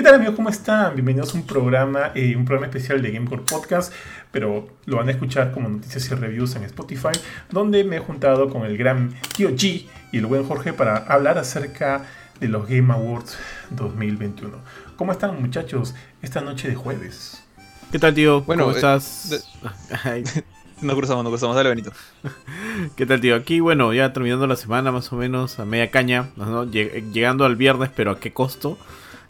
¿Qué 0.00 0.04
tal 0.04 0.14
amigos? 0.14 0.34
¿Cómo 0.34 0.48
están? 0.48 0.94
Bienvenidos 0.94 1.34
a 1.34 1.36
un 1.36 1.44
programa, 1.44 2.12
eh, 2.14 2.34
un 2.34 2.46
programa 2.46 2.68
especial 2.68 3.02
de 3.02 3.10
Gamecore 3.12 3.42
Podcast, 3.42 3.92
pero 4.30 4.66
lo 4.86 4.96
van 4.96 5.08
a 5.08 5.10
escuchar 5.10 5.52
como 5.52 5.68
noticias 5.68 6.10
y 6.10 6.14
reviews 6.14 6.56
en 6.56 6.64
Spotify, 6.64 7.10
donde 7.50 7.84
me 7.84 7.96
he 7.96 7.98
juntado 7.98 8.48
con 8.48 8.64
el 8.64 8.78
gran 8.78 9.12
tío 9.36 9.50
G 9.50 9.84
y 10.10 10.16
el 10.16 10.24
buen 10.24 10.44
Jorge 10.44 10.72
para 10.72 10.96
hablar 10.96 11.36
acerca 11.36 12.06
de 12.40 12.48
los 12.48 12.66
Game 12.66 12.90
Awards 12.90 13.36
2021. 13.72 14.56
¿Cómo 14.96 15.12
están 15.12 15.38
muchachos 15.38 15.94
esta 16.22 16.40
noche 16.40 16.68
de 16.68 16.76
jueves? 16.76 17.44
¿Qué 17.92 17.98
tal 17.98 18.14
tío? 18.14 18.40
Bueno, 18.40 18.62
¿Cómo 18.62 18.72
eh, 18.74 18.76
estás? 18.76 19.52
No 20.80 20.96
cruzamos, 20.96 21.22
no 21.24 21.28
cruzamos. 21.28 21.54
Dale, 21.56 21.68
Benito. 21.68 21.92
¿Qué 22.96 23.04
tal 23.04 23.20
tío? 23.20 23.36
Aquí 23.36 23.60
bueno, 23.60 23.92
ya 23.92 24.14
terminando 24.14 24.46
la 24.46 24.56
semana 24.56 24.90
más 24.90 25.12
o 25.12 25.16
menos 25.16 25.58
a 25.60 25.66
media 25.66 25.90
caña, 25.90 26.30
¿no? 26.36 26.64
Lleg- 26.64 27.12
llegando 27.12 27.44
al 27.44 27.56
viernes, 27.56 27.90
pero 27.94 28.12
a 28.12 28.18
qué 28.18 28.32
costo. 28.32 28.78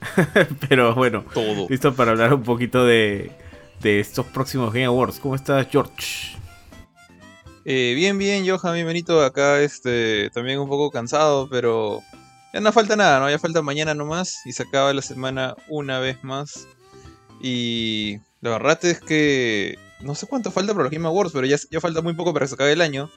pero 0.69 0.95
bueno, 0.95 1.25
Todo. 1.33 1.67
listo 1.69 1.95
para 1.95 2.13
hablar 2.13 2.35
un 2.35 2.43
poquito 2.43 2.85
de, 2.85 3.33
de 3.81 4.01
estos 4.01 4.27
próximos 4.27 4.73
Game 4.73 4.87
Awards. 4.87 5.21
¿Cómo 5.21 5.35
estás 5.35 5.67
George? 5.71 6.37
Eh, 7.65 7.93
bien, 7.95 8.19
bien, 8.19 8.45
Johan, 8.49 8.75
bien, 8.75 8.87
Benito. 8.87 9.23
Acá 9.23 9.61
este, 9.61 10.31
también 10.31 10.59
un 10.59 10.69
poco 10.69 10.91
cansado, 10.91 11.49
pero 11.49 12.01
ya 12.53 12.61
no 12.61 12.73
falta 12.73 12.97
nada, 12.97 13.21
¿no? 13.21 13.31
Ya 13.31 13.39
falta 13.39 13.63
mañana 13.63 13.95
nomás 13.95 14.41
y 14.47 14.53
se 14.53 14.63
acaba 14.63 14.93
la 14.93 15.03
semana 15.03 15.55
una 15.69 15.99
vez 15.99 16.23
más. 16.25 16.67
Y 17.43 18.19
la 18.41 18.51
verdad 18.51 18.85
es 18.85 19.01
que 19.01 19.79
no 20.01 20.15
sé 20.15 20.27
cuánto 20.27 20.51
falta 20.51 20.73
para 20.73 20.85
los 20.85 20.93
Game 20.93 21.07
Awards, 21.07 21.33
pero 21.33 21.47
ya, 21.47 21.57
ya 21.71 21.81
falta 21.81 22.03
muy 22.03 22.15
poco 22.15 22.33
para 22.33 22.45
que 22.45 22.49
se 22.49 22.55
acabe 22.55 22.73
el 22.73 22.81
año. 22.81 23.11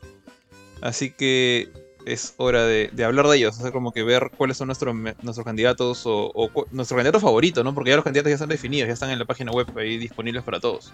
Así 0.81 1.11
que 1.11 1.71
es 2.05 2.33
hora 2.37 2.65
de, 2.65 2.91
hablar 3.03 3.27
de 3.27 3.37
ellos, 3.37 3.57
o 3.57 3.61
sea, 3.61 3.71
como 3.71 3.91
que 3.91 4.03
ver 4.03 4.31
cuáles 4.35 4.57
son 4.57 4.67
nuestros, 4.67 4.95
nuestros 4.95 5.43
candidatos 5.43 6.05
o, 6.05 6.31
o 6.33 6.65
nuestro 6.71 6.97
candidato 6.97 7.19
favorito, 7.19 7.63
¿no? 7.63 7.73
Porque 7.73 7.91
ya 7.91 7.95
los 7.95 8.03
candidatos 8.03 8.29
ya 8.29 8.35
están 8.35 8.49
definidos, 8.49 8.87
ya 8.87 8.93
están 8.93 9.09
en 9.09 9.19
la 9.19 9.25
página 9.25 9.51
web 9.51 9.67
ahí 9.77 9.97
disponibles 9.97 10.43
para 10.43 10.59
todos. 10.59 10.93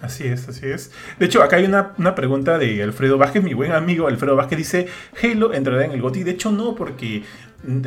Así 0.00 0.24
es, 0.26 0.48
así 0.48 0.66
es. 0.66 0.92
De 1.18 1.26
hecho, 1.26 1.42
acá 1.42 1.56
hay 1.56 1.64
una, 1.64 1.92
una 1.98 2.14
pregunta 2.14 2.56
de 2.58 2.82
Alfredo 2.82 3.18
Vázquez, 3.18 3.42
mi 3.42 3.54
buen 3.54 3.72
amigo 3.72 4.06
Alfredo 4.06 4.36
Vázquez 4.36 4.58
dice, 4.58 4.88
Halo 5.22 5.52
entrará 5.52 5.84
en 5.84 5.92
el 5.92 6.00
GOTY. 6.00 6.22
De 6.22 6.30
hecho, 6.32 6.52
no, 6.52 6.76
porque 6.76 7.24
mm, 7.64 7.80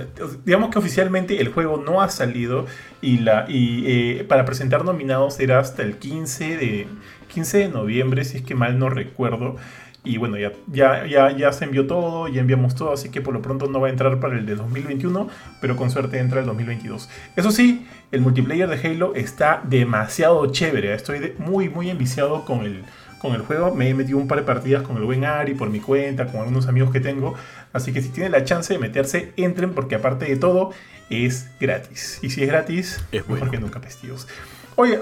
digamos 0.44 0.72
que 0.72 0.80
oficialmente 0.80 1.40
el 1.40 1.50
juego 1.50 1.78
no 1.78 2.02
ha 2.02 2.10
salido 2.10 2.66
y, 3.02 3.20
la, 3.20 3.46
y 3.48 3.84
eh, 3.88 4.26
para 4.26 4.44
presentar 4.44 4.84
nominados 4.84 5.40
era 5.40 5.60
hasta 5.60 5.84
el 5.84 5.98
15 5.98 6.58
de, 6.58 6.88
15 7.34 7.58
de 7.60 7.70
noviembre, 7.70 8.26
si 8.26 8.38
es 8.38 8.44
que 8.44 8.56
mal 8.56 8.78
no 8.78 8.90
recuerdo. 8.90 9.56
Y 10.04 10.18
bueno, 10.18 10.36
ya, 10.38 10.52
ya, 10.72 11.06
ya, 11.06 11.30
ya 11.38 11.52
se 11.54 11.66
envió 11.66 11.86
todo, 11.86 12.28
ya 12.28 12.42
enviamos 12.42 12.74
todo, 12.74 12.92
así 12.92 13.10
que 13.10 13.22
por 13.22 13.36
lo 13.36 13.42
pronto 13.44 13.68
no 13.68 13.80
va 13.80 13.88
a 13.88 13.92
entrar 13.92 14.20
para 14.20 14.36
el 14.36 14.48
de 14.48 14.56
2021, 14.56 15.28
pero 15.62 15.76
con 15.76 15.92
suerte 15.92 16.18
entra 16.18 16.40
el 16.40 16.48
2022. 16.48 17.08
Eso 17.36 17.52
sí, 17.52 17.86
el 18.12 18.22
multiplayer 18.22 18.68
de 18.68 18.88
Halo 18.88 19.14
está 19.14 19.62
demasiado 19.64 20.44
chévere. 20.52 20.94
Estoy 20.96 21.20
de- 21.20 21.36
muy, 21.38 21.70
muy 21.70 21.92
enviciado 21.92 22.46
con 22.46 22.62
el, 22.62 22.84
con 23.20 23.34
el 23.36 23.42
juego. 23.42 23.76
Me 23.76 23.90
he 23.90 23.94
metido 23.94 24.18
un 24.18 24.28
par 24.28 24.40
de 24.40 24.44
partidas 24.44 24.82
con 24.82 24.98
el 24.98 25.04
buen 25.04 25.24
Ari 25.24 25.54
por 25.54 25.70
mi 25.70 25.80
cuenta, 25.80 26.26
con 26.26 26.40
algunos 26.42 26.68
amigos 26.68 26.90
que 26.92 27.00
tengo. 27.00 27.36
Así 27.72 27.94
que 27.94 28.02
si 28.02 28.10
tienen 28.10 28.32
la 28.32 28.44
chance 28.44 28.74
de 28.74 28.80
meterse, 28.80 29.34
entren, 29.38 29.74
porque 29.74 29.94
aparte 29.94 30.26
de 30.26 30.36
todo, 30.36 30.72
es 31.12 31.48
gratis. 31.60 32.18
Y 32.24 32.32
si 32.32 32.42
es 32.42 32.48
gratis, 32.50 32.96
Es 33.12 33.22
mejor 33.22 33.38
bueno. 33.38 33.52
que 33.52 33.60
nunca, 33.60 33.80
pestillos. 33.80 34.28
Oye, 34.76 35.00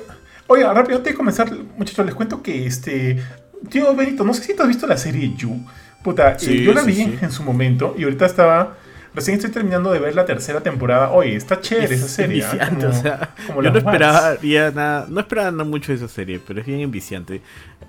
oye, 0.47 0.63
rápido, 0.66 0.97
antes 0.97 1.13
de 1.13 1.17
comenzar, 1.17 1.50
muchachos, 1.78 2.06
les 2.06 2.16
cuento 2.16 2.44
que 2.44 2.66
este. 2.66 3.23
Tío 3.70 3.94
Benito, 3.96 4.24
no 4.24 4.34
sé 4.34 4.44
si 4.44 4.56
tú 4.56 4.62
has 4.64 4.68
visto 4.70 4.88
la 4.88 4.98
serie 4.98 5.34
You. 5.36 5.66
Puta, 6.04 6.38
eh, 6.42 6.64
yo 6.64 6.74
la 6.74 6.84
vi 6.84 6.94
sí. 6.96 7.18
en 7.22 7.32
su 7.32 7.44
momento 7.44 7.96
y 7.98 8.04
ahorita 8.04 8.26
estaba. 8.26 8.78
Recién 9.14 9.36
estoy 9.38 9.50
terminando 9.52 9.92
de 9.92 10.00
ver 10.00 10.14
la 10.14 10.24
tercera 10.26 10.62
temporada. 10.62 11.10
Oye, 11.12 11.36
está 11.36 11.60
chévere 11.60 11.96
esa 11.96 12.06
Es 12.06 12.12
serie. 12.12 12.44
¿ah? 12.46 12.52
enviciante, 12.52 12.86
Como- 12.86 13.00
o 13.00 13.02
sea, 13.02 13.30
como 13.48 13.64
yo 13.64 13.69
no 13.72 13.81
Mars. 13.81 13.86
esperaría 13.86 14.72
nada, 14.72 15.08
no 15.09 15.19
esperaba 15.19 15.52
nada 15.52 15.64
mucho 15.64 15.92
de 15.92 15.98
esa 15.98 16.08
serie, 16.08 16.40
pero 16.46 16.62
es 16.62 16.66
bien 16.68 16.80
enviciante. 16.81 17.42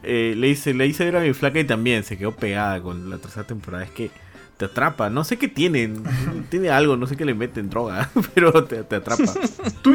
Eh, 0.03 0.35
le 0.37 0.49
hice, 0.49 0.73
le 0.73 0.87
hice 0.87 1.05
ver 1.05 1.17
a 1.17 1.21
mi 1.21 1.33
flaca 1.35 1.61
y 1.61 1.65
también 1.65 2.05
se 2.05 2.17
quedó 2.17 2.33
pegada 2.35 2.81
con 2.81 3.11
la 3.11 3.19
tercera 3.19 3.47
temporada. 3.47 3.85
Es 3.85 3.91
que 3.91 4.11
te 4.57 4.65
atrapa, 4.65 5.09
no 5.11 5.23
sé 5.23 5.37
qué 5.37 5.47
tienen, 5.47 6.03
tiene 6.51 6.71
algo, 6.71 6.97
no 6.97 7.07
sé 7.07 7.17
qué 7.17 7.25
le 7.27 7.35
meten 7.35 7.69
droga, 7.71 8.09
pero 8.35 8.65
te, 8.65 8.83
te 8.83 8.97
atrapa. 8.97 9.25
¿Tú, 9.83 9.95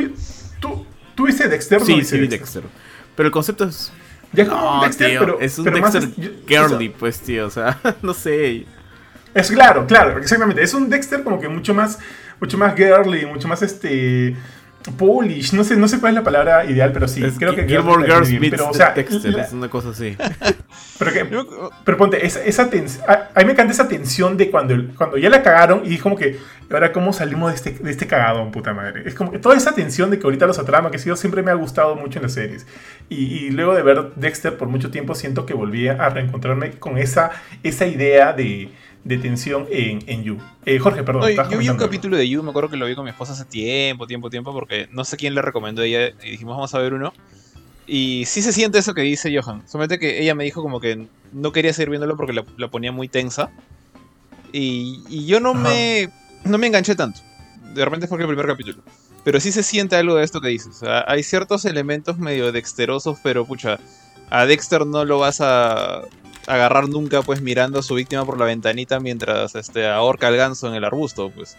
tú, 0.60 0.86
tú 1.16 1.26
viste 1.26 1.50
Dexter? 1.50 1.80
¿No 1.80 1.86
sí, 1.86 1.96
viste 1.96 2.18
sí, 2.18 2.28
Dexter. 2.28 2.64
Pero 3.16 3.28
el 3.28 3.32
concepto 3.34 3.66
es. 3.66 3.92
Ya 4.34 4.44
es 4.44 4.50
como 4.50 4.62
No, 4.62 4.74
un 4.76 4.82
Dexter, 4.82 5.10
tío, 5.12 5.20
pero, 5.20 5.40
es 5.40 5.58
un 5.58 5.64
pero 5.66 5.78
más 5.80 5.94
Dexter 5.94 6.26
es- 6.26 6.32
girly, 6.48 6.90
pues, 6.90 7.20
tío, 7.22 7.48
o 7.48 7.50
sea, 7.50 7.80
no 8.02 8.14
sé. 8.14 8.66
Es 9.34 9.52
claro, 9.52 9.86
claro, 9.86 10.18
exactamente. 10.20 10.64
Es 10.64 10.74
un 10.74 10.90
Dexter 10.90 11.24
como 11.24 11.40
que 11.40 11.50
mucho 11.50 11.74
más, 11.74 12.00
mucho 12.40 12.58
más 12.58 12.76
girly, 12.76 13.26
mucho 13.26 13.48
más 13.48 13.62
este 13.62 14.36
Polish. 14.98 15.54
No 15.54 15.64
sé, 15.64 15.76
no 15.78 15.88
sé 15.88 16.00
cuál 16.00 16.12
es 16.14 16.16
la 16.16 16.24
palabra 16.24 16.66
ideal, 16.66 16.92
pero 16.92 17.08
sí, 17.08 17.24
es 17.24 17.38
creo 17.38 17.56
que 17.56 17.66
Gilmore 17.68 18.06
Girls 18.06 18.30
meets 18.40 18.52
Pero, 18.52 18.70
o 18.70 18.74
sea, 18.74 18.94
la- 18.96 19.44
es 19.44 19.54
una 19.54 19.70
cosa 19.70 19.90
así. 19.90 20.16
pero, 21.00 21.12
que- 21.14 21.28
Yo- 21.32 21.70
pero 21.84 21.98
ponte, 21.98 22.26
esa, 22.26 22.44
esa 22.44 22.70
tens- 22.70 23.02
a, 23.08 23.30
a 23.34 23.40
mí 23.40 23.46
me 23.46 23.52
encanta 23.54 23.74
esa 23.74 23.88
tensión 23.88 24.38
de 24.38 24.50
cuando, 24.52 24.76
cuando 24.96 25.18
ya 25.18 25.30
la 25.30 25.42
cagaron 25.44 25.82
y 25.86 25.98
como 25.98 26.16
que, 26.16 26.38
ahora 26.72 26.92
cómo 26.92 27.14
salimos 27.14 27.50
de 27.52 27.56
este, 27.56 27.84
de 27.84 27.92
este 27.92 28.08
cagadón, 28.08 28.52
puta 28.52 28.74
madre. 28.74 29.04
Es 29.06 29.16
como 29.16 29.32
que 29.32 29.40
toda 29.40 29.56
esa 29.56 29.74
tensión 29.74 30.10
de 30.12 30.20
que 30.20 30.26
ahorita 30.26 30.46
los 30.48 30.60
atrama, 30.60 30.92
que 30.92 31.00
siempre 31.00 31.42
me 31.44 31.52
ha 31.52 31.56
gustado 31.56 31.96
mucho 31.96 32.20
en 32.20 32.24
las 32.24 32.34
series. 32.34 32.66
Y, 33.10 33.16
y 33.26 33.50
luego 33.52 33.74
de 33.76 33.84
ver 33.84 34.12
Dexter 34.16 34.58
por 34.58 34.68
mucho 34.68 34.92
tiempo, 34.92 35.16
siento 35.16 35.46
que 35.46 35.54
volví 35.54 35.88
a 35.88 36.10
reencontrarme 36.10 36.72
con 36.72 36.98
esa, 36.98 37.32
esa 37.64 37.86
idea 37.86 38.34
de, 38.34 38.70
de 39.06 39.18
tensión 39.20 39.68
en, 39.70 40.04
en 40.08 40.24
You. 40.24 40.38
Eh, 40.66 40.80
Jorge, 40.80 41.04
perdón. 41.04 41.34
No, 41.36 41.50
yo 41.50 41.58
vi 41.60 41.70
un 41.70 41.78
capítulo 41.78 42.18
de 42.18 42.28
You, 42.28 42.42
me 42.44 42.50
acuerdo 42.50 42.70
que 42.70 42.76
lo 42.76 42.88
vi 42.88 42.96
con 42.96 43.06
mi 43.06 43.12
esposa 43.12 43.34
hace 43.34 43.46
tiempo, 43.46 44.08
tiempo, 44.08 44.30
tiempo, 44.32 44.52
porque 44.52 44.90
no 44.92 45.06
sé 45.06 45.16
quién 45.16 45.36
le 45.36 45.42
recomendó 45.44 45.84
a 45.84 45.86
ella 45.86 46.08
y 46.24 46.32
dijimos 46.32 46.58
vamos 46.58 46.74
a 46.74 46.80
ver 46.80 46.94
uno. 46.94 47.14
Y 47.88 48.24
sí 48.26 48.42
se 48.42 48.52
siente 48.52 48.80
eso 48.80 48.96
que 48.96 49.02
dice 49.02 49.32
Johan. 49.34 49.62
Solamente 49.68 50.00
que 50.00 50.22
ella 50.22 50.34
me 50.34 50.44
dijo 50.44 50.64
como 50.64 50.80
que 50.80 51.06
no 51.32 51.52
quería 51.52 51.72
seguir 51.72 51.92
viéndolo 51.92 52.18
porque 52.18 52.34
la, 52.34 52.44
la 52.58 52.68
ponía 52.68 52.92
muy 52.92 53.08
tensa. 53.08 53.52
Y, 54.52 55.04
y 55.08 55.28
yo 55.28 55.40
no 55.40 55.52
Ajá. 55.52 55.60
me, 55.60 56.10
no 56.44 56.58
me 56.58 56.66
enganché 56.66 56.96
tanto. 56.96 57.22
De 57.76 57.86
repente 57.86 58.08
fue 58.08 58.20
el 58.20 58.26
primer 58.26 58.48
capítulo. 58.48 58.82
Pero 59.24 59.40
sí 59.40 59.52
se 59.52 59.62
siente 59.62 59.96
algo 59.96 60.16
de 60.16 60.24
esto 60.24 60.42
que 60.42 60.48
dices. 60.48 60.70
O 60.70 60.80
sea, 60.86 61.06
hay 61.08 61.22
ciertos 61.22 61.66
elementos 61.66 62.18
medio 62.18 62.52
dexterosos, 62.52 63.20
pero 63.22 63.46
pucha, 63.46 63.80
a 64.32 64.48
Dexter 64.48 64.88
no 64.88 65.06
lo 65.06 65.20
vas 65.20 65.42
a 65.42 66.02
agarrar 66.48 66.88
nunca 66.90 67.22
pues 67.22 67.42
mirando 67.42 67.80
a 67.80 67.84
su 67.84 67.96
víctima 67.96 68.26
por 68.26 68.38
la 68.40 68.46
ventanita 68.46 69.00
mientras 69.00 69.56
este, 69.56 69.88
ahorca 69.88 70.28
al 70.28 70.38
ganso 70.38 70.68
en 70.68 70.76
el 70.76 70.84
arbusto, 70.84 71.30
pues. 71.32 71.58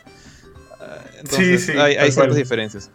Ah, 0.81 0.99
Entonces 1.19 1.67
sí, 1.67 1.73
hay, 1.73 2.11
ciertas 2.13 2.37
diferencias. 2.37 2.91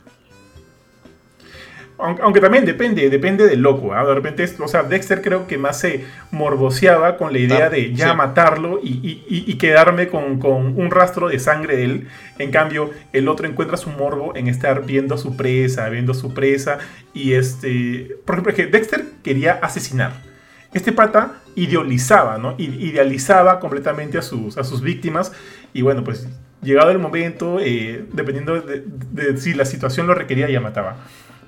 Aunque, 1.97 2.23
aunque 2.23 2.39
también 2.41 2.65
depende, 2.65 3.07
depende 3.11 3.45
del 3.45 3.61
loco. 3.61 3.93
¿ah? 3.93 4.03
De 4.03 4.15
repente, 4.15 4.49
o 4.59 4.67
sea, 4.67 4.81
Dexter 4.81 5.21
creo 5.21 5.45
que 5.45 5.59
más 5.59 5.79
se 5.79 6.03
morboseaba 6.31 7.15
con 7.15 7.31
la 7.31 7.37
idea 7.37 7.69
de 7.69 7.93
ya 7.93 8.11
sí. 8.11 8.15
matarlo 8.17 8.79
y, 8.81 8.89
y- 9.29 9.43
y- 9.45 9.57
quedarme 9.59 10.07
con, 10.07 10.39
con 10.39 10.79
un 10.79 10.89
rastro 10.89 11.29
de 11.29 11.37
sangre 11.37 11.75
de 11.75 11.83
él. 11.85 12.07
En 12.39 12.49
cambio, 12.49 12.89
el 13.13 13.27
otro 13.27 13.47
encuentra 13.47 13.77
su 13.77 13.91
morbo 13.91 14.35
en 14.35 14.47
estar 14.47 14.83
viendo 14.83 15.13
a 15.13 15.19
su 15.19 15.37
presa, 15.37 15.89
viendo 15.89 16.13
a 16.13 16.15
su 16.15 16.33
presa. 16.33 16.79
Y 17.13 17.33
este. 17.33 18.17
Por 18.25 18.33
ejemplo, 18.35 18.49
es 18.51 18.55
que 18.55 18.65
Dexter 18.65 19.05
quería 19.23 19.59
asesinar. 19.61 20.30
Este 20.73 20.93
pata 20.93 21.41
idealizaba, 21.55 22.37
¿no? 22.37 22.55
Idealizaba 22.57 23.59
completamente 23.59 24.17
a 24.17 24.21
sus, 24.21 24.57
a 24.57 24.63
sus 24.63 24.81
víctimas. 24.81 25.33
Y 25.73 25.81
bueno, 25.81 26.03
pues 26.03 26.27
llegado 26.61 26.91
el 26.91 26.99
momento, 26.99 27.59
eh, 27.59 28.05
dependiendo 28.13 28.61
de, 28.61 29.37
si 29.37 29.53
la 29.53 29.65
situación 29.65 30.07
lo 30.07 30.13
requería, 30.13 30.49
ya 30.49 30.61
mataba. 30.61 30.97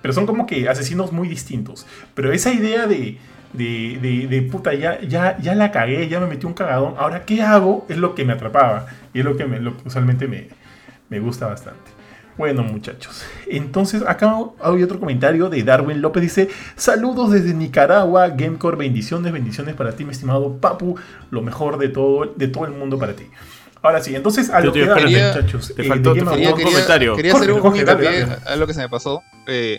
Pero 0.02 0.14
son 0.14 0.26
como 0.26 0.46
que 0.46 0.68
asesinos 0.68 1.14
muy 1.14 1.30
distintos. 1.30 1.88
Pero 2.14 2.34
esa 2.34 2.52
idea 2.52 2.86
de, 2.88 3.18
de, 3.54 4.48
puta, 4.52 4.74
ya, 4.74 5.00
ya, 5.02 5.38
ya 5.40 5.56
la 5.56 5.72
cagué, 5.72 6.10
ya 6.10 6.20
me 6.20 6.28
metí 6.28 6.46
un 6.46 6.54
cagadón, 6.54 6.96
ahora 6.98 7.24
qué 7.24 7.42
hago, 7.42 7.86
es 7.88 7.98
lo 7.98 8.16
que 8.16 8.26
me 8.26 8.34
atrapaba. 8.34 8.88
Y 9.14 9.20
es 9.20 9.26
lo 9.26 9.38
que, 9.38 9.46
lo 9.46 9.78
que 9.78 9.88
usualmente 9.88 10.28
me, 10.28 10.50
me 11.08 11.20
gusta 11.20 11.48
bastante. 11.48 11.93
Bueno, 12.38 12.64
muchachos. 12.64 13.22
Entonces, 13.48 14.02
acá 14.08 14.36
hay 14.62 14.82
otro 14.84 15.00
comentario 15.00 15.50
de 15.50 15.62
Darwin 15.64 16.02
López. 16.02 16.24
Dice: 16.24 16.50
Saludos 16.76 17.32
desde 17.32 17.54
Nicaragua. 17.54 18.30
Gamecore, 18.30 18.76
bendiciones, 18.78 19.32
bendiciones 19.32 19.76
para 19.76 19.96
ti, 19.96 20.04
mi 20.04 20.12
estimado 20.12 20.58
Papu. 20.58 20.98
Lo 21.30 21.42
mejor 21.42 21.78
de 21.78 21.90
todo, 21.90 22.34
de 22.36 22.48
todo 22.48 22.66
el 22.66 22.72
mundo 22.72 22.98
para 22.98 23.14
ti. 23.16 23.26
Ahora 23.84 24.02
sí, 24.02 24.16
entonces 24.16 24.50
a 24.50 24.62
lo 24.62 24.72
que 24.72 24.86
da, 24.86 24.98
espérate. 24.98 25.40
muchachos. 25.42 25.74
Te 25.76 25.82
eh, 25.82 25.86
faltó- 25.86 26.14
te 26.14 26.22
Awards- 26.22 26.54
un 26.56 26.62
comentario. 26.64 27.16
quería 27.16 27.34
hacer 27.36 27.52
un 27.52 27.60
Jorge, 27.60 27.84
dale, 27.84 28.04
dale. 28.26 28.38
a 28.46 28.56
lo 28.56 28.66
que 28.66 28.74
se 28.74 28.80
me 28.80 28.88
pasó. 28.90 29.22
Eh, 29.46 29.78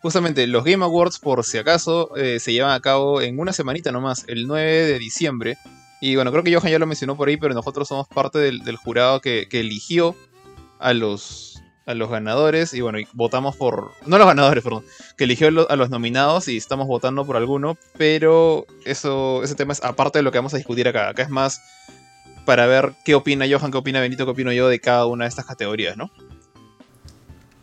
justamente, 0.00 0.46
los 0.46 0.64
Game 0.64 0.82
Awards, 0.84 1.18
por 1.18 1.44
si 1.44 1.58
acaso, 1.58 2.16
eh, 2.16 2.40
se 2.40 2.52
llevan 2.52 2.72
a 2.72 2.80
cabo 2.80 3.20
en 3.20 3.38
una 3.38 3.52
semanita 3.52 3.92
nomás, 3.92 4.24
el 4.26 4.46
9 4.46 4.70
de 4.86 4.98
diciembre. 4.98 5.58
Y 6.00 6.16
bueno, 6.16 6.32
creo 6.32 6.42
que 6.42 6.52
Johan 6.54 6.72
ya 6.72 6.78
lo 6.78 6.86
mencionó 6.86 7.14
por 7.16 7.28
ahí, 7.28 7.36
pero 7.36 7.52
nosotros 7.54 7.86
somos 7.86 8.08
parte 8.08 8.38
del, 8.38 8.60
del 8.64 8.76
jurado 8.76 9.20
que, 9.20 9.46
que 9.50 9.60
eligió 9.60 10.16
a 10.80 10.94
los, 10.94 11.51
a 11.86 11.94
los 11.94 12.10
ganadores. 12.10 12.74
Y 12.74 12.80
bueno, 12.80 12.98
y 12.98 13.06
votamos 13.12 13.56
por. 13.56 13.92
No 14.06 14.16
a 14.16 14.18
los 14.18 14.28
ganadores, 14.28 14.62
perdón. 14.64 14.84
Que 15.16 15.24
eligió 15.24 15.48
a 15.48 15.50
lo- 15.50 15.70
a 15.70 15.76
los 15.76 15.90
nominados 15.90 16.48
y 16.48 16.56
estamos 16.56 16.86
votando 16.86 17.24
por 17.26 17.36
alguno. 17.36 17.76
Pero 17.98 18.66
eso, 18.84 19.42
ese 19.42 19.54
tema 19.54 19.72
es 19.72 19.82
aparte 19.84 20.18
de 20.18 20.22
lo 20.22 20.32
que 20.32 20.38
vamos 20.38 20.54
a 20.54 20.58
discutir 20.58 20.86
acá. 20.88 21.08
Acá 21.08 21.22
es 21.22 21.30
más 21.30 21.60
para 22.44 22.66
ver 22.66 22.92
qué 23.04 23.14
opina 23.14 23.46
Johan, 23.48 23.70
qué 23.70 23.78
opina 23.78 24.00
Benito, 24.00 24.24
qué 24.24 24.32
opino 24.32 24.52
yo 24.52 24.68
de 24.68 24.80
cada 24.80 25.06
una 25.06 25.24
de 25.24 25.28
estas 25.28 25.46
categorías, 25.46 25.96
¿no? 25.96 26.10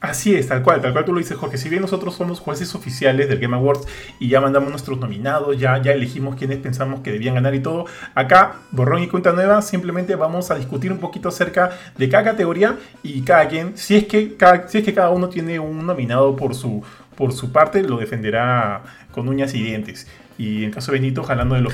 Así 0.02 0.34
es, 0.34 0.48
tal 0.48 0.64
cual, 0.64 0.82
tal 0.82 0.94
cual 0.94 1.04
tú 1.04 1.12
lo 1.12 1.20
dices, 1.20 1.36
Jorge. 1.36 1.58
Si 1.58 1.68
bien 1.68 1.82
nosotros 1.82 2.16
somos 2.16 2.40
jueces 2.40 2.74
oficiales 2.74 3.28
del 3.28 3.40
Game 3.40 3.56
Awards 3.56 3.86
y 4.18 4.30
ya 4.30 4.40
mandamos 4.40 4.70
nuestros 4.70 4.98
nominados, 4.98 5.58
ya, 5.58 5.82
ya 5.82 5.92
elegimos 5.92 6.38
quienes 6.38 6.60
pensamos 6.60 7.02
que 7.02 7.12
debían 7.12 7.36
ganar 7.36 7.54
y 7.54 7.60
todo, 7.60 7.86
acá, 8.16 8.56
borrón 8.72 9.04
y 9.04 9.08
cuenta 9.10 9.34
nueva, 9.34 9.62
simplemente 9.62 10.16
vamos 10.16 10.52
a 10.52 10.56
discutir 10.56 10.94
un 10.94 11.00
poquito 11.00 11.28
acerca 11.28 11.72
de 11.98 12.08
cada 12.08 12.24
categoría 12.24 12.78
y 13.04 13.22
cada 13.24 13.50
quien, 13.50 13.78
si 13.78 13.98
es 13.98 14.06
que 14.06 14.38
cada, 14.38 14.70
si 14.70 14.78
es 14.78 14.86
que 14.86 14.94
cada 14.94 15.10
uno 15.10 15.28
tiene 15.28 15.60
un 15.60 15.86
nominado 15.86 16.34
por 16.38 16.56
su, 16.56 16.82
por 17.18 17.34
su 17.34 17.52
parte, 17.52 17.84
lo 17.84 17.98
defenderá 17.98 18.84
con 19.12 19.28
uñas 19.28 19.54
y 19.54 19.62
dientes. 19.62 20.08
Y 20.38 20.64
en 20.64 20.72
caso 20.72 20.94
de 20.94 21.00
Benito, 21.00 21.22
jalando 21.24 21.56
de 21.56 21.62
los. 21.62 21.74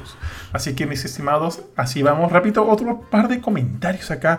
Así 0.54 0.74
que, 0.74 0.86
mis 0.86 1.04
estimados, 1.04 1.60
así 1.76 2.02
vamos. 2.02 2.32
Rápido, 2.32 2.66
otro 2.66 3.02
par 3.10 3.28
de 3.28 3.42
comentarios 3.42 4.10
acá. 4.10 4.38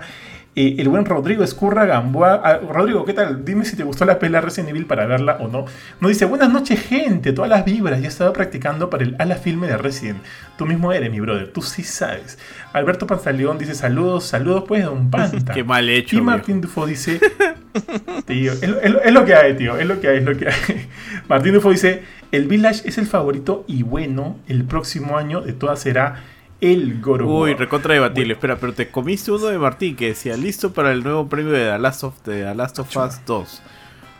Eh, 0.59 0.75
el 0.79 0.89
buen 0.89 1.05
Rodrigo 1.05 1.43
Escurra 1.43 1.85
Gamboa. 1.85 2.41
Ah, 2.43 2.57
Rodrigo, 2.67 3.05
¿qué 3.05 3.13
tal? 3.13 3.45
Dime 3.45 3.63
si 3.63 3.75
te 3.75 3.83
gustó 3.83 4.05
la 4.05 4.17
pela 4.17 4.41
Resident 4.41 4.69
Evil 4.71 4.87
para 4.87 5.05
verla 5.05 5.37
o 5.39 5.47
no. 5.47 5.65
Nos 6.01 6.09
dice, 6.09 6.25
buenas 6.25 6.49
noches, 6.51 6.81
gente. 6.81 7.31
Todas 7.31 7.47
las 7.51 7.63
vibras. 7.63 8.01
Ya 8.01 8.07
estaba 8.07 8.33
practicando 8.33 8.89
para 8.89 9.03
el 9.03 9.15
ala 9.19 9.35
filme 9.35 9.67
de 9.67 9.77
Resident. 9.77 10.17
Tú 10.57 10.65
mismo 10.65 10.91
eres, 10.91 11.11
mi 11.11 11.19
brother. 11.19 11.51
Tú 11.53 11.61
sí 11.61 11.83
sabes. 11.83 12.39
Alberto 12.73 13.05
Panzaleón 13.05 13.59
dice, 13.59 13.75
saludos, 13.75 14.23
saludos, 14.23 14.63
pues, 14.67 14.83
don 14.83 15.11
Panta. 15.11 15.53
Qué 15.53 15.63
mal 15.63 15.87
hecho. 15.89 16.15
Y 16.17 16.21
Martín 16.21 16.59
Dufo 16.59 16.87
dice, 16.87 17.19
tío, 18.25 18.53
es, 18.53 18.63
es- 18.63 18.95
es 19.05 19.11
lo 19.13 19.25
que 19.25 19.35
hay, 19.35 19.55
tío. 19.55 19.77
Es 19.77 19.85
lo 19.85 19.99
que 20.01 20.07
hay, 20.07 20.17
es 20.17 20.23
lo 20.25 20.35
que 20.35 20.47
hay. 20.47 20.87
Martín 21.29 21.53
Dufo 21.53 21.69
dice, 21.69 22.01
el 22.31 22.47
Village 22.47 22.81
es 22.89 22.97
el 22.97 23.05
favorito 23.05 23.63
y 23.67 23.83
bueno, 23.83 24.39
el 24.47 24.63
próximo 24.63 25.19
año 25.19 25.41
de 25.41 25.53
todas 25.53 25.79
será 25.79 26.23
el 26.61 27.01
Goro. 27.01 27.27
Uy, 27.27 27.53
recontra 27.53 27.93
debatible. 27.93 28.33
Espera, 28.33 28.57
pero 28.57 28.73
te 28.73 28.89
comiste 28.89 29.31
uno 29.31 29.45
de 29.47 29.57
Martín 29.59 29.95
que 29.95 30.07
decía 30.07 30.35
listo 30.37 30.73
para 30.73 30.91
el 30.91 31.03
nuevo 31.03 31.27
premio 31.27 31.51
de 31.51 31.71
The 31.71 31.79
Last 31.79 32.03
of, 32.03 32.23
de 32.25 32.43
The 32.43 32.55
Last 32.55 32.79
of 32.79 32.95
Us 32.95 33.19
2. 33.25 33.61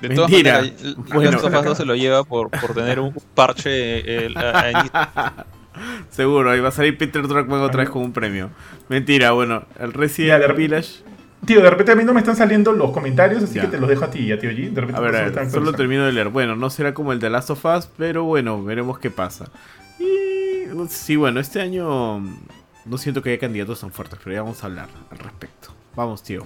De 0.02 0.10
todas 0.10 0.30
Mentira. 0.30 0.58
maneras, 0.62 0.96
Bueno. 1.14 1.32
Last 1.32 1.44
of 1.46 1.54
Us 1.56 1.66
2 1.66 1.78
se 1.78 1.86
lo 1.86 1.96
lleva 1.96 2.24
por, 2.24 2.50
por 2.52 2.74
tener 2.76 3.00
un 3.00 3.14
parche 3.34 4.26
eh, 4.26 4.34
a- 4.36 4.60
a 4.60 4.72
inicio. 4.72 4.92
Seguro, 6.10 6.50
ahí 6.52 6.60
va 6.60 6.70
a 6.70 6.72
salir 6.72 6.98
Peter 6.98 7.28
Druckmann 7.28 7.62
otra 7.62 7.82
vez 7.82 7.90
con 7.90 8.02
un 8.02 8.12
premio. 8.14 8.50
Mentira, 8.90 9.32
bueno, 9.32 9.64
el 9.80 9.94
Resident 9.94 10.44
de- 10.46 10.54
Village. 10.54 11.04
Tío, 11.46 11.62
de 11.62 11.70
repente 11.70 11.92
a 11.92 11.96
mí 11.96 12.04
no 12.04 12.14
me 12.14 12.20
están 12.20 12.36
saliendo 12.36 12.72
los 12.72 12.90
comentarios, 12.92 13.44
así 13.44 13.56
Ya. 13.56 13.62
que 13.62 13.68
te 13.68 13.80
los 13.80 13.88
dejo 13.88 14.06
a 14.06 14.10
ti, 14.10 14.32
a 14.32 14.40
tío 14.40 14.50
G. 14.50 14.72
De 14.72 14.82
repente 14.82 14.98
A 14.98 15.00
ver, 15.02 15.16
a 15.16 15.30
ver, 15.30 15.52
solo 15.52 15.72
termino 15.74 16.04
de 16.06 16.12
leer. 16.12 16.30
Bueno, 16.30 16.56
no 16.56 16.70
será 16.72 16.96
como 16.96 17.14
el 17.14 17.20
de 17.20 17.30
Last 17.30 17.52
of 17.52 17.64
Us, 17.64 17.88
pero 17.96 18.24
bueno, 18.24 18.64
veremos 18.64 18.98
qué 18.98 19.12
pasa. 19.12 19.46
Y 20.00 20.06
sí, 20.90 21.16
bueno, 21.16 21.40
este 21.40 21.62
año 21.62 22.20
mm, 22.20 22.38
no 22.86 22.98
siento 22.98 23.22
que 23.22 23.32
haya 23.32 23.40
candidatos 23.40 23.82
tan 23.82 23.92
fuertes, 23.92 24.20
pero 24.24 24.36
ya 24.36 24.42
vamos 24.42 24.64
a 24.64 24.68
hablar 24.68 24.90
al 25.12 25.18
respecto. 25.20 25.74
Vamos, 25.96 26.24
tío. 26.24 26.46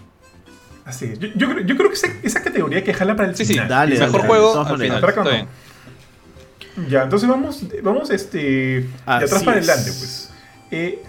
Así 0.86 1.06
es. 1.06 1.20
Yo, 1.20 1.28
yo 1.36 1.50
creo, 1.50 1.66
yo 1.66 1.78
creo 1.78 1.90
que 1.90 1.96
esa, 1.96 2.08
esa 2.24 2.42
categoría 2.42 2.80
hay 2.80 2.84
que 2.84 2.94
jala 2.94 3.16
para 3.16 3.30
el 3.30 3.36
Sí, 3.36 3.46
sí, 3.46 3.54
final. 3.54 3.68
Dale, 3.68 4.00
mejor 4.00 4.12
dale, 4.12 4.22
de 4.24 4.28
juego 4.28 4.62
al 4.62 4.80
final. 4.80 5.48
Ya, 6.90 7.04
entonces 7.04 7.30
vamos, 7.30 7.66
vamos 7.84 8.10
este, 8.10 8.38
de 8.40 8.90
atrás 9.06 9.44
para 9.44 9.60
es. 9.60 9.70
adelante, 9.70 9.92
pues. 9.98 10.34
Eh, 10.72 11.04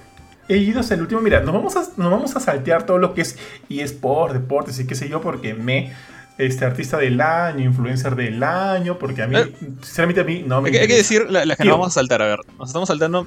he 0.48 0.56
ido 0.58 0.80
hasta 0.80 0.94
el 0.94 1.02
último. 1.02 1.20
Mira, 1.20 1.40
nos 1.40 1.54
vamos, 1.54 1.76
a, 1.76 1.80
nos 1.96 2.10
vamos 2.10 2.36
a 2.36 2.40
saltear 2.40 2.84
todo 2.84 2.98
lo 2.98 3.14
que 3.14 3.22
es 3.22 3.38
eSport, 3.70 4.34
deportes 4.34 4.78
y 4.80 4.86
qué 4.86 4.94
sé 4.94 5.08
yo, 5.08 5.20
porque 5.20 5.54
me. 5.54 5.92
Este 6.38 6.64
artista 6.64 6.96
del 6.98 7.20
año, 7.20 7.64
influencer 7.64 8.16
del 8.16 8.42
año, 8.42 8.98
porque 8.98 9.22
a 9.22 9.26
mí, 9.26 9.36
Eh. 9.36 9.52
sinceramente 9.82 10.22
a 10.22 10.24
mí 10.24 10.42
no 10.46 10.60
me. 10.62 10.68
Hay 10.68 10.72
que, 10.72 10.80
hay 10.80 10.88
que 10.88 10.96
decir 10.96 11.30
la- 11.30 11.44
las 11.44 11.56
que 11.56 11.62
Tío. 11.64 11.72
nos 11.72 11.78
vamos 11.80 11.92
a 11.92 12.00
saltar. 12.00 12.22
A 12.22 12.26
ver, 12.26 12.38
nos 12.58 12.68
estamos 12.70 12.88
saltando 12.88 13.26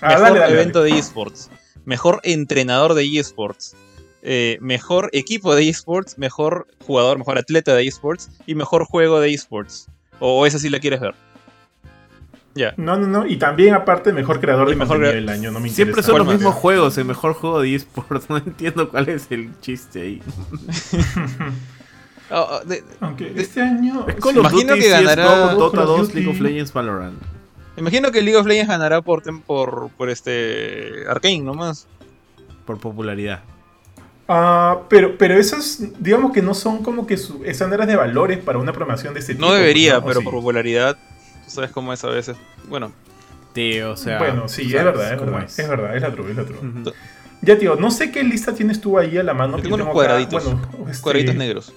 Ah, 0.00 0.08
mejor 0.08 0.22
dale, 0.22 0.38
dale, 0.40 0.52
evento 0.54 0.80
dale. 0.80 0.92
de 0.94 0.98
esports, 0.98 1.50
mejor 1.84 2.20
entrenador 2.22 2.94
de 2.94 3.04
esports, 3.18 3.76
eh, 4.22 4.56
mejor 4.62 5.10
equipo 5.12 5.54
de 5.54 5.68
esports, 5.68 6.16
mejor 6.18 6.66
jugador, 6.86 7.18
mejor 7.18 7.36
atleta 7.38 7.74
de 7.74 7.86
esports 7.86 8.30
y 8.46 8.54
mejor 8.54 8.84
juego 8.86 9.20
de 9.20 9.32
esports. 9.34 9.88
O, 10.18 10.40
o 10.40 10.46
esa 10.46 10.58
sí 10.58 10.70
la 10.70 10.80
quieres 10.80 11.00
ver. 11.00 11.14
Ya. 12.54 12.74
No, 12.76 12.96
no, 12.98 13.06
no. 13.06 13.26
Y 13.26 13.36
también, 13.36 13.74
aparte, 13.74 14.12
mejor 14.12 14.40
creador 14.40 14.68
de 14.68 14.74
Y 14.74 14.76
mejor 14.76 14.96
contenido 14.96 15.12
crea- 15.12 15.20
del 15.20 15.28
año. 15.28 15.50
No 15.52 15.60
me 15.60 15.68
Siempre 15.68 16.02
son 16.02 16.16
los 16.18 16.24
¿Cuál 16.26 16.36
mismos 16.38 16.54
juegos, 16.54 16.98
el 16.98 17.04
mejor 17.04 17.34
juego 17.34 17.60
de 17.60 17.74
eSports. 17.76 18.26
No 18.30 18.38
entiendo 18.38 18.88
cuál 18.88 19.08
es 19.08 19.26
el 19.30 19.50
chiste 19.60 20.00
ahí. 20.02 20.22
Ah, 22.30 22.46
ah, 22.50 22.60
de- 22.64 22.84
Aunque 23.00 23.32
este 23.36 23.60
año. 23.60 24.06
Call 24.20 24.38
of 24.38 24.52
Imagino 24.52 24.74
Duty, 24.74 24.80
que 24.80 24.88
ganará- 24.88 25.24
CSGO, 25.24 25.58
Dota 25.58 25.76
Call 25.78 25.88
of 25.88 25.96
2, 25.98 26.08
Duty. 26.08 26.14
League 26.20 26.30
of 26.30 26.40
Legends, 26.40 26.72
Valorant. 26.72 27.18
imagino 27.76 28.10
que 28.12 28.22
League 28.22 28.36
of 28.36 28.46
Legends 28.46 28.68
ganará 28.68 29.02
por, 29.02 29.22
por, 29.42 29.90
por 29.96 30.10
este 30.10 31.04
Arkane 31.08 31.40
nomás. 31.40 31.86
Por 32.66 32.78
popularidad. 32.78 33.40
Ah, 34.28 34.82
pero, 34.88 35.18
pero 35.18 35.34
esos, 35.34 35.80
digamos 35.98 36.30
que 36.32 36.40
no 36.40 36.54
son 36.54 36.84
como 36.84 37.04
que 37.06 37.16
su- 37.16 37.42
estándares 37.44 37.88
de 37.88 37.96
valores 37.96 38.38
para 38.38 38.58
una 38.58 38.72
programación 38.72 39.12
de 39.12 39.20
este 39.20 39.34
tipo. 39.34 39.46
No 39.46 39.52
debería, 39.52 39.94
¿no? 39.94 39.98
¿O 39.98 40.04
pero 40.06 40.20
sí? 40.20 40.24
por 40.24 40.34
popularidad, 40.34 40.96
tú 41.44 41.50
sabes 41.50 41.70
cómo 41.72 41.92
es 41.92 42.04
a 42.04 42.08
veces. 42.10 42.36
Bueno, 42.68 42.92
Tío, 43.52 43.90
o 43.92 43.96
sea. 43.96 44.18
bueno, 44.18 44.48
sí, 44.48 44.62
es 44.66 44.72
verdad, 44.84 45.12
es 45.14 45.20
verdad, 45.20 45.42
es. 45.42 45.58
es 45.58 45.68
verdad, 45.68 45.96
es 45.96 46.02
la 46.02 46.12
true, 46.12 46.30
es 46.30 46.36
la 46.36 46.44
true. 46.44 46.58
Ya, 47.42 47.58
tío, 47.58 47.74
no 47.74 47.90
sé 47.90 48.12
qué 48.12 48.22
lista 48.22 48.54
tienes 48.54 48.80
tú 48.80 48.98
ahí 48.98 49.16
a 49.18 49.24
la 49.24 49.34
mano. 49.34 49.56
Yo 49.56 49.56
que 49.56 49.62
tengo 49.62 49.74
unos 49.76 49.86
acá, 49.88 49.94
cuadraditos. 49.94 50.44
bueno, 50.44 50.60
este, 50.90 51.02
cuadraditos 51.02 51.34
negros. 51.34 51.72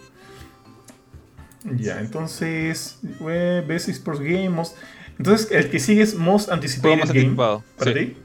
Ya, 1.78 2.00
entonces, 2.02 3.00
eh, 3.28 3.64
Best 3.68 3.90
Sports 3.90 4.20
Game, 4.20 4.50
Most- 4.50 4.76
Entonces, 5.18 5.52
el 5.52 5.70
que 5.70 5.80
sigue 5.80 6.02
es 6.02 6.16
Most 6.16 6.50
Anticipated 6.52 7.00
más 7.00 7.08
Game. 7.10 7.20
anticipado. 7.22 7.64
¿Para 7.78 7.94
sí. 7.94 8.00
ti? 8.00 8.18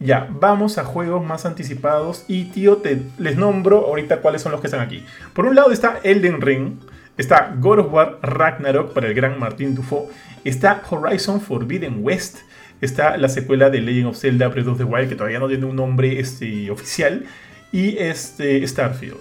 Ya, 0.00 0.28
vamos 0.32 0.78
a 0.78 0.84
juegos 0.84 1.24
más 1.24 1.46
anticipados. 1.46 2.24
Y 2.26 2.46
tío, 2.46 2.78
te, 2.78 3.00
les 3.18 3.36
nombro 3.36 3.86
ahorita 3.86 4.20
cuáles 4.20 4.42
son 4.42 4.50
los 4.52 4.60
que 4.60 4.66
están 4.66 4.80
aquí. 4.80 5.04
Por 5.32 5.46
un 5.46 5.54
lado 5.54 5.70
está 5.70 6.00
Elden 6.02 6.40
Ring. 6.40 6.78
Está 7.16 7.54
God 7.60 7.78
of 7.80 7.92
War 7.92 8.18
Ragnarok 8.22 8.92
para 8.94 9.06
el 9.06 9.14
gran 9.14 9.38
Martín 9.38 9.74
Dufo. 9.76 10.10
Está 10.44 10.82
Horizon 10.90 11.40
Forbidden 11.40 11.98
West. 12.00 12.38
Está 12.80 13.16
la 13.16 13.28
secuela 13.28 13.70
de 13.70 13.80
Legend 13.80 14.06
of 14.08 14.16
Zelda 14.18 14.48
Breath 14.48 14.66
of 14.66 14.78
the 14.78 14.84
Wild, 14.84 15.08
que 15.08 15.14
todavía 15.14 15.38
no 15.38 15.46
tiene 15.46 15.66
un 15.66 15.76
nombre 15.76 16.18
este, 16.18 16.68
oficial. 16.70 17.24
Y 17.70 17.96
este 17.98 18.66
Starfield. 18.66 19.18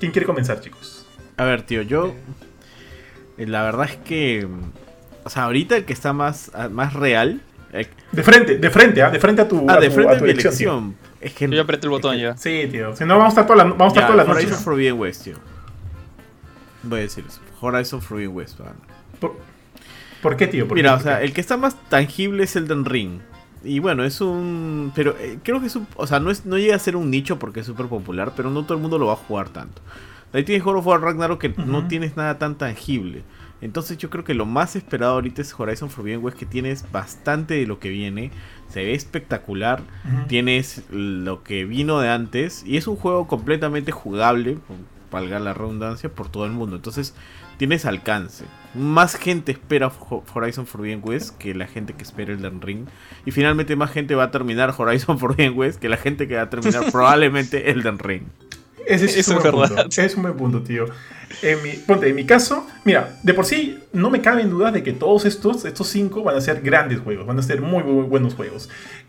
¿Quién 0.00 0.10
quiere 0.10 0.26
comenzar, 0.26 0.60
chicos? 0.60 1.06
A 1.36 1.44
ver, 1.44 1.62
tío, 1.62 1.82
yo. 1.82 2.14
Eh, 3.38 3.46
La 3.46 3.62
verdad 3.62 3.86
es 3.90 3.96
que. 3.96 4.46
O 5.24 5.30
sea, 5.30 5.44
ahorita 5.44 5.76
el 5.76 5.84
que 5.84 5.92
está 5.92 6.12
más, 6.12 6.50
ah, 6.54 6.68
más 6.68 6.92
real. 6.94 7.40
eh, 7.72 7.86
De 8.12 8.22
frente, 8.22 8.58
de 8.58 8.70
frente, 8.70 9.02
¿ah? 9.02 9.10
De 9.10 9.18
frente 9.18 9.42
a 9.42 9.48
tu, 9.48 9.66
ah, 9.68 9.74
a 9.74 9.80
de 9.80 9.88
tu- 9.88 9.94
frente 9.94 10.12
a 10.12 10.16
a 10.16 10.18
tu 10.18 10.24
mi 10.24 10.30
elección, 10.30 10.52
elección. 10.52 10.96
Es 11.20 11.32
que. 11.34 11.48
Yo 11.48 11.62
apreté 11.62 11.86
el 11.86 11.90
botón 11.90 12.14
es 12.14 12.18
que- 12.20 12.24
ya. 12.24 12.36
Sí, 12.36 12.68
tío. 12.70 12.94
Si 12.96 13.04
no, 13.04 13.14
vamos 13.18 13.26
a 13.36 13.40
estar 13.40 13.46
toda 13.46 13.56
la, 13.58 13.64
vamos 13.64 13.80
a 13.82 13.86
estar 13.88 14.02
Ya, 14.02 14.06
toda 14.06 14.16
la 14.18 14.24
noche. 14.24 14.44
Horizon 14.46 14.62
Forbidden 14.62 14.98
West, 14.98 15.24
tío. 15.24 15.36
Voy 16.82 17.00
a 17.00 17.02
decir 17.02 17.24
eso. 17.26 17.40
Horizon 17.60 18.00
Forbidden 18.00 18.34
West. 18.36 18.60
¿Por, 19.18 19.36
por 20.22 20.36
qué, 20.36 20.46
tío? 20.46 20.68
¿Por 20.68 20.76
Mira, 20.76 20.90
qué? 20.90 20.94
o 20.94 20.96
¿Por 20.98 21.02
sea, 21.04 21.18
qué? 21.18 21.24
el 21.24 21.32
que 21.32 21.40
está 21.40 21.56
más 21.56 21.74
tangible 21.88 22.44
es 22.44 22.54
Elden 22.54 22.84
Ring. 22.84 23.20
Y 23.64 23.80
bueno, 23.80 24.04
es 24.04 24.20
un. 24.20 24.92
Pero 24.94 25.16
eh, 25.18 25.38
creo 25.42 25.60
que 25.60 25.66
es 25.66 25.74
un. 25.74 25.88
O 25.96 26.06
sea, 26.06 26.20
no, 26.20 26.30
es, 26.30 26.46
no 26.46 26.56
llega 26.58 26.76
a 26.76 26.78
ser 26.78 26.94
un 26.94 27.10
nicho 27.10 27.38
porque 27.38 27.60
es 27.60 27.66
súper 27.66 27.86
popular, 27.86 28.32
pero 28.36 28.50
no 28.50 28.62
todo 28.62 28.74
el 28.74 28.80
mundo 28.80 28.98
lo 28.98 29.06
va 29.06 29.14
a 29.14 29.16
jugar 29.16 29.48
tanto. 29.48 29.82
Ahí 30.36 30.44
tienes 30.44 30.62
God 30.64 30.76
of 30.76 30.86
War 30.86 31.00
Ragnarok 31.00 31.40
que 31.40 31.48
no 31.56 31.88
tienes 31.88 32.16
nada 32.16 32.38
tan 32.38 32.56
tangible. 32.58 33.22
Entonces 33.62 33.96
yo 33.96 34.10
creo 34.10 34.22
que 34.22 34.34
lo 34.34 34.44
más 34.44 34.76
esperado 34.76 35.14
ahorita 35.14 35.40
es 35.40 35.58
Horizon 35.58 35.88
Forbidden 35.88 36.22
West, 36.22 36.36
que 36.38 36.44
tienes 36.44 36.84
bastante 36.92 37.54
de 37.54 37.66
lo 37.66 37.78
que 37.78 37.88
viene. 37.88 38.30
Se 38.68 38.84
ve 38.84 38.92
espectacular. 38.94 39.82
Tienes 40.28 40.84
lo 40.90 41.42
que 41.42 41.64
vino 41.64 41.98
de 42.00 42.10
antes. 42.10 42.64
Y 42.66 42.76
es 42.76 42.86
un 42.86 42.96
juego 42.96 43.26
completamente 43.26 43.92
jugable, 43.92 44.58
valga 45.10 45.38
la 45.38 45.54
redundancia, 45.54 46.10
por 46.10 46.28
todo 46.28 46.44
el 46.44 46.52
mundo. 46.52 46.76
Entonces 46.76 47.14
tienes 47.56 47.86
alcance. 47.86 48.44
Más 48.74 49.14
gente 49.16 49.52
espera 49.52 49.86
Ho- 49.88 50.22
Horizon 50.34 50.66
Forbidden 50.66 51.00
West 51.02 51.38
que 51.38 51.54
la 51.54 51.66
gente 51.66 51.94
que 51.94 52.02
espera 52.02 52.34
Elden 52.34 52.60
Ring. 52.60 52.86
Y 53.24 53.30
finalmente 53.30 53.74
más 53.74 53.90
gente 53.90 54.14
va 54.14 54.24
a 54.24 54.30
terminar 54.30 54.74
Horizon 54.76 55.18
Forbidden 55.18 55.56
West 55.56 55.80
que 55.80 55.88
la 55.88 55.96
gente 55.96 56.28
que 56.28 56.36
va 56.36 56.42
a 56.42 56.50
terminar 56.50 56.84
probablemente 56.92 57.70
Elden 57.70 57.98
Ring. 57.98 58.24
Ese 58.86 59.06
es, 59.06 59.16
Eso 59.16 59.32
un 59.32 59.38
es 59.38 59.42
buen 59.42 59.60
verdad. 59.60 59.82
punto. 59.82 60.00
Es 60.02 60.14
un 60.16 60.22
buen 60.22 60.36
punto, 60.36 60.62
tío. 60.62 60.86
En 61.42 61.62
mi, 61.62 61.70
ponte, 61.72 62.08
en 62.08 62.14
mi 62.14 62.24
caso, 62.24 62.66
mira, 62.84 63.18
de 63.22 63.34
por 63.34 63.44
sí 63.44 63.78
no 63.92 64.10
me 64.10 64.20
cabe 64.20 64.42
en 64.42 64.50
duda 64.50 64.70
de 64.70 64.82
que 64.82 64.92
todos 64.92 65.24
estos, 65.24 65.64
estos 65.64 65.88
cinco 65.88 66.22
van 66.22 66.36
a 66.36 66.40
ser 66.40 66.60
grandes 66.62 67.00
juegos, 67.00 67.26
van 67.26 67.38
a 67.38 67.42
ser 67.42 67.60
muy, 67.60 67.82
muy 67.82 68.04
buenos 68.04 68.34
juegos. 68.34 68.68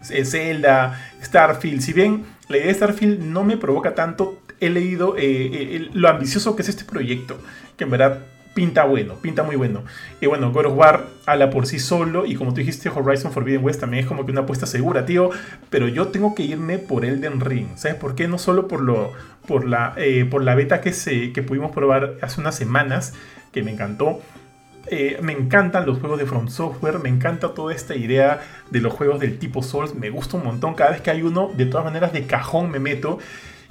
Eh, 0.10 0.26
Zelda, 0.26 1.12
Starfield, 1.24 1.82
si 1.82 1.94
bien 1.94 2.26
la 2.50 2.58
idea 2.58 2.68
de 2.68 2.74
Starfield 2.74 3.20
no 3.22 3.44
me 3.44 3.56
provoca 3.58 3.94
tanto, 3.94 4.42
he 4.60 4.70
leído 4.72 5.16
eh, 5.16 5.22
eh, 5.26 5.90
lo 5.94 6.10
ambicioso 6.10 6.56
que 6.56 6.64
es 6.64 6.70
este 6.70 6.84
proyecto, 6.84 7.38
que 7.78 7.84
en 7.84 7.92
verdad 7.92 8.26
pinta 8.58 8.86
bueno, 8.86 9.14
pinta 9.22 9.44
muy 9.44 9.56
bueno. 9.56 9.84
Y 10.20 10.26
bueno, 10.26 10.52
God 10.52 10.66
of 10.66 10.74
War 10.76 11.06
ala 11.28 11.52
por 11.52 11.68
sí 11.68 11.78
solo, 11.78 12.26
y 12.26 12.34
como 12.34 12.50
tú 12.54 12.58
dijiste, 12.58 12.90
Horizon 12.90 13.32
Forbidden 13.32 13.64
West 13.64 13.80
también 13.82 14.02
es 14.04 14.08
como 14.10 14.26
que 14.26 14.32
una 14.32 14.42
apuesta 14.42 14.66
segura, 14.66 15.06
tío. 15.06 15.30
Pero 15.70 15.88
yo 15.88 16.08
tengo 16.08 16.34
que 16.34 16.42
irme 16.42 16.80
por 16.80 17.06
Elden 17.06 17.40
Ring, 17.40 17.68
¿sabes 17.76 17.98
por 17.98 18.16
qué? 18.16 18.28
No 18.28 18.40
solo 18.40 18.68
por 18.68 18.82
lo 18.82 19.12
por 19.48 19.64
la, 19.68 19.94
eh, 19.98 20.26
por 20.26 20.44
la 20.44 20.56
beta 20.56 20.82
que, 20.82 20.92
se, 20.92 21.32
que 21.34 21.44
pudimos 21.44 21.72
probar 21.72 22.16
hace 22.24 22.42
unas 22.42 22.56
semanas, 22.56 23.14
que 23.54 23.62
me 23.62 23.72
encantó. 23.72 24.22
Eh, 24.90 25.20
me 25.22 25.34
encantan 25.34 25.86
los 25.86 26.00
juegos 26.00 26.18
de 26.18 26.26
From 26.26 26.48
Software, 26.48 26.98
me 27.00 27.10
encanta 27.10 27.54
toda 27.54 27.76
esta 27.76 27.96
idea 27.96 28.42
de 28.72 28.82
los 28.82 28.92
juegos 28.94 29.20
del 29.20 29.38
tipo 29.38 29.62
Souls, 29.62 29.94
me 29.94 30.10
gusta 30.10 30.38
un 30.38 30.46
montón. 30.46 30.74
Cada 30.74 30.92
vez 30.92 31.02
que 31.02 31.12
hay 31.12 31.22
uno, 31.22 31.52
de 31.56 31.66
todas 31.68 31.86
maneras, 31.86 32.12
de 32.12 32.26
cajón 32.26 32.72
me 32.72 32.80
meto. 32.80 33.20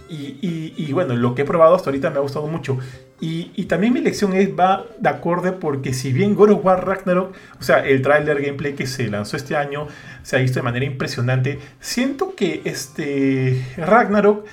Y, 0.09 0.39
y- 0.41 0.75
y 0.77 0.93
bueno, 0.93 1.17
lo 1.17 1.35
que 1.35 1.43
he 1.43 1.45
probado 1.45 1.75
hasta 1.75 1.91
ahorita 1.91 2.11
me 2.11 2.19
ha 2.19 2.21
gustado 2.21 2.47
mucho. 2.47 2.79
Y, 3.19 3.65
también 3.65 3.95
mi 3.95 4.01
lección 4.01 4.35
es, 4.35 4.51
va 4.51 4.85
de 4.99 5.09
acorde 5.09 5.53
porque 5.53 5.95
si 5.95 6.13
bien 6.13 6.35
God 6.35 6.51
of 6.51 6.65
War 6.65 6.87
Ragnarok, 6.87 7.35
o 7.59 7.63
sea, 7.63 7.79
el 7.79 8.03
trailer 8.03 8.43
gameplay 8.43 8.75
que 8.75 8.87
se 8.87 9.09
lanzó 9.09 9.39
este 9.39 9.57
año 9.57 9.89
se 10.23 10.37
ha 10.37 10.39
visto 10.39 10.59
de 10.59 10.65
manera 10.65 10.85
impresionante, 10.85 11.59
siento 11.81 12.35
que 12.35 12.61
este 12.65 13.65
Ragnarok 13.79 14.45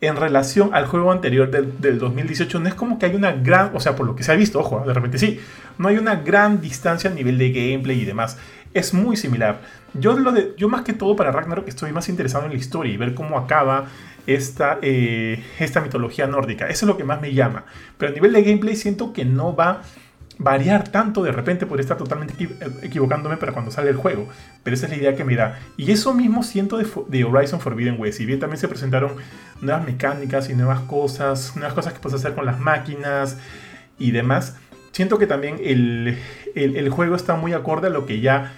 en 0.00 0.16
relación 0.16 0.70
al 0.72 0.86
juego 0.86 1.10
anterior 1.10 1.50
del, 1.50 1.80
del 1.80 1.98
2018 1.98 2.60
no 2.60 2.68
es 2.68 2.74
como 2.74 2.98
que 2.98 3.06
hay 3.06 3.14
una 3.14 3.32
gran, 3.32 3.74
o 3.74 3.80
sea, 3.80 3.96
por 3.96 4.06
lo 4.06 4.14
que 4.14 4.22
se 4.22 4.30
ha 4.30 4.36
visto, 4.36 4.60
ojo, 4.60 4.84
de 4.86 4.94
repente 4.94 5.18
sí, 5.18 5.40
no 5.78 5.88
hay 5.88 5.98
una 5.98 6.16
gran 6.16 6.60
distancia 6.60 7.10
a 7.10 7.14
nivel 7.14 7.38
de 7.38 7.50
gameplay 7.50 8.00
y 8.00 8.04
demás. 8.04 8.38
Es 8.74 8.94
muy 8.94 9.16
similar. 9.16 9.60
Yo, 9.94 10.18
lo 10.18 10.32
de, 10.32 10.54
yo 10.56 10.68
más 10.68 10.82
que 10.82 10.92
todo 10.92 11.14
para 11.16 11.30
Ragnarok 11.30 11.68
estoy 11.68 11.92
más 11.92 12.08
interesado 12.08 12.44
en 12.46 12.52
la 12.52 12.56
historia 12.56 12.92
y 12.92 12.96
ver 12.96 13.14
cómo 13.14 13.38
acaba 13.38 13.86
esta, 14.26 14.78
eh, 14.82 15.42
esta 15.58 15.80
mitología 15.80 16.26
nórdica. 16.26 16.68
Eso 16.68 16.86
es 16.86 16.88
lo 16.88 16.96
que 16.96 17.04
más 17.04 17.20
me 17.20 17.34
llama. 17.34 17.64
Pero 17.98 18.12
a 18.12 18.14
nivel 18.14 18.32
de 18.32 18.42
gameplay 18.42 18.76
siento 18.76 19.12
que 19.12 19.24
no 19.24 19.54
va 19.54 19.82
variar 20.38 20.88
tanto 20.88 21.22
de 21.22 21.30
repente 21.30 21.66
por 21.66 21.80
estar 21.80 21.96
totalmente 21.96 22.34
equivocándome 22.82 23.36
para 23.36 23.52
cuando 23.52 23.70
sale 23.70 23.90
el 23.90 23.96
juego. 23.96 24.28
Pero 24.62 24.74
esa 24.74 24.86
es 24.86 24.92
la 24.92 24.98
idea 24.98 25.16
que 25.16 25.24
me 25.24 25.36
da. 25.36 25.60
Y 25.76 25.92
eso 25.92 26.14
mismo 26.14 26.42
siento 26.42 26.78
de, 26.78 27.24
Horizon 27.24 27.60
Forbidden 27.60 27.96
West. 27.98 28.18
Si 28.18 28.26
bien 28.26 28.40
también 28.40 28.58
se 28.58 28.68
presentaron 28.68 29.12
nuevas 29.60 29.84
mecánicas 29.84 30.50
y 30.50 30.54
nuevas 30.54 30.80
cosas, 30.80 31.54
nuevas 31.56 31.74
cosas 31.74 31.92
que 31.92 32.00
puedes 32.00 32.18
hacer 32.18 32.34
con 32.34 32.46
las 32.46 32.58
máquinas 32.58 33.38
y 33.98 34.10
demás, 34.10 34.56
siento 34.92 35.18
que 35.18 35.26
también 35.26 35.58
el, 35.62 36.18
el 36.54 36.88
juego 36.90 37.14
está 37.14 37.36
muy 37.36 37.52
acorde 37.52 37.86
a 37.86 37.90
lo 37.90 38.06
que 38.06 38.20
ya 38.20 38.54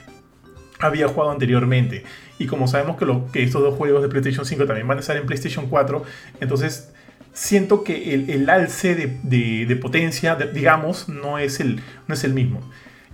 había 0.79 1.09
jugado 1.09 1.33
anteriormente. 1.33 2.05
Y 2.39 2.47
como 2.47 2.67
sabemos 2.67 2.97
que, 3.33 3.43
estos 3.43 3.63
dos 3.63 3.75
juegos 3.75 4.03
de 4.03 4.09
PlayStation 4.09 4.45
5 4.45 4.67
también 4.67 4.89
van 4.89 4.99
a 4.99 5.01
estar 5.01 5.17
en 5.17 5.27
PlayStation 5.27 5.69
4, 5.69 6.03
entonces 6.41 6.93
siento 7.33 7.85
que 7.85 8.15
el, 8.15 8.49
alce 8.51 8.95
de, 8.95 9.77
potencia, 9.77 10.37
digamos, 10.37 11.09
no 11.09 11.39
es, 11.39 11.61
el, 11.61 11.81
mismo. 12.33 12.61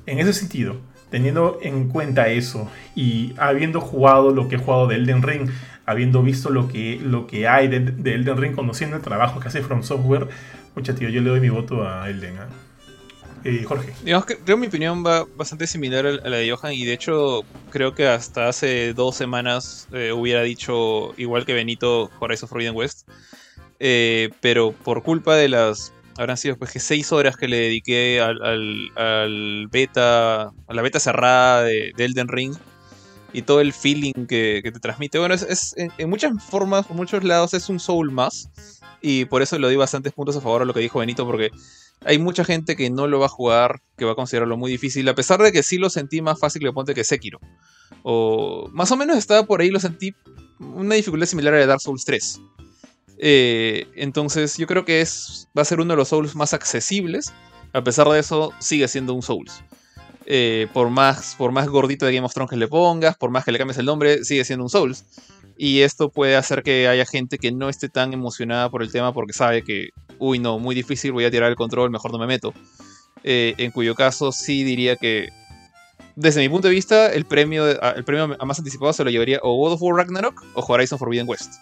En 0.06 0.18
ese 0.18 0.32
sentido, 0.32 0.76
teniendo 1.10 1.58
en 1.62 1.88
cuenta 1.88 2.28
eso 2.28 2.70
y 2.94 3.34
habiendo 3.36 3.80
jugado 3.80 4.30
lo 4.30 4.48
que 4.48 4.56
he 4.56 4.58
jugado 4.58 4.86
de 4.86 4.96
Elden 4.96 5.22
Ring, 5.22 5.50
habiendo 5.84 6.22
visto 6.22 6.50
lo 6.50 6.68
que, 6.68 7.46
hay 7.48 7.68
de, 7.68 7.80
de 7.80 8.14
Elden 8.14 8.38
Ring, 8.38 8.54
conociendo 8.54 8.96
el 8.96 9.02
trabajo 9.02 9.40
que 9.40 9.48
hace 9.48 9.62
From 9.62 9.82
Software, 9.82 10.28
mucha 10.74 10.94
yo 10.94 11.08
le 11.08 11.28
doy 11.28 11.40
mi 11.40 11.48
voto 11.48 11.86
a 11.86 12.08
Elden. 12.08 12.34
¿eh? 12.34 12.69
Jorge. 13.66 13.94
Digamos 14.04 14.26
que 14.26 14.56
mi 14.56 14.66
opinión 14.66 15.04
va 15.04 15.24
bastante 15.36 15.66
similar 15.66 16.06
a 16.06 16.28
la 16.28 16.36
de 16.36 16.50
Johan 16.50 16.74
y 16.74 16.84
de 16.84 16.92
hecho 16.92 17.42
creo 17.70 17.94
que 17.94 18.06
hasta 18.06 18.48
hace 18.48 18.92
dos 18.92 19.16
semanas 19.16 19.88
eh, 19.92 20.12
hubiera 20.12 20.42
dicho 20.42 21.14
igual 21.16 21.46
que 21.46 21.54
Benito 21.54 22.10
Horizon 22.20 22.48
Forbidden 22.48 22.76
West. 22.76 23.08
Eh, 23.78 24.30
pero 24.40 24.72
por 24.72 25.02
culpa 25.02 25.36
de 25.36 25.48
las... 25.48 25.92
Habrán 26.18 26.36
sido 26.36 26.56
pues 26.56 26.70
que 26.70 26.80
seis 26.80 27.12
horas 27.12 27.36
que 27.36 27.48
le 27.48 27.56
dediqué 27.56 28.20
al, 28.20 28.42
al, 28.96 29.68
beta, 29.68 30.42
a 30.42 30.74
la 30.74 30.82
beta 30.82 31.00
cerrada 31.00 31.62
de, 31.62 31.92
de, 31.96 32.04
Elden 32.04 32.28
Ring 32.28 32.54
y 33.32 33.40
todo 33.40 33.62
el 33.62 33.72
feeling 33.72 34.26
que, 34.26 34.60
te 34.62 34.80
transmite. 34.80 35.18
Bueno, 35.18 35.34
es 35.34 35.74
en, 35.78 35.90
en, 35.96 36.10
muchas 36.10 36.32
formas, 36.44 36.84
por 36.86 36.96
muchos 36.96 37.24
lados 37.24 37.54
es 37.54 37.70
un 37.70 37.80
soul 37.80 38.10
más 38.10 38.50
y 39.00 39.24
por 39.24 39.40
eso 39.40 39.58
le 39.58 39.66
doy 39.66 39.76
bastantes 39.76 40.12
puntos 40.12 40.36
a 40.36 40.42
favor 40.42 40.60
a 40.60 40.64
lo 40.66 40.74
que 40.74 40.80
dijo 40.80 40.98
Benito 40.98 41.24
porque 41.24 41.50
hay 42.04 42.18
mucha 42.18 42.44
gente 42.44 42.76
que 42.76 42.90
no 42.90 43.06
lo 43.06 43.20
va 43.20 43.26
a 43.26 43.30
jugar, 43.30 43.82
que 43.96 44.04
va 44.04 44.12
a 44.12 44.16
considerarlo 44.16 44.56
muy 44.56 44.70
difícil, 44.70 45.08
a 45.08 45.14
pesar 45.14 45.40
de 45.42 45.52
que 45.52 45.62
sí 45.62 45.76
lo 45.78 45.90
sentí 45.90 46.22
más 46.22 46.38
fácil 46.38 46.62
que 46.62 46.72
ponte 46.72 46.94
que 46.94 47.04
Sekiro. 47.04 47.40
O 48.02 48.68
más 48.72 48.90
o 48.92 48.96
menos 48.96 49.18
estaba 49.18 49.46
por 49.46 49.60
ahí, 49.60 49.70
lo 49.70 49.80
sentí 49.80 50.14
una 50.58 50.94
dificultad 50.94 51.26
similar 51.26 51.54
a 51.54 51.56
la 51.56 51.60
de 51.60 51.66
Dark 51.66 51.80
Souls 51.80 52.04
3. 52.04 52.40
Eh, 53.22 53.86
entonces 53.96 54.56
yo 54.56 54.66
creo 54.66 54.84
que 54.84 55.02
es, 55.02 55.48
va 55.56 55.62
a 55.62 55.66
ser 55.66 55.80
uno 55.80 55.92
de 55.92 55.98
los 55.98 56.08
Souls 56.08 56.34
más 56.34 56.54
accesibles. 56.54 57.32
A 57.72 57.84
pesar 57.84 58.08
de 58.08 58.18
eso, 58.18 58.52
sigue 58.58 58.88
siendo 58.88 59.14
un 59.14 59.22
Souls. 59.22 59.62
Eh, 60.26 60.68
por, 60.72 60.90
más, 60.90 61.34
por 61.36 61.52
más 61.52 61.68
gordito 61.68 62.06
de 62.06 62.14
Game 62.14 62.24
of 62.24 62.32
Thrones 62.32 62.50
que 62.50 62.56
le 62.56 62.68
pongas, 62.68 63.16
por 63.16 63.30
más 63.30 63.44
que 63.44 63.52
le 63.52 63.58
cambies 63.58 63.78
el 63.78 63.86
nombre, 63.86 64.24
sigue 64.24 64.44
siendo 64.44 64.64
un 64.64 64.70
Souls. 64.70 65.04
Y 65.56 65.80
esto 65.80 66.10
puede 66.10 66.36
hacer 66.36 66.62
que 66.62 66.88
haya 66.88 67.04
gente 67.04 67.38
que 67.38 67.52
no 67.52 67.68
esté 67.68 67.90
tan 67.90 68.14
emocionada 68.14 68.70
por 68.70 68.82
el 68.82 68.90
tema 68.90 69.12
porque 69.12 69.34
sabe 69.34 69.62
que, 69.62 69.90
uy, 70.20 70.38
no, 70.38 70.58
muy 70.58 70.74
difícil, 70.74 71.12
voy 71.12 71.24
a 71.24 71.30
tirar 71.30 71.50
el 71.50 71.56
control, 71.56 71.90
mejor 71.90 72.12
no 72.12 72.18
me 72.18 72.26
meto. 72.26 72.54
Eh, 73.24 73.54
en 73.58 73.70
cuyo 73.72 73.94
caso 73.94 74.30
sí 74.30 74.62
diría 74.62 74.96
que, 74.96 75.30
desde 76.14 76.40
mi 76.40 76.48
punto 76.48 76.68
de 76.68 76.74
vista, 76.74 77.12
el 77.12 77.24
premio, 77.24 77.66
el 77.66 78.04
premio 78.04 78.36
más 78.44 78.58
anticipado 78.58 78.92
se 78.92 79.04
lo 79.04 79.10
llevaría 79.10 79.40
o 79.42 79.56
God 79.56 79.72
of 79.72 79.82
War 79.82 79.96
Ragnarok 79.96 80.42
o 80.54 80.64
Horizon 80.66 80.98
Forbidden 80.98 81.28
West. 81.28 81.54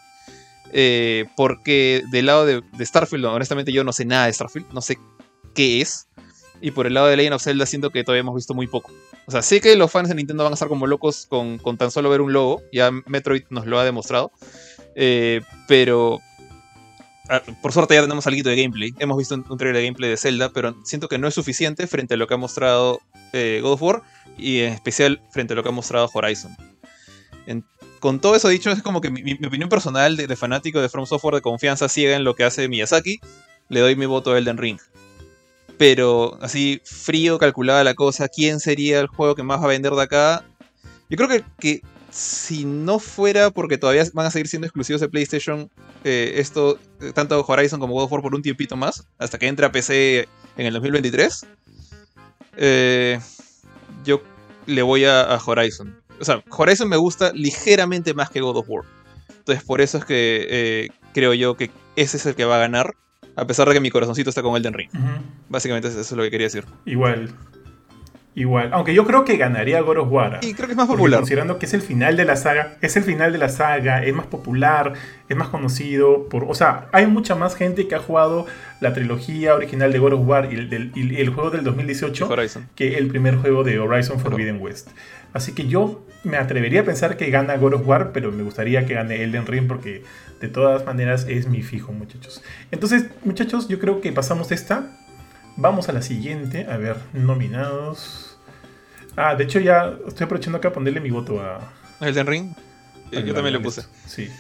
Eh, 0.73 1.27
porque 1.37 2.03
del 2.11 2.27
lado 2.27 2.45
de, 2.45 2.63
Starfield, 2.81 3.25
honestamente 3.25 3.73
yo 3.73 3.85
no 3.85 3.93
sé 3.93 4.05
nada 4.05 4.27
de 4.27 4.33
Starfield, 4.33 4.67
no 4.73 4.81
sé 4.81 4.99
qué 5.55 5.81
es. 5.81 6.09
Y 6.61 6.73
por 6.73 6.89
el 6.89 6.95
lado 6.95 7.07
de 7.07 7.17
Legend 7.17 7.35
of 7.35 7.43
Zelda 7.43 7.67
siento 7.67 7.91
que 7.91 8.03
todavía 8.03 8.21
hemos 8.21 8.35
visto 8.35 8.53
muy 8.53 8.67
poco. 8.67 8.91
O 9.27 9.31
sea, 9.31 9.43
sé 9.43 9.61
que 9.61 9.77
los 9.77 9.93
fans 9.93 10.09
de 10.09 10.17
Nintendo 10.17 10.43
van 10.43 10.53
a 10.53 10.55
estar 10.55 10.69
como 10.69 10.89
locos 10.89 11.27
con, 11.29 11.59
con 11.59 11.79
tan 11.79 11.93
solo 11.93 12.11
ver 12.11 12.21
un 12.21 12.33
logo, 12.33 12.63
ya 12.73 12.91
Metroid 12.91 13.45
nos 13.51 13.67
lo 13.67 13.79
ha 13.79 13.85
demostrado. 13.85 14.33
Eh, 14.97 15.43
pero 15.69 16.19
por 17.63 17.73
suerte 17.73 17.95
ya 17.95 18.03
tenemos 18.03 18.27
algo 18.27 18.43
de 18.43 18.57
gameplay. 18.57 18.95
Hemos 18.99 19.19
visto 19.19 19.35
un, 19.35 19.59
trailer 19.59 19.77
de 19.77 19.85
gameplay 19.85 20.11
de 20.11 20.17
Zelda, 20.17 20.51
pero 20.53 20.75
siento 20.85 21.09
que 21.09 21.19
no 21.19 21.29
es 21.29 21.35
suficiente 21.35 21.87
frente 21.87 22.15
a 22.15 22.17
lo 22.17 22.27
que 22.27 22.35
ha 22.35 22.39
mostrado 22.39 23.01
eh, 23.33 23.61
God 23.63 23.73
of 23.73 23.83
War 23.83 24.03
y 24.39 24.61
en 24.61 24.73
especial 24.73 25.21
frente 25.31 25.53
a 25.53 25.57
lo 25.57 25.63
que 25.63 25.69
ha 25.69 25.73
mostrado 25.73 26.11
Horizon. 26.13 26.57
Con 28.01 28.21
todo 28.21 28.37
eso 28.37 28.49
dicho, 28.49 28.71
es 28.71 28.81
como 28.81 29.01
que 29.01 29.11
mi, 29.11 29.33
opinión 29.45 29.69
personal 29.69 30.17
de, 30.17 30.37
fanático 30.37 30.81
de 30.81 30.89
From 30.89 31.07
Software 31.07 31.35
de 31.35 31.41
confianza 31.41 31.89
ciega 31.89 32.15
en 32.15 32.23
lo 32.23 32.35
que 32.35 32.45
hace 32.45 32.69
Miyazaki, 32.69 33.21
le 33.69 33.81
doy 33.81 33.97
mi 33.97 34.07
voto 34.07 34.33
a 34.33 34.39
Elden 34.39 34.57
Ring. 34.57 34.79
Pero 35.79 36.39
así, 36.41 36.81
frío, 36.85 37.39
calculada 37.39 37.83
la 37.83 37.95
cosa, 37.95 38.29
¿quién 38.29 38.61
sería 38.61 39.01
el 39.01 39.09
juego 39.09 39.35
que 39.35 39.43
más 39.43 39.61
va 39.61 39.65
a 39.65 39.69
vender 39.69 39.93
de 39.93 40.03
acá? 40.03 40.45
Yo 41.09 41.17
creo 41.17 41.29
que 41.59 41.83
si 42.11 42.65
no 42.65 42.99
fuera 42.99 43.51
porque 43.51 43.79
todavía 43.79 44.05
van 44.13 44.27
a 44.27 44.31
seguir 44.31 44.49
siendo 44.49 44.67
exclusivos 44.67 45.01
de 45.01 45.09
PlayStation, 45.09 45.71
eh, 46.05 46.35
esto, 46.37 46.79
tanto 47.15 47.45
Horizon 47.47 47.81
como 47.81 47.95
God 47.95 48.05
of 48.05 48.13
War 48.13 48.23
por 48.23 48.35
un 48.35 48.43
tiempito 48.43 48.77
más, 48.77 49.07
hasta 49.19 49.39
que 49.39 49.47
entre 49.47 49.67
a 49.67 49.73
PC 49.73 50.29
en 50.57 50.67
el 50.67 50.75
2023, 50.75 51.47
eh, 52.57 53.21
yo 54.05 54.23
le 54.67 54.83
voy 54.83 55.05
a, 55.05 55.23
a, 55.23 55.37
Horizon. 55.45 55.97
O 56.21 56.25
sea, 56.25 56.43
Horizon 56.51 56.89
me 56.89 56.97
gusta 56.97 57.33
ligeramente 57.33 58.15
más 58.15 58.31
que 58.31 58.41
God 58.41 58.57
of 58.57 58.67
War. 58.69 58.85
Entonces, 59.29 59.65
por 59.65 59.81
eso 59.81 59.99
es 59.99 60.05
que 60.05 60.47
eh, 60.51 60.89
creo 61.15 61.35
yo 61.35 61.57
que 61.57 61.71
ese 61.97 62.17
es 62.17 62.27
el 62.27 62.35
que 62.35 62.45
va 62.45 62.57
a 62.57 62.59
ganar. 62.59 62.95
A 63.37 63.47
pesar 63.47 63.69
de 63.69 63.75
que 63.75 63.81
mi 63.81 63.91
corazoncito 63.91 64.31
está 64.31 64.43
con 64.43 64.57
Elden 64.57 64.75
Ring. 64.75 64.91
Uh 64.93 64.99
-huh. 64.99 65.23
Básicamente 65.49 65.87
eso 65.89 66.01
es 66.01 66.13
lo 66.13 66.25
que 66.25 66.31
quería 66.31 66.47
decir. 66.47 66.65
Igual. 66.87 67.33
Igual. 68.35 68.71
Aunque 68.73 68.95
yo 68.95 69.05
creo 69.05 69.25
que 69.25 69.37
ganaría 69.37 69.81
God 69.81 69.99
of 69.99 70.13
War. 70.13 70.41
Y 70.43 70.55
creo 70.55 70.67
que 70.67 70.73
es 70.73 70.77
más 70.77 70.87
popular. 70.87 71.21
Considerando 71.21 71.59
que 71.59 71.67
es 71.67 71.75
el 71.75 71.83
final 71.83 72.17
de 72.17 72.25
la 72.25 72.37
saga. 72.37 72.77
Es 72.81 72.97
el 72.97 73.03
final 73.03 73.33
de 73.33 73.39
la 73.39 73.49
saga. 73.49 74.05
Es 74.05 74.15
más 74.15 74.27
popular. 74.27 74.93
Es 75.29 75.37
más 75.37 75.49
conocido. 75.49 76.29
Por, 76.29 76.45
o 76.45 76.55
sea, 76.55 76.87
hay 76.93 77.07
mucha 77.07 77.35
más 77.35 77.57
gente 77.57 77.89
que 77.89 77.95
ha 77.95 77.99
jugado 77.99 78.47
la 78.81 78.93
trilogía 78.93 79.55
original 79.55 79.93
de 79.93 79.99
God 79.99 80.13
of 80.13 80.29
War 80.29 80.53
y 80.53 80.57
el, 80.57 80.71
del, 80.71 80.93
y 80.95 81.21
el 81.21 81.31
juego 81.31 81.51
del 81.51 81.65
2018 81.65 82.29
que 82.77 82.97
el 82.97 83.09
primer 83.09 83.37
juego 83.37 83.65
de 83.65 83.79
Horizon 83.79 84.21
Forbidden. 84.21 84.59
West. 84.61 84.89
Así 85.33 85.53
que 85.53 85.67
yo 85.67 86.05
me 86.25 86.37
atrevería 86.37 86.81
a 86.81 86.85
pensar 86.85 87.17
que 87.17 87.31
gana 87.31 87.57
God 87.57 87.75
of 87.75 87.87
War, 87.87 88.13
pero 88.13 88.33
me 88.33 88.43
gustaría 88.43 88.87
que 88.87 88.95
gane 88.95 89.23
Elden 89.23 89.47
Ring 89.47 89.67
porque 89.69 90.03
de 90.41 90.49
todas 90.49 90.85
maneras 90.85 91.27
es 91.29 91.49
mi 91.49 91.63
fijo, 91.63 91.93
muchachos. 91.93 92.43
Entonces, 92.71 93.07
muchachos, 93.25 93.69
yo 93.69 93.79
creo 93.79 94.01
que 94.01 94.13
pasamos 94.13 94.53
esta. 94.53 94.87
Vamos 95.59 95.89
a 95.89 95.93
la 95.93 96.03
siguiente. 96.03 96.67
A 96.71 96.77
ver, 96.77 96.97
nominados. 97.13 98.39
Ah, 99.17 99.35
de 99.35 99.43
hecho 99.43 99.59
ya 99.59 99.93
estoy 100.07 100.25
aprovechando 100.25 100.59
acá 100.59 100.69
a 100.69 100.73
ponerle 100.73 101.01
mi 101.01 101.11
voto 101.11 101.41
a... 101.43 101.59
¿Elden 102.01 102.27
Ring? 102.27 102.53
Yo, 103.11 103.21
yo 103.21 103.35
también 103.35 103.55
lo 103.55 103.61
puse. 103.61 103.83
Sí. 104.07 104.31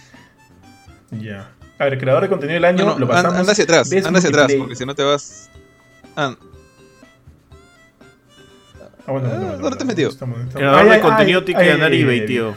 Ya. 1.10 1.50
A 1.78 1.84
ver, 1.84 1.98
creador 1.98 2.22
de 2.22 2.28
contenido 2.28 2.54
del 2.54 2.64
año, 2.64 2.84
no, 2.84 2.92
no, 2.92 2.98
lo 3.00 3.08
pasamos. 3.08 3.36
Anda 3.36 3.52
hacia 3.52 3.64
atrás, 3.64 3.92
anda 3.92 4.18
hacia 4.18 4.30
atrás, 4.30 4.52
porque 4.56 4.76
si 4.76 4.86
no 4.86 4.94
te 4.94 5.02
vas... 5.02 5.50
Ah, 6.16 6.36
Ah, 9.06 9.12
bueno, 9.12 9.28
ah, 9.32 9.56
¿Dónde 9.56 9.76
te 9.76 9.82
has 9.84 9.86
metido? 9.86 10.10
Estamos, 10.10 10.38
estamos. 10.38 10.54
Creador 10.54 10.80
ay, 10.80 10.88
de 10.88 10.94
ay, 10.94 11.00
contenido 11.00 11.42
tiene 11.42 11.60
que 11.62 11.68
ganar 11.68 11.94
eBay, 11.94 12.26
tío. 12.26 12.54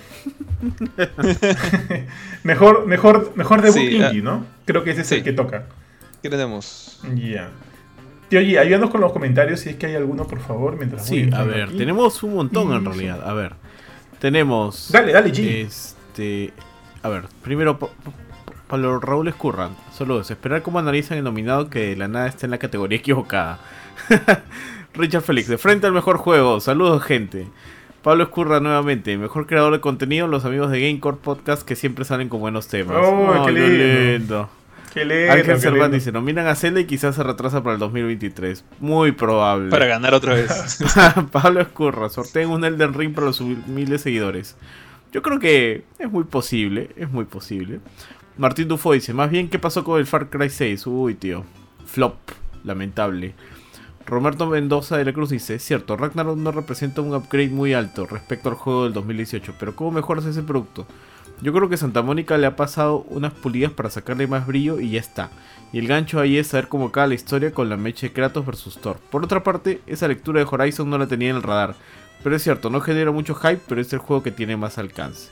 mejor, 2.43 2.85
mejor, 2.87 3.31
mejor 3.35 3.61
debut 3.61 3.77
sí, 3.77 3.95
indie, 3.95 4.21
¿no? 4.21 4.45
Creo 4.65 4.83
que 4.83 4.91
ese 4.91 5.01
es 5.01 5.07
sí. 5.07 5.15
el 5.15 5.23
que 5.23 5.31
toca. 5.31 5.67
¿Qué 6.21 6.29
tenemos? 6.29 6.99
Ya. 7.03 7.15
Yeah. 7.15 7.49
Tío, 8.31 8.39
oye, 8.39 8.57
ayúdanos 8.57 8.91
con 8.91 9.01
los 9.01 9.11
comentarios 9.11 9.59
si 9.59 9.71
es 9.71 9.75
que 9.75 9.87
hay 9.87 9.95
alguno, 9.95 10.25
por 10.25 10.39
favor, 10.39 10.77
mientras 10.77 11.05
Sí, 11.05 11.29
a 11.33 11.43
ver, 11.43 11.63
aquí. 11.63 11.77
tenemos 11.77 12.23
un 12.23 12.35
montón 12.35 12.71
en 12.71 12.85
realidad. 12.85 13.29
A 13.29 13.33
ver, 13.33 13.55
tenemos. 14.19 14.89
Dale, 14.89 15.11
dale, 15.11 15.33
G. 15.33 15.65
Este. 15.65 16.53
A 17.03 17.09
ver, 17.09 17.23
primero, 17.43 17.77
Pablo 18.69 19.01
Raúl 19.01 19.27
Escurra. 19.27 19.71
Solo 19.93 20.21
es 20.21 20.31
esperar 20.31 20.61
cómo 20.61 20.79
analizan 20.79 21.17
el 21.17 21.25
nominado 21.25 21.69
que 21.69 21.89
de 21.89 21.97
la 21.97 22.07
nada 22.07 22.27
está 22.27 22.47
en 22.47 22.51
la 22.51 22.57
categoría 22.57 22.99
equivocada. 22.99 23.59
Richard 24.93 25.23
Félix, 25.23 25.49
de 25.49 25.57
frente 25.57 25.87
al 25.87 25.91
mejor 25.91 26.15
juego. 26.15 26.61
Saludos, 26.61 27.03
gente. 27.03 27.47
Pablo 28.01 28.23
Escurra 28.23 28.61
nuevamente, 28.61 29.17
mejor 29.17 29.45
creador 29.45 29.73
de 29.73 29.81
contenido, 29.81 30.27
los 30.27 30.45
amigos 30.45 30.71
de 30.71 30.79
Gamecore 30.79 31.17
Podcast 31.21 31.63
que 31.63 31.75
siempre 31.75 32.05
salen 32.05 32.29
con 32.29 32.39
buenos 32.39 32.69
temas. 32.69 32.95
Oh, 32.97 33.41
oh 33.41 33.45
qué 33.45 33.51
lindo. 33.51 34.17
lindo. 34.19 34.60
Qué 34.93 35.01
Ángel 35.01 35.45
qué 35.45 35.59
Cervantes 35.59 35.73
lento. 35.73 35.95
dice, 35.95 36.11
nominan 36.11 36.47
a 36.47 36.55
Zelda 36.55 36.81
y 36.81 36.85
quizás 36.85 37.15
se 37.15 37.23
retrasa 37.23 37.63
para 37.63 37.75
el 37.75 37.79
2023. 37.79 38.65
Muy 38.79 39.13
probable. 39.13 39.69
Para 39.69 39.85
ganar 39.85 40.13
otra 40.13 40.33
vez. 40.33 40.79
Pablo 41.31 41.61
Escurra, 41.61 42.09
sorteen 42.09 42.49
un 42.49 42.65
Elden 42.65 42.93
Ring 42.93 43.13
para 43.13 43.27
los 43.27 43.39
humildes 43.39 44.01
seguidores. 44.01 44.57
Yo 45.11 45.21
creo 45.21 45.39
que 45.39 45.85
es 45.97 46.11
muy 46.11 46.25
posible, 46.25 46.89
es 46.95 47.09
muy 47.09 47.25
posible. 47.25 47.79
Martín 48.37 48.67
Dufo 48.67 48.93
dice, 48.93 49.13
más 49.13 49.29
bien, 49.29 49.49
¿qué 49.49 49.59
pasó 49.59 49.83
con 49.83 49.99
el 49.99 50.05
Far 50.05 50.29
Cry 50.29 50.49
6? 50.49 50.87
Uy, 50.87 51.15
tío. 51.15 51.45
Flop, 51.85 52.15
lamentable. 52.63 53.33
Roberto 54.05 54.47
Mendoza 54.47 54.97
de 54.97 55.05
la 55.05 55.13
Cruz 55.13 55.29
dice, 55.29 55.55
es 55.55 55.63
cierto, 55.63 55.95
Ragnarok 55.95 56.37
no 56.37 56.51
representa 56.51 57.01
un 57.01 57.13
upgrade 57.13 57.49
muy 57.49 57.73
alto 57.73 58.05
respecto 58.05 58.49
al 58.49 58.55
juego 58.55 58.85
del 58.85 58.93
2018, 58.93 59.55
pero 59.59 59.75
¿cómo 59.75 59.91
mejoras 59.91 60.25
ese 60.25 60.43
producto? 60.43 60.87
Yo 61.41 61.53
creo 61.53 61.69
que 61.69 61.77
Santa 61.77 62.01
Mónica 62.03 62.37
le 62.37 62.45
ha 62.45 62.55
pasado 62.55 63.05
unas 63.09 63.33
pulidas 63.33 63.71
para 63.71 63.89
sacarle 63.89 64.27
más 64.27 64.45
brillo 64.45 64.79
y 64.79 64.91
ya 64.91 64.99
está. 64.99 65.29
Y 65.73 65.79
el 65.79 65.87
gancho 65.87 66.19
ahí 66.19 66.37
es 66.37 66.47
saber 66.47 66.67
cómo 66.67 66.87
acaba 66.87 67.07
la 67.07 67.15
historia 67.15 67.51
con 67.51 67.69
la 67.69 67.77
mecha 67.77 68.07
de 68.07 68.13
Kratos 68.13 68.45
versus 68.45 68.77
Thor. 68.77 68.97
Por 69.09 69.23
otra 69.23 69.41
parte, 69.41 69.81
esa 69.87 70.07
lectura 70.07 70.39
de 70.39 70.47
Horizon 70.49 70.89
no 70.89 70.97
la 70.97 71.07
tenía 71.07 71.29
en 71.29 71.37
el 71.37 71.43
radar. 71.43 71.75
Pero 72.23 72.35
es 72.35 72.43
cierto, 72.43 72.69
no 72.69 72.81
genera 72.81 73.11
mucho 73.11 73.33
hype, 73.33 73.61
pero 73.67 73.81
es 73.81 73.91
el 73.93 73.99
juego 73.99 74.21
que 74.21 74.31
tiene 74.31 74.55
más 74.55 74.77
alcance. 74.77 75.29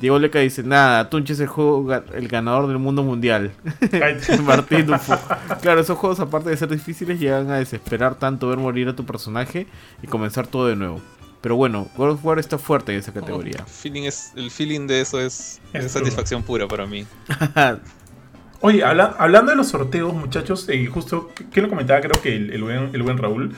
Diego 0.00 0.18
Leca 0.18 0.40
dice, 0.40 0.62
nada, 0.62 1.08
Tunche 1.10 1.32
es 1.32 1.40
el 1.40 1.46
juego 1.46 1.92
el 1.92 2.28
ganador 2.28 2.66
del 2.66 2.78
mundo 2.78 3.02
mundial. 3.02 3.52
Martín 4.44 4.86
Dufo. 4.86 5.16
Claro, 5.60 5.80
esos 5.80 5.98
juegos 5.98 6.20
aparte 6.20 6.50
de 6.50 6.56
ser 6.56 6.68
difíciles 6.68 7.20
llegan 7.20 7.50
a 7.50 7.56
desesperar 7.56 8.16
tanto 8.16 8.48
ver 8.48 8.58
morir 8.58 8.88
a 8.88 8.96
tu 8.96 9.04
personaje 9.04 9.66
y 10.02 10.06
comenzar 10.06 10.46
todo 10.46 10.66
de 10.66 10.76
nuevo. 10.76 11.00
Pero 11.42 11.56
bueno, 11.56 11.88
God 11.96 12.10
of 12.12 12.24
War 12.24 12.38
está 12.38 12.56
fuerte 12.56 12.92
en 12.92 13.00
esa 13.00 13.12
categoría. 13.12 13.64
feeling 13.66 14.04
es, 14.04 14.32
el 14.36 14.50
feeling 14.50 14.86
de 14.86 15.00
eso 15.00 15.20
es, 15.20 15.60
Es 15.74 15.84
es 15.86 15.92
satisfacción 15.92 16.42
pura 16.44 16.66
para 16.68 16.86
mí. 16.86 17.04
Oye, 18.60 18.84
habla- 18.84 19.16
hablando 19.18 19.50
de 19.50 19.56
los 19.56 19.68
sorteos, 19.68 20.14
muchachos, 20.14 20.68
eh, 20.68 20.86
justo, 20.86 21.30
que 21.52 21.60
lo 21.60 21.68
comentaba? 21.68 22.00
Creo 22.00 22.22
que 22.22 22.36
el, 22.36 22.52
el 22.52 22.62
buen, 22.62 22.90
el 22.94 23.02
buen 23.02 23.18
Raúl. 23.18 23.54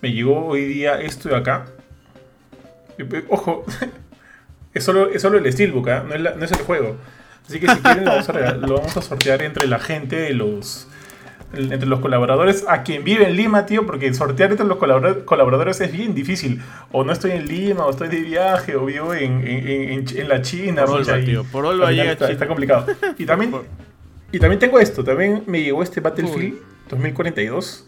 Me 0.00 0.12
llegó 0.12 0.46
hoy 0.46 0.64
día 0.64 0.98
esto 1.00 1.28
de 1.28 1.36
acá. 1.36 1.66
Eh, 2.96 3.24
Ojo, 3.28 3.64
es 4.74 4.82
solo, 4.84 5.10
es 5.10 5.20
solo 5.20 5.36
el 5.38 5.52
Steelbook, 5.52 5.88
¿ah? 5.88 6.04
no, 6.08 6.14
es 6.14 6.20
la- 6.22 6.34
no 6.34 6.44
es 6.44 6.52
el 6.52 6.58
juego. 6.58 6.96
Así 7.46 7.60
que 7.60 7.68
si 7.68 7.76
quieren 7.80 8.04
lo 8.06 8.10
vamos, 8.12 8.28
a 8.28 8.32
regal- 8.32 8.60
lo 8.62 8.76
vamos 8.78 8.96
a 8.96 9.02
sortear 9.02 9.42
entre 9.42 9.68
la 9.68 9.78
gente 9.78 10.16
de 10.16 10.32
los 10.32 10.88
entre 11.54 11.86
los 11.86 12.00
colaboradores 12.00 12.64
a 12.68 12.82
quien 12.82 13.04
vive 13.04 13.26
en 13.28 13.36
Lima, 13.36 13.66
tío, 13.66 13.86
porque 13.86 14.12
sortear 14.12 14.50
entre 14.50 14.66
los 14.66 14.78
colabora- 14.78 15.24
colaboradores 15.24 15.80
es 15.80 15.92
bien 15.92 16.14
difícil. 16.14 16.60
O 16.92 17.04
no 17.04 17.12
estoy 17.12 17.30
en 17.32 17.46
Lima, 17.46 17.86
o 17.86 17.90
estoy 17.90 18.08
de 18.08 18.20
viaje, 18.20 18.76
o 18.76 18.84
vivo 18.84 19.14
en, 19.14 19.46
en- 19.46 19.68
en- 19.68 20.18
en 20.18 20.28
la 20.28 20.42
China. 20.42 20.84
Por 20.84 20.96
Olva, 20.96 21.24
tío, 21.24 21.44
por 21.44 21.64
Olva 21.64 21.90
llega 21.92 22.12
está, 22.12 22.30
está 22.30 22.46
complicado. 22.48 22.86
Y 23.18 23.24
también, 23.26 23.54
y 24.32 24.38
también 24.38 24.58
tengo 24.58 24.78
esto, 24.80 25.02
también 25.04 25.44
me 25.46 25.62
llegó 25.62 25.82
este 25.82 26.00
Battlefield 26.00 26.54
2042, 26.90 27.86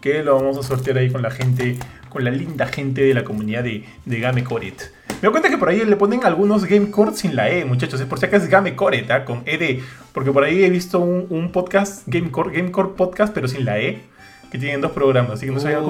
que 0.00 0.22
lo 0.22 0.34
vamos 0.36 0.58
a 0.58 0.62
sortear 0.62 0.98
ahí 0.98 1.10
con 1.10 1.22
la 1.22 1.30
gente, 1.30 1.76
con 2.08 2.24
la 2.24 2.30
linda 2.30 2.66
gente 2.66 3.02
de 3.02 3.14
la 3.14 3.24
comunidad 3.24 3.62
de, 3.64 3.84
de 4.04 4.20
Game 4.20 4.44
Coret. 4.44 4.92
Me 5.22 5.26
doy 5.28 5.30
cuenta 5.30 5.48
que 5.50 5.56
por 5.56 5.68
ahí 5.68 5.84
le 5.84 5.94
ponen 5.94 6.24
algunos 6.24 6.64
Game 6.64 6.90
Coret 6.90 7.14
sin 7.14 7.36
la 7.36 7.48
E, 7.48 7.64
muchachos, 7.64 8.00
es 8.00 8.06
por 8.06 8.18
si 8.18 8.26
acaso 8.26 8.42
es 8.44 8.50
Game 8.50 8.74
Coret, 8.74 9.08
¿ah? 9.08 9.24
con 9.24 9.44
ED, 9.46 9.80
porque 10.12 10.32
por 10.32 10.42
ahí 10.42 10.64
he 10.64 10.68
visto 10.68 10.98
un, 10.98 11.26
un 11.30 11.52
podcast, 11.52 12.02
Game 12.06 12.32
Core, 12.32 12.50
Game 12.56 12.72
Core 12.72 12.90
Podcast, 12.96 13.32
pero 13.32 13.46
sin 13.46 13.64
la 13.64 13.78
E, 13.78 14.02
que 14.50 14.58
tienen 14.58 14.80
dos 14.80 14.90
programas, 14.90 15.34
así 15.34 15.46
que 15.46 15.52
no 15.52 15.60
se 15.60 15.72
vayan 15.72 15.84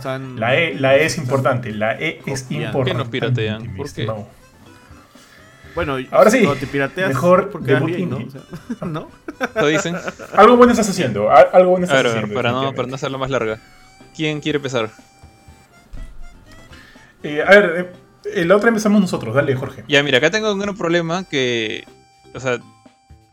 a 0.00 0.18
La 0.40 0.56
E, 0.56 0.74
la 0.74 0.96
E 0.96 1.04
es 1.04 1.18
importante, 1.18 1.70
la 1.70 2.00
E 2.00 2.22
es 2.24 2.44
Copiando. 2.44 2.66
importante. 2.78 2.90
¿Qué 2.92 2.94
nos 2.96 3.08
piratean? 3.08 3.76
¿Por 3.76 3.92
qué? 3.92 4.10
Bueno, 5.74 5.98
Ahora 6.10 6.30
sí, 6.30 6.38
cuando 6.38 6.58
te 6.58 6.66
pirateas 6.66 7.08
mejor 7.08 7.50
porque 7.50 7.74
debut 7.74 7.90
bien, 7.94 8.08
¿no? 8.08 8.16
O 8.16 8.30
sea, 8.30 8.40
¿no? 8.88 9.10
¿Lo 9.54 9.66
dicen? 9.66 9.94
Algo 10.34 10.56
bueno 10.56 10.72
estás 10.72 10.88
haciendo, 10.88 11.30
algo 11.30 11.72
bueno 11.72 11.84
estás 11.84 12.00
a 12.00 12.02
ver, 12.04 12.12
haciendo. 12.12 12.34
para 12.34 12.52
no, 12.52 12.54
definitivamente. 12.62 12.76
para 12.76 12.88
no 12.88 12.94
hacerlo 12.94 13.18
más 13.18 13.28
larga. 13.28 13.58
¿Quién 14.16 14.40
quiere 14.40 14.56
empezar? 14.56 14.88
Eh, 17.22 17.42
a 17.46 17.50
ver, 17.50 17.74
eh, 17.76 18.05
la 18.34 18.56
otra 18.56 18.68
empezamos 18.68 19.00
nosotros, 19.00 19.34
dale, 19.34 19.54
Jorge. 19.54 19.84
Ya, 19.88 20.02
mira, 20.02 20.18
acá 20.18 20.30
tengo 20.30 20.52
un 20.52 20.58
gran 20.58 20.76
problema 20.76 21.24
que. 21.24 21.84
O 22.34 22.40
sea, 22.40 22.60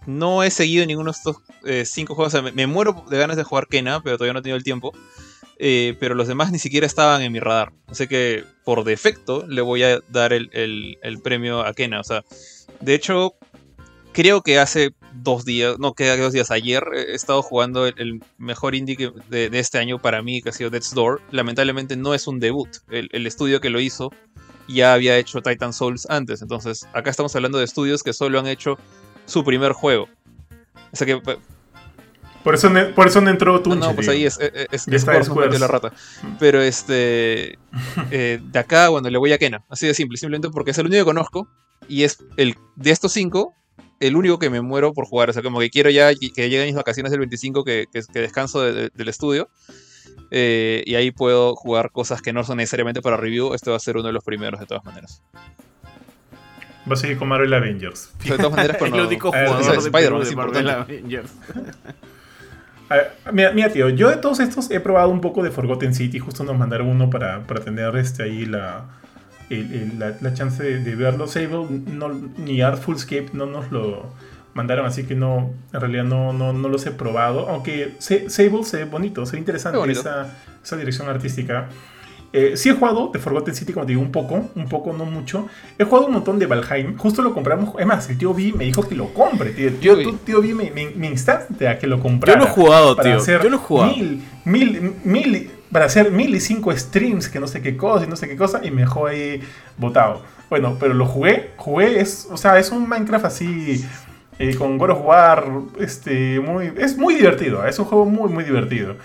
no 0.06 0.44
he 0.44 0.52
seguido 0.52 0.86
ninguno 0.86 1.12
de 1.12 1.18
estos 1.18 1.38
eh, 1.66 1.86
cinco 1.86 2.16
juegos. 2.16 2.34
O 2.34 2.42
sea, 2.42 2.52
me, 2.52 2.68
muero 2.68 3.04
de 3.10 3.18
ganas 3.18 3.38
de 3.38 3.44
jugar 3.44 3.68
Kena, 3.68 4.02
pero 4.02 4.18
todavía 4.18 4.34
no 4.34 4.40
he 4.40 4.44
tenido 4.44 4.58
el 4.58 4.64
tiempo. 4.64 4.94
Eh, 5.60 5.96
pero 6.00 6.16
los 6.16 6.28
demás 6.28 6.52
ni 6.52 6.60
siquiera 6.60 6.86
estaban 6.86 7.22
en 7.22 7.32
mi 7.32 7.40
radar. 7.40 7.72
Así 7.88 8.08
que 8.08 8.44
por 8.66 8.84
defecto 8.84 9.46
le 9.48 9.62
voy 9.62 9.84
a 9.84 10.00
dar 10.10 10.34
el, 10.34 10.50
el- 10.52 11.22
premio 11.22 11.62
a 11.62 11.74
Kena. 11.74 12.00
O 12.00 12.04
sea, 12.04 12.24
de 12.82 12.96
hecho, 12.96 13.36
creo 14.12 14.42
que 14.42 14.60
hace 14.60 14.94
dos 15.14 15.46
días, 15.46 15.78
no, 15.80 15.94
que 15.94 16.18
dos 16.18 16.34
días, 16.34 16.52
ayer 16.52 16.84
eh, 16.96 17.06
he 17.10 17.16
estado 17.16 17.42
jugando 17.42 17.86
el, 17.88 18.22
mejor 18.38 18.76
indie 18.76 19.12
de, 19.30 19.50
este 19.54 19.78
año 19.78 20.00
para 20.00 20.22
mí, 20.22 20.42
que 20.42 20.50
ha 20.50 20.54
sido 20.54 20.70
Death's 20.70 20.94
Door. 20.94 21.22
Lamentablemente 21.32 21.96
no 21.96 22.14
es 22.14 22.28
un 22.28 22.40
debut. 22.40 22.70
El 22.90 23.26
estudio 23.28 23.62
que 23.62 23.70
lo 23.70 23.80
hizo 23.80 24.12
ya 24.68 24.94
había 24.94 25.18
hecho 25.18 25.42
Titan 25.42 25.74
Souls 25.74 26.08
antes. 26.10 26.42
Entonces, 26.42 26.88
acá 26.94 27.10
estamos 27.10 27.36
hablando 27.36 27.58
de 27.58 27.66
estudios 27.66 28.04
que 28.04 28.14
solo 28.14 28.40
han 28.40 28.48
hecho 28.48 28.78
su 29.26 29.44
primer 29.44 29.72
juego. 29.74 30.08
O 30.92 30.96
sea 30.96 31.06
que. 31.08 31.22
Por 32.44 32.56
eso, 32.56 32.70
por 32.94 33.08
eso 33.08 33.22
no 33.22 33.30
entró 33.30 33.62
Tunche. 33.62 33.80
no, 33.80 33.96
pues 33.96 34.10
ahí 34.10 34.26
es, 34.26 34.38
es, 34.38 34.52
es, 34.70 34.86
Ya 34.86 34.98
está 34.98 35.12
Squares, 35.14 35.28
no 35.30 35.34
Squares. 35.34 35.52
metió 35.54 35.60
la 35.60 35.68
rata. 35.72 35.94
Pero 36.40 36.62
este. 36.62 37.58
eh, 38.12 38.40
de 38.44 38.60
acá, 38.60 38.90
bueno, 38.90 39.10
le 39.10 39.18
voy 39.18 39.32
a 39.32 39.38
Kena. 39.38 39.64
Así 39.70 39.88
de 39.88 39.94
simple, 39.94 40.18
simplemente 40.18 40.50
porque 40.50 40.72
es 40.72 40.78
el 40.78 40.88
único 40.88 41.02
que 41.02 41.06
conozco. 41.06 41.48
Y 41.88 42.04
es 42.04 42.18
el 42.38 42.56
de 42.76 42.92
estos 42.92 43.14
cinco, 43.14 43.54
el 44.02 44.16
único 44.18 44.40
que 44.40 44.50
me 44.50 44.60
muero 44.62 44.92
por 44.94 45.06
jugar. 45.06 45.30
O 45.30 45.34
sea, 45.34 45.42
como 45.42 45.60
que 45.62 45.70
quiero 45.70 45.90
ya 45.90 46.14
que 46.14 46.32
que 46.34 46.50
lleguen 46.50 46.66
mis 46.68 46.76
vacaciones 46.76 47.12
del 47.12 47.20
25, 47.22 47.64
que, 47.64 47.86
que, 47.92 48.02
que 48.12 48.20
descanso 48.20 48.62
de- 48.62 48.74
de- 48.74 48.90
del 48.94 49.08
estudio. 49.08 49.50
Eh, 50.36 50.82
y 50.88 50.96
ahí 50.96 51.12
puedo 51.12 51.56
jugar 51.56 51.92
cosas 51.92 52.24
que 52.24 52.34
no 52.34 52.44
son 52.44 52.58
necesariamente 52.58 53.04
para 53.04 53.18
review. 53.18 53.54
Este 53.54 53.70
va 53.70 53.76
a 53.78 53.80
ser 53.80 53.98
uno 53.98 54.08
de 54.08 54.14
los 54.14 54.24
primeros, 54.24 54.60
de 54.60 54.66
todas 54.66 54.84
maneras. 54.84 55.22
Va 56.90 56.94
a 56.94 56.96
seguir 56.96 57.18
con 57.18 57.28
Marvel 57.28 57.54
Avengers. 57.54 58.10
De 58.26 58.36
todas 58.38 58.52
maneras, 58.52 58.72
el 58.82 58.90
cuando. 58.90 59.08
único 59.08 59.28
Eh, 59.34 59.46
jugador 59.48 59.72
de 59.72 59.78
Spider-Man 59.78 60.22
es 60.24 60.30
de 60.30 60.36
Marvel 60.36 60.58
importante. 60.62 60.94
Avengers. 60.94 61.32
A 62.90 62.96
ver, 62.96 63.12
mira, 63.32 63.52
mira, 63.54 63.70
tío, 63.72 63.90
yo 63.90 64.10
de 64.10 64.18
todos 64.18 64.40
estos 64.40 64.70
he 64.70 64.80
probado 64.80 65.10
un 65.10 65.22
poco 65.22 65.42
de 65.44 65.52
Forgotten 65.52 65.94
City. 65.96 66.20
Justo 66.20 66.44
nos 66.44 66.58
mandaron 66.58 66.88
uno 66.88 67.10
para, 67.10 67.42
para 67.48 67.62
tener 67.64 67.96
este, 67.96 68.24
ahí 68.24 68.46
la, 68.46 68.86
el- 69.50 69.72
el- 69.74 70.00
la, 70.00 70.14
la 70.20 70.34
chance 70.34 70.62
de, 70.62 70.80
de 70.84 70.96
verlo. 70.96 71.28
Sable 71.28 71.66
no, 71.70 72.10
ni 72.38 72.62
Artfulscape 72.62 73.30
no 73.34 73.46
nos 73.46 73.72
lo 73.72 74.12
mandaron, 74.54 74.86
así 74.86 75.04
que 75.04 75.16
no, 75.16 75.52
en 75.74 75.80
realidad 75.82 76.04
no, 76.04 76.34
no, 76.34 76.54
no 76.54 76.70
los 76.70 76.86
he 76.86 76.92
probado. 76.92 77.50
Aunque 77.50 77.96
Sa- 78.00 78.30
Sable 78.30 78.64
se 78.64 78.78
ve 78.78 78.86
bonito, 78.86 79.26
se 79.26 79.34
ve 79.34 79.40
interesante 79.40 79.78
bonito. 79.78 80.00
esa, 80.02 80.28
esa 80.64 80.76
dirección 80.78 81.10
artística. 81.10 81.68
Eh, 82.36 82.58
sí 82.58 82.70
he 82.70 82.74
jugado 82.74 83.10
de 83.14 83.20
Forgotten 83.20 83.54
City, 83.54 83.74
como 83.74 83.86
te 83.86 83.92
digo, 83.92 84.02
un 84.02 84.12
poco, 84.12 84.50
un 84.56 84.68
poco, 84.68 84.92
no 84.92 85.06
mucho. 85.06 85.48
He 85.78 85.84
jugado 85.84 86.08
un 86.08 86.14
montón 86.14 86.40
de 86.40 86.48
Valheim. 86.48 86.98
Justo 86.98 87.22
lo 87.22 87.32
compramos. 87.32 87.76
Es 87.78 87.86
más, 87.86 88.10
el 88.10 88.18
tío 88.18 88.34
B 88.34 88.54
me 88.58 88.64
dijo 88.66 88.82
que 88.88 88.96
lo 88.96 89.14
compre, 89.14 89.52
tío. 89.52 89.68
El 89.68 89.78
tío, 89.80 89.96
Tío 89.98 90.14
tío 90.16 90.42
B 90.42 90.54
me, 90.56 90.72
me, 90.72 90.90
me 90.96 91.08
instaste 91.10 91.68
a 91.68 91.78
que 91.78 91.86
lo 91.86 91.98
Yo 91.98 92.02
comprara. 92.02 92.40
lo 92.40 92.46
he 92.48 92.50
jugado, 92.50 92.96
para 92.96 93.10
tío. 93.10 93.18
hacer 93.20 93.44
Yo 93.44 93.50
lo 93.52 93.58
he 93.58 93.60
jugado. 93.60 93.92
Mil, 93.96 94.24
mil, 94.46 94.94
mil, 95.04 95.52
para 95.72 95.86
hacer 95.86 96.10
mil 96.12 96.34
y 96.34 96.40
cinco 96.40 96.76
streams, 96.76 97.30
que 97.30 97.40
no 97.40 97.46
sé 97.46 97.62
qué 97.62 97.78
cosa 97.78 98.06
y 98.06 98.08
no 98.10 98.16
sé 98.16 98.28
qué 98.28 98.36
cosa, 98.36 98.62
y 98.64 98.72
me 98.72 98.82
dejó 98.82 99.06
ahí 99.06 99.40
botado. 99.78 100.24
Bueno, 100.50 100.76
pero 100.80 100.96
lo 100.96 101.06
jugué, 101.06 101.52
jugué, 101.58 102.00
es, 102.00 102.28
o 102.32 102.38
sea, 102.38 102.58
es 102.58 102.72
un 102.72 102.90
Minecraft 102.90 103.26
así, 103.26 103.86
eh, 104.40 104.56
con 104.56 104.78
God 104.78 104.90
of 104.92 105.06
War, 105.06 105.46
este, 105.80 106.40
muy, 106.40 106.72
es 106.78 106.98
muy 106.98 107.16
divertido, 107.16 107.66
es 107.66 107.78
un 107.80 107.86
juego 107.86 108.06
muy, 108.06 108.30
muy 108.30 108.44
divertido. 108.44 108.96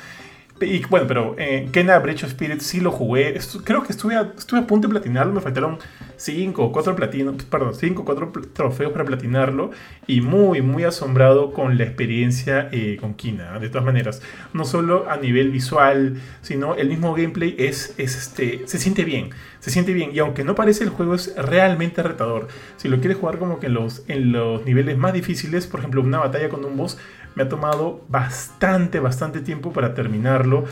Y 0.61 0.85
bueno, 0.87 1.07
pero 1.07 1.37
eh, 1.39 1.69
Kena 1.73 1.99
Breach 1.99 2.25
of 2.25 2.31
Spirit 2.31 2.61
sí 2.61 2.81
lo 2.81 2.91
jugué. 2.91 3.39
Creo 3.65 3.83
que 3.83 3.93
estuve 3.93 4.17
a, 4.17 4.33
estuve 4.37 4.61
a 4.61 4.67
punto 4.67 4.89
de 4.89 4.93
platinarlo. 4.93 5.33
Me 5.33 5.41
faltaron 5.41 5.79
5 6.17 6.65
o 6.65 6.73
4 6.73 6.97
platinos. 6.97 7.45
Perdón, 7.45 7.75
5 7.75 8.03
o 8.03 8.05
4 8.05 8.33
trofeos 8.53 8.93
para 8.93 9.05
platinarlo. 9.05 9.71
Y 10.07 10.21
muy, 10.21 10.61
muy 10.63 10.85
asombrado 10.85 11.53
con 11.53 11.79
la 11.79 11.85
experiencia 11.85 12.69
eh, 12.73 12.97
con 13.01 13.15
Kina. 13.15 13.59
De 13.59 13.69
todas 13.69 13.85
maneras, 13.85 14.21
no 14.53 14.65
solo 14.65 15.09
a 15.09 15.17
nivel 15.17 15.51
visual, 15.51 16.21
sino 16.43 16.75
el 16.75 16.89
mismo 16.89 17.15
gameplay 17.15 17.55
es 17.59 17.95
este, 17.99 18.63
se 18.67 18.79
siente 18.79 19.05
bien. 19.05 19.31
Se 19.69 19.75
siente 19.75 19.93
bien. 19.93 20.13
Y 20.15 20.19
aunque 20.19 20.45
no 20.45 20.55
parece, 20.55 20.83
el 20.83 20.89
juego 20.89 21.15
es 21.15 21.37
realmente 21.37 22.03
retador. 22.03 22.49
Si 22.79 22.89
lo 22.89 23.01
quieres 23.01 23.19
jugar 23.19 23.39
como 23.39 23.61
que 23.61 23.67
en 23.67 23.75
los, 23.75 24.03
en 24.09 24.33
los 24.33 24.65
niveles 24.65 24.97
más 24.97 25.13
difíciles, 25.13 25.67
por 25.67 25.81
ejemplo, 25.81 26.01
una 26.01 26.21
batalla 26.21 26.49
con 26.49 26.65
un 26.65 26.75
boss, 26.75 26.97
me 27.35 27.43
ha 27.43 27.51
tomado 27.51 28.03
bastante, 28.09 28.99
bastante 28.99 29.41
tiempo 29.43 29.71
para 29.71 29.93
terminarlo. 29.93 30.65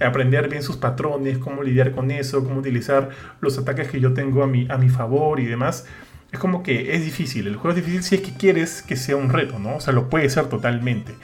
Aprender 0.00 0.48
bien 0.48 0.64
sus 0.64 0.78
patrones, 0.78 1.38
cómo 1.38 1.62
lidiar 1.62 1.92
con 1.92 2.10
eso, 2.10 2.42
cómo 2.42 2.58
utilizar 2.58 3.10
los 3.40 3.56
ataques 3.56 3.88
que 3.88 4.00
yo 4.00 4.14
tengo 4.14 4.42
a 4.42 4.48
mi, 4.48 4.66
a 4.68 4.78
mi 4.78 4.88
favor 4.88 5.38
y 5.38 5.46
demás. 5.46 5.86
Es 6.32 6.40
como 6.40 6.64
que 6.64 6.96
es 6.96 7.04
difícil. 7.04 7.46
El 7.46 7.54
juego 7.54 7.76
es 7.78 7.84
difícil 7.84 8.02
si 8.02 8.16
es 8.16 8.20
que 8.22 8.32
quieres 8.32 8.82
que 8.82 8.96
sea 8.96 9.14
un 9.14 9.30
reto, 9.30 9.60
¿no? 9.60 9.76
O 9.76 9.80
sea, 9.80 9.92
lo 9.92 10.08
puede 10.08 10.28
ser 10.28 10.46
totalmente. 10.46 11.14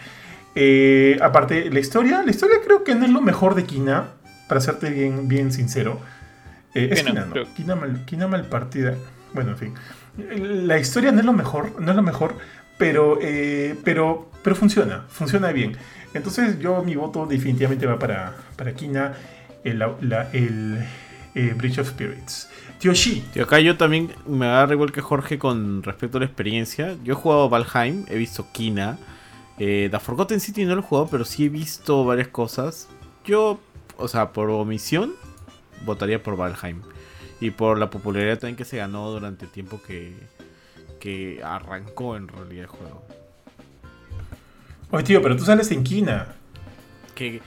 Eh, 0.54 1.18
aparte, 1.20 1.70
la 1.72 1.80
historia, 1.80 2.22
la 2.22 2.30
historia 2.30 2.58
creo 2.64 2.84
que 2.84 2.94
no 2.94 3.04
es 3.04 3.10
lo 3.10 3.20
mejor 3.20 3.56
de 3.56 3.64
Kina, 3.64 4.10
para 4.48 4.60
serte 4.60 4.90
bien, 4.90 5.26
bien 5.26 5.50
sincero. 5.50 5.98
Eh, 6.78 6.88
es 6.92 7.02
Kena, 7.02 7.26
Kina, 7.56 7.74
¿no? 8.24 8.28
mal, 8.28 8.44
partida. 8.46 8.94
Bueno, 9.32 9.52
en 9.52 9.56
fin. 9.58 9.74
La 10.66 10.78
historia 10.78 11.12
no 11.12 11.20
es 11.20 11.24
lo 11.26 11.32
mejor, 11.32 11.80
no 11.80 11.90
es 11.90 11.96
lo 11.96 12.02
mejor, 12.02 12.36
pero, 12.78 13.18
eh, 13.20 13.74
pero, 13.84 14.30
pero 14.42 14.56
funciona, 14.56 15.04
funciona 15.08 15.52
bien. 15.52 15.76
Entonces 16.14 16.58
yo 16.58 16.82
mi 16.82 16.94
voto 16.96 17.26
definitivamente 17.26 17.86
va 17.86 17.98
para, 17.98 18.34
para 18.56 18.72
Kina, 18.72 19.12
el, 19.64 19.78
la- 19.80 20.30
el, 20.32 20.78
eh, 21.34 21.54
Bridge 21.56 21.78
of 21.80 21.88
Spirits. 21.90 22.48
Tío 22.78 22.92
Shi, 22.92 23.24
Tío, 23.32 23.44
acá 23.44 23.58
yo 23.60 23.76
también 23.76 24.12
me 24.26 24.46
agarro 24.46 24.74
igual 24.74 24.92
que 24.92 25.00
Jorge 25.00 25.38
con 25.38 25.82
respecto 25.82 26.18
a 26.18 26.20
la 26.20 26.26
experiencia. 26.26 26.94
Yo 27.04 27.12
he 27.14 27.16
jugado 27.16 27.48
Valheim, 27.48 28.04
he 28.08 28.16
visto 28.16 28.46
Kina. 28.52 28.98
Eh, 29.58 29.88
The 29.90 29.98
Forgotten 29.98 30.40
City 30.40 30.64
no 30.66 30.74
lo 30.74 30.80
he 30.82 30.84
jugado, 30.84 31.08
pero 31.10 31.24
sí 31.24 31.46
he 31.46 31.48
visto 31.48 32.04
varias 32.04 32.28
cosas. 32.28 32.88
Yo, 33.24 33.58
o 33.96 34.08
sea, 34.08 34.32
por 34.32 34.50
omisión, 34.50 35.12
votaría 35.86 36.22
por 36.22 36.36
Valheim. 36.36 36.82
Y 37.40 37.50
por 37.50 37.78
la 37.78 37.88
popularidad 37.88 38.38
también 38.38 38.56
que 38.56 38.64
se 38.66 38.76
ganó 38.76 39.10
durante 39.10 39.46
el 39.46 39.50
tiempo 39.50 39.80
que, 39.86 40.14
que 41.00 41.40
arrancó 41.42 42.16
en 42.16 42.28
realidad 42.28 42.64
el 42.64 42.66
juego. 42.66 43.02
oye 44.90 45.04
tío, 45.04 45.22
pero 45.22 45.36
tú 45.36 45.44
sales 45.44 45.70
en 45.70 45.84
Kina. 45.84 46.34
Qué, 47.14 47.40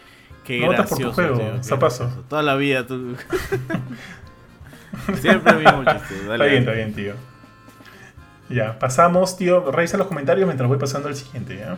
qué 0.44 0.62
No 0.62 0.68
votas 0.68 0.90
por 0.90 0.98
tu 0.98 1.04
gracioso, 1.06 1.36
juego, 1.36 1.52
tío, 1.52 1.64
zapazo. 1.64 2.04
gracioso. 2.06 2.28
Toda 2.28 2.42
la 2.42 2.56
vida 2.56 2.88
tú... 2.88 3.16
Siempre 5.22 5.54
mismo 5.54 5.84
chiste. 5.86 6.16
Está 6.16 6.28
Dale, 6.30 6.50
bien, 6.50 6.60
está 6.60 6.72
bien, 6.72 6.94
tío. 6.94 7.14
Ya, 8.50 8.80
pasamos, 8.80 9.38
tío. 9.38 9.72
Revisa 9.72 9.98
los 9.98 10.08
comentarios 10.08 10.48
mientras 10.48 10.68
voy 10.68 10.80
pasando 10.80 11.08
al 11.08 11.16
siguiente, 11.16 11.58
¿ya? 11.58 11.78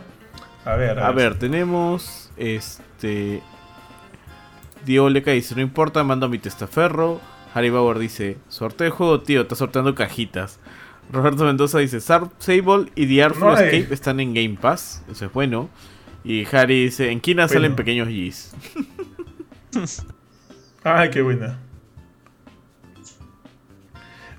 A 0.64 0.76
ver, 0.76 0.98
A 0.98 1.10
ver, 1.12 1.38
tenemos 1.38 2.30
este. 2.36 3.42
Diego 4.84 5.08
Leca 5.08 5.30
dice: 5.32 5.54
No 5.54 5.60
importa, 5.62 6.02
mando 6.04 6.28
mi 6.28 6.38
testaferro. 6.38 7.20
Harry 7.54 7.70
Bauer 7.70 7.98
dice: 7.98 8.38
Sorteo 8.48 8.84
de 8.86 8.90
juego, 8.90 9.20
tío, 9.20 9.42
está 9.42 9.54
sorteando 9.54 9.94
cajitas. 9.94 10.58
Roberto 11.12 11.44
Mendoza 11.44 11.78
dice: 11.78 12.00
Sable 12.00 12.30
y 12.94 13.06
The 13.06 13.22
Artful 13.24 13.48
No. 13.48 13.58
Escape 13.58 13.92
están 13.94 14.20
en 14.20 14.34
Game 14.34 14.56
Pass. 14.60 15.02
Eso 15.10 15.26
es 15.26 15.32
bueno. 15.32 15.68
Y 16.24 16.46
Harry 16.54 16.84
dice: 16.84 17.10
En 17.10 17.20
Kina 17.20 17.44
Bueno. 17.44 17.52
salen 17.54 17.76
pequeños 17.76 18.08
G's. 18.08 18.54
Ay, 20.84 21.10
qué 21.10 21.22
buena. 21.22 21.58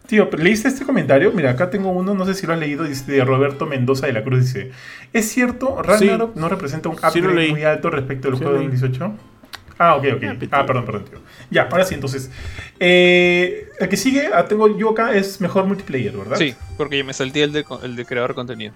Tío, 0.07 0.29
¿leíste 0.37 0.67
este 0.67 0.85
comentario? 0.85 1.31
Mira, 1.31 1.51
acá 1.51 1.69
tengo 1.69 1.89
uno, 1.91 2.13
no 2.13 2.25
sé 2.25 2.33
si 2.33 2.45
lo 2.45 2.53
has 2.53 2.59
leído, 2.59 2.83
dice 2.83 3.09
de 3.11 3.23
Roberto 3.23 3.65
Mendoza 3.65 4.05
de 4.07 4.13
la 4.13 4.23
Cruz. 4.23 4.41
Dice: 4.41 4.71
¿Es 5.13 5.29
cierto, 5.29 5.81
Ragnarok 5.81 6.33
Sí. 6.33 6.39
no 6.39 6.49
representa 6.49 6.89
un 6.89 6.95
upgrade 6.95 7.49
muy 7.51 7.63
alto 7.63 7.89
respecto 7.89 8.27
al 8.27 8.33
Sí 8.35 8.37
juego 8.43 8.53
lo 8.53 8.59
del 8.59 8.69
leí. 8.69 8.77
18? 8.79 9.13
Ah, 9.89 9.95
ok, 9.95 10.05
ok. 10.15 10.23
Ah, 10.23 10.59
Ah, 10.59 10.65
perdón, 10.65 10.85
perdón, 10.85 11.05
tío. 11.05 11.19
Ya, 11.51 11.63
ahora 11.71 11.83
sí, 11.85 11.95
entonces. 11.95 12.29
Eh, 12.79 13.69
el 13.79 13.89
que 13.89 13.97
sigue, 13.97 14.29
ah, 14.33 14.45
tengo 14.47 14.77
yo 14.77 14.91
acá, 14.91 15.13
es 15.15 15.41
mejor 15.41 15.65
multiplayer, 15.65 16.15
¿verdad? 16.15 16.37
Sí, 16.37 16.55
porque 16.77 16.97
yo 16.97 17.05
me 17.05 17.13
salté 17.13 17.43
el 17.43 17.51
de, 17.51 17.65
el 17.83 17.95
de 17.95 18.05
creador 18.05 18.31
de 18.31 18.35
contenido. 18.35 18.73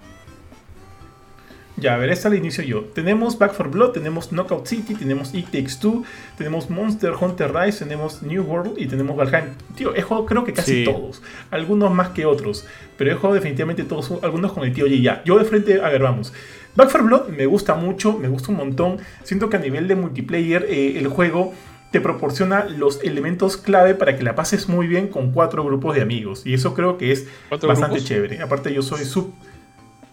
Ya, 1.80 1.94
a 1.94 1.96
ver, 1.96 2.10
esta 2.10 2.28
la 2.28 2.34
inicio 2.34 2.64
yo. 2.64 2.80
Tenemos 2.92 3.38
Back 3.38 3.52
for 3.54 3.70
Blood, 3.70 3.90
tenemos 3.92 4.32
Knockout 4.32 4.66
City, 4.66 4.96
tenemos 4.96 5.32
It 5.32 5.44
Takes 5.46 5.76
Two, 5.80 6.02
tenemos 6.36 6.68
Monster 6.70 7.12
Hunter 7.12 7.54
Rise, 7.54 7.84
tenemos 7.84 8.20
New 8.20 8.42
World 8.42 8.72
y 8.78 8.86
tenemos 8.86 9.16
Valheim. 9.16 9.50
Tío, 9.76 9.94
he 9.94 10.02
jugado 10.02 10.26
creo 10.26 10.44
que 10.44 10.52
casi 10.52 10.78
Sí. 10.78 10.84
todos. 10.84 11.22
Algunos 11.52 11.94
más 11.94 12.08
que 12.08 12.26
otros. 12.26 12.66
Pero 12.96 13.12
he 13.12 13.14
jugado 13.14 13.34
definitivamente 13.36 13.84
todos, 13.84 14.10
algunos 14.24 14.52
con 14.52 14.64
el 14.64 14.72
tío 14.72 14.86
G. 14.86 15.00
Ya, 15.00 15.22
yo 15.24 15.38
de 15.38 15.44
frente, 15.44 15.80
a 15.80 15.88
ver, 15.88 16.02
vamos. 16.02 16.32
Back 16.78 16.90
for 16.90 17.02
Blood 17.02 17.30
me 17.30 17.44
gusta 17.46 17.74
mucho, 17.74 18.16
me 18.16 18.28
gusta 18.28 18.52
un 18.52 18.58
montón. 18.58 18.98
Siento 19.24 19.50
que 19.50 19.56
a 19.56 19.58
nivel 19.58 19.88
de 19.88 19.96
multiplayer 19.96 20.64
eh, 20.68 20.96
el 20.96 21.08
juego 21.08 21.52
te 21.90 22.00
proporciona 22.00 22.66
los 22.66 23.02
elementos 23.02 23.56
clave 23.56 23.96
para 23.96 24.16
que 24.16 24.22
la 24.22 24.36
pases 24.36 24.68
muy 24.68 24.86
bien 24.86 25.08
con 25.08 25.32
cuatro 25.32 25.64
grupos 25.64 25.96
de 25.96 26.02
amigos. 26.02 26.46
Y 26.46 26.54
eso 26.54 26.74
creo 26.74 26.96
que 26.96 27.10
es 27.10 27.26
¿Cuatro 27.48 27.68
bastante 27.68 27.96
grupos? 27.96 28.08
chévere. 28.08 28.42
Aparte 28.42 28.72
yo 28.72 28.82
soy 28.82 29.04
sub... 29.04 29.34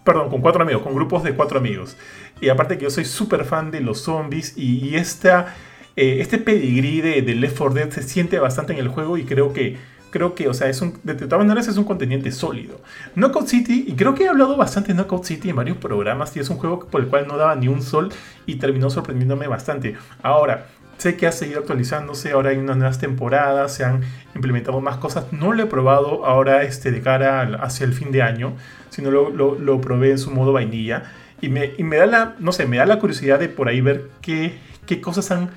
Perdón, 0.02 0.28
con 0.28 0.40
cuatro 0.40 0.64
amigos, 0.64 0.82
con 0.82 0.92
grupos 0.92 1.22
de 1.22 1.34
cuatro 1.34 1.60
amigos. 1.60 1.96
Y 2.40 2.48
aparte 2.48 2.78
que 2.78 2.82
yo 2.82 2.90
soy 2.90 3.04
súper 3.04 3.44
fan 3.44 3.70
de 3.70 3.80
los 3.80 4.00
zombies 4.00 4.54
y, 4.56 4.88
y 4.88 4.96
esta, 4.96 5.54
eh, 5.94 6.16
este 6.18 6.38
pedigrí 6.38 7.00
de, 7.00 7.22
de 7.22 7.34
Left 7.36 7.58
4 7.58 7.74
Dead 7.74 7.90
se 7.90 8.02
siente 8.02 8.40
bastante 8.40 8.72
en 8.72 8.80
el 8.80 8.88
juego 8.88 9.18
y 9.18 9.24
creo 9.24 9.52
que, 9.52 9.76
creo 10.10 10.34
que 10.34 10.48
o 10.48 10.54
sea, 10.54 10.68
es 10.68 10.80
un, 10.80 10.98
de, 11.02 11.14
todas 11.14 11.44
maneras 11.44 11.68
es 11.68 11.76
un 11.76 11.84
contendiente 11.84 12.30
sólido. 12.32 12.80
Knockout 13.14 13.48
City, 13.48 13.84
y 13.86 13.94
creo 13.94 14.14
que 14.14 14.24
he 14.24 14.28
hablado 14.28 14.56
bastante 14.56 14.88
de 14.88 14.94
Knockout 14.94 15.24
City 15.24 15.50
en 15.50 15.56
varios 15.56 15.76
programas 15.78 16.36
y 16.36 16.40
es 16.40 16.48
un 16.50 16.56
juego 16.58 16.86
por 16.86 17.00
el 17.00 17.08
cual 17.08 17.26
no 17.26 17.36
daba 17.36 17.54
ni 17.56 17.68
un 17.68 17.82
sol 17.82 18.10
y 18.46 18.56
terminó 18.56 18.90
sorprendiéndome 18.90 19.46
bastante. 19.48 19.96
Ahora, 20.22 20.66
sé 20.98 21.16
que 21.16 21.26
ha 21.26 21.32
seguido 21.32 21.60
actualizándose, 21.60 22.32
ahora 22.32 22.50
hay 22.50 22.56
unas 22.56 22.76
nuevas 22.76 22.98
temporadas, 22.98 23.74
se 23.74 23.84
han 23.84 24.00
implementado 24.34 24.80
más 24.80 24.96
cosas. 24.96 25.26
No 25.32 25.52
lo 25.52 25.62
he 25.62 25.66
probado 25.66 26.24
ahora 26.24 26.62
este, 26.62 26.90
de 26.90 27.02
cara 27.02 27.40
al- 27.42 27.56
hacia 27.56 27.84
el 27.84 27.92
fin 27.92 28.12
de 28.12 28.22
año, 28.22 28.54
sino 28.90 29.10
lo, 29.10 29.28
lo, 29.30 29.58
lo 29.58 29.80
probé 29.80 30.12
en 30.12 30.18
su 30.18 30.30
modo 30.30 30.52
vainilla. 30.52 31.12
Y 31.42 31.50
me, 31.50 31.72
y 31.76 31.82
me 31.82 31.96
da 31.98 32.06
la, 32.06 32.34
no 32.38 32.52
sé, 32.52 32.64
me 32.64 32.78
da 32.78 32.86
la 32.86 32.98
curiosidad 32.98 33.38
de 33.38 33.50
por 33.50 33.68
ahí 33.68 33.82
ver 33.82 34.08
qué, 34.22 34.58
qué 34.86 35.02
cosas 35.02 35.30
han, 35.30 35.50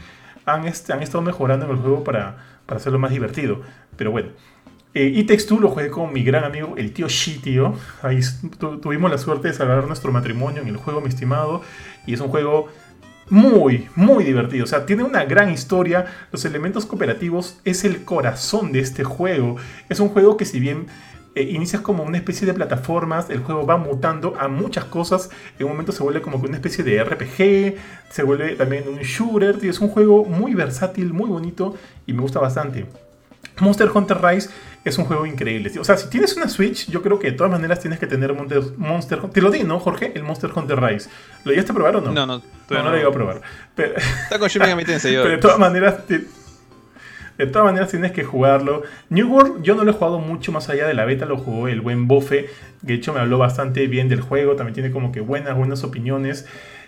han, 0.45 0.65
este, 0.67 0.91
han 0.91 1.01
estado 1.01 1.21
mejorando 1.21 1.65
en 1.65 1.71
el 1.71 1.77
juego 1.77 2.03
para, 2.03 2.35
para 2.65 2.79
hacerlo 2.79 2.99
más 2.99 3.12
divertido. 3.12 3.62
Pero 3.99 4.12
bueno. 4.12 4.29
Eh, 4.95 5.12
y 5.13 5.23
Two 5.23 5.59
lo 5.59 5.69
jugué 5.69 5.89
con 5.91 6.12
mi 6.12 6.23
gran 6.23 6.43
amigo, 6.45 6.73
el 6.77 6.91
tío 6.93 7.07
Shi, 7.07 7.38
tío. 7.39 7.75
Ahí 8.01 8.21
tu- 8.57 8.79
tuvimos 8.79 9.12
la 9.12 9.19
suerte 9.19 9.49
de 9.49 9.53
salvar 9.53 9.85
nuestro 9.85 10.12
matrimonio 10.12 10.63
en 10.63 10.67
el 10.69 10.77
juego, 10.77 10.99
mi 11.01 11.09
estimado. 11.09 11.62
Y 12.07 12.13
es 12.15 12.19
un 12.21 12.29
juego 12.29 12.69
muy, 13.29 13.88
muy 13.95 14.23
divertido. 14.23 14.63
O 14.63 14.67
sea, 14.67 14.85
tiene 14.88 15.03
una 15.03 15.25
gran 15.25 15.51
historia. 15.51 16.05
Los 16.31 16.43
elementos 16.45 16.88
cooperativos 16.88 17.59
es 17.65 17.83
el 17.83 18.03
corazón 18.03 18.71
de 18.71 18.79
este 18.79 19.03
juego. 19.03 19.57
Es 19.89 19.99
un 19.99 20.09
juego 20.09 20.38
que 20.38 20.45
si 20.45 20.59
bien 20.59 20.88
eh, 21.35 21.43
inicias 21.43 21.83
como 21.83 22.01
una 22.03 22.17
especie 22.17 22.47
de 22.47 22.55
plataformas, 22.55 23.29
el 23.29 23.39
juego 23.41 23.67
va 23.67 23.77
mutando 23.77 24.35
a 24.39 24.47
muchas 24.47 24.85
cosas. 24.85 25.29
En 25.59 25.65
un 25.67 25.73
momento 25.73 25.91
se 25.91 26.01
vuelve 26.01 26.21
como 26.21 26.41
que 26.41 26.47
una 26.47 26.57
especie 26.57 26.83
de 26.83 27.03
RPG. 27.03 27.75
Se 28.09 28.23
vuelve 28.23 28.55
también 28.55 28.85
un 28.88 28.97
shooter. 28.99 29.59
tío. 29.59 29.69
Es 29.69 29.79
un 29.81 29.89
juego 29.89 30.25
muy 30.25 30.55
versátil, 30.55 31.13
muy 31.13 31.29
bonito 31.29 31.75
y 32.07 32.13
me 32.13 32.21
gusta 32.21 32.39
bastante. 32.39 32.88
Monster 33.62 33.89
Hunter 33.93 34.17
Rise 34.22 34.50
es 34.86 34.98
un 34.98 35.06
juego 35.06 35.26
increíble. 35.26 35.72
O 35.80 35.84
sea, 35.84 35.98
si 35.98 36.10
tienes 36.10 36.36
una 36.38 36.48
Switch, 36.50 36.89
yo 36.89 37.02
creo 37.02 37.19
que 37.19 37.32
de 37.32 37.38
todas 37.38 37.52
maneras 37.52 37.80
tienes 37.80 38.00
que 38.00 38.08
tener 38.08 38.34
Monster, 38.34 38.62
Monster 38.78 39.19
Te 39.30 39.41
lo 39.41 39.52
di, 39.52 39.63
¿no, 39.63 39.80
Jorge? 39.80 40.12
El 40.15 40.24
Monster 40.24 40.52
Hunter 40.56 40.80
Rise. 40.82 41.10
¿Lo 41.43 41.52
llegaste 41.52 41.72
a 41.72 41.76
probar 41.76 41.95
o 41.98 42.02
no? 42.02 42.12
No, 42.12 42.26
no, 42.26 42.41
No, 42.69 42.84
no 42.84 42.89
lo 42.89 42.95
llegué 42.95 43.08
a 43.08 43.12
probar. 43.12 43.41
Pero, 43.76 43.95
Está 43.98 44.39
con 44.39 44.48
Shin 44.48 44.62
Megami 44.62 44.86
Tensei, 44.86 45.13
yo. 45.15 45.22
pero 45.24 45.36
de 45.36 45.41
todas 45.41 45.60
maneras, 45.60 46.06
te- 46.08 46.26
de 47.38 47.48
todas 47.48 47.65
maneras 47.65 47.89
tienes 47.89 48.12
que 48.12 48.24
jugarlo. 48.26 48.84
New 49.10 49.30
World 49.34 49.63
yo 49.63 49.74
no 49.76 49.84
lo 49.86 49.91
he 49.91 49.93
jugado 49.93 50.19
mucho 50.19 50.52
más 50.52 50.67
allá 50.69 50.86
de 50.88 50.93
la 50.93 51.06
beta, 51.06 51.26
lo 51.26 51.38
jugó 51.38 51.67
el 51.69 51.80
buen 51.82 52.08
Bofe. 52.08 52.50
De 52.82 52.93
hecho 52.93 53.13
me 53.13 53.22
habló 53.22 53.38
bastante 53.38 53.88
bien 53.88 54.10
del 54.10 54.19
juego, 54.22 54.56
también 54.58 54.74
tiene 54.74 54.91
como 54.91 55.12
que 55.13 55.22
buenas, 55.22 55.56
buenas 55.56 55.84
opiniones. 55.86 56.45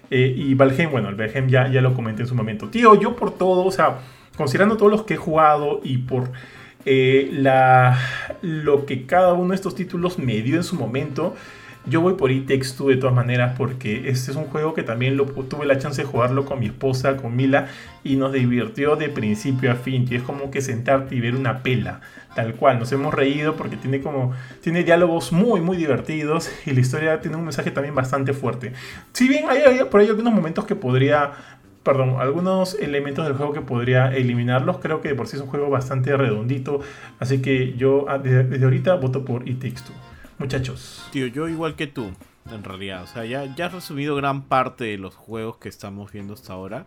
Eh, 0.10 0.34
y 0.36 0.54
Valheim, 0.56 0.92
bueno, 0.92 1.08
el 1.08 1.16
Valheim 1.16 1.48
ya, 1.48 1.70
ya 1.70 1.80
lo 1.80 1.94
comenté 1.94 2.24
en 2.24 2.28
su 2.28 2.36
momento. 2.36 2.68
Tío, 2.68 2.96
yo 3.00 3.16
por 3.16 3.38
todo, 3.38 3.64
o 3.64 3.72
sea, 3.72 4.00
considerando 4.36 4.76
todos 4.76 4.92
los 4.92 5.04
que 5.04 5.14
he 5.14 5.18
jugado 5.18 5.80
y 5.86 6.00
por 6.00 6.32
eh, 6.86 7.30
lo 8.42 8.86
que 8.86 9.06
cada 9.06 9.34
uno 9.34 9.50
de 9.50 9.56
estos 9.56 9.76
títulos 9.76 10.18
me 10.18 10.42
dio 10.42 10.56
en 10.56 10.64
su 10.64 10.76
momento, 10.76 11.36
yo 11.86 12.00
voy 12.02 12.14
por 12.14 12.32
It 12.32 12.48
Takes 12.48 12.76
Two 12.78 12.90
de 12.90 12.98
todas 12.98 13.16
maneras 13.16 13.56
porque 13.58 14.10
este 14.10 14.32
es 14.32 14.38
un 14.38 14.46
juego 14.46 14.74
que 14.74 14.84
también 14.84 15.18
lo, 15.18 15.26
tuve 15.26 15.66
la 15.66 15.80
chance 15.80 16.02
de 16.02 16.08
jugarlo 16.08 16.46
con 16.46 16.60
mi 16.60 16.68
esposa, 16.68 17.18
con 17.18 17.36
Mila, 17.36 17.68
y 18.04 18.18
nos 18.18 18.32
divirtió 18.34 18.96
de 18.96 19.10
principio 19.10 19.72
a 19.72 19.76
fin. 19.76 20.06
Y 20.10 20.16
es 20.16 20.22
como 20.22 20.52
que 20.52 20.62
sentarte 20.62 21.16
y 21.16 21.22
ver 21.22 21.36
una 21.36 21.64
pela, 21.64 22.02
tal 22.36 22.54
cual. 22.54 22.78
Nos 22.78 22.92
hemos 22.92 23.14
reído 23.14 23.56
porque 23.56 23.78
tiene 23.78 24.00
como 24.00 24.34
tiene 24.62 24.84
diálogos 24.84 25.32
muy 25.32 25.60
muy 25.62 25.76
divertidos 25.76 26.52
y 26.66 26.72
la 26.72 26.82
historia 26.82 27.20
tiene 27.20 27.38
un 27.38 27.44
mensaje 27.44 27.72
también 27.72 27.96
bastante 27.96 28.34
fuerte. 28.34 28.74
Si 29.14 29.28
bien 29.28 29.46
hay, 29.50 29.62
hay 29.62 29.84
por 29.86 30.02
ahí 30.02 30.08
algunos 30.08 30.34
momentos 30.34 30.66
que 30.66 30.76
podría 30.76 31.32
perdón, 31.84 32.18
algunos 32.20 32.76
elementos 32.76 33.26
del 33.26 33.36
juego 33.36 33.54
que 33.54 33.62
podría 33.62 34.16
eliminarlos. 34.16 34.78
Creo 34.80 35.02
que 35.02 35.10
de 35.10 35.16
por 35.16 35.28
sí 35.28 35.36
es 35.36 35.42
un 35.42 35.50
juego 35.50 35.70
bastante 35.70 36.16
redondito. 36.16 36.82
Así 37.20 37.42
que 37.42 37.74
yo 37.74 38.06
ah, 38.08 38.18
desde, 38.18 38.44
desde 38.44 38.66
ahorita 38.66 38.96
voto 38.96 39.26
por 39.26 39.48
It 39.48 39.60
Takes 39.60 39.84
Two. 39.86 39.96
Muchachos. 40.38 41.08
Tío, 41.12 41.28
yo 41.28 41.48
igual 41.48 41.76
que 41.76 41.88
tú, 41.88 42.12
en 42.52 42.64
realidad. 42.64 43.04
O 43.04 43.08
sea, 43.08 43.26
ya, 43.26 43.56
ya 43.56 43.68
has 43.68 43.74
resumido 43.74 44.16
gran 44.16 44.44
parte 44.44 44.86
de 44.86 44.98
los 44.98 45.16
juegos 45.16 45.58
que 45.58 45.70
estamos 45.70 46.12
viendo 46.12 46.34
hasta 46.34 46.54
ahora. 46.54 46.86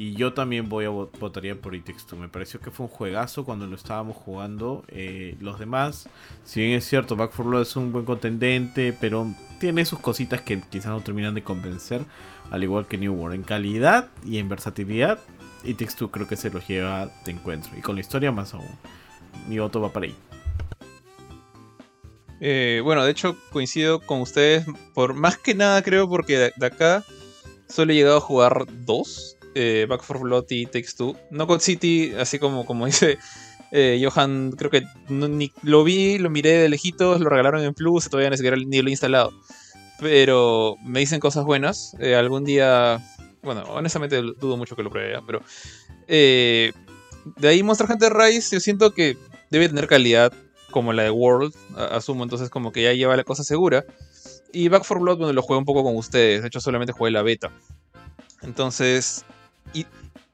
Y 0.00 0.14
yo 0.14 0.32
también 0.32 0.70
voy 0.70 0.86
a 0.86 0.88
vo- 0.88 1.10
votaría 1.20 1.60
por 1.60 1.74
It 1.74 1.84
Takes 1.84 2.04
Two. 2.08 2.16
Me 2.16 2.28
pareció 2.30 2.58
que 2.58 2.70
fue 2.70 2.86
un 2.86 2.90
juegazo 2.92 3.44
cuando 3.44 3.66
lo 3.66 3.76
estábamos 3.76 4.16
jugando. 4.16 4.82
Eh, 4.88 5.36
los 5.40 5.58
demás, 5.58 6.08
si 6.42 6.60
bien 6.60 6.72
es 6.72 6.86
cierto, 6.88 7.16
Back 7.16 7.32
4 7.36 7.44
Blood 7.50 7.62
es 7.62 7.76
un 7.76 7.92
buen 7.92 8.06
contendente, 8.06 8.96
pero 8.98 9.26
tiene 9.58 9.84
sus 9.84 9.98
cositas 9.98 10.40
que 10.40 10.58
quizás 10.70 10.86
no 10.86 11.02
terminan 11.02 11.34
de 11.34 11.42
convencer. 11.42 12.00
Al 12.50 12.62
igual 12.62 12.86
que 12.86 12.96
New 12.96 13.12
World. 13.12 13.34
En 13.34 13.42
calidad 13.42 14.08
y 14.24 14.38
en 14.38 14.48
versatilidad, 14.48 15.18
It 15.64 15.76
Takes 15.76 15.96
Two 15.98 16.10
creo 16.10 16.26
que 16.26 16.36
se 16.36 16.48
los 16.48 16.66
lleva 16.66 17.10
de 17.26 17.32
encuentro. 17.32 17.70
Y 17.76 17.82
con 17.82 17.94
la 17.94 18.00
historia 18.00 18.32
más 18.32 18.54
aún. 18.54 18.70
Mi 19.50 19.58
voto 19.58 19.82
va 19.82 19.92
para 19.92 20.06
ahí. 20.06 20.14
Eh, 22.40 22.80
bueno, 22.82 23.04
de 23.04 23.10
hecho 23.10 23.36
coincido 23.52 24.00
con 24.00 24.22
ustedes 24.22 24.64
por 24.94 25.12
más 25.12 25.36
que 25.36 25.54
nada 25.54 25.82
creo 25.82 26.08
porque 26.08 26.50
de 26.56 26.66
acá 26.66 27.04
solo 27.68 27.92
he 27.92 27.96
llegado 27.96 28.16
a 28.16 28.20
jugar 28.22 28.64
dos, 28.86 29.36
eh, 29.54 29.86
Back 29.88 30.02
4 30.06 30.20
Blood 30.24 30.44
y 30.50 30.66
Takes 30.66 30.92
Two. 30.96 31.16
No 31.30 31.46
con 31.46 31.60
City, 31.60 32.12
así 32.18 32.38
como, 32.38 32.64
como 32.66 32.86
dice 32.86 33.18
eh, 33.72 34.00
Johan, 34.04 34.52
creo 34.52 34.70
que 34.70 34.82
no- 35.08 35.28
ni, 35.28 35.52
lo 35.62 35.84
vi, 35.84 36.18
lo 36.18 36.30
miré 36.30 36.50
de 36.58 36.68
lejitos, 36.68 37.20
lo 37.20 37.28
regalaron 37.30 37.62
en 37.62 37.74
Plus, 37.74 38.08
todavía 38.08 38.30
ni 38.30 38.36
siquiera 38.36 38.56
ni 38.56 38.80
lo 38.82 38.88
he 38.88 38.90
instalado. 38.90 39.32
pero 40.00 40.76
me 40.84 41.00
dicen 41.00 41.20
cosas 41.20 41.44
buenas. 41.44 41.94
Eh, 42.00 42.14
algún 42.14 42.44
día, 42.44 43.00
bueno, 43.42 43.62
honestamente 43.68 44.16
dudo 44.22 44.56
mucho 44.56 44.74
que 44.76 44.82
lo 44.82 44.90
pruebe, 44.90 45.12
¿ya? 45.12 45.20
pero 45.26 45.42
eh, 46.08 46.72
de 47.36 47.48
ahí 47.48 47.62
Monster 47.62 47.86
Hunter 47.90 48.12
Rise 48.12 48.56
yo 48.56 48.60
siento 48.60 48.92
que 48.92 49.16
debe 49.50 49.68
tener 49.68 49.86
calidad 49.86 50.32
como 50.70 50.92
la 50.92 51.02
de 51.02 51.10
World, 51.10 51.52
asumo, 51.76 52.22
entonces 52.22 52.48
como 52.48 52.72
que 52.72 52.82
ya 52.82 52.92
lleva 52.92 53.16
la 53.16 53.24
cosa 53.24 53.44
segura. 53.44 53.84
Y 54.52 54.68
Back 54.68 54.84
4 54.86 55.00
Blood, 55.00 55.18
bueno, 55.18 55.32
lo 55.32 55.42
jugué 55.42 55.58
un 55.58 55.64
poco 55.64 55.82
con 55.84 55.96
ustedes, 55.96 56.42
de 56.42 56.48
hecho 56.48 56.60
solamente 56.60 56.92
jugué 56.92 57.10
la 57.10 57.22
beta. 57.22 57.50
Entonces, 58.42 59.24
y 59.72 59.86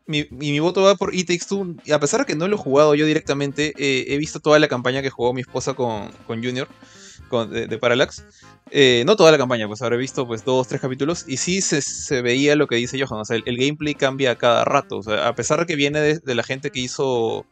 mi, 0.06 0.26
mi 0.30 0.58
voto 0.60 0.82
va 0.82 0.94
por 0.94 1.14
It 1.14 1.26
Takes 1.26 1.46
Two, 1.48 1.76
a 1.92 1.98
pesar 1.98 2.20
de 2.20 2.26
que 2.26 2.36
no 2.36 2.48
lo 2.48 2.56
he 2.56 2.58
jugado 2.58 2.94
yo 2.94 3.06
directamente, 3.06 3.74
eh, 3.76 4.06
he 4.08 4.18
visto 4.18 4.40
toda 4.40 4.58
la 4.58 4.68
campaña 4.68 5.02
que 5.02 5.10
jugó 5.10 5.32
mi 5.32 5.40
esposa 5.40 5.74
con, 5.74 6.10
con 6.26 6.42
Junior, 6.42 6.68
de, 7.50 7.78
Parallax. 7.78 8.24
Eh, 8.70 9.02
no 9.06 9.16
toda 9.16 9.32
la 9.32 9.38
campaña, 9.38 9.66
pues 9.66 9.82
habré 9.82 9.96
visto 9.96 10.26
pues 10.26 10.44
dos, 10.44 10.68
tres 10.68 10.80
capítulos, 10.80 11.24
y 11.26 11.36
sí 11.38 11.60
se, 11.60 11.82
se 11.82 12.22
veía 12.22 12.56
lo 12.56 12.66
que 12.66 12.76
dice 12.76 13.00
Johan, 13.02 13.20
o 13.20 13.24
sea, 13.24 13.36
el, 13.44 13.56
gameplay 13.56 13.94
cambia 13.94 14.36
cada 14.36 14.64
rato, 14.64 14.98
o 14.98 15.02
sea, 15.02 15.28
a 15.28 15.34
pesar 15.34 15.60
de 15.60 15.66
que 15.66 15.76
viene 15.76 16.00
de, 16.00 16.34
la 16.34 16.42
gente 16.42 16.70
que 16.70 16.80
hizo 16.80 17.46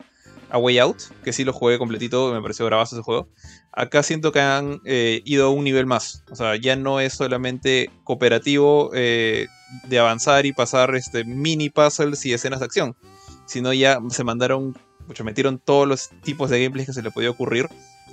A 0.51 0.59
Way 0.59 0.79
Out, 0.79 1.03
que 1.25 1.33
sí 1.33 1.45
lo 1.45 1.53
jugué 1.53 1.79
completito, 1.79 2.33
me 2.33 2.41
pareció 2.41 2.67
bravazo 2.67 2.97
ese 2.97 3.03
juego. 3.03 3.29
Acá 3.73 4.05
siento 4.05 4.31
que 4.31 4.41
han 4.41 4.81
eh, 4.85 5.23
ido 5.25 5.47
a 5.47 5.51
un 5.51 5.65
nivel 5.65 5.87
más. 5.87 6.23
O 6.31 6.37
sea, 6.37 6.55
ya 6.55 6.77
no 6.77 7.01
es 7.01 7.15
solamente 7.15 7.91
cooperativo 8.05 8.93
de 9.85 9.99
avanzar 9.99 10.47
y 10.47 10.53
pasar 10.53 10.95
este, 10.95 11.25
mini 11.25 11.71
puzzles 11.71 12.25
y 12.27 12.33
escenas 12.33 12.61
de 12.61 12.67
acción. 12.67 12.97
Sino 13.47 13.73
ya 13.73 13.99
se 14.11 14.25
mandaron, 14.25 14.77
mucho, 15.07 15.25
metieron 15.25 15.59
todos 15.59 15.87
los 15.87 16.11
tipos 16.23 16.51
de 16.51 16.63
gameplays 16.63 16.87
que 16.87 16.93
se 16.93 17.03
le 17.03 17.11
podía 17.11 17.31
ocurrir. 17.31 17.69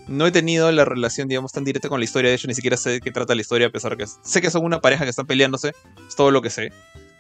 No 0.08 0.26
he 0.26 0.32
tenido 0.32 0.72
la 0.72 0.84
relación, 0.84 1.28
digamos, 1.28 1.52
tan 1.52 1.64
directa 1.64 1.90
con 1.90 2.00
la 2.00 2.04
historia. 2.04 2.30
De 2.30 2.36
hecho, 2.36 2.48
ni 2.48 2.56
siquiera 2.56 2.76
sé 2.76 3.00
qué 3.02 3.12
trata 3.12 3.36
la 3.36 3.42
historia, 3.42 3.68
a 3.68 3.72
pesar 3.72 3.98
que 3.98 4.06
sé 4.08 4.42
que 4.42 4.50
son 4.50 4.66
una 4.66 4.82
pareja 4.82 5.04
que 5.04 5.10
están 5.10 5.28
peleándose. 5.28 5.74
Es 6.08 6.16
todo 6.16 6.32
lo 6.32 6.42
que 6.42 6.50
sé. 6.50 6.74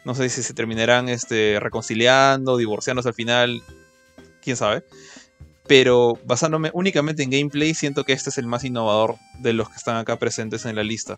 No 0.04 0.16
sé 0.16 0.30
si 0.30 0.42
se 0.42 0.54
terminarán 0.54 1.10
este, 1.10 1.60
reconciliando, 1.60 2.58
divorciándose 2.58 3.10
al 3.10 3.16
final. 3.16 3.62
Quién 4.42 4.58
sabe 4.58 4.84
pero 5.72 6.20
basándome 6.26 6.70
únicamente 6.74 7.24
en 7.24 7.30
gameplay, 7.30 7.74
siento 7.74 8.04
que 8.04 8.12
este 8.12 8.30
es 8.30 8.38
el 8.38 8.46
más 8.46 8.66
innovador 8.66 9.16
de 9.40 9.54
los 9.54 9.70
que 9.70 9.78
están 9.78 9.96
acá 9.96 10.20
presentes 10.20 10.66
en 10.66 10.76
la 10.76 10.84
lista. 10.84 11.18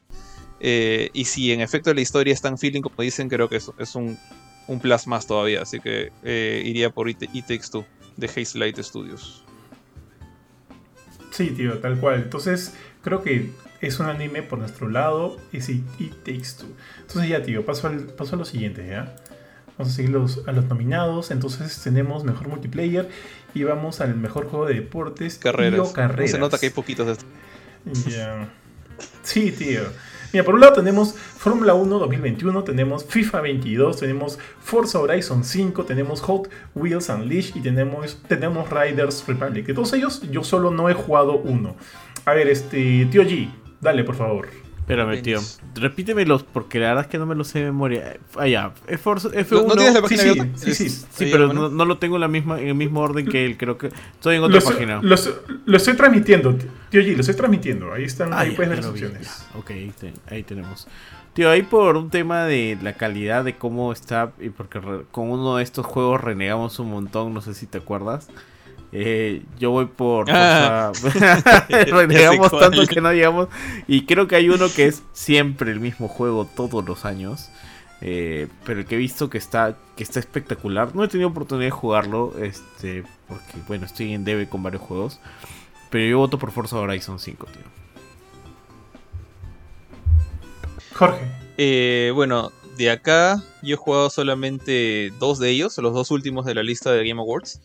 Eh, 0.66 1.10
y 1.12 1.26
si 1.26 1.52
en 1.52 1.60
efecto 1.60 1.94
la 1.94 2.00
historia 2.02 2.34
es 2.34 2.42
tan 2.42 2.58
feeling 2.58 2.82
como 2.82 2.96
dicen, 3.00 3.28
creo 3.28 3.50
que 3.50 3.58
es, 3.58 3.70
es 3.78 3.96
un, 3.96 4.18
un 4.68 4.80
plus 4.80 5.08
más 5.08 5.28
todavía. 5.28 5.62
Así 5.62 5.80
que 5.82 6.12
eh, 6.24 6.64
iría 6.66 6.90
por 6.90 7.10
It, 7.10 7.22
It 7.34 7.46
Takes 7.48 7.68
Two 7.70 7.86
de 8.16 8.28
Haze 8.28 8.58
Light 8.58 8.80
Studios. 8.80 9.44
Sí, 11.32 11.50
tío, 11.52 11.80
tal 11.80 12.00
cual. 12.00 12.22
Entonces, 12.24 12.74
creo 13.02 13.24
que 13.24 13.52
es 13.82 14.00
un 14.00 14.06
anime 14.06 14.42
por 14.44 14.60
nuestro 14.60 14.88
lado 14.88 15.38
y 15.52 15.62
sí, 15.62 15.84
It 16.00 16.14
Takes 16.24 16.58
Two. 16.60 16.70
Entonces 17.02 17.30
ya, 17.30 17.44
tío, 17.44 17.66
paso, 17.66 17.88
al, 17.88 17.98
paso 18.06 18.36
a 18.36 18.40
lo 18.40 18.46
siguiente, 18.46 18.88
¿ya? 18.88 19.16
Vamos 19.78 19.92
a 19.94 19.96
seguir 19.96 20.12
los, 20.12 20.48
a 20.48 20.52
los 20.54 20.66
nominados. 20.66 21.32
Entonces 21.32 21.82
tenemos 21.84 22.24
mejor 22.24 22.48
multiplayer 22.48 23.10
y 23.56 23.64
vamos 23.64 24.00
al 24.00 24.16
mejor 24.16 24.48
juego 24.48 24.66
de 24.68 24.76
deportes 24.76 25.40
Carreras. 25.40 25.78
y 25.78 25.80
o 25.82 25.84
No 25.86 25.92
carreras. 25.94 26.32
se 26.32 26.40
nota 26.40 26.58
que 26.60 26.68
hay 26.68 26.72
poquitos 26.72 27.06
de 27.08 27.12
estos. 27.14 27.28
Ya. 28.08 28.50
Sí, 29.24 29.52
tío. 29.52 29.82
Mira, 30.34 30.44
por 30.46 30.56
un 30.56 30.62
lado 30.62 30.74
tenemos 30.74 31.14
Fórmula 31.14 31.76
1 31.76 32.00
2021, 32.00 32.64
tenemos 32.64 33.06
FIFA 33.06 33.42
22, 33.42 34.00
tenemos 34.00 34.40
Forza 34.60 35.00
Horizon 35.00 35.44
5, 35.44 35.86
tenemos 35.86 36.22
Hot 36.22 36.50
Wheels 36.74 37.08
Unleashed 37.10 37.56
y 37.56 37.62
tenemos, 37.62 38.20
tenemos 38.28 38.68
Riders 38.68 39.24
Republic. 39.28 39.68
De 39.68 39.76
todos 39.76 39.94
ellos, 39.94 40.24
yo 40.32 40.44
solo 40.44 40.72
no 40.72 40.90
he 40.90 40.96
jugado 40.96 41.38
uno. 41.38 41.76
A 42.26 42.34
ver, 42.34 42.48
este, 42.48 43.08
tío 43.12 43.22
G, 43.22 43.48
dale, 43.80 44.04
por 44.04 44.16
favor. 44.16 44.63
Espérame, 44.84 45.22
tío. 45.22 45.40
Repítemelos 45.76 46.44
porque 46.44 46.78
la 46.80 46.88
verdad 46.90 47.04
es 47.06 47.10
que 47.10 47.18
no 47.18 47.26
me 47.26 47.36
los 47.36 47.48
sé 47.48 47.60
de 47.60 47.66
memoria. 47.66 48.18
Ah, 48.38 48.48
ya. 48.48 48.74
F1. 48.88 49.32
¿No, 49.52 49.64
no 49.64 49.76
tienes 49.76 49.94
la 49.94 50.00
Sí, 50.00 50.02
página 50.02 50.24
sí, 50.24 50.30
abierta? 50.30 50.58
sí, 50.60 50.74
sí. 50.76 50.86
¿Es- 50.88 51.08
Sí, 51.10 51.24
ahí, 51.26 51.32
pero 51.32 51.54
no, 51.54 51.70
no 51.70 51.86
lo 51.86 51.98
tengo 52.00 52.16
en, 52.18 52.22
la 52.22 52.28
misma, 52.28 52.60
en 52.60 52.68
el 52.68 52.76
mismo 52.76 53.00
orden 53.00 53.26
que 53.28 53.46
él. 53.46 53.56
Creo 53.58 53.78
que 53.78 53.88
estoy 53.88 54.36
en 54.36 54.44
otra 54.44 54.60
página. 54.60 55.00
lo 55.02 55.16
estoy- 55.16 55.34
lo 55.66 55.78
estoy 55.78 55.96
transmitiendo, 55.96 56.56
tío 56.90 57.02
G, 57.02 57.14
lo 57.16 57.22
estoy 57.22 57.36
transmitiendo. 57.36 57.94
Ahí 57.94 58.04
están, 58.04 58.34
Ah, 58.34 58.40
ahí 58.42 58.50
ya, 58.52 58.56
puedes 58.58 58.70
ver 58.72 58.80
las 58.80 58.88
opciones. 58.88 59.46
ya. 59.54 59.58
Ok, 59.60 59.72
ahí, 59.72 59.92
te- 59.98 60.14
ahí 60.30 60.44
tenemos. 60.44 60.88
Tío, 61.34 61.50
ahí 61.50 61.64
por 61.64 61.96
un 61.98 62.10
tema 62.10 62.44
de 62.44 62.78
la 62.84 62.94
calidad 62.94 63.44
de 63.46 63.56
cómo 63.56 63.92
está, 63.94 64.34
y 64.40 64.50
porque 64.50 64.80
re- 64.80 65.04
con 65.12 65.30
uno 65.32 65.56
de 65.58 65.64
estos 65.64 65.86
juegos 65.86 66.20
renegamos 66.22 66.78
un 66.80 66.90
montón, 66.92 67.34
no 67.34 67.40
sé 67.42 67.54
si 67.54 67.66
te 67.68 67.78
acuerdas. 67.78 68.28
Eh, 68.96 69.42
yo 69.58 69.72
voy 69.72 69.88
por 69.88 70.28
Ah. 70.30 70.92
Renegamos 71.70 72.52
tanto 72.60 72.86
que 72.86 73.02
no 73.02 73.12
llegamos. 73.12 73.50
Y 73.88 74.06
creo 74.06 74.28
que 74.28 74.36
hay 74.36 74.50
uno 74.50 74.68
que 74.74 74.86
es 74.86 75.02
siempre 75.14 75.72
el 75.72 75.80
mismo 75.80 76.08
juego 76.08 76.46
todos 76.46 76.86
los 76.86 77.04
años. 77.06 77.50
eh, 78.02 78.48
pero 78.66 78.82
el 78.82 78.86
que 78.86 78.96
he 78.96 78.98
visto 78.98 79.30
que 79.30 79.38
está, 79.40 79.76
que 79.96 80.04
está 80.04 80.20
espectacular. 80.20 80.96
No 80.96 81.04
he 81.04 81.08
tenido 81.08 81.30
oportunidad 81.30 81.68
de 81.68 81.72
jugarlo. 81.72 82.34
Este. 82.40 83.04
Porque 83.28 83.54
bueno, 83.68 83.86
estoy 83.86 84.14
en 84.14 84.24
debe 84.24 84.48
con 84.48 84.62
varios 84.62 84.84
juegos. 84.84 85.20
Pero 85.90 86.06
yo 86.06 86.18
voto 86.20 86.38
por 86.38 86.52
Forza 86.52 86.78
Horizon 86.78 87.20
5, 87.20 87.48
tío. 87.48 87.62
Jorge. 90.94 91.26
Eh, 91.58 92.12
bueno, 92.14 92.52
de 92.78 92.90
acá 92.92 93.44
yo 93.62 93.76
he 93.76 93.78
jugado 93.78 94.10
solamente 94.10 95.12
dos 95.20 95.40
de 95.40 95.50
ellos, 95.50 95.78
los 95.78 95.94
dos 95.94 96.12
últimos 96.12 96.46
de 96.46 96.56
la 96.56 96.64
lista 96.64 96.92
de 96.92 97.08
Game 97.08 97.22
Awards. 97.22 97.62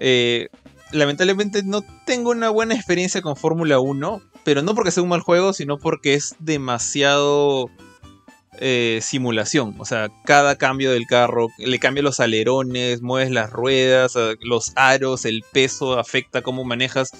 Eh, 0.00 0.48
lamentablemente 0.92 1.62
no 1.62 1.84
tengo 2.04 2.30
una 2.30 2.50
buena 2.50 2.74
experiencia 2.74 3.22
con 3.22 3.36
Fórmula 3.36 3.78
1, 3.78 4.22
pero 4.44 4.62
no 4.62 4.74
porque 4.74 4.90
sea 4.90 5.02
un 5.02 5.08
mal 5.08 5.20
juego, 5.20 5.52
sino 5.52 5.78
porque 5.78 6.14
es 6.14 6.36
demasiado 6.38 7.70
eh, 8.58 9.00
simulación. 9.02 9.74
O 9.78 9.84
sea, 9.84 10.08
cada 10.24 10.56
cambio 10.56 10.92
del 10.92 11.06
carro, 11.06 11.48
le 11.58 11.78
cambia 11.78 12.02
los 12.02 12.20
alerones, 12.20 13.02
mueves 13.02 13.30
las 13.30 13.50
ruedas, 13.50 14.14
eh, 14.16 14.36
los 14.40 14.72
aros, 14.76 15.24
el 15.24 15.44
peso 15.52 15.98
afecta 15.98 16.42
cómo 16.42 16.64
manejas. 16.64 17.10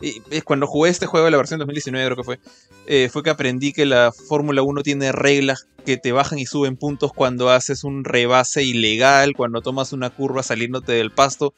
Y, 0.00 0.20
cuando 0.42 0.66
jugué 0.66 0.90
este 0.90 1.06
juego, 1.06 1.30
la 1.30 1.36
versión 1.36 1.60
2019 1.60 2.06
creo 2.06 2.16
que 2.16 2.24
fue, 2.24 3.08
fue 3.08 3.22
que 3.22 3.30
aprendí 3.30 3.72
que 3.72 3.86
la 3.86 4.12
Fórmula 4.12 4.60
1 4.62 4.82
tiene 4.82 5.12
reglas 5.12 5.66
que 5.84 5.96
te 5.96 6.12
bajan 6.12 6.38
y 6.38 6.46
suben 6.46 6.76
puntos 6.76 7.12
cuando 7.12 7.50
haces 7.50 7.84
un 7.84 8.04
rebase 8.04 8.64
ilegal, 8.64 9.34
cuando 9.36 9.60
tomas 9.60 9.92
una 9.92 10.10
curva 10.10 10.42
saliéndote 10.42 10.92
del 10.92 11.10
pasto. 11.10 11.54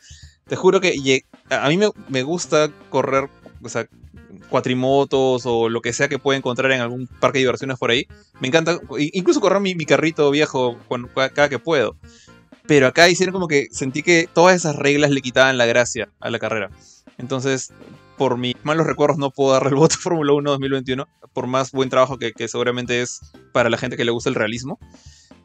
Te 0.48 0.56
juro 0.56 0.80
que 0.80 1.24
a 1.50 1.68
mí 1.68 1.76
me, 1.76 1.90
me 2.08 2.22
gusta 2.22 2.70
correr, 2.88 3.28
o 3.62 3.68
sea, 3.68 3.88
cuatrimotos 4.48 5.42
o 5.44 5.68
lo 5.68 5.80
que 5.80 5.92
sea 5.92 6.08
que 6.08 6.18
pueda 6.18 6.38
encontrar 6.38 6.70
en 6.72 6.80
algún 6.80 7.06
parque 7.06 7.38
de 7.38 7.44
diversiones 7.44 7.78
por 7.78 7.90
ahí. 7.90 8.06
Me 8.40 8.48
encanta, 8.48 8.78
incluso 8.98 9.40
correr 9.40 9.60
mi, 9.60 9.74
mi 9.74 9.86
carrito 9.86 10.30
viejo 10.30 10.78
cuando, 10.88 11.08
cada 11.08 11.48
que 11.48 11.58
puedo. 11.58 11.96
Pero 12.66 12.86
acá 12.86 13.08
hicieron 13.08 13.32
como 13.32 13.48
que 13.48 13.68
sentí 13.70 14.02
que 14.02 14.28
todas 14.32 14.56
esas 14.56 14.76
reglas 14.76 15.10
le 15.10 15.20
quitaban 15.20 15.58
la 15.58 15.66
gracia 15.66 16.08
a 16.20 16.30
la 16.30 16.38
carrera. 16.38 16.70
Entonces, 17.18 17.72
por 18.16 18.38
mis 18.38 18.54
malos 18.62 18.86
recuerdos 18.86 19.18
no 19.18 19.30
puedo 19.30 19.52
darle 19.52 19.70
el 19.70 19.76
voto 19.76 19.96
a 19.96 19.98
Fórmula 19.98 20.32
1 20.32 20.50
2021, 20.50 21.08
por 21.32 21.46
más 21.46 21.72
buen 21.72 21.90
trabajo 21.90 22.18
que, 22.18 22.32
que 22.32 22.48
seguramente 22.48 23.02
es 23.02 23.20
para 23.52 23.70
la 23.70 23.78
gente 23.78 23.96
que 23.96 24.04
le 24.04 24.10
gusta 24.10 24.28
el 24.28 24.34
realismo. 24.34 24.78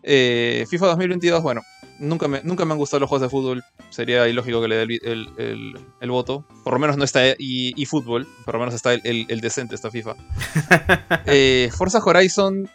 Eh, 0.03 0.65
FIFA 0.69 0.87
2022, 0.87 1.43
bueno, 1.43 1.61
nunca 2.01 2.27
me, 2.27 2.41
nunca 2.43 2.65
me 2.65 2.73
han 2.73 2.77
gustado 2.77 2.99
los 2.99 3.09
juegos 3.09 3.21
de 3.21 3.29
fútbol, 3.29 3.63
sería 3.89 4.27
ilógico 4.27 4.61
que 4.61 4.67
le 4.67 4.75
dé 4.75 4.83
el, 4.83 4.91
el- 5.03 5.29
el- 5.37 5.79
el 6.01 6.11
voto. 6.11 6.45
Por 6.63 6.73
lo 6.73 6.79
menos 6.79 6.97
no 6.97 7.03
está 7.03 7.25
y, 7.37 7.73
y 7.81 7.85
fútbol, 7.85 8.27
por 8.43 8.55
lo 8.55 8.59
menos 8.59 8.75
está 8.75 8.93
el, 8.93 9.41
decente, 9.41 9.75
está 9.75 9.89
FIFA. 9.91 10.15
Eh, 11.27 11.69
Forza 11.75 11.99
Horizon, 12.03 12.69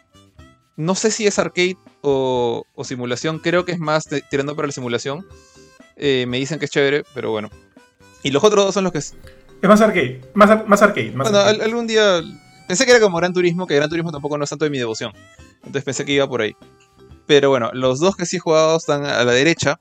no 0.76 0.94
sé 0.94 1.10
si 1.10 1.26
es 1.26 1.38
arcade 1.38 1.76
o, 2.02 2.64
o 2.74 2.84
simulación, 2.84 3.38
creo 3.38 3.64
que 3.64 3.72
es 3.72 3.78
más 3.78 4.04
de- 4.04 4.22
tirando 4.30 4.54
para 4.56 4.66
la 4.68 4.72
simulación. 4.72 5.26
Eh, 5.96 6.26
me 6.28 6.38
dicen 6.38 6.58
que 6.58 6.66
es 6.66 6.70
chévere, 6.70 7.04
pero 7.14 7.30
bueno. 7.30 7.48
Y 8.22 8.30
los 8.30 8.42
otros 8.44 8.64
dos 8.66 8.74
son 8.74 8.84
los 8.84 8.92
que 8.92 8.98
Es 8.98 9.14
más 9.62 9.80
arcade, 9.80 10.20
más, 10.34 10.50
ar- 10.50 10.66
más 10.68 10.82
arcade. 10.82 11.10
Más 11.12 11.30
bueno, 11.30 11.38
arcade. 11.38 11.56
al- 11.56 11.60
algún 11.62 11.86
día 11.86 12.22
pensé 12.68 12.84
que 12.84 12.90
era 12.90 13.00
como 13.00 13.16
Gran 13.18 13.32
Turismo, 13.32 13.66
que 13.66 13.74
Gran 13.76 13.88
Turismo 13.88 14.12
tampoco 14.12 14.36
no 14.38 14.44
es 14.44 14.50
tanto 14.50 14.64
de 14.64 14.70
mi 14.70 14.78
devoción. 14.78 15.12
Entonces 15.58 15.84
pensé 15.84 16.04
que 16.04 16.12
iba 16.12 16.28
por 16.28 16.42
ahí. 16.42 16.54
Pero 17.26 17.50
bueno, 17.50 17.70
los 17.72 18.00
dos 18.00 18.16
que 18.16 18.26
sí 18.26 18.36
he 18.36 18.40
jugado 18.40 18.76
están 18.76 19.04
a 19.04 19.24
la 19.24 19.32
derecha. 19.32 19.78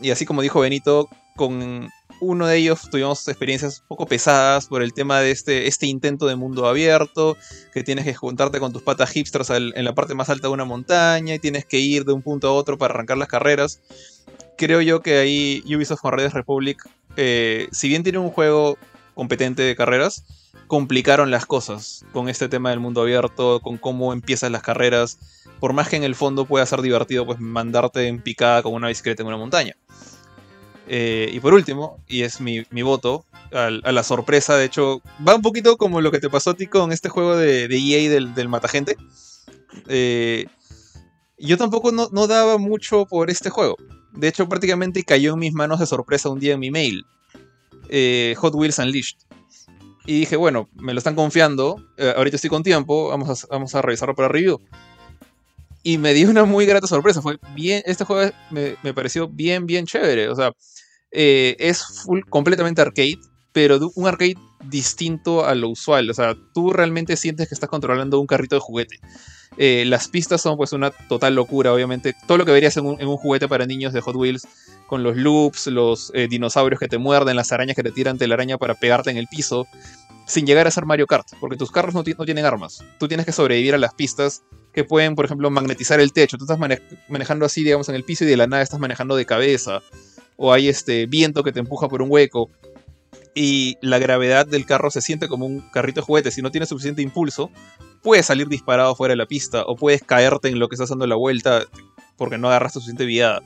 Y 0.00 0.10
así 0.10 0.26
como 0.26 0.42
dijo 0.42 0.60
Benito, 0.60 1.08
con 1.36 1.88
uno 2.20 2.46
de 2.46 2.56
ellos 2.56 2.88
tuvimos 2.90 3.26
experiencias 3.28 3.80
un 3.80 3.88
poco 3.88 4.06
pesadas 4.06 4.66
por 4.66 4.82
el 4.82 4.92
tema 4.92 5.20
de 5.20 5.30
este, 5.30 5.66
este 5.66 5.86
intento 5.86 6.26
de 6.26 6.36
mundo 6.36 6.66
abierto, 6.66 7.36
que 7.72 7.82
tienes 7.82 8.04
que 8.04 8.14
juntarte 8.14 8.60
con 8.60 8.72
tus 8.72 8.82
patas 8.82 9.10
hipsters 9.10 9.50
en 9.50 9.84
la 9.84 9.94
parte 9.94 10.14
más 10.14 10.30
alta 10.30 10.48
de 10.48 10.54
una 10.54 10.64
montaña 10.64 11.34
y 11.34 11.38
tienes 11.38 11.64
que 11.64 11.78
ir 11.78 12.04
de 12.04 12.12
un 12.12 12.22
punto 12.22 12.48
a 12.48 12.52
otro 12.52 12.78
para 12.78 12.94
arrancar 12.94 13.18
las 13.18 13.28
carreras. 13.28 13.80
Creo 14.56 14.80
yo 14.80 15.00
que 15.00 15.18
ahí 15.18 15.62
Ubisoft 15.66 16.00
con 16.00 16.12
Riders 16.12 16.34
Republic, 16.34 16.88
eh, 17.16 17.68
si 17.72 17.88
bien 17.88 18.02
tiene 18.02 18.18
un 18.18 18.30
juego 18.30 18.78
competente 19.14 19.62
de 19.62 19.76
carreras, 19.76 20.24
complicaron 20.66 21.30
las 21.30 21.46
cosas 21.46 22.04
con 22.12 22.28
este 22.28 22.48
tema 22.48 22.70
del 22.70 22.80
mundo 22.80 23.02
abierto, 23.02 23.60
con 23.60 23.78
cómo 23.78 24.12
empiezan 24.12 24.52
las 24.52 24.62
carreras. 24.62 25.18
Por 25.60 25.72
más 25.72 25.88
que 25.88 25.96
en 25.96 26.04
el 26.04 26.14
fondo 26.14 26.44
pueda 26.44 26.66
ser 26.66 26.82
divertido, 26.82 27.26
pues 27.26 27.40
mandarte 27.40 28.06
en 28.06 28.20
picada 28.20 28.62
con 28.62 28.74
una 28.74 28.88
bicicleta 28.88 29.22
en 29.22 29.28
una 29.28 29.36
montaña. 29.36 29.76
Eh, 30.86 31.30
y 31.32 31.40
por 31.40 31.54
último, 31.54 31.98
y 32.06 32.22
es 32.22 32.40
mi, 32.40 32.64
voto, 32.82 33.24
a 33.52 33.70
la 33.70 34.02
sorpresa, 34.02 34.56
de 34.56 34.66
hecho, 34.66 35.00
va 35.26 35.34
un 35.34 35.42
poquito 35.42 35.76
como 35.76 36.00
lo 36.00 36.10
que 36.10 36.20
te 36.20 36.28
pasó 36.28 36.50
a 36.50 36.54
ti 36.54 36.66
con 36.66 36.92
este 36.92 37.08
juego 37.08 37.36
de, 37.36 37.64
EA 37.64 38.10
del, 38.10 38.34
del 38.34 38.48
Matagente. 38.48 38.96
Eh, 39.88 40.46
yo 41.38 41.56
tampoco 41.56 41.92
no, 41.92 42.08
no, 42.12 42.26
daba 42.26 42.58
mucho 42.58 43.06
por 43.06 43.30
este 43.30 43.50
juego. 43.50 43.76
De 44.12 44.28
hecho, 44.28 44.48
prácticamente 44.48 45.02
cayó 45.04 45.34
en 45.34 45.40
mis 45.40 45.52
manos 45.52 45.80
de 45.80 45.86
sorpresa 45.86 46.28
un 46.28 46.38
día 46.38 46.54
en 46.54 46.60
mi 46.60 46.70
mail. 46.70 47.04
Eh, 47.88 48.34
Hot 48.38 48.54
Wheels 48.54 48.78
Unleashed. 48.78 49.18
Y 50.06 50.20
dije, 50.20 50.36
bueno, 50.36 50.68
me 50.74 50.92
lo 50.92 50.98
están 50.98 51.14
confiando. 51.14 51.82
Eh, 51.96 52.12
ahorita 52.16 52.36
estoy 52.36 52.50
con 52.50 52.62
tiempo. 52.62 53.08
Vamos 53.08 53.44
a, 53.44 53.46
vamos 53.48 53.74
a 53.74 53.82
revisarlo 53.82 54.14
para 54.14 54.28
review. 54.28 54.60
Y 55.82 55.98
me 55.98 56.14
dio 56.14 56.28
una 56.30 56.44
muy 56.44 56.66
grata 56.66 56.86
sorpresa. 56.86 57.22
Fue 57.22 57.38
bien. 57.54 57.82
Este 57.86 58.04
juego 58.04 58.30
me, 58.50 58.76
me 58.82 58.92
pareció 58.92 59.28
bien, 59.28 59.66
bien 59.66 59.86
chévere. 59.86 60.28
O 60.28 60.34
sea, 60.34 60.52
eh, 61.10 61.56
es 61.58 61.82
full, 61.82 62.20
completamente 62.28 62.82
arcade. 62.82 63.18
Pero 63.52 63.78
un 63.94 64.06
arcade 64.06 64.36
distinto 64.64 65.46
a 65.46 65.54
lo 65.54 65.70
usual. 65.70 66.10
O 66.10 66.14
sea, 66.14 66.34
tú 66.52 66.72
realmente 66.72 67.16
sientes 67.16 67.48
que 67.48 67.54
estás 67.54 67.70
controlando 67.70 68.20
un 68.20 68.26
carrito 68.26 68.56
de 68.56 68.60
juguete. 68.60 68.98
Eh, 69.56 69.84
las 69.86 70.08
pistas 70.08 70.40
son 70.40 70.56
pues 70.56 70.72
una 70.72 70.90
total 70.90 71.34
locura, 71.34 71.72
obviamente. 71.72 72.14
Todo 72.26 72.38
lo 72.38 72.44
que 72.44 72.52
verías 72.52 72.76
en 72.76 72.86
un, 72.86 73.16
juguete 73.16 73.48
para 73.48 73.66
niños 73.66 73.92
de 73.92 74.00
Hot 74.00 74.16
Wheels, 74.16 74.46
con 74.86 75.02
los 75.02 75.16
loops, 75.16 75.68
los 75.68 76.10
eh, 76.14 76.26
dinosaurios 76.28 76.80
que 76.80 76.88
te 76.88 76.98
muerden, 76.98 77.36
las 77.36 77.52
arañas 77.52 77.76
que 77.76 77.82
te 77.82 77.90
tiran 77.90 78.18
telaraña 78.18 78.58
para 78.58 78.74
pegarte 78.74 79.10
en 79.10 79.16
el 79.16 79.28
piso, 79.28 79.66
sin 80.26 80.46
llegar 80.46 80.66
a 80.66 80.70
ser 80.70 80.86
Mario 80.86 81.06
Kart, 81.06 81.28
porque 81.40 81.56
tus 81.56 81.70
carros 81.70 81.94
no, 81.94 82.02
tienen 82.02 82.44
armas. 82.44 82.82
Tú 82.98 83.08
tienes 83.08 83.26
que 83.26 83.32
sobrevivir 83.32 83.74
a 83.74 83.78
las 83.78 83.94
pistas 83.94 84.42
que 84.72 84.84
pueden, 84.84 85.14
por 85.14 85.24
ejemplo, 85.24 85.50
magnetizar 85.50 86.00
el 86.00 86.12
techo. 86.12 86.36
Tú 86.36 86.44
estás 86.44 86.58
mane 86.58 86.82
manejando 87.08 87.46
así, 87.46 87.62
digamos, 87.62 87.88
en 87.88 87.94
el 87.94 88.04
piso 88.04 88.24
y 88.24 88.26
de 88.26 88.36
la 88.36 88.46
nada 88.46 88.62
estás 88.62 88.80
manejando 88.80 89.14
de 89.16 89.26
cabeza. 89.26 89.82
O 90.36 90.52
hay 90.52 90.68
este 90.68 91.06
viento 91.06 91.44
que 91.44 91.52
te 91.52 91.60
empuja 91.60 91.88
por 91.88 92.02
un 92.02 92.10
hueco 92.10 92.50
y 93.34 93.76
la 93.80 93.98
gravedad 93.98 94.46
del 94.46 94.66
carro 94.66 94.90
se 94.90 95.00
siente 95.00 95.28
como 95.28 95.46
un 95.46 95.60
carrito 95.70 96.00
de 96.00 96.06
juguete. 96.06 96.30
Si 96.32 96.42
no 96.42 96.50
tienes 96.50 96.70
suficiente 96.70 97.02
impulso, 97.02 97.50
puedes 98.04 98.26
salir 98.26 98.46
disparado 98.48 98.94
fuera 98.94 99.12
de 99.12 99.16
la 99.16 99.26
pista 99.26 99.64
o 99.66 99.74
puedes 99.74 100.02
caerte 100.02 100.48
en 100.48 100.60
lo 100.60 100.68
que 100.68 100.76
estás 100.76 100.90
dando 100.90 101.06
la 101.06 101.16
vuelta 101.16 101.64
porque 102.16 102.38
no 102.38 102.48
agarras 102.48 102.74
suficiente 102.74 103.06
viada. 103.06 103.42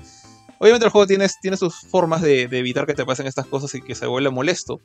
Obviamente 0.58 0.84
el 0.84 0.90
juego 0.90 1.06
tiene, 1.06 1.26
tiene 1.40 1.56
sus 1.56 1.80
formas 1.88 2.20
de, 2.20 2.48
de, 2.48 2.58
evitar 2.58 2.84
que 2.84 2.92
te 2.92 3.06
pasen 3.06 3.26
estas 3.26 3.46
cosas 3.46 3.74
y 3.76 3.80
que 3.80 3.94
se 3.94 4.06
vuelva 4.06 4.30
molesto, 4.30 4.80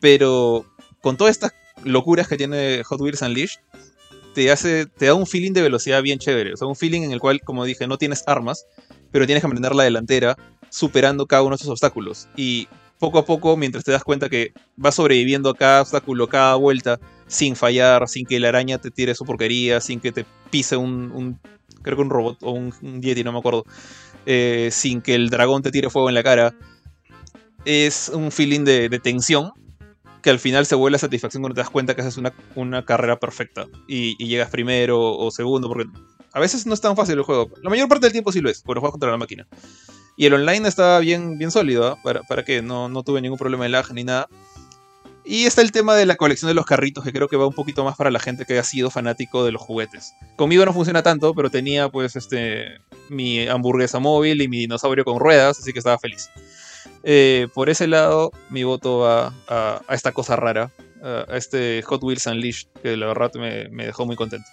pero 0.00 0.66
con 1.00 1.16
todas 1.16 1.30
estas 1.30 1.52
locuras 1.84 2.26
que 2.26 2.36
tiene 2.36 2.82
Hot 2.84 3.00
Wheels 3.00 3.22
Unleashed, 3.22 3.60
te, 4.34 4.50
hace, 4.50 4.86
te 4.86 5.06
da 5.06 5.14
un 5.14 5.26
feeling 5.26 5.52
de 5.52 5.62
velocidad 5.62 6.02
bien 6.02 6.18
chévere. 6.18 6.52
O 6.52 6.56
sea, 6.56 6.66
un 6.66 6.76
feeling 6.76 7.02
en 7.02 7.12
el 7.12 7.20
cual, 7.20 7.40
como 7.40 7.64
dije, 7.64 7.86
no 7.86 7.98
tienes 7.98 8.24
armas, 8.26 8.66
pero 9.10 9.26
tienes 9.26 9.42
que 9.42 9.46
aprender 9.46 9.74
la 9.74 9.84
delantera 9.84 10.36
superando 10.70 11.26
cada 11.26 11.42
uno 11.42 11.50
de 11.50 11.56
esos 11.56 11.68
obstáculos. 11.68 12.28
Y 12.36 12.68
poco 12.98 13.18
a 13.18 13.24
poco, 13.24 13.56
mientras 13.56 13.84
te 13.84 13.92
das 13.92 14.04
cuenta 14.04 14.28
que 14.28 14.52
vas 14.76 14.96
sobreviviendo 14.96 15.50
a 15.50 15.56
cada 15.56 15.82
obstáculo, 15.82 16.28
cada 16.28 16.56
vuelta, 16.56 16.98
sin 17.28 17.54
fallar, 17.54 18.08
sin 18.08 18.26
que 18.26 18.40
la 18.40 18.48
araña 18.48 18.78
te 18.78 18.90
tire 18.90 19.14
su 19.14 19.24
porquería, 19.24 19.80
sin 19.80 20.00
que 20.00 20.12
te 20.12 20.26
pise 20.50 20.76
un, 20.76 21.12
un 21.12 21.38
creo 21.82 21.96
que 21.96 22.02
un 22.02 22.10
robot 22.10 22.38
o 22.42 22.50
un, 22.52 22.74
un 22.82 23.00
yeti, 23.00 23.22
no 23.22 23.32
me 23.32 23.38
acuerdo, 23.38 23.64
eh, 24.26 24.68
sin 24.72 25.00
que 25.00 25.14
el 25.14 25.30
dragón 25.30 25.62
te 25.62 25.70
tire 25.70 25.90
fuego 25.90 26.08
en 26.08 26.14
la 26.14 26.22
cara, 26.22 26.54
es 27.64 28.10
un 28.12 28.30
feeling 28.30 28.64
de, 28.64 28.88
tensión 29.02 29.52
que 30.22 30.30
al 30.30 30.38
final 30.38 30.66
se 30.66 30.74
vuelve 30.74 30.96
a 30.96 30.98
satisfacción 30.98 31.42
cuando 31.42 31.54
te 31.54 31.60
das 31.60 31.70
cuenta 31.70 31.94
que 31.94 32.00
haces 32.00 32.16
una, 32.16 32.32
una 32.54 32.84
carrera 32.84 33.18
perfecta 33.18 33.66
y, 33.86 34.16
llegas 34.24 34.50
primero 34.50 35.00
o 35.00 35.30
segundo, 35.30 35.68
porque 35.68 35.88
a 36.32 36.40
veces 36.40 36.66
no 36.66 36.74
es 36.74 36.80
tan 36.80 36.96
fácil 36.96 37.14
el 37.14 37.22
juego. 37.22 37.50
La 37.62 37.70
mayor 37.70 37.88
parte 37.88 38.06
del 38.06 38.12
tiempo 38.12 38.32
sí 38.32 38.40
lo 38.40 38.50
es, 38.50 38.62
porque 38.62 38.80
juegas 38.80 38.92
contra 38.92 39.10
la 39.10 39.16
máquina. 39.16 39.46
Y 40.16 40.26
el 40.26 40.34
online 40.34 40.66
está 40.66 40.98
bien, 40.98 41.38
bien 41.38 41.50
sólido, 41.50 41.92
¿eh? 41.92 41.96
para, 42.02 42.22
para 42.22 42.44
que 42.44 42.60
no, 42.60 42.88
no 42.88 43.04
tuve 43.04 43.20
ningún 43.20 43.38
problema 43.38 43.64
de 43.64 43.70
lag 43.70 43.92
ni 43.92 44.02
nada. 44.02 44.28
Y 45.30 45.44
está 45.44 45.60
el 45.60 45.72
tema 45.72 45.94
de 45.94 46.06
la 46.06 46.16
colección 46.16 46.48
de 46.48 46.54
los 46.54 46.64
carritos, 46.64 47.04
que 47.04 47.12
creo 47.12 47.28
que 47.28 47.36
va 47.36 47.46
un 47.46 47.52
poquito 47.52 47.84
más 47.84 47.98
para 47.98 48.10
la 48.10 48.18
gente 48.18 48.46
que 48.46 48.58
ha 48.58 48.64
sido 48.64 48.88
fanático 48.88 49.44
de 49.44 49.52
los 49.52 49.60
juguetes. 49.60 50.14
Conmigo 50.36 50.64
no 50.64 50.72
funciona 50.72 51.02
tanto, 51.02 51.34
pero 51.34 51.50
tenía 51.50 51.90
pues 51.90 52.16
este 52.16 52.78
mi 53.10 53.46
hamburguesa 53.46 53.98
móvil 53.98 54.40
y 54.40 54.48
mi 54.48 54.60
dinosaurio 54.60 55.04
con 55.04 55.20
ruedas, 55.20 55.58
así 55.58 55.74
que 55.74 55.80
estaba 55.80 55.98
feliz. 55.98 56.30
Eh, 57.04 57.46
por 57.52 57.68
ese 57.68 57.86
lado, 57.86 58.32
mi 58.48 58.64
voto 58.64 59.00
va 59.00 59.34
a, 59.48 59.82
esta 59.90 60.12
cosa 60.12 60.34
rara, 60.34 60.70
a, 61.02 61.36
este 61.36 61.82
Hot 61.82 62.02
Wheels 62.02 62.24
Unleashed, 62.24 62.68
que 62.82 62.96
la 62.96 63.08
verdad 63.08 63.30
me, 63.34 63.84
dejó 63.84 64.06
muy 64.06 64.16
contento. 64.16 64.48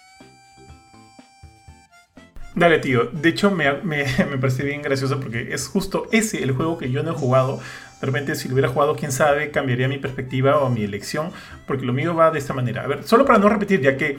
Dale, 2.54 2.80
tío. 2.80 3.04
De 3.12 3.30
hecho, 3.30 3.50
me, 3.50 3.72
me, 3.80 4.04
me, 4.38 4.48
bien 4.62 4.82
gracioso 4.82 5.20
porque 5.20 5.54
es 5.54 5.68
justo 5.68 6.06
ese 6.12 6.42
el 6.42 6.52
juego 6.52 6.76
que 6.76 6.90
yo 6.90 7.02
no 7.02 7.12
he 7.12 7.14
jugado. 7.14 7.60
De 8.00 8.06
repente, 8.06 8.34
si 8.34 8.48
lo 8.48 8.54
hubiera 8.54 8.68
jugado, 8.68 8.94
quién 8.94 9.12
sabe, 9.12 9.50
cambiaría 9.50 9.88
mi 9.88 9.98
perspectiva 9.98 10.58
o 10.58 10.68
mi 10.70 10.84
elección. 10.84 11.30
Porque 11.66 11.84
lo 11.84 11.92
mío 11.92 12.14
va 12.14 12.30
de 12.30 12.38
esta 12.38 12.52
manera. 12.52 12.82
A 12.82 12.86
ver, 12.86 13.04
solo 13.04 13.24
para 13.24 13.38
no 13.38 13.48
repetir, 13.48 13.80
ya 13.80 13.96
que 13.96 14.18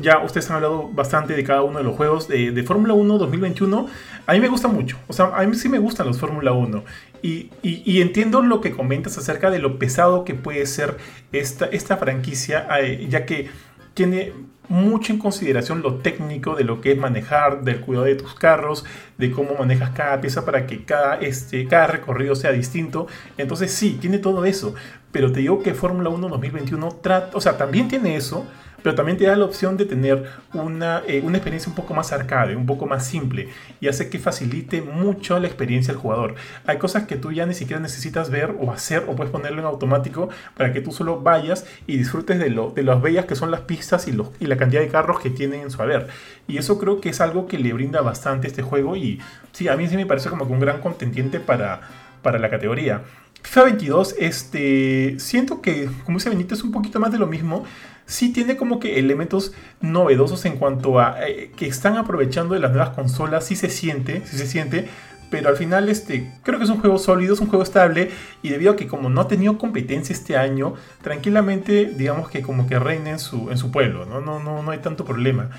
ya 0.00 0.18
ustedes 0.18 0.50
han 0.50 0.56
hablado 0.56 0.88
bastante 0.88 1.34
de 1.34 1.44
cada 1.44 1.62
uno 1.62 1.78
de 1.78 1.84
los 1.84 1.96
juegos 1.96 2.28
de, 2.28 2.62
Fórmula 2.64 2.94
1 2.94 3.18
2021. 3.18 3.88
A 4.26 4.32
mí 4.32 4.40
me 4.40 4.48
gusta 4.48 4.68
mucho. 4.68 4.98
O 5.08 5.12
sea, 5.12 5.32
a 5.36 5.46
mí 5.46 5.54
sí 5.56 5.68
me 5.68 5.78
gustan 5.78 6.06
los 6.06 6.18
Fórmula 6.18 6.52
1. 6.52 6.84
Y, 7.22 7.50
y, 7.62 7.82
y, 7.84 8.02
entiendo 8.02 8.42
lo 8.42 8.60
que 8.60 8.72
comentas 8.72 9.18
acerca 9.18 9.50
de 9.50 9.58
lo 9.58 9.78
pesado 9.78 10.24
que 10.24 10.34
puede 10.34 10.66
ser 10.66 10.96
esta, 11.32 11.66
esta 11.66 11.96
franquicia, 11.96 12.66
eh, 12.80 13.06
ya 13.08 13.26
que 13.26 13.48
tiene 13.94 14.32
mucho 14.68 15.12
en 15.12 15.18
consideración 15.18 15.82
lo 15.82 15.96
técnico 15.96 16.54
de 16.54 16.64
lo 16.64 16.80
que 16.80 16.92
es 16.92 16.98
manejar, 16.98 17.62
del 17.62 17.80
cuidado 17.80 18.06
de 18.06 18.16
tus 18.16 18.34
carros, 18.34 18.84
de 19.18 19.30
cómo 19.30 19.54
manejas 19.58 19.90
cada 19.90 20.20
pieza 20.20 20.44
para 20.44 20.66
que 20.66 20.84
cada, 20.84 21.16
este, 21.16 21.66
cada 21.66 21.86
recorrido 21.86 22.34
sea 22.34 22.52
distinto. 22.52 23.06
Entonces 23.38 23.72
sí, 23.72 23.98
tiene 24.00 24.18
todo 24.18 24.44
eso. 24.44 24.74
Pero 25.12 25.32
te 25.32 25.40
digo 25.40 25.62
que 25.62 25.74
Fórmula 25.74 26.10
1 26.10 26.28
2021 26.28 26.88
trata, 27.02 27.36
o 27.36 27.40
sea, 27.40 27.56
también 27.56 27.88
tiene 27.88 28.16
eso, 28.16 28.46
pero 28.86 28.94
también 28.94 29.18
te 29.18 29.24
da 29.24 29.34
la 29.34 29.46
opción 29.46 29.76
de 29.76 29.84
tener 29.84 30.30
una, 30.54 31.02
eh, 31.08 31.20
una, 31.24 31.38
experiencia 31.38 31.68
un 31.68 31.74
poco 31.74 31.92
más 31.92 32.12
arcade, 32.12 32.54
un 32.54 32.66
poco 32.66 32.86
más 32.86 33.04
simple, 33.04 33.48
y 33.80 33.88
hace 33.88 34.08
que 34.08 34.20
facilite 34.20 34.80
mucho 34.80 35.40
la 35.40 35.48
experiencia 35.48 35.92
al 35.92 35.98
jugador. 35.98 36.36
Hay 36.66 36.78
cosas 36.78 37.08
que 37.08 37.16
tú 37.16 37.32
ya 37.32 37.46
ni 37.46 37.54
siquiera 37.54 37.82
necesitas 37.82 38.30
ver 38.30 38.54
o 38.60 38.70
hacer, 38.70 39.02
o 39.08 39.16
puedes 39.16 39.32
ponerlo 39.32 39.58
en 39.58 39.66
automático 39.66 40.28
para 40.56 40.72
que 40.72 40.82
tú 40.82 40.92
solo 40.92 41.20
vayas 41.20 41.66
y 41.88 41.96
disfrutes 41.96 42.38
de, 42.38 42.48
lo, 42.48 42.70
de 42.70 42.84
las 42.84 43.02
bellas 43.02 43.24
que 43.24 43.34
son 43.34 43.50
las 43.50 43.62
pistas 43.62 44.06
y, 44.06 44.12
los, 44.12 44.28
y 44.38 44.46
la 44.46 44.56
cantidad 44.56 44.82
de 44.82 44.86
carros 44.86 45.18
que 45.18 45.30
tienen 45.30 45.62
en 45.62 45.72
su 45.72 45.82
haber. 45.82 46.06
Y 46.46 46.58
eso 46.58 46.78
creo 46.78 47.00
que 47.00 47.08
es 47.08 47.20
algo 47.20 47.48
que 47.48 47.58
le 47.58 47.72
brinda 47.72 48.02
bastante 48.02 48.46
este 48.46 48.62
juego, 48.62 48.94
y 48.94 49.20
sí, 49.50 49.66
a 49.66 49.76
mí 49.76 49.88
sí 49.88 49.96
me 49.96 50.06
parece 50.06 50.30
como 50.30 50.46
que 50.46 50.52
un 50.52 50.60
gran 50.60 50.80
contendiente 50.80 51.40
para, 51.40 51.80
para 52.22 52.38
la 52.38 52.48
categoría. 52.50 53.02
FIFA 53.42 53.64
22, 53.64 54.14
este, 54.18 55.16
siento 55.18 55.60
que, 55.60 55.88
como 56.04 56.18
dice 56.18 56.28
Benito, 56.28 56.54
es 56.54 56.62
un 56.62 56.70
poquito 56.70 57.00
más 57.00 57.10
de 57.10 57.18
lo 57.18 57.26
mismo. 57.26 57.64
Sí 58.06 58.32
tiene 58.32 58.56
como 58.56 58.78
que 58.78 58.98
elementos 58.98 59.52
novedosos 59.80 60.44
en 60.44 60.56
cuanto 60.56 61.00
a 61.00 61.26
eh, 61.26 61.50
que 61.56 61.66
están 61.66 61.96
aprovechando 61.96 62.54
de 62.54 62.60
las 62.60 62.70
nuevas 62.70 62.90
consolas. 62.90 63.44
Sí 63.44 63.56
se 63.56 63.68
siente, 63.68 64.22
sí 64.24 64.38
se 64.38 64.46
siente. 64.46 64.88
Pero 65.28 65.48
al 65.48 65.56
final, 65.56 65.88
este, 65.88 66.32
creo 66.44 66.58
que 66.58 66.64
es 66.64 66.70
un 66.70 66.80
juego 66.80 66.98
sólido, 66.98 67.34
es 67.34 67.40
un 67.40 67.48
juego 67.48 67.64
estable. 67.64 68.10
Y 68.42 68.50
debido 68.50 68.72
a 68.72 68.76
que 68.76 68.86
como 68.86 69.08
no 69.08 69.20
ha 69.20 69.28
tenido 69.28 69.58
competencia 69.58 70.12
este 70.12 70.36
año, 70.36 70.74
tranquilamente, 71.02 71.86
digamos 71.86 72.30
que 72.30 72.42
como 72.42 72.68
que 72.68 72.78
reina 72.78 73.10
en 73.10 73.18
su, 73.18 73.50
en 73.50 73.58
su 73.58 73.70
pueblo. 73.72 74.06
¿no? 74.06 74.20
No, 74.20 74.38
no, 74.38 74.62
no 74.62 74.70
hay 74.70 74.78
tanto 74.78 75.04
problema. 75.04 75.50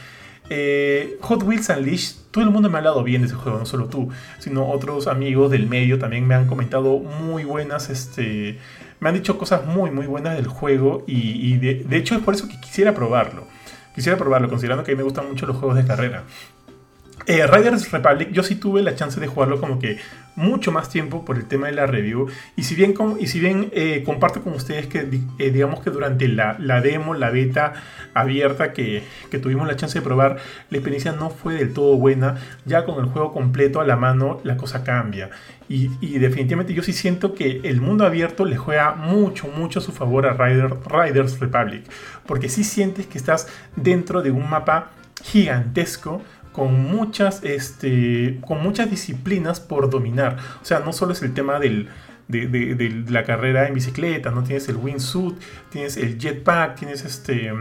Eh, 0.50 1.18
Hot 1.22 1.44
Wheels 1.44 1.70
Unleashed, 1.70 2.16
todo 2.32 2.44
el 2.44 2.50
mundo 2.52 2.70
me 2.70 2.76
ha 2.76 2.78
hablado 2.80 3.04
bien 3.04 3.22
de 3.22 3.28
ese 3.28 3.36
juego, 3.36 3.58
no 3.58 3.66
solo 3.66 3.86
tú, 3.86 4.10
sino 4.40 4.70
otros 4.70 5.08
amigos 5.08 5.52
del 5.52 5.68
medio 5.68 6.00
también 6.00 6.26
me 6.28 6.36
han 6.36 6.48
comentado 6.48 7.00
muy 7.00 7.44
buenas, 7.44 7.90
este, 7.90 8.58
me 9.00 9.10
han 9.10 9.16
dicho 9.16 9.38
cosas 9.38 9.66
muy, 9.66 9.92
muy 9.92 10.06
buenas 10.06 10.36
del 10.36 10.48
juego 10.48 11.04
y, 11.08 11.58
de, 11.58 11.84
de, 11.84 11.98
hecho 11.98 12.16
es 12.16 12.22
por 12.22 12.34
eso 12.34 12.48
que 12.48 12.60
quisiera 12.60 12.94
probarlo. 12.94 13.46
Quisiera 13.94 14.18
probarlo, 14.18 14.48
considerando 14.48 14.84
que 14.84 14.92
a 14.92 14.94
mí 14.94 14.98
me 14.98 15.04
gustan 15.04 15.28
mucho 15.28 15.48
los 15.48 15.58
juegos 15.58 15.76
de 15.76 15.84
carrera. 15.84 16.24
Eh, 17.26 17.46
Riders 17.46 17.92
Republic, 17.92 18.32
yo 18.32 18.44
sí 18.44 18.56
tuve 18.56 18.82
la 18.82 18.96
chance 18.96 19.20
de 19.20 19.28
jugarlo 19.28 19.60
como 19.60 19.80
que 19.80 19.98
mucho 20.38 20.72
más 20.72 20.88
tiempo 20.90 21.26
por 21.26 21.36
el 21.36 21.46
tema 21.46 21.68
de 21.68 21.74
la 21.74 21.88
review. 21.88 22.28
Y 22.56 22.64
si 22.64 22.76
bien, 22.76 22.94
y 23.20 23.28
si 23.28 23.40
bien 23.40 23.70
eh, 23.74 24.04
comparto 24.06 24.44
con 24.44 24.54
ustedes 24.54 24.86
que 24.86 25.10
eh, 25.40 25.52
digamos 25.52 25.82
que 25.82 25.90
durante 25.90 26.28
la, 26.28 26.56
la, 26.60 26.80
demo, 26.80 27.16
la 27.16 27.32
beta 27.32 27.74
abierta 28.14 28.72
que, 28.72 29.04
que, 29.32 29.40
tuvimos 29.40 29.68
la 29.68 29.76
chance 29.76 29.98
de 30.00 30.06
probar, 30.06 30.38
la 30.70 30.78
experiencia 30.78 31.12
no 31.12 31.32
fue 31.32 31.56
del 31.56 31.74
todo 31.74 31.98
buena. 31.98 32.36
Ya 32.66 32.86
con 32.86 33.04
el 33.04 33.10
juego 33.10 33.34
completo 33.34 33.82
a 33.82 33.86
la 33.86 33.96
mano, 33.96 34.40
la 34.44 34.56
cosa 34.56 34.84
cambia. 34.84 35.32
Y, 35.68 35.90
y 36.00 36.20
definitivamente 36.20 36.74
yo 36.74 36.84
sí 36.84 36.94
siento 36.94 37.34
que 37.34 37.62
el 37.64 37.82
mundo 37.82 38.06
abierto 38.06 38.46
le 38.46 38.58
juega 38.58 38.94
mucho, 38.94 39.48
mucho 39.48 39.80
a 39.80 39.82
su 39.82 39.92
favor 39.92 40.28
a 40.28 40.34
Rider, 40.34 40.76
Riders 40.86 41.40
Republic. 41.40 41.84
Porque 42.28 42.48
sí 42.48 42.64
sientes 42.64 43.08
que 43.08 43.18
estás 43.18 43.48
dentro 43.76 44.22
de 44.22 44.30
un 44.30 44.48
mapa 44.50 44.92
gigantesco 45.24 46.22
con 46.58 46.74
muchas, 46.74 47.44
este, 47.44 48.40
con 48.42 48.64
muchas 48.64 48.90
disciplinas 48.90 49.60
por 49.60 49.92
dominar. 49.92 50.38
O 50.60 50.66
sea, 50.66 50.80
no 50.80 50.92
solo 50.92 51.14
es 51.14 51.22
el 51.22 51.36
tema 51.36 51.60
del, 51.60 51.88
de, 52.28 53.04
la 53.10 53.24
carrera 53.26 53.68
en 53.68 53.76
bicicleta, 53.76 54.32
¿no? 54.32 54.44
Tienes 54.44 54.68
el 54.68 54.78
wingsuit, 54.78 55.38
tienes 55.70 55.98
el 55.98 56.18
jetpack, 56.18 56.80
tienes 56.80 57.06
este, 57.06 57.52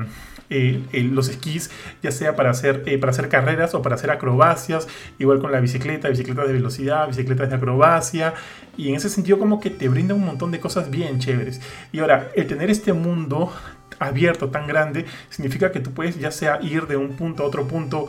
los 0.49 1.29
esquís, 1.29 1.71
ya 2.03 2.11
sea 2.11 2.37
para 2.37 2.49
hacer, 2.49 2.85
eh, 2.87 2.97
para 2.97 3.11
hacer 3.11 3.29
carreras 3.29 3.75
o 3.75 3.83
para 3.83 3.97
hacer 3.97 4.11
acrobacias, 4.11 4.89
igual 5.19 5.41
con 5.41 5.53
la 5.53 5.61
bicicleta, 5.61 6.09
bicicletas 6.09 6.47
de 6.47 6.55
velocidad, 6.55 7.07
bicicletas 7.07 7.51
de 7.51 7.57
acrobacia, 7.57 8.33
y 8.79 8.89
en 8.89 8.95
ese 8.95 9.11
sentido 9.11 9.39
como 9.39 9.61
que 9.61 9.69
te 9.69 9.91
brinda 9.91 10.15
un 10.15 10.25
montón 10.25 10.53
de 10.53 10.59
cosas 10.59 10.91
bien 10.91 11.19
chéveres. 11.19 11.61
Y 11.93 11.99
ahora, 11.99 12.31
el 12.35 12.47
tener 12.47 12.71
este 12.71 12.95
mundo 12.95 13.53
abierto 13.99 14.51
tan 14.51 14.67
grande 14.67 15.07
significa 15.31 15.73
que 15.73 15.81
tú 15.81 15.93
puedes 15.93 16.19
ya 16.19 16.31
sea 16.31 16.61
ir 16.61 16.87
de 16.87 16.97
un 16.97 17.17
punto 17.17 17.43
a 17.43 17.47
otro 17.47 17.67
punto 17.67 18.09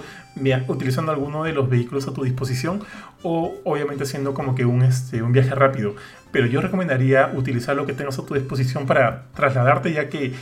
utilizando 0.68 1.12
alguno 1.12 1.44
de 1.44 1.54
los 1.54 1.70
vehículos 1.70 2.08
a 2.08 2.14
tu 2.14 2.24
disposición 2.24 2.82
o 3.24 3.56
obviamente 3.64 4.04
haciendo 4.04 4.34
como 4.34 4.54
que 4.54 4.66
un, 4.66 4.84
este, 4.84 5.22
un 5.24 5.32
viaje 5.32 5.56
rápido. 5.56 5.96
Pero 6.32 6.46
yo 6.46 6.62
recomendaría 6.62 7.32
utilizar 7.34 7.76
lo 7.76 7.86
que 7.86 7.94
tengas 7.94 8.20
a 8.20 8.26
tu 8.26 8.34
disposición 8.34 8.86
para 8.86 9.26
trasladarte 9.34 9.92
ya 9.94 10.10
que 10.10 10.34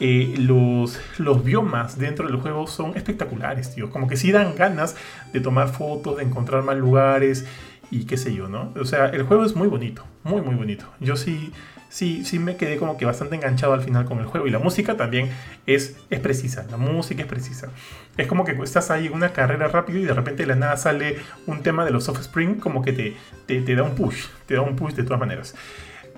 eh, 0.00 0.34
los, 0.38 0.98
los 1.18 1.44
biomas 1.44 1.98
dentro 1.98 2.26
del 2.26 2.36
juego 2.36 2.66
son 2.66 2.96
espectaculares, 2.96 3.74
tío. 3.74 3.90
Como 3.90 4.08
que 4.08 4.16
sí 4.16 4.32
dan 4.32 4.54
ganas 4.54 4.96
de 5.32 5.40
tomar 5.40 5.68
fotos, 5.68 6.16
de 6.16 6.24
encontrar 6.24 6.62
más 6.62 6.76
lugares 6.76 7.44
y 7.90 8.04
qué 8.04 8.16
sé 8.16 8.34
yo, 8.34 8.48
¿no? 8.48 8.72
O 8.80 8.84
sea, 8.84 9.06
el 9.08 9.24
juego 9.24 9.44
es 9.44 9.54
muy 9.54 9.68
bonito, 9.68 10.02
muy, 10.24 10.40
muy 10.40 10.54
bonito. 10.54 10.86
Yo 10.98 11.16
sí 11.16 11.52
sí, 11.92 12.24
sí 12.24 12.38
me 12.38 12.56
quedé 12.56 12.78
como 12.78 12.96
que 12.96 13.04
bastante 13.04 13.36
enganchado 13.36 13.74
al 13.74 13.82
final 13.82 14.06
con 14.06 14.18
el 14.18 14.26
juego. 14.26 14.46
Y 14.46 14.50
la 14.50 14.58
música 14.58 14.96
también 14.96 15.28
es, 15.66 15.96
es 16.08 16.20
precisa, 16.20 16.64
la 16.70 16.78
música 16.78 17.22
es 17.22 17.28
precisa. 17.28 17.68
Es 18.16 18.26
como 18.26 18.44
que 18.44 18.52
estás 18.64 18.90
ahí 18.90 19.06
en 19.06 19.12
una 19.12 19.32
carrera 19.32 19.68
rápido 19.68 19.98
y 19.98 20.04
de 20.04 20.14
repente 20.14 20.42
de 20.42 20.46
la 20.46 20.56
nada 20.56 20.76
sale 20.76 21.18
un 21.46 21.62
tema 21.62 21.84
de 21.84 21.90
los 21.90 22.08
Offspring 22.08 22.54
como 22.56 22.82
que 22.82 22.92
te, 22.92 23.16
te, 23.46 23.74
da 23.74 23.82
un 23.82 23.94
push, 23.94 24.26
te 24.46 24.54
da 24.54 24.62
un 24.62 24.74
push 24.74 24.94
de 24.94 25.04
todas 25.04 25.20
maneras. 25.20 25.54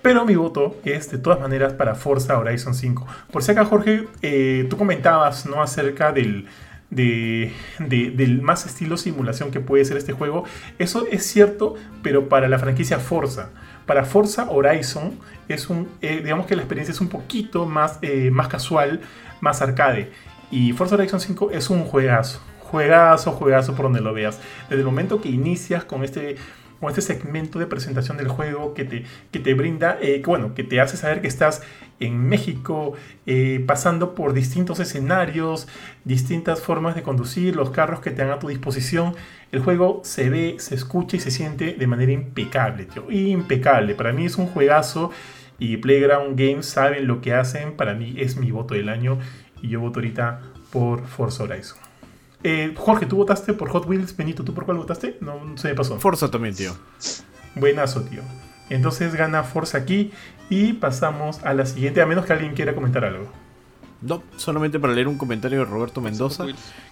Pero 0.01 0.25
mi 0.25 0.37
voto 0.37 0.77
es 0.85 1.11
de 1.11 1.19
todas 1.19 1.41
maneras 1.41 1.73
para 1.73 1.95
Forza 1.95 2.39
Horizon 2.39 2.75
5. 2.75 3.07
Por 3.33 3.43
si 3.43 3.53
acá, 3.53 3.65
Jorge, 3.65 4.07
eh, 4.23 4.67
tú 4.71 4.77
comentabas 4.77 5.47
¿no? 5.47 5.63
acerca 5.63 6.13
del, 6.13 6.47
del 6.91 8.43
más 8.43 8.67
estilo 8.67 8.97
simulación 8.97 9.51
que 9.51 9.61
puede 9.61 9.85
ser 9.85 9.97
este 9.97 10.13
juego. 10.13 10.45
Eso 10.79 11.07
es 11.11 11.25
cierto, 11.27 11.75
pero 12.03 12.29
para 12.29 12.49
la 12.49 12.59
franquicia 12.59 12.99
Forza. 13.01 13.51
Para 13.87 14.05
Forza 14.05 14.51
Horizon 14.51 15.19
es 15.49 15.69
un, 15.69 15.89
eh, 16.01 16.21
digamos 16.23 16.47
que 16.47 16.57
la 16.57 16.63
experiencia 16.63 16.93
es 16.93 17.01
un 17.01 17.09
poquito 17.09 17.67
más, 17.67 17.99
eh, 18.03 18.31
más 18.31 18.49
casual, 18.49 19.01
más 19.41 19.61
arcade. 19.61 20.11
Y 20.51 20.73
Forza 20.73 20.95
Horizon 20.95 21.21
5 21.21 21.51
es 21.51 21.69
un 21.69 21.85
juegazo, 21.85 22.41
juegazo, 22.61 23.33
juegazo 23.33 23.75
por 23.75 23.87
donde 23.87 24.01
lo 24.01 24.15
veas. 24.15 24.41
Desde 24.69 24.81
el 24.81 24.87
momento 24.87 25.21
que 25.21 25.29
inicias 25.29 25.85
con 25.85 26.05
este 26.05 26.37
con 26.81 26.91
este 26.91 27.01
segmento 27.01 27.59
de 27.59 27.67
presentación 27.67 28.19
del 28.19 28.29
juego 28.29 28.75
que 28.75 28.85
te, 28.85 29.05
que 29.31 29.39
te 29.39 29.55
brinda, 29.55 29.97
eh, 30.03 30.21
bueno, 30.27 30.55
que 30.55 30.65
te 30.65 30.83
hace 30.83 30.99
saber 30.99 31.23
que 31.23 31.29
estás 31.29 31.63
en 31.99 32.29
México, 32.29 32.93
pasando 33.67 34.15
por 34.15 34.35
distintos 34.35 34.81
escenarios, 34.81 35.67
distintas 36.03 36.61
formas 36.61 36.95
de 36.95 37.03
conducir, 37.03 37.57
los 37.57 37.71
carros 37.71 38.01
que 38.01 38.11
te 38.11 38.23
dan 38.23 38.33
a 38.33 38.39
tu 38.39 38.49
disposición. 38.49 39.15
El 39.55 39.61
juego 39.61 40.01
se 40.03 40.31
ve, 40.31 40.57
se 40.59 40.75
escucha 40.75 41.17
y 41.17 41.21
se 41.21 41.31
siente 41.31 41.75
de 41.75 41.87
manera 41.87 42.11
impecable, 42.11 42.87
tío. 42.87 43.09
Impecable. 43.09 43.95
Para 43.95 44.13
mí 44.13 44.27
es 44.27 44.37
un 44.37 44.49
juegazo 44.49 45.13
y 45.61 45.77
Playground 45.77 46.37
Games 46.37 46.67
saben 46.67 47.07
lo 47.07 47.21
que 47.21 47.35
hacen. 47.35 47.77
Para 47.77 47.95
mí 47.95 48.17
es 48.19 48.37
mi 48.37 48.51
voto 48.51 48.75
del 48.75 48.89
año 48.89 49.17
y 49.63 49.69
yo 49.69 49.79
voto 49.79 50.01
ahorita 50.01 50.41
por 50.73 51.07
Forza 51.07 51.45
Horizon. 51.45 51.79
Eh, 52.43 52.75
Jorge, 52.77 53.07
¿tú 53.07 53.15
votaste 53.15 53.55
por 53.55 53.69
Hot 53.69 53.87
Wheels? 53.87 54.17
Benito, 54.17 54.43
¿tú 54.43 54.53
por 54.53 54.65
cuál 54.65 54.79
votaste? 54.79 55.19
No, 55.21 55.57
se 55.57 55.69
me 55.69 55.77
pasó. 55.77 56.01
Forza 56.01 56.33
también, 56.33 56.57
tío. 56.57 56.77
Buenazo, 57.55 58.03
tío. 58.03 58.23
Entonces 58.71 59.15
gana 59.15 59.45
Forza 59.45 59.79
aquí 59.79 60.11
y 60.51 60.73
pasamos 60.73 61.45
a 61.45 61.55
la 61.55 61.65
siguiente, 61.65 62.03
a 62.03 62.07
menos 62.07 62.27
que 62.27 62.33
alguien 62.33 62.55
quiera 62.55 62.75
comentar 62.75 63.05
algo. 63.05 63.31
No, 64.01 64.23
solamente 64.37 64.79
para 64.79 64.93
leer 64.93 65.09
un 65.09 65.17
comentario 65.17 65.61
de 65.61 65.65
Roberto 65.65 66.01
Mendoza 66.01 66.47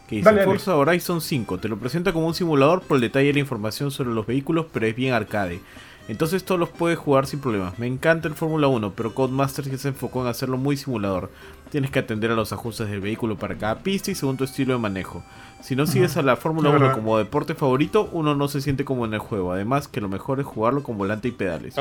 que 0.09 0.17
dice 0.17 0.45
Forza 0.45 0.77
Horizon 0.77 1.21
5 1.21 1.59
te 1.59 1.69
lo 1.69 1.79
presenta 1.79 2.13
como 2.13 2.27
un 2.27 2.35
simulador 2.35 2.83
por 2.83 2.97
el 2.97 3.03
detalle 3.03 3.27
de 3.29 3.35
la 3.35 3.41
información 3.41 3.91
sobre 3.91 4.11
los 4.11 4.27
vehículos, 4.27 4.67
pero 4.73 4.87
es 4.87 4.97
bien 4.97 5.13
arcade. 5.15 5.61
Entonces 6.09 6.45
todos 6.45 6.59
los 6.59 6.69
puedes 6.69 6.99
jugar 6.99 7.27
sin 7.27 7.41
problemas. 7.41 7.79
Me 7.79 7.87
encanta 7.87 8.27
el 8.27 8.35
Fórmula 8.35 8.67
1, 8.67 8.93
pero 8.97 9.15
Codemasters 9.15 9.81
se 9.81 9.89
enfocó 9.89 10.23
en 10.23 10.27
hacerlo 10.27 10.59
muy 10.59 10.77
simulador. 10.77 11.31
Tienes 11.71 11.91
que 11.91 12.01
atender 12.01 12.31
a 12.31 12.35
los 12.35 12.53
ajustes 12.53 12.91
del 12.91 13.01
vehículo 13.01 13.37
para 13.37 13.57
cada 13.57 13.79
pista 13.83 14.11
y 14.11 14.15
según 14.15 14.37
tu 14.37 14.45
estilo 14.45 14.75
de 14.75 14.81
manejo. 14.81 15.23
Si 15.63 15.77
no 15.77 15.87
sigues 15.87 16.17
a 16.17 16.23
la 16.23 16.37
Fórmula 16.37 16.71
1 16.71 16.93
como 16.93 17.19
deporte 17.19 17.55
favorito, 17.55 18.09
uno 18.13 18.35
no 18.35 18.49
se 18.49 18.61
siente 18.61 18.85
como 18.85 19.07
en 19.07 19.15
el 19.15 19.21
juego. 19.21 19.53
Además, 19.53 19.87
que 19.87 20.01
lo 20.01 20.09
mejor 20.09 20.41
es 20.41 20.47
jugarlo 20.47 20.83
con 20.83 20.99
volante 20.99 21.29
y 21.29 21.33
pedales. 21.33 21.77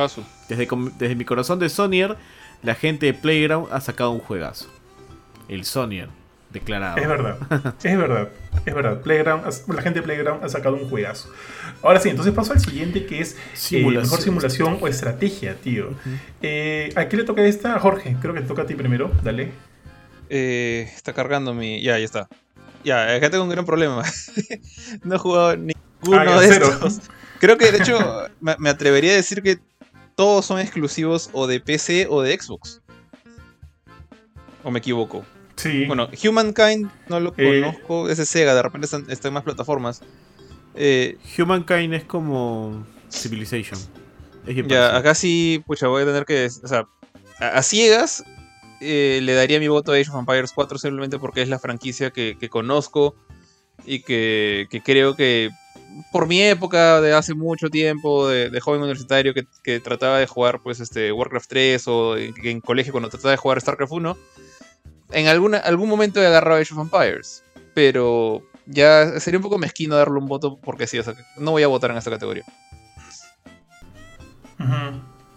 Desde, 0.48 0.68
desde 1.00 1.16
mi 1.16 1.26
corazón 1.26 1.58
de 1.58 1.68
Sonyer, 1.68 2.16
la 2.62 2.76
gente 2.76 3.08
de 3.08 3.14
Playground 3.16 3.70
ha 3.72 3.82
sacado 3.82 4.12
un 4.12 4.20
juegazo. 4.20 4.68
El 5.52 5.66
Sonyer 5.66 6.08
declarado. 6.50 6.98
Es 6.98 7.08
verdad, 7.08 7.38
es 7.84 7.98
verdad, 7.98 8.30
es 8.66 8.74
verdad. 8.74 9.02
Playground, 9.02 9.46
la 9.68 9.82
gente 9.82 10.00
de 10.00 10.04
Playground 10.04 10.44
ha 10.44 10.50
sacado 10.50 10.76
un 10.76 10.90
juegazo. 10.90 11.30
Ahora 11.82 12.00
sí, 12.00 12.10
entonces 12.10 12.34
paso 12.34 12.54
al 12.54 12.62
siguiente 12.62 13.06
que 13.06 13.20
es 13.20 13.36
eh, 13.72 13.86
mejor 13.86 14.22
simulación 14.22 14.78
o 14.80 14.88
estrategia, 14.88 15.56
tío. 15.56 15.90
Eh, 16.42 16.94
¿A 16.96 17.06
quién 17.06 17.22
le 17.22 17.26
toca 17.26 17.44
esta? 17.44 17.78
Jorge, 17.80 18.16
creo 18.22 18.34
que 18.34 18.42
te 18.42 18.48
toca 18.48 18.62
a 18.62 18.66
ti 18.66 18.76
primero, 18.76 19.12
dale. 19.24 19.52
Eh, 20.30 20.90
está 20.96 21.12
cargando 21.12 21.54
mi... 21.54 21.82
Ya, 21.82 22.00
ya 22.00 22.06
está. 22.06 22.30
Ya, 22.86 23.14
acá 23.14 23.30
tengo 23.30 23.44
un 23.44 23.50
gran 23.50 23.66
problema. 23.66 24.04
no 25.04 25.16
he 25.16 25.18
jugado 25.18 25.58
ninguno 25.58 26.18
ah, 26.18 26.40
de 26.40 26.48
estos. 26.48 27.02
Creo 27.40 27.58
que 27.58 27.72
de 27.74 27.80
hecho 27.80 28.00
me 28.40 28.70
atrevería 28.70 29.12
a 29.12 29.16
decir 29.16 29.42
que 29.42 29.60
todos 30.16 30.46
son 30.46 30.60
exclusivos 30.60 31.30
o 31.34 31.46
de 31.46 31.60
PC 31.60 32.08
o 32.10 32.22
de 32.22 32.40
Xbox. 32.40 32.82
¿O 34.64 34.72
me 34.72 34.80
equivoco? 34.80 35.26
Sí. 35.62 35.86
Bueno, 35.86 36.10
Humankind 36.24 36.90
no 37.08 37.20
lo 37.20 37.34
eh, 37.38 37.62
conozco, 37.62 38.10
es 38.10 38.18
de 38.18 38.26
Sega, 38.26 38.56
de 38.56 38.64
repente 38.64 38.88
está, 39.10 39.28
en 39.28 39.34
más 39.34 39.44
plataformas. 39.44 40.02
Eh, 40.74 41.18
Humankind 41.38 41.94
es 41.94 42.04
como 42.04 42.84
Civilization. 43.12 43.80
ya, 44.68 44.98
acá 44.98 45.14
sí, 45.14 45.64
pucha, 45.68 45.88
voy 45.88 46.02
a 46.02 46.06
tener 46.06 46.26
que. 46.26 46.48
O 46.64 46.68
sea, 46.68 46.88
a, 47.40 47.62
ciegas 47.62 48.24
eh, 48.80 49.20
le 49.22 49.34
daría 49.36 49.60
mi 49.60 49.68
voto 49.68 49.92
a 49.92 49.98
Age 49.98 50.10
of 50.10 50.18
Empires 50.18 50.52
4 50.56 50.80
simplemente 50.80 51.20
porque 51.20 51.44
es 51.44 51.50
la 51.50 51.60
franquicia 51.60 52.10
que, 52.10 52.36
conozco 52.50 53.16
y 53.86 54.02
que, 54.02 54.68
creo 54.84 55.16
que 55.16 55.52
por 56.12 56.26
mi 56.26 56.42
época 56.42 57.02
de 57.02 57.14
hace 57.14 57.36
mucho 57.36 57.70
tiempo, 57.70 58.28
de, 58.28 58.60
joven 58.62 58.82
universitario 58.82 59.36
que, 59.36 59.80
trataba 59.80 60.18
de 60.18 60.26
jugar 60.26 60.62
pues 60.64 60.80
este 60.80 61.12
Warcraft 61.12 61.50
3 61.50 61.88
o 61.88 62.18
en, 62.18 62.34
en 62.44 62.62
colegio 62.62 62.94
cuando 62.94 63.10
trataba 63.10 63.32
de 63.32 63.38
jugar 63.38 63.62
StarCraft 63.62 63.94
1 63.94 64.18
en 65.12 65.28
algún 65.28 65.90
momento 65.90 66.22
he 66.22 66.28
agarrado 66.28 66.60
Age 66.60 66.74
of 66.74 66.80
Empires, 66.80 67.44
pero 67.74 68.44
ya 68.66 69.20
sería 69.20 69.38
un 69.40 69.44
poco 69.44 69.58
mezquino 69.58 69.96
darle 69.96 70.18
un 70.18 70.28
voto 70.28 70.60
porque 70.62 70.88
sí, 70.88 71.00
o 71.00 71.04
no 71.38 71.52
voy 71.52 71.64
a 71.64 71.68
votar 71.68 71.92
en 71.92 71.98
esta 71.98 72.12
categoría. 72.12 72.44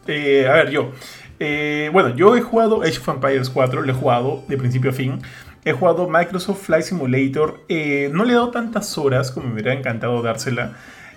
Eh, 0.07 0.47
a 0.49 0.53
ver, 0.53 0.71
yo. 0.71 0.93
Eh, 1.41 1.91
bueno, 1.93 2.15
yo 2.15 2.37
he 2.37 2.41
jugado 2.41 2.83
Age 2.83 2.99
of 2.99 3.09
Empires 3.09 3.51
4, 3.51 3.83
lo 3.83 3.93
he 3.93 3.95
jugado 3.95 4.45
de 4.49 4.57
principio 4.57 4.91
a 4.91 4.93
fin. 4.93 5.21
He 5.65 5.73
jugado 5.73 6.09
Microsoft 6.09 6.67
Flight 6.67 6.85
Simulator. 6.85 7.65
Eh, 7.69 8.11
no 8.13 8.25
le 8.25 8.33
he 8.33 8.35
dado 8.35 8.51
tantas 8.51 8.97
horas 8.99 9.31
como 9.31 9.47
me 9.47 9.55
hubiera 9.55 9.73
encantado 9.73 10.21
dársela. 10.23 10.77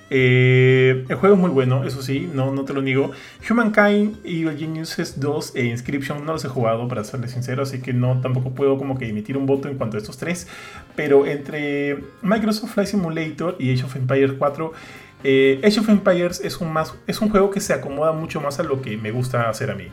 Eh, 0.10 1.06
el 1.10 1.16
juego 1.16 1.36
es 1.36 1.42
muy 1.42 1.50
bueno, 1.50 1.84
eso 1.84 2.02
sí, 2.02 2.30
no, 2.34 2.52
no 2.52 2.64
te 2.66 2.74
lo 2.74 2.82
niego. 2.82 3.12
Humankind, 3.50 4.18
Evil 4.24 4.58
Geniuses 4.58 5.20
2 5.20 5.56
e 5.56 5.66
Inscription 5.66 6.26
no 6.26 6.34
los 6.34 6.46
he 6.46 6.48
jugado, 6.48 6.88
para 6.88 7.04
serles 7.04 7.32
sincero, 7.32 7.64
así 7.64 7.82
que 7.82 7.94
no 7.94 8.22
tampoco 8.22 8.52
puedo 8.52 8.78
como 8.78 8.98
que 8.98 9.08
emitir 9.08 9.38
un 9.38 9.46
voto 9.46 9.68
en 9.68 9.78
cuanto 9.78 9.98
a 9.98 10.00
estos 10.00 10.18
tres. 10.18 10.48
Pero 10.96 11.26
entre 11.26 12.04
Microsoft 12.22 12.74
Flight 12.74 12.90
Simulator 12.90 13.56
y 13.60 13.74
Age 13.74 13.84
of 13.84 13.96
Empires 13.96 14.34
4, 14.38 14.74
eh, 15.24 15.60
Age 15.64 15.80
of 15.80 15.90
Empires 15.90 16.42
es 16.44 16.58
un, 16.58 16.72
más, 16.72 16.94
es 17.08 17.20
un 17.22 17.30
juego 17.30 17.50
que 17.50 17.60
se 17.60 17.74
acomoda 17.74 18.12
mucho 18.12 18.40
más 18.40 18.60
a 18.60 18.64
lo 18.64 18.82
que 18.82 18.98
me 18.98 19.12
gusta 19.12 19.50
hacer 19.50 19.72
a 19.72 19.76
mí. 19.76 19.88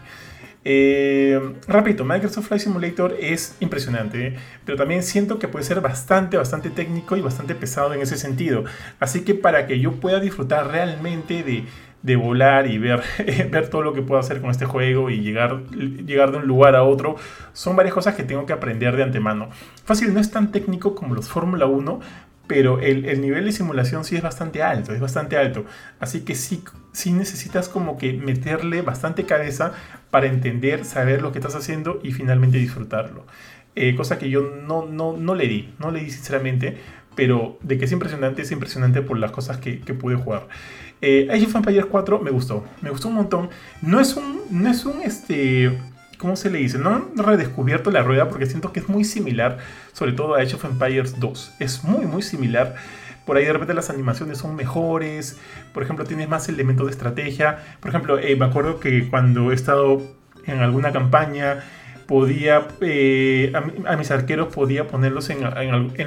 Eh, 0.66 1.38
repito, 1.68 2.04
Microsoft 2.04 2.46
Flight 2.48 2.62
Simulator 2.62 3.14
es 3.20 3.56
impresionante, 3.60 4.36
pero 4.64 4.78
también 4.78 5.02
siento 5.02 5.38
que 5.38 5.46
puede 5.46 5.64
ser 5.64 5.82
bastante, 5.82 6.38
bastante 6.38 6.70
técnico 6.70 7.16
y 7.16 7.20
bastante 7.20 7.54
pesado 7.54 7.92
en 7.92 8.00
ese 8.00 8.16
sentido. 8.16 8.64
Así 8.98 9.24
que 9.24 9.34
para 9.34 9.66
que 9.66 9.78
yo 9.78 9.92
pueda 9.92 10.20
disfrutar 10.20 10.68
realmente 10.70 11.42
de, 11.42 12.16
volar 12.16 12.66
y 12.66 12.78
ver, 12.78 13.02
ver 13.50 13.68
todo 13.68 13.82
lo 13.82 13.92
que 13.92 14.02
puedo 14.02 14.18
hacer 14.18 14.40
con 14.40 14.50
este 14.50 14.64
juego 14.64 15.10
y 15.10 15.20
llegar, 15.20 15.64
llegar 15.68 16.32
de 16.32 16.38
un 16.38 16.46
lugar 16.46 16.76
a 16.76 16.82
otro, 16.82 17.16
son 17.52 17.76
varias 17.76 17.94
cosas 17.94 18.14
que 18.14 18.22
tengo 18.22 18.46
que 18.46 18.54
aprender 18.54 18.96
de 18.96 19.02
antemano. 19.02 19.50
Fácil, 19.84 20.14
no 20.14 20.20
es 20.20 20.30
tan 20.30 20.50
técnico 20.50 20.94
como 20.94 21.14
los 21.14 21.28
Fórmula 21.28 21.66
1, 21.66 22.00
pero 22.46 22.80
el, 22.80 23.20
nivel 23.20 23.46
de 23.46 23.52
simulación 23.52 24.04
sí 24.04 24.16
es 24.16 24.22
bastante 24.22 24.62
alto, 24.62 24.92
es 24.92 25.00
bastante 25.00 25.38
alto. 25.38 25.64
Así 25.98 26.20
que 26.20 26.34
sí, 26.34 26.62
sí 26.92 27.12
necesitas 27.12 27.68
como 27.68 27.96
que 27.96 28.12
meterle 28.12 28.82
bastante 28.82 29.24
cabeza 29.24 29.72
para 30.14 30.28
entender, 30.28 30.84
saber 30.84 31.22
lo 31.22 31.32
que 31.32 31.40
estás 31.40 31.56
haciendo 31.56 31.98
y 32.04 32.12
finalmente 32.12 32.56
disfrutarlo. 32.56 33.26
Eh, 33.74 33.96
cosa 33.96 34.16
que 34.16 34.30
yo 34.30 34.42
no, 34.64 34.86
no, 34.86 35.16
no 35.16 35.34
le 35.34 35.48
di, 35.48 35.74
no 35.80 35.90
le 35.90 36.04
di 36.04 36.10
sinceramente, 36.12 36.78
pero 37.16 37.58
de 37.62 37.78
que 37.78 37.86
es 37.86 37.90
impresionante, 37.90 38.42
es 38.42 38.52
impresionante 38.52 39.02
por 39.02 39.18
las 39.18 39.32
cosas 39.32 39.56
que, 39.56 39.80
que 39.80 39.92
pude 39.92 40.14
jugar. 40.14 40.46
Eh, 41.02 41.26
Age 41.32 41.46
of 41.46 41.56
Empires 41.56 41.86
4 41.86 42.20
me 42.20 42.30
gustó, 42.30 42.64
me 42.80 42.90
gustó 42.90 43.08
un 43.08 43.14
montón. 43.14 43.50
No 43.82 43.98
es 43.98 44.14
un, 44.14 44.42
no 44.50 44.70
es 44.70 44.84
un, 44.84 45.00
este, 45.02 45.76
¿cómo 46.16 46.36
se 46.36 46.48
le 46.48 46.58
dice? 46.58 46.78
No 46.78 46.90
han 46.90 47.16
redescubierto 47.16 47.90
la 47.90 48.04
rueda 48.04 48.28
porque 48.28 48.46
siento 48.46 48.72
que 48.72 48.78
es 48.78 48.88
muy 48.88 49.02
similar, 49.02 49.58
sobre 49.94 50.12
todo 50.12 50.36
a 50.36 50.42
Age 50.42 50.54
of 50.54 50.64
Empires 50.64 51.18
2. 51.18 51.54
Es 51.58 51.82
muy, 51.82 52.06
muy 52.06 52.22
similar. 52.22 52.76
Por 53.24 53.36
ahí 53.36 53.44
de 53.44 53.52
repente 53.52 53.74
las 53.74 53.90
animaciones 53.90 54.38
son 54.38 54.54
mejores. 54.56 55.38
Por 55.72 55.82
ejemplo, 55.82 56.04
tienes 56.04 56.28
más 56.28 56.48
elementos 56.48 56.86
de 56.86 56.92
estrategia. 56.92 57.58
Por 57.80 57.90
ejemplo, 57.90 58.18
eh, 58.18 58.36
me 58.36 58.44
acuerdo 58.44 58.80
que 58.80 59.08
cuando 59.08 59.50
he 59.50 59.54
estado 59.54 60.02
en 60.46 60.60
alguna 60.60 60.92
campaña, 60.92 61.64
podía 62.06 62.68
eh, 62.80 63.52
a, 63.86 63.96
mis 63.96 64.10
arqueros 64.10 64.54
podía 64.54 64.86
ponerlos 64.86 65.30
en, 65.30 65.42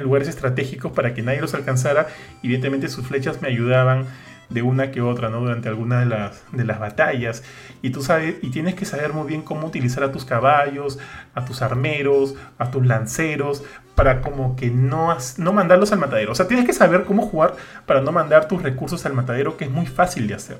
lugares 0.02 0.28
estratégicos 0.28 0.92
para 0.92 1.14
que 1.14 1.22
nadie 1.22 1.40
los 1.40 1.54
alcanzara. 1.54 2.06
Evidentemente 2.42 2.88
sus 2.88 3.06
flechas 3.06 3.42
me 3.42 3.48
ayudaban 3.48 4.06
de 4.48 4.62
una 4.62 4.90
que 4.90 5.02
otra, 5.02 5.28
¿no? 5.28 5.40
Durante 5.40 5.68
alguna 5.68 6.00
de 6.00 6.06
las, 6.06 6.42
de 6.52 6.64
las 6.64 6.78
batallas. 6.78 7.42
Y 7.82 7.90
tú 7.90 8.02
sabes, 8.02 8.36
y 8.40 8.50
tienes 8.50 8.74
que 8.74 8.86
saber 8.86 9.12
muy 9.12 9.26
bien 9.26 9.42
cómo 9.42 9.66
utilizar 9.66 10.02
a 10.04 10.12
tus 10.12 10.24
caballos, 10.24 10.98
a 11.34 11.44
tus 11.44 11.60
armeros, 11.60 12.34
a 12.56 12.70
tus 12.70 12.86
lanceros, 12.86 13.62
para 13.98 14.20
como 14.20 14.54
que 14.54 14.70
no, 14.70 15.16
no 15.38 15.52
mandarlos 15.52 15.90
al 15.90 15.98
matadero. 15.98 16.30
O 16.30 16.34
sea, 16.36 16.46
tienes 16.46 16.64
que 16.64 16.72
saber 16.72 17.02
cómo 17.02 17.22
jugar 17.22 17.56
para 17.84 18.00
no 18.00 18.12
mandar 18.12 18.46
tus 18.46 18.62
recursos 18.62 19.04
al 19.06 19.12
matadero, 19.12 19.56
que 19.56 19.64
es 19.64 19.72
muy 19.72 19.86
fácil 19.86 20.28
de 20.28 20.34
hacer. 20.34 20.58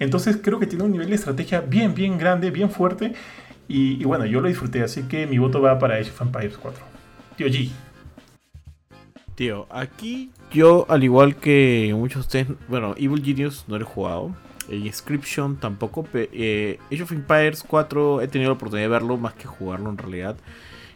Entonces 0.00 0.36
creo 0.42 0.58
que 0.58 0.66
tiene 0.66 0.82
un 0.82 0.90
nivel 0.90 1.08
de 1.08 1.14
estrategia 1.14 1.60
bien, 1.60 1.94
bien 1.94 2.18
grande, 2.18 2.50
bien 2.50 2.70
fuerte. 2.70 3.12
Y, 3.68 4.02
bueno, 4.02 4.26
yo 4.26 4.40
lo 4.40 4.48
disfruté, 4.48 4.82
así 4.82 5.04
que 5.04 5.28
mi 5.28 5.38
voto 5.38 5.62
va 5.62 5.78
para 5.78 5.94
Age 5.94 6.10
of 6.10 6.22
Empires 6.22 6.58
4. 6.60 6.82
Tío 7.36 7.46
G. 7.46 7.70
Tío, 9.36 9.68
aquí 9.70 10.32
yo, 10.50 10.84
al 10.88 11.04
igual 11.04 11.36
que 11.36 11.92
muchos 11.94 12.28
de 12.28 12.40
ustedes, 12.40 12.58
bueno, 12.66 12.96
Evil 12.98 13.22
Genius 13.24 13.64
no 13.68 13.78
lo 13.78 13.84
he 13.84 13.86
jugado. 13.86 14.34
Inscription 14.68 15.54
tampoco. 15.54 16.04
Eh, 16.14 16.80
Age 16.90 17.04
of 17.04 17.12
Empires 17.12 17.62
4 17.62 18.22
he 18.22 18.26
tenido 18.26 18.50
la 18.50 18.56
oportunidad 18.56 18.86
de 18.86 18.92
verlo 18.92 19.18
más 19.18 19.34
que 19.34 19.46
jugarlo 19.46 19.88
en 19.88 19.98
realidad. 19.98 20.36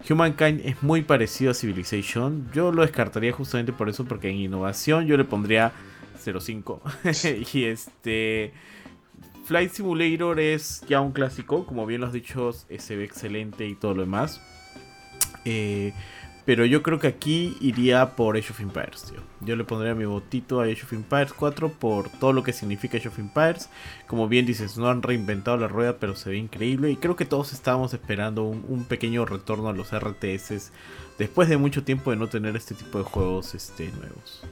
Humankind 0.08 0.60
es 0.64 0.82
muy 0.82 1.02
parecido 1.02 1.50
a 1.50 1.54
Civilization. 1.54 2.48
Yo 2.52 2.72
lo 2.72 2.82
descartaría 2.82 3.32
justamente 3.32 3.72
por 3.72 3.88
eso, 3.88 4.04
porque 4.04 4.28
en 4.30 4.36
innovación 4.36 5.06
yo 5.06 5.16
le 5.16 5.24
pondría 5.24 5.72
0.5. 6.24 7.50
y 7.52 7.64
este. 7.64 8.52
Flight 9.44 9.70
Simulator 9.70 10.40
es 10.40 10.82
ya 10.88 11.00
un 11.00 11.12
clásico, 11.12 11.66
como 11.66 11.86
bien 11.86 12.00
lo 12.00 12.08
has 12.08 12.12
dicho, 12.12 12.52
se 12.52 12.96
ve 12.96 13.04
excelente 13.04 13.66
y 13.66 13.76
todo 13.76 13.94
lo 13.94 14.00
demás. 14.02 14.40
Eh, 15.44 15.92
pero 16.46 16.64
yo 16.64 16.80
creo 16.84 17.00
que 17.00 17.08
aquí 17.08 17.56
iría 17.60 18.14
por 18.14 18.36
Age 18.36 18.52
of 18.52 18.60
Empires, 18.60 19.02
tío. 19.10 19.20
Yo 19.40 19.56
le 19.56 19.64
pondría 19.64 19.96
mi 19.96 20.04
votito 20.04 20.60
a 20.60 20.66
Age 20.66 20.84
of 20.84 20.92
Empires 20.92 21.32
4 21.32 21.72
por 21.72 22.08
todo 22.08 22.32
lo 22.32 22.44
que 22.44 22.52
significa 22.52 22.96
Age 22.96 23.08
of 23.08 23.18
Empires. 23.18 23.68
Como 24.06 24.28
bien 24.28 24.46
dices, 24.46 24.78
no 24.78 24.88
han 24.88 25.02
reinventado 25.02 25.56
la 25.56 25.66
rueda, 25.66 25.98
pero 25.98 26.14
se 26.14 26.30
ve 26.30 26.36
increíble. 26.36 26.92
Y 26.92 26.96
creo 26.96 27.16
que 27.16 27.24
todos 27.24 27.52
estábamos 27.52 27.92
esperando 27.94 28.44
un, 28.44 28.84
pequeño 28.84 29.26
retorno 29.26 29.68
a 29.68 29.72
los 29.72 29.90
RTS 29.92 30.70
después 31.18 31.48
de 31.48 31.56
mucho 31.56 31.82
tiempo 31.82 32.12
de 32.12 32.16
no 32.16 32.28
tener 32.28 32.54
este 32.54 32.76
tipo 32.76 32.98
de 32.98 33.04
juegos 33.04 33.56
este, 33.56 33.90
nuevos. 33.90 34.44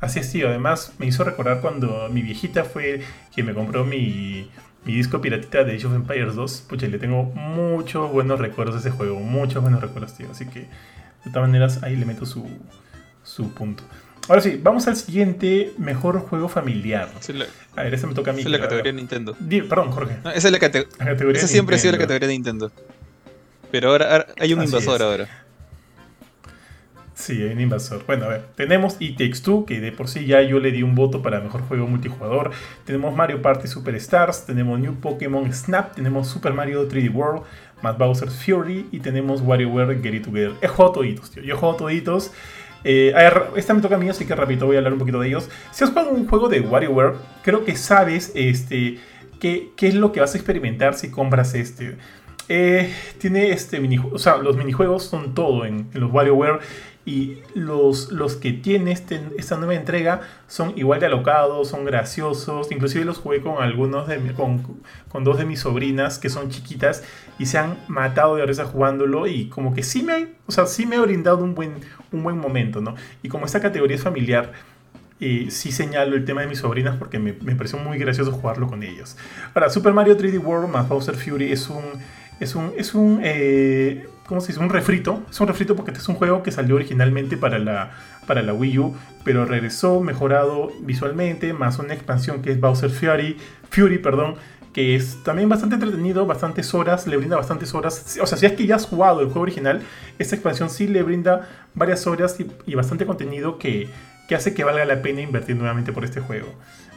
Así 0.00 0.18
es, 0.18 0.30
tío. 0.30 0.48
Además, 0.48 0.92
me 0.98 1.06
hizo 1.06 1.24
recordar 1.24 1.62
cuando 1.62 2.10
mi 2.10 2.20
viejita 2.20 2.64
fue 2.64 3.02
quien 3.34 3.46
me 3.46 3.54
compró 3.54 3.86
mi, 3.86 4.50
mi 4.84 4.94
disco 4.94 5.20
piratita 5.20 5.64
de 5.64 5.76
Age 5.76 5.86
of 5.86 5.94
Empires 5.94 6.34
2, 6.34 6.64
pucha, 6.68 6.86
le 6.88 6.98
tengo 6.98 7.24
muchos 7.24 8.10
buenos 8.10 8.40
recuerdos 8.40 8.82
de 8.82 8.88
ese 8.88 8.96
juego, 8.96 9.20
muchos 9.20 9.62
buenos 9.62 9.80
recuerdos, 9.80 10.14
tío. 10.14 10.28
Así 10.30 10.46
que, 10.46 10.60
de 10.60 11.30
todas 11.32 11.48
maneras, 11.48 11.82
ahí 11.82 11.96
le 11.96 12.04
meto 12.04 12.26
su, 12.26 12.48
su 13.22 13.52
punto. 13.52 13.84
Ahora 14.28 14.40
sí, 14.40 14.58
vamos 14.62 14.86
al 14.86 14.96
siguiente 14.96 15.72
mejor 15.78 16.20
juego 16.20 16.48
familiar. 16.48 17.10
a 17.76 17.82
ver, 17.82 17.94
ese 17.94 18.06
me 18.06 18.14
toca 18.14 18.30
a 18.30 18.34
mí. 18.34 18.40
Esa 18.40 18.48
es 18.48 18.52
la 18.52 18.60
categoría 18.60 18.92
de 18.92 18.96
Nintendo. 18.96 19.36
perdón, 19.68 19.90
Jorge. 19.90 20.16
esa 20.34 20.48
es 20.48 20.52
la, 20.52 20.58
categoría. 20.58 21.38
Esa 21.38 21.48
siempre 21.48 21.76
ha 21.76 21.78
sido 21.78 21.92
la 21.92 21.98
categoría 21.98 22.28
de 22.28 22.34
Nintendo. 22.34 22.70
Pero 23.70 23.90
ahora, 23.90 24.26
hay 24.38 24.52
un 24.52 24.62
invasor 24.62 25.02
ahora. 25.02 25.41
Sí, 27.14 27.42
un 27.42 27.60
invasor. 27.60 28.04
Bueno, 28.06 28.24
a 28.24 28.28
ver, 28.28 28.44
tenemos 28.56 28.96
It 28.98 29.18
Takes 29.18 29.42
Two, 29.42 29.66
que 29.66 29.80
de 29.80 29.92
por 29.92 30.08
sí 30.08 30.24
ya 30.24 30.40
yo 30.42 30.58
le 30.60 30.72
di 30.72 30.82
un 30.82 30.94
voto 30.94 31.22
para 31.22 31.40
mejor 31.40 31.62
juego 31.62 31.86
multijugador. 31.86 32.50
Tenemos 32.84 33.14
Mario 33.14 33.42
Party 33.42 33.68
Superstars, 33.68 34.46
tenemos 34.46 34.80
New 34.80 34.94
Pokémon 34.94 35.52
Snap, 35.52 35.94
tenemos 35.94 36.28
Super 36.28 36.54
Mario 36.54 36.88
3D 36.88 37.12
World, 37.12 37.42
más 37.82 37.98
Bowser's 37.98 38.34
Fury 38.34 38.86
y 38.92 39.00
tenemos 39.00 39.42
WarioWare 39.42 40.00
Get 40.02 40.14
It 40.14 40.24
Together. 40.24 40.52
He 40.62 40.68
jugado 40.68 40.92
toditos, 40.92 41.30
tío. 41.30 41.42
Yo 41.42 41.54
he 41.54 41.56
jugado 41.56 41.76
toditos. 41.76 42.32
Eh, 42.84 43.12
a 43.14 43.18
ver, 43.18 43.42
esta 43.56 43.74
me 43.74 43.80
toca 43.80 43.96
a 43.96 43.98
mí, 43.98 44.08
así 44.08 44.24
que 44.24 44.34
rapidito 44.34 44.66
voy 44.66 44.76
a 44.76 44.78
hablar 44.78 44.94
un 44.94 44.98
poquito 44.98 45.20
de 45.20 45.28
ellos. 45.28 45.48
Si 45.70 45.84
has 45.84 45.90
jugado 45.90 46.10
un 46.10 46.26
juego 46.26 46.48
de 46.48 46.60
WarioWare, 46.60 47.14
creo 47.42 47.64
que 47.64 47.76
sabes 47.76 48.32
este, 48.34 48.98
qué, 49.38 49.70
qué 49.76 49.88
es 49.88 49.94
lo 49.94 50.12
que 50.12 50.20
vas 50.20 50.34
a 50.34 50.38
experimentar 50.38 50.94
si 50.94 51.10
compras 51.10 51.54
este. 51.54 51.96
Eh, 52.48 52.92
tiene 53.18 53.50
este 53.50 53.78
minijuego, 53.78 54.16
o 54.16 54.18
sea, 54.18 54.36
los 54.36 54.56
minijuegos 54.56 55.04
son 55.04 55.32
todo 55.32 55.64
en 55.64 55.88
los 55.92 56.10
WarioWare 56.10 56.58
y 57.04 57.38
los, 57.54 58.12
los 58.12 58.36
que 58.36 58.52
tiene 58.52 58.92
este, 58.92 59.20
esta 59.36 59.56
nueva 59.56 59.74
entrega 59.74 60.20
son 60.46 60.72
igual 60.76 61.00
de 61.00 61.06
alocados, 61.06 61.68
son 61.68 61.84
graciosos. 61.84 62.70
Inclusive 62.70 63.04
los 63.04 63.18
jugué 63.18 63.40
con 63.40 63.60
algunos 63.60 64.06
de 64.06 64.20
con, 64.34 64.62
con, 65.08 65.24
dos 65.24 65.38
de 65.38 65.44
mis 65.44 65.60
sobrinas 65.60 66.18
que 66.18 66.28
son 66.28 66.48
chiquitas 66.50 67.02
y 67.38 67.46
se 67.46 67.58
han 67.58 67.76
matado 67.88 68.36
de 68.36 68.46
risa 68.46 68.64
jugándolo 68.64 69.26
y 69.26 69.48
como 69.48 69.74
que 69.74 69.82
sí 69.82 70.02
me, 70.02 70.28
o 70.46 70.52
sea, 70.52 70.66
sí 70.66 70.86
me 70.86 70.96
ha 70.96 71.00
brindado 71.00 71.42
un 71.42 71.54
buen, 71.54 71.74
un 72.12 72.22
buen 72.22 72.38
momento, 72.38 72.80
¿no? 72.80 72.94
Y 73.22 73.28
como 73.28 73.46
esta 73.46 73.60
categoría 73.60 73.96
es 73.96 74.02
familiar, 74.02 74.52
eh, 75.18 75.48
sí 75.50 75.72
señalo 75.72 76.14
el 76.14 76.24
tema 76.24 76.42
de 76.42 76.46
mis 76.46 76.58
sobrinas 76.58 76.96
porque 76.96 77.18
me, 77.18 77.32
me 77.32 77.56
pareció 77.56 77.78
muy 77.78 77.98
gracioso 77.98 78.30
jugarlo 78.30 78.68
con 78.68 78.82
ellos. 78.84 79.16
Ahora, 79.54 79.70
Super 79.70 79.92
Mario 79.92 80.16
3D 80.16 80.38
World 80.38 80.70
más 80.70 80.88
Bowser 80.88 81.16
Fury 81.16 81.50
es 81.50 81.68
un 81.68 81.82
es 82.42 82.56
un, 82.56 82.72
es 82.76 82.94
un 82.94 83.20
eh, 83.22 84.08
¿cómo 84.32 84.40
se 84.40 84.48
dice? 84.48 84.64
Un 84.64 84.70
refrito. 84.70 85.22
Es 85.30 85.38
un 85.42 85.46
refrito 85.46 85.76
porque 85.76 85.90
este 85.90 86.00
es 86.00 86.08
un 86.08 86.14
juego 86.14 86.42
que 86.42 86.50
salió 86.50 86.76
originalmente 86.76 87.36
para 87.36 87.58
la, 87.58 87.90
para 88.26 88.40
la 88.40 88.54
Wii 88.54 88.78
U, 88.78 88.96
pero 89.24 89.44
regresó 89.44 90.00
mejorado 90.00 90.72
visualmente, 90.80 91.52
más 91.52 91.78
una 91.78 91.92
expansión 91.92 92.40
que 92.40 92.50
es 92.50 92.58
Bowser 92.58 92.88
Fury, 92.88 93.36
Fury, 93.68 93.98
perdón, 93.98 94.36
que 94.72 94.96
es 94.96 95.22
también 95.22 95.50
bastante 95.50 95.74
entretenido, 95.74 96.24
bastantes 96.24 96.72
horas, 96.72 97.06
le 97.06 97.18
brinda 97.18 97.36
bastantes 97.36 97.74
horas. 97.74 98.18
O 98.22 98.26
sea, 98.26 98.38
si 98.38 98.46
es 98.46 98.52
que 98.52 98.66
ya 98.66 98.76
has 98.76 98.86
jugado 98.86 99.20
el 99.20 99.26
juego 99.26 99.42
original, 99.42 99.82
esta 100.18 100.34
expansión 100.34 100.70
sí 100.70 100.86
le 100.86 101.02
brinda 101.02 101.46
varias 101.74 102.06
horas 102.06 102.38
y, 102.66 102.74
bastante 102.74 103.04
contenido 103.04 103.58
que, 103.58 103.90
que, 104.28 104.34
hace 104.34 104.54
que 104.54 104.64
valga 104.64 104.86
la 104.86 105.02
pena 105.02 105.20
invertir 105.20 105.56
nuevamente 105.56 105.92
por 105.92 106.06
este 106.06 106.22
juego. 106.22 106.48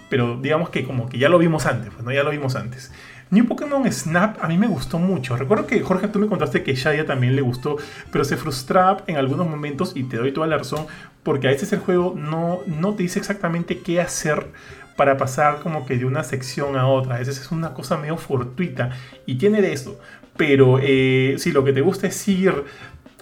Pero 0.09 0.39
digamos 0.41 0.69
que 0.69 0.85
como 0.85 1.09
que 1.09 1.17
ya 1.17 1.27
lo 1.27 1.37
vimos 1.37 1.65
antes, 1.65 1.91
pues, 1.91 2.05
¿no? 2.05 2.13
Ya 2.13 2.23
lo 2.23 2.31
vimos 2.31 2.55
antes. 2.55 2.93
New 3.31 3.47
Pokémon 3.47 3.91
Snap 3.91 4.37
a 4.43 4.47
mí 4.47 4.57
me 4.57 4.67
gustó 4.67 4.99
mucho. 4.99 5.35
Recuerdo 5.35 5.65
que 5.65 5.81
Jorge, 5.81 6.07
tú 6.07 6.19
me 6.19 6.27
contaste 6.27 6.63
que 6.63 6.75
Shaya 6.75 7.05
también 7.05 7.35
le 7.35 7.41
gustó, 7.41 7.77
pero 8.11 8.23
se 8.23 8.37
frustraba 8.37 9.03
en 9.07 9.17
algunos 9.17 9.47
momentos 9.47 9.93
y 9.95 10.03
te 10.03 10.17
doy 10.17 10.31
toda 10.31 10.47
la 10.47 10.57
razón 10.57 10.85
porque 11.23 11.47
a 11.47 11.51
veces 11.51 11.73
el 11.73 11.79
juego 11.79 12.13
no, 12.15 12.59
no 12.67 12.93
te 12.93 13.03
dice 13.03 13.17
exactamente 13.19 13.79
qué 13.79 13.99
hacer 13.99 14.47
para 14.95 15.17
pasar 15.17 15.59
como 15.59 15.85
que 15.85 15.97
de 15.97 16.05
una 16.05 16.23
sección 16.23 16.77
a 16.77 16.87
otra. 16.87 17.15
A 17.15 17.19
veces 17.19 17.39
es 17.39 17.51
una 17.51 17.73
cosa 17.73 17.97
medio 17.97 18.17
fortuita 18.17 18.91
y 19.25 19.35
tiene 19.35 19.61
de 19.61 19.73
eso. 19.73 19.99
Pero 20.37 20.79
eh, 20.81 21.35
si 21.39 21.51
lo 21.51 21.63
que 21.63 21.73
te 21.73 21.81
gusta 21.81 22.07
es 22.07 22.27
ir 22.27 22.63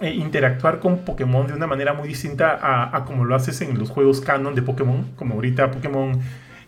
eh, 0.00 0.10
interactuar 0.10 0.80
con 0.80 0.98
Pokémon 0.98 1.46
de 1.46 1.54
una 1.54 1.66
manera 1.66 1.94
muy 1.94 2.08
distinta 2.08 2.58
a, 2.92 3.04
como 3.04 3.24
lo 3.24 3.34
haces 3.34 3.60
en 3.62 3.78
los 3.78 3.90
juegos 3.90 4.20
canon 4.20 4.54
de 4.54 4.62
Pokémon, 4.62 5.12
como 5.16 5.34
ahorita 5.34 5.70
Pokémon 5.70 6.20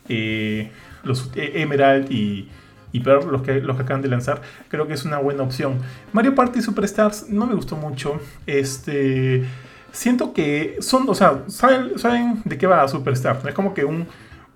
eh, 0.08 0.70
los 1.02 1.30
Emerald 1.34 2.10
y, 2.10 2.48
y 2.96 3.00
peor 3.00 3.26
los 3.26 3.42
que, 3.42 3.60
los 3.60 3.76
que 3.76 3.82
acaban 3.82 4.02
de 4.02 4.08
lanzar, 4.08 4.40
creo 4.68 4.86
que 4.86 4.94
es 4.94 5.04
una 5.04 5.18
buena 5.18 5.42
opción. 5.42 5.78
Mario 6.12 6.34
Party 6.34 6.62
Superstars 6.62 7.28
no 7.28 7.46
me 7.46 7.54
gustó 7.54 7.76
mucho. 7.76 8.18
Este. 8.46 9.44
Siento 9.92 10.34
que 10.34 10.76
son, 10.80 11.08
o 11.08 11.14
sea, 11.14 11.44
saben, 11.48 12.42
de 12.44 12.58
qué 12.58 12.66
va 12.66 12.86
Superstars. 12.88 13.44
Es 13.46 13.54
como 13.54 13.72
que 13.72 13.84
un, 13.84 14.06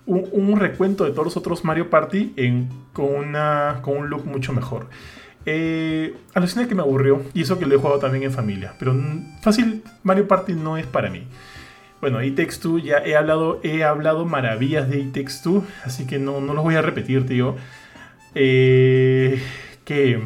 un, 0.06 0.60
recuento 0.60 1.04
de 1.04 1.12
todos 1.12 1.24
los 1.24 1.36
otros 1.36 1.64
Mario 1.64 1.88
Party 1.88 2.34
con, 2.92 3.14
una, 3.14 3.78
con 3.82 3.96
un 3.96 4.10
look 4.10 4.26
mucho 4.26 4.52
mejor. 4.52 4.88
Eh, 5.46 6.14
alucina 6.34 6.68
que 6.68 6.74
me 6.74 6.82
aburrió 6.82 7.22
y 7.32 7.40
eso 7.42 7.58
que 7.58 7.64
lo 7.64 7.74
he 7.74 7.78
jugado 7.78 7.98
también 7.98 8.24
en 8.24 8.32
familia. 8.32 8.74
Pero 8.78 8.94
fácil, 9.40 9.82
Mario 10.02 10.28
Party 10.28 10.54
no 10.54 10.76
es 10.76 10.86
para 10.86 11.08
mí. 11.08 11.26
Bueno, 12.00 12.22
It 12.22 12.36
Takes 12.36 12.56
Two, 12.60 12.78
ya 12.78 12.98
he 12.98 13.14
hablado, 13.14 13.60
he 13.62 13.84
hablado 13.84 14.24
maravillas 14.24 14.88
de 14.88 14.98
It 15.00 15.12
Takes 15.12 15.42
Two, 15.42 15.64
así 15.84 16.06
que 16.06 16.18
no, 16.18 16.40
no 16.40 16.54
los 16.54 16.64
voy 16.64 16.74
a 16.74 16.82
repetir, 16.82 17.26
tío. 17.26 17.56
Eh, 18.34 19.40
que 19.84 20.20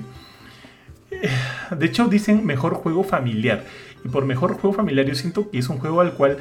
eh, 1.11 1.31
de 1.77 1.87
hecho 1.87 2.09
dicen 2.09 2.45
mejor 2.45 2.75
juego 2.75 3.05
familiar. 3.05 3.65
Y 4.05 4.09
por 4.09 4.25
mejor 4.27 4.55
juego 4.55 4.75
familiar 4.75 5.07
yo 5.07 5.15
siento 5.15 5.51
que 5.51 5.59
es 5.59 5.69
un 5.69 5.79
juego 5.79 6.01
al 6.01 6.13
cual, 6.13 6.39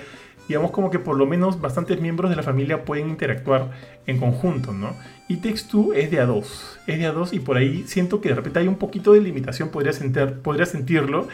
digamos 0.48 0.72
como 0.72 0.90
que 0.90 1.00
por 1.00 1.18
lo 1.18 1.26
menos 1.26 1.62
bastantes 1.62 2.02
miembros 2.02 2.30
de 2.30 2.36
la 2.36 2.44
familia 2.44 2.84
pueden 2.84 3.10
interactuar 3.10 3.72
en 4.06 4.18
conjunto, 4.20 4.74
¿no? 4.74 4.96
Y 5.30 5.38
Text 5.38 5.72
2 5.72 5.96
es 5.96 6.12
de 6.12 6.20
a 6.20 6.26
2, 6.26 6.80
es 6.88 7.00
de 7.00 7.06
a 7.06 7.12
2 7.14 7.34
y 7.34 7.40
por 7.40 7.56
ahí 7.56 7.86
siento 7.88 8.20
que 8.20 8.30
de 8.30 8.36
repente 8.36 8.60
hay 8.60 8.68
un 8.68 8.76
poquito 8.76 9.14
de 9.14 9.22
limitación, 9.22 9.70
podría, 9.70 9.94
sentir, 9.94 10.34
podría 10.42 10.66
sentirlo, 10.66 11.30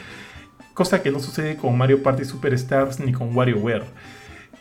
cosa 0.75 1.01
que 1.01 1.09
no 1.09 1.19
sucede 1.19 1.57
con 1.57 1.75
Mario 1.77 2.03
Party 2.03 2.23
Superstars 2.23 2.99
ni 2.99 3.11
con 3.11 3.35
WarioWare. 3.35 3.85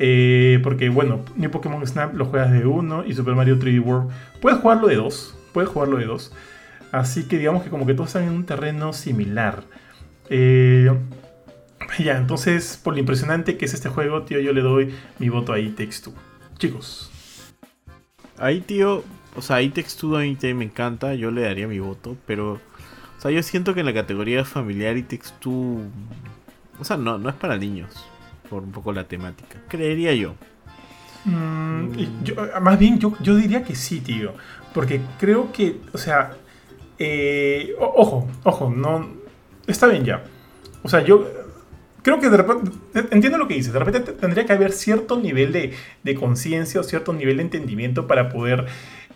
Eh, 0.01 0.61
porque 0.63 0.89
bueno, 0.89 1.21
New 1.37 1.51
Pokémon 1.51 1.85
Snap 1.87 2.15
lo 2.15 2.25
juegas 2.27 2.53
de 2.53 2.65
1 2.65 3.05
y 3.07 3.15
Super 3.15 3.35
Mario 3.35 3.59
3D 3.59 3.85
World 3.85 4.11
puedes 4.41 4.61
jugarlo 4.61 4.87
de 4.87 4.95
2, 4.95 5.38
puedes 5.59 5.73
jugarlo 5.73 5.97
de 5.97 6.05
dos. 6.05 6.33
Así 6.93 7.25
que 7.25 7.37
digamos 7.37 7.65
que 7.65 7.69
como 7.69 7.85
que 7.85 7.93
todos 7.93 8.11
están 8.11 8.23
en 8.23 8.31
un 8.31 8.47
terreno 8.47 8.93
similar. 8.93 9.65
Eh, 10.31 10.89
ya, 11.99 12.17
entonces, 12.17 12.79
por 12.81 12.95
lo 12.95 13.01
impresionante 13.01 13.57
que 13.57 13.65
es 13.65 13.75
este 13.75 13.89
juego, 13.89 14.23
tío, 14.23 14.39
yo 14.39 14.53
le 14.53 14.61
doy 14.61 14.95
mi 15.19 15.31
voto 15.31 15.53
a 15.53 15.59
It 15.59 15.81
Chicos. 16.59 17.11
Ahí, 18.39 18.61
tío, 18.61 19.03
o 19.35 19.43
sea, 19.43 19.61
It 19.61 19.75
Takes 19.75 19.95
a 20.01 20.21
mí 20.21 20.55
me 20.55 20.65
encanta, 20.65 21.13
yo 21.15 21.33
le 21.33 21.41
daría 21.41 21.67
mi 21.67 21.81
voto, 21.81 22.17
pero, 22.25 22.53
o 22.53 23.21
sea, 23.21 23.33
yo 23.33 23.43
siento 23.43 23.75
que 23.75 23.81
en 23.81 23.87
la 23.87 23.95
categoría 23.95 24.45
familiar 24.45 24.97
It 24.97 25.09
Takes 25.09 25.31
o 25.45 26.85
sea, 26.85 26.97
no, 26.97 27.19
no 27.19 27.31
es 27.31 27.35
para 27.35 27.57
niños, 27.57 28.07
por 28.49 28.63
un 28.63 28.71
poco 28.71 28.93
la 28.93 29.09
temática, 29.09 29.59
creería 29.67 30.15
yo. 30.15 30.37
Mm, 31.25 31.89
más 32.63 32.79
bien, 32.79 33.01
yo, 33.01 33.17
yo 33.21 33.35
diría 33.35 33.65
que 33.65 33.75
sí, 33.75 34.01
tío, 34.01 34.35
porque 34.75 35.01
creo 35.19 35.53
que, 35.53 35.77
o 35.93 35.99
sea, 35.99 36.37
eh, 36.99 37.75
ojo, 37.79 38.29
ojo, 38.45 38.71
no, 38.71 39.09
está 39.67 39.87
bien 39.87 40.05
ya. 40.05 40.25
O 40.83 40.89
sea, 40.89 41.03
yo 41.05 41.27
creo 42.03 42.21
que 42.21 42.31
de 42.31 42.37
repente, 42.37 42.71
entiendo 43.11 43.39
lo 43.39 43.49
que 43.49 43.55
dices, 43.55 43.73
de 43.73 43.79
repente 43.79 44.13
tendría 44.13 44.47
que 44.47 44.53
haber 44.53 44.73
cierto 44.73 45.19
nivel 45.19 45.53
de, 45.53 45.75
de 46.03 46.15
conciencia 46.15 46.81
o 46.81 46.85
cierto 46.85 47.13
nivel 47.13 47.39
de 47.39 47.43
entendimiento 47.45 48.07
para 48.07 48.29
poder 48.29 48.67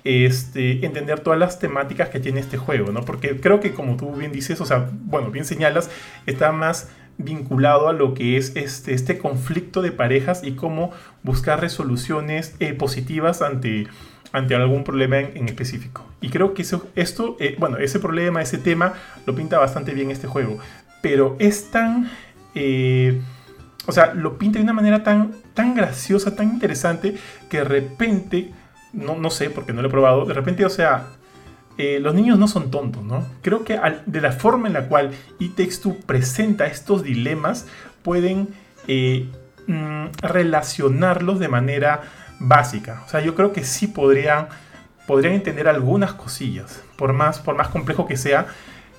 este, 0.05 0.84
entender 0.84 1.20
todas 1.20 1.38
las 1.38 1.59
temáticas 1.59 2.09
que 2.09 2.20
tiene 2.20 2.40
este 2.40 2.57
juego, 2.57 2.90
¿no? 2.92 3.05
Porque 3.05 3.40
creo 3.40 3.61
que 3.61 3.72
como 3.72 3.96
tú 3.96 4.12
bien 4.12 4.32
dices, 4.32 4.61
o 4.61 4.66
sea, 4.66 4.90
bueno, 4.92 5.30
bien 5.30 5.44
señalas, 5.44 5.90
está 6.26 6.53
más 6.53 6.88
vinculado 7.18 7.88
a 7.88 7.92
lo 7.92 8.14
que 8.14 8.36
es 8.36 8.57
este, 8.57 8.94
este 8.94 9.18
conflicto 9.18 9.82
de 9.82 9.92
parejas 9.92 10.42
y 10.42 10.53
cómo 10.53 10.90
buscar 11.22 11.61
resoluciones 11.61 12.57
eh, 12.59 12.72
positivas 12.72 13.42
ante, 13.42 13.86
ante 14.33 14.55
algún 14.55 14.83
problema 14.83 15.20
en, 15.20 15.47
específico. 15.49 16.05
Y 16.20 16.30
creo 16.30 16.55
que 16.55 16.62
eso, 16.62 16.89
esto, 16.97 17.37
eh, 17.39 17.57
bueno, 17.59 17.76
ese 17.76 18.01
problema, 18.01 18.41
ese 18.43 18.59
tema, 18.59 18.95
lo 19.26 19.35
pinta 19.35 19.59
bastante 19.59 19.93
bien 19.93 20.11
este 20.11 20.26
juego. 20.26 20.59
Pero 21.03 21.37
es 21.39 21.70
tan... 21.70 22.11
Eh, 22.55 23.20
o 23.87 23.93
sea, 23.93 24.14
lo 24.14 24.39
pinta 24.39 24.59
de 24.59 24.64
una 24.64 24.72
manera 24.72 25.03
tan, 25.03 25.33
tan 25.55 25.74
graciosa, 25.74 26.35
tan 26.35 26.49
interesante, 26.49 27.16
que 27.51 27.59
de 27.59 27.64
repente, 27.64 28.53
no, 28.93 29.16
no 29.16 29.28
sé, 29.28 29.51
porque 29.51 29.72
no 29.72 29.83
lo 29.83 29.89
he 29.89 29.91
probado, 29.91 30.24
de 30.24 30.35
repente, 30.35 30.64
o 30.64 30.70
sea, 30.70 31.09
eh, 31.78 31.99
los 32.01 32.14
niños 32.14 32.39
no 32.39 32.47
son 32.47 32.70
tontos, 32.70 33.03
¿no? 33.03 33.26
Creo 33.43 33.64
que 33.64 33.80
de 34.07 34.20
la 34.20 34.30
forma 34.30 34.68
en 34.68 34.74
la 34.74 34.87
cual 34.87 35.11
eTextu 35.41 35.99
presenta 36.07 36.66
estos 36.66 37.03
dilemas, 37.03 37.66
pueden 38.03 38.51
mm, 39.66 40.05
relacionarlos 40.22 41.41
de 41.41 41.49
manera 41.49 42.03
básica. 42.43 43.03
O 43.07 43.09
sea, 43.09 43.20
yo 43.20 43.34
creo 43.34 43.53
que 43.53 43.64
sí 43.64 43.86
podrían, 43.86 44.49
podrían 45.07 45.34
entender 45.34 45.68
algunas 45.68 46.12
cosillas, 46.12 46.82
por 46.97 47.12
más, 47.12 47.38
por 47.38 47.57
más 47.57 47.68
complejo 47.68 48.07
que 48.07 48.16
sea, 48.16 48.47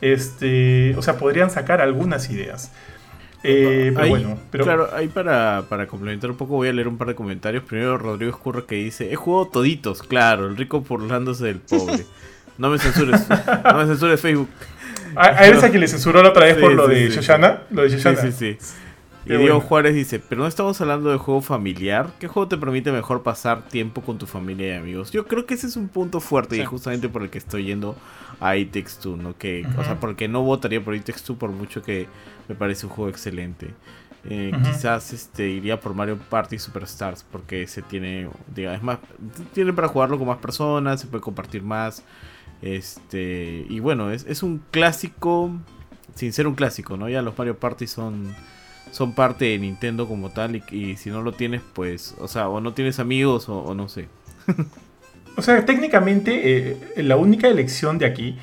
este, 0.01 0.95
o 0.97 1.01
sea, 1.01 1.17
podrían 1.17 1.49
sacar 1.49 1.81
algunas 1.81 2.29
ideas. 2.29 2.71
Eh, 3.45 3.91
pero 3.93 4.07
bueno, 4.07 4.39
pero... 4.51 4.63
Claro, 4.63 4.89
ahí 4.93 5.09
para, 5.09 5.65
para, 5.67 5.85
complementar 5.85 6.31
un 6.31 6.37
poco 6.37 6.55
voy 6.55 6.69
a 6.69 6.73
leer 6.73 6.87
un 6.87 6.97
par 6.97 7.09
de 7.09 7.15
comentarios. 7.15 7.63
Primero 7.63 7.97
Rodrigo 7.97 8.31
Escurra 8.31 8.63
que 8.65 8.75
dice, 8.75 9.11
he 9.11 9.15
jugado 9.15 9.49
toditos, 9.49 10.01
claro, 10.01 10.47
el 10.47 10.55
rico 10.55 10.81
burlándose 10.81 11.45
del 11.45 11.59
pobre. 11.59 12.05
No 12.55 12.69
me 12.69 12.77
censures, 12.77 13.27
no 13.63 13.77
me 13.79 13.87
censures 13.87 14.21
Facebook. 14.21 14.47
A, 15.15 15.47
él 15.47 15.55
es 15.55 15.63
a 15.63 15.69
quien 15.69 15.81
le 15.81 15.87
censuró 15.87 16.21
la 16.21 16.29
otra 16.29 16.45
vez 16.45 16.55
por 16.57 16.71
lo, 16.71 16.87
de 16.87 17.09
Shoshana, 17.09 17.63
lo 17.71 17.81
de 17.81 17.89
Shoshana. 17.89 18.21
Sí, 18.21 18.31
sí, 18.31 18.57
sí. 18.59 18.75
Y 19.25 19.37
Diego 19.37 19.61
Juárez 19.61 19.95
dice, 19.95 20.19
pero 20.19 20.41
no 20.41 20.47
estamos 20.47 20.79
hablando 20.81 21.09
de 21.09 21.17
juego 21.17 21.41
familiar. 21.41 22.13
¿Qué 22.19 22.27
juego 22.27 22.47
te 22.47 22.57
permite 22.57 22.91
mejor 22.91 23.23
pasar 23.23 23.67
tiempo 23.67 24.01
con 24.01 24.17
tu 24.17 24.25
familia 24.25 24.75
y 24.75 24.77
amigos? 24.77 25.11
Yo 25.11 25.25
creo 25.25 25.45
que 25.45 25.53
ese 25.53 25.67
es 25.67 25.75
un 25.77 25.87
punto 25.87 26.19
fuerte 26.19 26.57
y 26.57 26.65
justamente 26.65 27.07
por 27.09 27.23
el 27.23 27.29
que 27.29 27.37
estoy 27.37 27.65
yendo 27.65 27.95
a 28.39 28.57
It 28.57 28.75
2, 28.75 29.17
¿no? 29.17 29.37
Que, 29.37 29.65
O 29.77 29.83
sea, 29.83 29.99
porque 29.99 30.27
no 30.27 30.43
votaría 30.43 30.83
por 30.83 30.95
It 30.95 31.07
2 31.07 31.37
por 31.37 31.51
mucho 31.51 31.81
que 31.81 32.07
me 32.47 32.55
parece 32.55 32.85
un 32.85 32.91
juego 32.91 33.09
excelente. 33.09 33.73
Eh, 34.25 34.53
quizás 34.63 35.11
este 35.11 35.49
iría 35.49 35.81
por 35.81 35.93
Mario 35.93 36.17
Party 36.17 36.57
Superstars 36.57 37.25
porque 37.29 37.67
se 37.67 37.81
tiene, 37.81 38.29
digamos, 38.55 38.81
más, 38.81 38.99
tiene 39.53 39.73
para 39.73 39.89
jugarlo 39.89 40.17
con 40.17 40.27
más 40.27 40.37
personas, 40.37 41.01
se 41.01 41.07
puede 41.07 41.21
compartir 41.21 41.61
más. 41.61 42.03
Este, 42.61 43.65
y 43.67 43.79
bueno, 43.81 44.11
es, 44.11 44.25
es 44.25 44.41
un 44.41 44.63
clásico, 44.71 45.51
sin 46.15 46.31
ser 46.31 46.47
un 46.47 46.55
clásico, 46.55 46.95
¿no? 46.95 47.09
Ya 47.09 47.21
los 47.21 47.37
Mario 47.37 47.57
Party 47.57 47.85
son, 47.87 48.33
son 48.93 49.13
parte 49.13 49.45
de 49.45 49.57
Nintendo 49.57 50.07
como 50.07 50.29
tal 50.29 50.55
y, 50.55 50.95
si 50.97 51.09
no 51.09 51.23
lo 51.23 51.31
tienes, 51.31 51.61
pues, 51.73 52.15
o 52.19 52.27
sea, 52.27 52.47
o 52.47 52.61
no 52.61 52.73
tienes 52.73 52.99
amigos 52.99 53.49
o, 53.49 53.73
no 53.73 53.89
sé. 53.89 54.07
o 55.35 55.41
sea, 55.41 55.65
técnicamente 55.65 56.71
eh, 56.71 56.77
la 56.97 57.17
única 57.17 57.47
elección 57.47 57.97
de 57.97 58.05
aquí 58.05 58.37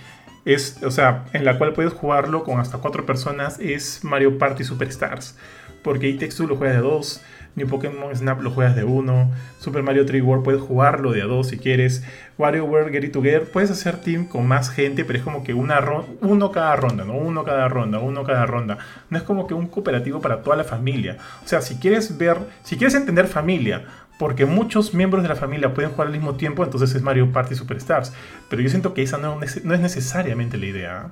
es, 0.44 0.82
o 0.82 0.90
sea, 0.90 1.26
en 1.32 1.44
la 1.44 1.56
cual 1.56 1.72
puedes 1.72 1.92
jugarlo 1.92 2.42
con 2.42 2.58
hasta 2.58 2.78
cuatro 2.78 3.06
personas 3.06 3.60
es 3.60 4.02
Mario 4.02 4.38
Party 4.38 4.64
Superstars. 4.64 5.36
Porque 5.84 6.08
It 6.08 6.22
lo 6.40 6.56
juegas 6.56 6.76
de 6.76 6.82
dos, 6.82 7.22
New 7.60 7.68
Pokémon 7.68 8.14
Snap 8.14 8.40
lo 8.40 8.50
juegas 8.50 8.74
de 8.74 8.84
uno, 8.84 9.30
Super 9.58 9.82
Mario 9.82 10.06
3 10.06 10.22
World 10.22 10.44
puedes 10.44 10.60
jugarlo 10.60 11.12
de 11.12 11.22
a 11.22 11.26
dos 11.26 11.48
si 11.48 11.58
quieres, 11.58 12.02
WarioWare 12.38 12.90
Get 12.90 13.04
It 13.04 13.12
Together 13.12 13.44
puedes 13.44 13.70
hacer 13.70 13.98
team 13.98 14.26
con 14.26 14.48
más 14.48 14.70
gente, 14.70 15.04
pero 15.04 15.18
es 15.18 15.24
como 15.24 15.44
que 15.44 15.52
una 15.52 15.80
uno 16.22 16.52
cada 16.52 16.74
ronda, 16.76 17.04
¿no? 17.04 17.14
Uno 17.14 17.44
cada 17.44 17.68
ronda, 17.68 17.98
uno 17.98 18.24
cada 18.24 18.46
ronda. 18.46 18.78
No 19.10 19.18
es 19.18 19.24
como 19.24 19.46
que 19.46 19.54
un 19.54 19.66
cooperativo 19.66 20.20
para 20.20 20.42
toda 20.42 20.56
la 20.56 20.64
familia. 20.64 21.18
O 21.44 21.48
sea, 21.48 21.60
si 21.60 21.76
quieres 21.76 22.16
ver, 22.16 22.38
si 22.64 22.76
quieres 22.76 22.94
entender 22.94 23.26
familia, 23.26 23.84
porque 24.18 24.46
muchos 24.46 24.94
miembros 24.94 25.22
de 25.22 25.28
la 25.28 25.36
familia 25.36 25.74
pueden 25.74 25.92
jugar 25.92 26.08
al 26.08 26.12
mismo 26.12 26.34
tiempo, 26.36 26.64
entonces 26.64 26.94
es 26.94 27.02
Mario 27.02 27.32
Party 27.32 27.54
Superstars. 27.54 28.12
Pero 28.48 28.62
yo 28.62 28.68
siento 28.68 28.94
que 28.94 29.02
esa 29.02 29.18
no, 29.18 29.42
es 29.42 29.64
necesariamente 29.64 30.58
la 30.58 30.66
idea. 30.66 31.10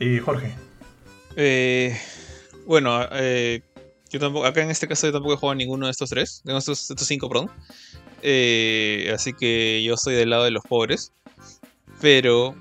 Eh, 0.00 0.20
Jorge. 0.24 0.54
Eh, 1.36 1.96
bueno, 2.66 3.00
eh, 3.12 3.62
yo 4.10 4.18
tampoco, 4.20 4.46
acá 4.46 4.62
en 4.62 4.70
este 4.70 4.88
caso 4.88 5.06
yo 5.06 5.12
tampoco 5.12 5.34
he 5.34 5.36
jugado 5.36 5.54
ninguno 5.54 5.86
de 5.86 5.92
estos 5.92 6.10
tres, 6.10 6.40
de 6.44 6.56
estos, 6.56 6.94
cinco, 6.98 7.28
perdón. 7.28 7.50
Eh, 8.22 9.10
así 9.14 9.32
que 9.32 9.82
yo 9.84 9.94
estoy 9.94 10.14
del 10.14 10.30
lado 10.30 10.44
de 10.44 10.50
los 10.50 10.64
pobres. 10.64 11.12
Pero. 12.00 12.54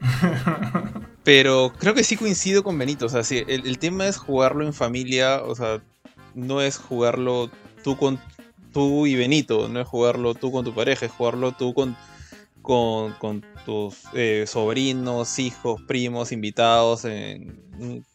pero 1.24 1.72
creo 1.78 1.94
que 1.94 2.04
sí 2.04 2.16
coincido 2.16 2.62
con 2.62 2.78
Benito. 2.78 3.06
O 3.06 3.08
sea, 3.08 3.24
sí, 3.24 3.42
el, 3.46 3.78
tema 3.78 4.06
es 4.06 4.18
jugarlo 4.18 4.64
en 4.64 4.74
familia. 4.74 5.42
O 5.42 5.54
sea, 5.54 5.82
no 6.34 6.60
es 6.60 6.76
jugarlo 6.76 7.50
tú 7.82 7.96
con 7.96 8.20
tú 8.72 9.06
y 9.06 9.14
Benito. 9.14 9.68
No 9.68 9.80
es 9.80 9.88
jugarlo 9.88 10.34
tú 10.34 10.52
con 10.52 10.64
tu 10.64 10.74
pareja, 10.74 11.06
es 11.06 11.12
jugarlo 11.12 11.52
tú 11.52 11.72
con, 11.72 11.96
con, 12.62 13.44
tus 13.64 13.96
eh, 14.14 14.44
sobrinos, 14.46 15.38
hijos, 15.38 15.80
primos, 15.82 16.32
invitados. 16.32 17.04
En, 17.04 17.58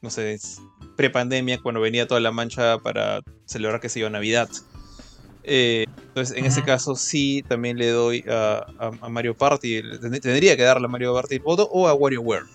no 0.01 0.09
sé, 0.09 0.37
prepandemia, 0.95 1.59
cuando 1.61 1.81
venía 1.81 2.07
toda 2.07 2.19
la 2.19 2.31
mancha 2.31 2.77
para 2.79 3.21
celebrar 3.45 3.79
que 3.81 3.89
se 3.89 3.99
iba 3.99 4.09
Navidad. 4.09 4.49
Eh, 5.43 5.85
entonces, 6.07 6.37
en 6.37 6.45
ese 6.45 6.63
caso, 6.63 6.95
sí, 6.95 7.43
también 7.47 7.77
le 7.77 7.89
doy 7.89 8.23
a, 8.27 8.65
Mario 9.09 9.35
Party. 9.35 9.81
Tendría 10.21 10.57
que 10.57 10.63
darle 10.63 10.85
a 10.85 10.89
Mario 10.89 11.13
Party 11.13 11.35
el 11.35 11.41
voto 11.41 11.69
o 11.71 11.87
a 11.87 11.93
WarioWare. 11.93 12.45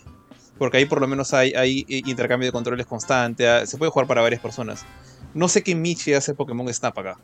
Porque 0.59 0.76
ahí 0.76 0.84
por 0.84 1.01
lo 1.01 1.07
menos 1.07 1.32
hay, 1.32 1.53
hay 1.53 1.86
intercambio 1.88 2.49
de 2.49 2.53
controles 2.53 2.86
constante. 2.86 3.49
Ah, 3.49 3.66
se 3.66 3.78
puede 3.78 3.91
jugar 3.91 4.07
para 4.07 4.22
varias 4.22 4.41
personas. 4.41 4.84
No 5.32 5.49
sé 5.49 5.62
qué 5.62 5.74
Michi 5.74 6.12
hace 6.12 6.34
Pokémon 6.34 6.72
Snap 6.72 6.99
acá. 6.99 7.16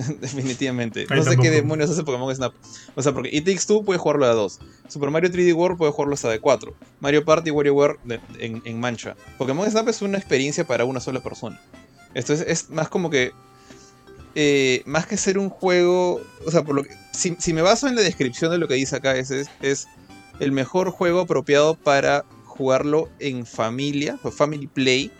Definitivamente. 0.20 1.06
no 1.08 1.22
sé 1.22 1.36
qué 1.36 1.50
demonios 1.50 1.90
hace 1.90 2.04
Pokémon 2.04 2.34
Snap. 2.34 2.52
O 2.94 3.02
sea, 3.02 3.12
porque 3.12 3.30
It 3.32 3.44
Takes 3.44 3.66
Two 3.66 3.84
puede 3.84 3.98
jugarlo 3.98 4.26
a 4.26 4.34
dos. 4.34 4.60
Super 4.88 5.10
Mario 5.10 5.30
3D 5.30 5.54
World 5.54 5.78
puede 5.78 5.92
jugarlo 5.92 6.14
hasta 6.14 6.28
de 6.28 6.40
4. 6.40 6.74
Mario 7.00 7.24
Party 7.24 7.48
y 7.48 7.52
WarioWare 7.52 7.98
en, 8.38 8.62
en, 8.64 8.80
mancha. 8.80 9.16
Pokémon 9.38 9.70
Snap 9.70 9.88
es 9.88 10.02
una 10.02 10.18
experiencia 10.18 10.66
para 10.66 10.84
una 10.84 11.00
sola 11.00 11.20
persona. 11.20 11.60
Esto 12.14 12.32
es, 12.32 12.70
más 12.70 12.88
como 12.88 13.10
que. 13.10 13.32
Eh, 14.36 14.82
más 14.86 15.06
que 15.06 15.16
ser 15.16 15.38
un 15.38 15.50
juego. 15.50 16.20
O 16.46 16.50
sea, 16.50 16.62
por 16.62 16.74
lo 16.74 16.84
que, 16.84 16.90
si, 17.12 17.52
me 17.52 17.62
baso 17.62 17.88
en 17.88 17.96
la 17.96 18.02
descripción 18.02 18.50
de 18.50 18.58
lo 18.58 18.68
que 18.68 18.74
dice 18.74 18.96
acá, 18.96 19.16
es, 19.16 19.30
es, 19.30 19.88
el 20.38 20.52
mejor 20.52 20.90
juego 20.90 21.20
apropiado 21.20 21.74
para 21.74 22.24
jugarlo 22.44 23.08
en 23.18 23.44
familia, 23.44 24.18
o 24.22 24.30
family 24.30 24.66
play. 24.66 25.10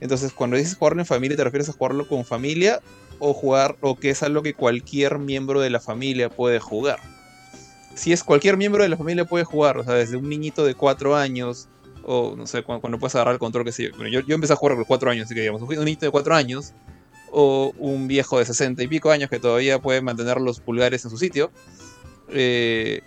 Entonces, 0.00 0.32
cuando 0.32 0.56
dices 0.56 0.76
jugarlo 0.76 1.00
en 1.00 1.06
familia, 1.06 1.36
te 1.36 1.44
refieres 1.44 1.68
a 1.68 1.72
jugarlo 1.72 2.06
con 2.06 2.24
familia 2.24 2.80
o 3.18 3.32
jugar 3.32 3.76
o 3.80 3.96
que 3.96 4.10
es 4.10 4.22
algo 4.22 4.42
que 4.42 4.54
cualquier 4.54 5.18
miembro 5.18 5.60
de 5.60 5.70
la 5.70 5.80
familia 5.80 6.28
puede 6.28 6.60
jugar. 6.60 6.98
Si 7.94 8.12
es 8.12 8.22
cualquier 8.22 8.56
miembro 8.56 8.82
de 8.82 8.88
la 8.88 8.96
familia 8.96 9.24
puede 9.24 9.44
jugar, 9.44 9.78
o 9.78 9.84
sea, 9.84 9.94
desde 9.94 10.16
un 10.16 10.28
niñito 10.28 10.64
de 10.64 10.74
4 10.74 11.16
años, 11.16 11.68
o 12.04 12.34
no 12.36 12.46
sé, 12.46 12.62
cuando, 12.62 12.98
puedes 12.98 13.14
agarrar 13.14 13.34
el 13.34 13.38
control, 13.38 13.64
que 13.64 13.72
sé 13.72 13.90
yo. 13.90 14.20
Yo, 14.20 14.34
empecé 14.34 14.52
a 14.52 14.56
jugar 14.56 14.76
con 14.76 14.84
4 14.84 15.10
años, 15.10 15.24
así 15.24 15.34
que 15.34 15.40
digamos, 15.40 15.62
un 15.62 15.68
niñito 15.68 16.04
de 16.04 16.12
4 16.12 16.34
años, 16.34 16.74
o 17.30 17.72
un 17.78 18.06
viejo 18.06 18.38
de 18.38 18.44
60 18.44 18.82
y 18.82 18.88
pico 18.88 19.10
años 19.10 19.30
que 19.30 19.38
todavía 19.38 19.80
puede 19.80 20.00
mantener 20.00 20.40
los 20.40 20.60
pulgares 20.60 21.04
en 21.04 21.10
su 21.10 21.18
sitio, 21.18 21.50
eh, 22.28 23.00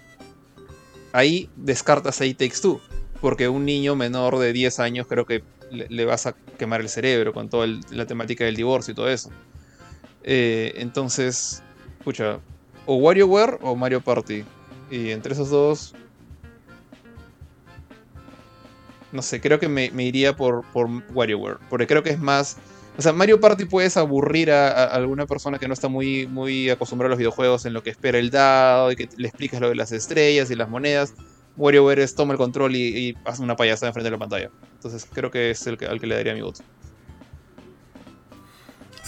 ahí 1.13 1.49
descartas 1.55 2.21
ahí 2.21 2.33
Takes 2.33 2.59
Two. 2.61 2.81
Porque 3.21 3.49
un 3.49 3.65
niño 3.65 3.95
menor 3.95 4.39
de 4.39 4.53
10 4.53 4.79
años 4.79 5.07
creo 5.07 5.25
que 5.25 5.43
le, 5.71 6.05
vas 6.05 6.25
a 6.25 6.35
quemar 6.57 6.81
el 6.81 6.89
cerebro 6.89 7.33
con 7.33 7.49
toda 7.49 7.67
la 7.91 8.05
temática 8.05 8.45
del 8.45 8.55
divorcio 8.55 8.93
y 8.93 8.95
todo 8.95 9.09
eso. 9.09 9.29
Eh, 10.31 10.73
entonces, 10.75 11.63
escucha, 11.97 12.39
o 12.85 12.97
WarioWare 12.97 13.57
o 13.63 13.75
Mario 13.75 13.99
Party. 13.99 14.43
Y 14.91 15.09
entre 15.09 15.33
esos 15.33 15.49
dos, 15.49 15.95
no 19.11 19.23
sé, 19.23 19.41
creo 19.41 19.59
que 19.59 19.67
me, 19.67 19.87
iría 20.03 20.35
por, 20.35 20.63
por 20.71 20.87
WarioWare. 21.15 21.57
Porque 21.67 21.87
creo 21.87 22.03
que 22.03 22.11
es 22.11 22.19
más. 22.19 22.57
O 22.95 23.01
sea, 23.01 23.11
Mario 23.11 23.39
Party 23.39 23.65
puedes 23.65 23.97
aburrir 23.97 24.51
a, 24.51 24.83
alguna 24.83 25.25
persona 25.25 25.57
que 25.57 25.67
no 25.67 25.73
está 25.73 25.87
muy, 25.87 26.27
muy 26.27 26.69
acostumbrada 26.69 27.07
a 27.07 27.11
los 27.13 27.17
videojuegos 27.17 27.65
en 27.65 27.73
lo 27.73 27.81
que 27.81 27.89
espera 27.89 28.19
el 28.19 28.29
dado 28.29 28.91
y 28.91 28.95
que 28.95 29.09
le 29.17 29.29
explicas 29.29 29.59
lo 29.59 29.69
de 29.69 29.75
las 29.75 29.91
estrellas 29.91 30.51
y 30.51 30.55
las 30.55 30.69
monedas. 30.69 31.15
WarioWare 31.57 32.01
es 32.01 32.13
toma 32.13 32.33
el 32.33 32.37
control 32.37 32.75
y, 32.75 32.95
y 32.95 33.17
hace 33.25 33.41
una 33.41 33.55
payasada 33.55 33.87
enfrente 33.87 34.11
de 34.11 34.11
la 34.11 34.19
pantalla. 34.19 34.51
Entonces 34.75 35.07
creo 35.11 35.31
que 35.31 35.49
es 35.49 35.65
el 35.65 35.79
que, 35.79 35.87
al 35.87 35.99
que 35.99 36.05
le 36.05 36.13
daría 36.13 36.35
mi 36.35 36.41
voto. 36.41 36.61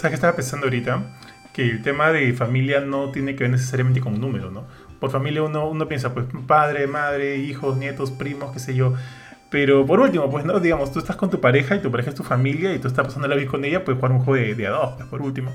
¿Sabes 0.02 0.14
qué 0.14 0.16
estaba 0.16 0.36
pensando 0.36 0.66
ahorita? 0.66 1.04
Que 1.54 1.62
el 1.62 1.84
tema 1.84 2.12
de 2.12 2.34
familia 2.34 2.80
no 2.82 3.12
tiene 3.12 3.36
que 3.36 3.44
ver 3.44 3.52
necesariamente 3.52 4.02
con 4.02 4.16
un 4.16 4.22
número, 4.22 4.50
¿no? 4.50 4.66
Por 5.00 5.12
familia 5.12 5.44
uno, 5.44 5.70
uno 5.70 5.88
piensa, 5.88 6.12
pues, 6.12 6.26
padre, 6.48 6.88
madre, 6.88 7.38
hijos, 7.38 7.78
nietos, 7.78 8.10
primos, 8.10 8.52
qué 8.52 8.58
sé 8.58 8.74
yo. 8.74 8.96
Pero 9.52 9.86
por 9.86 10.00
último, 10.00 10.28
pues, 10.32 10.44
¿no? 10.44 10.60
Digamos, 10.60 10.92
tú 10.92 10.98
estás 10.98 11.16
con 11.18 11.30
tu 11.30 11.40
pareja 11.40 11.76
y 11.76 11.80
tu 11.82 11.92
pareja 11.92 12.10
es 12.10 12.16
tu 12.16 12.24
familia 12.24 12.74
y 12.74 12.80
tú 12.80 12.88
estás 12.88 13.06
pasando 13.06 13.28
la 13.28 13.36
vida 13.36 13.52
con 13.52 13.64
ella, 13.64 13.86
puedes 13.86 14.00
jugar 14.00 14.12
un 14.12 14.24
juego 14.24 14.44
de, 14.44 14.56
de 14.56 14.66
a 14.66 14.72
dos, 14.72 14.94
pues, 14.96 15.08
por 15.08 15.22
último. 15.22 15.52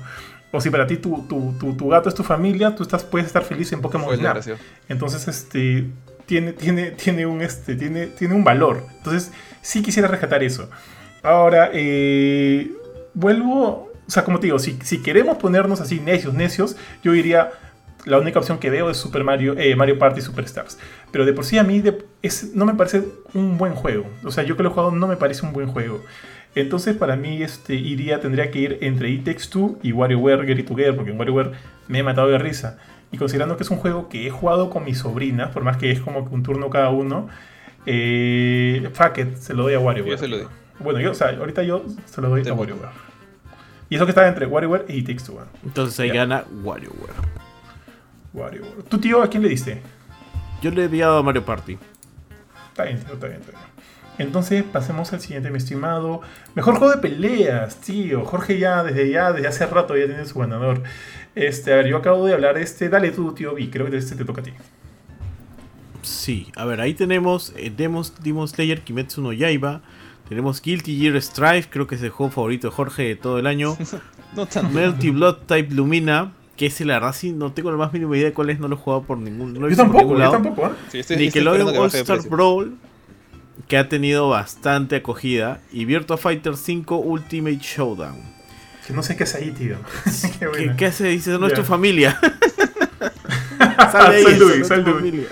O 0.53 0.61
si 0.61 0.69
para 0.69 0.87
ti 0.87 0.95
tu, 0.95 1.27
tu, 1.27 1.53
tu, 1.59 1.75
tu 1.75 1.89
gato 1.89 2.07
es 2.07 2.15
tu 2.15 2.23
familia, 2.23 2.73
tú 2.73 2.83
estás, 2.83 3.03
puedes 3.03 3.27
estar 3.27 3.43
feliz 3.43 3.73
en 3.73 3.81
Pokémon 3.81 4.15
Snap. 4.15 4.35
gracia. 4.35 4.55
Entonces, 4.87 5.27
este, 5.27 5.89
tiene, 6.25 6.53
tiene, 6.53 6.91
tiene, 6.91 7.25
un, 7.25 7.41
este, 7.41 7.75
tiene, 7.75 8.07
tiene 8.07 8.33
un 8.33 8.45
valor. 8.45 8.81
Entonces, 8.95 9.29
sí 9.61 9.81
quisiera 9.81 10.07
rescatar 10.07 10.41
eso. 10.41 10.69
Ahora, 11.21 11.69
eh, 11.73 12.71
vuelvo, 13.13 13.86
o 14.07 14.11
sea, 14.11 14.23
como 14.23 14.39
te 14.39 14.47
digo, 14.47 14.59
si, 14.59 14.77
si 14.83 15.01
queremos 15.01 15.37
ponernos 15.37 15.81
así 15.81 15.99
necios, 15.99 16.33
necios, 16.33 16.77
yo 17.03 17.11
diría, 17.11 17.51
la 18.05 18.17
única 18.19 18.39
opción 18.39 18.57
que 18.57 18.69
veo 18.69 18.89
es 18.89 18.97
Super 18.97 19.23
Mario, 19.23 19.55
eh, 19.57 19.75
Mario 19.75 19.99
Party 19.99 20.21
Superstars. 20.21 20.77
Pero 21.11 21.25
de 21.25 21.33
por 21.33 21.43
sí 21.43 21.57
a 21.57 21.63
mí 21.63 21.81
de- 21.81 22.05
es, 22.21 22.55
no 22.55 22.65
me 22.65 22.73
parece 22.73 23.03
un 23.33 23.57
buen 23.57 23.73
juego. 23.73 24.05
O 24.23 24.31
sea, 24.31 24.43
yo 24.45 24.55
que 24.55 24.63
lo 24.63 24.69
he 24.69 24.71
jugado 24.71 24.91
no 24.91 25.07
me 25.07 25.17
parece 25.17 25.45
un 25.45 25.51
buen 25.53 25.67
juego. 25.67 26.01
Entonces, 26.55 26.95
para 26.95 27.15
mí, 27.17 27.43
este, 27.43 27.75
iría, 27.75 28.19
tendría 28.21 28.49
que 28.49 28.59
ir 28.59 28.77
entre 28.81 29.09
It 29.09 29.25
Takes 29.25 29.47
Two 29.51 29.77
y 29.83 29.91
WarioWare 29.91 30.45
Get 30.47 30.57
It 30.59 30.67
Together, 30.67 30.95
porque 30.95 31.11
en 31.11 31.17
WarioWare 31.19 31.51
me 31.87 31.99
he 31.99 32.03
matado 32.03 32.29
de 32.29 32.37
risa. 32.39 32.79
Y 33.11 33.17
considerando 33.17 33.57
que 33.57 33.63
es 33.63 33.69
un 33.69 33.77
juego 33.77 34.09
que 34.09 34.25
he 34.25 34.29
jugado 34.29 34.69
con 34.69 34.83
mis 34.85 34.97
sobrinas, 34.99 35.51
por 35.51 35.63
más 35.63 35.77
que 35.77 35.91
es 35.91 35.99
como 35.99 36.27
que 36.27 36.33
un 36.33 36.43
turno 36.43 36.69
cada 36.69 36.89
uno, 36.89 37.27
eh, 37.85 38.89
fuck 38.93 39.17
it, 39.17 39.35
se 39.35 39.53
lo 39.53 39.63
doy 39.63 39.73
a 39.73 39.79
WarioWare. 39.79 40.11
Yo 40.11 40.17
se 40.17 40.27
lo 40.27 40.37
doy. 40.37 40.47
Bueno, 40.79 40.99
yo, 40.99 41.11
o 41.11 41.13
sea, 41.13 41.29
ahorita 41.29 41.63
yo 41.63 41.85
se 42.05 42.21
lo 42.21 42.29
doy 42.29 42.43
Te 42.43 42.49
a. 42.49 42.53
WarioWare. 42.53 43.06
Y 43.89 43.95
eso 43.95 44.05
que 44.05 44.11
está 44.11 44.27
entre 44.27 44.45
WarioWare 44.45 44.85
y 44.89 45.01
Takes 45.03 45.23
Two. 45.23 45.39
Entonces 45.63 45.99
ahí 45.99 46.09
gana 46.09 46.43
WarioWare. 46.63 47.13
WarioWare. 48.33 48.83
¿Tu 48.89 48.97
tío 48.97 49.21
a 49.21 49.29
quién 49.29 49.43
le 49.43 49.49
diste? 49.49 49.81
Yo 50.61 50.71
le 50.71 50.81
he 50.81 50.85
enviado 50.85 51.17
a 51.17 51.23
Mario 51.23 51.45
Party. 51.45 51.77
Está 52.69 52.83
bien, 52.83 52.99
tío, 52.99 53.13
está 53.13 53.27
bien, 53.27 53.39
está 53.39 53.51
bien. 53.51 53.67
Entonces 54.19 54.63
pasemos 54.63 55.13
al 55.13 55.21
siguiente, 55.21 55.51
mi 55.51 55.57
estimado. 55.57 56.21
Mejor 56.55 56.75
juego 56.75 56.93
de 56.93 56.99
peleas, 56.99 57.79
tío. 57.81 58.25
Jorge 58.25 58.57
ya, 58.57 58.83
desde 58.83 59.09
ya, 59.09 59.31
desde 59.31 59.47
hace 59.47 59.65
rato 59.67 59.95
ya 59.95 60.05
tiene 60.05 60.25
su 60.25 60.39
ganador. 60.39 60.81
Este, 61.35 61.71
a 61.71 61.77
ver, 61.77 61.87
yo 61.87 61.97
acabo 61.97 62.25
de 62.25 62.33
hablar 62.33 62.55
de 62.55 62.63
este. 62.63 62.89
Dale 62.89 63.11
tú, 63.11 63.33
tío, 63.33 63.57
y 63.57 63.69
creo 63.69 63.89
que 63.89 63.97
este 63.97 64.15
te 64.15 64.25
toca 64.25 64.41
a 64.41 64.43
ti. 64.43 64.53
Sí, 66.01 66.51
a 66.55 66.65
ver, 66.65 66.81
ahí 66.81 66.93
tenemos 66.93 67.53
eh, 67.57 67.71
Demos, 67.75 68.13
Demon 68.23 68.47
Slayer, 68.47 68.81
Kimetsu 68.81 69.21
no 69.21 69.33
Yaiba. 69.33 69.81
Tenemos 70.29 70.61
Guilty 70.61 70.99
Gear 70.99 71.21
Strive, 71.21 71.65
creo 71.69 71.87
que 71.87 71.95
es 71.95 72.01
el 72.03 72.09
juego 72.09 72.31
favorito 72.31 72.67
de 72.69 72.73
Jorge 72.75 73.03
de 73.03 73.15
todo 73.15 73.39
el 73.39 73.47
año. 73.47 73.77
No 74.35 74.45
tanto. 74.45 74.69
Melty 74.71 75.09
Blood 75.09 75.37
Type 75.47 75.73
Lumina, 75.73 76.33
que 76.57 76.65
ese 76.65 76.83
la 76.83 76.95
verdad 76.95 77.15
sí 77.15 77.31
no 77.31 77.53
tengo 77.53 77.71
la 77.71 77.77
más 77.77 77.93
mínima 77.93 78.15
idea 78.17 78.25
de 78.27 78.33
cuál 78.33 78.49
es, 78.49 78.59
no 78.59 78.67
lo 78.67 78.75
he 78.75 78.77
jugado 78.77 79.03
por 79.03 79.17
ningún, 79.17 79.53
no 79.53 79.61
lo 79.61 79.67
he 79.67 79.69
Yo 79.73 79.83
visto 79.83 79.83
por 79.85 79.95
tampoco, 79.95 80.13
ningún 80.19 80.25
yo 80.25 80.31
tampoco, 80.31 80.67
¿eh? 80.67 81.03
Sí, 81.03 81.15
Nickelodeon 81.15 81.75
All 81.77 81.87
Star. 81.95 82.19
Brawl, 82.29 82.75
que 83.69 83.77
ha 83.77 83.87
tenido 83.87 84.27
bastante 84.29 84.97
acogida. 84.97 85.61
Y 85.71 85.85
Virtua 85.85 86.17
Fighter 86.17 86.57
5 86.57 86.97
Ultimate 86.97 87.57
Showdown. 87.61 88.17
Que 88.85 88.93
no 88.93 89.01
sé 89.01 89.15
qué 89.15 89.23
hace 89.23 89.37
ahí, 89.37 89.51
tío. 89.51 89.77
qué 90.39 90.47
¿Qué, 90.57 90.73
qué 90.77 90.85
hace? 90.87 91.07
Dice, 91.07 91.31
no 91.39 91.47
es 91.47 91.53
Ya. 91.53 91.59
tu 91.59 91.63
familia. 91.63 92.19
Sal 93.91 94.11
de 94.11 94.17
ahí, 94.17 94.23
Sal, 94.23 94.33
eso 94.33 94.39
Dewey, 94.45 94.57
no 94.57 94.61
es 94.61 94.67
sal, 94.67 94.83
tu 94.83 94.89
Dewey. 94.91 94.99
familia. 94.99 95.27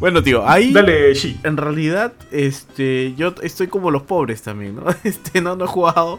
Bueno, 0.00 0.22
tío, 0.22 0.48
ahí 0.48 0.72
Dale, 0.72 1.14
Shi. 1.14 1.38
en 1.44 1.56
realidad, 1.58 2.12
este, 2.32 3.14
yo 3.16 3.34
estoy 3.42 3.66
como 3.68 3.90
los 3.90 4.02
pobres 4.02 4.42
también, 4.42 4.76
¿no? 4.76 4.84
Este, 5.04 5.40
no, 5.40 5.54
no 5.56 5.64
he 5.66 5.68
jugado 5.68 6.18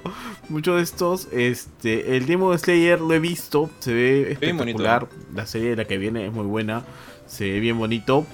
mucho 0.50 0.76
de 0.76 0.84
estos. 0.84 1.28
Este, 1.32 2.16
el 2.16 2.26
Demon 2.28 2.58
Slayer 2.58 3.02
lo 3.02 3.14
he 3.14 3.20
visto, 3.20 3.70
se 3.80 3.94
ve 3.94 4.38
bien 4.40 4.56
bonito. 4.58 4.84
espectacular. 4.84 5.08
La 5.36 5.46
serie 5.48 5.72
de 5.72 5.76
la 5.78 5.86
que 5.86 5.98
viene 5.98 6.28
es 6.28 6.32
muy 6.32 6.46
buena, 6.46 6.84
se 7.28 7.50
ve 7.52 7.60
bien 7.60 7.78
bonito. 7.78 8.26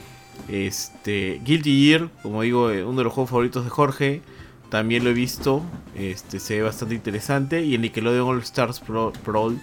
Este, 0.49 1.41
Guilty 1.43 1.85
Gear, 1.87 2.09
como 2.21 2.41
digo, 2.43 2.69
eh, 2.69 2.83
uno 2.83 2.97
de 2.99 3.03
los 3.05 3.13
juegos 3.13 3.29
favoritos 3.31 3.63
de 3.63 3.69
Jorge. 3.69 4.21
También 4.69 5.05
lo 5.05 5.11
he 5.11 5.13
visto, 5.13 5.61
este, 5.95 6.39
se 6.41 6.57
ve 6.57 6.63
bastante 6.63 6.93
interesante. 6.93 7.63
Y 7.63 7.75
el 7.75 7.81
Nickelodeon 7.81 8.27
All 8.27 8.41
Stars 8.41 8.79
Pro- 8.81 9.13
Brawl. 9.25 9.57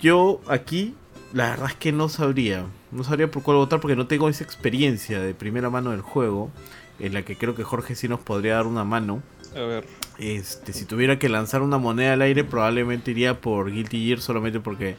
Yo 0.00 0.40
aquí, 0.48 0.94
la 1.32 1.50
verdad 1.50 1.70
es 1.70 1.74
que 1.74 1.90
no 1.92 2.08
sabría. 2.08 2.66
No 2.92 3.04
sabría 3.04 3.30
por 3.30 3.42
cuál 3.42 3.56
votar 3.56 3.80
porque 3.80 3.96
no 3.96 4.06
tengo 4.06 4.28
esa 4.28 4.44
experiencia 4.44 5.20
de 5.20 5.34
primera 5.34 5.70
mano 5.70 5.90
del 5.90 6.00
juego. 6.00 6.50
En 6.98 7.12
la 7.12 7.22
que 7.22 7.36
creo 7.36 7.54
que 7.54 7.62
Jorge 7.62 7.94
sí 7.94 8.08
nos 8.08 8.20
podría 8.20 8.54
dar 8.54 8.66
una 8.66 8.84
mano. 8.84 9.22
A 9.54 9.60
ver. 9.60 9.86
Este, 10.18 10.72
si 10.72 10.86
tuviera 10.86 11.18
que 11.18 11.28
lanzar 11.28 11.60
una 11.60 11.76
moneda 11.78 12.14
al 12.14 12.22
aire, 12.22 12.42
probablemente 12.42 13.10
iría 13.10 13.40
por 13.40 13.70
Guilty 13.70 14.06
Gear 14.06 14.20
solamente 14.20 14.60
porque, 14.60 14.96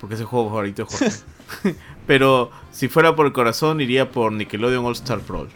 porque 0.00 0.16
es 0.16 0.20
el 0.20 0.26
juego 0.26 0.48
favorito 0.48 0.84
de 0.84 0.88
Jorge. 0.88 1.16
Pero 2.06 2.50
si 2.72 2.88
fuera 2.88 3.14
por 3.16 3.26
el 3.26 3.32
corazón, 3.32 3.80
iría 3.80 4.10
por 4.10 4.32
Nickelodeon 4.32 4.84
All 4.84 4.92
Star 4.92 5.20
Brawl. 5.26 5.48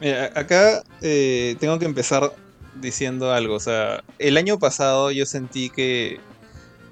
Mira, 0.00 0.30
acá 0.34 0.82
eh, 1.02 1.56
tengo 1.60 1.78
que 1.78 1.84
empezar 1.84 2.32
diciendo 2.80 3.32
algo. 3.32 3.54
O 3.54 3.60
sea, 3.60 4.02
el 4.18 4.36
año 4.36 4.58
pasado 4.58 5.10
yo 5.10 5.26
sentí 5.26 5.70
que. 5.70 6.20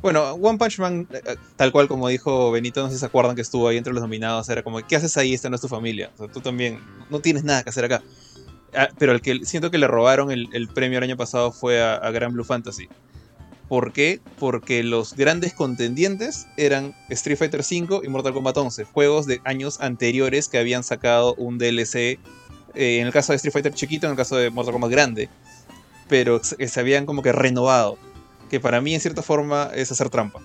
Bueno, 0.00 0.32
One 0.34 0.58
Punch 0.58 0.78
Man, 0.78 1.08
eh, 1.10 1.36
tal 1.56 1.72
cual 1.72 1.88
como 1.88 2.06
dijo 2.08 2.52
Benito, 2.52 2.80
no 2.82 2.88
sé 2.88 2.94
si 2.94 3.00
se 3.00 3.06
acuerdan 3.06 3.34
que 3.34 3.42
estuvo 3.42 3.66
ahí 3.66 3.76
entre 3.76 3.92
los 3.92 4.02
nominados. 4.02 4.48
Era 4.48 4.62
como, 4.62 4.78
¿qué 4.86 4.96
haces 4.96 5.16
ahí? 5.16 5.34
Esta 5.34 5.48
no 5.50 5.56
es 5.56 5.60
tu 5.60 5.68
familia. 5.68 6.10
O 6.14 6.18
sea, 6.18 6.28
tú 6.28 6.40
también 6.40 6.78
no 7.10 7.20
tienes 7.20 7.42
nada 7.42 7.62
que 7.64 7.70
hacer 7.70 7.84
acá. 7.84 8.02
Ah, 8.74 8.88
pero 8.98 9.12
el 9.12 9.20
que 9.22 9.44
siento 9.44 9.70
que 9.70 9.78
le 9.78 9.88
robaron 9.88 10.30
el, 10.30 10.68
premio 10.74 10.98
el 10.98 11.04
año 11.04 11.16
pasado 11.16 11.50
fue 11.52 11.82
a, 11.82 11.98
Grand 12.10 12.32
Blue 12.32 12.44
Fantasy. 12.44 12.88
¿Por 13.68 13.92
qué? 13.92 14.20
Porque 14.38 14.82
los 14.82 15.14
grandes 15.14 15.52
contendientes 15.52 16.46
eran 16.56 16.94
Street 17.10 17.36
Fighter 17.36 17.60
V 17.60 18.00
y 18.04 18.08
Mortal 18.08 18.32
Kombat 18.32 18.56
11, 18.56 18.84
juegos 18.84 19.26
de 19.26 19.40
años 19.44 19.80
anteriores 19.80 20.48
que 20.48 20.58
habían 20.58 20.84
sacado 20.84 21.34
un 21.34 21.58
DLC 21.58 22.18
eh, 22.74 22.98
en 23.00 23.06
el 23.06 23.12
caso 23.12 23.32
de 23.32 23.36
Street 23.36 23.52
Fighter 23.52 23.74
chiquito, 23.74 24.06
en 24.06 24.12
el 24.12 24.16
caso 24.16 24.36
de 24.36 24.50
Mortal 24.50 24.72
Kombat 24.72 24.90
grande, 24.90 25.28
pero 26.08 26.42
se- 26.42 26.66
se 26.68 26.80
habían 26.80 27.04
como 27.04 27.22
que 27.22 27.32
renovado, 27.32 27.98
que 28.48 28.60
para 28.60 28.80
mí 28.80 28.94
en 28.94 29.00
cierta 29.00 29.22
forma 29.22 29.70
es 29.74 29.90
hacer 29.92 30.10
trampa. 30.10 30.40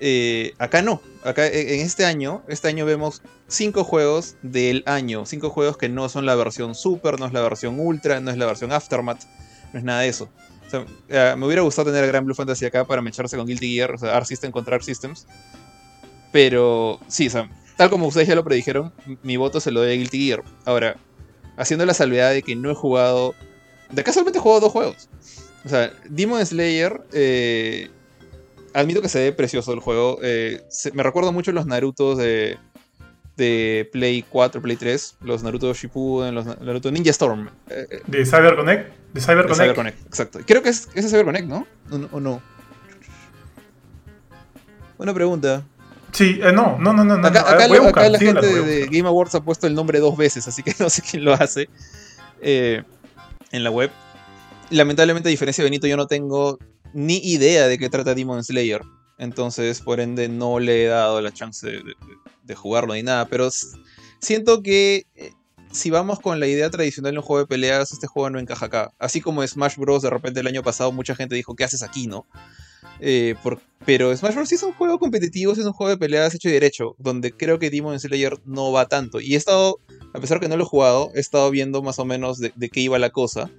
Eh, 0.00 0.54
acá 0.58 0.80
no, 0.80 1.02
acá 1.24 1.46
eh, 1.46 1.74
en 1.74 1.80
este 1.80 2.04
año, 2.04 2.42
este 2.46 2.68
año 2.68 2.86
vemos 2.86 3.22
cinco 3.48 3.82
juegos 3.82 4.36
del 4.42 4.84
año, 4.86 5.26
cinco 5.26 5.50
juegos 5.50 5.76
que 5.76 5.88
no 5.88 6.08
son 6.08 6.24
la 6.24 6.36
versión 6.36 6.74
Super, 6.76 7.18
no 7.18 7.26
es 7.26 7.32
la 7.32 7.40
versión 7.40 7.80
Ultra, 7.80 8.20
no 8.20 8.30
es 8.30 8.36
la 8.36 8.46
versión 8.46 8.70
Aftermath, 8.72 9.24
no 9.72 9.78
es 9.78 9.84
nada 9.84 10.00
de 10.02 10.08
eso. 10.08 10.28
Eh, 11.08 11.34
me 11.36 11.46
hubiera 11.46 11.62
gustado 11.62 11.90
tener 11.90 12.04
a 12.04 12.06
Grand 12.06 12.26
Blue 12.26 12.34
Fantasy 12.34 12.66
acá 12.66 12.84
para 12.84 13.02
mecharse 13.02 13.36
con 13.36 13.46
Guilty 13.46 13.74
Gear, 13.74 13.92
o 13.94 13.98
sea, 13.98 14.16
Arc 14.16 14.26
System 14.26 14.52
contra 14.52 14.76
Arc 14.76 14.84
Systems. 14.84 15.26
Pero 16.30 17.00
sí, 17.08 17.26
o 17.26 17.30
sea, 17.30 17.50
tal 17.76 17.90
como 17.90 18.06
ustedes 18.06 18.28
ya 18.28 18.34
lo 18.34 18.44
predijeron, 18.44 18.92
mi 19.22 19.36
voto 19.36 19.60
se 19.60 19.70
lo 19.70 19.80
doy 19.80 19.92
a 19.92 19.96
Guilty 19.96 20.26
Gear. 20.26 20.44
Ahora, 20.64 20.96
haciendo 21.56 21.84
la 21.84 21.94
salvedad 21.94 22.32
de 22.32 22.42
que 22.42 22.56
no 22.56 22.70
he 22.70 22.74
jugado. 22.74 23.34
De 23.90 24.02
acá 24.02 24.12
solamente 24.12 24.38
he 24.38 24.42
jugado 24.42 24.60
dos 24.60 24.72
juegos. 24.72 25.08
O 25.68 25.70
sea, 25.70 25.92
Demon 26.08 26.44
Slayer. 26.46 27.02
eh, 27.12 27.90
admito 28.72 29.02
que 29.02 29.10
se 29.10 29.18
ve 29.18 29.32
precioso 29.32 29.74
el 29.74 29.80
juego. 29.80 30.18
eh, 30.22 30.62
se- 30.70 30.92
me 30.92 31.02
recuerdo 31.02 31.30
mucho 31.30 31.52
los 31.52 31.66
Narutos 31.66 32.16
de. 32.16 32.56
De 33.36 33.86
Play 33.92 34.24
4, 34.28 34.62
Play 34.62 34.76
3. 34.76 35.16
Los 35.20 35.42
Naruto 35.42 35.72
Shippuden, 35.74 36.34
los 36.34 36.46
Na- 36.46 36.56
Naruto 36.60 36.90
Ninja 36.90 37.10
Storm. 37.10 37.48
eh, 37.68 37.86
eh, 37.90 38.00
De 38.06 38.24
CyberConnect. 38.24 38.90
De 39.12 39.20
CyberConnect. 39.20 39.60
CyberConnect, 39.60 40.06
exacto. 40.06 40.40
Creo 40.46 40.62
que 40.62 40.70
es, 40.70 40.88
es 40.94 41.08
CyberConnect, 41.10 41.46
¿no? 41.46 41.66
¿O 41.90 41.98
no? 41.98 42.08
¿O 42.12 42.18
no? 42.20 42.42
Buena 44.96 45.14
pregunta. 45.14 45.62
Sí, 46.12 46.40
eh, 46.42 46.50
no, 46.52 46.78
no, 46.78 46.92
no, 46.92 47.04
no. 47.04 47.14
Acá, 47.28 47.68
no, 47.68 47.82
acá 47.88 48.08
la 48.08 48.18
sí, 48.18 48.24
gente 48.26 48.46
de, 48.46 48.86
Game 48.86 49.06
Awards 49.06 49.34
ha 49.36 49.40
puesto 49.44 49.66
el 49.66 49.74
nombre 49.74 50.00
dos 50.00 50.16
veces, 50.16 50.48
así 50.48 50.62
que 50.62 50.74
no 50.80 50.90
sé 50.90 51.02
quién 51.02 51.24
lo 51.24 51.32
hace 51.34 51.68
eh, 52.40 52.82
en 53.52 53.62
la 53.62 53.70
web. 53.70 53.90
Lamentablemente, 54.70 55.28
a 55.28 55.30
diferencia 55.30 55.62
de 55.62 55.70
Benito, 55.70 55.86
yo 55.86 55.96
no 55.96 56.06
tengo 56.06 56.58
ni 56.92 57.16
idea 57.18 57.68
de 57.68 57.78
qué 57.78 57.88
trata 57.88 58.14
Demon 58.14 58.44
Slayer. 58.44 58.82
Entonces, 59.18 59.80
por 59.80 60.00
ende, 60.00 60.28
no 60.28 60.58
le 60.60 60.84
he 60.84 60.86
dado 60.86 61.20
la 61.20 61.32
chance 61.32 61.66
de, 61.66 61.78
de- 61.78 61.94
de 62.44 62.54
jugarlo 62.54 62.94
ni 62.94 63.02
nada. 63.02 63.26
Pero 63.26 63.48
siento 64.20 64.62
que 64.62 65.06
eh, 65.16 65.32
si 65.72 65.90
vamos 65.90 66.20
con 66.20 66.38
la 66.40 66.46
idea 66.46 66.70
tradicional 66.70 67.12
de 67.12 67.18
un 67.18 67.24
juego 67.24 67.40
de 67.40 67.46
peleas, 67.46 67.92
este 67.92 68.06
juego 68.06 68.30
no 68.30 68.38
encaja 68.38 68.66
acá. 68.66 68.92
Así 68.98 69.20
como 69.20 69.46
Smash 69.46 69.76
Bros. 69.76 70.02
de 70.02 70.10
repente 70.10 70.40
el 70.40 70.46
año 70.46 70.62
pasado 70.62 70.92
mucha 70.92 71.14
gente 71.14 71.34
dijo, 71.34 71.54
¿qué 71.56 71.64
haces 71.64 71.82
aquí, 71.82 72.06
no? 72.06 72.26
Eh, 73.00 73.34
pero 73.86 74.14
Smash 74.16 74.34
Bros. 74.34 74.48
sí 74.48 74.54
es 74.54 74.62
un 74.62 74.72
juego 74.72 74.98
competitivo, 74.98 75.52
es 75.52 75.58
un 75.58 75.72
juego 75.72 75.90
de 75.90 75.98
peleas 75.98 76.34
hecho 76.34 76.48
y 76.48 76.52
derecho, 76.52 76.94
donde 76.98 77.32
creo 77.32 77.58
que 77.58 77.70
Demon 77.70 77.98
Slayer 77.98 78.38
no 78.44 78.70
va 78.72 78.86
tanto. 78.86 79.20
Y 79.20 79.34
he 79.34 79.36
estado, 79.36 79.78
a 80.14 80.20
pesar 80.20 80.40
que 80.40 80.48
no 80.48 80.56
lo 80.56 80.64
he 80.64 80.66
jugado, 80.66 81.10
he 81.14 81.20
estado 81.20 81.50
viendo 81.50 81.82
más 81.82 81.98
o 81.98 82.04
menos 82.04 82.38
de, 82.38 82.52
qué 82.70 82.80
iba 82.80 82.98
la 82.98 83.10
cosa. 83.10 83.50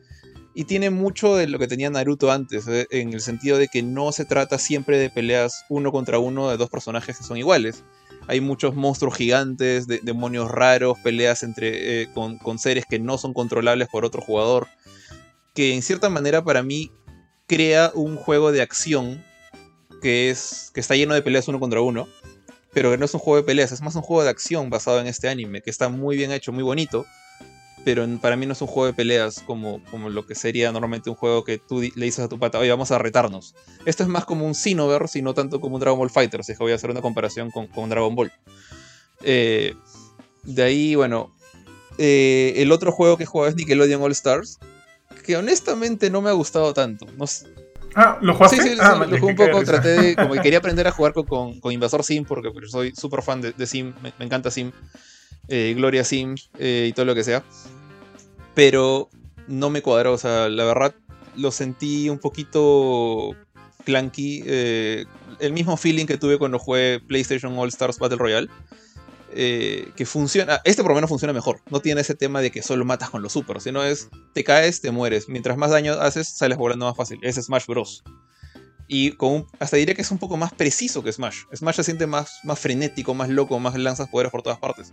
Y 0.60 0.66
tiene 0.66 0.89
mucho 0.89 1.38
de 1.38 1.47
lo 1.47 1.57
que 1.57 1.70
tenía 1.70 1.89
Naruto 1.89 2.34
antes, 2.34 2.68
eh, 2.68 2.86
en 2.91 3.14
el 3.14 3.22
sentido 3.22 3.57
de 3.57 3.70
que 3.70 3.82
no 3.82 4.12
se 4.12 4.26
trata 4.26 4.57
siempre 4.57 4.97
de 4.97 5.10
peleas 5.10 5.64
uno 5.70 5.89
contra 5.89 6.20
uno 6.20 6.49
de 6.49 6.57
dos 6.57 6.70
personajes 6.70 7.18
que 7.18 7.24
son 7.24 7.38
iguales. 7.38 7.86
Hay 8.28 8.41
muchos 8.41 8.76
monstruos 8.76 9.16
gigantes, 9.16 9.88
demonios 9.88 10.51
raros, 10.51 10.99
peleas 11.01 11.43
entre, 11.43 12.01
eh, 12.01 12.10
con, 12.14 12.39
con 12.39 12.60
seres 12.60 12.84
que 12.89 12.99
no 12.99 13.18
son 13.18 13.34
controlables 13.34 13.88
por 13.88 14.03
otro 14.03 14.22
jugador. 14.22 14.68
Que 15.53 15.76
en 15.76 15.82
cierta 15.82 16.10
manera 16.10 16.43
para 16.43 16.62
mí 16.62 16.91
crea 17.47 17.93
un 17.95 18.18
juego 18.18 18.51
de 18.51 18.62
acción 18.62 19.24
que, 20.01 20.30
es, 20.30 20.72
que 20.74 20.82
está 20.82 20.93
lleno 20.93 21.14
de 21.14 21.22
peleas 21.22 21.47
uno 21.47 21.62
contra 21.62 21.80
uno, 21.80 22.10
pero 22.74 22.91
que 22.91 22.97
no 22.97 23.05
es 23.05 23.14
un 23.14 23.22
juego 23.22 23.38
de 23.38 23.43
peleas, 23.43 23.72
es 23.72 23.82
más 23.82 23.95
un 23.95 24.01
juego 24.01 24.24
de 24.24 24.30
acción 24.30 24.70
basado 24.70 24.99
en 24.99 25.07
este 25.07 25.30
anime, 25.30 25.62
que 25.62 25.70
está 25.70 25.88
muy 25.88 26.18
bien 26.18 26.34
hecho, 26.34 26.51
muy 26.51 26.64
bonito, 26.64 27.05
pero 27.96 28.08
para 28.20 28.36
mí 28.36 28.46
no 28.46 28.54
es 28.54 28.62
un 28.62 28.68
juego 28.68 28.86
de 28.86 28.94
peleas 28.94 29.42
como, 29.48 29.84
como 29.90 30.12
lo 30.12 30.24
que 30.28 30.36
sería 30.36 30.72
normalmente 30.72 31.10
un 31.10 31.16
juego 31.16 31.44
que 31.44 31.58
tú 31.58 31.82
le 31.82 32.06
dices 32.06 32.20
a 32.20 32.30
tu 32.30 32.38
pata, 32.38 32.60
oye, 32.60 32.70
vamos 32.70 32.92
a 32.92 33.00
retarnos. 33.00 33.56
Esto 33.84 34.04
es 34.04 34.10
más 34.10 34.26
como 34.26 34.46
un 34.46 34.54
Xenoverse 34.54 35.18
y 35.18 35.22
no 35.24 35.34
tanto 35.34 35.60
como 35.60 35.74
un 35.74 35.80
Dragon 35.82 35.98
Ball 35.98 36.12
Fighter, 36.12 36.44
si 36.44 36.52
es 36.52 36.60
que 36.60 36.64
voy 36.64 36.72
a 36.72 36.76
hacer 36.76 36.92
una 36.92 37.02
comparación 37.02 37.50
con, 37.50 37.66
con 37.66 37.90
Dragon 37.90 38.14
Ball. 38.14 38.32
Eh, 39.24 39.74
de 40.44 40.62
ahí, 40.62 40.94
bueno, 40.94 41.36
eh, 41.98 42.54
el 42.58 42.72
otro 42.72 42.92
juego 42.92 43.18
que 43.18 43.24
he 43.24 43.26
jugado 43.26 43.50
es 43.50 43.56
Nickelodeon 43.56 44.04
All 44.04 44.12
Stars, 44.12 44.60
que 45.26 45.36
honestamente 45.36 46.12
no 46.12 46.22
me 46.22 46.30
ha 46.30 46.34
gustado 46.34 46.76
tanto. 46.76 47.08
No, 47.18 47.26
Ah, 47.96 48.20
¿lo 48.22 48.36
jugaste? 48.36 48.58
Sí, 48.62 48.70
sí, 48.70 48.78
ah, 48.80 49.04
lo 49.10 49.18
jugué 49.18 49.32
un 49.32 49.36
poco, 49.36 49.64
traté 49.64 49.90
de, 49.90 50.16
como 50.16 50.36
que 50.36 50.42
quería 50.44 50.60
aprender 50.60 50.86
a 50.86 50.92
jugar 50.92 51.12
con, 51.14 51.60
con, 51.60 51.72
Invasor 51.72 52.04
Sim, 52.04 52.24
porque 52.24 52.52
pues, 52.52 52.70
soy 52.70 52.94
súper 52.96 53.24
fan 53.24 53.42
de, 53.42 53.66
Sim, 53.66 53.94
me, 54.04 54.14
encanta 54.24 54.52
Sim, 54.52 54.72
eh, 55.48 55.74
Gloria 55.76 56.04
Sim 56.04 56.36
eh, 56.60 56.86
y 56.88 56.94
todo 56.94 57.08
lo 57.08 57.16
que 57.16 57.24
sea. 57.24 57.44
Pero 58.56 59.10
no 59.47 59.70
me 59.70 59.82
cuadró, 59.82 60.14
o 60.14 60.18
sea, 60.18 60.50
la 60.50 60.64
verdad 60.64 60.93
lo 61.36 61.52
sentí 61.52 62.10
un 62.10 62.20
poquito 62.20 63.36
clunky. 63.86 64.43
Eh, 64.45 65.06
el 65.39 65.54
mismo 65.54 65.78
feeling 65.78 66.06
que 66.06 66.18
tuve 66.18 66.38
cuando 66.38 66.60
jugué 66.60 67.00
PlayStation 67.00 67.58
All 67.58 67.70
Stars 67.70 68.00
Battle 68.00 68.18
Royale. 68.18 68.50
Eh, 69.32 69.91
que 69.95 70.06
funciona. 70.08 70.60
Este 70.64 70.82
por 70.82 70.91
lo 70.91 70.95
menos 70.95 71.10
funciona 71.10 71.34
mejor. 71.34 71.62
No 71.70 71.82
tiene 71.82 72.02
ese 72.02 72.16
tema 72.16 72.41
de 72.41 72.52
que 72.52 72.64
solo 72.64 72.84
matas 72.84 73.12
con 73.12 73.22
los 73.22 73.32
super, 73.32 73.62
sino 73.62 73.84
es 73.84 74.10
te 74.34 74.43
caes, 74.43 74.82
te 74.82 74.91
mueres. 74.91 75.30
Mientras 75.30 75.56
más 75.56 75.70
daño 75.70 75.93
haces, 75.93 76.28
sales 76.28 76.58
volando 76.58 76.86
más 76.86 76.97
fácil. 76.97 77.20
Es 77.22 77.36
Smash 77.36 77.68
Bros. 77.68 78.04
Y 78.92 79.12
con 79.12 79.46
hasta 79.60 79.78
diría 79.78 79.94
que 79.94 80.02
es 80.02 80.10
un 80.10 80.18
poco 80.18 80.36
más 80.36 80.52
preciso 80.52 81.04
que 81.04 81.14
Smash. 81.14 81.44
Smash 81.56 81.76
se 81.76 81.84
siente 81.84 82.08
más, 82.08 82.40
más 82.44 82.58
frenético, 82.58 83.14
más 83.14 83.30
loco, 83.30 83.60
más 83.60 83.76
lanzas 83.78 84.10
poderes 84.10 84.32
por 84.32 84.42
todas 84.42 84.58
partes. 84.58 84.92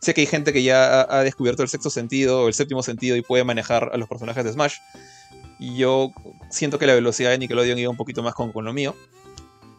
Sé 0.00 0.12
que 0.12 0.20
hay 0.20 0.26
gente 0.26 0.52
que 0.52 0.62
ya 0.62 1.00
ha, 1.08 1.22
descubierto 1.24 1.62
el 1.62 1.70
sexto 1.70 1.88
sentido 1.88 2.42
o 2.42 2.48
el 2.48 2.54
séptimo 2.54 2.82
sentido 2.82 3.16
y 3.16 3.22
puede 3.22 3.44
manejar 3.44 3.90
a 3.90 3.96
los 3.96 4.06
personajes 4.06 4.44
de 4.44 4.52
Smash. 4.52 4.74
Y 5.58 5.78
yo 5.78 6.12
siento 6.50 6.78
que 6.78 6.86
la 6.86 6.92
velocidad 6.92 7.30
de 7.30 7.38
Nickelodeon 7.38 7.78
iba 7.78 7.90
un 7.90 7.96
poquito 7.96 8.22
más 8.22 8.34
con, 8.34 8.52
con 8.52 8.66
lo 8.66 8.74
mío. 8.74 8.94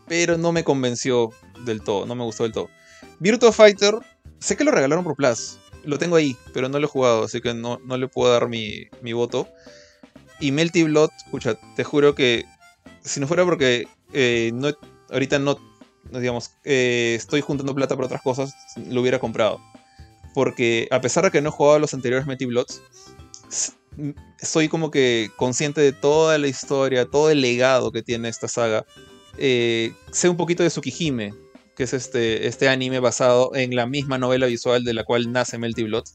Pero 0.07 0.39
no 0.39 0.51
me 0.51 0.63
convenció 0.63 1.29
del 1.63 1.83
todo, 1.83 2.07
no 2.07 2.15
me 2.15 2.23
gustó 2.23 2.43
del 2.43 2.53
todo. 2.53 2.69
Virtua 3.19 3.51
Fighter, 3.51 3.99
sé 4.39 4.57
que 4.57 4.63
lo 4.63 4.71
regalaron 4.71 5.03
por 5.03 5.15
Plus. 5.15 5.59
Lo 5.83 5.99
tengo 5.99 6.15
ahí, 6.15 6.35
pero 6.53 6.69
no 6.69 6.79
lo 6.79 6.87
he 6.87 6.89
jugado, 6.89 7.25
así 7.25 7.39
que 7.39 7.53
no, 7.53 7.79
no 7.85 7.97
le 7.97 8.07
puedo 8.07 8.33
dar 8.33 8.49
mi, 8.49 8.89
voto. 9.13 9.47
Y 10.39 10.51
Melty 10.51 10.83
Blood, 10.83 11.11
escucha, 11.17 11.55
te 11.75 11.83
juro 11.83 12.15
que 12.15 12.45
si 13.01 13.19
no 13.19 13.27
fuera 13.27 13.45
porque 13.45 13.87
eh, 14.13 14.51
no, 14.53 14.69
ahorita 15.09 15.39
no, 15.39 15.57
digamos, 16.11 16.51
eh, 16.63 17.13
estoy 17.17 17.41
juntando 17.41 17.75
plata 17.75 17.95
por 17.95 18.05
otras 18.05 18.21
cosas, 18.21 18.53
lo 18.87 19.01
hubiera 19.01 19.19
comprado. 19.19 19.59
Porque 20.33 20.87
a 20.91 21.01
pesar 21.01 21.23
de 21.23 21.31
que 21.31 21.41
no 21.41 21.49
he 21.49 21.51
jugado 21.51 21.79
los 21.79 21.93
anteriores 21.93 22.27
Melty 22.27 22.45
Bloods, 22.45 22.81
soy 24.41 24.67
como 24.67 24.91
que 24.91 25.31
consciente 25.35 25.81
de 25.81 25.91
toda 25.91 26.37
la 26.37 26.47
historia, 26.47 27.05
todo 27.05 27.29
el 27.29 27.41
legado 27.41 27.91
que 27.91 28.01
tiene 28.01 28.29
esta 28.29 28.47
saga. 28.47 28.85
Eh, 29.37 29.93
sé 30.11 30.29
un 30.29 30.37
poquito 30.37 30.63
de 30.63 30.69
Tsukihime, 30.69 31.33
que 31.75 31.83
es 31.83 31.93
este, 31.93 32.47
este 32.47 32.69
anime 32.69 32.99
basado 32.99 33.55
en 33.55 33.75
la 33.75 33.85
misma 33.85 34.17
novela 34.17 34.45
visual 34.47 34.83
de 34.83 34.93
la 34.93 35.03
cual 35.03 35.31
nace 35.31 35.57
Melty 35.57 35.83
Blood, 35.83 36.05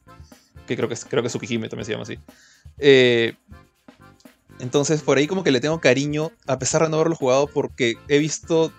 que 0.66 0.76
creo 0.76 0.88
que, 0.88 0.96
creo 0.96 1.22
que 1.22 1.28
Tsukihime 1.28 1.68
también 1.68 1.86
se 1.86 1.92
llama 1.92 2.04
así. 2.04 2.18
Eh, 2.78 3.34
entonces 4.64 5.02
por 5.02 5.18
ahí 5.18 5.26
como 5.26 5.44
que 5.44 5.50
le 5.50 5.60
tengo 5.60 5.78
cariño, 5.78 6.32
a 6.46 6.58
pesar 6.58 6.82
de 6.82 6.88
no 6.88 6.96
haberlo 6.96 7.16
jugado, 7.16 7.46
porque 7.46 7.96
he 8.08 8.18
visto 8.18 8.72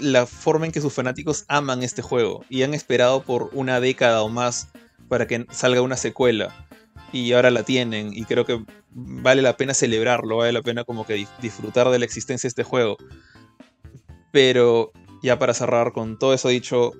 la 0.00 0.26
forma 0.26 0.66
en 0.66 0.72
que 0.72 0.80
sus 0.80 0.92
fanáticos 0.92 1.44
aman 1.46 1.84
este 1.84 2.02
juego 2.02 2.44
y 2.48 2.64
han 2.64 2.74
esperado 2.74 3.22
por 3.22 3.48
una 3.52 3.78
década 3.78 4.22
o 4.22 4.28
más 4.28 4.68
para 5.08 5.28
que 5.28 5.46
salga 5.52 5.82
una 5.82 5.96
secuela 5.96 6.66
y 7.12 7.32
ahora 7.32 7.52
la 7.52 7.62
tienen 7.62 8.12
y 8.12 8.24
creo 8.24 8.44
que 8.44 8.64
vale 8.90 9.40
la 9.40 9.56
pena 9.56 9.72
celebrarlo, 9.72 10.38
vale 10.38 10.52
la 10.52 10.62
pena 10.62 10.82
como 10.82 11.06
que 11.06 11.24
disfrutar 11.40 11.88
de 11.90 12.00
la 12.00 12.04
existencia 12.06 12.48
de 12.48 12.50
este 12.50 12.64
juego. 12.64 12.96
Pero 14.32 14.90
ya 15.22 15.38
para 15.38 15.54
cerrar 15.54 15.92
con 15.92 16.18
todo 16.18 16.34
eso 16.34 16.48
dicho, 16.48 16.90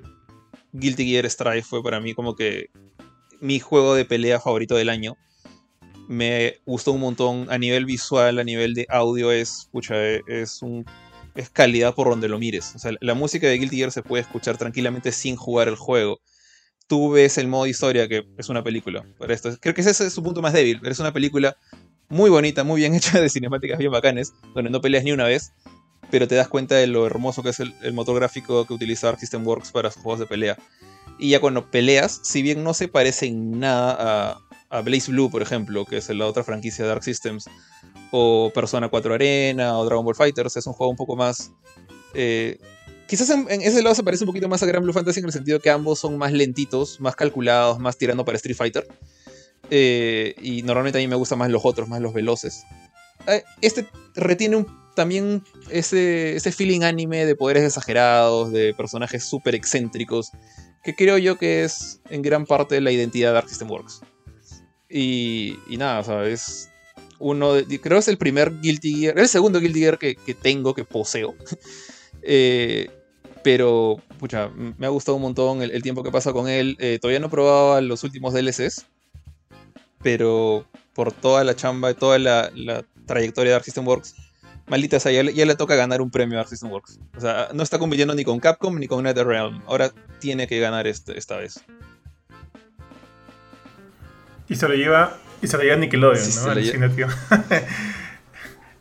Guilty 0.72 1.04
Gear 1.04 1.28
Strive 1.28 1.62
fue 1.62 1.82
para 1.82 2.00
mí 2.00 2.14
como 2.14 2.36
que 2.36 2.70
mi 3.40 3.58
juego 3.58 3.96
de 3.96 4.04
pelea 4.04 4.38
favorito 4.38 4.76
del 4.76 4.88
año. 4.88 5.16
Me 6.10 6.56
gustó 6.66 6.90
un 6.90 7.00
montón 7.00 7.46
a 7.50 7.56
nivel 7.56 7.84
visual, 7.84 8.40
a 8.40 8.42
nivel 8.42 8.74
de 8.74 8.84
audio, 8.88 9.30
es, 9.30 9.60
escucha, 9.60 9.94
es, 10.26 10.60
un, 10.60 10.84
es 11.36 11.50
calidad 11.50 11.94
por 11.94 12.08
donde 12.08 12.26
lo 12.26 12.36
mires. 12.36 12.74
O 12.74 12.80
sea, 12.80 12.90
la 13.00 13.14
música 13.14 13.46
de 13.46 13.56
Guilty 13.56 13.76
Gear 13.76 13.92
se 13.92 14.02
puede 14.02 14.22
escuchar 14.22 14.58
tranquilamente 14.58 15.12
sin 15.12 15.36
jugar 15.36 15.68
el 15.68 15.76
juego. 15.76 16.20
Tú 16.88 17.12
ves 17.12 17.38
el 17.38 17.46
modo 17.46 17.68
historia, 17.68 18.08
que 18.08 18.26
es 18.36 18.48
una 18.48 18.64
película. 18.64 19.06
Para 19.20 19.32
esto. 19.32 19.56
Creo 19.60 19.72
que 19.72 19.82
ese 19.82 19.90
es 19.90 20.12
su 20.12 20.20
punto 20.20 20.42
más 20.42 20.52
débil. 20.52 20.80
Es 20.82 20.98
una 20.98 21.12
película 21.12 21.56
muy 22.08 22.28
bonita, 22.28 22.64
muy 22.64 22.80
bien 22.80 22.92
hecha, 22.96 23.20
de 23.20 23.28
cinemáticas 23.28 23.78
bien 23.78 23.92
bacanes, 23.92 24.34
donde 24.52 24.68
no 24.68 24.80
peleas 24.80 25.04
ni 25.04 25.12
una 25.12 25.26
vez, 25.26 25.52
pero 26.10 26.26
te 26.26 26.34
das 26.34 26.48
cuenta 26.48 26.74
de 26.74 26.88
lo 26.88 27.06
hermoso 27.06 27.44
que 27.44 27.50
es 27.50 27.60
el, 27.60 27.92
motor 27.92 28.16
gráfico 28.16 28.66
que 28.66 28.74
utiliza 28.74 29.08
Arc 29.08 29.20
System 29.20 29.46
Works 29.46 29.70
para 29.70 29.92
sus 29.92 30.02
juegos 30.02 30.18
de 30.18 30.26
pelea. 30.26 30.58
Y 31.20 31.30
ya 31.30 31.40
cuando 31.40 31.70
peleas, 31.70 32.18
si 32.24 32.42
bien 32.42 32.64
no 32.64 32.74
se 32.74 32.88
parece 32.88 33.26
en 33.26 33.60
nada 33.60 34.32
a, 34.32 34.49
a 34.70 34.80
Blaze 34.80 35.10
Blue, 35.10 35.30
por 35.30 35.42
ejemplo, 35.42 35.84
que 35.84 35.98
es 35.98 36.08
la 36.08 36.26
otra 36.26 36.44
franquicia 36.44 36.84
de 36.84 36.92
Arc 36.92 37.02
Systems, 37.02 37.46
o 38.12 38.50
Persona 38.54 38.88
4 38.88 39.14
Arena, 39.14 39.76
o 39.78 39.84
Dragon 39.84 40.04
Ball 40.04 40.14
Fighters, 40.14 40.56
es 40.56 40.66
un 40.66 40.72
juego 40.72 40.90
un 40.90 40.96
poco 40.96 41.16
más... 41.16 41.52
Eh, 42.14 42.58
quizás 43.06 43.30
en, 43.30 43.46
ese 43.50 43.82
lado 43.82 43.94
se 43.94 44.04
parece 44.04 44.24
un 44.24 44.28
poquito 44.28 44.48
más 44.48 44.62
a 44.62 44.66
Grand 44.66 44.84
Blue 44.84 44.92
Fantasy 44.92 45.20
en 45.20 45.26
el 45.26 45.32
sentido 45.32 45.60
que 45.60 45.70
ambos 45.70 45.98
son 45.98 46.16
más 46.16 46.32
lentitos, 46.32 47.00
más 47.00 47.16
calculados, 47.16 47.78
más 47.80 47.98
tirando 47.98 48.24
para 48.24 48.36
Street 48.36 48.56
Fighter. 48.56 48.86
Eh, 49.70 50.34
y 50.40 50.62
normalmente 50.62 50.98
a 50.98 51.02
mí 51.02 51.08
me 51.08 51.16
gustan 51.16 51.38
más 51.38 51.50
los 51.50 51.62
otros, 51.64 51.88
más 51.88 52.00
los 52.00 52.14
veloces. 52.14 52.62
Eh, 53.26 53.42
este 53.60 53.86
retiene 54.14 54.56
un 54.56 54.80
también 54.94 55.42
ese, 55.70 56.36
ese 56.36 56.52
feeling 56.52 56.82
anime 56.82 57.24
de 57.24 57.34
poderes 57.34 57.64
exagerados, 57.64 58.52
de 58.52 58.74
personajes 58.74 59.24
súper 59.24 59.54
excéntricos, 59.54 60.30
que 60.82 60.94
creo 60.94 61.16
yo 61.18 61.38
que 61.38 61.64
es 61.64 62.00
en 62.10 62.22
gran 62.22 62.44
parte 62.44 62.80
la 62.80 62.90
identidad 62.90 63.32
de 63.32 63.38
Arc 63.38 63.48
System 63.48 63.70
Works. 63.70 64.02
Y, 64.90 65.56
nada, 65.68 66.00
o 66.00 66.04
sea, 66.04 66.26
es 66.26 66.68
uno 67.18 67.54
de, 67.54 67.80
creo 67.80 67.96
que 67.96 68.00
es 68.00 68.08
el 68.08 68.18
primer 68.18 68.60
Guilty 68.60 68.94
Gear, 68.94 69.18
el 69.18 69.28
segundo 69.28 69.60
Guilty 69.60 69.80
Gear 69.80 69.98
que, 69.98 70.16
tengo, 70.40 70.74
que 70.74 70.84
poseo. 70.84 71.34
eh, 72.22 72.90
pero, 73.42 74.02
pucha, 74.18 74.48
me 74.48 74.86
ha 74.86 74.90
gustado 74.90 75.16
un 75.16 75.22
montón 75.22 75.62
el, 75.62 75.82
tiempo 75.82 76.02
que 76.02 76.10
pasa 76.10 76.32
con 76.32 76.48
él. 76.48 76.76
Eh, 76.80 76.98
todavía 77.00 77.20
no 77.20 77.30
probaba 77.30 77.80
los 77.80 78.04
últimos 78.04 78.34
DLCs, 78.34 78.86
pero 80.02 80.66
por 80.94 81.12
toda 81.12 81.44
la 81.44 81.54
chamba 81.54 81.94
toda 81.94 82.18
la, 82.18 82.50
trayectoria 83.06 83.52
de 83.52 83.56
Arc 83.56 83.64
System 83.64 83.86
Works, 83.86 84.14
maldita 84.66 85.00
sea, 85.00 85.10
ya, 85.10 85.22
le 85.22 85.54
toca 85.56 85.74
ganar 85.74 86.00
un 86.00 86.10
premio 86.10 86.38
a 86.38 86.42
Arc 86.42 86.50
Works. 86.62 86.98
O 87.16 87.20
sea, 87.20 87.48
no 87.54 87.62
está 87.62 87.78
compitiendo 87.78 88.14
ni 88.14 88.24
con 88.24 88.40
Capcom 88.40 88.78
ni 88.78 88.86
con 88.86 89.02
NetherRealm. 89.04 89.62
Ahora 89.66 89.92
tiene 90.18 90.46
que 90.46 90.60
ganar 90.60 90.86
este, 90.86 91.16
esta 91.18 91.36
vez. 91.36 91.60
Y 94.50 94.56
se 94.56 94.68
lo 94.68 94.74
lleva, 94.74 95.16
y 95.40 95.46
se 95.46 95.56
lo 95.56 95.62
lleva 95.62 95.76
Nickelodeon, 95.76 96.28
¿no? 96.44 97.06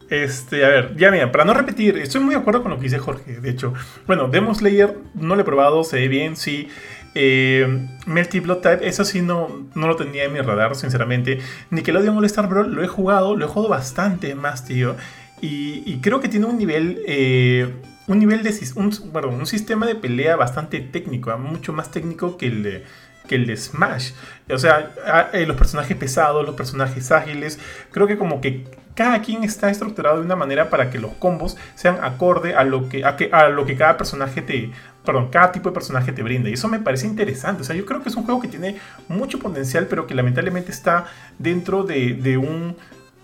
Este, 0.09 0.65
a 0.65 0.69
ver, 0.69 0.95
ya 0.95 1.11
mira, 1.11 1.31
para 1.31 1.45
no 1.45 1.53
repetir, 1.53 1.95
estoy 1.97 2.21
muy 2.21 2.33
de 2.33 2.41
acuerdo 2.41 2.63
con 2.63 2.71
lo 2.71 2.77
que 2.77 2.85
dice 2.85 2.97
Jorge. 2.97 3.39
De 3.39 3.51
hecho, 3.51 3.75
bueno, 4.07 4.27
Demon 4.27 4.55
Slayer 4.55 4.97
no 5.13 5.35
lo 5.35 5.41
he 5.41 5.45
probado, 5.45 5.83
se 5.83 5.97
ve 5.97 6.07
bien, 6.07 6.35
sí. 6.35 6.67
Eh, 7.13 7.87
Melty 8.07 8.39
Blood 8.39 8.57
Type, 8.57 8.87
eso 8.87 9.05
sí 9.05 9.21
no, 9.21 9.67
no 9.75 9.87
lo 9.87 9.95
tenía 9.95 10.23
en 10.23 10.33
mi 10.33 10.39
radar, 10.39 10.75
sinceramente. 10.75 11.39
Nickelodeon 11.69 12.17
All 12.17 12.25
Star 12.25 12.49
Brawl 12.49 12.73
lo 12.73 12.83
he 12.83 12.87
jugado, 12.87 13.35
lo 13.35 13.45
he 13.45 13.47
jugado 13.47 13.69
bastante 13.69 14.33
más, 14.33 14.65
tío. 14.65 14.95
Y, 15.41 15.99
creo 16.01 16.19
que 16.19 16.27
tiene 16.27 16.47
un 16.47 16.57
nivel, 16.57 17.03
eh, 17.07 17.71
un 18.07 18.17
nivel 18.17 18.41
de 18.41 18.51
un, 18.75 18.91
un 19.23 19.45
sistema 19.45 19.85
de 19.85 19.93
pelea 19.93 20.35
bastante 20.35 20.79
técnico, 20.79 21.37
mucho 21.37 21.71
más 21.71 21.91
técnico 21.91 22.35
que 22.35 22.47
el 22.47 22.63
de, 22.63 22.83
que 23.29 23.35
el 23.35 23.45
de 23.45 23.55
Smash. 23.55 24.11
O 24.49 24.57
sea, 24.57 25.29
eh, 25.31 25.45
los 25.45 25.55
personajes 25.55 25.95
pesados, 25.95 26.45
los 26.45 26.55
personajes 26.55 27.11
ágiles, 27.11 27.59
creo 27.91 28.07
que 28.07 28.17
como 28.17 28.41
que 28.41 28.65
cada 28.95 29.21
quien 29.21 29.43
está 29.43 29.69
estructurado 29.69 30.17
de 30.17 30.25
una 30.25 30.35
manera 30.35 30.69
para 30.69 30.89
que 30.89 30.99
los 30.99 31.13
combos 31.13 31.55
sean 31.75 32.03
acorde 32.03 32.55
a 32.55 32.65
lo 32.65 32.89
que, 32.89 33.05
a 33.05 33.15
que, 33.15 33.29
a 33.31 33.47
lo 33.47 33.65
que 33.65 33.77
cada 33.77 33.95
personaje 33.95 34.41
te... 34.41 34.71
Perdón, 35.05 35.29
cada 35.31 35.51
tipo 35.53 35.69
de 35.69 35.73
personaje 35.73 36.11
te 36.11 36.21
brinda. 36.21 36.49
Y 36.49 36.53
eso 36.53 36.67
me 36.67 36.79
parece 36.79 37.07
interesante. 37.07 37.61
O 37.61 37.65
sea, 37.65 37.75
yo 37.75 37.85
creo 37.85 38.03
que 38.03 38.09
es 38.09 38.15
un 38.15 38.25
juego 38.25 38.41
que 38.41 38.49
tiene 38.49 38.77
mucho 39.07 39.39
potencial, 39.39 39.87
pero 39.87 40.05
que 40.05 40.13
lamentablemente 40.13 40.71
está 40.71 41.05
dentro 41.37 41.83
de, 41.83 42.13
de 42.15 42.37
un 42.37 42.75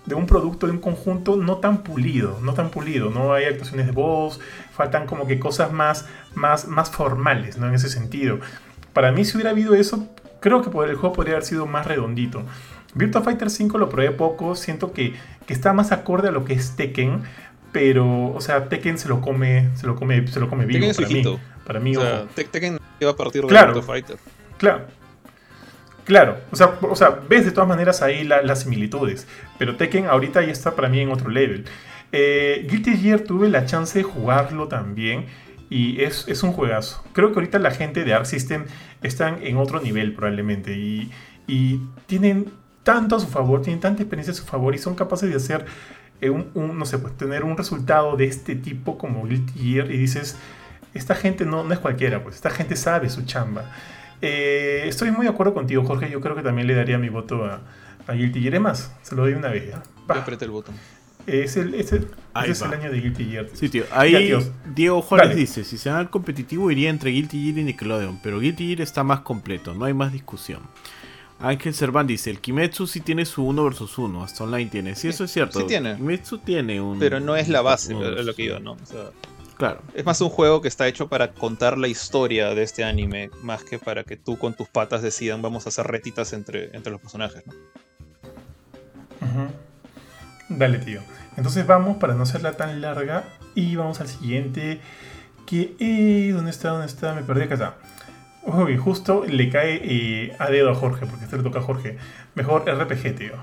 de 0.06 0.14
un 0.14 0.28
producto, 0.28 0.68
de 0.68 0.74
un 0.74 0.80
conjunto 0.80 1.36
no 1.36 1.58
tan 1.58 1.80
pulido, 1.80 2.40
no 2.42 2.54
tan 2.54 2.70
pulido, 2.70 3.10
no 3.10 3.34
hay 3.34 3.46
actuaciones 3.46 3.88
de 3.88 3.92
voz, 3.92 4.40
faltan 4.72 5.08
como 5.08 5.26
que 5.26 5.40
cosas 5.40 5.72
más, 5.72 6.06
más, 6.36 6.68
más 6.68 6.92
formales, 6.92 7.58
¿no? 7.58 7.68
En 7.68 7.74
ese 7.74 7.90
sentido. 7.90 8.40
Para 8.96 9.12
mí, 9.12 9.24
si 9.26 9.36
hubiera 9.38 9.52
habido 9.52 9.76
eso, 9.76 10.08
creo 10.40 10.62
que 10.64 10.70
el 10.70 10.96
juego 10.96 11.14
podría 11.14 11.36
haber 11.36 11.46
sido 11.46 11.68
más 11.68 11.86
redondito. 11.86 12.42
Virtua 12.96 13.22
Fighter 13.22 13.50
5 13.50 13.78
lo 13.78 13.90
probé 13.90 14.10
poco, 14.12 14.56
siento 14.56 14.92
que, 14.94 15.14
que 15.46 15.54
está 15.54 15.74
más 15.74 15.92
acorde 15.92 16.30
a 16.30 16.32
lo 16.32 16.46
que 16.46 16.54
es 16.54 16.76
Tekken, 16.78 17.22
pero, 17.74 18.28
o 18.34 18.40
sea, 18.40 18.70
Tekken 18.70 18.98
se 18.98 19.10
lo 19.10 19.20
come, 19.20 19.70
se 19.76 19.86
lo 19.86 19.96
come, 19.98 20.26
se 20.28 20.40
lo 20.40 20.50
come 20.50 20.66
vivo 20.66 20.88
para 20.96 21.08
mí. 21.10 21.24
Para 21.68 21.80
mí, 21.82 21.98
O 21.98 22.02
sea, 22.02 22.16
ojo. 22.22 22.28
Tekken 22.36 22.80
iba 23.02 23.12
a 23.12 23.16
partir 23.18 23.42
de 23.42 23.48
Claro. 23.50 23.74
Virtua 23.74 23.84
Fighter. 23.94 24.18
Claro. 24.58 24.86
Claro, 26.06 26.38
o 26.52 26.56
sea, 26.56 26.76
o 26.82 26.96
sea, 26.96 27.20
ves 27.28 27.46
de 27.46 27.52
todas 27.52 27.68
maneras 27.68 28.02
ahí 28.04 28.24
la- 28.24 28.44
las 28.44 28.62
similitudes. 28.62 29.28
Pero 29.58 29.76
Tekken 29.76 30.06
ahorita 30.06 30.44
ya 30.44 30.52
está 30.52 30.76
para 30.76 30.88
mí 30.88 31.00
en 31.02 31.12
otro 31.12 31.30
level. 31.30 31.66
Eh, 32.12 32.66
Guilty 32.70 32.96
Gear 32.98 33.22
tuve 33.22 33.50
la 33.50 33.66
chance 33.66 33.98
de 33.98 34.04
jugarlo 34.04 34.68
también. 34.68 35.26
Y 35.70 36.02
es, 36.02 36.26
es 36.28 36.44
un 36.44 36.52
juegazo. 36.52 37.04
Creo 37.14 37.32
que 37.32 37.36
ahorita 37.36 37.60
la 37.60 37.72
gente 37.72 38.04
de 38.04 38.14
Arc 38.14 38.26
System 38.26 38.66
están 39.02 39.40
en 39.42 39.58
otro 39.58 39.82
nivel 39.82 40.14
probablemente. 40.14 40.74
Y, 40.74 41.12
y 41.48 41.82
tienen 42.06 42.52
tanto 42.84 43.16
a 43.16 43.20
su 43.20 43.28
favor, 43.28 43.62
tienen 43.62 43.80
tanta 43.80 44.04
experiencia 44.04 44.32
a 44.32 44.36
su 44.36 44.46
favor 44.46 44.76
y 44.76 44.78
son 44.78 44.96
capaces 44.96 45.30
de 45.30 45.36
hacer 45.36 45.66
eh, 46.22 46.30
un, 46.30 46.52
un, 46.54 46.78
no 46.78 46.86
sé, 46.86 47.00
pues 47.00 47.18
tener 47.18 47.44
un 47.44 47.58
resultado 47.58 48.16
de 48.16 48.26
este 48.26 48.56
tipo 48.56 48.98
como 48.98 49.26
Guilty 49.26 49.54
Gear. 49.60 49.92
Y 49.92 49.98
dices, 49.98 50.38
esta 50.94 51.16
gente 51.16 51.46
no, 51.46 51.64
no 51.64 51.74
es 51.74 51.80
cualquiera, 51.80 52.24
pues 52.24 52.36
esta 52.36 52.50
gente 52.50 52.76
sabe 52.76 53.10
su 53.10 53.26
chamba. 53.26 53.72
Eh, 54.22 54.84
estoy 54.86 55.12
muy 55.12 55.26
de 55.26 55.32
acuerdo 55.32 55.54
contigo, 55.54 55.84
Jorge. 55.84 56.10
Yo 56.10 56.22
creo 56.22 56.36
que 56.36 56.42
también 56.42 56.68
le 56.68 56.76
daría 56.76 56.98
mi 56.98 57.10
voto 57.10 57.44
a, 57.44 57.62
a 58.08 58.14
Guilty 58.14 58.42
Gear. 58.42 58.56
Es 58.56 58.62
más, 58.62 58.96
se 59.02 59.16
lo 59.16 59.24
doy 59.24 59.34
una 59.34 59.50
vez. 59.50 59.70
¿ya? 59.70 59.84
Yo 60.08 60.46
el 60.46 60.52
botón. 60.52 60.76
Es 61.28 61.58
el, 61.58 61.74
es 61.74 61.92
el- 61.92 62.08
Ahí 62.34 62.52
ese 62.52 62.66
es 62.66 62.72
el 62.72 62.80
año 62.80 62.92
de 62.92 63.00
Guilty 63.02 63.26
Gear. 63.26 63.48
Sí, 63.54 63.70
tío. 63.70 63.86
Ya, 63.90 64.00
Ahí. 64.00 64.34
Diego 64.76 65.02
Juárez 65.02 65.30
Dale. 65.30 65.40
dice, 65.42 65.64
si 65.64 65.78
se 65.78 65.90
al 65.90 66.10
competitivo 66.10 66.70
iría 66.70 66.90
entre 66.90 67.10
Guilty 67.12 67.44
Gear 67.46 67.58
y 67.60 67.64
Nickelodeon, 67.64 68.20
pero 68.22 68.40
Guilty 68.40 68.68
Gear 68.68 68.82
está 68.82 69.04
más 69.04 69.22
completo, 69.22 69.74
no 69.74 69.86
hay 69.86 69.94
más 69.94 70.12
discusión. 70.14 70.60
Ángel 71.40 71.74
Serván 71.74 72.08
dice, 72.08 72.30
el 72.30 72.40
Kimetsu 72.40 72.88
sí 72.88 73.02
tiene 73.02 73.26
su 73.26 73.44
1 73.46 73.64
versus 73.64 73.98
1, 73.98 74.24
hasta 74.24 74.44
online 74.46 74.70
tiene. 74.70 74.96
Sí, 74.96 75.08
eso 75.10 75.24
es 75.26 75.32
cierto. 75.32 75.60
sí 75.60 75.66
tiene. 75.68 75.96
Kimetsu 75.96 76.38
tiene 76.40 76.80
un... 76.80 76.98
Pero 77.00 77.20
no 77.20 77.36
es 77.36 77.50
la 77.50 77.62
base, 77.62 77.94
es 77.94 78.26
lo 78.26 78.34
que 78.36 78.44
iba, 78.44 78.58
uno. 78.58 78.76
¿no? 78.76 78.84
O 78.84 78.86
sea, 78.86 79.10
Claro. 79.58 79.82
es 79.94 80.06
más 80.06 80.20
un 80.20 80.30
juego 80.30 80.62
que 80.62 80.68
está 80.68 80.86
hecho 80.88 81.08
para 81.08 81.32
contar 81.32 81.78
la 81.78 81.88
historia 81.88 82.54
de 82.54 82.64
este 82.64 82.84
anime, 82.84 83.30
más 83.42 83.64
que 83.64 83.80
para 83.80 84.04
que 84.04 84.18
tú 84.18 84.38
con 84.38 84.54
tus 84.54 84.68
patas 84.68 85.02
decidan 85.02 85.42
vamos 85.42 85.66
a 85.66 85.70
hacer 85.70 85.88
retitas 85.88 86.34
entre, 86.34 86.76
entre 86.76 86.92
los 86.92 87.00
personajes, 87.00 87.42
¿no? 87.48 87.54
Ujú. 89.22 89.48
Dale, 90.50 90.80
tío. 90.80 91.02
Entonces 91.38 91.66
vamos, 91.66 91.98
para 91.98 92.14
no 92.14 92.24
hacerla 92.24 92.54
tan 92.54 92.82
larga, 92.82 93.24
y 93.56 93.76
vamos 93.76 94.02
al 94.02 94.08
siguiente. 94.08 94.80
Que, 95.46 95.76
eh, 95.80 96.32
¿Dónde 96.34 96.52
está? 96.52 96.70
¿Dónde 96.70 96.88
está? 96.88 97.14
Me 97.14 97.24
perdí 97.24 97.44
acá 97.44 97.54
está. 97.56 97.76
Uy, 98.44 98.78
justo 98.78 99.26
le 99.28 99.50
cae 99.50 99.82
eh, 99.84 100.36
a 100.38 100.50
dedo 100.50 100.70
a 100.70 100.76
Jorge, 100.76 101.06
porque 101.08 101.26
este 101.26 101.38
le 101.38 101.44
toca 101.44 101.60
a 101.60 101.64
Jorge. 101.64 101.98
Mejor 102.36 102.64
RPG, 102.70 103.16
tío. 103.16 103.34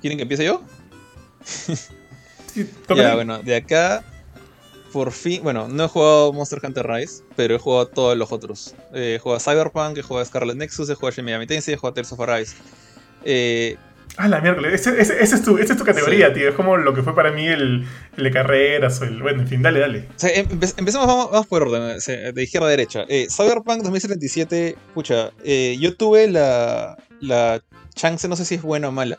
¿Quieren 0.00 0.16
que 0.16 0.22
empiece 0.22 0.44
yo? 0.44 0.62
Sí, 1.44 2.64
toca 2.86 3.00
Ya, 3.00 3.14
bueno, 3.14 3.38
de 3.38 3.54
acá, 3.54 4.02
por 4.92 5.12
fin, 5.12 5.42
bueno, 5.42 5.68
no 5.68 5.84
he 5.84 5.88
jugado 5.88 6.32
Monster 6.32 6.58
Hunter 6.62 6.86
Rise, 6.86 7.22
pero 7.36 7.54
he 7.54 7.58
jugado 7.58 7.86
todos 7.86 8.16
los 8.16 8.32
otros. 8.32 8.74
Eh, 8.92 9.14
he 9.16 9.18
jugado 9.18 9.36
a 9.36 9.40
Cyberpunk, 9.40 9.98
he 9.98 10.02
jugado 10.02 10.22
a 10.22 10.26
Scarlet 10.26 10.56
Nexus, 10.56 10.90
he 10.90 10.94
jugado 10.94 11.08
a 11.08 11.14
Shin 11.14 11.24
Megami 11.26 11.46
Tensei, 11.46 11.74
he 11.74 11.76
jugado 11.76 11.92
a 11.92 11.94
Tales 11.94 12.12
of 12.12 12.20
Arise. 12.20 12.56
Eh, 13.24 13.76
Ah, 14.22 14.28
la 14.28 14.40
miércoles. 14.42 14.74
Ese- 14.86 15.00
ese 15.00 15.34
es 15.34 15.42
tu, 15.42 15.56
esa 15.56 15.72
es 15.72 15.78
tu 15.78 15.84
categoría, 15.84 16.28
Sí. 16.28 16.34
tío. 16.34 16.48
Es 16.50 16.54
como 16.54 16.76
lo 16.76 16.92
que 16.94 17.02
fue 17.02 17.14
para 17.14 17.32
mí 17.32 17.46
el, 17.46 17.86
el 18.18 18.24
de 18.24 18.30
carreras 18.30 19.00
o 19.00 19.04
el. 19.04 19.22
Bueno, 19.22 19.40
en 19.42 19.48
fin, 19.48 19.62
dale, 19.62 19.80
dale. 19.80 20.08
O 20.14 20.18
sea, 20.18 20.30
empe- 20.34 20.74
empecemos, 20.76 21.06
vamos, 21.06 21.30
vamos 21.30 21.46
por 21.46 21.62
orden, 21.62 21.98
de 22.34 22.42
izquierda 22.42 22.66
a 22.66 22.70
derecha. 22.70 23.04
Eh, 23.08 23.28
Cyberpunk 23.30 23.82
2077, 23.82 24.76
pucha, 24.94 25.30
eh, 25.44 25.76
yo 25.80 25.96
tuve 25.96 26.28
la, 26.28 26.96
la 27.20 27.62
chance, 27.94 28.28
no 28.28 28.36
sé 28.36 28.44
si 28.44 28.56
es 28.56 28.62
buena 28.62 28.88
o 28.88 28.92
mala, 28.92 29.18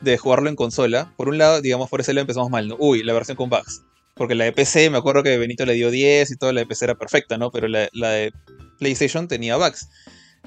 de 0.00 0.18
jugarlo 0.18 0.48
en 0.48 0.56
consola. 0.56 1.12
Por 1.16 1.28
un 1.28 1.38
lado, 1.38 1.60
digamos, 1.60 1.88
por 1.88 2.00
ese 2.00 2.12
lado 2.12 2.22
empezamos 2.22 2.50
mal, 2.50 2.66
¿no? 2.66 2.76
Uy, 2.78 3.02
la 3.04 3.12
versión 3.12 3.36
con 3.36 3.50
bugs. 3.50 3.82
Porque 4.14 4.34
la 4.34 4.44
de 4.44 4.52
PC, 4.52 4.90
me 4.90 4.98
acuerdo 4.98 5.22
que 5.22 5.38
Benito 5.38 5.64
le 5.64 5.74
dio 5.74 5.90
10 5.90 6.30
y 6.32 6.36
toda 6.36 6.52
la 6.52 6.60
de 6.62 6.66
PC 6.66 6.84
era 6.86 6.94
perfecta, 6.96 7.38
¿no? 7.38 7.50
Pero 7.52 7.68
la, 7.68 7.88
la 7.92 8.10
de 8.10 8.32
PlayStation 8.80 9.28
tenía 9.28 9.56
bugs. 9.56 9.88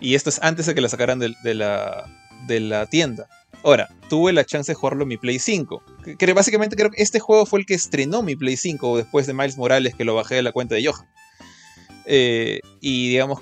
Y 0.01 0.15
esto 0.15 0.29
es 0.29 0.39
antes 0.43 0.65
de 0.65 0.75
que 0.75 0.81
la 0.81 0.89
sacaran 0.89 1.19
de, 1.19 1.33
la, 1.53 2.05
de 2.47 2.59
la 2.59 2.85
tienda. 2.87 3.27
Ahora, 3.63 3.87
tuve 4.09 4.33
la 4.33 4.45
chance 4.45 4.71
de 4.71 4.75
jugarlo 4.75 5.03
en 5.03 5.09
mi 5.09 5.17
Play 5.17 5.39
5. 5.39 5.83
Que, 6.17 6.33
básicamente 6.33 6.75
creo 6.75 6.91
que 6.91 7.01
este 7.01 7.19
juego 7.19 7.45
fue 7.45 7.59
el 7.61 7.65
que 7.65 7.73
estrenó 7.73 8.21
mi 8.21 8.35
Play 8.35 8.57
5 8.57 8.97
después 8.97 9.25
de 9.27 9.33
Miles 9.33 9.57
Morales, 9.57 9.95
que 9.95 10.03
lo 10.03 10.15
bajé 10.15 10.35
de 10.35 10.43
la 10.43 10.51
cuenta 10.51 10.75
de 10.75 10.85
Johan. 10.85 11.07
Eh, 12.05 12.59
y 12.81 13.09
digamos, 13.09 13.39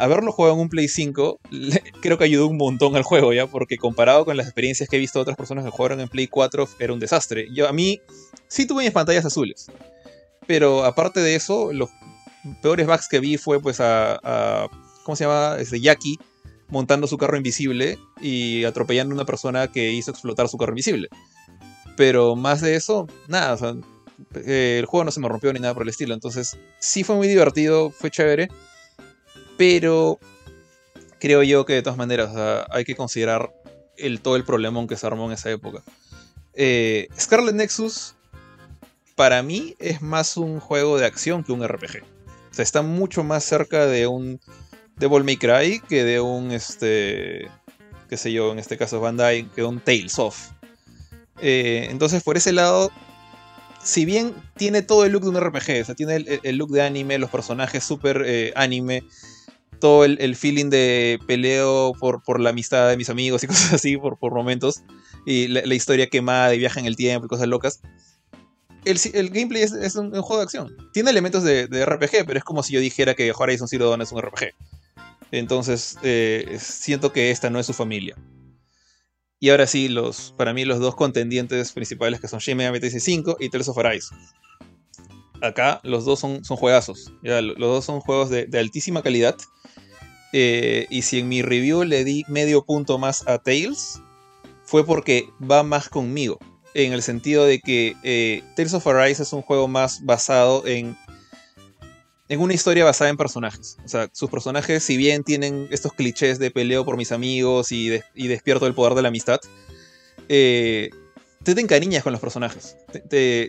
haberlo 0.00 0.30
jugado 0.32 0.54
en 0.54 0.60
un 0.60 0.68
Play 0.68 0.88
5, 0.88 1.40
le- 1.50 1.82
creo 2.00 2.16
que 2.18 2.24
ayudó 2.24 2.46
un 2.46 2.56
montón 2.56 2.94
al 2.96 3.02
juego, 3.02 3.32
¿ya? 3.32 3.46
Porque 3.46 3.76
comparado 3.76 4.24
con 4.24 4.36
las 4.36 4.46
experiencias 4.46 4.88
que 4.88 4.96
he 4.96 5.00
visto 5.00 5.18
de 5.18 5.22
otras 5.22 5.36
personas 5.36 5.64
que 5.64 5.70
jugaron 5.70 6.00
en 6.00 6.08
Play 6.08 6.28
4, 6.28 6.68
era 6.78 6.92
un 6.92 7.00
desastre. 7.00 7.48
Yo, 7.52 7.68
a 7.68 7.72
mí, 7.72 8.00
sí 8.48 8.66
tuve 8.66 8.84
mis 8.84 8.92
pantallas 8.92 9.24
azules. 9.24 9.66
Pero 10.46 10.84
aparte 10.84 11.20
de 11.20 11.34
eso, 11.34 11.72
los 11.72 11.90
peores 12.62 12.86
bugs 12.86 13.08
que 13.08 13.18
vi 13.18 13.38
fue 13.38 13.60
pues 13.60 13.80
a, 13.80 14.20
a- 14.22 14.68
¿cómo 15.04 15.16
se 15.16 15.24
llama? 15.24 15.56
Este, 15.58 15.80
Jackie 15.80 16.18
montando 16.68 17.06
su 17.06 17.18
carro 17.18 17.36
invisible 17.36 17.98
y 18.20 18.64
atropellando 18.64 19.12
a 19.12 19.16
una 19.16 19.26
persona 19.26 19.70
que 19.70 19.92
hizo 19.92 20.10
explotar 20.10 20.48
su 20.48 20.56
carro 20.56 20.72
invisible. 20.72 21.08
Pero 21.96 22.36
más 22.36 22.60
de 22.60 22.74
eso, 22.74 23.06
nada, 23.28 23.54
o 23.54 23.56
sea, 23.56 23.74
eh, 24.34 24.78
el 24.80 24.86
juego 24.86 25.04
no 25.04 25.10
se 25.10 25.20
me 25.20 25.28
rompió 25.28 25.52
ni 25.52 25.60
nada 25.60 25.74
por 25.74 25.82
el 25.84 25.88
estilo. 25.88 26.14
Entonces, 26.14 26.56
sí 26.78 27.04
fue 27.04 27.16
muy 27.16 27.28
divertido, 27.28 27.90
fue 27.90 28.10
chévere. 28.10 28.48
Pero 29.56 30.18
creo 31.20 31.42
yo 31.42 31.64
que 31.64 31.74
de 31.74 31.82
todas 31.82 31.96
maneras 31.96 32.30
o 32.30 32.34
sea, 32.34 32.66
hay 32.70 32.84
que 32.84 32.96
considerar 32.96 33.52
el, 33.96 34.20
todo 34.20 34.36
el 34.36 34.44
problemón 34.44 34.86
que 34.86 34.96
se 34.96 35.06
armó 35.06 35.26
en 35.26 35.32
esa 35.32 35.50
época. 35.50 35.82
Eh, 36.54 37.08
Scarlet 37.18 37.54
Nexus, 37.54 38.14
para 39.14 39.42
mí, 39.42 39.76
es 39.78 40.02
más 40.02 40.36
un 40.36 40.60
juego 40.60 40.98
de 40.98 41.06
acción 41.06 41.44
que 41.44 41.52
un 41.52 41.66
RPG. 41.66 42.02
O 42.50 42.54
sea, 42.54 42.62
está 42.62 42.82
mucho 42.82 43.24
más 43.24 43.44
cerca 43.44 43.86
de 43.86 44.06
un 44.06 44.40
Devil 44.96 45.24
May 45.24 45.36
Cry 45.36 45.80
que 45.88 46.04
de 46.04 46.20
un, 46.20 46.52
este, 46.52 47.50
qué 48.08 48.16
sé 48.16 48.32
yo, 48.32 48.52
en 48.52 48.58
este 48.58 48.76
caso 48.76 49.00
Bandai, 49.00 49.44
que 49.50 49.62
de 49.62 49.66
un 49.66 49.80
Tales 49.80 50.18
of. 50.18 50.50
Eh, 51.40 51.88
entonces, 51.90 52.22
por 52.22 52.36
ese 52.36 52.52
lado, 52.52 52.90
si 53.82 54.04
bien 54.04 54.34
tiene 54.56 54.82
todo 54.82 55.04
el 55.04 55.12
look 55.12 55.22
de 55.22 55.30
un 55.30 55.40
RPG, 55.40 55.82
o 55.82 55.84
sea, 55.84 55.94
tiene 55.94 56.16
el, 56.16 56.40
el 56.42 56.56
look 56.56 56.70
de 56.70 56.82
anime, 56.82 57.18
los 57.18 57.30
personajes 57.30 57.84
súper 57.84 58.22
eh, 58.26 58.52
anime, 58.56 59.04
todo 59.80 60.04
el, 60.04 60.16
el 60.20 60.36
feeling 60.36 60.70
de 60.70 61.18
peleo 61.26 61.92
por, 61.98 62.22
por 62.22 62.40
la 62.40 62.50
amistad 62.50 62.88
de 62.88 62.96
mis 62.96 63.10
amigos 63.10 63.42
y 63.44 63.46
cosas 63.48 63.74
así, 63.74 63.96
por, 63.96 64.18
por 64.18 64.32
momentos, 64.32 64.82
y 65.26 65.48
la, 65.48 65.62
la 65.64 65.74
historia 65.74 66.08
quemada 66.08 66.48
de 66.48 66.56
viaje 66.56 66.80
en 66.80 66.86
el 66.86 66.96
tiempo 66.96 67.26
y 67.26 67.28
cosas 67.28 67.48
locas. 67.48 67.80
El, 68.84 69.00
el 69.14 69.30
gameplay 69.30 69.62
es, 69.62 69.72
es 69.72 69.96
un, 69.96 70.14
un 70.14 70.22
juego 70.22 70.38
de 70.38 70.44
acción. 70.44 70.76
Tiene 70.92 71.10
elementos 71.10 71.42
de, 71.42 71.66
de 71.68 71.86
RPG, 71.86 72.26
pero 72.26 72.38
es 72.38 72.44
como 72.44 72.62
si 72.62 72.74
yo 72.74 72.80
dijera 72.80 73.14
que 73.14 73.32
Horizon 73.36 73.66
Zero 73.66 73.88
Dawn 73.88 74.02
es 74.02 74.12
un 74.12 74.20
RPG. 74.20 74.54
Entonces, 75.34 75.98
eh, 76.02 76.58
siento 76.60 77.12
que 77.12 77.30
esta 77.30 77.50
no 77.50 77.58
es 77.58 77.66
su 77.66 77.72
familia. 77.72 78.16
Y 79.40 79.50
ahora 79.50 79.66
sí, 79.66 79.88
los, 79.88 80.32
para 80.38 80.54
mí 80.54 80.64
los 80.64 80.78
dos 80.78 80.94
contendientes 80.94 81.72
principales 81.72 82.20
que 82.20 82.28
son 82.28 82.38
Shin 82.38 82.56
Megami 82.56 82.78
Tensei 82.78 83.00
5 83.00 83.38
y 83.40 83.50
Tales 83.50 83.68
of 83.68 83.78
Arise. 83.78 84.14
Acá 85.42 85.80
los 85.82 86.04
dos 86.04 86.20
son, 86.20 86.44
son 86.44 86.56
juegazos. 86.56 87.12
los 87.22 87.58
dos 87.58 87.84
son 87.84 88.00
juegos 88.00 88.30
de, 88.30 88.46
de 88.46 88.58
altísima 88.58 89.02
calidad. 89.02 89.36
Eh, 90.32 90.86
y 90.88 91.02
si 91.02 91.18
en 91.18 91.28
mi 91.28 91.42
review 91.42 91.82
le 91.82 92.04
di 92.04 92.24
medio 92.28 92.64
punto 92.64 92.98
más 92.98 93.26
a 93.26 93.38
Tales, 93.38 94.00
fue 94.62 94.86
porque 94.86 95.28
va 95.40 95.62
más 95.64 95.88
conmigo. 95.88 96.38
En 96.74 96.92
el 96.92 97.02
sentido 97.02 97.44
de 97.44 97.58
que 97.60 97.96
eh, 98.04 98.42
Tales 98.56 98.74
of 98.74 98.86
Arise 98.86 99.24
es 99.24 99.32
un 99.32 99.42
juego 99.42 99.66
más 99.66 100.04
basado 100.04 100.66
en, 100.66 100.96
en 102.28 102.40
una 102.40 102.54
historia 102.54 102.84
basada 102.84 103.10
en 103.10 103.16
personajes. 103.16 103.76
O 103.84 103.88
sea, 103.88 104.08
sus 104.12 104.30
personajes, 104.30 104.82
si 104.82 104.96
bien 104.96 105.24
tienen 105.24 105.68
estos 105.70 105.92
clichés 105.92 106.38
de 106.38 106.50
peleo 106.50 106.84
por 106.84 106.96
mis 106.96 107.12
amigos 107.12 107.70
y, 107.72 107.88
de- 107.88 108.04
y 108.14 108.28
despierto 108.28 108.66
el 108.66 108.74
poder 108.74 108.94
de 108.94 109.02
la 109.02 109.08
amistad, 109.08 109.40
eh, 110.28 110.90
te 111.42 111.54
te 111.54 111.60
encariñas 111.60 112.02
con 112.02 112.12
los 112.12 112.20
personajes. 112.22 112.76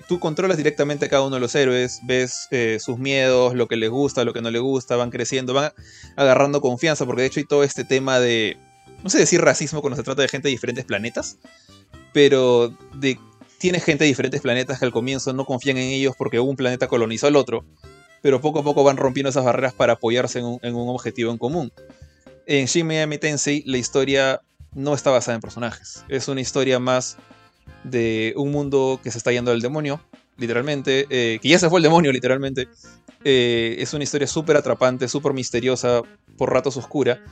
Tú 0.09 0.19
controlas 0.19 0.57
directamente 0.57 1.05
a 1.05 1.09
cada 1.09 1.23
uno 1.23 1.35
de 1.35 1.39
los 1.39 1.55
héroes, 1.55 2.01
ves 2.03 2.47
eh, 2.51 2.77
sus 2.81 2.97
miedos, 2.99 3.53
lo 3.55 3.69
que 3.69 3.77
les 3.77 3.89
gusta, 3.89 4.25
lo 4.25 4.33
que 4.33 4.41
no 4.41 4.51
les 4.51 4.61
gusta, 4.61 4.97
van 4.97 5.11
creciendo, 5.11 5.53
van 5.53 5.71
agarrando 6.17 6.59
confianza, 6.59 7.05
porque 7.05 7.21
de 7.21 7.27
hecho 7.29 7.39
hay 7.39 7.45
todo 7.45 7.63
este 7.63 7.85
tema 7.85 8.19
de, 8.19 8.57
no 9.01 9.09
sé 9.09 9.17
decir 9.19 9.39
racismo 9.39 9.79
cuando 9.79 9.95
se 9.95 10.03
trata 10.03 10.21
de 10.21 10.27
gente 10.27 10.49
de 10.49 10.51
diferentes 10.51 10.83
planetas, 10.83 11.37
pero 12.11 12.75
de 12.95 13.17
tiene 13.59 13.79
gente 13.79 14.03
de 14.03 14.09
diferentes 14.09 14.41
planetas 14.41 14.77
que 14.79 14.85
al 14.85 14.91
comienzo 14.91 15.31
no 15.31 15.45
confían 15.45 15.77
en 15.77 15.89
ellos 15.89 16.15
porque 16.17 16.41
un 16.41 16.57
planeta 16.57 16.89
colonizó 16.89 17.27
al 17.27 17.37
otro, 17.37 17.63
pero 18.25 18.41
poco 18.41 18.57
a 18.57 18.63
poco 18.63 18.83
van 18.83 18.97
rompiendo 18.97 19.29
esas 19.29 19.45
barreras 19.45 19.75
para 19.75 19.93
apoyarse 19.93 20.39
en 20.39 20.75
un, 20.75 20.89
objetivo 20.89 21.29
en 21.29 21.37
común. 21.37 21.71
En 22.47 22.65
Shin 22.65 22.87
Megami 22.87 23.19
Tensei 23.19 23.61
la 23.67 23.77
historia 23.77 24.41
no 24.73 24.95
está 24.95 25.11
basada 25.11 25.35
en 25.35 25.41
personajes, 25.41 26.03
es 26.09 26.27
una 26.27 26.41
historia 26.41 26.79
más 26.79 27.17
de 27.83 28.33
un 28.35 28.51
mundo 28.51 28.99
que 29.03 29.11
se 29.11 29.19
está 29.19 29.31
yendo 29.31 29.51
al 29.51 29.61
demonio, 29.61 30.01
literalmente, 30.37 31.05
eh, 31.11 31.37
que 31.39 31.49
ya 31.49 31.59
se 31.59 31.69
fue 31.69 31.77
el 31.77 31.83
demonio, 31.83 32.11
literalmente. 32.11 32.67
Eh, 33.23 33.75
es 33.77 33.93
una 33.93 34.03
historia 34.03 34.25
súper 34.25 34.57
atrapante, 34.57 35.07
súper 35.07 35.33
misteriosa, 35.33 36.01
por 36.35 36.51
ratos 36.51 36.77
oscura. 36.77 37.23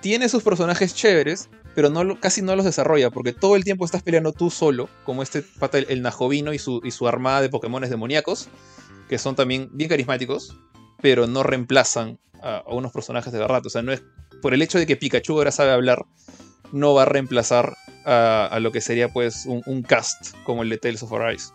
Tiene 0.00 0.28
sus 0.28 0.42
personajes 0.42 0.92
chéveres, 0.92 1.50
pero 1.76 1.92
casi 2.18 2.42
no 2.42 2.56
los 2.56 2.64
desarrolla, 2.64 3.10
porque 3.10 3.32
todo 3.32 3.54
el 3.54 3.62
tiempo 3.62 3.84
estás 3.84 4.02
peleando 4.02 4.32
tú 4.32 4.50
solo, 4.50 4.88
como 5.04 5.22
este 5.22 5.42
pata, 5.42 5.78
el, 5.78 6.02
Najovino 6.02 6.52
y 6.52 6.58
su, 6.58 6.80
y 6.82 6.90
su 6.90 7.06
armada 7.06 7.42
de 7.42 7.48
Pokémones 7.48 7.90
demoníacos, 7.90 8.48
que 9.12 9.18
son 9.18 9.36
también 9.36 9.68
bien 9.74 9.90
carismáticos, 9.90 10.56
pero 11.02 11.26
no 11.26 11.42
reemplazan 11.42 12.18
a, 12.42 12.64
unos 12.66 12.92
personajes 12.92 13.30
de 13.30 13.40
verdad. 13.40 13.60
O 13.66 13.68
sea, 13.68 13.82
no 13.82 13.92
es 13.92 14.02
por 14.40 14.54
el 14.54 14.62
hecho 14.62 14.78
de 14.78 14.86
que 14.86 14.96
Pikachu 14.96 15.34
ahora 15.34 15.52
sabe 15.52 15.70
hablar, 15.70 16.06
no 16.72 16.94
va 16.94 17.02
a 17.02 17.04
reemplazar 17.04 17.74
a, 18.06 18.58
lo 18.62 18.72
que 18.72 18.80
sería 18.80 19.12
pues 19.12 19.44
un, 19.44 19.82
cast 19.82 20.34
como 20.44 20.62
el 20.62 20.70
de 20.70 20.78
Tales 20.78 21.02
of 21.02 21.12
Arise. 21.12 21.50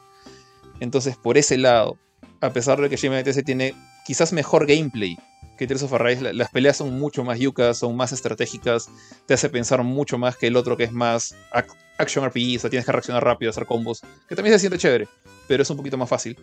Entonces, 0.81 1.17
por 1.17 1.35
ese 1.39 1.57
lado, 1.57 1.97
a 2.41 2.53
pesar 2.53 2.79
de 2.79 2.91
que 2.91 2.95
Shin 2.95 3.11
tiene 3.43 3.73
quizás 4.05 4.33
mejor 4.33 4.67
gameplay 4.67 5.17
que 5.57 5.65
Tales 5.65 5.81
of 5.81 5.93
Arise, 5.93 6.21
la- 6.21 6.33
las 6.33 6.51
peleas 6.51 6.77
son 6.77 6.99
mucho 6.99 7.23
más 7.23 7.39
yucas, 7.39 7.79
son 7.79 7.97
más 7.97 8.11
estratégicas, 8.11 8.87
te 9.25 9.33
hace 9.33 9.49
pensar 9.49 9.81
mucho 9.81 10.19
más 10.19 10.37
que 10.37 10.45
el 10.45 10.55
otro 10.57 10.77
que 10.77 10.83
es 10.83 10.91
más 10.91 11.33
ac- 11.51 11.75
action 11.97 12.23
RPG, 12.23 12.57
o 12.57 12.59
sea, 12.59 12.69
tienes 12.69 12.85
que 12.85 12.91
reaccionar 12.91 13.23
rápido, 13.23 13.49
hacer 13.49 13.65
combos, 13.65 14.01
que 14.29 14.35
también 14.35 14.53
se 14.53 14.59
siente 14.59 14.77
chévere, 14.77 15.07
pero 15.47 15.63
es 15.63 15.69
un 15.71 15.77
poquito 15.77 15.97
más 15.97 16.07
fácil. 16.07 16.37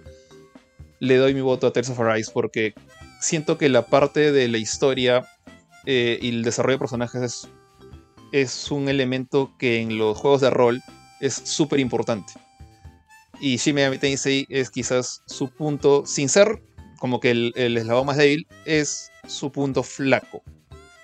Le 1.01 1.16
doy 1.16 1.34
mi 1.34 1.40
voto 1.40 1.66
a 1.66 1.72
Tales 1.72 1.90
of 1.90 2.01
Arise 2.01 2.30
porque 2.32 2.74
siento 3.20 3.59
que 3.59 3.68
la 3.68 3.86
parte 3.86 4.32
de 4.32 4.49
la 4.49 4.59
historia 4.59 5.28
eh, 5.86 6.18
y 6.20 6.30
el 6.30 6.42
desarrollo 6.45 6.76
de 6.76 6.80
personajes 6.80 7.49
es, 8.32 8.70
un 8.70 8.88
elemento 8.88 9.55
que 9.59 9.80
en 9.80 9.99
los 9.99 10.18
juegos 10.18 10.40
de 10.40 10.51
rol 10.51 10.82
es 11.20 11.34
súper 11.34 11.80
importante. 11.80 12.32
Y 13.40 13.57
Shin 13.57 13.74
Megami 13.74 13.99
Tensei 13.99 14.47
es 14.49 14.70
quizás 14.70 15.22
su 15.26 15.51
punto, 15.51 16.05
sin 16.07 16.28
ser 16.28 16.62
como 16.99 17.20
que 17.20 17.30
el, 17.30 17.53
el 17.57 17.76
eslabón 17.76 18.07
más 18.07 18.16
débil, 18.16 18.47
es 18.64 19.11
su 19.26 19.53
punto 19.53 19.82
flaco. 19.82 20.42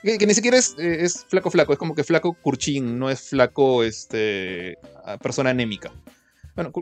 Que, 0.02 0.26
ni 0.26 0.32
siquiera 0.32 0.56
es, 0.56 0.74
eh, 0.78 0.98
es 1.00 1.26
flaco 1.28 1.50
flaco, 1.50 1.72
es 1.74 1.78
como 1.78 1.94
que 1.94 2.04
flaco 2.04 2.32
curchín, 2.32 2.98
no 2.98 3.10
es 3.10 3.20
flaco 3.20 3.84
este, 3.84 4.78
persona 5.22 5.50
anémica. 5.50 5.92
Bueno, 6.54 6.72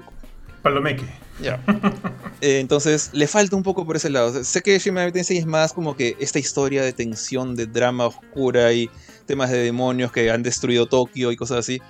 Palomeque. 0.62 1.04
ya. 1.40 1.62
Eh, 2.40 2.61
entonces, 2.61 3.11
le 3.12 3.26
falta 3.26 3.56
un 3.56 3.64
poco 3.64 3.84
por 3.84 3.96
ese 3.96 4.11
lado. 4.11 4.28
O 4.28 4.32
sea, 4.32 4.44
sé 4.44 4.62
que 4.62 4.78
Shin 4.78 4.94
Megami 4.94 5.11
Tensei 5.11 5.38
es 5.38 5.46
más 5.46 5.72
como 5.72 5.96
que 5.96 6.16
esta 6.20 6.38
historia 6.38 6.84
de 6.84 6.92
tensión, 6.92 7.56
de 7.56 7.66
drama 7.66 8.06
oscura 8.06 8.72
y 8.72 8.88
temas 9.26 9.50
de 9.50 9.59
demonios 9.59 10.12
que 10.12 10.30
han 10.30 10.44
destruido 10.44 10.86
Tokio 10.86 11.32
y 11.32 11.36
cosas 11.36 11.59
así. 11.59 11.82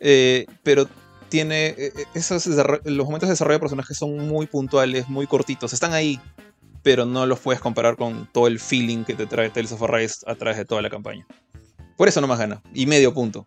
Eh, 0.00 0.46
pero 0.62 0.88
tiene. 1.28 1.74
eh, 1.76 1.92
esos 2.14 2.46
los 2.46 3.04
momentos 3.06 3.28
de 3.28 3.34
desarrollo 3.34 3.58
de 3.58 3.60
personajes 3.60 3.98
son 3.98 4.16
muy 4.26 4.46
puntuales, 4.46 5.06
muy 5.10 5.26
cortitos. 5.26 5.74
Están 5.74 5.92
ahí, 5.92 6.18
pero 6.82 7.04
no 7.04 7.26
los 7.26 7.40
puedes 7.40 7.60
comparar 7.60 7.96
con 7.96 8.26
todo 8.32 8.46
el 8.46 8.58
feeling 8.58 9.04
que 9.04 9.12
te 9.12 9.26
trae 9.26 9.50
Tales 9.50 9.72
of 9.72 9.82
Arise 9.82 10.24
a 10.26 10.34
través 10.34 10.56
de 10.56 10.64
toda 10.64 10.80
la 10.80 10.88
campaña. 10.88 11.26
Por 11.98 12.08
eso 12.08 12.22
no 12.22 12.26
más 12.26 12.38
gana. 12.38 12.62
Y 12.72 12.86
medio 12.86 13.12
punto. 13.12 13.46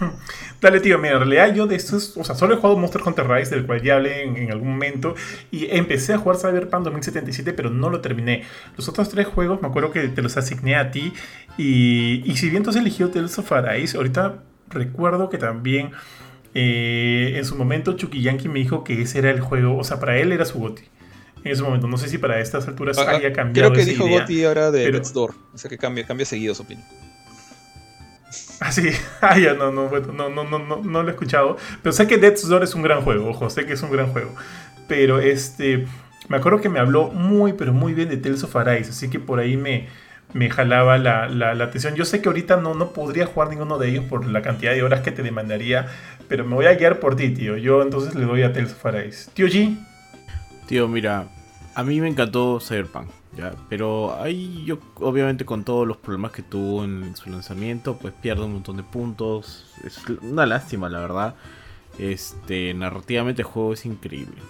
Dale, 0.60 0.80
tío, 0.80 0.98
mira, 0.98 1.14
en 1.14 1.18
realidad 1.20 1.54
yo 1.54 1.66
de 1.66 1.76
estos, 1.76 2.16
o 2.16 2.24
sea, 2.24 2.34
solo 2.34 2.54
he 2.54 2.56
jugado 2.56 2.76
Monster 2.78 3.02
Hunter 3.04 3.28
Rise, 3.28 3.54
del 3.54 3.66
cual 3.66 3.82
ya 3.82 3.96
hablé 3.96 4.22
en, 4.22 4.36
en 4.36 4.50
algún 4.52 4.70
momento, 4.70 5.14
y 5.50 5.66
empecé 5.70 6.14
a 6.14 6.18
jugar 6.18 6.38
Cyberpunk 6.38 6.84
2077, 6.84 7.52
pero 7.52 7.70
no 7.70 7.90
lo 7.90 8.00
terminé. 8.00 8.44
Los 8.76 8.88
otros 8.88 9.08
tres 9.10 9.26
juegos, 9.26 9.60
me 9.60 9.68
acuerdo 9.68 9.90
que 9.90 10.08
te 10.08 10.22
los 10.22 10.36
asigné 10.36 10.76
a 10.76 10.90
ti, 10.90 11.12
y, 11.58 12.22
y 12.24 12.36
si 12.36 12.48
bien 12.50 12.62
tú 12.62 12.70
has 12.70 12.76
elegido 12.76 13.10
Tales 13.10 13.38
of 13.38 13.52
Arise, 13.52 13.96
ahorita 13.96 14.42
recuerdo 14.70 15.28
que 15.28 15.38
también 15.38 15.90
eh, 16.54 17.34
en 17.36 17.44
su 17.44 17.56
momento 17.56 17.94
Chucky 17.94 18.22
Yankee 18.22 18.48
me 18.48 18.60
dijo 18.60 18.84
que 18.84 19.02
ese 19.02 19.18
era 19.18 19.30
el 19.30 19.40
juego, 19.40 19.76
o 19.76 19.84
sea, 19.84 19.98
para 20.00 20.16
él 20.18 20.32
era 20.32 20.44
su 20.44 20.58
goti. 20.58 20.82
En 21.44 21.52
ese 21.52 21.62
momento, 21.62 21.86
no 21.88 21.98
sé 21.98 22.08
si 22.08 22.16
para 22.16 22.40
estas 22.40 22.66
alturas 22.68 22.96
Ah, 22.96 23.10
haya 23.10 23.32
cambiado. 23.34 23.70
Creo 23.70 23.72
que 23.72 23.82
esa 23.82 23.90
dijo 23.90 24.06
idea. 24.08 24.20
Gotti 24.22 24.44
ahora 24.44 24.70
de 24.70 24.84
pero- 24.84 24.92
Death's 24.98 25.12
Door. 25.12 25.34
O 25.52 25.58
sea 25.58 25.68
que 25.68 25.76
cambia, 25.76 26.06
cambia 26.06 26.24
seguido 26.24 26.54
su 26.54 26.62
opinión. 26.62 26.86
Ah, 28.64 28.72
sí. 28.72 28.88
Ah, 29.20 29.38
ya, 29.38 29.52
no, 29.52 29.70
no, 29.70 29.90
no, 29.90 30.28
no, 30.30 30.44
no, 30.44 30.58
no, 30.58 30.76
no 30.82 31.02
lo 31.02 31.08
he 31.08 31.12
escuchado. 31.12 31.58
Pero 31.82 31.92
sé 31.92 32.06
que 32.06 32.16
Death's 32.16 32.48
Door 32.48 32.64
es 32.64 32.74
un 32.74 32.82
gran 32.82 33.02
juego, 33.02 33.28
ojo, 33.28 33.50
sé 33.50 33.66
que 33.66 33.74
es 33.74 33.82
un 33.82 33.90
gran 33.90 34.06
juego. 34.06 34.34
Pero 34.88 35.20
este, 35.20 35.86
me 36.28 36.38
acuerdo 36.38 36.62
que 36.62 36.70
me 36.70 36.78
habló 36.78 37.08
muy, 37.08 37.52
pero 37.52 37.74
muy 37.74 37.92
bien 37.92 38.08
de 38.08 38.16
Tales 38.16 38.42
of 38.42 38.56
Arise, 38.56 38.90
así 38.90 39.10
que 39.10 39.18
por 39.18 39.38
ahí 39.38 39.58
me, 39.58 39.88
me 40.32 40.48
jalaba 40.48 40.96
la, 40.96 41.28
la, 41.28 41.54
la 41.54 41.64
atención. 41.64 41.94
Yo 41.94 42.06
sé 42.06 42.22
que 42.22 42.28
ahorita 42.30 42.56
no, 42.56 42.74
no 42.74 42.92
podría 42.92 43.26
jugar 43.26 43.50
ninguno 43.50 43.76
de 43.76 43.88
ellos 43.90 44.04
por 44.06 44.26
la 44.26 44.40
cantidad 44.40 44.72
de 44.72 44.82
horas 44.82 45.02
que 45.02 45.10
te 45.10 45.22
demandaría, 45.22 45.86
pero 46.28 46.46
me 46.46 46.54
voy 46.54 46.64
a 46.64 46.74
guiar 46.74 47.00
por 47.00 47.16
ti, 47.16 47.30
tío. 47.30 47.58
Yo 47.58 47.82
entonces 47.82 48.14
le 48.14 48.24
doy 48.24 48.42
a 48.42 48.52
Tales 48.54 48.72
of 48.72 48.86
Arise. 48.86 49.30
Tío 49.34 49.46
G, 49.46 49.76
Tío, 50.66 50.88
mira, 50.88 51.26
a 51.74 51.84
mí 51.84 52.00
me 52.00 52.08
encantó 52.08 52.58
Cyberpunk, 52.60 53.10
¿ya? 53.36 53.54
Pero 53.68 54.14
ahí 54.20 54.64
yo, 54.64 54.78
obviamente, 54.96 55.44
con 55.44 55.64
todos 55.64 55.86
los 55.86 55.96
problemas 55.96 56.32
que 56.32 56.42
tuvo 56.42 56.84
en 56.84 57.16
su 57.16 57.30
lanzamiento, 57.30 57.96
pues 57.96 58.12
pierde 58.14 58.44
un 58.44 58.54
montón 58.54 58.76
de 58.76 58.82
puntos. 58.82 59.66
Es 59.84 60.00
una 60.22 60.46
lástima, 60.46 60.88
la 60.88 61.00
verdad. 61.00 61.34
Este, 61.98 62.74
narrativamente 62.74 63.42
el 63.42 63.48
juego 63.48 63.72
es 63.72 63.86
increíble. 63.86 64.40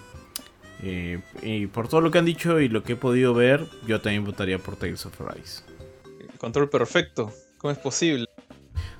Eh, 0.82 1.20
y 1.43 1.66
por 1.66 1.89
todo 1.89 2.01
lo 2.01 2.11
que 2.11 2.18
han 2.18 2.24
dicho 2.24 2.61
y 2.61 2.68
lo 2.68 2.82
que 2.82 2.93
he 2.93 2.97
podido 2.97 3.32
ver, 3.35 3.66
yo 3.87 4.01
también 4.01 4.24
votaría 4.24 4.59
por 4.59 4.76
Tales 4.76 5.07
of 5.07 5.20
Arise. 5.20 5.62
Control 6.39 6.68
perfecto. 6.68 7.32
¿Cómo 7.59 7.70
es 7.72 7.78
posible? 7.78 8.26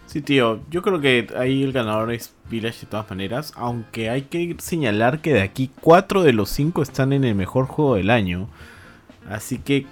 Sí, 0.07 0.23
tío, 0.23 0.61
yo 0.71 0.83
creo 0.83 1.01
que 1.01 1.27
ahí 1.37 1.63
el 1.63 1.73
ganador 1.73 2.13
es 2.13 2.35
Village 2.49 2.83
de 2.83 2.87
todas 2.87 3.11
maneras, 3.11 3.53
aunque 3.57 4.11
hay 4.11 4.23
que 4.23 4.55
señalar 4.59 5.21
que 5.21 5.33
de 5.33 5.43
aquí 5.43 5.71
4 5.81 6.23
de 6.23 6.33
los 6.33 6.51
5 6.51 6.83
están 6.83 7.13
en 7.13 7.25
el 7.25 7.35
mejor 7.35 7.67
juego 7.67 7.97
del 7.97 8.11
año, 8.11 8.49
así 9.29 9.59
que 9.59 9.87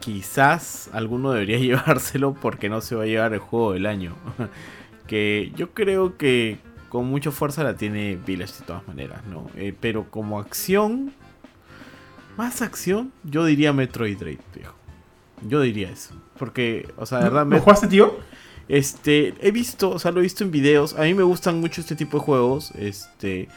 quizás 0.00 0.90
alguno 0.92 1.32
debería 1.32 1.58
llevárselo 1.60 2.34
porque 2.34 2.68
no 2.68 2.80
se 2.80 2.94
va 2.94 3.04
a 3.04 3.06
llevar 3.06 3.32
el 3.32 3.40
juego 3.40 3.72
del 3.72 3.86
año, 3.86 4.14
que 5.06 5.52
yo 5.56 5.70
creo 5.70 6.16
que 6.16 6.58
con 6.88 7.06
mucha 7.06 7.30
fuerza 7.30 7.62
la 7.62 7.76
tiene 7.76 8.16
Village 8.16 8.60
de 8.60 8.66
todas 8.66 8.86
maneras, 8.88 9.24
¿no? 9.26 9.48
Eh, 9.56 9.74
pero 9.78 10.10
como 10.10 10.38
acción, 10.40 11.12
más 12.36 12.62
acción, 12.62 13.12
yo 13.24 13.44
diría 13.44 13.72
Metroid 13.72 14.18
Dread, 14.18 14.38
viejo. 14.54 14.74
Yo 15.46 15.60
diría 15.60 15.90
eso, 15.90 16.14
porque, 16.38 16.92
o 16.96 17.06
sea, 17.06 17.18
de 17.18 17.24
verdad... 17.24 17.46
¿lo 17.46 17.60
jugaste, 17.60 17.86
tío? 17.86 18.18
este, 18.70 19.34
he 19.40 19.50
visto, 19.50 19.90
o 19.90 19.98
sea, 19.98 20.12
lo 20.12 20.20
he 20.20 20.22
visto 20.22 20.44
en 20.44 20.52
videos. 20.52 20.94
A 20.94 21.02
mí 21.02 21.12
me 21.12 21.24
gustan 21.24 21.58
mucho 21.60 21.80
este 21.80 21.96
tipo 21.96 22.18
de 22.18 22.24
juegos. 22.24 22.70
Este, 22.76 23.48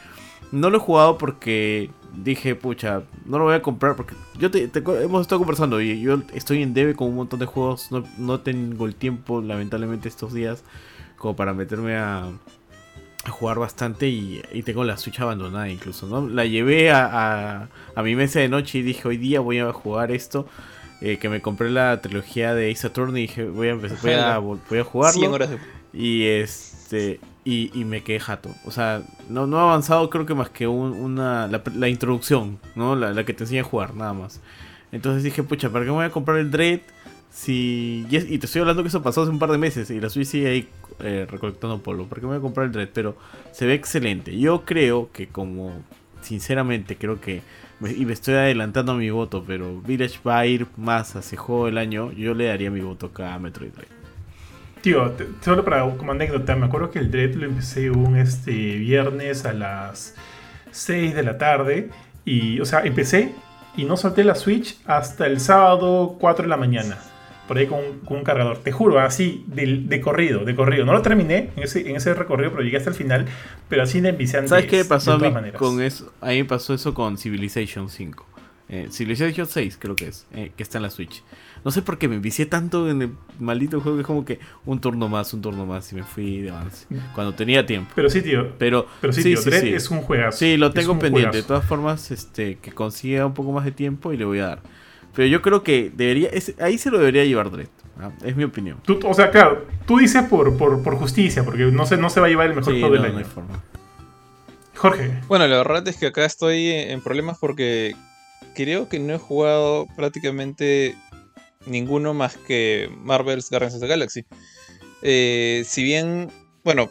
no 0.52 0.70
lo 0.70 0.76
he 0.76 0.80
jugado 0.80 1.18
porque 1.18 1.90
dije, 2.16 2.54
pucha, 2.54 3.02
no 3.24 3.38
lo 3.38 3.44
voy 3.44 3.54
a 3.54 3.62
comprar 3.62 3.96
porque 3.96 4.14
yo 4.38 4.50
te, 4.50 4.68
te- 4.68 4.78
hemos 5.02 5.22
estado 5.22 5.40
conversando 5.40 5.80
y 5.80 6.00
yo 6.00 6.20
estoy 6.32 6.62
en 6.62 6.72
debe 6.74 6.94
con 6.94 7.08
un 7.08 7.16
montón 7.16 7.40
de 7.40 7.46
juegos. 7.46 7.90
No, 7.90 8.04
no 8.18 8.40
tengo 8.40 8.86
el 8.86 8.94
tiempo, 8.94 9.40
lamentablemente, 9.40 10.08
estos 10.08 10.32
días 10.32 10.62
como 11.16 11.34
para 11.36 11.54
meterme 11.54 11.96
a, 11.96 12.24
a 13.24 13.30
jugar 13.30 13.58
bastante 13.58 14.08
y, 14.08 14.42
y 14.52 14.62
tengo 14.62 14.84
la 14.84 14.96
Switch 14.96 15.18
abandonada 15.20 15.68
incluso, 15.68 16.06
¿no? 16.06 16.28
La 16.28 16.44
llevé 16.44 16.90
a, 16.92 17.08
a, 17.62 17.68
a 17.94 18.02
mi 18.02 18.14
mesa 18.14 18.40
de 18.40 18.48
noche 18.48 18.78
y 18.78 18.82
dije, 18.82 19.08
hoy 19.08 19.16
día 19.16 19.40
voy 19.40 19.58
a 19.58 19.72
jugar 19.72 20.12
esto. 20.12 20.46
eh, 21.00 21.18
que 21.18 21.28
me 21.28 21.40
compré 21.42 21.70
la 21.70 22.00
trilogía 22.00 22.54
de 22.54 22.70
Ace 22.70 22.86
Attorney 22.86 23.24
y 23.24 23.26
dije, 23.26 23.44
voy 23.48 23.68
a, 23.68 23.70
empezar, 23.72 23.98
voy 24.02 24.12
a, 24.12 24.38
voy 24.38 24.78
a 24.78 24.84
jugarlo. 24.84 25.18
100 25.20 25.32
horas 25.32 25.50
de... 25.50 25.58
Y 25.94 26.24
este. 26.24 27.20
Y, 27.44 27.70
y 27.78 27.84
me 27.84 28.02
quedé 28.02 28.20
jato. 28.20 28.50
O 28.64 28.70
sea, 28.70 29.02
no, 29.28 29.46
no 29.46 29.58
ha 29.58 29.62
avanzado 29.62 30.08
creo 30.10 30.26
que 30.26 30.34
más 30.34 30.50
que 30.50 30.66
un- 30.66 30.92
una. 30.92 31.46
La, 31.46 31.88
introducción, 31.88 32.58
¿no? 32.74 32.96
La, 32.96 33.12
la 33.12 33.24
que 33.24 33.32
te 33.34 33.44
enseña 33.44 33.60
a 33.62 33.64
jugar, 33.64 33.94
nada 33.94 34.12
más. 34.12 34.40
Entonces 34.92 35.22
dije, 35.22 35.42
pucha, 35.42 35.70
¿para 35.70 35.84
qué 35.84 35.90
me 35.90 35.96
voy 35.96 36.04
a 36.06 36.10
comprar 36.10 36.38
el 36.38 36.50
Dread? 36.50 36.80
Si. 37.30 38.06
Y, 38.10 38.38
te 38.38 38.46
estoy 38.46 38.60
hablando 38.60 38.82
que 38.82 38.88
eso 38.88 39.02
pasó 39.02 39.22
hace 39.22 39.30
un 39.30 39.38
par 39.38 39.50
de 39.50 39.58
meses. 39.58 39.90
Y 39.90 40.00
la 40.00 40.08
Switch 40.08 40.28
sigue 40.28 40.48
ahí 40.48 40.68
eh, 41.00 41.26
recolectando 41.30 41.82
polvo. 41.82 42.06
¿Para 42.06 42.20
qué 42.20 42.26
me 42.26 42.32
voy 42.32 42.38
a 42.38 42.42
comprar 42.42 42.66
el 42.66 42.72
Dread? 42.72 42.88
Pero 42.92 43.16
se 43.52 43.66
ve 43.66 43.74
excelente. 43.74 44.38
Yo 44.38 44.64
creo 44.64 45.10
que 45.12 45.28
como. 45.28 45.82
Sinceramente, 46.22 46.96
creo 46.96 47.20
que. 47.20 47.42
Y 47.96 48.06
me 48.06 48.12
estoy 48.14 48.34
adelantando 48.34 48.92
a 48.92 48.94
mi 48.94 49.10
voto, 49.10 49.44
pero 49.46 49.80
Village 49.82 50.18
va 50.26 50.38
a 50.38 50.46
ir 50.46 50.66
más 50.76 51.16
hacia 51.16 51.38
juego 51.38 51.66
del 51.66 51.76
año. 51.76 52.12
Yo 52.12 52.32
le 52.34 52.46
daría 52.46 52.70
mi 52.70 52.80
voto 52.80 53.06
acá 53.06 53.34
a 53.34 53.38
Metroid 53.38 53.72
Dread. 53.72 54.03
Tío, 54.84 55.10
te- 55.12 55.26
solo 55.42 55.64
para 55.64 55.80
como 55.96 56.12
anécdota, 56.12 56.54
me 56.56 56.66
acuerdo 56.66 56.90
que 56.90 56.98
el 56.98 57.10
Dread 57.10 57.36
lo 57.36 57.46
empecé 57.46 57.90
un 57.90 58.18
este, 58.18 58.52
viernes 58.52 59.46
a 59.46 59.54
las 59.54 60.14
6 60.72 61.14
de 61.14 61.22
la 61.22 61.38
tarde. 61.38 61.88
Y, 62.26 62.60
o 62.60 62.66
sea, 62.66 62.80
empecé 62.84 63.32
y 63.78 63.84
no 63.86 63.96
solté 63.96 64.24
la 64.24 64.34
Switch 64.34 64.76
hasta 64.84 65.26
el 65.26 65.40
sábado 65.40 66.16
4 66.20 66.42
de 66.42 66.48
la 66.50 66.58
mañana. 66.58 66.98
Por 67.48 67.56
ahí 67.56 67.66
con, 67.66 67.78
un- 67.78 68.00
con 68.00 68.18
un 68.18 68.24
cargador. 68.24 68.58
Te 68.58 68.72
juro, 68.72 69.00
así, 69.00 69.42
de, 69.46 69.78
de 69.86 70.00
corrido, 70.02 70.44
de 70.44 70.54
corrido. 70.54 70.84
No 70.84 70.92
lo 70.92 71.00
terminé 71.00 71.50
en 71.56 71.62
ese, 71.62 71.88
en 71.88 71.96
ese 71.96 72.12
recorrido, 72.12 72.50
pero 72.50 72.62
llegué 72.62 72.76
hasta 72.76 72.90
el 72.90 72.96
final. 72.96 73.24
Pero 73.70 73.84
así 73.84 74.02
de 74.02 74.10
enviciante. 74.10 74.48
¿Sabes 74.50 74.66
qué 74.66 74.84
pasó 74.84 75.16
de 75.18 75.26
a 75.26 75.30
mí 75.30 75.34
maneras. 75.34 75.58
con 75.58 75.80
eso? 75.80 76.12
A 76.20 76.28
mí 76.28 76.38
me 76.42 76.44
pasó 76.44 76.74
eso 76.74 76.92
con 76.92 77.16
Civilization 77.16 77.88
5. 77.88 78.26
Eh, 78.68 78.88
Civilization 78.90 79.46
6 79.46 79.78
creo 79.78 79.94
que 79.96 80.08
es, 80.08 80.26
eh, 80.34 80.52
que 80.56 80.62
está 80.62 80.78
en 80.78 80.82
la 80.82 80.90
Switch. 80.90 81.22
No 81.64 81.70
sé 81.70 81.80
por 81.82 81.96
qué 81.96 82.08
me 82.08 82.16
envicié 82.16 82.44
tanto 82.46 82.90
en 82.90 83.00
el 83.02 83.10
maldito 83.40 83.80
juego 83.80 83.96
que 83.96 84.02
es 84.02 84.06
como 84.06 84.24
que 84.24 84.38
un 84.66 84.80
turno 84.80 85.08
más, 85.08 85.32
un 85.32 85.40
turno 85.40 85.64
más 85.64 85.90
y 85.92 85.96
me 85.96 86.02
fui 86.02 86.42
de 86.42 86.50
avance. 86.50 86.86
Cuando 87.14 87.34
tenía 87.34 87.64
tiempo. 87.64 87.90
Pero 87.94 88.10
sí, 88.10 88.20
tío. 88.20 88.52
Pero, 88.58 88.86
Pero 89.00 89.12
sí, 89.14 89.22
tío, 89.22 89.40
Dread 89.40 89.64
es 89.64 89.90
un 89.90 90.02
juegazo. 90.02 90.38
Sí, 90.38 90.56
lo 90.58 90.72
tengo 90.72 90.98
pendiente. 90.98 91.38
De 91.38 91.42
todas 91.42 91.64
formas, 91.64 92.10
este, 92.10 92.56
que 92.58 92.70
consiga 92.72 93.24
un 93.24 93.32
poco 93.34 93.50
más 93.52 93.64
de 93.64 93.72
tiempo 93.72 94.12
y 94.12 94.18
le 94.18 94.24
voy 94.26 94.40
a 94.40 94.46
dar. 94.48 94.62
Pero 95.14 95.26
yo 95.28 95.40
creo 95.42 95.62
que 95.62 95.90
debería, 95.94 96.28
es- 96.28 96.54
ahí 96.60 96.76
se 96.76 96.90
lo 96.90 96.98
debería 96.98 97.24
llevar 97.24 97.50
Dread. 97.50 97.68
¿ah? 98.00 98.10
Es 98.24 98.36
mi 98.36 98.44
opinión. 98.44 98.78
Tú- 98.84 98.98
o 99.04 99.14
sea, 99.14 99.30
claro, 99.30 99.64
tú 99.86 99.98
dices 99.98 100.22
por, 100.24 100.56
por, 100.58 100.82
por 100.82 100.96
justicia, 100.96 101.44
porque 101.44 101.64
no 101.66 101.86
se, 101.86 101.96
no 101.96 102.10
se 102.10 102.20
va 102.20 102.26
a 102.26 102.28
llevar 102.28 102.48
el 102.50 102.56
mejor 102.56 102.74
Sí, 102.74 102.80
juego 102.80 102.96
no, 102.96 103.02
del 103.02 103.12
no 103.12 103.18
año. 103.18 103.26
hay 103.26 103.32
forma. 103.32 103.62
Jorge, 104.76 105.20
Bueno, 105.28 105.46
la 105.46 105.56
verdad 105.58 105.86
es 105.88 105.96
que 105.96 106.06
acá 106.08 106.24
estoy 106.26 106.68
en 106.68 107.00
problemas 107.00 107.38
porque 107.38 107.94
creo 108.56 108.88
que 108.88 108.98
no 108.98 109.14
he 109.14 109.18
jugado 109.18 109.86
prácticamente 109.96 110.94
ninguno 111.66 112.14
más 112.14 112.36
que 112.36 112.88
Marvel's 112.98 113.50
Guardians 113.50 113.74
of 113.74 113.80
the 113.80 113.86
Galaxy. 113.86 114.24
Eh, 115.02 115.64
si 115.66 115.82
bien, 115.82 116.30
bueno, 116.64 116.90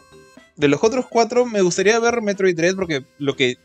de 0.56 0.68
los 0.68 0.82
otros 0.84 1.06
cuatro 1.08 1.46
me 1.46 1.62
gustaría 1.62 1.98
ver 1.98 2.22
Metroid 2.22 2.56
Dread 2.56 2.76
porque 2.76 3.04
lo 3.18 3.34
que, 3.36 3.56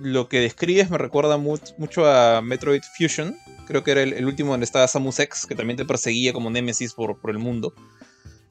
lo 0.00 0.28
que 0.28 0.40
describes 0.40 0.90
me 0.90 0.98
recuerda 0.98 1.36
mu- 1.36 1.58
mucho 1.78 2.06
a 2.06 2.40
Metroid 2.42 2.82
Fusion. 2.96 3.36
Creo 3.66 3.82
que 3.84 3.90
era 3.90 4.02
el, 4.02 4.12
el 4.14 4.24
último 4.26 4.52
donde 4.52 4.64
estaba 4.64 4.86
Samus 4.88 5.18
X, 5.18 5.46
que 5.46 5.54
también 5.54 5.76
te 5.76 5.84
perseguía 5.84 6.32
como 6.32 6.48
Nemesis 6.50 6.94
por, 6.94 7.18
por 7.20 7.30
el 7.30 7.38
mundo. 7.38 7.74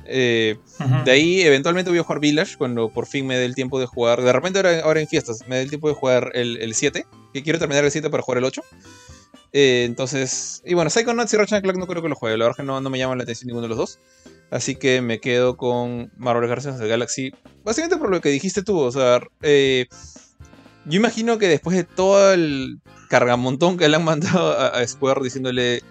Eh, 0.09 0.57
de 1.03 1.11
ahí, 1.11 1.41
eventualmente 1.41 1.89
voy 1.89 1.99
a 1.99 2.03
jugar 2.03 2.19
Village 2.21 2.55
cuando 2.57 2.89
por 2.93 3.07
fin 3.07 3.25
me 3.27 3.37
dé 3.37 3.43
el 3.45 3.55
tiempo 3.55 3.79
de 3.79 3.87
jugar. 3.87 4.21
De 4.21 4.31
repente, 4.31 4.59
ahora, 4.59 4.79
ahora 4.81 5.01
en 5.01 5.07
fiestas, 5.07 5.43
me 5.47 5.57
dé 5.57 5.63
el 5.63 5.69
tiempo 5.69 5.89
de 5.89 5.95
jugar 5.95 6.31
el, 6.33 6.57
el 6.61 6.75
7. 6.75 7.05
Que 7.33 7.43
quiero 7.43 7.59
terminar 7.59 7.83
el 7.83 7.91
7 7.91 8.09
para 8.09 8.23
jugar 8.23 8.37
el 8.37 8.45
8. 8.45 8.61
Eh, 9.53 9.83
entonces, 9.85 10.61
y 10.65 10.73
bueno, 10.73 10.89
Psychonauts 10.89 11.33
y 11.33 11.37
Ratchet 11.37 11.63
Clank 11.63 11.77
no 11.77 11.87
creo 11.87 12.01
que 12.01 12.09
lo 12.09 12.15
juegue. 12.15 12.37
La 12.37 12.45
verdad 12.45 12.57
que 12.57 12.63
no, 12.63 12.81
no 12.81 12.89
me 12.89 12.97
llaman 12.97 13.17
la 13.17 13.23
atención 13.23 13.47
ninguno 13.47 13.63
de 13.63 13.69
los 13.69 13.77
dos. 13.77 13.99
Así 14.49 14.75
que 14.75 15.01
me 15.01 15.19
quedo 15.19 15.57
con 15.57 16.11
Marvel 16.17 16.47
Guardians 16.47 16.79
the 16.79 16.87
Galaxy. 16.87 17.33
Básicamente 17.63 17.97
por 17.97 18.09
lo 18.09 18.21
que 18.21 18.29
dijiste 18.29 18.63
tú. 18.63 18.79
O 18.79 18.91
sea, 18.91 19.21
eh, 19.41 19.87
yo 20.85 20.97
imagino 20.97 21.37
que 21.37 21.47
después 21.47 21.75
de 21.75 21.83
todo 21.83 22.33
el 22.33 22.79
cargamontón 23.09 23.77
que 23.77 23.87
le 23.89 23.95
han 23.95 24.03
mandado 24.03 24.57
a, 24.57 24.85
Square 24.87 25.21
diciéndole 25.23 25.81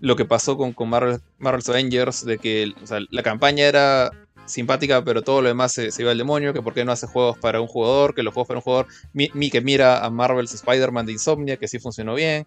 lo 0.00 0.16
que 0.16 0.24
pasó 0.24 0.56
con, 0.56 0.74
Marvel, 0.88 1.20
Marvel's 1.38 1.68
Avengers, 1.68 2.24
de 2.24 2.38
que 2.38 2.72
la 3.10 3.22
campaña 3.22 3.64
era 3.64 4.10
simpática, 4.46 5.04
pero 5.04 5.22
todo 5.22 5.42
lo 5.42 5.48
demás 5.48 5.72
se, 5.72 5.90
iba 5.98 6.10
al 6.10 6.18
demonio, 6.18 6.52
que 6.52 6.62
por 6.62 6.74
qué 6.74 6.84
no 6.84 6.92
hace 6.92 7.06
juegos 7.06 7.38
para 7.38 7.60
un 7.60 7.68
jugador, 7.68 8.14
que 8.14 8.22
los 8.22 8.34
juegos 8.34 8.48
para 8.48 8.58
un 8.58 8.62
jugador, 8.62 8.86
mi 9.12 9.50
que 9.50 9.60
mira 9.60 10.04
a 10.04 10.10
Marvel's 10.10 10.54
Spider-Man 10.54 11.06
de 11.06 11.12
Insomnia, 11.12 11.56
que 11.56 11.68
sí 11.68 11.78
funcionó 11.78 12.14
bien, 12.14 12.44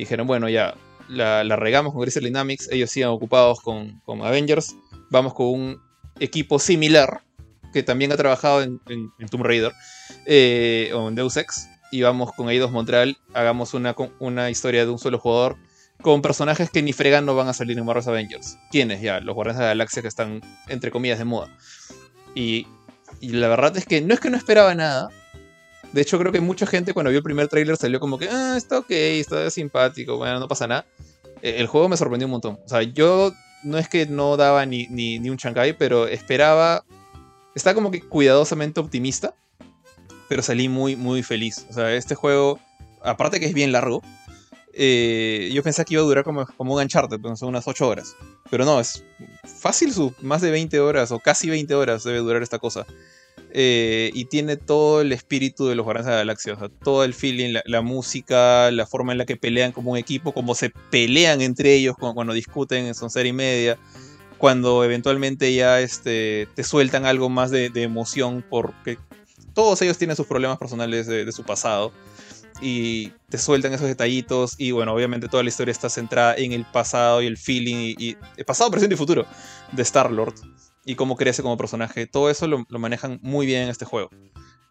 dijeron, 0.00 0.26
bueno, 0.26 0.48
ya, 0.48 0.74
la, 1.08 1.44
regamos 1.56 1.92
con 1.92 2.02
Crystal 2.02 2.24
Dynamics, 2.24 2.68
ellos 2.70 2.90
siguen 2.90 3.08
ocupados 3.08 3.60
con, 3.60 4.00
Avengers, 4.06 4.74
vamos 5.10 5.34
con 5.34 5.46
un 5.46 5.82
equipo 6.18 6.58
similar, 6.58 7.22
que 7.72 7.82
también 7.82 8.12
ha 8.12 8.16
trabajado 8.16 8.62
en, 8.62 8.80
Tomb 9.30 9.44
Raider, 9.44 9.72
eh, 10.26 10.90
o 10.94 11.08
en 11.08 11.14
Deus 11.14 11.36
Ex, 11.36 11.68
y 11.92 12.02
vamos 12.02 12.32
con 12.32 12.50
Eidos 12.50 12.70
Montreal, 12.70 13.18
hagamos 13.34 13.74
una, 13.74 13.94
una 14.18 14.50
historia 14.50 14.84
de 14.84 14.90
un 14.90 14.98
solo 14.98 15.18
jugador, 15.18 15.56
con 16.00 16.22
personajes 16.22 16.70
que 16.70 16.82
ni 16.82 16.92
fregando 16.92 17.34
van 17.34 17.48
a 17.48 17.52
salir 17.52 17.78
en 17.78 17.84
Marvel's 17.84 18.08
Avengers. 18.08 18.56
¿Quiénes? 18.70 19.02
Ya, 19.02 19.20
los 19.20 19.34
Guardianes 19.34 19.58
de 19.58 19.64
la 19.64 19.68
Galaxia 19.70 20.02
que 20.02 20.08
están, 20.08 20.40
entre 20.68 20.90
comillas, 20.90 21.18
de 21.18 21.24
moda. 21.24 21.54
Y, 22.34 22.66
y 23.20 23.30
la 23.30 23.48
verdad 23.48 23.76
es 23.76 23.84
que 23.84 24.00
no 24.00 24.14
es 24.14 24.20
que 24.20 24.30
no 24.30 24.36
esperaba 24.36 24.74
nada. 24.74 25.10
De 25.92 26.00
hecho, 26.02 26.18
creo 26.18 26.32
que 26.32 26.40
mucha 26.40 26.66
gente 26.66 26.92
cuando 26.92 27.10
vio 27.10 27.18
el 27.18 27.24
primer 27.24 27.48
tráiler 27.48 27.76
salió 27.76 27.98
como 27.98 28.18
que, 28.18 28.28
ah, 28.28 28.54
está 28.56 28.78
ok, 28.78 28.90
está 28.90 29.50
simpático, 29.50 30.16
bueno, 30.16 30.38
no 30.38 30.48
pasa 30.48 30.66
nada. 30.66 30.86
Eh, 31.42 31.56
El 31.58 31.66
juego 31.66 31.88
me 31.88 31.96
sorprendió 31.96 32.26
un 32.26 32.32
montón. 32.32 32.58
O 32.64 32.68
sea, 32.68 32.82
yo 32.82 33.32
no 33.64 33.78
es 33.78 33.88
que 33.88 34.06
no 34.06 34.36
daba 34.36 34.64
ni, 34.66 34.86
ni, 34.88 35.18
ni 35.18 35.30
un 35.30 35.36
chancay, 35.36 35.72
pero 35.76 36.06
esperaba... 36.06 36.84
Está 37.54 37.74
como 37.74 37.90
que 37.90 38.00
cuidadosamente 38.00 38.78
optimista, 38.78 39.34
pero 40.28 40.40
salí 40.40 40.68
muy, 40.68 40.94
muy 40.94 41.24
feliz. 41.24 41.66
O 41.68 41.72
sea, 41.72 41.92
este 41.94 42.14
juego, 42.14 42.60
aparte 43.02 43.40
que 43.40 43.46
es 43.46 43.54
bien 43.54 43.72
largo, 43.72 44.02
eh, 44.72 45.50
yo 45.52 45.62
pensé 45.64 45.84
que 45.84 45.94
iba 45.94 46.02
a 46.02 46.06
durar 46.06 46.22
como, 46.22 46.46
como 46.56 46.74
un 46.74 46.82
Uncharted, 46.82 47.18
son 47.34 47.48
unas 47.48 47.66
8 47.66 47.88
horas. 47.88 48.14
Pero 48.50 48.64
no, 48.64 48.78
es 48.78 49.04
fácil, 49.60 49.92
su, 49.92 50.14
más 50.20 50.40
de 50.40 50.52
20 50.52 50.78
horas 50.78 51.10
o 51.10 51.18
casi 51.18 51.50
20 51.50 51.74
horas 51.74 52.04
debe 52.04 52.18
durar 52.18 52.42
esta 52.42 52.60
cosa. 52.60 52.86
Eh, 53.52 54.12
y 54.14 54.26
tiene 54.26 54.56
todo 54.56 55.00
el 55.00 55.10
espíritu 55.10 55.66
de 55.66 55.74
los 55.74 55.84
Guardianes 55.84 56.06
de 56.06 56.12
la 56.12 56.18
Galaxia, 56.18 56.54
o 56.54 56.58
sea, 56.58 56.68
todo 56.68 57.02
el 57.02 57.14
feeling, 57.14 57.54
la, 57.64 57.80
música, 57.82 58.70
la 58.70 58.86
forma 58.86 59.10
en 59.10 59.18
la 59.18 59.26
que 59.26 59.36
pelean 59.36 59.72
como 59.72 59.90
un 59.90 59.96
equipo, 59.96 60.32
cómo 60.32 60.54
se 60.54 60.70
pelean 60.90 61.40
entre 61.40 61.74
ellos 61.74 61.96
cuando, 61.98 62.32
discuten 62.32 62.86
en 62.86 62.94
son 62.94 63.10
serie 63.10 63.30
y 63.30 63.32
media, 63.32 63.76
cuando 64.38 64.84
eventualmente 64.84 65.52
ya 65.52 65.80
este, 65.80 66.46
te 66.54 66.62
sueltan 66.62 67.06
algo 67.06 67.28
más 67.28 67.50
de, 67.50 67.70
emoción, 67.74 68.44
porque 68.48 68.98
todos 69.52 69.82
ellos 69.82 69.98
tienen 69.98 70.16
sus 70.16 70.28
problemas 70.28 70.58
personales 70.58 71.08
de, 71.08 71.32
su 71.32 71.42
pasado 71.42 71.92
y 72.62 73.08
te 73.30 73.38
sueltan 73.38 73.72
esos 73.72 73.88
detallitos 73.88 74.54
y 74.58 74.70
bueno, 74.70 74.94
obviamente 74.94 75.26
toda 75.28 75.42
la 75.42 75.48
historia 75.48 75.72
está 75.72 75.88
centrada 75.88 76.36
en 76.36 76.52
el 76.52 76.64
pasado 76.66 77.20
y 77.20 77.26
el 77.26 77.36
feeling 77.36 77.76
y, 77.76 77.96
y 77.98 78.16
el 78.36 78.44
pasado, 78.44 78.70
presente 78.70 78.94
y 78.94 78.98
futuro 78.98 79.26
de 79.72 79.82
Star-Lord 79.82 80.34
y 80.84 80.94
cómo 80.94 81.16
crece 81.16 81.42
como 81.42 81.56
personaje. 81.56 82.06
Todo 82.06 82.30
eso 82.30 82.46
lo, 82.46 82.64
lo 82.68 82.78
manejan 82.78 83.18
muy 83.22 83.46
bien 83.46 83.62
en 83.62 83.68
este 83.68 83.84
juego. 83.84 84.10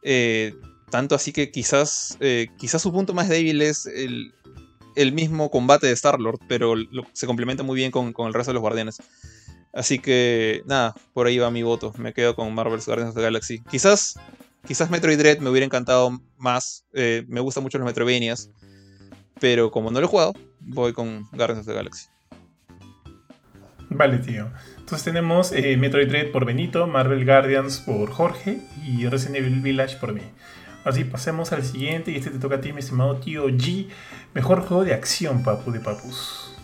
Eh, 0.04 0.56
tanto 0.90 1.16
así 1.16 1.32
que 1.32 1.52
quizás, 1.52 2.18
eh, 2.20 2.48
quizás 2.58 2.82
su 2.82 2.92
punto 2.92 3.14
más 3.14 3.30
débil 3.30 3.62
es 3.62 3.86
el, 3.86 4.34
el 4.96 5.12
mismo 5.12 5.52
combate 5.52 5.88
de 5.88 5.94
Star-Lord, 5.94 6.40
pero 6.48 6.74
se 7.14 7.28
complementa 7.28 7.64
muy 7.64 7.76
bien 7.76 7.92
con, 7.92 8.14
con 8.14 8.28
el 8.28 8.34
resto 8.34 8.52
de 8.52 8.56
los 8.56 8.62
guardianes. 8.62 8.98
Así 9.72 10.00
que 10.00 10.64
nada, 10.66 10.96
por 11.14 11.28
ahí 11.28 11.38
va 11.38 11.52
mi 11.52 11.64
voto. 11.64 11.94
Me 11.98 12.14
quedo 12.14 12.36
con 12.36 12.54
Marvel's 12.56 12.86
Guardians 12.86 13.10
of 13.10 13.16
the 13.16 13.22
Galaxy. 13.22 13.60
Quizás 13.70 14.16
Quizás 14.68 14.90
Metroid 14.90 15.18
Dread 15.18 15.40
me 15.40 15.50
hubiera 15.50 15.66
encantado 15.66 16.22
más. 16.38 16.86
eh, 16.94 17.24
me 17.28 17.40
gustan 17.40 17.64
mucho 17.64 17.78
los 17.78 17.88
Metroidvanias. 17.88 18.50
Pero 19.40 19.72
como 19.72 19.90
no 19.90 20.00
lo 20.00 20.06
he 20.06 20.10
jugado, 20.10 20.34
voy 20.60 20.92
con 20.92 21.28
Guardians 21.32 21.62
of 21.62 21.68
the 21.68 21.74
Galaxy. 21.74 22.08
Vale, 23.90 24.18
tío. 24.20 24.52
Entonces 24.90 25.06
tenemos 25.06 25.52
eh, 25.52 25.78
Metroid 25.78 26.08
Dread 26.08 26.32
por 26.32 26.46
Benito, 26.46 26.88
Marvel 26.88 27.24
Guardians 27.24 27.78
por 27.78 28.10
Jorge 28.10 28.60
y 28.84 29.06
Resident 29.06 29.36
Evil 29.36 29.62
Village 29.62 29.98
por 29.98 30.14
mí. 30.14 30.24
Así 30.84 31.04
pasemos 31.04 31.52
al 31.52 31.64
siguiente 31.64 32.10
y 32.10 32.16
este 32.16 32.32
te 32.32 32.40
toca 32.40 32.56
a 32.56 32.62
ti, 32.62 32.74
mi 32.74 32.80
estimado 32.80 33.18
tío 33.18 33.48
G. 33.50 33.88
Mejor 34.34 34.62
juego 34.62 34.84
de 34.84 34.96
acción, 34.96 35.44
papu 35.44 35.70
de 35.70 35.80
papus. 35.80 36.56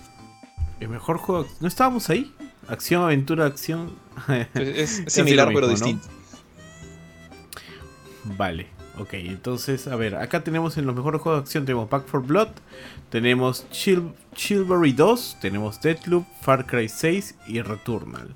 El 0.80 0.90
mejor 0.90 1.20
juego. 1.20 1.48
¿No 1.60 1.68
estábamos 1.68 2.10
ahí? 2.10 2.34
Acción, 2.68 3.04
aventura, 3.04 3.46
acción. 3.46 3.94
Es, 4.56 4.56
es 4.56 5.02
Casi 5.04 5.20
similar 5.22 5.52
pero 5.54 5.68
distinto. 5.68 6.08
Vale, 8.24 8.66
ok, 9.00 9.14
entonces, 9.14 9.88
a 9.88 9.96
ver, 9.96 10.16
acá 10.16 10.44
tenemos 10.44 10.78
en 10.78 10.86
los 10.86 10.96
mejores 10.96 11.22
juegos 11.22 11.42
de 11.42 11.44
acción, 11.44 11.66
tenemos 11.66 11.90
Back 11.90 12.04
4 12.10 12.22
Blood, 12.22 12.48
tenemos 13.10 13.70
Chill, 13.72 14.12
Chivalry 14.34 14.94
2, 14.94 15.38
tenemos 15.42 15.82
Deathloop, 15.82 16.26
Far 16.42 16.66
Cry 16.66 16.90
6 16.90 17.36
y 17.48 17.62
Returnal. 17.62 18.30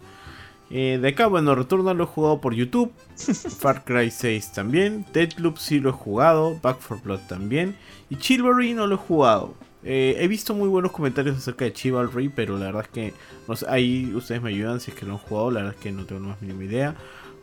Eh, 0.71 0.99
de 1.01 1.07
acá, 1.07 1.27
bueno, 1.27 1.55
Returnal 1.55 1.97
lo 1.97 2.03
he 2.03 2.07
jugado 2.07 2.41
por 2.41 2.53
YouTube, 2.53 2.91
Far 3.59 3.83
Cry 3.83 4.11
6 4.11 4.51
también, 4.51 5.05
Deathloop 5.13 5.57
sí 5.57 5.79
lo 5.79 5.89
he 5.89 5.93
jugado, 5.93 6.59
Back 6.61 6.77
4 6.87 7.03
Blood 7.03 7.21
también, 7.27 7.75
y 8.09 8.17
Chivalry 8.17 8.73
no 8.73 8.87
lo 8.87 8.95
he 8.95 8.99
jugado. 8.99 9.53
Eh, 9.81 10.17
he 10.19 10.27
visto 10.27 10.53
muy 10.53 10.67
buenos 10.67 10.91
comentarios 10.91 11.37
acerca 11.37 11.63
de 11.65 11.71
Chivalry, 11.71 12.29
pero 12.29 12.57
la 12.57 12.65
verdad 12.65 12.81
es 12.83 12.89
que 12.89 13.13
no 13.47 13.55
sé, 13.55 13.65
ahí 13.69 14.11
ustedes 14.13 14.41
me 14.41 14.49
ayudan 14.49 14.81
si 14.81 14.91
es 14.91 14.97
que 14.97 15.05
lo 15.05 15.13
han 15.13 15.19
jugado, 15.19 15.51
la 15.51 15.61
verdad 15.61 15.75
es 15.77 15.81
que 15.81 15.91
no 15.91 16.05
tengo 16.05 16.21
la 16.21 16.27
más 16.29 16.41
mínima 16.41 16.63
idea. 16.65 16.95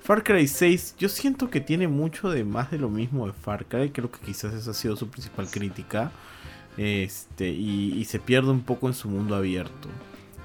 Far 0.06 0.22
Cry 0.22 0.46
6, 0.46 0.94
yo 1.00 1.08
siento 1.08 1.50
que 1.50 1.60
tiene 1.60 1.88
mucho 1.88 2.30
de 2.30 2.44
más 2.44 2.70
de 2.70 2.78
lo 2.78 2.88
mismo 2.88 3.26
de 3.26 3.32
Far 3.32 3.66
Cry, 3.66 3.90
creo 3.90 4.08
que 4.08 4.20
quizás 4.20 4.54
esa 4.54 4.70
ha 4.70 4.74
sido 4.74 4.96
su 4.96 5.08
principal 5.08 5.50
crítica. 5.50 6.12
Este, 6.76 7.48
y, 7.48 8.04
se 8.04 8.20
pierde 8.20 8.50
un 8.50 8.62
poco 8.62 8.86
en 8.86 8.94
su 8.94 9.08
mundo 9.08 9.34
abierto. 9.34 9.88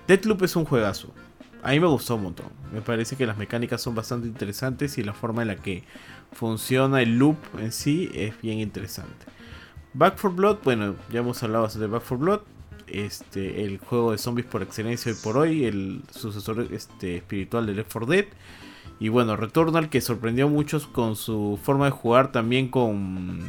Deathloop 0.08 0.42
es 0.42 0.56
un 0.56 0.66
juegazo. 0.66 1.14
A 1.62 1.70
mí 1.70 1.80
me 1.80 1.86
gustó 1.86 2.16
un 2.16 2.24
montón. 2.24 2.48
Me 2.74 2.82
parece 2.82 3.16
que 3.16 3.28
las 3.28 3.38
mecánicas 3.38 3.84
son 3.84 3.94
bastante 3.94 4.28
interesantes 4.28 4.98
y 4.98 5.04
la 5.04 5.14
forma 5.14 5.44
en 5.44 5.50
la 5.50 5.58
que 5.58 5.84
funciona 6.32 7.04
el 7.04 7.20
loop 7.20 7.38
en 7.60 7.72
sí 7.72 8.10
es 8.16 8.42
bien 8.42 8.58
interesante. 8.58 9.28
Back 9.94 10.18
4 10.20 10.32
Blood, 10.32 10.58
bueno, 10.64 10.96
ya 11.12 11.20
hemos 11.20 11.44
hablado 11.44 11.68
de 11.68 11.86
Back 11.86 12.02
4 12.08 12.18
Blood. 12.18 12.42
este, 12.88 13.64
el 13.64 13.78
juego 13.78 14.12
de 14.12 14.18
zombies 14.18 14.48
por 14.48 14.64
excelencia 14.64 15.12
hoy 15.12 15.18
por 15.24 15.38
hoy, 15.38 15.66
el 15.66 16.02
sucesor 16.10 16.68
este, 16.72 17.18
espiritual 17.18 17.68
de 17.68 17.76
Left 17.76 17.94
4 17.94 18.08
Dead. 18.08 18.26
Y 19.02 19.10
bueno, 19.10 19.36
Returnal 19.36 19.90
que 19.90 19.99
sorprendió 19.99 20.45
a 20.45 20.49
muchos 20.49 20.86
con 20.86 21.15
su 21.15 21.60
forma 21.64 21.86
de 21.86 21.91
jugar 21.91 22.32
también 22.32 22.69
con, 22.69 23.40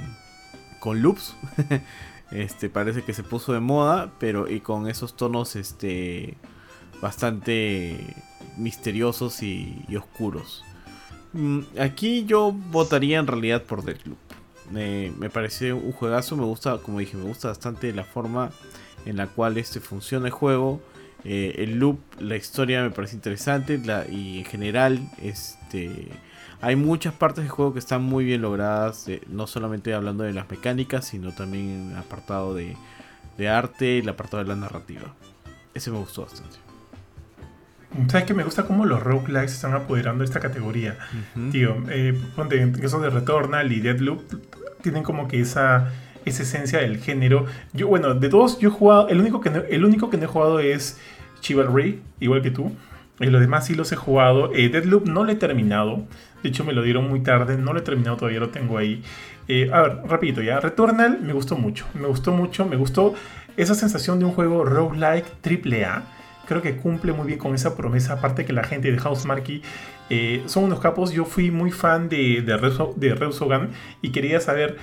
con 0.80 1.02
loops. 1.02 1.36
este, 2.30 2.70
parece 2.70 3.02
que 3.02 3.12
se 3.12 3.22
puso 3.22 3.52
de 3.52 3.60
moda, 3.60 4.14
pero 4.18 4.50
y 4.50 4.60
con 4.60 4.88
esos 4.88 5.14
tonos 5.14 5.54
este, 5.54 6.38
bastante 7.02 8.16
misteriosos 8.56 9.42
y, 9.42 9.84
oscuros. 9.94 10.64
Mm, 11.34 11.60
aquí 11.78 12.24
yo 12.24 12.52
votaría 12.70 13.18
en 13.18 13.26
realidad 13.26 13.62
por 13.62 13.84
Deathloop. 13.84 14.16
me 14.70 15.28
parece 15.28 15.74
un 15.74 15.92
juegazo, 15.92 16.34
me 16.34 16.44
gusta, 16.44 16.78
como 16.78 16.98
dije, 16.98 17.18
me 17.18 17.24
gusta 17.24 17.48
bastante 17.48 17.92
la 17.92 18.04
forma 18.04 18.52
en 19.04 19.18
la 19.18 19.26
cual 19.26 19.58
este 19.58 19.80
funciona 19.80 20.28
el 20.28 20.32
juego. 20.32 20.80
Eh, 21.24 21.54
el 21.58 21.78
loop, 21.78 22.00
la 22.18 22.36
historia 22.36 22.82
me 22.82 22.90
parece 22.90 23.14
interesante 23.14 23.80
y 24.10 24.38
en 24.38 24.44
general 24.44 25.00
este, 25.22 26.08
hay 26.60 26.76
muchas 26.76 27.14
partes 27.14 27.44
del 27.44 27.50
juego 27.50 27.72
que 27.72 27.78
están 27.78 28.02
muy 28.02 28.24
bien 28.24 28.42
logradas, 28.42 29.06
no 29.28 29.46
solamente 29.46 29.94
hablando 29.94 30.24
de 30.24 30.32
las 30.32 30.50
mecánicas, 30.50 31.06
sino 31.06 31.32
también 31.32 31.90
el 31.92 31.96
apartado 31.96 32.54
de, 32.54 32.76
arte 33.48 33.96
y 33.96 33.98
el 33.98 34.08
apartado 34.08 34.42
de 34.42 34.48
la 34.48 34.56
narrativa. 34.56 35.14
Ese 35.74 35.90
me 35.90 35.98
gustó 35.98 36.22
bastante. 36.22 36.56
¿Sabes 38.08 38.24
que 38.24 38.34
me 38.34 38.44
gusta 38.44 38.64
cómo 38.64 38.86
los 38.86 39.02
roguelikes 39.02 39.52
están 39.52 39.74
apoderando 39.74 40.20
de 40.20 40.26
esta 40.26 40.40
categoría? 40.40 40.96
Tío, 41.50 41.76
eh, 41.90 42.18
ponte, 42.36 42.60
en 42.60 42.72
caso 42.72 43.00
de 43.00 43.10
Returnal 43.10 43.70
y 43.72 43.80
Deadloop, 43.80 44.22
tienen 44.82 45.02
como 45.02 45.26
que 45.28 45.40
esa 45.40 45.90
esa 46.24 46.42
esencia 46.42 46.80
del 46.80 46.98
género. 46.98 47.46
Yo, 47.72 47.88
bueno, 47.88 48.14
de 48.14 48.28
todos, 48.28 48.58
yo 48.58 48.68
he 48.68 48.72
jugado. 48.72 49.08
El 49.08 49.20
único 49.20 49.40
que 49.40 49.50
no, 49.50 49.62
el 49.68 49.84
único 49.84 50.10
que 50.10 50.16
he 50.16 50.26
jugado 50.26 50.60
es 50.60 51.00
Chivalry, 51.40 52.00
igual 52.20 52.42
que 52.42 52.50
tú. 52.50 52.72
Y 53.20 53.26
los 53.26 53.40
demás 53.40 53.66
sí 53.66 53.74
los 53.74 53.92
he 53.92 53.96
jugado. 53.96 54.52
Eh, 54.54 54.68
Deadloop 54.68 55.06
no 55.06 55.24
lo 55.24 55.32
he 55.32 55.36
terminado. 55.36 56.04
De 56.42 56.48
hecho, 56.48 56.64
me 56.64 56.72
lo 56.72 56.82
dieron 56.82 57.08
muy 57.08 57.20
tarde. 57.20 57.56
No 57.56 57.72
lo 57.72 57.78
he 57.78 57.82
terminado 57.82 58.16
todavía, 58.16 58.40
lo 58.40 58.48
tengo 58.48 58.78
ahí. 58.78 59.02
Eh, 59.48 59.70
a 59.72 59.82
ver, 59.82 59.98
rapidito 60.06 60.42
ya. 60.42 60.60
Returnal 60.60 61.20
me 61.20 61.32
gustó 61.32 61.56
mucho. 61.56 61.86
Me 61.94 62.06
gustó 62.06 62.32
mucho. 62.32 62.64
Me 62.64 62.76
gustó 62.76 63.14
esa 63.56 63.74
sensación 63.74 64.18
de 64.18 64.24
un 64.24 64.32
juego 64.32 64.64
roguelike 64.64 65.26
triple 65.40 65.84
A. 65.84 66.04
Creo 66.48 66.62
que 66.62 66.76
cumple 66.76 67.12
muy 67.12 67.26
bien 67.26 67.38
con 67.38 67.54
esa 67.54 67.76
promesa. 67.76 68.14
Aparte 68.14 68.44
que 68.44 68.52
la 68.52 68.64
gente 68.64 68.90
de 68.90 68.98
House 68.98 69.24
Marquee 69.24 69.62
eh, 70.10 70.42
son 70.46 70.64
unos 70.64 70.80
capos. 70.80 71.12
Yo 71.12 71.24
fui 71.24 71.50
muy 71.50 71.70
fan 71.70 72.08
de, 72.08 72.42
de, 72.42 72.92
de 72.96 73.14
Reusogan 73.14 73.70
y 74.00 74.10
quería 74.10 74.40
saber 74.40 74.78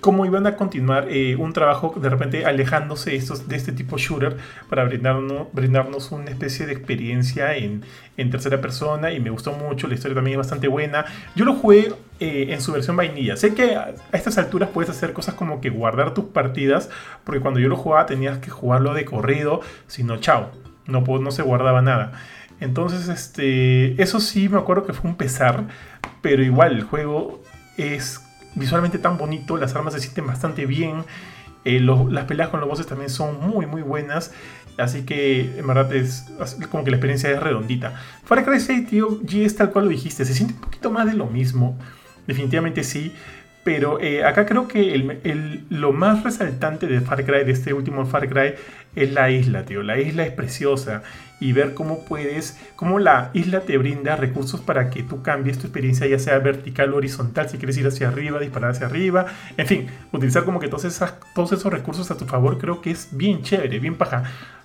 cómo 0.00 0.24
iban 0.26 0.46
a 0.46 0.56
continuar 0.56 1.08
eh, 1.10 1.36
un 1.36 1.52
trabajo 1.52 1.94
de 2.00 2.08
repente 2.08 2.46
alejándose 2.46 3.16
estos, 3.16 3.48
de 3.48 3.56
este 3.56 3.72
tipo 3.72 3.98
shooter 3.98 4.36
para 4.68 4.84
brindarnos, 4.84 5.48
brindarnos 5.52 6.12
una 6.12 6.30
especie 6.30 6.66
de 6.66 6.72
experiencia 6.72 7.56
en, 7.56 7.84
tercera 8.30 8.60
persona 8.60 9.12
y 9.12 9.20
me 9.20 9.30
gustó 9.30 9.52
mucho, 9.52 9.86
la 9.86 9.94
historia 9.94 10.16
también 10.16 10.34
es 10.34 10.38
bastante 10.38 10.66
buena. 10.66 11.04
Yo 11.36 11.44
lo 11.44 11.54
jugué 11.54 11.94
eh, 12.18 12.48
en 12.50 12.60
su 12.60 12.72
versión 12.72 12.96
vainilla. 12.96 13.36
Sé 13.36 13.54
que 13.54 13.76
a, 13.76 13.94
estas 14.12 14.38
alturas 14.38 14.70
puedes 14.70 14.90
hacer 14.90 15.12
cosas 15.12 15.34
como 15.34 15.60
que 15.60 15.70
guardar 15.70 16.14
tus 16.14 16.26
partidas, 16.26 16.90
porque 17.24 17.40
cuando 17.40 17.60
yo 17.60 17.68
lo 17.68 17.76
jugaba 17.76 18.06
tenías 18.06 18.38
que 18.38 18.50
jugarlo 18.50 18.92
de 18.92 19.04
corrido, 19.04 19.60
si 19.86 20.02
no, 20.02 20.16
chao, 20.18 20.50
no, 20.86 21.00
no 21.00 21.30
se 21.30 21.42
guardaba 21.42 21.80
nada. 21.80 22.12
Entonces, 22.60 23.08
este, 23.08 24.00
eso 24.02 24.20
sí 24.20 24.48
me 24.48 24.58
acuerdo 24.58 24.84
que 24.84 24.92
fue 24.92 25.10
un 25.10 25.16
pesar, 25.16 25.64
pero 26.22 26.42
igual 26.42 26.72
el 26.72 26.82
juego 26.82 27.40
es 27.76 28.20
visualmente 28.58 28.98
tan 28.98 29.18
bonito, 29.18 29.56
las 29.56 29.74
armas 29.74 29.94
se 29.94 30.00
sienten 30.00 30.26
bastante 30.26 30.66
bien, 30.66 31.04
eh, 31.64 31.80
las 31.80 32.24
peleas 32.24 32.48
con 32.48 32.60
los 32.60 32.68
bosses 32.68 32.86
también 32.86 33.10
son 33.10 33.40
muy 33.40 33.66
muy 33.66 33.82
buenas, 33.82 34.32
así 34.78 35.02
que 35.02 35.58
en 35.58 35.66
verdad 35.66 35.92
es 35.94 36.26
como 36.70 36.84
que 36.84 36.90
la 36.90 36.96
experiencia 36.96 37.30
es 37.30 37.40
redondita. 37.42 37.94
Far 38.24 38.44
Cry 38.44 38.60
6, 38.60 38.88
tío, 38.88 39.20
G 39.22 39.44
es 39.44 39.56
tal 39.56 39.70
cual 39.70 39.86
lo 39.86 39.90
dijiste, 39.90 40.24
se 40.24 40.34
siente 40.34 40.54
un 40.54 40.60
poquito 40.60 40.90
más 40.90 41.06
de 41.06 41.14
lo 41.14 41.26
mismo, 41.26 41.78
definitivamente 42.26 42.84
sí, 42.84 43.14
pero 43.64 44.00
eh, 44.00 44.24
acá 44.24 44.46
creo 44.46 44.66
que 44.66 45.64
lo 45.68 45.92
más 45.92 46.24
resaltante 46.24 46.86
de 46.86 47.00
Far 47.02 47.24
Cry, 47.24 47.44
de 47.44 47.52
este 47.52 47.74
último 47.74 48.06
Far 48.06 48.28
Cry, 48.28 48.54
es 48.96 49.12
la 49.12 49.30
isla, 49.30 49.64
tío. 49.64 49.82
La 49.82 49.98
isla 49.98 50.24
es 50.24 50.32
preciosa 50.32 51.02
y 51.40 51.52
ver 51.52 51.74
cómo 51.74 52.04
puedes, 52.04 52.58
cómo 52.76 52.98
la 52.98 53.30
isla 53.32 53.60
te 53.60 53.78
brinda 53.78 54.16
recursos 54.16 54.60
para 54.60 54.90
que 54.90 55.02
tú 55.02 55.22
cambies 55.22 55.58
tu 55.58 55.66
experiencia, 55.66 56.06
ya 56.06 56.18
sea 56.18 56.38
vertical 56.38 56.92
o 56.92 56.96
horizontal, 56.96 57.48
si 57.48 57.58
quieres 57.58 57.76
ir 57.78 57.86
hacia 57.86 58.08
arriba, 58.08 58.40
disparar 58.40 58.72
hacia 58.72 58.86
arriba, 58.86 59.26
en 59.56 59.66
fin, 59.66 59.86
utilizar 60.12 60.44
como 60.44 60.60
que 60.60 60.68
todos, 60.68 60.84
esas, 60.84 61.14
todos 61.34 61.52
esos 61.52 61.72
recursos 61.72 62.10
a 62.10 62.16
tu 62.16 62.24
favor, 62.24 62.58
creo 62.58 62.80
que 62.80 62.90
es 62.90 63.08
bien 63.12 63.42
chévere, 63.42 63.78
bien 63.78 63.96
paja. 63.96 64.24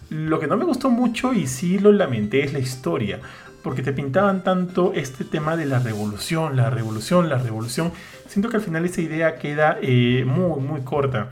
Lo 0.10 0.40
que 0.40 0.48
no 0.48 0.58
me 0.58 0.66
gustó 0.66 0.90
mucho 0.90 1.34
y 1.34 1.48
sí 1.48 1.80
lo 1.80 1.92
lamenté 1.92 2.44
es 2.44 2.54
la 2.54 2.60
historia, 2.60 3.20
porque 3.64 3.82
te 3.82 3.94
pintaban 3.94 4.44
tanto 4.44 4.92
este 4.94 5.24
tema 5.24 5.56
de 5.56 5.66
la 5.66 5.80
revolución, 5.80 6.58
la 6.58 6.70
revolución, 6.70 7.30
la 7.30 7.38
revolución. 7.38 7.92
Siento 8.28 8.50
que 8.50 8.58
al 8.58 8.64
final 8.64 8.84
esa 8.86 9.02
idea 9.02 9.38
queda 9.38 9.78
eh, 9.82 10.26
muy, 10.26 10.60
muy 10.60 10.82
corta. 10.82 11.30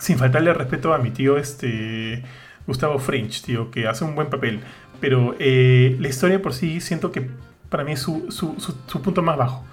Sin 0.00 0.18
faltarle 0.18 0.52
respeto 0.54 0.92
a 0.92 0.98
mi 0.98 1.10
tío 1.10 1.36
este, 1.36 2.22
Gustavo 2.66 2.98
French, 2.98 3.42
tío, 3.42 3.70
que 3.70 3.86
hace 3.86 4.04
un 4.04 4.14
buen 4.14 4.28
papel. 4.28 4.60
Pero 5.00 5.34
eh, 5.38 5.96
la 6.00 6.08
historia 6.08 6.40
por 6.40 6.54
sí 6.54 6.80
siento 6.80 7.12
que 7.12 7.28
para 7.68 7.84
mí 7.84 7.92
es 7.92 8.00
su, 8.00 8.26
su, 8.30 9.02
punto 9.02 9.22
más 9.22 9.36
bajo. 9.36 9.64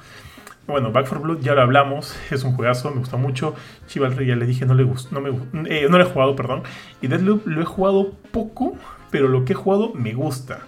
Bueno, 0.68 0.92
Back 0.92 1.08
4 1.08 1.20
Blood 1.22 1.40
ya 1.42 1.54
lo 1.54 1.62
hablamos, 1.62 2.16
es 2.32 2.44
un 2.44 2.54
juegazo, 2.54 2.92
me 2.92 3.00
gusta 3.00 3.18
mucho. 3.18 3.56
Chivalry 3.88 4.26
ya 4.26 4.36
le 4.36 4.46
dije, 4.46 4.66
no 4.66 4.74
le 4.74 4.84
gustó, 4.84 5.20
no, 5.20 5.22
me, 5.22 5.30
eh, 5.70 5.88
no 5.90 5.98
lo 5.98 6.04
he 6.04 6.08
jugado, 6.08 6.36
perdón. 6.36 6.64
Y 7.02 7.08
Deadloop 7.08 7.46
lo 7.48 7.62
he 7.62 7.66
jugado 7.66 8.12
poco, 8.32 8.76
pero 9.10 9.28
lo 9.28 9.46
que 9.46 9.54
he 9.54 9.56
jugado 9.56 9.94
me 9.94 10.14
gusta. 10.14 10.62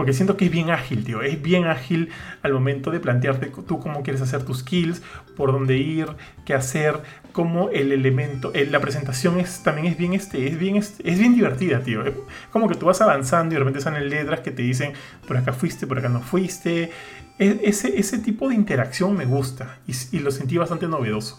Porque 0.00 0.14
siento 0.14 0.38
que 0.38 0.46
es 0.46 0.50
bien 0.50 0.70
ágil, 0.70 1.04
tío. 1.04 1.20
Es 1.20 1.42
bien 1.42 1.66
ágil 1.66 2.08
al 2.40 2.54
momento 2.54 2.90
de 2.90 3.00
plantearte 3.00 3.52
tú 3.68 3.80
cómo 3.80 4.02
quieres 4.02 4.22
hacer 4.22 4.42
tus 4.46 4.62
kills, 4.62 5.02
por 5.36 5.52
dónde 5.52 5.76
ir, 5.76 6.06
qué 6.46 6.54
hacer, 6.54 7.02
cómo 7.32 7.68
el 7.68 7.92
elemento, 7.92 8.50
la 8.70 8.80
presentación 8.80 9.38
es, 9.38 9.62
también 9.62 9.88
es 9.88 9.98
bien, 9.98 10.14
este, 10.14 10.46
es, 10.46 10.58
bien, 10.58 10.76
es 10.76 11.18
bien 11.18 11.34
divertida, 11.34 11.80
tío. 11.80 12.02
como 12.50 12.66
que 12.66 12.76
tú 12.76 12.86
vas 12.86 13.02
avanzando 13.02 13.52
y 13.52 13.56
de 13.56 13.58
repente 13.58 13.82
salen 13.82 14.08
letras 14.08 14.40
que 14.40 14.50
te 14.50 14.62
dicen, 14.62 14.94
por 15.28 15.36
acá 15.36 15.52
fuiste, 15.52 15.86
por 15.86 15.98
acá 15.98 16.08
no 16.08 16.22
fuiste. 16.22 16.90
E, 17.38 17.60
ese, 17.64 18.00
ese 18.00 18.20
tipo 18.20 18.48
de 18.48 18.54
interacción 18.54 19.14
me 19.14 19.26
gusta 19.26 19.80
y, 19.86 20.18
lo 20.20 20.30
sentí 20.30 20.56
bastante 20.56 20.88
novedoso. 20.88 21.38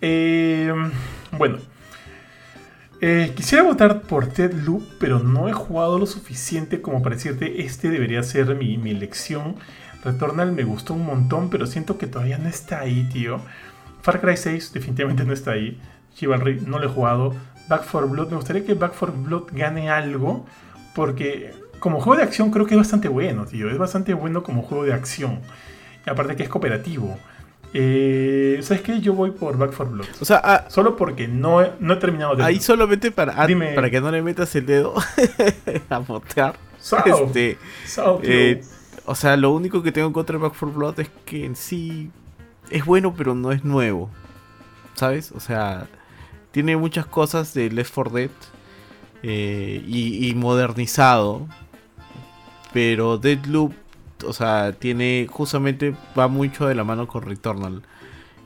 Eh, 0.00 0.72
bueno. 1.36 1.58
Eh, 3.00 3.32
quisiera 3.36 3.62
votar 3.62 4.02
por 4.02 4.26
Ted 4.26 4.52
Loop, 4.52 4.82
pero 4.98 5.20
no 5.20 5.48
he 5.48 5.52
jugado 5.52 6.00
lo 6.00 6.06
suficiente 6.06 6.80
como 6.80 7.00
para 7.00 7.14
decirte 7.14 7.62
este 7.62 7.90
debería 7.90 8.22
ser 8.24 8.56
mi, 8.56 8.76
mi 8.76 8.90
elección. 8.90 9.54
Returnal 10.04 10.52
me 10.52 10.64
gustó 10.64 10.94
un 10.94 11.06
montón, 11.06 11.48
pero 11.48 11.66
siento 11.66 11.96
que 11.96 12.08
todavía 12.08 12.38
no 12.38 12.48
está 12.48 12.80
ahí, 12.80 13.08
tío. 13.12 13.40
Far 14.02 14.20
Cry 14.20 14.36
6 14.36 14.72
definitivamente 14.72 15.24
no 15.24 15.32
está 15.32 15.52
ahí. 15.52 15.80
Chivalry 16.14 16.60
no 16.66 16.78
lo 16.78 16.86
he 16.86 16.88
jugado. 16.88 17.34
Back 17.68 17.84
4 17.90 18.08
Blood, 18.08 18.30
me 18.30 18.36
gustaría 18.36 18.64
que 18.64 18.74
Back 18.74 18.94
4 18.98 19.14
Blood 19.16 19.44
gane 19.52 19.90
algo, 19.90 20.46
porque 20.94 21.52
como 21.78 22.00
juego 22.00 22.16
de 22.16 22.24
acción 22.24 22.50
creo 22.50 22.66
que 22.66 22.74
es 22.74 22.78
bastante 22.78 23.08
bueno, 23.08 23.44
tío. 23.44 23.70
Es 23.70 23.78
bastante 23.78 24.14
bueno 24.14 24.42
como 24.42 24.62
juego 24.62 24.84
de 24.84 24.92
acción. 24.92 25.40
Y 26.06 26.10
aparte 26.10 26.34
que 26.34 26.44
es 26.44 26.48
cooperativo. 26.48 27.18
Eh, 27.74 28.60
¿Sabes 28.62 28.82
qué? 28.82 29.00
Yo 29.00 29.12
voy 29.12 29.30
por 29.30 29.56
Back 29.58 29.74
4 29.76 29.94
Blood. 29.94 30.06
O 30.20 30.24
sea, 30.24 30.40
ah, 30.42 30.64
solo 30.68 30.96
porque 30.96 31.28
no 31.28 31.62
he, 31.62 31.72
no 31.80 31.94
he 31.94 31.96
terminado 31.96 32.36
de. 32.36 32.44
Ahí 32.44 32.60
solamente 32.60 33.10
para, 33.10 33.32
ah, 33.32 33.46
para 33.74 33.90
que 33.90 34.00
no 34.00 34.10
le 34.10 34.22
metas 34.22 34.54
el 34.56 34.66
dedo 34.66 34.94
a 35.90 35.98
botear. 35.98 36.56
Este, 36.78 37.58
eh, 38.22 38.62
o 39.04 39.14
sea, 39.14 39.36
lo 39.36 39.50
único 39.52 39.82
que 39.82 39.92
tengo 39.92 40.06
en 40.06 40.12
contra 40.12 40.38
de 40.38 40.42
Back 40.42 40.54
4 40.58 40.76
Blood 40.76 41.00
es 41.00 41.10
que 41.26 41.44
en 41.44 41.56
sí 41.56 42.10
es 42.70 42.84
bueno, 42.84 43.14
pero 43.16 43.34
no 43.34 43.52
es 43.52 43.64
nuevo. 43.64 44.10
¿Sabes? 44.94 45.32
O 45.32 45.40
sea, 45.40 45.86
tiene 46.50 46.76
muchas 46.76 47.06
cosas 47.06 47.52
de 47.52 47.70
Left 47.70 47.92
4 47.94 48.12
Dead 48.14 48.30
eh, 49.22 49.82
y, 49.86 50.28
y 50.28 50.34
modernizado. 50.34 51.46
Pero 52.72 53.18
Deadloop 53.18 53.72
o 54.26 54.32
sea, 54.32 54.72
tiene 54.72 55.26
justamente 55.30 55.94
va 56.18 56.28
mucho 56.28 56.66
de 56.66 56.74
la 56.74 56.84
mano 56.84 57.06
con 57.06 57.22
Returnal. 57.22 57.82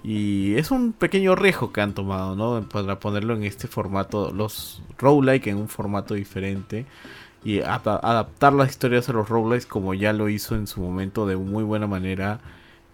Y 0.04 0.56
es 0.56 0.70
un 0.70 0.92
pequeño 0.92 1.36
riesgo 1.36 1.72
que 1.72 1.80
han 1.80 1.94
tomado, 1.94 2.34
¿no? 2.34 2.68
Para 2.68 2.98
ponerlo 2.98 3.34
en 3.34 3.44
este 3.44 3.68
formato, 3.68 4.32
los 4.32 4.82
roguelike 4.98 5.46
en 5.48 5.58
un 5.58 5.68
formato 5.68 6.14
diferente. 6.14 6.86
Y 7.44 7.60
adaptar 7.60 8.52
las 8.52 8.70
historias 8.70 9.08
a 9.08 9.12
los 9.12 9.28
roguelikes 9.28 9.66
como 9.66 9.94
ya 9.94 10.12
lo 10.12 10.28
hizo 10.28 10.54
en 10.54 10.66
su 10.66 10.80
momento 10.80 11.26
de 11.26 11.36
muy 11.36 11.64
buena 11.64 11.86
manera 11.86 12.40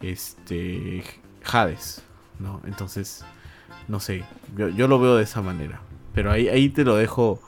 este 0.01 1.05
Hades, 1.45 2.03
¿no? 2.39 2.61
Entonces, 2.67 3.25
no 3.89 4.01
sé, 4.01 4.25
yo, 4.57 4.89
lo 4.89 4.99
veo 4.99 5.17
de 5.17 5.25
esa 5.25 5.43
manera. 5.43 5.81
Pero 6.15 6.31
ahí, 6.31 6.49
ahí 6.49 6.69
te 6.69 6.85
lo 6.85 6.97
dejo 6.97 7.41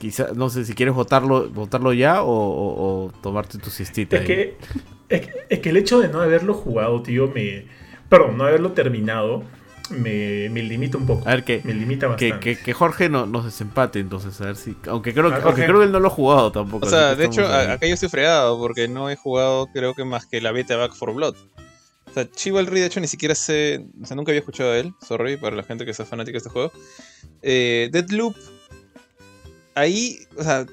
Quizá, 0.00 0.28
no 0.34 0.48
sé 0.48 0.64
si 0.64 0.72
quieres 0.72 0.94
votarlo, 0.94 1.50
votarlo 1.50 1.92
ya 1.92 2.22
o, 2.22 3.12
tomarte 3.22 3.58
tu 3.58 3.68
siestita. 3.68 4.16
Es 4.16 4.24
que, 4.24 4.56
es 5.50 5.58
que, 5.58 5.68
el 5.68 5.76
hecho 5.76 6.00
de 6.00 6.08
no 6.08 6.22
haberlo 6.22 6.54
jugado, 6.54 7.02
tío, 7.02 7.28
me. 7.28 7.66
Perdón, 8.08 8.38
no 8.38 8.44
haberlo 8.44 8.72
terminado, 8.72 9.42
me, 9.90 10.48
me 10.48 10.62
limita 10.62 10.96
un 10.96 11.04
poco. 11.04 11.28
A 11.28 11.32
ver, 11.32 11.44
que, 11.44 11.60
me 11.64 11.74
limita 11.74 12.06
que, 12.16 12.30
bastante. 12.30 12.56
que, 12.56 12.62
que 12.64 12.72
Jorge 12.72 13.10
no, 13.10 13.26
nos 13.26 13.44
desempate, 13.44 13.98
entonces, 13.98 14.40
a 14.40 14.46
ver 14.46 14.56
si. 14.56 14.74
Aunque 14.88 15.12
creo, 15.12 15.28
que, 15.28 15.42
aunque 15.42 15.66
creo 15.66 15.80
que 15.80 15.84
él 15.84 15.92
no 15.92 16.00
lo 16.00 16.08
ha 16.08 16.10
jugado 16.10 16.50
tampoco. 16.50 16.86
O 16.86 16.88
sea, 16.88 17.14
de 17.14 17.26
hecho, 17.26 17.46
ahí. 17.46 17.66
acá 17.66 17.86
yo 17.86 17.92
estoy 17.92 18.08
fregado 18.08 18.58
porque 18.58 18.88
no 18.88 19.10
he 19.10 19.16
jugado, 19.16 19.66
creo 19.66 19.92
que 19.92 20.06
más 20.06 20.24
que 20.24 20.40
la 20.40 20.50
beta 20.50 20.78
Back 20.78 20.94
for 20.94 21.12
Blood. 21.12 21.34
O 22.06 22.14
sea, 22.14 22.26
Chivalry, 22.30 22.80
de 22.80 22.86
hecho, 22.86 23.00
ni 23.00 23.06
siquiera 23.06 23.34
sé. 23.34 23.84
O 24.02 24.06
sea, 24.06 24.16
nunca 24.16 24.32
había 24.32 24.40
escuchado 24.40 24.72
de 24.72 24.80
él. 24.80 24.94
Sorry 25.06 25.36
para 25.36 25.56
la 25.56 25.62
gente 25.62 25.84
que 25.84 25.92
sea 25.92 26.06
fanática 26.06 26.32
de 26.32 26.38
este 26.38 26.50
juego. 26.50 26.72
Eh, 27.42 27.90
Deadloop. 27.92 28.34
Ahí, 29.74 30.26
o 30.36 30.42
sea, 30.42 30.66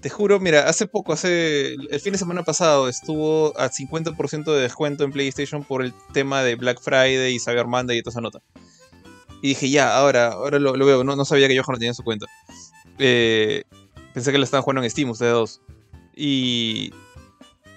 te 0.00 0.10
juro, 0.10 0.38
mira, 0.40 0.68
hace 0.68 0.86
poco, 0.86 1.12
hace. 1.12 1.74
El 1.74 2.00
fin 2.00 2.12
de 2.12 2.18
semana 2.18 2.42
pasado 2.42 2.88
estuvo 2.88 3.58
a 3.58 3.70
50% 3.70 4.44
de 4.44 4.60
descuento 4.60 5.04
en 5.04 5.12
PlayStation 5.12 5.64
por 5.64 5.82
el 5.82 5.92
tema 6.12 6.42
de 6.42 6.54
Black 6.54 6.80
Friday 6.80 7.34
y 7.34 7.40
Cyber 7.40 7.66
Monday 7.66 7.98
y 7.98 8.02
toda 8.02 8.12
esa 8.12 8.20
nota. 8.20 8.40
Y 9.42 9.48
dije, 9.48 9.70
ya, 9.70 9.96
ahora, 9.96 10.28
ahora 10.28 10.58
lo, 10.58 10.76
lo 10.76 10.86
veo. 10.86 11.04
No, 11.04 11.16
no 11.16 11.24
sabía 11.24 11.48
que 11.48 11.56
Johan 11.56 11.74
lo 11.74 11.78
tenía 11.78 11.90
en 11.90 11.94
su 11.94 12.04
cuenta. 12.04 12.26
Eh, 12.98 13.64
pensé 14.14 14.32
que 14.32 14.38
lo 14.38 14.44
estaban 14.44 14.62
jugando 14.62 14.82
en 14.82 14.90
Steam, 14.90 15.10
ustedes 15.10 15.32
dos. 15.32 15.60
Y 16.14 16.92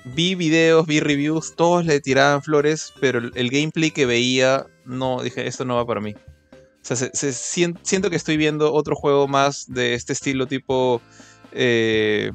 vi 0.05 0.35
videos, 0.35 0.87
vi 0.87 0.99
reviews, 0.99 1.55
todos 1.55 1.85
le 1.85 1.99
tiraban 2.01 2.41
flores, 2.41 2.93
pero 2.99 3.19
el, 3.19 3.31
el 3.35 3.49
gameplay 3.49 3.91
que 3.91 4.05
veía, 4.05 4.65
no, 4.85 5.21
dije, 5.21 5.47
esto 5.47 5.65
no 5.65 5.75
va 5.75 5.85
para 5.85 6.01
mí. 6.01 6.15
O 6.81 6.85
sea, 6.85 6.95
se- 6.97 7.11
se- 7.13 7.33
sien- 7.33 7.77
siento 7.83 8.09
que 8.09 8.15
estoy 8.15 8.37
viendo 8.37 8.73
otro 8.73 8.95
juego 8.95 9.27
más 9.27 9.65
de 9.71 9.93
este 9.93 10.13
estilo 10.13 10.47
tipo... 10.47 11.01
Eh, 11.51 12.31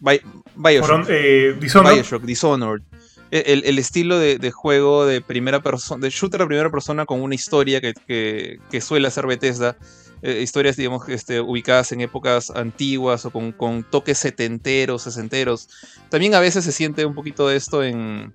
Bi- 0.00 0.20
Bioshock. 0.54 1.06
Eh, 1.08 1.56
Dishonored. 1.60 1.94
Bioshock, 1.96 2.22
Dishonored. 2.22 2.82
E, 3.30 3.42
El, 3.52 3.64
el 3.64 3.78
estilo 3.78 4.18
de, 4.18 4.38
de 4.38 4.50
juego 4.50 5.04
de 5.06 5.20
primera 5.20 5.60
persona, 5.62 6.00
de 6.02 6.10
shooter 6.10 6.40
de 6.40 6.46
primera 6.46 6.70
persona 6.70 7.04
con 7.04 7.20
una 7.20 7.34
historia 7.34 7.80
que, 7.80 7.92
que- 8.06 8.58
que 8.70 8.80
suele 8.80 9.08
hacer 9.08 9.26
Bethesda. 9.26 9.76
eh, 10.22 10.40
historias, 10.42 10.76
digamos, 10.76 11.08
este, 11.08 11.40
ubicadas 11.40 11.92
en 11.92 12.00
épocas 12.00 12.50
antiguas 12.50 13.24
o 13.24 13.30
con, 13.30 13.52
con 13.52 13.84
toques 13.84 14.18
setenteros, 14.18 15.02
sesenteros. 15.02 15.68
También 16.08 16.34
a 16.34 16.40
veces 16.40 16.64
se 16.64 16.72
siente 16.72 17.04
un 17.04 17.14
poquito 17.14 17.46
de 17.48 17.56
esto 17.56 17.84
en. 17.84 18.34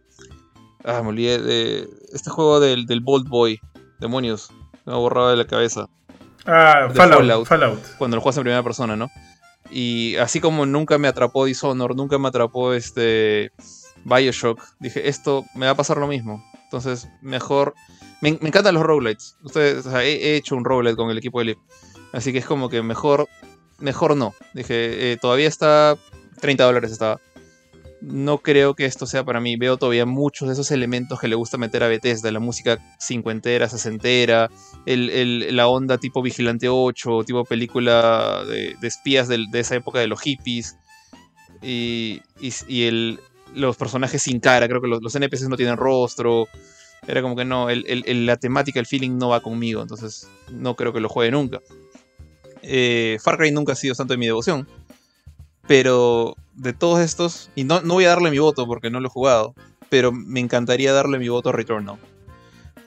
Ah, 0.86 1.02
me 1.02 1.10
olvidé 1.10 1.40
de. 1.40 1.90
Este 2.14 2.30
juego 2.30 2.60
del, 2.60 2.86
del 2.86 3.02
Bolt 3.02 3.28
Boy. 3.28 3.60
Demonios. 4.04 4.52
Me 4.86 4.94
ha 4.94 4.98
borrado 4.98 5.30
de 5.30 5.38
la 5.38 5.46
cabeza 5.48 5.88
Ah, 6.46 6.90
Fallout, 6.94 7.20
Fallout. 7.20 7.48
Fallout. 7.48 7.80
cuando 7.98 8.18
lo 8.18 8.22
juegas 8.22 8.38
en 8.38 8.44
primera 8.44 8.64
persona, 8.64 8.96
¿no? 8.96 9.10
Y 9.72 10.18
así 10.18 10.42
como 10.42 10.66
nunca 10.66 10.98
me 10.98 11.08
atrapó 11.08 11.46
Dishonored, 11.46 11.96
nunca 11.96 12.18
me 12.20 12.28
atrapó 12.28 12.74
este 12.74 13.52
Bioshock, 14.04 14.62
dije, 14.80 15.08
esto 15.08 15.46
me 15.56 15.66
va 15.68 15.72
a 15.72 15.76
pasar 15.76 15.98
lo 15.98 16.08
mismo. 16.08 16.44
Entonces, 16.66 17.08
mejor... 17.22 17.74
Me, 18.22 18.38
me 18.42 18.50
encantan 18.50 18.74
los 18.76 18.84
roguelites. 18.84 19.38
Ustedes, 19.42 19.86
o 19.86 19.92
sea, 19.92 20.04
he, 20.04 20.14
he 20.16 20.36
hecho 20.36 20.56
un 20.56 20.66
roguelite 20.66 20.96
con 20.98 21.10
el 21.10 21.18
equipo 21.18 21.40
de 21.40 21.46
Lip. 21.46 21.60
Así 22.12 22.32
que 22.34 22.40
es 22.40 22.46
como 22.46 22.70
que 22.70 22.82
mejor, 22.82 23.28
mejor 23.80 24.16
no. 24.18 24.34
Dije, 24.54 25.14
eh, 25.14 25.18
todavía 25.18 25.48
está... 25.48 25.98
30 26.42 26.64
dólares 26.66 26.92
estaba. 26.92 27.22
No 28.06 28.40
creo 28.40 28.74
que 28.76 28.84
esto 28.86 29.06
sea 29.06 29.24
para 29.24 29.40
mí. 29.40 29.56
Veo 29.56 29.78
todavía 29.78 30.06
muchos 30.06 30.48
de 30.50 30.54
esos 30.54 30.72
elementos 30.72 31.20
que 31.22 31.30
le 31.30 31.36
gusta 31.36 31.58
meter 31.58 31.84
a 31.84 31.88
Bethesda. 31.88 32.32
La 32.32 32.40
música 32.42 32.78
cincuentera, 33.00 33.70
sesentera, 33.70 34.50
el, 34.86 35.10
el- 35.10 35.56
la 35.56 35.68
onda 35.68 35.98
tipo 35.98 36.22
Vigilante 36.22 36.68
8, 36.68 37.24
tipo 37.26 37.46
película 37.46 38.44
de, 38.46 38.76
espías 38.82 39.30
de 39.30 39.48
esa 39.54 39.76
época 39.76 40.00
de 40.00 40.08
los 40.08 40.20
hippies. 40.22 40.76
Y, 41.62 42.22
y- 42.42 42.84
el, 42.84 43.20
los 43.56 43.78
personajes 43.78 44.22
sin 44.22 44.42
cara, 44.42 44.68
creo 44.68 44.82
que 44.82 44.88
los, 44.90 45.02
los 45.02 45.16
NPCs 45.16 45.48
no 45.48 45.56
tienen 45.56 45.78
rostro. 45.78 46.48
Era 47.08 47.22
como 47.22 47.36
que 47.38 47.46
no, 47.46 47.68
la 47.70 48.38
temática, 48.38 48.80
el 48.82 48.86
feeling 48.86 49.18
no 49.18 49.30
va 49.30 49.42
conmigo, 49.42 49.82
entonces 49.82 50.28
no 50.52 50.76
creo 50.76 50.92
que 50.94 51.00
lo 51.02 51.08
juegue 51.10 51.32
nunca. 51.32 51.60
Eh, 52.62 53.18
Far 53.22 53.38
Cry 53.38 53.52
nunca 53.52 53.74
ha 53.74 53.76
sido 53.76 53.94
santo 53.96 54.14
de 54.14 54.18
mi 54.18 54.26
devoción. 54.26 54.68
Pero 55.68 56.35
de 56.56 56.73
todos 56.73 56.99
estos, 56.99 57.49
y 57.56 57.64
no, 57.64 57.81
no 57.81 57.94
voy 57.95 58.06
a 58.06 58.10
darle 58.10 58.31
mi 58.31 58.40
voto 58.40 58.65
porque 58.68 58.90
no 58.90 58.99
lo 58.99 59.07
he 59.07 59.11
jugado, 59.11 59.53
pero 59.90 60.11
me 60.11 60.40
encantaría 60.40 60.91
darle 60.94 61.19
mi 61.19 61.30
voto 61.30 61.49
a 61.49 61.52
Returnal. 61.53 61.98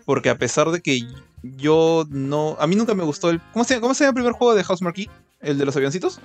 Porque 0.05 0.29
a 0.31 0.39
pesar 0.39 0.71
de 0.71 0.81
que 0.83 1.01
yo 1.43 2.05
no. 2.11 2.57
A 2.61 2.67
mí 2.67 2.77
nunca 2.77 2.95
me 2.95 3.03
gustó 3.05 3.31
el. 3.31 3.41
¿Cómo 3.53 3.65
se, 3.65 3.81
cómo 3.81 3.95
se 3.95 4.05
llama 4.05 4.11
el 4.11 4.15
primer 4.25 4.33
juego 4.33 4.55
de 4.55 4.63
House 4.65 4.83
Marquee? 4.83 5.11
¿El 5.41 5.59
de 5.59 5.65
los 5.65 5.77
avioncitos? 5.77 6.21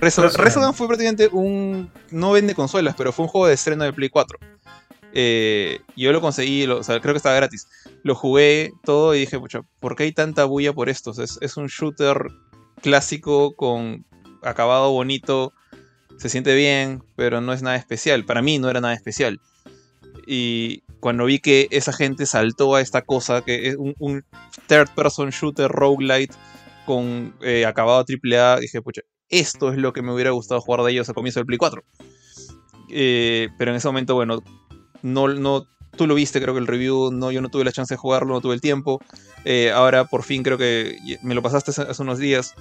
Reso- 0.00 0.22
Resogun. 0.22 0.44
Resogun 0.44 0.74
fue 0.74 0.86
prácticamente 0.88 1.28
un. 1.32 1.90
No 2.10 2.32
vende 2.32 2.54
consolas, 2.54 2.94
pero 2.96 3.12
fue 3.12 3.24
un 3.24 3.28
juego 3.30 3.46
de 3.46 3.54
estreno 3.54 3.84
de 3.84 3.92
Play 3.92 4.08
4. 4.10 4.38
Eh, 5.14 5.80
yo 5.96 6.12
lo 6.12 6.20
conseguí, 6.20 6.66
lo- 6.66 6.78
o 6.78 6.82
sea, 6.82 7.00
creo 7.00 7.14
que 7.14 7.18
estaba 7.18 7.34
gratis. 7.36 7.66
Lo 8.02 8.14
jugué 8.14 8.72
todo 8.84 9.14
y 9.14 9.20
dije, 9.20 9.38
pucha, 9.40 9.60
¿por 9.80 9.96
qué 9.96 10.04
hay 10.04 10.12
tanta 10.12 10.44
bulla 10.44 10.72
por 10.72 10.88
estos? 10.88 11.18
Es, 11.18 11.38
es 11.40 11.56
un 11.56 11.66
shooter 11.66 12.26
clásico 12.82 13.54
con 13.56 14.04
acabado 14.42 14.90
bonito, 14.92 15.52
se 16.16 16.28
siente 16.28 16.54
bien, 16.54 17.02
pero 17.16 17.40
no 17.40 17.52
es 17.52 17.62
nada 17.62 17.76
especial. 17.76 18.24
Para 18.24 18.42
mí 18.42 18.58
no 18.58 18.68
era 18.68 18.80
nada 18.80 18.94
especial. 18.94 19.40
Y 20.26 20.82
cuando 21.00 21.24
vi 21.24 21.38
que 21.38 21.68
esa 21.70 21.92
gente 21.92 22.26
saltó 22.26 22.74
a 22.74 22.80
esta 22.80 23.02
cosa, 23.02 23.42
que 23.42 23.68
es 23.68 23.76
un, 23.76 24.24
third 24.66 24.88
person 24.94 25.30
shooter 25.30 25.70
roguelite 25.70 26.34
con 26.84 27.34
eh, 27.42 27.64
acabado 27.66 28.04
AAA, 28.04 28.60
dije, 28.60 28.82
pucha, 28.82 29.02
esto 29.28 29.72
es 29.72 29.78
lo 29.78 29.92
que 29.92 30.02
me 30.02 30.12
hubiera 30.12 30.30
gustado 30.30 30.60
jugar 30.60 30.82
de 30.82 30.92
ellos 30.92 31.08
al 31.08 31.14
comienzo 31.14 31.40
del 31.40 31.46
Play 31.46 31.58
4. 31.58 31.82
Eh, 32.90 33.48
pero 33.58 33.70
en 33.70 33.76
ese 33.76 33.88
momento, 33.88 34.14
bueno, 34.14 34.42
no, 35.02 35.28
no, 35.28 35.66
tú 35.96 36.06
lo 36.06 36.14
viste, 36.14 36.40
creo 36.40 36.54
que 36.54 36.60
el 36.60 36.66
review, 36.66 37.10
no, 37.12 37.30
yo 37.30 37.40
no 37.40 37.50
tuve 37.50 37.64
la 37.64 37.72
chance 37.72 37.94
de 37.94 37.98
jugarlo, 37.98 38.34
no 38.34 38.40
tuve 38.40 38.54
el 38.54 38.60
tiempo. 38.60 39.00
Eh, 39.44 39.70
ahora 39.70 40.04
por 40.04 40.22
fin 40.22 40.42
creo 40.42 40.58
que 40.58 40.96
me 41.22 41.34
lo 41.34 41.42
pasaste 41.42 41.70
hace 41.70 42.02
unos 42.02 42.18
días. 42.18 42.54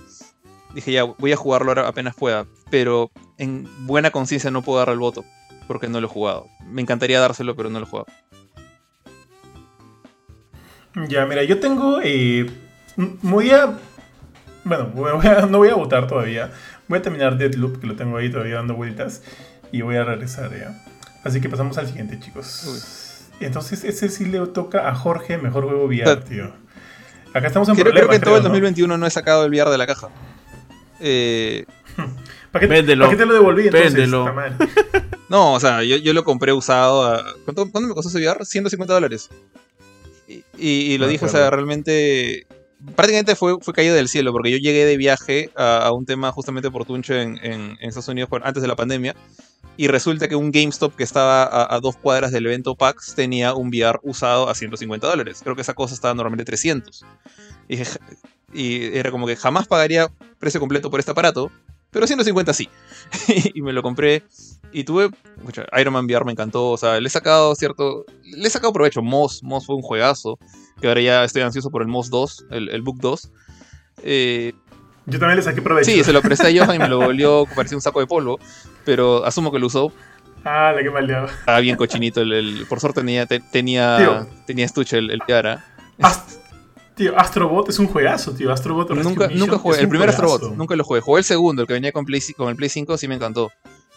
Dije 0.74 0.92
ya, 0.92 1.04
voy 1.04 1.32
a 1.32 1.38
jugarlo 1.38 1.72
ahora 1.72 1.88
apenas 1.88 2.16
pueda. 2.16 2.46
Pero 2.70 3.12
en 3.38 3.68
buena 3.88 4.12
conciencia 4.12 4.52
no 4.52 4.62
puedo 4.62 4.80
darle 4.80 4.94
el 4.94 5.00
voto. 5.00 5.24
Porque 5.68 5.88
no 5.88 6.00
lo 6.02 6.08
he 6.08 6.10
jugado. 6.10 6.48
Me 6.66 6.82
encantaría 6.82 7.20
dárselo, 7.20 7.56
pero 7.56 7.70
no 7.70 7.80
lo 7.80 7.86
he 7.86 7.90
jugado. 7.90 8.08
Ya, 11.08 11.26
mira, 11.26 11.44
yo 11.44 11.60
tengo. 11.60 12.00
Eh, 12.04 12.50
voy 13.22 13.52
a. 13.52 13.78
Bueno, 14.64 14.88
voy 14.94 15.12
a- 15.28 15.46
no 15.50 15.60
voy 15.60 15.70
a 15.70 15.76
votar 15.76 16.08
todavía. 16.08 16.52
Voy 16.88 17.00
a 17.00 17.02
terminar 17.02 17.38
Deadloop, 17.38 17.80
que 17.80 17.88
lo 17.88 17.96
tengo 17.96 18.18
ahí 18.18 18.32
todavía 18.32 18.56
dando 18.56 18.76
vueltas. 18.76 19.22
Y 19.72 19.82
voy 19.82 19.98
a 19.98 20.04
regresar 20.06 20.52
ya. 20.58 20.82
Así 21.24 21.42
que 21.42 21.50
pasamos 21.50 21.78
al 21.78 21.88
siguiente, 21.88 22.20
chicos. 22.20 23.26
Entonces, 23.40 23.84
ese 23.84 24.10
sí 24.10 24.26
le 24.26 24.40
toca 24.48 24.88
a 24.90 24.96
Jorge, 24.96 25.38
mejor 25.38 25.66
juego 25.66 25.86
VR, 25.86 26.16
tío. 26.24 26.52
Acá 27.34 27.48
estamos 27.48 27.68
en 27.70 27.76
Creo, 27.76 27.92
creo 27.92 28.08
problemas, 28.08 28.10
que 28.10 28.16
en 28.16 28.22
todo 28.22 28.38
el 28.38 28.44
¿no? 28.44 28.50
2021 28.50 28.98
no 28.98 29.06
he 29.06 29.10
sacado 29.12 29.44
el 29.46 29.52
VR 29.52 29.70
de 29.70 29.78
la 29.78 29.86
caja. 29.86 30.08
Eh, 31.00 31.66
¿Para 32.52 32.62
qué, 32.62 32.68
Véndelo. 32.68 33.06
¿Para 33.06 33.18
qué 33.18 33.22
te 33.24 33.26
lo 33.26 33.34
devolví 33.34 33.64
entonces? 33.66 33.94
No, 35.30 35.54
o 35.56 35.60
sea, 35.60 35.84
yo, 35.84 35.98
yo 35.98 36.14
lo 36.14 36.24
compré 36.24 36.54
usado. 36.54 37.04
A, 37.06 37.22
¿cuánto, 37.44 37.70
cuánto 37.70 37.90
me 37.90 37.94
costó 37.94 38.10
ese 38.10 38.26
VR? 38.26 38.46
150 38.46 38.94
dólares. 38.94 39.30
Y, 40.28 40.36
y- 40.58 40.94
y 40.94 40.98
lo 40.98 41.08
dije, 41.08 41.26
o 41.26 41.30
sea, 41.30 41.50
realmente. 41.50 42.48
Prácticamente 42.96 43.36
fue, 43.36 43.58
fue 43.60 43.74
caído 43.74 43.96
del 43.96 44.08
cielo, 44.08 44.32
porque 44.32 44.52
yo 44.52 44.58
llegué 44.58 44.86
de 44.86 44.96
viaje 44.98 45.50
a, 45.56 45.80
a 45.80 45.92
un 45.92 46.06
tema 46.06 46.32
justamente 46.32 46.70
por 46.72 46.86
Tuncho 46.86 47.14
en, 47.16 47.38
en- 47.44 47.72
en 47.82 47.90
Estados 47.90 48.08
Unidos 48.08 48.30
antes 48.44 48.62
de 48.62 48.68
la 48.70 48.76
pandemia. 48.76 49.16
Y 49.76 49.88
resulta 49.90 50.28
que 50.30 50.36
un 50.36 50.52
GameStop 50.52 50.96
que 50.96 51.04
estaba 51.04 51.44
a, 51.44 51.76
a 51.76 51.80
dos 51.82 51.98
cuadras 51.98 52.32
del 52.32 52.46
evento 52.46 52.76
PAX 52.76 53.14
tenía 53.16 53.54
un 53.54 53.68
VR 53.68 54.00
usado 54.04 54.48
a 54.50 54.56
150 54.56 55.06
dólares. 55.08 55.42
Creo 55.44 55.56
que 55.56 55.62
esa 55.62 55.74
cosa 55.74 55.94
estaba 55.94 56.14
normalmente 56.14 56.46
300. 56.46 57.06
Y, 57.68 57.76
dije. 57.76 58.00
Y 58.54 58.96
era 58.98 59.12
como 59.12 59.28
que 59.28 59.36
jamás 59.36 59.68
pagaría 59.68 60.10
precio 60.40 60.60
completo 60.60 60.90
por 60.90 61.00
este 61.00 61.12
aparato, 61.12 61.52
pero 61.92 62.08
150 62.08 62.54
sí. 62.54 62.70
y 63.54 63.62
me 63.62 63.74
lo 63.74 63.82
compré. 63.84 64.24
Y 64.74 64.84
tuve. 64.84 65.10
Iron 65.80 65.94
Man 65.94 66.06
VR 66.06 66.26
me 66.26 66.34
encantó. 66.34 66.70
O 66.72 66.78
sea, 66.78 67.00
le 67.00 67.08
he 67.08 67.10
sacado 67.10 67.56
cierto. 67.56 68.06
Le 68.24 68.48
he 68.48 68.52
sacado 68.52 68.74
provecho. 68.74 69.02
Moss. 69.02 69.42
Moss 69.42 69.66
fue 69.66 69.76
un 69.76 69.82
juegazo. 69.82 70.38
Que 70.82 70.88
ahora 70.90 71.00
ya 71.02 71.24
estoy 71.24 71.42
ansioso 71.42 71.72
por 71.72 71.82
el 71.82 71.88
Moss 71.88 72.10
2. 72.10 72.48
El, 72.52 72.70
el 72.70 72.82
Book 72.82 72.98
2. 73.00 73.32
Eh, 74.04 74.54
Yo 75.06 75.20
también 75.20 75.38
le 75.38 75.44
saqué 75.44 75.62
provecho. 75.62 75.90
sí, 75.90 76.04
se 76.04 76.12
lo 76.12 76.22
presté 76.22 76.48
a 76.48 76.52
Johan 76.66 76.76
y 76.76 76.80
me 76.80 76.90
lo 76.90 76.98
volvió. 77.00 77.46
Parecía 77.56 77.78
un 77.78 77.82
saco 77.82 78.02
de 78.02 78.08
polvo. 78.08 78.40
Pero 78.84 79.26
asumo 79.26 79.52
que 79.52 79.60
lo 79.60 79.68
usó. 79.68 79.92
Ah, 80.44 80.74
la 80.76 80.84
que 80.84 80.90
maldeaba. 80.92 81.28
Estaba 81.32 81.60
bien 81.62 81.78
cochinito. 81.78 82.20
El, 82.22 82.34
el- 82.34 82.66
por 82.68 82.82
suerte 82.82 83.00
tenía, 83.02 83.26
te- 83.26 83.40
tenía, 83.40 83.98
Tío. 83.98 84.28
tenía 84.46 84.66
estuche 84.66 84.98
el, 84.98 85.12
el. 85.12 85.22
¿ah? 85.46 85.64
Tío, 86.98 87.18
Astrobot 87.18 87.70
es 87.70 87.80
un 87.80 87.88
juegazo, 87.88 88.32
tío. 88.34 88.52
Astrobot 88.52 88.90
Nunca, 88.90 89.28
nunca 89.30 89.58
jugué. 89.58 89.76
es 89.78 89.82
El 89.84 89.90
primer 89.90 90.10
juegazo. 90.10 90.34
Astrobot. 90.34 90.58
Nunca 90.58 90.76
lo 90.76 90.84
jugué. 90.84 91.00
Jugué 91.00 91.20
el 91.20 91.24
segundo, 91.26 91.62
el 91.62 91.68
que 91.68 91.74
venía 91.76 91.92
con, 91.92 92.04
Play, 92.06 92.22
con 92.36 92.50
el 92.50 92.56
Play 92.56 92.70
5. 92.70 92.98
Sí 92.98 93.08
me 93.08 93.16
encantó. 93.16 93.52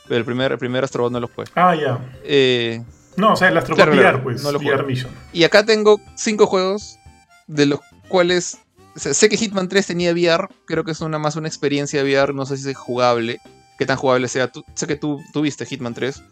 Pero 0.07 0.19
el 0.19 0.25
primer, 0.25 0.53
el 0.53 0.59
primer 0.59 0.85
Astrobot 0.85 1.11
no 1.11 1.19
lo 1.19 1.29
jugué. 1.29 1.49
Ah, 1.55 1.75
ya. 1.75 1.99
Eh, 2.25 2.83
No, 3.17 3.33
o 3.33 3.37
sea, 3.37 3.49
el 3.49 3.57
Astrobot 3.57 3.77
Claro, 3.85 3.93
VR, 3.93 4.23
pues. 4.23 4.43
no 4.45 4.53
lo 4.53 4.59
VR. 4.59 4.85
Mission. 4.85 5.11
Y 5.33 5.45
acá 5.45 5.65
tengo 5.65 6.01
cinco 6.15 6.47
juegos, 6.47 6.99
de 7.47 7.67
los 7.67 7.81
cuales 8.09 8.59
o 8.95 8.99
sea, 8.99 9.15
sé 9.15 9.29
que 9.29 9.37
Hitman 9.37 9.69
3 9.69 9.87
tenía 9.87 10.13
VR, 10.13 10.49
creo 10.67 10.85
que 10.85 10.91
es 10.91 11.01
una 11.01 11.19
más 11.19 11.37
una 11.37 11.47
experiencia 11.49 12.03
VR, 12.03 12.35
no 12.35 12.45
sé 12.45 12.57
si 12.59 12.69
es 12.71 12.77
jugable, 12.77 13.39
qué 13.79 13.87
tan 13.87 13.97
jugable 13.97 14.27
sea. 14.29 14.49
Tú- 14.53 14.65
sé 14.75 14.87
que 14.89 14.97
tú 14.97 15.21
tuviste 15.33 15.65
Hitman 15.65 15.95
3. 15.95 16.23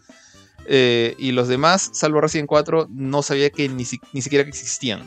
Eh, 0.67 1.15
y 1.17 1.31
los 1.31 1.47
demás, 1.47 1.89
salvo 1.93 2.21
Resident 2.21 2.47
4, 2.47 2.87
no 2.91 3.23
sabía 3.23 3.49
que 3.49 3.67
ni, 3.69 3.85
ni 4.13 4.21
siquiera 4.21 4.43
que 4.43 4.49
existían. 4.51 5.03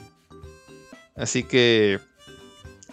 Así 1.22 1.44
que, 1.44 2.00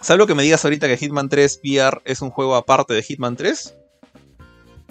salvo 0.00 0.24
que 0.24 0.36
me 0.36 0.44
digas 0.44 0.64
ahorita 0.64 0.86
que 0.86 0.96
Hitman 0.96 1.28
3 1.28 1.62
VR 1.64 2.00
es 2.04 2.22
un 2.22 2.30
juego 2.30 2.54
aparte 2.54 2.94
de 2.94 3.02
Hitman 3.02 3.34
3, 3.34 3.74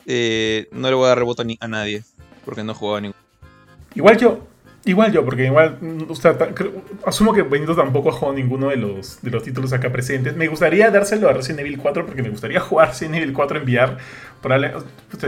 eh, 0.07 0.67
no 0.73 0.89
le 0.89 0.95
voy 0.95 1.05
a 1.05 1.09
dar 1.09 1.19
rebote 1.19 1.57
a, 1.61 1.67
nadie, 1.69 2.03
porque 2.43 2.65
no 2.65 2.73
he 2.73 2.75
jugado 2.75 2.97
a 2.97 3.01
ninguno. 3.01 3.23
Igual 3.95 4.17
yo, 4.17 4.45
Igual 4.85 5.11
yo, 5.11 5.23
porque 5.23 5.45
igual, 5.45 5.77
mm, 5.79 6.03
asumo 7.05 7.33
que 7.33 7.43
Benito 7.43 7.75
tampoco 7.75 8.09
ha 8.09 8.11
jugado 8.13 8.33
ninguno 8.33 8.69
de 8.69 8.77
los, 8.77 9.21
de 9.21 9.29
los 9.29 9.43
títulos 9.43 9.71
acá 9.73 9.91
presentes. 9.91 10.35
Me 10.35 10.47
gustaría 10.47 10.89
dárselo 10.89 11.29
a 11.29 11.33
Resident 11.33 11.59
Evil 11.59 11.77
4 11.77 12.05
porque 12.05 12.23
me 12.23 12.29
gustaría 12.29 12.59
jugar 12.61 12.89
Resident 12.89 13.15
Evil 13.15 13.33
4 13.33 13.59
en 13.59 13.63
VR. 13.63 13.97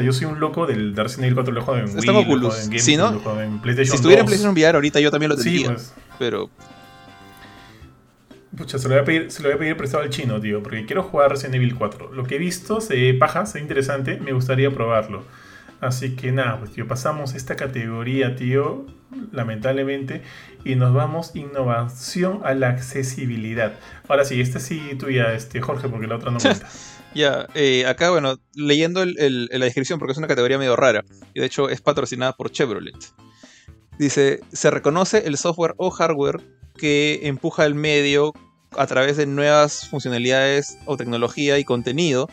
yo 0.03 0.13
soy 0.13 0.25
un 0.25 0.39
loco 0.39 0.65
del 0.65 0.95
de 0.95 1.03
Resident 1.03 1.25
Evil 1.25 1.35
4, 1.35 1.53
lo 1.53 1.61
juego 1.61 1.79
en 1.79 1.95
Wii, 1.95 2.05
lo 2.05 2.23
juego 2.23 2.55
en 2.55 2.79
si 2.79 2.97
no, 2.97 3.09
en 3.41 3.59
PlayStation 3.59 3.91
Si 3.91 3.95
estuviera 3.95 4.21
en 4.21 4.25
PlayStation 4.25 4.53
VR 4.53 4.75
ahorita 4.75 4.99
yo 4.99 5.11
también 5.11 5.29
lo 5.29 5.35
tendría. 5.35 5.59
Sí, 5.59 5.65
pues. 5.65 5.93
Pero... 6.17 6.49
Pucha, 8.55 8.77
se 8.77 8.89
lo, 8.89 8.95
voy 8.95 9.01
a 9.01 9.05
pedir, 9.05 9.31
se 9.31 9.41
lo 9.41 9.49
voy 9.49 9.55
a 9.55 9.59
pedir 9.59 9.77
prestado 9.77 10.03
al 10.03 10.09
chino, 10.09 10.39
tío, 10.41 10.61
porque 10.61 10.85
quiero 10.85 11.03
jugar 11.03 11.31
Resident 11.31 11.55
Evil 11.55 11.75
4. 11.75 12.13
Lo 12.13 12.25
que 12.25 12.35
he 12.35 12.37
visto 12.37 12.81
se 12.81 13.13
paja, 13.13 13.45
se 13.45 13.59
ve 13.59 13.61
interesante, 13.61 14.19
me 14.19 14.33
gustaría 14.33 14.71
probarlo. 14.71 15.23
Así 15.79 16.15
que 16.15 16.31
nada, 16.31 16.59
pues 16.59 16.71
tío, 16.71 16.87
pasamos 16.87 17.33
esta 17.33 17.55
categoría, 17.55 18.35
tío, 18.35 18.85
lamentablemente, 19.31 20.21
y 20.63 20.75
nos 20.75 20.93
vamos 20.93 21.31
innovación 21.33 22.41
a 22.43 22.53
la 22.53 22.69
accesibilidad. 22.69 23.73
Ahora 24.07 24.25
sí, 24.25 24.39
este 24.41 24.59
sí 24.59 24.79
tuya, 24.99 25.33
este, 25.33 25.59
Jorge, 25.61 25.89
porque 25.89 26.07
la 26.07 26.17
otra 26.17 26.29
no 26.29 26.37
cuenta. 26.41 26.67
ya, 27.15 27.47
eh, 27.55 27.87
acá, 27.87 28.11
bueno, 28.11 28.37
leyendo 28.53 29.03
la 29.05 29.65
descripción, 29.65 29.97
porque 29.97 30.11
es 30.11 30.17
una 30.17 30.27
categoría 30.27 30.59
medio 30.59 30.75
rara, 30.75 31.03
y 31.33 31.39
de 31.39 31.45
hecho 31.45 31.69
es 31.69 31.81
patrocinada 31.81 32.33
por 32.33 32.51
Chevrolet. 32.51 32.95
Dice, 33.97 34.41
se 34.51 34.71
reconoce 34.71 35.25
el 35.25 35.37
software 35.37 35.73
o 35.77 35.89
hardware 35.89 36.41
que 36.77 37.21
empuja 37.23 37.65
el 37.65 37.75
medio 37.75 38.33
a 38.77 38.87
través 38.87 39.17
de 39.17 39.25
nuevas 39.25 39.87
funcionalidades 39.89 40.77
o 40.85 40.97
tecnología 40.97 41.59
y 41.59 41.63
contenido 41.63 42.29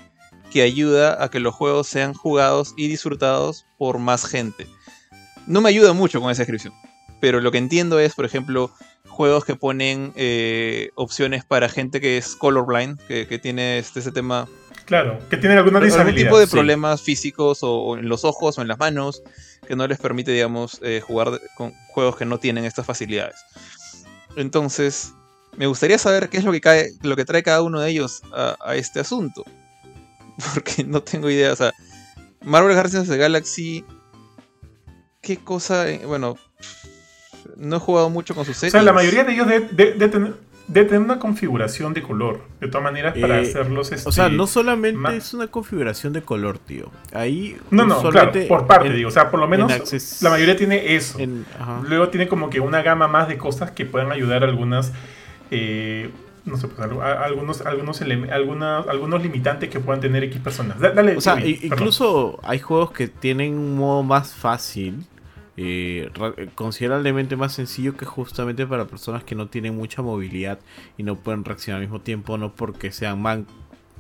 que 0.51 0.62
ayuda 0.62 1.23
a 1.23 1.31
que 1.31 1.40
los 1.40 1.55
juegos 1.55 1.89
sean 1.89 2.15
jugados 2.15 2.74
y 2.77 2.89
disfrutados 2.89 3.66
por 3.77 3.98
más 3.98 4.24
gente. 4.24 4.66
No 5.47 5.60
me 5.60 5.69
ayuda 5.69 5.93
mucho 5.93 6.20
con 6.20 6.31
esa 6.31 6.43
descripción, 6.43 6.74
pero 7.20 7.40
lo 7.40 7.51
que 7.51 7.59
entiendo 7.59 8.01
es, 8.01 8.15
por 8.15 8.24
ejemplo, 8.24 8.70
juegos 9.06 9.44
que 9.44 9.56
ponen 9.56 10.12
eh, 10.16 10.90
opciones 10.94 11.44
para 11.44 11.69
gente 11.69 12.01
que 12.01 12.19
es 12.19 12.36
colorblind, 12.36 13.01
que, 13.09 13.39
tiene 13.39 13.78
este, 13.78 14.01
ese 14.01 14.12
tema. 14.12 14.47
Claro, 14.85 15.19
que 15.28 15.36
tiene 15.36 15.56
alguna 15.56 15.81
disabilidad. 15.81 16.09
Algún 16.09 16.24
tipo 16.24 16.39
de 16.39 16.47
problemas 16.47 17.02
físicos 17.02 17.59
o, 17.62 17.98
en 17.98 18.09
los 18.09 18.24
ojos 18.24 18.59
o 18.59 18.62
en 18.62 18.69
las 18.69 18.78
manos 18.78 19.23
que 19.66 19.77
no 19.77 19.86
les 19.86 19.98
permite, 19.98 20.31
digamos, 20.32 20.81
eh, 20.82 21.02
jugar 21.05 21.40
con 21.56 21.73
juegos 21.89 22.16
que 22.16 22.24
no 22.24 22.39
tienen 22.39 22.65
estas 22.65 22.86
facilidades. 22.86 23.36
Entonces, 24.40 25.12
me 25.56 25.66
gustaría 25.66 25.98
saber 25.98 26.28
qué 26.28 26.39
es 26.39 26.44
lo 26.44 26.52
que, 26.52 26.60
cae, 26.60 26.93
lo 27.02 27.16
que 27.16 27.24
trae 27.24 27.43
cada 27.43 27.62
uno 27.62 27.81
de 27.81 27.90
ellos 27.90 28.23
a 28.32 28.74
este 28.74 29.01
asunto. 29.01 29.44
porque 30.55 30.85
no 30.85 31.02
tengo 31.02 31.31
idea. 31.31 31.52
O 31.52 31.56
sea, 31.56 31.73
Marvel 32.43 32.74
Guardians 32.74 33.09
of 33.09 33.09
the 33.09 33.19
Galaxy. 33.19 33.85
¿Qué 35.20 35.36
cosa? 35.36 35.86
Bueno, 36.06 36.36
no 37.56 37.77
he 37.77 37.81
jugado 37.81 38.09
mucho 38.09 38.35
con 38.35 38.44
sus 38.44 38.56
series. 38.56 38.74
O 38.74 38.78
sea, 38.78 38.82
la 38.82 38.93
mayoría 38.93 39.24
de 39.24 39.32
ellos 39.32 39.47
deben 39.48 39.98
de, 39.98 40.09
tener, 40.09 40.35
una 40.69 41.19
configuración 41.19 41.95
de 41.95 42.03
color. 42.03 42.43
De 42.61 42.69
todas 42.69 42.82
maneras, 42.85 43.16
para 43.19 43.39
eh, 43.40 43.43
hacerlos. 43.43 43.90
o 44.05 44.12
sea, 44.12 44.28
no 44.28 44.47
solamente 44.47 45.16
es 45.16 45.35
una 45.35 45.47
configuración 45.49 46.12
de 46.12 46.23
color, 46.23 46.59
tío. 46.59 46.90
Ahí. 47.12 47.57
No, 47.70 47.85
no, 47.85 48.03
claro, 48.11 48.32
por 48.49 48.66
parte, 48.66 48.90
digo. 48.90 49.09
O 49.09 49.12
sea, 49.12 49.31
por 49.31 49.40
lo 49.40 49.49
menos 49.49 49.73
la 50.23 50.31
mayoría 50.31 50.57
tiene 50.57 50.95
eso. 50.95 51.19
Luego 51.89 52.09
tiene 52.09 52.28
como 52.28 52.51
que 52.51 52.61
una 52.61 52.82
gama 52.82 53.09
más 53.09 53.28
de 53.28 53.39
cosas 53.39 53.70
que 53.70 53.86
pueden 53.86 54.12
ayudar 54.12 54.45
a 54.45 54.47
algunas. 54.47 54.93
Eh, 55.51 56.11
no 56.45 56.57
sé, 56.57 56.69
pues, 56.69 56.81
algunos, 56.81 57.61
algunos, 57.61 58.01
algunos 58.89 59.23
limitantes 59.23 59.69
que 59.69 59.81
puedan 59.81 60.01
tener 60.01 60.24
X 60.24 60.40
personas. 60.40 60.78
Dale, 60.78 61.16
o 61.16 61.20
sea, 61.20 61.45
incluso 61.45 62.39
hay 62.43 62.59
juegos 62.59 62.93
que 62.93 63.09
tienen 63.09 63.55
un 63.59 63.77
modo 63.77 64.03
más 64.03 64.35
fácil, 64.35 65.05
eh, 65.60 66.09
considerablemente 66.55 67.35
más 67.35 67.52
sencillo 67.52 67.97
que 67.97 68.05
justamente 68.05 68.64
para 68.64 68.86
personas 68.86 69.24
que 69.24 69.35
no 69.35 69.48
tienen 69.48 69.76
mucha 69.76 70.02
movilidad 70.02 70.60
y 70.97 71.02
no 71.02 71.16
pueden 71.16 71.44
reaccionar 71.44 71.80
al 71.80 71.89
mismo 71.89 72.01
tiempo, 72.01 72.39
no 72.39 72.55
porque 72.55 72.93
sean 72.93 73.20
man 73.20 73.47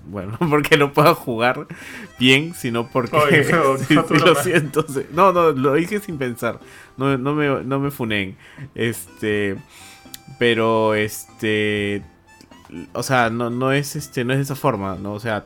bueno, 0.06 0.38
porque 0.50 0.76
no 0.76 0.92
puedan 0.92 1.14
jugar 1.14 1.66
bien, 2.18 2.54
sino 2.54 2.88
porque 2.88 3.44
lo 4.24 4.34
siento. 4.36 4.86
No, 5.12 5.32
no, 5.32 5.50
lo 5.50 5.74
dije 5.74 5.98
sin 5.98 6.16
pensar. 6.16 6.60
No, 6.96 7.18
no 7.18 7.34
me, 7.34 7.64
no 7.64 7.80
me 7.80 7.90
funen. 7.90 8.36
Este. 8.74 9.56
Pero 10.38 10.94
este 10.94 12.04
o 12.92 13.02
sea, 13.02 13.30
no, 13.30 13.50
no 13.50 13.72
es 13.72 13.96
este, 13.96 14.24
no 14.24 14.32
es 14.32 14.38
de 14.38 14.42
esa 14.44 14.54
forma, 14.54 14.96
¿no? 14.96 15.12
O 15.12 15.20
sea, 15.20 15.44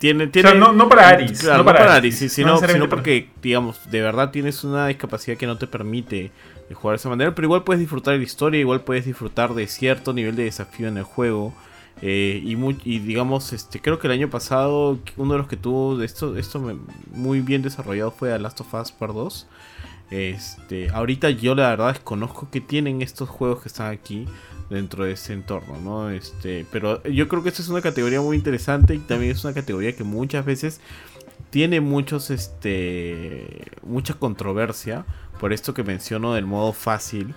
tiene, 0.00 0.28
tiene 0.28 0.54
no, 0.54 0.88
para 0.88 1.10
Aris. 1.10 1.44
no, 1.44 1.62
para, 1.62 1.94
Aris, 1.94 2.32
sino, 2.32 2.58
porque, 2.88 3.28
digamos, 3.42 3.78
de 3.90 4.00
verdad 4.00 4.30
tienes 4.30 4.64
una 4.64 4.86
discapacidad 4.86 5.36
que 5.36 5.46
no 5.46 5.58
te 5.58 5.66
permite 5.66 6.32
jugar 6.72 6.96
de 6.96 7.00
esa 7.00 7.10
manera, 7.10 7.34
pero 7.34 7.44
igual 7.44 7.64
puedes 7.64 7.80
disfrutar 7.80 8.12
de 8.12 8.18
la 8.18 8.24
historia, 8.24 8.58
igual 8.58 8.80
puedes 8.80 9.04
disfrutar 9.04 9.52
de 9.52 9.66
cierto 9.66 10.14
nivel 10.14 10.36
de 10.36 10.44
desafío 10.44 10.88
en 10.88 10.96
el 10.96 11.04
juego. 11.04 11.52
Eh, 12.00 12.40
y, 12.42 12.56
muy, 12.56 12.78
y 12.82 13.00
digamos, 13.00 13.52
este, 13.52 13.78
creo 13.78 13.98
que 13.98 14.06
el 14.06 14.14
año 14.14 14.30
pasado 14.30 14.98
uno 15.18 15.34
de 15.34 15.38
los 15.38 15.48
que 15.48 15.58
tuvo 15.58 16.00
esto, 16.02 16.34
esto 16.38 16.78
muy 17.12 17.40
bien 17.40 17.60
desarrollado 17.60 18.10
fue 18.10 18.30
The 18.30 18.38
Last 18.38 18.62
of 18.62 18.72
Us 18.72 18.92
Part 18.92 19.12
2. 19.12 19.46
Este, 20.10 20.88
ahorita 20.88 21.28
yo 21.28 21.54
la 21.54 21.68
verdad 21.68 21.92
desconozco 21.92 22.48
que 22.50 22.62
tienen 22.62 23.02
estos 23.02 23.28
juegos 23.28 23.60
que 23.60 23.68
están 23.68 23.92
aquí 23.92 24.26
dentro 24.70 25.04
de 25.04 25.12
ese 25.12 25.32
entorno, 25.32 25.78
¿no? 25.80 26.10
Este, 26.10 26.64
pero 26.70 27.02
yo 27.02 27.28
creo 27.28 27.42
que 27.42 27.50
esta 27.50 27.60
es 27.60 27.68
una 27.68 27.82
categoría 27.82 28.20
muy 28.20 28.36
interesante 28.36 28.94
y 28.94 28.98
también 28.98 29.32
es 29.32 29.44
una 29.44 29.52
categoría 29.52 29.94
que 29.94 30.04
muchas 30.04 30.44
veces 30.44 30.80
tiene 31.50 31.80
muchos, 31.80 32.30
este, 32.30 33.72
mucha 33.82 34.14
controversia 34.14 35.04
por 35.40 35.52
esto 35.52 35.74
que 35.74 35.82
menciono 35.82 36.34
del 36.34 36.46
modo 36.46 36.72
fácil, 36.72 37.34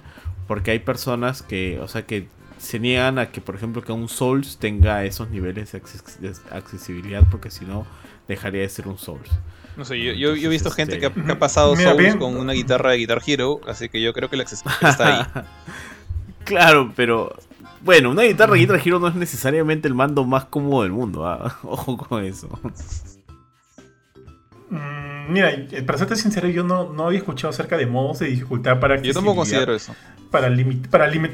porque 0.48 0.72
hay 0.72 0.80
personas 0.80 1.42
que, 1.42 1.80
o 1.80 1.88
sea, 1.88 2.06
que 2.06 2.28
se 2.60 2.80
niegan 2.80 3.18
a 3.18 3.32
que, 3.32 3.42
por 3.42 3.56
ejemplo, 3.56 3.82
que 3.82 3.92
un 3.92 4.08
Souls 4.08 4.58
tenga 4.58 5.04
esos 5.04 5.30
niveles 5.30 5.72
de, 5.72 5.82
accesibilidad, 6.52 7.24
porque 7.32 7.50
si 7.50 7.66
no, 7.66 7.88
dejaría 8.28 8.62
de 8.62 8.70
ser 8.70 8.88
un 8.88 8.98
Souls. 8.98 9.30
No 9.76 9.86
sé, 9.86 10.00
yo, 10.00 10.36
he 10.36 10.48
visto 10.48 10.70
gente 10.70 11.00
que 11.00 11.08
ha, 11.08 11.40
pasado 11.40 11.76
Souls 11.76 12.16
con 12.18 12.38
una 12.38 12.54
guitarra 12.54 12.92
de 12.92 12.98
Guitar 12.98 13.22
Hero, 13.26 13.60
así 13.68 13.90
que 13.90 14.02
yo 14.02 14.14
creo 14.14 14.30
que 14.30 14.38
la 14.38 14.44
accesibilidad 14.44 14.90
está 14.92 15.20
ahí. 15.20 15.44
Claro, 16.46 16.92
pero 16.96 17.36
bueno, 17.84 18.12
una 18.12 18.24
guitarra 18.24 18.56
Guitar 18.56 18.80
Hero 18.84 19.00
no 19.00 19.08
es 19.08 19.16
necesariamente 19.16 19.88
el 19.88 19.94
mando 19.94 20.24
más 20.24 20.46
cómodo 20.46 20.84
del 20.84 20.92
mundo. 20.92 21.28
¿ah? 21.28 21.60
Ojo 21.64 21.98
con 21.98 22.24
eso. 22.24 22.48
Mm, 24.70 25.32
mira, 25.32 25.52
eh, 25.52 25.84
para 25.86 25.98
serte 25.98 26.16
sincero, 26.16 26.48
yo 26.48 26.64
no, 26.64 26.94
no 26.94 27.08
había 27.08 27.20
escuchado 27.20 27.50
acerca 27.50 27.78
de 27.78 27.86
modos 27.86 28.20
de 28.20 28.28
dificultad 28.28 28.80
para 28.80 29.02
Yo 29.02 29.14
tampoco 29.14 29.38
considero 29.38 29.76
eso. 29.76 29.94
Para, 30.32 30.50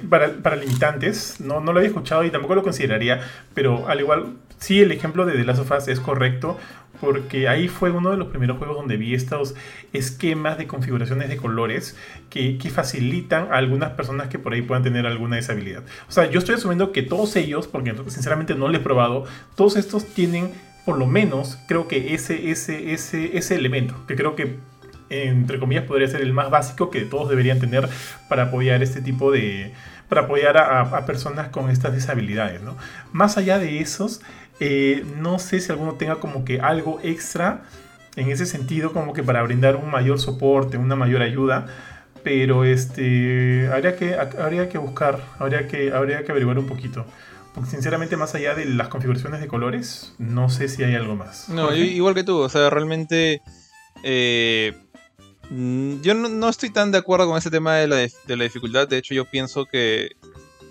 para, 0.10 0.34
para, 0.42 0.56
limitantes, 0.58 1.40
no, 1.40 1.62
no 1.62 1.72
lo 1.72 1.80
había 1.80 1.88
escuchado 1.88 2.26
y 2.26 2.32
tampoco 2.32 2.56
lo 2.56 2.64
consideraría, 2.64 3.22
pero 3.54 3.88
al 3.88 4.02
igual, 4.02 4.34
sí, 4.58 4.82
el 4.82 4.92
ejemplo 4.92 5.26
de 5.26 5.34
The 5.34 5.46
Last 5.46 5.62
of 5.62 5.72
Us 5.72 5.88
es 5.88 6.02
correcto 6.02 6.58
porque 7.00 7.48
ahí 7.48 7.68
fue 7.68 7.92
uno 7.92 8.12
de 8.12 8.18
los 8.18 8.28
primeros 8.28 8.58
juegos 8.58 8.78
donde 8.78 8.98
vi 8.98 9.14
estos 9.14 9.56
esquemas 9.94 10.58
de 10.58 10.68
configuraciones 10.68 11.30
de 11.30 11.38
colores 11.38 11.98
que, 12.30 12.58
facilitan 12.70 13.52
a 13.52 13.58
algunas 13.58 13.92
personas 13.92 14.28
que 14.28 14.38
por 14.38 14.54
ahí 14.54 14.62
puedan 14.62 14.84
tener 14.84 15.08
alguna 15.08 15.38
deshabilidad. 15.38 15.84
O 16.08 16.12
sea, 16.12 16.30
yo 16.30 16.38
estoy 16.40 16.56
asumiendo 16.56 16.92
que 16.92 17.02
todos 17.02 17.36
ellos, 17.36 17.68
porque 17.68 17.96
sinceramente 18.08 18.54
no 18.54 18.68
lo 18.68 18.78
he 18.78 18.80
probado, 18.80 19.26
todos 19.56 19.76
estos 19.76 20.06
tienen 20.06 20.52
por 20.86 20.98
lo 20.98 21.08
menos, 21.08 21.58
creo 21.68 21.88
que 21.88 22.14
ese, 22.14 22.52
ese, 22.52 22.94
ese, 22.94 23.38
ese 23.38 23.56
elemento, 23.56 23.96
que 24.08 24.16
creo 24.16 24.36
que 24.36 24.58
entre 25.10 25.60
comillas 25.60 25.86
podría 25.86 26.08
ser 26.08 26.22
el 26.22 26.34
más 26.34 26.50
básico 26.50 26.90
que 26.90 27.02
todos 27.02 27.30
deberían 27.30 27.60
tener 27.60 27.90
para 28.28 28.44
apoyar 28.44 28.84
este 28.84 29.02
tipo 29.02 29.32
de 29.32 29.74
para 30.08 30.22
apoyar 30.22 30.58
a, 30.58 30.82
a 30.82 31.06
personas 31.06 31.50
con 31.50 31.70
estas 31.70 31.94
deshabilidades 31.94 32.62
¿no? 32.62 32.76
más 33.12 33.38
allá 33.38 33.60
de 33.60 33.80
esos 33.80 34.22
eh, 34.60 35.06
no 35.18 35.40
sé 35.40 35.60
si 35.62 35.72
alguno 35.72 35.94
tenga 35.94 36.16
como 36.16 36.44
que 36.44 36.60
algo 36.60 37.00
extra 37.04 37.64
en 38.16 38.30
ese 38.30 38.46
sentido, 38.46 38.92
como 38.92 39.14
que 39.14 39.24
para 39.24 39.42
brindar 39.44 39.76
un 39.78 39.90
mayor 39.90 40.20
soporte, 40.20 40.78
una 40.78 40.96
mayor 40.96 41.22
ayuda. 41.22 41.68
Pero 42.24 42.66
este 42.66 43.70
habría 43.72 43.96
que, 43.96 44.16
habría 44.16 44.68
que 44.68 44.78
buscar, 44.78 45.24
habría 45.40 45.68
que, 45.68 45.94
habría 45.94 46.26
que 46.26 46.32
averiguar 46.32 46.60
un 46.60 46.68
poquito. 46.68 47.06
Porque 47.54 47.70
sinceramente, 47.70 48.18
más 48.18 48.36
allá 48.36 48.56
de 48.56 48.66
las 48.66 48.90
configuraciones 48.90 49.40
de 49.40 49.48
colores, 49.48 50.14
no 50.18 50.50
sé 50.50 50.68
si 50.68 50.84
hay 50.84 50.96
algo 50.96 51.16
más. 51.16 51.48
No, 51.50 51.74
igual 51.74 52.14
que 52.14 52.24
tú, 52.24 52.38
o 52.38 52.50
sea, 52.50 52.70
realmente. 52.70 53.42
Eh, 54.04 54.74
mm, 55.50 56.02
yo 56.02 56.14
no, 56.14 56.50
estoy 56.50 56.72
tan 56.72 56.92
de 56.92 56.98
acuerdo 56.98 57.28
con 57.28 57.38
ese 57.38 57.50
tema 57.50 57.76
de 57.76 57.88
la, 57.88 57.96
de 57.96 58.38
la 58.38 58.44
dificultad. 58.44 58.88
De 58.88 58.98
hecho, 58.98 59.14
yo 59.14 59.26
pienso 59.26 59.66
que 59.66 60.10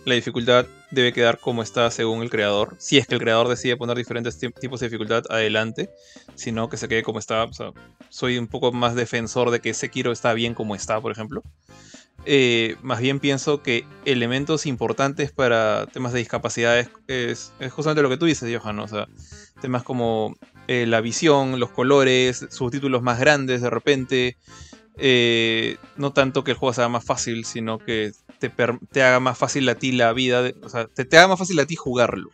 la 0.05 0.15
dificultad 0.15 0.66
debe 0.90 1.12
quedar 1.12 1.39
como 1.39 1.62
está 1.62 1.90
según 1.90 2.23
el 2.23 2.31
creador. 2.31 2.77
Si 2.78 2.98
es 2.98 3.06
que 3.06 3.15
el 3.15 3.20
creador 3.20 3.48
decide 3.48 3.77
poner 3.77 3.97
diferentes 3.97 4.39
tipos 4.39 4.81
de 4.81 4.86
dificultad, 4.86 5.24
adelante. 5.28 5.90
Si 6.35 6.52
no, 6.52 6.69
que 6.69 6.77
se 6.77 6.89
quede 6.89 7.02
como 7.02 7.19
está. 7.19 7.47
soy 8.09 8.39
un 8.39 8.47
poco 8.47 8.73
más 8.73 8.94
defensor 8.94 9.51
de 9.51 9.60
que 9.60 9.74
Sekiro 9.74 10.12
está 10.12 10.32
bien 10.32 10.55
como 10.55 10.74
está, 10.74 11.01
por 11.01 11.12
ejemplo. 11.12 11.43
Eh, 12.24 12.77
más 12.82 13.01
bien 13.01 13.20
pienso 13.20 13.62
que 13.62 13.86
elementos 14.05 14.66
importantes 14.66 15.31
para 15.32 15.86
temas 15.86 16.12
de 16.12 16.19
discapacidades 16.19 16.90
es, 17.06 17.52
justamente 17.70 18.02
lo 18.02 18.10
que 18.10 18.16
tú 18.16 18.27
dices, 18.27 18.55
Johan. 18.56 18.78
O 18.81 18.89
sea, 18.89 19.06
temas 19.60 19.82
como 19.82 20.36
eh, 20.66 20.86
la 20.86 21.01
visión, 21.01 21.60
los 21.60 21.70
colores, 21.70 22.47
subtítulos 22.51 23.02
más 23.02 23.19
grandes 23.19 23.62
de 23.62 23.70
repente. 23.70 24.36
Eh, 25.01 25.77
no 25.97 26.12
tanto 26.12 26.43
que 26.43 26.51
el 26.51 26.56
juego 26.56 26.73
sea 26.73 26.89
más 26.89 27.05
fácil, 27.05 27.44
sino 27.44 27.78
que 27.78 28.10
te, 28.39 29.02
haga 29.02 29.20
más 29.20 29.36
fácil 29.36 29.69
a 29.69 29.74
ti 29.74 29.93
la 29.93 30.12
vida, 30.12 30.51
o 30.62 30.69
sea, 30.69 30.86
te, 30.86 31.16
haga 31.16 31.28
más 31.28 31.39
fácil 31.39 31.59
a 31.60 31.66
ti 31.66 31.77
jugarlo. 31.77 32.31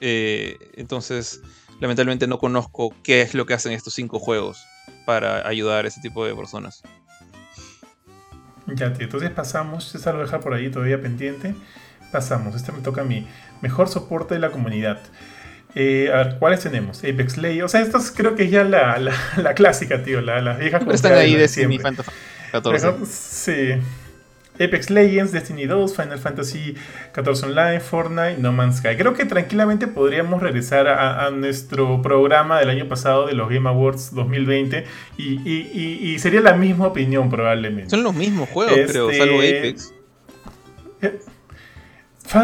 Eh, 0.00 0.58
entonces, 0.74 1.40
lamentablemente 1.80 2.26
no 2.26 2.38
conozco 2.38 2.94
qué 3.02 3.22
es 3.22 3.34
lo 3.34 3.46
que 3.46 3.54
hacen 3.54 3.72
estos 3.72 3.94
cinco 3.94 4.18
juegos 4.18 4.64
para 5.06 5.46
ayudar 5.46 5.84
a 5.84 5.88
ese 5.88 6.00
tipo 6.00 6.26
de 6.26 6.34
personas. 6.34 6.82
Ya, 8.66 8.92
tío, 8.92 9.04
entonces 9.04 9.30
pasamos, 9.30 9.94
esta 9.94 10.12
lo 10.12 10.20
dejar 10.20 10.40
por 10.40 10.52
ahí 10.52 10.70
todavía 10.70 11.00
pendiente. 11.00 11.54
Pasamos, 12.12 12.54
este 12.54 12.72
me 12.72 12.80
toca 12.80 13.02
a 13.02 13.04
mí. 13.04 13.26
Mejor 13.62 13.88
soporte 13.88 14.34
de 14.34 14.40
la 14.40 14.50
comunidad. 14.50 15.00
Eh, 15.74 16.10
a 16.12 16.16
ver, 16.16 16.38
¿cuáles 16.38 16.60
tenemos? 16.60 16.98
Apex 17.00 17.36
Legends. 17.36 17.64
O 17.64 17.68
sea, 17.68 17.82
estos 17.82 18.10
creo 18.10 18.34
que 18.34 18.44
es 18.44 18.50
ya 18.50 18.64
la, 18.64 18.98
la, 19.36 19.54
clásica, 19.54 20.02
tío. 20.02 20.20
La, 20.20 20.40
las 20.40 20.58
viejas 20.58 20.82
Están 20.90 21.14
ahí 21.14 21.34
de 21.34 21.48
Fantasy 21.48 22.10
14. 22.52 23.06
sí. 23.06 23.82
Apex 24.60 24.90
Legends, 24.90 25.32
Destiny 25.32 25.66
2, 25.66 25.94
Final 25.94 26.18
Fantasy 26.18 26.74
XIV 27.14 27.44
Online, 27.44 27.80
Fortnite, 27.80 28.36
No 28.38 28.52
Man's 28.52 28.78
Sky. 28.78 28.96
Creo 28.96 29.14
que 29.14 29.24
tranquilamente 29.24 29.86
podríamos 29.86 30.42
regresar 30.42 30.88
a, 30.88 31.30
nuestro 31.30 32.00
programa 32.02 32.58
del 32.58 32.70
año 32.70 32.88
pasado 32.88 33.26
de 33.26 33.34
los 33.34 33.48
Game 33.48 33.68
Awards 33.68 34.14
2020 34.14 34.84
y, 35.18 36.18
sería 36.18 36.40
la 36.40 36.54
misma 36.54 36.86
opinión 36.86 37.30
probablemente. 37.30 37.90
Son 37.90 38.02
los 38.02 38.14
mismos 38.14 38.48
juegos, 38.48 38.74
creo, 38.88 39.10
este, 39.10 39.18
salvo 39.18 39.38
Apex. 39.38 39.92
Eh, 41.02 41.20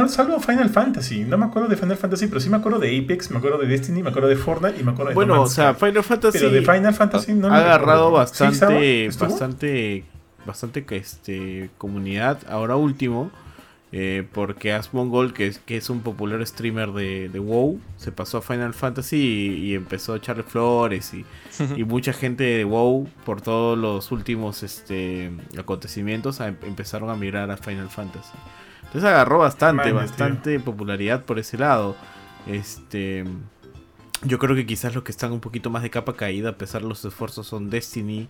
salvo 0.09 0.41
Final 0.41 0.71
Fantasy, 0.71 1.25
no 1.25 1.39
me 1.39 1.47
acuerdo 1.47 1.69
de 1.69 1.77
Final 1.77 1.97
Fantasy, 1.97 2.27
pero 2.27 2.41
sí 2.41 2.51
me 2.51 2.57
acuerdo 2.57 2.79
de 2.79 2.99
Apex, 2.99 3.31
me 3.31 3.39
acuerdo 3.39 3.59
de 3.59 3.67
Destiny, 3.67 4.03
me 4.03 4.11
acuerdo 4.11 4.29
de 4.29 4.37
Fortnite 4.37 4.81
y 4.81 4.85
me 4.85 4.93
acuerdo 4.93 5.11
de 5.11 5.15
Bueno, 5.15 5.43
o 5.43 5.47
sea, 5.47 5.75
Final 5.75 6.05
Fantasy. 6.05 6.39
Pero 6.39 6.51
de 6.51 6.61
Final 6.61 6.95
Fantasy 6.95 7.33
no 7.33 7.49
ha 7.49 7.59
agarrado 7.59 8.11
bastante, 8.11 9.09
bastante 9.19 10.05
bastante 10.47 10.85
este, 10.91 11.71
comunidad 11.79 12.39
ahora 12.49 12.77
último. 12.77 13.31
Eh, 13.95 14.27
porque 14.33 14.73
Asmongold, 14.73 15.35
que 15.35 15.47
es, 15.47 15.59
que 15.59 15.77
es 15.77 15.91
un 15.91 16.01
popular 16.01 16.45
streamer 16.47 16.93
de, 16.93 17.29
WoW, 17.39 17.79
se 17.99 18.11
pasó 18.11 18.39
a 18.39 18.41
Final 18.41 18.73
Fantasy 18.73 19.19
y, 19.19 19.75
empezó 19.75 20.15
a 20.15 20.17
echarle 20.17 20.45
flores 20.45 21.13
y, 21.13 21.27
y, 21.77 21.85
mucha 21.85 22.15
gente 22.15 22.43
de 22.43 22.65
WoW 22.65 23.07
por 23.27 23.43
todos 23.43 23.77
los 23.77 24.11
últimos 24.11 24.63
este, 24.63 25.31
acontecimientos 25.59 26.41
empezaron 26.41 27.11
a 27.11 27.17
mirar 27.17 27.51
a 27.51 27.59
Final 27.59 27.91
Fantasy. 27.91 28.33
Entonces 28.93 29.11
agarró 29.11 29.39
bastante, 29.39 29.93
bastante 29.93 30.59
popularidad 30.59 31.25
por 31.25 31.39
ese 31.39 31.59
lado. 31.59 31.95
Este, 32.47 33.25
yo 34.25 34.39
creo 34.39 34.55
que 34.55 34.67
quizás 34.67 34.95
los 34.95 35.03
que 35.03 35.13
están 35.13 35.33
un 35.33 35.41
poquito 35.41 35.71
más 35.71 35.83
de 35.83 35.91
capa 35.91 36.15
caída, 36.15 36.51
a 36.51 36.57
pesar 36.57 36.83
de 36.83 36.89
los 36.89 37.05
esfuerzos, 37.05 37.47
son 37.47 37.71
Destiny, 37.71 38.29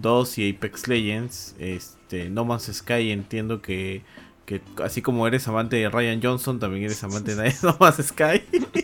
2 0.00 0.38
y 0.38 0.50
Apex 0.50 0.88
Legends. 0.88 1.54
Este, 1.58 2.30
No 2.30 2.44
Man's 2.44 2.70
Sky 2.72 3.10
entiendo 3.10 3.62
que, 3.62 4.02
que 4.46 4.60
así 4.82 5.02
como 5.02 5.26
eres 5.26 5.46
amante 5.48 5.76
de 5.76 5.88
Ryan 5.88 6.20
Johnson, 6.22 6.58
también 6.58 6.84
eres 6.84 7.02
amante 7.04 7.34
de 7.34 7.54
No 7.62 7.76
Man's 7.78 8.06
Sky. 8.06 8.42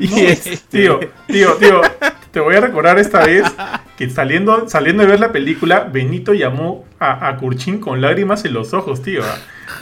Este, 0.00 0.56
tío, 0.70 1.00
tío, 1.26 1.54
tío, 1.56 1.80
te 2.34 2.40
voy 2.40 2.56
a 2.56 2.60
recordar 2.60 2.98
esta 2.98 3.24
vez 3.24 3.44
que 3.96 4.10
saliendo, 4.10 4.68
saliendo 4.68 5.04
de 5.04 5.08
ver 5.08 5.20
la 5.20 5.32
película, 5.32 5.88
Benito 5.90 6.34
llamó 6.34 6.84
a, 6.98 7.28
a 7.28 7.36
Kurchin 7.38 7.78
con 7.80 8.02
lágrimas 8.02 8.44
en 8.44 8.52
los 8.52 8.74
ojos, 8.74 9.00
tío 9.00 9.22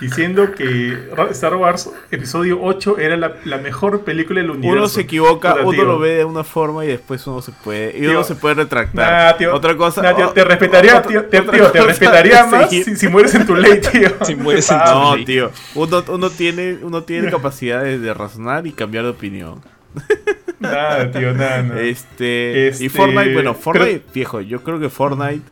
diciendo 0.00 0.52
que 0.52 0.98
Star 1.30 1.56
Wars 1.56 1.90
Episodio 2.10 2.60
8 2.62 2.98
era 2.98 3.16
la, 3.16 3.58
mejor 3.58 4.02
película 4.02 4.40
del 4.40 4.50
universo. 4.50 4.78
Uno 4.78 4.88
se 4.88 5.02
equivoca, 5.02 5.56
uno 5.62 5.84
lo 5.84 5.98
ve 5.98 6.16
de 6.16 6.24
una 6.24 6.44
forma 6.44 6.84
y 6.84 6.88
después 6.88 7.26
uno 7.26 7.42
se 7.42 7.52
puede 7.52 7.96
y 7.98 8.06
uno 8.06 8.24
se 8.24 8.34
puede 8.34 8.56
retractar. 8.56 9.36
Otra 9.52 9.76
cosa, 9.76 10.02
te 10.34 10.44
respetaría, 10.44 11.02
tío, 11.02 11.24
te, 11.26 11.40
respetaría 11.40 12.46
más 12.50 12.70
si, 12.70 13.08
mueres 13.08 13.34
en 13.34 13.46
tu 13.46 13.54
ley, 13.54 13.80
tío. 13.80 14.10
Si 14.22 14.34
mueres 14.34 14.70
en 14.70 14.78
tu 14.78 14.90
no, 14.90 15.24
tío, 15.24 15.50
uno, 15.74 16.04
uno 16.08 16.30
tiene, 16.30 16.78
uno 16.82 17.02
tiene 17.02 17.30
capacidad 17.30 17.82
de, 17.82 18.14
razonar 18.14 18.66
y 18.66 18.72
cambiar 18.72 19.04
de 19.04 19.10
opinión. 19.10 19.60
Nada, 20.62 21.10
tío, 21.10 21.34
nada. 21.34 21.80
Este, 21.80 22.72
y 22.80 22.88
Fortnite, 22.88 23.22
este, 23.22 23.34
bueno, 23.34 23.54
Fortnite, 23.54 24.02
viejo, 24.14 24.40
yo 24.40 24.62
creo 24.62 24.80
que 24.80 24.88
Fortnite 24.88 25.42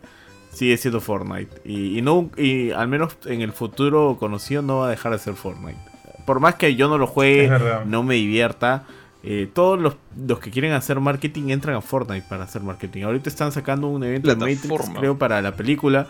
sigue 0.52 0.76
siendo 0.76 1.00
Fortnite. 1.00 1.62
Y, 1.64 2.02
no, 2.02 2.30
y 2.36 2.70
al 2.70 2.88
menos 2.88 3.16
en 3.26 3.40
el 3.40 3.52
futuro 3.52 4.16
conocido 4.18 4.62
no 4.62 4.78
va 4.78 4.86
a 4.86 4.90
dejar 4.90 5.12
de 5.12 5.18
ser 5.18 5.34
Fortnite. 5.34 5.78
Por 6.26 6.40
más 6.40 6.56
que 6.56 6.74
yo 6.76 6.88
no 6.88 6.98
lo 6.98 7.06
juegue, 7.06 7.50
no 7.86 8.02
me 8.02 8.14
divierta. 8.14 8.84
Eh, 9.22 9.50
todos 9.52 9.78
los, 9.78 9.96
los, 10.26 10.38
que 10.38 10.50
quieren 10.50 10.72
hacer 10.72 10.98
marketing 10.98 11.50
entran 11.50 11.76
a 11.76 11.80
Fortnite 11.82 12.26
para 12.28 12.44
hacer 12.44 12.62
marketing. 12.62 13.02
Ahorita 13.02 13.28
están 13.28 13.52
sacando 13.52 13.88
un 13.88 14.02
evento 14.02 14.34
de 14.34 14.36
Matrix, 14.36 14.90
creo, 14.98 15.18
para 15.18 15.42
la 15.42 15.52
película. 15.56 16.06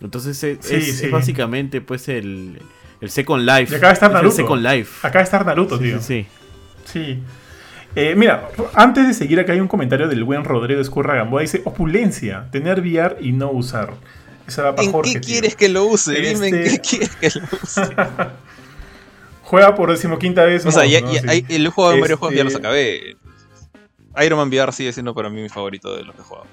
Entonces 0.00 0.42
es, 0.42 1.10
básicamente 1.10 1.80
pues 1.80 2.08
el, 2.08 2.60
el 3.00 3.10
Second 3.10 3.44
Life. 3.44 3.74
Y 3.74 3.76
acaba 3.76 3.88
de 3.88 3.94
estar 3.94 4.12
Naruto. 4.12 4.34
El 4.34 4.36
Second 4.36 4.62
Life. 4.62 5.06
Acaba 5.06 5.20
de 5.20 5.24
estar 5.24 5.46
Naruto, 5.46 5.78
tío. 5.78 6.00
Sí. 6.00 6.26
Sí. 6.84 7.22
Eh, 8.00 8.14
mira, 8.14 8.48
antes 8.74 9.08
de 9.08 9.12
seguir 9.12 9.40
acá 9.40 9.54
hay 9.54 9.58
un 9.58 9.66
comentario 9.66 10.06
del 10.06 10.22
buen 10.22 10.44
Rodrigo 10.44 10.80
Escurra 10.80 11.16
Gamboa. 11.16 11.40
Dice, 11.40 11.62
opulencia, 11.64 12.46
tener 12.52 12.80
VR 12.80 13.16
y 13.20 13.32
no 13.32 13.50
usar. 13.50 13.92
Esa 14.46 14.62
va 14.62 14.76
para 14.76 14.86
¿En 14.86 15.02
qué 15.02 15.18
quieres 15.18 15.56
que 15.56 15.68
lo 15.68 15.84
use? 15.84 16.12
Dime 16.12 16.28
en 16.30 16.54
este 16.54 16.70
qué 16.70 16.78
quieres 16.78 17.16
que 17.16 17.30
lo 17.40 17.46
use. 17.60 17.82
Juega 19.42 19.74
por 19.74 19.90
decimoquinta 19.90 20.44
vez. 20.44 20.64
O 20.64 20.70
sea, 20.70 20.86
ya, 20.86 21.00
el 21.00 21.68
juego 21.70 21.90
de 21.90 22.00
Mario 22.00 22.18
juegos 22.18 22.36
ya 22.36 22.44
los 22.44 22.52
este 22.54 22.64
acabé. 22.64 23.16
Iron 24.24 24.38
Man 24.38 24.48
VR 24.48 24.72
sigue 24.72 24.92
siendo 24.92 25.12
para 25.12 25.28
mí 25.28 25.42
mi 25.42 25.48
favorito 25.48 25.96
de 25.96 26.04
los 26.04 26.14
que 26.14 26.20
he 26.20 26.24
jugado. 26.24 26.46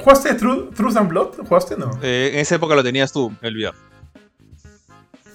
¿Jugaste 0.00 0.34
Truth, 0.34 0.96
and 0.98 1.08
Blood? 1.08 1.46
¿Jugaste 1.48 1.78
no? 1.78 1.98
Eh, 2.02 2.32
en 2.34 2.40
esa 2.40 2.56
época 2.56 2.74
lo 2.74 2.82
tenías 2.82 3.10
tú, 3.10 3.32
el 3.40 3.56
VR. 3.56 3.91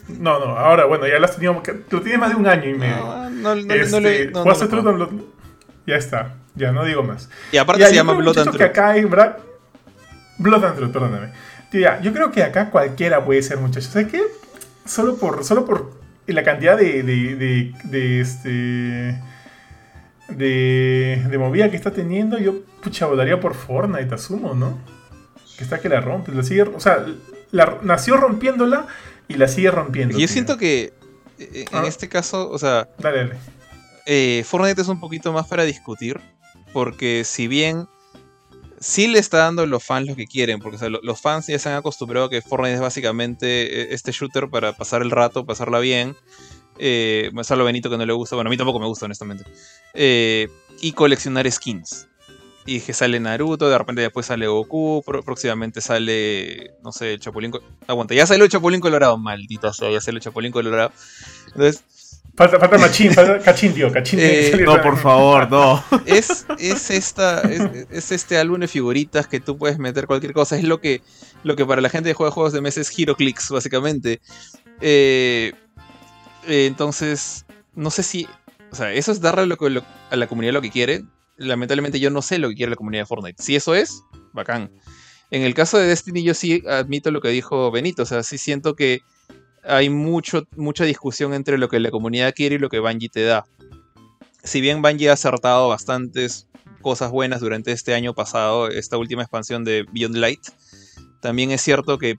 No, 0.07 0.39
no, 0.39 0.57
ahora 0.57 0.85
bueno, 0.85 1.07
ya 1.07 1.19
lo 1.19 1.25
has 1.25 1.35
tenido. 1.35 1.61
Lo 1.89 2.01
tienes 2.01 2.19
más 2.19 2.29
de 2.29 2.35
un 2.35 2.47
año 2.47 2.69
y 2.69 2.73
medio. 2.73 2.97
No, 2.97 3.29
no, 3.29 3.55
no, 3.55 3.73
este, 3.73 4.31
no 4.31 4.41
¿Jugaste 4.41 4.67
Truth 4.67 4.87
and 4.87 4.95
Blood? 4.95 5.09
Ya 5.85 5.95
está, 5.95 6.35
ya 6.55 6.71
no 6.71 6.83
digo 6.85 7.03
más. 7.03 7.29
Y 7.51 7.57
aparte 7.57 7.85
se 7.85 7.95
llama 7.95 8.13
Blood 8.13 8.37
and 8.37 8.47
Truth. 8.49 8.57
que 8.57 8.63
acá 8.63 8.89
hay. 8.89 9.05
Blood 9.05 10.63
and 10.63 10.75
Truth, 10.75 10.91
perdóname. 10.91 11.31
Tío, 11.71 11.89
yo 12.01 12.13
creo 12.13 12.31
que 12.31 12.43
acá 12.43 12.69
cualquiera 12.69 13.23
puede 13.25 13.41
ser 13.41 13.57
muchacho. 13.57 13.89
¿Sabes 13.89 14.07
qué? 14.09 14.21
Solo 14.85 15.17
por, 15.17 15.43
solo 15.43 15.65
por 15.65 15.91
la 16.25 16.43
cantidad 16.43 16.77
de, 16.77 17.03
de, 17.03 17.35
de, 17.35 17.73
de 17.83 18.21
este 18.21 19.21
de, 20.29 21.25
de 21.29 21.37
movida 21.37 21.69
que 21.69 21.77
está 21.77 21.91
teniendo, 21.91 22.37
yo 22.37 22.61
pucha 22.81 23.05
volaría 23.05 23.39
por 23.39 23.53
Fortnite, 23.53 24.13
asumo, 24.13 24.53
¿no? 24.53 24.77
Que 25.57 25.63
está 25.63 25.79
que 25.79 25.89
la 25.89 26.01
rompe, 26.01 26.31
la 26.33 26.43
sigue, 26.43 26.63
o 26.63 26.79
sea, 26.79 27.05
la, 27.51 27.77
nació 27.81 28.17
rompiéndola 28.17 28.87
y 29.27 29.35
la 29.35 29.47
sigue 29.47 29.71
rompiendo. 29.71 30.17
Yo 30.17 30.27
siento 30.27 30.57
que 30.57 30.93
eh, 31.37 31.65
en 31.71 31.79
ah. 31.79 31.87
este 31.87 32.09
caso, 32.09 32.49
o 32.49 32.57
sea, 32.57 32.89
dale, 32.97 33.17
dale. 33.17 33.35
Eh, 34.05 34.43
Fortnite 34.45 34.81
es 34.81 34.87
un 34.87 34.99
poquito 34.99 35.33
más 35.33 35.47
para 35.47 35.63
discutir, 35.63 36.19
porque 36.71 37.23
si 37.25 37.47
bien 37.47 37.87
sí 38.79 39.07
le 39.07 39.19
está 39.19 39.39
dando 39.39 39.63
a 39.63 39.65
los 39.65 39.83
fans 39.83 40.07
lo 40.07 40.15
que 40.15 40.27
quieren, 40.27 40.59
porque 40.59 40.77
los 40.89 41.21
fans 41.21 41.47
ya 41.47 41.59
se 41.59 41.69
han 41.69 41.75
acostumbrado 41.75 42.27
a 42.27 42.29
que 42.29 42.41
Fortnite 42.41 42.75
es 42.75 42.81
básicamente 42.81 43.81
eh, 43.81 43.87
este 43.91 44.11
shooter 44.11 44.49
para 44.49 44.73
pasar 44.73 45.01
el 45.01 45.11
rato, 45.11 45.45
pasarla 45.45 45.79
bien. 45.79 46.15
Eh, 46.79 47.31
salvo 47.41 47.65
Benito 47.65 47.89
que 47.89 47.97
no 47.97 48.05
le 48.05 48.13
gusta, 48.13 48.35
bueno, 48.35 48.49
a 48.49 48.51
mí 48.51 48.57
tampoco 48.57 48.79
me 48.79 48.85
gusta, 48.85 49.05
honestamente. 49.05 49.43
Eh, 49.93 50.47
y 50.79 50.91
coleccionar 50.91 51.49
skins. 51.51 52.07
Y 52.67 52.81
que 52.81 52.93
sale 52.93 53.19
Naruto, 53.19 53.69
de 53.69 53.77
repente 53.77 54.01
después 54.01 54.25
sale 54.25 54.45
Goku, 54.45 55.01
próximamente 55.25 55.81
sale, 55.81 56.75
no 56.83 56.91
sé, 56.91 57.13
el 57.13 57.19
Chapulín. 57.19 57.51
Aguanta, 57.87 58.13
ya 58.13 58.27
salió 58.27 58.43
el 58.43 58.51
Chapulín 58.51 58.81
Colorado, 58.81 59.17
maldito 59.17 59.71
sea, 59.73 59.89
ya 59.89 60.01
salió 60.01 60.17
el 60.17 60.23
Chapulín 60.23 60.51
Colorado. 60.51 60.91
Entonces, 61.47 61.83
Falta, 62.37 62.59
falta 62.59 62.77
machín, 62.77 63.11
falta 63.11 63.39
cachín, 63.39 63.73
tío, 63.73 63.91
cachín. 63.91 64.19
Eh, 64.21 64.61
no, 64.63 64.79
por 64.79 64.95
favor, 64.97 65.49
no. 65.49 65.83
Es, 66.05 66.45
es, 66.59 66.91
esta, 66.91 67.41
es, 67.41 68.11
este 68.11 68.37
álbum 68.37 68.59
de 68.59 68.67
figuritas 68.67 69.27
que 69.27 69.39
tú 69.39 69.57
puedes 69.57 69.79
meter 69.79 70.05
cualquier 70.05 70.33
cosa. 70.33 70.55
Es 70.55 70.63
lo 70.63 70.79
que, 70.79 71.01
lo 71.43 71.55
que 71.55 71.65
para 71.65 71.81
la 71.81 71.89
gente 71.89 72.09
que 72.09 72.13
juega 72.13 72.31
juegos 72.31 72.53
de 72.53 72.61
mesa 72.61 72.79
es 72.79 72.91
Clicks, 72.91 73.49
básicamente. 73.49 74.21
Eh, 74.81 75.53
eh, 76.47 76.67
entonces, 76.67 77.47
no 77.73 77.89
sé 77.89 78.03
si. 78.03 78.27
O 78.71 78.75
sea, 78.75 78.93
eso 78.93 79.11
es 79.11 79.19
darle 79.19 79.41
a 80.11 80.15
la 80.15 80.27
comunidad 80.27 80.53
lo 80.53 80.61
que 80.61 80.69
quiere. 80.69 81.05
Lamentablemente 81.37 81.99
yo 81.99 82.09
no 82.09 82.21
sé 82.21 82.39
lo 82.39 82.49
que 82.49 82.55
quiere 82.55 82.71
la 82.71 82.75
comunidad 82.75 83.03
de 83.03 83.07
Fortnite. 83.07 83.41
Si 83.41 83.55
eso 83.55 83.75
es, 83.75 84.03
bacán. 84.33 84.71
En 85.29 85.43
el 85.43 85.53
caso 85.53 85.77
de 85.77 85.87
Destiny 85.87 86.23
yo 86.23 86.33
sí 86.33 86.63
admito 86.67 87.11
lo 87.11 87.21
que 87.21 87.29
dijo 87.29 87.69
Benito. 87.71 88.03
O 88.03 88.05
sea, 88.05 88.23
sí 88.23 88.37
siento 88.37 88.75
que 88.75 89.01
hay 89.63 89.89
mucho, 89.89 90.47
mucha 90.55 90.85
discusión 90.85 91.33
entre 91.33 91.57
lo 91.57 91.69
que 91.69 91.79
la 91.79 91.91
comunidad 91.91 92.33
quiere 92.33 92.55
y 92.55 92.59
lo 92.59 92.69
que 92.69 92.79
Bungie 92.79 93.09
te 93.09 93.23
da. 93.23 93.45
Si 94.43 94.61
bien 94.61 94.81
Bungie 94.81 95.09
ha 95.09 95.13
acertado 95.13 95.67
bastantes 95.67 96.47
cosas 96.81 97.11
buenas 97.11 97.41
durante 97.41 97.71
este 97.71 97.93
año 97.93 98.13
pasado, 98.13 98.69
esta 98.69 98.97
última 98.97 99.23
expansión 99.23 99.65
de 99.65 99.85
Beyond 99.91 100.15
Light, 100.15 100.47
también 101.21 101.51
es 101.51 101.61
cierto 101.61 101.97
que 101.97 102.17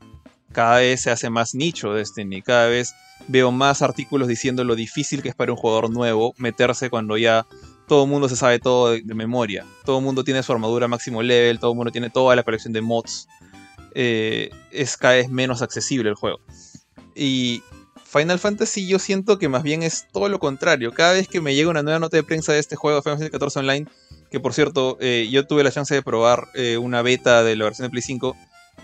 cada 0.52 0.78
vez 0.78 1.02
se 1.02 1.10
hace 1.10 1.30
más 1.30 1.54
nicho 1.54 1.94
Destiny, 1.94 2.42
cada 2.42 2.68
vez 2.68 2.94
veo 3.28 3.50
más 3.50 3.82
artículos 3.82 4.28
diciendo 4.28 4.64
lo 4.64 4.74
difícil 4.74 5.22
que 5.22 5.30
es 5.30 5.34
para 5.34 5.52
un 5.52 5.58
jugador 5.58 5.90
nuevo 5.90 6.34
meterse 6.38 6.90
cuando 6.90 7.16
ya 7.16 7.46
todo 7.88 8.04
el 8.04 8.10
mundo 8.10 8.28
se 8.28 8.36
sabe 8.36 8.58
todo 8.58 8.90
de, 8.90 9.02
memoria, 9.14 9.64
todo 9.84 9.98
el 9.98 10.04
mundo 10.04 10.22
tiene 10.22 10.42
su 10.42 10.52
armadura 10.52 10.86
máximo 10.86 11.22
level, 11.22 11.58
todo 11.58 11.72
el 11.72 11.76
mundo 11.76 11.90
tiene 11.90 12.10
toda 12.10 12.36
la 12.36 12.42
colección 12.42 12.72
de 12.72 12.80
mods, 12.80 13.26
eh, 13.94 14.50
es 14.70 14.96
cada 14.96 15.14
vez 15.14 15.28
menos 15.28 15.62
accesible 15.62 16.08
el 16.08 16.14
juego. 16.14 16.38
Y 17.14 17.62
Final 18.04 18.38
Fantasy 18.38 18.86
yo 18.86 18.98
siento 18.98 19.38
que 19.38 19.48
más 19.48 19.62
bien 19.62 19.82
es 19.82 20.06
todo 20.12 20.28
lo 20.28 20.38
contrario. 20.38 20.92
Cada 20.92 21.12
vez 21.12 21.28
que 21.28 21.42
me 21.42 21.54
llega 21.54 21.68
una 21.68 21.82
nueva 21.82 21.98
nota 21.98 22.16
de 22.16 22.22
prensa 22.22 22.52
de 22.52 22.58
este 22.58 22.74
juego, 22.74 23.02
Final 23.02 23.18
Fantasy 23.18 23.38
XIV 23.38 23.60
Online, 23.60 23.86
que 24.30 24.40
por 24.40 24.54
cierto, 24.54 24.96
eh, 25.00 25.28
yo 25.30 25.46
tuve 25.46 25.62
la 25.62 25.70
chance 25.70 25.94
de 25.94 26.02
probar 26.02 26.48
eh, 26.54 26.78
una 26.78 27.02
beta 27.02 27.42
de 27.42 27.56
la 27.56 27.64
versión 27.64 27.86
de 27.86 27.90
Play 27.90 28.02
5, 28.02 28.36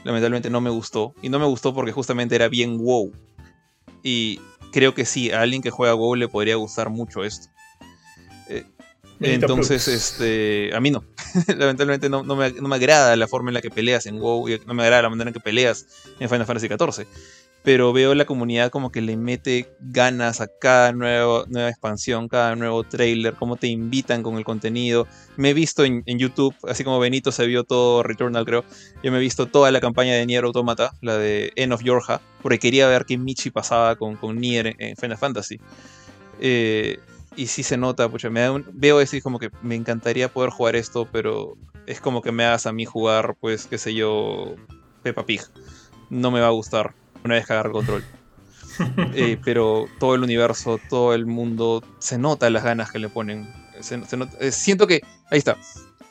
lamentablemente 0.04 0.50
no 0.50 0.60
me 0.60 0.70
gustó. 0.70 1.14
Y 1.22 1.30
no 1.30 1.38
me 1.38 1.46
gustó 1.46 1.72
porque 1.72 1.92
justamente 1.92 2.34
era 2.34 2.48
bien 2.48 2.78
WoW. 2.78 3.12
Y 4.02 4.40
creo 4.72 4.94
que 4.94 5.06
sí, 5.06 5.30
a 5.30 5.40
alguien 5.40 5.62
que 5.62 5.70
juega 5.70 5.94
WoW 5.94 6.16
le 6.16 6.28
podría 6.28 6.56
gustar 6.56 6.90
mucho 6.90 7.24
esto. 7.24 7.53
Entonces, 9.20 9.88
este, 9.88 10.70
a 10.74 10.80
mí 10.80 10.90
no. 10.90 11.04
Lamentablemente 11.48 12.08
no, 12.08 12.24
me, 12.24 12.52
no, 12.52 12.68
me, 12.68 12.76
agrada 12.76 13.16
la 13.16 13.28
forma 13.28 13.50
en 13.50 13.54
la 13.54 13.62
que 13.62 13.70
peleas 13.70 14.06
en 14.06 14.18
WoW 14.18 14.48
y 14.48 14.60
no 14.66 14.74
me 14.74 14.82
agrada 14.82 15.02
la 15.02 15.10
manera 15.10 15.30
en 15.30 15.34
que 15.34 15.40
peleas 15.40 15.86
en 16.18 16.28
Final 16.28 16.46
Fantasy 16.46 16.68
XIV 16.68 17.06
pero 17.64 17.94
veo 17.94 18.14
la 18.14 18.26
comunidad 18.26 18.70
como 18.70 18.92
que 18.92 19.00
le 19.00 19.16
mete 19.16 19.74
ganas 19.80 20.42
a 20.42 20.48
cada 20.48 20.92
nueva 20.92 21.46
expansión, 21.70 22.28
cada 22.28 22.54
nuevo 22.56 22.84
trailer, 22.84 23.32
cómo 23.32 23.56
te 23.56 23.68
invitan 23.68 24.22
con 24.22 24.36
el 24.36 24.44
contenido. 24.44 25.08
Me 25.38 25.50
he 25.50 25.54
visto 25.54 25.82
en, 25.82 26.04
YouTube, 26.04 26.54
así 26.68 26.84
como 26.84 26.98
Benito 27.00 27.32
se 27.32 27.46
vio 27.46 27.64
todo 27.64 28.02
Returnal, 28.02 28.44
creo. 28.44 28.66
Yo 29.02 29.10
me 29.10 29.16
he 29.16 29.20
visto 29.20 29.46
toda 29.46 29.70
la 29.70 29.80
campaña 29.80 30.12
de 30.12 30.26
Nier 30.26 30.44
Automata, 30.44 30.92
la 31.00 31.16
de 31.16 31.54
End 31.56 31.72
of 31.72 31.82
Yorha, 31.82 32.20
porque 32.42 32.58
quería 32.58 32.86
ver 32.86 33.06
qué 33.06 33.16
Michi 33.16 33.50
pasaba 33.50 33.96
con, 33.96 34.16
con 34.16 34.38
Nier 34.38 34.76
en, 34.78 34.94
Final 34.96 35.16
Fantasy. 35.16 35.58
Eh, 36.40 36.98
y 37.36 37.46
sí 37.46 37.62
se 37.62 37.76
nota, 37.76 38.08
pucha, 38.08 38.30
me 38.30 38.62
veo 38.72 38.98
así 38.98 39.20
como 39.20 39.38
que 39.38 39.50
me 39.62 39.74
encantaría 39.74 40.32
poder 40.32 40.50
jugar 40.50 40.76
esto, 40.76 41.08
pero 41.10 41.56
es 41.86 42.00
como 42.00 42.22
que 42.22 42.32
me 42.32 42.44
hagas 42.44 42.66
a 42.66 42.72
mí 42.72 42.84
jugar, 42.84 43.36
pues, 43.40 43.66
qué 43.66 43.78
sé 43.78 43.94
yo, 43.94 44.54
Peppa 45.02 45.26
Pig. 45.26 45.42
No 46.10 46.30
me 46.30 46.40
va 46.40 46.48
a 46.48 46.50
gustar 46.50 46.94
una 47.24 47.34
vez 47.34 47.46
que 47.46 47.52
agarre 47.52 47.72
control. 47.72 48.04
Eh, 49.14 49.38
pero 49.44 49.86
todo 50.00 50.16
el 50.16 50.24
universo, 50.24 50.80
todo 50.90 51.14
el 51.14 51.26
mundo, 51.26 51.80
se 52.00 52.18
nota 52.18 52.50
las 52.50 52.64
ganas 52.64 52.90
que 52.90 52.98
le 52.98 53.08
ponen. 53.08 53.48
Eh, 54.40 54.50
siento 54.50 54.88
que, 54.88 55.00
ahí 55.30 55.38
está. 55.38 55.56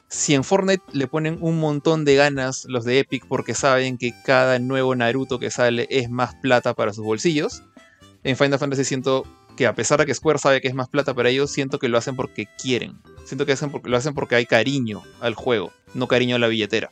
Si 0.08 0.34
en 0.34 0.46
Fortnite 0.46 0.82
le 0.94 1.08
ponen 1.08 1.40
un 1.42 1.60
montón 1.60 2.06
de 2.06 2.16
ganas 2.16 2.64
los 2.70 2.86
de 2.86 3.00
Epic 3.00 3.26
porque 3.28 3.54
saben 3.54 3.98
que 3.98 4.14
cada 4.24 4.60
nuevo 4.60 4.96
Naruto 4.96 5.40
que 5.40 5.52
sale 5.52 5.88
es 5.90 6.10
más 6.10 6.36
plata 6.36 6.74
para 6.74 6.94
sus 6.94 7.04
bolsillos, 7.04 7.64
en 8.24 8.38
Final 8.38 8.60
Fantasy 8.60 8.86
siento 8.86 9.26
que 9.56 9.68
a 9.68 9.76
pesar 9.76 10.00
de 10.00 10.06
que 10.06 10.14
Square 10.14 10.40
sabe 10.40 10.62
que 10.62 10.68
es 10.68 10.74
más 10.74 10.90
plata 10.90 11.14
para 11.14 11.30
ellos, 11.30 11.52
siento 11.52 11.80
que 11.80 11.90
lo 11.90 11.98
hacen 11.98 12.16
porque 12.16 12.48
quieren. 12.62 12.98
Siento 13.26 13.46
que 13.46 13.56
lo 13.84 13.98
hacen 13.98 14.14
porque 14.14 14.36
hay 14.36 14.46
cariño 14.46 15.04
al 15.22 15.36
juego, 15.36 15.72
no 15.94 16.08
cariño 16.08 16.36
a 16.36 16.40
la 16.40 16.48
billetera. 16.48 16.92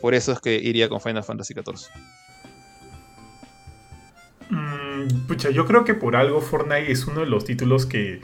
Por 0.00 0.14
eso 0.14 0.32
es 0.32 0.40
que 0.40 0.56
iría 0.56 0.88
con 0.88 1.00
Final 1.00 1.22
Fantasy 1.22 1.54
XIV. 1.54 1.88
Mm, 4.50 5.26
pucha, 5.28 5.50
yo 5.50 5.64
creo 5.64 5.84
que 5.84 5.94
por 5.94 6.16
algo 6.16 6.40
Fortnite 6.40 6.90
es 6.90 7.06
uno 7.06 7.20
de 7.20 7.26
los 7.26 7.44
títulos 7.44 7.86
que, 7.86 8.20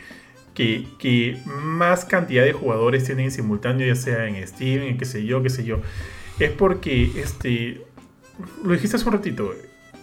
que, 0.54 1.38
más 1.46 2.04
cantidad 2.04 2.44
de 2.44 2.52
jugadores 2.52 3.04
tienen 3.04 3.26
en 3.26 3.30
simultáneo, 3.30 3.86
ya 3.86 3.94
sea 3.94 4.26
en 4.26 4.46
Steam, 4.46 4.82
en 4.82 4.98
qué 4.98 5.04
sé 5.04 5.24
yo, 5.24 5.42
qué 5.42 5.50
sé 5.50 5.64
yo. 5.64 5.80
Es 6.38 6.50
porque, 6.50 7.12
este, 7.16 7.80
lo 8.64 8.72
dijiste 8.72 8.96
hace 8.96 9.06
un 9.06 9.12
ratito, 9.12 9.54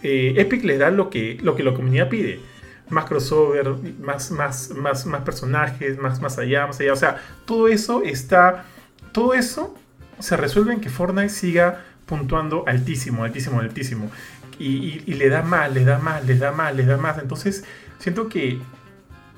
eh, 0.02 0.34
Epic 0.36 0.64
le 0.64 0.78
da 0.78 0.90
lo 0.90 1.10
que, 1.10 1.38
lo 1.42 1.54
que 1.56 1.62
la 1.62 1.74
comunidad 1.74 2.08
pide. 2.08 2.40
Más 2.88 3.04
crossover, 3.06 3.68
más, 4.00 4.30
más, 4.30 4.70
más, 4.70 5.06
más 5.06 5.22
personajes, 5.22 5.98
más, 5.98 6.20
más 6.20 6.38
allá, 6.38 6.66
más 6.66 6.80
allá. 6.80 6.92
O 6.92 6.96
sea, 6.96 7.22
todo 7.44 7.68
eso 7.68 8.02
está. 8.04 8.64
Todo 9.12 9.34
eso 9.34 9.74
se 10.18 10.36
resuelve 10.36 10.72
en 10.72 10.80
que 10.80 10.88
Fortnite 10.88 11.30
siga 11.30 11.84
puntuando 12.06 12.64
altísimo, 12.66 13.24
altísimo, 13.24 13.60
altísimo 13.60 14.10
y, 14.58 15.14
le 15.14 15.28
da 15.28 15.42
más, 15.42 15.72
le 15.72 15.84
da 15.84 15.98
más, 15.98 16.24
le 16.24 16.36
da 16.36 16.52
más, 16.52 16.74
le 16.74 16.84
da 16.84 16.96
más. 16.96 17.18
Entonces, 17.18 17.64
siento 17.98 18.28
que, 18.28 18.58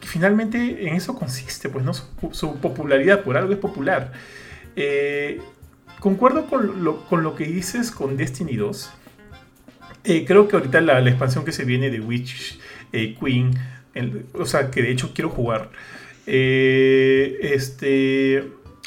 finalmente 0.01 0.89
en 0.89 0.95
eso 0.95 1.15
consiste, 1.15 1.69
pues, 1.69 1.85
¿no? 1.85 1.93
Su, 1.95 2.57
popularidad, 2.61 3.23
por 3.25 3.37
algo 3.37 3.53
es 3.53 3.59
popular. 3.59 4.13
Eh, 4.77 5.41
concuerdo 5.99 6.47
con 6.47 6.85
lo, 6.85 7.35
que 7.35 7.45
dices 7.45 7.91
con 7.91 8.17
Destiny 8.17 8.57
2. 8.57 8.91
Eh, 10.05 10.25
creo 10.25 10.49
que 10.49 10.57
ahorita 10.57 10.81
la, 10.81 11.01
expansión 11.01 11.45
que 11.45 11.53
se 11.53 11.65
viene 11.65 11.91
de 11.91 12.01
Witch 12.01 12.61
eh, 12.93 13.17
Queen, 13.19 13.53
o 14.35 14.45
sea, 14.47 14.71
que 14.71 14.83
de 14.83 14.91
hecho 14.91 15.13
quiero 15.15 15.31
jugar. 15.31 15.71
este 16.27 17.39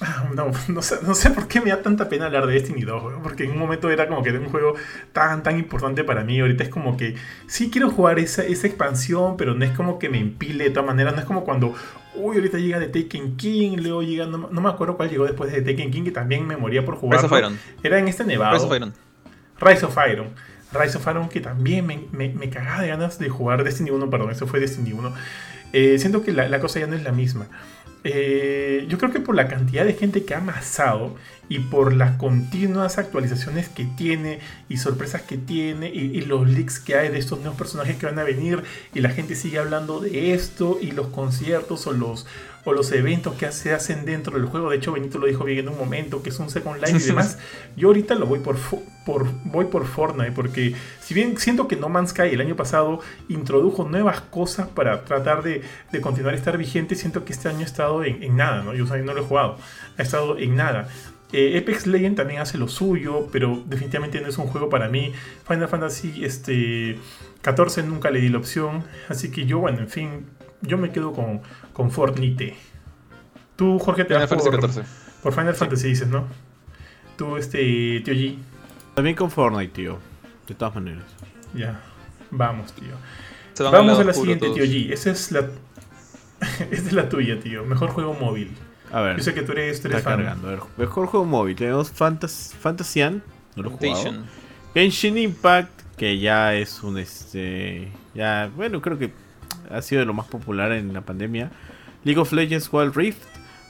Ah, 0.03 0.27
no, 0.33 0.51
no 0.67 0.81
sé, 0.81 1.29
por 1.29 1.47
qué 1.47 1.61
me 1.61 1.69
da 1.69 1.81
tanta 1.83 2.09
pena 2.09 2.25
hablar 2.25 2.47
de 2.47 2.53
Destiny 2.53 2.81
2, 2.81 3.13
porque 3.21 3.43
en 3.43 3.51
un 3.51 3.59
momento 3.59 3.89
era 3.91 4.07
como 4.07 4.23
que 4.23 4.29
era 4.29 4.39
un 4.39 4.49
juego 4.49 4.73
tan, 5.13 5.43
tan 5.43 5.59
importante 5.59 6.03
para 6.03 6.23
mí. 6.23 6.39
Ahorita 6.39 6.63
es 6.63 6.69
como 6.69 6.97
que 6.97 7.15
sí 7.45 7.69
quiero 7.69 7.91
jugar 7.91 8.17
esa, 8.17 8.43
esa 8.43 8.65
expansión, 8.65 9.37
pero 9.37 9.53
no 9.53 9.63
es 9.63 9.71
como 9.71 9.99
que 9.99 10.09
me 10.09 10.17
empile 10.17 10.65
de 10.65 10.69
todas 10.71 10.87
maneras. 10.87 11.13
No 11.13 11.19
es 11.19 11.25
como 11.25 11.43
cuando, 11.43 11.75
uy, 12.15 12.35
ahorita 12.35 12.57
llega 12.57 12.79
de 12.79 12.87
Taken 12.87 13.37
King, 13.37 13.77
luego 13.77 14.01
llega, 14.01 14.25
no, 14.25 14.49
me 14.49 14.69
acuerdo 14.69 14.97
cuál 14.97 15.11
llegó 15.11 15.25
después 15.25 15.51
de 15.51 15.61
Taken 15.61 15.91
King, 15.91 16.03
que 16.03 16.11
también 16.11 16.47
me 16.47 16.57
moría 16.57 16.83
por 16.83 16.95
jugar. 16.95 17.21
Rise 17.21 17.33
of 17.33 17.39
Iron. 17.39 17.59
Era 17.83 17.99
en 17.99 18.07
este 18.07 18.23
nevado. 18.23 18.53
Rise 18.55 18.65
of 18.65 18.75
Iron. 18.75 18.93
Rise 19.59 19.85
of 19.85 19.97
Iron. 20.11 20.29
Rise 20.73 20.97
of 20.97 21.07
Iron, 21.07 21.29
que 21.29 21.41
también 21.41 21.85
me, 21.85 22.07
me, 22.11 22.49
cagaba 22.49 22.81
de 22.81 22.87
ganas 22.87 23.19
de 23.19 23.29
jugar 23.29 23.63
Destiny 23.63 23.91
1, 23.91 24.09
perdón, 24.09 24.31
eso 24.31 24.47
fue 24.47 24.59
Destiny 24.59 24.93
1. 24.93 25.13
Eh, 25.73 25.97
siento 25.99 26.23
que 26.23 26.33
la, 26.33 26.59
cosa 26.59 26.79
ya 26.79 26.87
no 26.87 26.95
es 26.95 27.03
la 27.03 27.11
misma. 27.11 27.47
Eh, 28.03 28.85
yo 28.89 28.97
creo 28.97 29.11
que 29.11 29.19
por 29.19 29.35
la 29.35 29.47
cantidad 29.47 29.85
de 29.85 29.93
gente 29.93 30.25
que 30.25 30.33
ha 30.33 30.39
amasado 30.39 31.15
y 31.49 31.59
por 31.59 31.93
las 31.93 32.17
continuas 32.17 32.97
actualizaciones 32.97 33.69
que 33.69 33.85
tiene 33.85 34.39
y 34.69 34.77
sorpresas 34.77 35.21
que 35.21 35.37
tiene 35.37 35.89
y, 35.89 36.21
los 36.21 36.49
leaks 36.49 36.79
que 36.79 36.95
hay 36.95 37.09
de 37.09 37.19
estos 37.19 37.39
nuevos 37.39 37.57
personajes 37.57 37.97
que 37.97 38.07
van 38.07 38.17
a 38.17 38.23
venir 38.23 38.63
y 38.95 39.01
la 39.01 39.09
gente 39.09 39.35
sigue 39.35 39.59
hablando 39.59 39.99
de 39.99 40.33
esto 40.33 40.79
y 40.81 40.91
los 40.91 41.07
conciertos 41.07 41.85
o 41.85 41.91
los, 41.91 42.25
o 42.63 42.73
los 42.73 42.91
eventos 42.91 43.35
que 43.35 43.51
se 43.51 43.73
hacen 43.73 44.05
dentro 44.05 44.37
del 44.37 44.47
juego. 44.47 44.69
De 44.69 44.77
hecho, 44.77 44.91
Benito 44.91 45.17
lo 45.17 45.27
dijo 45.27 45.43
bien 45.43 45.59
en 45.59 45.69
un 45.69 45.77
momento, 45.77 46.21
que 46.21 46.29
es 46.29 46.39
un 46.39 46.49
Second 46.49 46.81
Life 46.81 46.97
y 46.97 47.07
demás. 47.07 47.37
Yo 47.75 47.87
ahorita 47.87 48.15
lo 48.15 48.25
voy 48.25 48.39
por, 48.39 48.57
por, 49.05 49.27
voy 49.45 49.65
por 49.65 49.85
Fortnite, 49.85 50.31
porque 50.31 50.75
si 51.01 51.13
bien 51.13 51.37
siento 51.37 51.67
que 51.67 51.75
No 51.75 51.89
Man's 51.89 52.11
Sky 52.11 52.29
el 52.33 52.41
año 52.41 52.55
pasado 52.55 52.99
introdujo 53.29 53.87
nuevas 53.87 54.21
cosas 54.21 54.67
para 54.67 55.05
tratar 55.05 55.43
de, 55.43 55.61
de 55.91 56.01
continuar 56.01 56.35
estar 56.35 56.57
vigente, 56.57 56.95
siento 56.95 57.25
que 57.25 57.33
este 57.33 57.49
año 57.49 57.59
ha 57.59 57.63
estado 57.63 58.03
en, 58.03 58.35
nada, 58.35 58.63
¿no? 58.63 58.73
Yo 58.73 58.85
no 58.85 59.13
lo 59.13 59.21
he 59.21 59.25
jugado, 59.25 59.57
ha 59.97 60.01
estado 60.01 60.37
en 60.37 60.55
nada. 60.55 60.89
Eh, 61.33 61.57
Apex 61.57 61.87
Legends 61.87 62.17
también 62.17 62.41
hace 62.41 62.57
lo 62.57 62.67
suyo, 62.67 63.27
pero 63.31 63.63
definitivamente 63.65 64.19
no 64.19 64.27
es 64.27 64.37
un 64.37 64.47
juego 64.47 64.69
para 64.69 64.89
mí. 64.89 65.13
Final 65.47 65.69
Fantasy 65.69 66.25
este, 66.25 66.99
14 67.41 67.83
nunca 67.83 68.11
le 68.11 68.19
di 68.19 68.29
la 68.29 68.37
opción, 68.37 68.83
así 69.07 69.31
que 69.31 69.45
yo, 69.45 69.59
bueno, 69.59 69.79
en 69.79 69.87
fin, 69.87 70.25
yo 70.61 70.77
me 70.77 70.91
quedo 70.91 71.13
con, 71.13 71.41
con 71.73 71.91
Fortnite. 71.91 72.55
Tú, 73.55 73.79
Jorge, 73.79 74.05
te 74.05 74.13
vas 74.13 74.29
por, 74.29 74.59
por 75.21 75.33
Final 75.33 75.55
Fantasy, 75.55 75.89
dices, 75.89 76.07
¿no? 76.07 76.25
Tú, 77.17 77.37
este, 77.37 78.01
tío 78.03 78.13
G. 78.13 78.37
También 78.95 79.15
con 79.15 79.29
Fortnite, 79.29 79.73
tío. 79.73 79.99
De 80.47 80.55
todas 80.55 80.75
maneras. 80.75 81.03
Ya. 81.53 81.79
Vamos, 82.31 82.73
tío. 82.73 82.93
Vamos 83.71 83.99
a 83.99 84.03
la 84.03 84.13
siguiente, 84.13 84.49
tío 84.49 84.63
G. 84.63 84.91
Esa 84.91 85.11
es 85.11 85.31
la. 85.31 85.39
Esta 86.41 86.87
es 86.87 86.93
la 86.93 87.09
tuya, 87.09 87.39
tío. 87.39 87.63
Mejor 87.65 87.91
juego 87.91 88.13
móvil. 88.13 88.51
A 88.91 89.01
ver. 89.01 89.17
Yo 89.17 89.23
sé 89.23 89.33
que 89.33 89.43
tú 89.43 89.51
eres, 89.51 89.81
tú 89.81 89.87
eres 89.87 90.01
fan. 90.01 90.17
Cargando. 90.17 90.47
A 90.47 90.51
ver, 90.51 90.59
mejor 90.77 91.07
juego 91.07 91.25
móvil. 91.25 91.55
Tenemos 91.55 91.91
Fantas 91.91 92.55
Fantasian. 92.59 93.23
No 93.55 93.63
lo 93.63 93.69
he 93.69 93.73
jugado. 93.93 94.23
Genshin 94.73 95.17
Impact. 95.17 95.81
Que 95.97 96.17
ya 96.17 96.55
es 96.55 96.81
un 96.81 96.97
este. 96.97 97.91
Ya. 98.15 98.49
Bueno, 98.55 98.81
creo 98.81 98.97
que 98.97 99.11
ha 99.73 99.81
sido 99.81 99.99
de 99.99 100.05
lo 100.05 100.13
más 100.13 100.27
popular 100.27 100.71
en 100.71 100.93
la 100.93 101.01
pandemia. 101.01 101.51
League 102.03 102.19
of 102.19 102.31
Legends 102.31 102.69
Wild 102.71 102.95
Rift, 102.95 103.23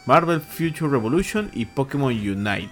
Marvel 0.06 0.42
Future 0.42 0.90
Revolution 0.90 1.50
y 1.54 1.66
Pokémon 1.66 2.12
Unite. 2.12 2.72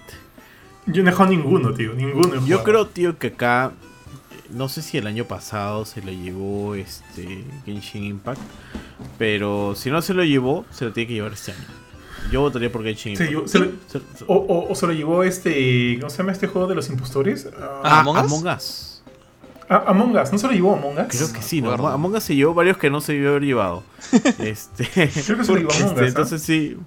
Yo 0.86 1.04
no 1.04 1.10
he 1.10 1.14
jugado 1.14 1.32
ninguno, 1.32 1.74
tío, 1.74 1.94
ninguno. 1.94 2.46
Yo 2.46 2.64
creo, 2.64 2.88
tío, 2.88 3.18
que 3.18 3.28
acá 3.28 3.72
no 4.50 4.70
sé 4.70 4.82
si 4.82 4.98
el 4.98 5.08
año 5.08 5.26
pasado 5.26 5.86
se 5.86 6.02
lo 6.02 6.12
llevó 6.12 6.76
este 6.76 7.44
Genshin 7.66 8.04
Impact, 8.04 8.42
pero 9.18 9.74
si 9.76 9.92
no 9.92 10.02
se 10.02 10.14
lo 10.14 10.24
llevó, 10.24 10.66
se 10.72 10.86
lo 10.86 10.94
tiene 10.94 11.08
que 11.08 11.14
llevar 11.16 11.34
este 11.34 11.52
año. 11.52 11.66
Yo 12.32 12.42
votaría 12.42 12.72
por 12.72 12.84
Genshin 12.84 13.14
Impact. 13.14 13.52
o, 14.28 14.76
se 14.76 14.88
lo 14.88 14.94
llevó 14.94 15.24
este, 15.24 15.98
¿cómo 16.00 16.10
se 16.10 16.18
llama 16.18 16.32
este 16.32 16.48
juego 16.48 16.68
de 16.68 16.76
los 16.76 16.90
impostores? 16.90 17.50
Ah, 17.84 18.02
Among 18.02 18.48
Us. 18.48 18.99
A- 19.70 19.84
Among 19.92 20.16
Us, 20.18 20.32
¿no 20.32 20.38
se 20.40 20.48
lo 20.48 20.54
llevó 20.54 20.76
Among 20.76 20.98
Us? 20.98 21.08
Creo 21.10 21.32
que 21.34 21.42
sí, 21.42 21.62
¿no? 21.62 21.72
Among 21.72 22.16
Us 22.16 22.24
se 22.24 22.36
llevó 22.36 22.54
varios 22.54 22.78
que 22.78 22.90
no 22.90 23.02
se 23.02 23.14
debió 23.14 23.30
haber 23.30 23.44
llevado. 23.44 23.84
este, 24.40 24.86
Creo 24.92 25.38
que 25.38 25.44
se 25.46 25.54
lo 25.54 25.58
llevó 25.58 25.72
Among 25.72 25.88
este, 25.88 25.94
Us. 25.94 26.02
¿ah? 26.02 26.06
entonces 26.08 26.42
sí. 26.44 26.78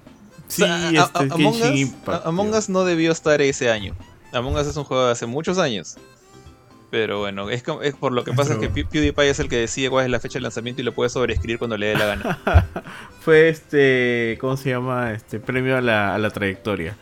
Sí, 0.49 0.63
O 0.65 0.67
sea, 0.67 0.89
este, 0.91 0.99
a- 0.99 1.35
Among, 1.35 1.55
Us, 1.63 1.71
Impact, 1.75 2.25
a- 2.27 2.29
Among 2.29 2.51
tío. 2.51 2.59
Us 2.59 2.69
no 2.69 2.85
debió 2.85 3.13
estar 3.13 3.41
ese 3.41 3.71
año. 3.71 3.95
Among 4.33 4.57
Us 4.57 4.67
es 4.67 4.77
un 4.77 4.85
juego 4.85 5.07
de 5.07 5.13
hace 5.13 5.27
muchos 5.27 5.59
años. 5.59 5.97
Pero 6.91 7.21
bueno, 7.21 7.49
es, 7.49 7.63
como- 7.63 7.81
es 7.83 7.95
por 7.95 8.13
lo 8.13 8.23
que 8.25 8.33
pasa 8.35 8.53
es 8.53 8.59
que 8.59 8.69
PewDiePie 8.69 9.31
es 9.31 9.39
el 9.41 9.49
que 9.49 9.57
decide 9.57 9.89
cuál 9.89 10.05
es 10.05 10.11
la 10.11 10.21
fecha 10.21 10.35
de 10.35 10.43
lanzamiento 10.43 10.83
y 10.83 10.85
lo 10.85 10.93
puede 10.93 11.09
sobreescribir 11.09 11.59
cuando 11.59 11.79
le 11.79 11.87
dé 11.87 11.97
la 11.97 12.05
gana. 12.05 12.39
Fue 13.21 13.49
este, 13.49 14.37
¿cómo 14.41 14.59
se 14.59 14.71
llama? 14.71 15.13
Este 15.13 15.41
premio 15.41 15.79
a 15.79 15.81
la, 15.81 16.15
a 16.15 16.19
la 16.19 16.29
trayectoria. 16.31 16.97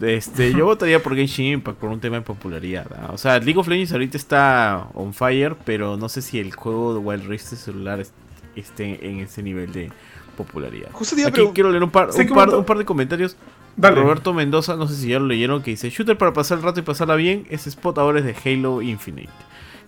Este, 0.00 0.52
yo 0.52 0.64
votaría 0.64 1.02
por 1.02 1.14
Genshin 1.14 1.46
Impact 1.54 1.78
por 1.78 1.90
un 1.90 2.00
tema 2.00 2.16
de 2.16 2.22
popularidad. 2.22 2.86
O 3.12 3.18
sea, 3.18 3.38
League 3.38 3.58
of 3.58 3.68
Legends 3.68 3.92
ahorita 3.92 4.16
está 4.16 4.88
on 4.94 5.12
fire, 5.14 5.54
pero 5.64 5.96
no 5.96 6.08
sé 6.08 6.22
si 6.22 6.38
el 6.38 6.52
juego 6.54 6.94
de 6.94 7.00
Wild 7.00 7.26
Rift 7.28 7.50
de 7.50 7.56
celular 7.56 8.00
es- 8.00 8.12
esté 8.56 9.06
en 9.08 9.20
ese 9.20 9.42
nivel 9.42 9.72
de 9.72 9.90
popularidad. 10.36 10.88
Justo 10.92 11.14
Aquí 11.26 11.40
pregun- 11.40 11.52
quiero 11.52 11.70
leer 11.70 11.82
un 11.84 11.90
par, 11.90 12.08
un, 12.10 12.28
par, 12.34 12.48
un 12.50 12.64
par 12.64 12.78
de 12.78 12.84
comentarios. 12.84 13.36
Dale. 13.76 14.00
Roberto 14.00 14.34
Mendoza, 14.34 14.76
no 14.76 14.86
sé 14.86 14.96
si 14.96 15.08
ya 15.08 15.18
lo 15.18 15.26
leyeron, 15.26 15.62
que 15.62 15.70
dice, 15.72 15.88
shooter 15.88 16.18
para 16.18 16.32
pasar 16.32 16.58
el 16.58 16.64
rato 16.64 16.80
y 16.80 16.82
pasarla 16.82 17.14
bien, 17.16 17.46
ese 17.48 17.68
spot 17.70 17.96
ahora 17.98 18.18
es 18.20 18.24
de 18.24 18.34
Halo 18.44 18.82
Infinite. 18.82 19.30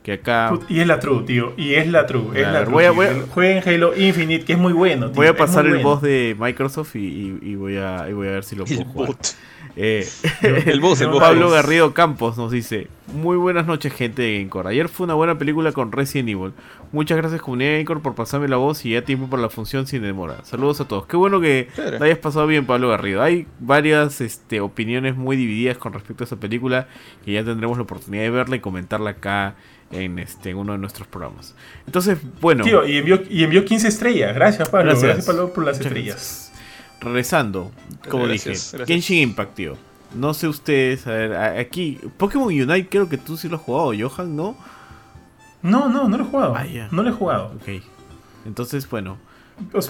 Que 0.02 0.12
acá 0.12 0.52
Y 0.68 0.80
es 0.80 0.86
la 0.86 1.00
true, 1.00 1.22
tío. 1.24 1.54
Y 1.56 1.74
es 1.74 1.86
la 1.88 2.04
true. 2.06 2.24
Es 2.38 2.46
la 2.46 2.62
true. 2.64 2.72
voy 2.74 2.84
a- 2.84 2.90
voy 2.92 3.06
a- 3.06 3.14
Jueguen 3.30 3.62
Halo 3.66 3.96
Infinite, 3.96 4.44
que 4.44 4.52
es 4.52 4.58
muy 4.58 4.72
bueno. 4.74 5.06
tío, 5.06 5.14
voy 5.16 5.26
a 5.28 5.36
pasar 5.36 5.64
el 5.64 5.72
bueno. 5.74 5.88
voz 5.88 6.02
de 6.02 6.36
Microsoft 6.38 6.94
y, 6.96 6.98
y- 6.98 7.38
y 7.42 7.54
voy, 7.56 7.76
a, 7.78 8.06
y 8.08 8.12
voy 8.12 8.28
a 8.28 8.32
ver 8.32 8.44
si 8.44 8.54
lo 8.54 8.64
puedo 8.64 8.80
El 8.82 8.86
jugar. 8.86 9.08
bot. 9.08 9.26
Eh, 9.76 10.06
El 10.42 10.80
boss, 10.80 11.00
el 11.00 11.08
boss. 11.08 11.20
Pablo 11.20 11.50
Garrido 11.50 11.94
Campos 11.94 12.36
nos 12.36 12.52
dice: 12.52 12.88
Muy 13.12 13.36
buenas 13.36 13.66
noches, 13.66 13.92
gente 13.92 14.22
de 14.22 14.40
Encore. 14.40 14.68
Ayer 14.68 14.88
fue 14.88 15.04
una 15.04 15.14
buena 15.14 15.36
película 15.36 15.72
con 15.72 15.90
Resident 15.90 16.28
Evil. 16.28 16.52
Muchas 16.92 17.16
gracias, 17.16 17.40
comunidad 17.40 17.70
de 17.70 17.80
Encore, 17.80 18.00
por 18.00 18.14
pasarme 18.14 18.46
la 18.46 18.56
voz 18.56 18.84
y 18.84 18.90
ya 18.90 19.02
tiempo 19.02 19.28
para 19.28 19.42
la 19.42 19.48
función 19.48 19.86
sin 19.86 20.02
demora. 20.02 20.44
Saludos 20.44 20.80
a 20.80 20.86
todos. 20.86 21.06
Qué 21.06 21.16
bueno 21.16 21.40
que 21.40 21.68
Chévere. 21.74 21.98
la 21.98 22.04
hayas 22.06 22.18
pasado 22.18 22.46
bien, 22.46 22.66
Pablo 22.66 22.88
Garrido. 22.88 23.22
Hay 23.22 23.46
varias 23.58 24.20
este, 24.20 24.60
opiniones 24.60 25.16
muy 25.16 25.36
divididas 25.36 25.76
con 25.76 25.92
respecto 25.92 26.22
a 26.22 26.26
esa 26.26 26.36
película 26.36 26.86
que 27.24 27.32
ya 27.32 27.44
tendremos 27.44 27.76
la 27.76 27.82
oportunidad 27.82 28.22
de 28.22 28.30
verla 28.30 28.56
y 28.56 28.60
comentarla 28.60 29.10
acá 29.10 29.56
en, 29.90 30.18
este, 30.18 30.54
uno 30.54 30.72
de 30.72 30.78
nuestros 30.78 31.08
programas. 31.08 31.54
Entonces, 31.86 32.18
bueno. 32.40 32.64
Tío, 32.64 32.86
y 32.86 32.98
envió, 32.98 33.22
y 33.28 33.44
envió 33.44 33.64
15 33.64 33.88
estrellas. 33.88 34.34
Gracias, 34.34 34.68
Pablo. 34.68 34.90
Gracias. 34.90 35.04
Gracias, 35.04 35.26
Pablo, 35.26 35.52
por 35.52 35.64
las 35.64 35.78
Muchas 35.78 35.86
estrellas. 35.86 36.43
Regresando, 37.04 37.70
como 38.08 38.24
Gracias, 38.24 38.44
dije, 38.44 38.76
gracias. 38.78 38.86
Genshin 38.88 39.18
Impact, 39.28 39.54
tío. 39.54 39.76
No 40.14 40.32
sé 40.32 40.48
ustedes, 40.48 41.06
a 41.06 41.10
ver, 41.10 41.36
aquí, 41.36 41.98
Pokémon 42.16 42.46
Unite 42.48 42.88
creo 42.88 43.08
que 43.08 43.18
tú 43.18 43.36
sí 43.36 43.48
lo 43.48 43.56
has 43.56 43.62
jugado, 43.62 43.92
Johan, 43.98 44.34
¿no? 44.36 44.56
No, 45.62 45.88
no, 45.88 46.08
no 46.08 46.16
lo 46.16 46.24
he 46.24 46.26
jugado. 46.26 46.52
Vaya. 46.52 46.88
No 46.92 47.02
lo 47.02 47.10
he 47.10 47.12
jugado. 47.12 47.52
Ok. 47.56 47.82
Entonces, 48.46 48.88
bueno. 48.88 49.18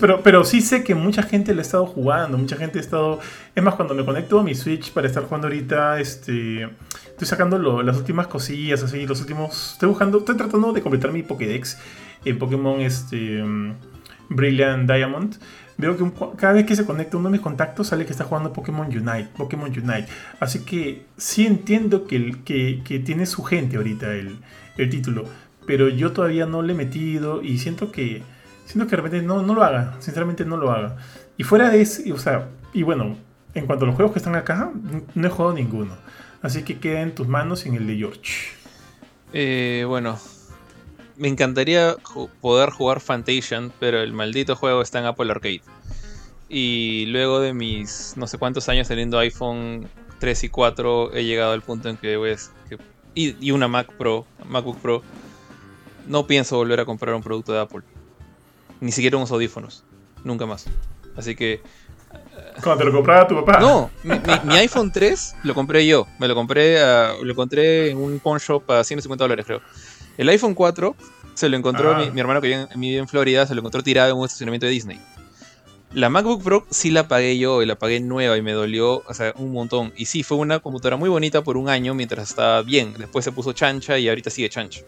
Pero, 0.01 0.23
pero 0.23 0.45
sí 0.45 0.61
sé 0.61 0.85
que 0.85 0.95
mucha 0.95 1.23
gente 1.23 1.55
le 1.55 1.61
ha 1.61 1.63
estado 1.63 1.87
jugando, 1.87 2.37
mucha 2.37 2.57
gente 2.57 2.79
ha 2.79 2.83
estado... 2.83 3.19
Es 3.55 3.63
más, 3.63 3.75
cuando 3.75 3.95
me 3.95 4.05
conecto 4.05 4.39
a 4.39 4.43
mi 4.43 4.55
Switch 4.55 4.93
para 4.93 5.07
estar 5.07 5.25
jugando 5.25 5.47
ahorita, 5.47 6.01
este, 6.01 6.65
estoy 7.07 7.27
sacando 7.27 7.59
lo- 7.59 7.83
las 7.83 7.97
últimas 7.97 8.27
cosillas, 8.27 8.83
así, 8.83 9.07
los 9.07 9.21
últimos... 9.21 9.73
Estoy 9.73 9.89
buscando, 9.89 10.19
estoy 10.19 10.37
tratando 10.37 10.73
de 10.73 10.83
completar 10.83 11.13
mi 11.13 11.23
Pokédex 11.23 11.79
en 12.27 12.39
Pokémon 12.39 12.81
este, 12.83 13.43
Brilliant 14.29 14.91
Diamond. 14.91 15.37
Veo 15.77 15.97
que 15.97 16.03
un- 16.03 16.13
cada 16.37 16.53
vez 16.53 16.67
que 16.67 16.77
se 16.77 16.85
conecta 16.85 17.17
uno 17.17 17.29
de 17.29 17.33
mis 17.33 17.41
contactos 17.41 17.89
sale 17.89 18.07
que 18.07 18.13
está 18.13 18.25
jugando 18.25 18.53
Pokémon 18.53 18.87
Unite, 18.87 19.29
Pokémon 19.37 19.71
Unite. 19.71 20.07
Así 20.41 20.61
que 20.61 21.07
sí 21.17 21.47
entiendo 21.47 22.07
que, 22.07 22.37
que, 22.45 22.99
tiene 23.01 23.27
su 23.27 23.43
gente 23.43 23.77
ahorita 23.77 24.13
el, 24.13 24.39
el 24.77 24.91
título, 24.91 25.25
pero 25.67 25.89
yo 25.89 26.13
todavía 26.13 26.47
no 26.47 26.63
le 26.63 26.73
he 26.73 26.77
metido 26.77 27.43
y 27.43 27.59
siento 27.59 27.91
que 27.91 28.23
siento 28.67 28.87
que 28.87 28.97
de 28.97 29.03
repente 29.03 29.23
no, 29.23 29.43
no 29.43 29.55
lo 29.55 29.63
haga, 29.63 29.97
sinceramente 30.01 30.45
no 30.45 30.57
lo 30.57 30.71
haga. 30.71 30.97
Y 31.37 31.43
fuera 31.43 31.71
de 31.71 31.81
eso, 31.81 32.03
o 32.15 32.19
sea, 32.19 32.49
y 32.73 32.83
bueno, 32.83 33.17
en 33.55 33.67
cuanto 33.67 33.85
a 33.85 33.89
los 33.89 33.97
juegos 33.97 34.13
que 34.13 34.19
están 34.19 34.37
acá, 34.37 34.71
no 35.15 35.27
he 35.27 35.31
jugado 35.31 35.55
ninguno. 35.55 35.97
Así 36.43 36.63
que 36.63 36.79
queda 36.79 37.01
en 37.01 37.15
tus 37.15 37.27
manos 37.27 37.65
y 37.65 37.71
en 37.71 37.77
el 37.77 37.87
de 37.87 37.97
George. 37.97 38.33
Eh, 39.33 39.85
bueno, 39.89 40.19
me 41.17 41.29
encantaría 41.29 41.97
ju- 41.99 42.29
poder 42.41 42.71
jugar 42.71 43.01
Fantation, 43.01 43.73
pero 43.81 44.01
el 44.01 44.13
maldito 44.13 44.57
juego 44.57 44.83
está 44.83 44.99
en 44.99 45.07
Apple 45.07 45.31
Arcade. 45.31 45.63
Y 46.49 47.07
luego 47.07 47.41
de 47.41 47.55
mis 47.55 48.15
no 48.17 48.27
sé 48.27 48.39
cuántos 48.39 48.69
años 48.69 48.89
teniendo 48.89 49.19
iPhone 49.19 49.89
3 50.19 50.45
y 50.45 50.49
4, 50.49 51.13
he 51.15 51.25
llegado 51.25 51.53
al 51.53 51.63
punto 51.63 51.89
en 51.89 51.97
que, 51.97 52.17
pues, 52.17 52.51
que- 52.69 52.79
y, 53.15 53.37
y 53.45 53.51
una 53.53 53.69
Mac 53.69 53.93
Pro, 53.97 54.27
MacBook 54.49 54.79
Pro, 54.79 55.03
no 56.07 56.27
pienso 56.27 56.57
volver 56.57 56.81
a 56.81 56.85
comprar 56.85 57.15
un 57.15 57.23
producto 57.23 57.53
de 57.53 57.61
Apple. 57.61 57.81
Ni 58.81 58.93
siquiera 58.93 59.17
unos 59.17 59.31
audífonos. 59.31 59.85
Nunca 60.25 60.47
más. 60.47 60.67
Así 61.17 61.35
que 61.35 61.63
Cuando 62.63 62.79
te 62.79 62.85
lo 62.85 62.93
compraba 62.93 63.27
tu 63.27 63.35
papá. 63.37 63.59
no, 63.61 63.91
mi, 64.03 64.15
mi- 64.19 64.41
mi 64.45 64.57
iPhone 64.57 64.93
3 64.93 65.37
lo 65.45 65.55
compré 65.55 65.87
yo. 65.87 66.07
Me 66.19 66.29
lo 66.29 66.35
compré, 66.35 66.81
a- 66.83 67.15
lo 67.23 67.31
encontré 67.31 67.91
en 67.91 67.99
un 67.99 68.19
pawn 68.21 68.39
shop 68.39 68.71
a 68.71 68.85
150 68.85 69.25
dólares, 69.25 69.47
creo. 69.47 69.61
El 70.19 70.29
iPhone 70.29 70.55
4 70.55 70.95
se 71.35 71.49
lo 71.49 71.57
encontró 71.57 71.95
Ah. 71.95 71.99
mi, 71.99 72.11
mi 72.11 72.21
hermano 72.21 72.41
que 72.41 72.49
vive 72.49 72.67
en, 72.73 72.81
vive 72.81 72.99
en 72.99 73.09
Florida, 73.09 73.47
se 73.47 73.55
lo 73.55 73.61
encontró 73.61 73.83
tirado 73.83 74.11
en 74.11 74.17
un 74.17 74.25
estacionamiento 74.25 74.67
de 74.67 74.73
Disney. 74.73 75.01
La 75.93 76.09
MacBook 76.09 76.43
Pro 76.43 76.67
sí 76.71 76.91
la 76.91 77.07
pagué 77.07 77.39
yo 77.39 77.63
y 77.63 77.67
la 77.67 77.77
pagué 77.77 78.01
nueva 78.01 78.37
y 78.37 78.43
me 78.43 78.53
dolió, 78.53 79.03
o 79.07 79.15
sea, 79.15 79.33
un 79.37 79.53
montón. 79.53 79.93
Y 79.97 80.07
sí, 80.07 80.23
fue 80.25 80.37
una 80.39 80.59
computadora 80.59 80.97
muy 80.97 81.09
bonita 81.09 81.43
por 81.43 81.57
un 81.57 81.69
año 81.69 81.95
mientras 81.95 82.31
estaba 82.31 82.63
bien. 82.63 82.95
Después 82.99 83.25
se 83.25 83.31
puso 83.33 83.53
chancha 83.53 83.97
y 83.99 84.09
ahorita 84.09 84.29
sigue 84.31 84.49
chancha. 84.49 84.81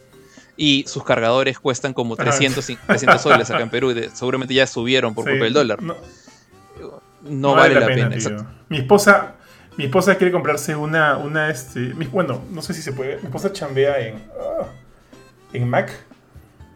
Y 0.56 0.84
sus 0.88 1.04
cargadores 1.04 1.60
cuestan 1.60 1.92
como 1.92 2.14
Ah. 2.14 2.24
300, 2.24 2.68
y- 2.70 2.76
300 2.76 3.20
soles 3.22 3.48
acá 3.50 3.60
en 3.62 3.70
Perú. 3.70 3.90
y 3.92 3.94
de- 3.94 4.10
seguramente 4.10 4.52
ya 4.54 4.66
subieron 4.66 5.14
por 5.14 5.24
Sí, 5.24 5.30
culpa 5.30 5.44
del 5.44 5.52
dólar. 5.54 5.82
No, 5.82 5.96
No, 7.22 7.54
vale, 7.54 7.74
la 7.78 7.86
pena. 7.86 8.10
exacto. 8.14 8.46
Mi 8.68 8.78
esposa, 8.78 9.34
mi 9.76 9.84
esposa 9.84 10.16
quiere 10.16 10.32
comprarse 10.32 10.74
una, 10.76 11.16
una 11.18 11.50
este, 11.50 11.80
mi- 11.94 12.06
bueno, 12.06 12.42
no 12.50 12.62
sé 12.62 12.72
si 12.74 12.82
se 12.82 12.92
puede. 12.92 13.16
Mi 13.18 13.24
esposa 13.26 13.52
chambea 13.52 13.98
en, 14.00 14.16
ah, 14.40 14.66
en 15.52 15.68
Mac 15.68 15.92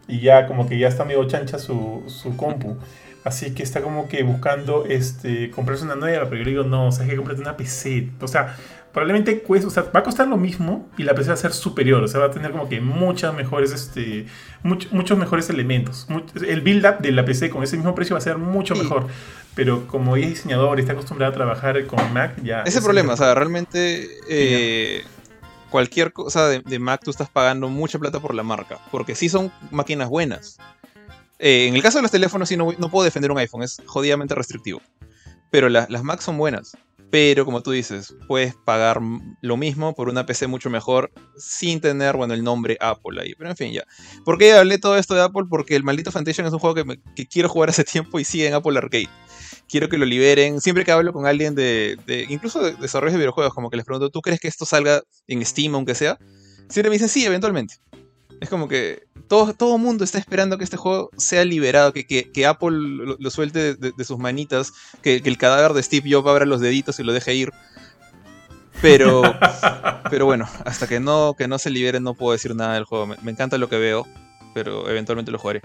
y 0.07 0.19
ya 0.21 0.47
como 0.47 0.67
que 0.67 0.77
ya 0.77 0.87
está 0.87 1.05
medio 1.05 1.23
chancha 1.27 1.57
su, 1.59 2.03
su 2.07 2.35
compu. 2.35 2.77
Así 3.23 3.53
que 3.53 3.61
está 3.61 3.81
como 3.81 4.07
que 4.07 4.23
buscando 4.23 4.85
este, 4.87 5.51
comprarse 5.51 5.83
una 5.85 5.95
nueva, 5.95 6.25
pero 6.25 6.37
yo 6.37 6.43
le 6.45 6.49
digo, 6.51 6.63
no, 6.63 6.87
o 6.87 6.91
sea, 6.91 7.03
hay 7.03 7.11
que 7.11 7.15
comprarte 7.17 7.41
una 7.43 7.55
PC. 7.55 8.09
O 8.19 8.27
sea, 8.27 8.57
probablemente 8.91 9.41
cuesta, 9.43 9.67
o 9.67 9.69
sea, 9.69 9.83
va 9.95 9.99
a 9.99 10.03
costar 10.03 10.27
lo 10.27 10.37
mismo 10.37 10.89
y 10.97 11.03
la 11.03 11.13
PC 11.13 11.27
va 11.27 11.33
a 11.35 11.37
ser 11.37 11.53
superior. 11.53 12.03
O 12.03 12.07
sea, 12.07 12.19
va 12.19 12.25
a 12.25 12.31
tener 12.31 12.49
como 12.51 12.67
que 12.67 12.81
muchas 12.81 13.31
mejores, 13.35 13.71
este, 13.73 14.25
much- 14.63 14.89
muchos 14.91 15.19
mejores 15.19 15.51
elementos. 15.51 16.07
Much- 16.09 16.43
el 16.47 16.61
build-up 16.61 16.97
de 16.99 17.11
la 17.11 17.23
PC 17.23 17.51
con 17.51 17.61
ese 17.63 17.77
mismo 17.77 17.93
precio 17.93 18.15
va 18.15 18.17
a 18.17 18.21
ser 18.21 18.39
mucho 18.39 18.73
Sí. 18.75 18.81
mejor. 18.81 19.05
Pero 19.53 19.85
como 19.85 20.15
ella 20.17 20.25
es 20.25 20.33
diseñador 20.33 20.79
y 20.79 20.81
está 20.81 20.93
acostumbrada 20.93 21.29
a 21.31 21.35
trabajar 21.35 21.85
con 21.85 22.11
Mac, 22.13 22.41
ya... 22.41 22.63
Ese 22.63 22.79
es 22.79 22.83
problema, 22.83 23.09
o 23.09 23.11
el- 23.11 23.17
sea, 23.19 23.35
realmente 23.35 24.07
eh, 24.29 25.03
cualquier 25.71 26.13
cosa 26.13 26.47
de, 26.49 26.79
Mac 26.79 27.01
tú 27.03 27.09
estás 27.09 27.29
pagando 27.29 27.69
mucha 27.69 27.97
plata 27.97 28.19
por 28.19 28.35
la 28.35 28.43
marca, 28.43 28.77
porque 28.91 29.15
sí 29.15 29.29
son 29.29 29.51
máquinas 29.71 30.09
buenas. 30.09 30.57
Eh, 31.39 31.65
en 31.67 31.75
el 31.75 31.81
caso 31.81 31.97
de 31.97 32.03
los 32.03 32.11
teléfonos 32.11 32.49
sí 32.49 32.57
no, 32.57 32.71
no 32.77 32.91
puedo 32.91 33.03
defender 33.05 33.31
un 33.31 33.39
iPhone, 33.39 33.63
es 33.63 33.81
jodidamente 33.85 34.35
restrictivo. 34.35 34.81
Pero 35.49 35.69
la- 35.69 35.87
las 35.89 36.03
Mac 36.03 36.21
son 36.21 36.37
buenas. 36.37 36.77
Pero 37.09 37.43
como 37.43 37.61
tú 37.61 37.71
dices, 37.71 38.15
puedes 38.25 38.55
pagar 38.55 39.01
lo 39.41 39.57
mismo 39.57 39.93
por 39.93 40.07
una 40.07 40.25
PC 40.25 40.47
mucho 40.47 40.69
mejor 40.69 41.11
sin 41.35 41.81
tener, 41.81 42.15
bueno, 42.15 42.33
el 42.33 42.41
nombre 42.41 42.77
Apple 42.79 43.21
ahí. 43.21 43.33
Pero 43.37 43.49
en 43.49 43.57
fin, 43.57 43.73
ya. 43.73 43.83
¿Por 44.23 44.37
qué 44.37 44.53
hablé 44.53 44.77
todo 44.77 44.95
esto 44.97 45.13
de 45.13 45.23
Apple? 45.23 45.43
Porque 45.49 45.75
el 45.75 45.83
maldito 45.83 46.09
Fantation 46.13 46.47
es 46.47 46.53
un 46.53 46.59
juego 46.59 46.73
que, 46.75 46.99
que 47.13 47.27
quiero 47.27 47.49
jugar 47.49 47.69
hace 47.69 47.83
tiempo 47.83 48.17
y 48.17 48.23
sigue 48.23 48.47
en 48.47 48.53
Apple 48.53 48.77
Arcade 48.77 49.09
quiero 49.71 49.87
que 49.89 49.97
lo 49.97 50.05
liberen. 50.05 50.59
Siempre 50.61 50.83
que 50.83 50.91
hablo 50.91 51.13
con 51.13 51.25
alguien 51.25 51.55
de, 51.55 51.97
de- 52.05 52.25
incluso 52.29 52.61
de 52.61 52.73
desarrollo 52.73 53.13
de 53.13 53.19
videojuegos, 53.19 53.53
como 53.53 53.69
que 53.69 53.77
les 53.77 53.85
pregunto, 53.85 54.09
¿tú 54.09 54.21
crees 54.21 54.39
que 54.39 54.47
esto 54.49 54.65
salga 54.65 55.01
en 55.27 55.43
Steam 55.45 55.73
aunque 55.75 55.95
sea? 55.95 56.19
Siempre 56.69 56.89
me 56.89 56.95
dicen, 56.95 57.09
sí, 57.09 57.25
eventualmente. 57.25 57.75
Es 58.41 58.49
como 58.49 58.67
que 58.67 59.03
todo, 59.27 59.53
todo 59.53 59.77
mundo 59.77 60.03
está 60.03 60.17
esperando 60.17 60.57
que 60.57 60.63
este 60.63 60.75
juego 60.77 61.09
sea 61.17 61.45
liberado, 61.45 61.93
que, 61.93 62.05
que, 62.05 62.31
que 62.31 62.45
Apple 62.45 62.71
lo, 62.71 63.15
lo 63.19 63.29
suelte 63.29 63.75
de, 63.75 63.91
de 63.95 64.03
sus 64.03 64.17
manitas, 64.17 64.73
que, 65.03 65.21
que 65.21 65.29
el 65.29 65.37
cadáver 65.37 65.73
de 65.73 65.83
Steve 65.83 66.09
Jobs 66.11 66.27
abra 66.27 66.45
los 66.45 66.59
deditos 66.59 66.99
y 66.99 67.03
lo 67.03 67.13
deje 67.13 67.33
ir. 67.35 67.51
Pero, 68.81 69.21
pero 70.09 70.25
bueno, 70.25 70.47
hasta 70.65 70.87
que 70.87 70.99
no, 70.99 71.35
que 71.37 71.47
no 71.47 71.59
se 71.59 71.69
libere 71.69 71.99
no 71.99 72.13
puedo 72.15 72.33
decir 72.33 72.55
nada 72.55 72.73
del 72.73 72.85
juego. 72.85 73.05
Me, 73.07 73.15
me 73.21 73.31
encanta 73.31 73.57
lo 73.57 73.69
que 73.69 73.77
veo, 73.77 74.07
pero 74.53 74.89
eventualmente 74.89 75.31
lo 75.31 75.37
jugaré. 75.37 75.61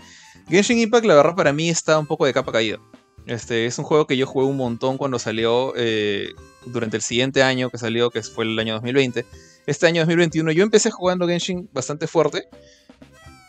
Genshin 0.49 0.79
Impact, 0.79 1.07
la 1.07 1.15
verdad, 1.15 1.35
para 1.35 1.53
mí 1.53 1.71
está 1.71 1.99
un 1.99 2.07
poco 2.07 2.27
de 2.27 2.33
capa 2.35 2.53
caída. 2.53 2.79
Este, 3.27 3.67
es 3.67 3.79
un 3.79 3.85
juego 3.85 4.07
que 4.07 4.17
yo 4.17 4.27
jugué 4.27 4.47
un 4.47 4.57
montón 4.57 4.99
cuando 4.99 5.19
salió 5.19 5.73
eh, 5.77 6.29
durante 6.65 6.97
el 6.97 7.03
siguiente 7.03 7.43
año 7.43 7.71
que 7.71 7.79
salió, 7.79 8.11
que 8.11 8.23
fue 8.23 8.45
el 8.45 8.59
año 8.59 8.75
2020. 8.75 9.27
Este 9.67 9.87
año 9.87 10.03
2021 10.03 10.53
yo 10.53 10.63
empecé 10.63 10.91
jugando 10.93 11.27
Genshin 11.27 11.69
bastante 11.73 12.07
fuerte, 12.07 12.49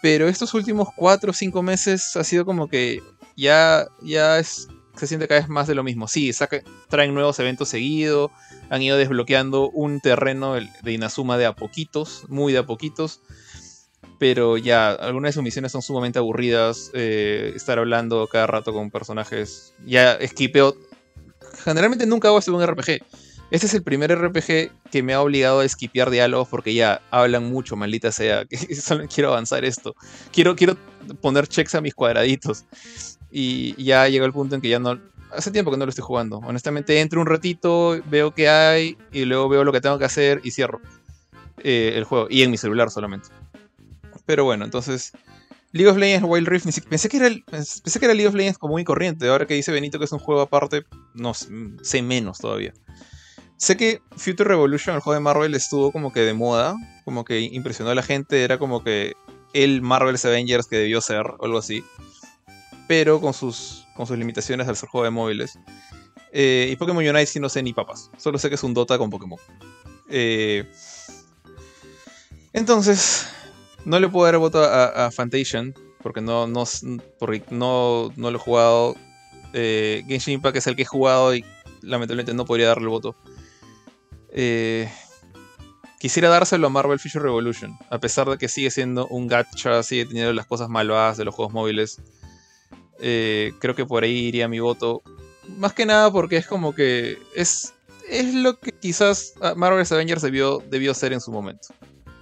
pero 0.01 0.27
estos 0.27 0.53
últimos 0.55 0.89
4 0.95 1.29
o 1.29 1.33
5 1.33 1.61
meses 1.61 2.15
ha 2.15 2.23
sido 2.23 2.43
como 2.43 2.67
que 2.67 3.03
ya, 3.35 3.87
ya 4.01 4.41
se 4.43 5.05
siente 5.05 5.27
cada 5.27 5.41
vez 5.41 5.49
más 5.49 5.67
de 5.67 5.75
lo 5.75 5.83
mismo. 5.83 6.07
Sí, 6.07 6.31
traen 6.89 7.13
nuevos 7.13 7.39
eventos 7.39 7.69
seguidos, 7.69 8.31
han 8.69 8.81
ido 8.81 8.97
desbloqueando 8.97 9.69
un 9.69 10.01
terreno 10.01 10.55
de 10.55 10.91
Inazuma 10.91 11.37
de 11.37 11.45
a 11.45 11.55
poquitos, 11.55 12.25
muy 12.29 12.51
de 12.51 12.59
a 12.59 12.65
poquitos. 12.65 13.21
Pero 14.19 14.57
ya, 14.57 14.91
algunas 14.91 15.29
de 15.29 15.33
sus 15.33 15.43
misiones 15.43 15.71
son 15.71 15.81
sumamente 15.81 16.19
aburridas. 16.19 16.91
eh, 16.93 17.53
estar 17.55 17.77
hablando 17.79 18.27
cada 18.27 18.47
rato 18.47 18.73
con 18.73 18.89
personajes. 18.89 19.73
Ya 19.85 20.13
esquipeo. 20.13 20.75
Generalmente 21.63 22.05
nunca 22.05 22.27
hago 22.27 22.39
esto 22.39 22.51
en 22.51 22.57
un 22.57 22.67
RPG. 22.67 22.99
Este 23.49 23.65
es 23.65 23.73
el 23.73 23.83
primer 23.83 24.13
RPG 24.13 24.71
que 24.91 25.03
me 25.03 25.13
ha 25.13 25.21
obligado 25.21 25.61
a 25.61 25.65
esquipear 25.65 26.09
diálogos 26.09 26.49
porque 26.49 26.73
ya 26.73 27.01
hablan 27.11 27.45
mucho, 27.45 27.77
maldita 27.77 28.11
sea. 28.11 28.45
Solo 28.81 29.05
quiero 29.07 29.29
avanzar 29.29 29.63
esto. 29.63 29.95
Quiero, 30.33 30.55
quiero 30.55 30.75
poner 31.21 31.47
checks 31.47 31.75
a 31.75 31.81
mis 31.81 31.93
cuadraditos. 31.95 32.65
Y 33.31 33.81
ya 33.81 34.07
llegó 34.09 34.25
el 34.25 34.33
punto 34.33 34.55
en 34.55 34.61
que 34.61 34.69
ya 34.69 34.79
no. 34.79 34.99
Hace 35.31 35.51
tiempo 35.51 35.71
que 35.71 35.77
no 35.77 35.85
lo 35.85 35.89
estoy 35.89 36.03
jugando. 36.03 36.37
Honestamente, 36.39 36.99
entro 36.99 37.21
un 37.21 37.27
ratito, 37.27 38.01
veo 38.09 38.33
qué 38.33 38.49
hay 38.49 38.97
y 39.11 39.25
luego 39.25 39.49
veo 39.49 39.63
lo 39.63 39.71
que 39.71 39.81
tengo 39.81 39.99
que 39.99 40.05
hacer 40.05 40.39
y 40.43 40.51
cierro 40.51 40.81
eh, 41.63 41.93
el 41.95 42.03
juego. 42.03 42.27
Y 42.29 42.43
en 42.43 42.51
mi 42.51 42.57
celular 42.57 42.89
solamente. 42.91 43.29
Pero 44.27 44.43
bueno, 44.43 44.63
entonces. 44.63 45.11
League 45.73 45.91
of 45.91 45.97
Legends 45.97 46.25
Wild 46.27 46.47
Rift, 46.47 46.65
pensé, 46.87 47.09
que 47.09 47.17
era 47.17 47.29
pensé 47.51 47.99
que 47.99 48.05
era 48.05 48.13
League 48.13 48.27
of 48.27 48.35
Legends 48.35 48.57
como 48.57 48.73
muy 48.73 48.83
corriente. 48.83 49.27
Ahora 49.27 49.45
que 49.45 49.53
dice 49.53 49.71
Benito 49.71 49.99
que 49.99 50.05
es 50.05 50.11
un 50.11 50.19
juego 50.19 50.41
aparte, 50.41 50.85
no 51.13 51.33
sé, 51.33 51.49
sé 51.81 52.01
menos 52.01 52.37
todavía. 52.37 52.73
Sé 53.57 53.75
que 53.75 54.01
Future 54.15 54.47
Revolution, 54.47 54.95
el 54.95 55.01
juego 55.01 55.15
de 55.15 55.19
Marvel, 55.19 55.55
estuvo 55.55 55.91
como 55.91 56.13
que 56.13 56.21
de 56.21 56.33
moda, 56.33 56.75
como 57.03 57.25
que 57.25 57.41
impresionó 57.41 57.91
a 57.91 57.95
la 57.95 58.03
gente, 58.03 58.43
era 58.43 58.57
como 58.57 58.83
que 58.83 59.13
el 59.53 59.81
Marvel's 59.81 60.23
Avengers 60.25 60.67
que 60.67 60.77
debió 60.77 61.01
ser, 61.01 61.25
o 61.39 61.45
algo 61.45 61.57
así. 61.57 61.83
Pero 62.87 63.19
con 63.19 63.33
sus, 63.33 63.85
con 63.95 64.07
sus 64.07 64.17
limitaciones 64.17 64.67
al 64.67 64.77
ser 64.77 64.89
juego 64.89 65.05
de 65.05 65.11
móviles. 65.11 65.59
Eh, 66.31 66.69
y 66.71 66.75
Pokémon 66.75 67.05
Unite 67.05 67.25
sí 67.25 67.39
no 67.39 67.49
sé 67.49 67.61
ni 67.63 67.73
papas. 67.73 68.09
Solo 68.17 68.37
sé 68.37 68.49
que 68.49 68.55
es 68.55 68.63
un 68.63 68.73
Dota 68.73 68.97
con 68.97 69.09
Pokémon. 69.09 69.39
Eh, 70.07 70.69
entonces, 72.53 73.27
no 73.87 73.99
le 74.01 74.09
puedo 74.09 74.25
dar 74.25 74.37
voto 74.37 74.61
a, 74.61 75.07
a 75.07 75.11
Fantation. 75.11 75.73
Porque 76.03 76.21
no, 76.21 76.45
no, 76.45 76.63
porque 77.19 77.43
no, 77.49 78.11
no 78.15 78.31
lo 78.31 78.37
he 78.37 78.39
jugado. 78.39 78.95
Eh, 79.53 80.03
Genshin 80.07 80.35
Impact 80.35 80.57
es 80.57 80.67
el 80.67 80.75
que 80.75 80.83
he 80.83 80.85
jugado 80.85 81.33
y 81.33 81.43
lamentablemente 81.81 82.33
no 82.33 82.45
podría 82.45 82.67
darle 82.67 82.83
el 82.83 82.89
voto. 82.89 83.15
Eh, 84.29 84.89
quisiera 85.99 86.29
dárselo 86.29 86.67
a 86.67 86.69
Marvel 86.69 86.99
Future 86.99 87.23
Revolution, 87.23 87.77
a 87.89 87.99
pesar 87.99 88.29
de 88.29 88.37
que 88.37 88.47
sigue 88.47 88.69
siendo 88.69 89.07
un 89.07 89.27
gacha, 89.27 89.81
sigue 89.83 90.05
teniendo 90.05 90.33
las 90.33 90.45
cosas 90.45 90.69
malvadas 90.69 91.17
de 91.17 91.25
los 91.25 91.33
juegos 91.33 91.53
móviles. 91.53 92.01
Eh, 92.99 93.53
creo 93.59 93.75
que 93.75 93.85
por 93.85 94.03
ahí 94.03 94.27
iría 94.27 94.47
mi 94.47 94.59
voto. 94.59 95.01
Más 95.57 95.73
que 95.73 95.85
nada 95.85 96.11
porque 96.11 96.37
es 96.37 96.45
como 96.45 96.75
que 96.75 97.17
es, 97.35 97.73
es 98.09 98.33
lo 98.33 98.59
que 98.59 98.71
quizás 98.71 99.33
ah, 99.41 99.55
Marvel's 99.55 99.91
Avengers 99.91 100.21
debió, 100.21 100.61
debió 100.69 100.93
ser 100.93 101.13
en 101.13 101.21
su 101.21 101.31
momento. 101.31 101.69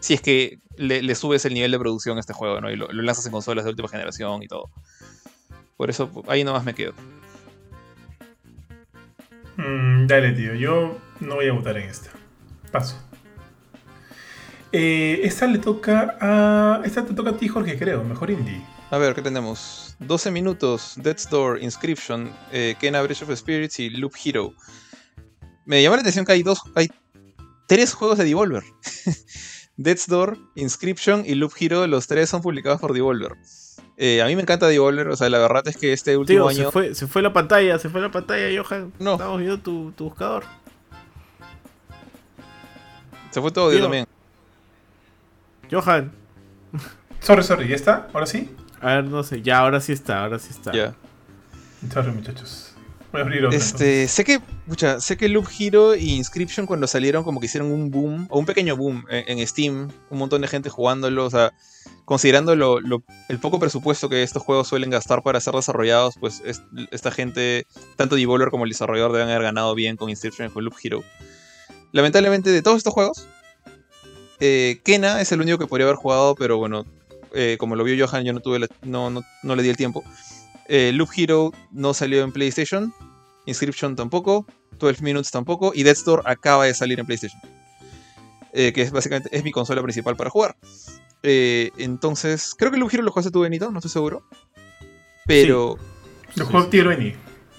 Si 0.05 0.13
es 0.13 0.21
que 0.21 0.59
le, 0.77 1.01
le 1.01 1.15
subes 1.15 1.45
el 1.45 1.55
nivel 1.55 1.71
de 1.71 1.79
producción 1.79 2.17
a 2.17 2.19
este 2.19 2.31
juego, 2.31 2.61
¿no? 2.61 2.69
Y 2.69 2.75
lo, 2.75 2.87
lo 2.91 3.01
lanzas 3.01 3.25
en 3.25 3.31
consolas 3.31 3.65
de 3.65 3.71
última 3.71 3.87
generación 3.87 4.43
y 4.43 4.47
todo. 4.47 4.69
Por 5.77 5.89
eso 5.89 6.11
ahí 6.27 6.43
nomás 6.43 6.63
me 6.63 6.75
quedo. 6.75 6.93
Mm, 9.57 10.05
dale, 10.05 10.33
tío. 10.33 10.53
Yo 10.53 10.95
no 11.21 11.33
voy 11.33 11.47
a 11.47 11.53
votar 11.53 11.79
en 11.79 11.89
esta. 11.89 12.11
Paso. 12.71 13.01
Eh, 14.71 15.21
esta 15.23 15.47
le 15.47 15.57
toca 15.57 16.15
a. 16.21 16.83
Esta 16.85 17.03
te 17.03 17.15
toca 17.15 17.31
a 17.31 17.37
ti, 17.37 17.47
Jorge, 17.47 17.75
creo. 17.75 18.03
Mejor 18.03 18.29
indie. 18.29 18.61
A 18.91 18.99
ver, 18.99 19.15
¿qué 19.15 19.23
tenemos? 19.23 19.95
12 20.01 20.29
minutos, 20.29 20.93
Death's 20.97 21.27
Door, 21.27 21.63
Inscription, 21.63 22.31
eh, 22.51 22.75
Kena 22.79 23.01
Breath 23.01 23.23
of 23.23 23.35
Spirits 23.35 23.79
y 23.79 23.89
Loop 23.89 24.13
Hero. 24.23 24.53
Me 25.65 25.81
llama 25.81 25.95
la 25.95 26.01
atención 26.01 26.25
que 26.25 26.33
hay 26.33 26.43
dos, 26.43 26.61
hay 26.75 26.91
tres 27.67 27.95
juegos 27.95 28.19
de 28.19 28.25
Devolver. 28.25 28.61
Death's 29.77 30.07
Door, 30.07 30.37
Inscription 30.55 31.23
y 31.25 31.35
Loop 31.35 31.53
Hero, 31.59 31.85
los 31.87 32.07
tres 32.07 32.29
son 32.29 32.41
publicados 32.41 32.79
por 32.79 32.93
Devolver. 32.93 33.33
Eh, 33.97 34.21
a 34.21 34.25
mí 34.25 34.35
me 34.35 34.41
encanta 34.41 34.67
Devolver, 34.67 35.07
o 35.09 35.15
sea, 35.15 35.29
la 35.29 35.39
verdad 35.39 35.67
es 35.67 35.77
que 35.77 35.93
este 35.93 36.17
último 36.17 36.47
Tío, 36.47 36.49
año... 36.49 36.65
se 36.65 36.71
fue, 36.71 36.95
se 36.95 37.07
fue 37.07 37.21
la 37.21 37.33
pantalla, 37.33 37.79
se 37.79 37.89
fue 37.89 38.01
la 38.01 38.11
pantalla, 38.11 38.61
Johan. 38.61 38.93
No. 38.99 39.13
Estamos 39.13 39.39
viendo 39.39 39.59
tu, 39.59 39.91
tu 39.91 40.05
buscador. 40.05 40.43
Se 43.31 43.41
fue 43.41 43.51
todo 43.51 43.71
yo 43.71 43.77
Tío. 43.77 43.83
también. 43.85 44.07
Johan. 45.71 46.11
Sorry, 47.19 47.43
sorry. 47.43 47.67
¿Ya 47.67 47.75
está? 47.75 48.07
¿Ahora 48.13 48.25
sí? 48.27 48.55
A 48.81 48.95
ver, 48.95 49.05
no 49.05 49.23
sé, 49.23 49.41
ya, 49.41 49.59
ahora 49.59 49.81
sí 49.81 49.91
está, 49.93 50.23
ahora 50.23 50.39
sí 50.39 50.49
está. 50.51 50.71
Ya. 50.71 50.95
Sorry, 51.91 52.11
muchachos. 52.11 52.64
Este, 53.53 54.07
sé 54.07 54.23
que, 54.23 54.39
sé 54.99 55.17
que 55.17 55.29
Loop 55.29 55.47
Hero 55.59 55.95
y 55.95 56.11
Inscription 56.13 56.65
cuando 56.65 56.87
salieron 56.87 57.23
como 57.23 57.39
que 57.39 57.45
hicieron 57.47 57.71
un 57.71 57.89
boom, 57.91 58.27
o 58.29 58.39
un 58.39 58.45
pequeño 58.45 58.75
boom 58.75 59.05
en, 59.09 59.45
Steam, 59.47 59.89
un 60.09 60.17
montón 60.17 60.41
de 60.41 60.47
gente 60.47 60.69
jugándolo, 60.69 61.25
o 61.25 61.29
sea, 61.29 61.53
considerando 62.05 62.53
el 62.53 63.39
poco 63.39 63.59
presupuesto 63.59 64.09
que 64.09 64.23
estos 64.23 64.43
juegos 64.43 64.67
suelen 64.67 64.89
gastar 64.89 65.23
para 65.23 65.39
ser 65.39 65.53
desarrollados, 65.53 66.15
pues 66.19 66.41
es- 66.45 66.61
esta 66.91 67.11
gente, 67.11 67.65
tanto 67.95 68.15
Devolver 68.15 68.49
como 68.49 68.63
el 68.65 68.71
desarrollador 68.71 69.11
deben 69.13 69.29
haber 69.29 69.43
ganado 69.43 69.73
bien 69.75 69.95
con 69.97 70.09
Inscription 70.09 70.47
y 70.47 70.51
con 70.51 70.63
Loop 70.63 70.75
Hero. 70.83 71.03
Lamentablemente 71.91 72.49
de 72.51 72.61
todos 72.61 72.77
estos 72.77 72.93
juegos, 72.93 73.27
eh, 74.39 74.81
Kena 74.83 75.21
es 75.21 75.31
el 75.31 75.41
único 75.41 75.57
que 75.57 75.67
podría 75.67 75.85
haber 75.87 75.95
jugado, 75.97 76.35
pero 76.35 76.57
bueno, 76.57 76.85
eh, 77.33 77.55
como 77.59 77.75
lo 77.75 77.83
vio 77.83 78.05
Johan, 78.07 78.23
yo 78.23 78.33
no 78.33 78.39
tuve 78.39 78.59
la- 78.59 78.67
no, 78.83 79.09
no, 79.09 79.21
no 79.43 79.55
le 79.55 79.63
di 79.63 79.69
el 79.69 79.77
tiempo. 79.77 80.03
Eh, 80.67 80.91
Loop 80.93 81.09
Hero 81.15 81.51
no 81.71 81.93
salió 81.93 82.23
en 82.23 82.31
PlayStation. 82.31 82.93
Inscription 83.45 83.95
tampoco. 83.95 84.45
12 84.79 85.03
Minutes 85.03 85.31
tampoco. 85.31 85.71
Y 85.73 85.83
Death 85.83 86.03
Door 86.05 86.23
acaba 86.25 86.65
de 86.65 86.73
salir 86.73 86.99
en 86.99 87.05
PlayStation. 87.05 87.41
Eh, 88.53 88.71
que 88.73 88.81
es 88.81 88.91
básicamente 88.91 89.29
es 89.35 89.43
mi 89.43 89.51
consola 89.51 89.81
principal 89.81 90.15
para 90.15 90.29
jugar. 90.29 90.55
Eh, 91.23 91.71
entonces, 91.77 92.55
creo 92.57 92.71
que 92.71 92.77
Loop 92.77 92.93
Hero 92.93 93.03
lo 93.03 93.11
jugaste 93.11 93.31
tú, 93.31 93.41
Benito, 93.41 93.71
no 93.71 93.79
estoy 93.79 93.91
seguro. 93.91 94.23
Pero. 95.25 95.77
Lo 96.35 96.45
juego 96.45 96.67
Tier 96.67 96.87
Benny. 96.87 97.13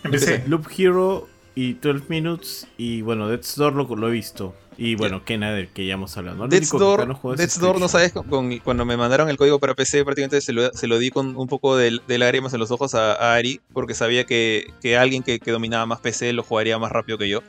Empecé. 0.04 0.44
Loop 0.46 0.66
Hero 0.76 1.28
y 1.56 1.72
12 1.72 2.04
Minutes 2.08 2.68
y 2.78 3.02
bueno, 3.02 3.28
Death's 3.28 3.56
Door 3.56 3.72
lo, 3.74 3.96
lo 3.96 4.08
he 4.08 4.12
visto. 4.12 4.54
Y 4.78 4.94
bueno, 4.94 5.24
Kena 5.24 5.52
del 5.54 5.68
que 5.68 5.86
ya 5.86 5.94
hemos 5.94 6.14
hablado. 6.18 6.36
¿no? 6.36 6.48
Death's 6.48 6.70
que 6.70 6.76
Door, 6.78 7.08
no 7.08 7.34
Death's 7.34 7.58
Door, 7.58 7.80
no 7.80 7.88
sabes, 7.88 8.12
con- 8.12 8.58
cuando 8.58 8.84
me 8.84 8.98
mandaron 8.98 9.30
el 9.30 9.38
código 9.38 9.58
para 9.58 9.74
PC, 9.74 10.04
prácticamente 10.04 10.42
se 10.42 10.52
lo, 10.52 10.70
se 10.74 10.86
lo 10.86 10.98
di 10.98 11.08
con 11.10 11.34
un 11.34 11.48
poco 11.48 11.78
de, 11.78 11.98
de 12.06 12.18
lágrimas 12.18 12.52
en 12.52 12.60
los 12.60 12.70
ojos 12.70 12.94
a, 12.94 13.14
a 13.14 13.34
Ari, 13.36 13.60
porque 13.72 13.94
sabía 13.94 14.24
que, 14.24 14.66
que 14.82 14.98
alguien 14.98 15.22
que, 15.22 15.40
que 15.40 15.50
dominaba 15.50 15.86
más 15.86 16.00
PC 16.00 16.34
lo 16.34 16.42
jugaría 16.42 16.78
más 16.78 16.92
rápido 16.92 17.16
que 17.16 17.26
yo. 17.28 17.40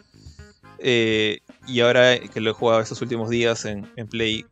Eh, 0.79 1.39
y 1.67 1.81
ahora 1.81 2.17
que 2.17 2.39
lo 2.39 2.51
he 2.51 2.53
jugado 2.53 2.79
estos 2.81 3.01
últimos 3.01 3.29
días 3.29 3.65
en, 3.65 3.85
en 3.97 4.07
Play, 4.07 4.45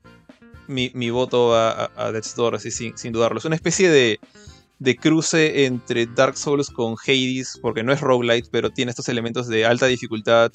mi, 0.68 0.91
mi 0.94 1.11
voto 1.11 1.49
va 1.49 1.72
a, 1.72 1.91
a 1.95 2.11
Death's 2.11 2.36
Door, 2.36 2.56
así 2.56 2.72
sin, 2.72 2.98
sin 2.98 3.14
dudarlo. 3.14 3.38
Es 3.38 3.45
una 3.45 3.56
especie 3.56 3.90
de, 3.90 4.19
de 4.80 4.96
cruce 4.96 5.66
entre 5.66 6.06
Dark 6.06 6.38
Souls 6.38 6.70
con 6.70 6.96
Hades, 7.06 7.60
porque 7.62 7.84
no 7.84 7.94
es 7.94 8.02
roguelite, 8.02 8.50
pero 8.52 8.72
tiene 8.72 8.90
estos 8.90 9.10
elementos 9.10 9.48
de 9.48 9.66
alta 9.66 9.86
dificultad, 9.86 10.52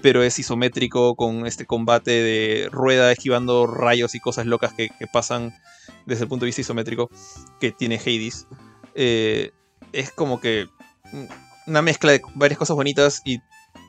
pero 0.00 0.22
es 0.22 0.38
isométrico 0.38 1.14
con 1.14 1.46
este 1.46 1.66
combate 1.66 2.10
de 2.10 2.68
rueda 2.70 3.12
esquivando 3.12 3.66
rayos 3.66 4.14
y 4.14 4.20
cosas 4.20 4.46
locas 4.46 4.72
que, 4.72 4.90
pasan 5.12 5.54
desde 6.06 6.24
el 6.24 6.28
punto 6.28 6.44
de 6.44 6.48
vista 6.48 6.62
isométrico 6.62 7.10
que 7.60 7.70
tiene 7.70 7.96
Hades. 7.96 8.46
Eh, 8.94 9.52
es 9.92 10.10
como 10.10 10.40
que 10.40 10.68
una 11.66 11.82
mezcla 11.82 12.12
de 12.12 12.22
varias 12.34 12.58
cosas 12.58 12.74
bonitas 12.74 13.22
y 13.24 13.38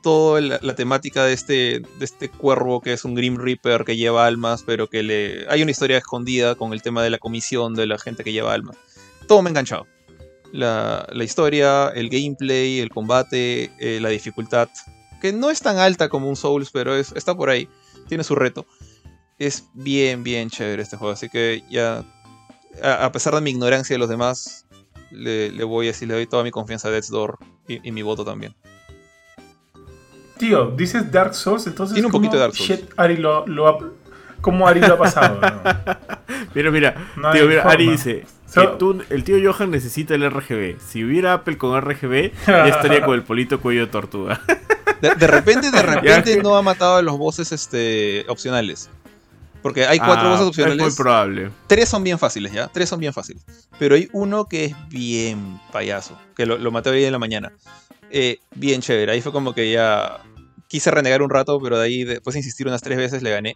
toda 0.02 0.40
la, 0.40 0.58
la 0.62 0.74
temática 0.74 1.24
de 1.24 1.32
este, 1.32 1.80
de 1.80 2.04
este 2.04 2.28
cuervo 2.28 2.80
que 2.80 2.92
es 2.92 3.04
un 3.04 3.14
Grim 3.14 3.36
Reaper 3.36 3.84
que 3.84 3.96
lleva 3.96 4.26
almas, 4.26 4.62
pero 4.62 4.88
que 4.88 5.02
le 5.02 5.46
hay 5.48 5.62
una 5.62 5.70
historia 5.70 5.98
escondida 5.98 6.54
con 6.54 6.72
el 6.72 6.82
tema 6.82 7.02
de 7.02 7.10
la 7.10 7.18
comisión 7.18 7.74
de 7.74 7.86
la 7.86 7.98
gente 7.98 8.22
que 8.22 8.32
lleva 8.32 8.52
almas. 8.52 8.76
Todo 9.26 9.42
me 9.42 9.48
ha 9.48 9.50
enganchado. 9.50 9.86
La, 10.52 11.06
la 11.12 11.24
historia, 11.24 11.88
el 11.88 12.08
gameplay, 12.08 12.78
el 12.78 12.90
combate, 12.90 13.72
eh, 13.78 13.98
la 14.00 14.08
dificultad, 14.08 14.68
que 15.20 15.32
no 15.32 15.50
es 15.50 15.60
tan 15.60 15.78
alta 15.78 16.08
como 16.08 16.28
un 16.28 16.36
Souls, 16.36 16.70
pero 16.70 16.94
es, 16.94 17.12
está 17.12 17.34
por 17.34 17.50
ahí, 17.50 17.68
tiene 18.08 18.22
su 18.22 18.34
reto. 18.34 18.66
Es 19.38 19.64
bien, 19.74 20.22
bien 20.22 20.50
chévere 20.50 20.82
este 20.82 20.96
juego, 20.96 21.12
así 21.12 21.28
que 21.28 21.64
ya, 21.68 22.04
a, 22.82 23.04
a 23.04 23.10
pesar 23.12 23.34
de 23.34 23.40
mi 23.40 23.50
ignorancia 23.50 23.94
de 23.94 23.98
los 23.98 24.08
demás, 24.08 24.66
le, 25.10 25.50
le 25.50 25.64
voy 25.64 25.86
a 25.86 25.90
decir, 25.90 26.06
le 26.06 26.14
doy 26.14 26.26
toda 26.26 26.44
mi 26.44 26.50
confianza 26.50 26.88
a 26.88 26.90
Death's 26.92 27.10
Door 27.10 27.38
y, 27.66 27.88
y 27.88 27.90
mi 27.90 28.02
voto 28.02 28.24
también. 28.24 28.54
Tío, 30.38 30.70
dices 30.72 31.10
Dark 31.10 31.34
Souls, 31.34 31.66
entonces. 31.66 31.94
Tiene 31.94 32.06
un 32.06 32.12
¿cómo 32.12 32.22
poquito 32.22 32.36
de 32.36 32.40
Dark 32.42 32.54
Souls. 32.54 32.80
Shit, 32.80 32.90
Ari 32.96 33.16
lo, 33.16 33.46
lo 33.46 33.68
ha. 33.68 33.78
¿Cómo 34.40 34.66
Ari 34.68 34.80
lo 34.80 34.94
ha 34.94 34.98
pasado? 34.98 35.40
no? 35.40 35.62
Mira, 36.54 36.70
mira, 36.70 37.12
No 37.16 37.32
tío, 37.32 37.46
mira, 37.46 37.62
Ari 37.62 37.90
dice 37.90 38.24
que 38.54 38.66
tú- 38.78 39.02
el 39.10 39.24
tío 39.24 39.36
Johan 39.52 39.70
necesita 39.70 40.14
el 40.14 40.24
RGB. 40.30 40.78
Si 40.80 41.04
hubiera 41.04 41.34
Apple 41.34 41.58
con 41.58 41.78
RGB, 41.80 42.32
ya 42.46 42.68
estaría 42.68 43.04
con 43.04 43.14
el 43.14 43.22
polito 43.22 43.60
cuello 43.60 43.80
de 43.80 43.86
tortuga. 43.92 44.40
De, 45.00 45.14
de 45.14 45.26
repente, 45.26 45.70
de 45.70 45.82
repente 45.82 46.42
no 46.42 46.56
ha 46.56 46.62
matado 46.62 46.96
a 46.96 47.02
los 47.02 47.18
bosses 47.18 47.52
este, 47.52 48.24
opcionales. 48.28 48.88
Porque 49.62 49.86
hay 49.86 49.98
cuatro 49.98 50.28
Ah, 50.28 50.30
bosses 50.40 50.48
Es 50.48 50.56
muy 50.58 50.64
opcionales. 50.72 50.96
probable. 50.96 51.50
Tres 51.66 51.88
son 51.88 52.04
bien 52.04 52.18
fáciles, 52.18 52.52
¿ya? 52.52 52.68
Tres 52.68 52.88
son 52.88 53.00
bien 53.00 53.14
fáciles. 53.14 53.42
Pero 53.78 53.94
hay 53.94 54.08
uno 54.12 54.44
que 54.44 54.66
es 54.66 54.74
bien 54.90 55.58
payaso. 55.72 56.18
Que 56.36 56.44
lo, 56.44 56.58
lo 56.58 56.70
maté 56.70 56.90
hoy 56.90 57.02
en 57.04 57.12
la 57.12 57.18
mañana. 57.18 57.50
Eh, 58.10 58.40
bien 58.54 58.82
chévere. 58.82 59.10
Ahí 59.12 59.22
fue 59.22 59.32
como 59.32 59.54
que 59.54 59.72
ya 59.72 60.20
quise 60.68 60.90
renegar 60.90 61.22
un 61.22 61.30
rato, 61.30 61.58
pero 61.62 61.78
de 61.78 61.86
ahí 61.86 62.04
después 62.04 62.34
de 62.34 62.40
insistir 62.40 62.66
unas 62.68 62.82
tres 62.82 62.98
veces 62.98 63.22
le 63.22 63.30
gané. 63.30 63.54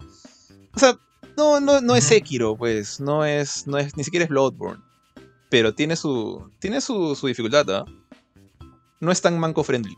O 0.74 0.78
sea, 0.78 0.96
no, 1.36 1.60
no, 1.60 1.82
no 1.82 1.94
es. 1.94 2.04
Sekiro, 2.04 2.56
pues. 2.56 3.00
No 3.00 3.26
es, 3.26 3.66
no 3.66 3.76
es, 3.76 3.94
ni 3.94 4.02
siquiera 4.02 4.24
es 4.24 4.30
Bloodborne. 4.30 4.82
Pero 5.50 5.74
tiene 5.74 5.96
su, 5.96 6.50
tiene 6.58 6.80
su, 6.80 7.14
su 7.16 7.26
dificultad, 7.26 7.68
¿ah? 7.70 7.84
No 9.00 9.10
es 9.12 9.20
tan 9.22 9.38
manco 9.38 9.62
friendly. 9.64 9.96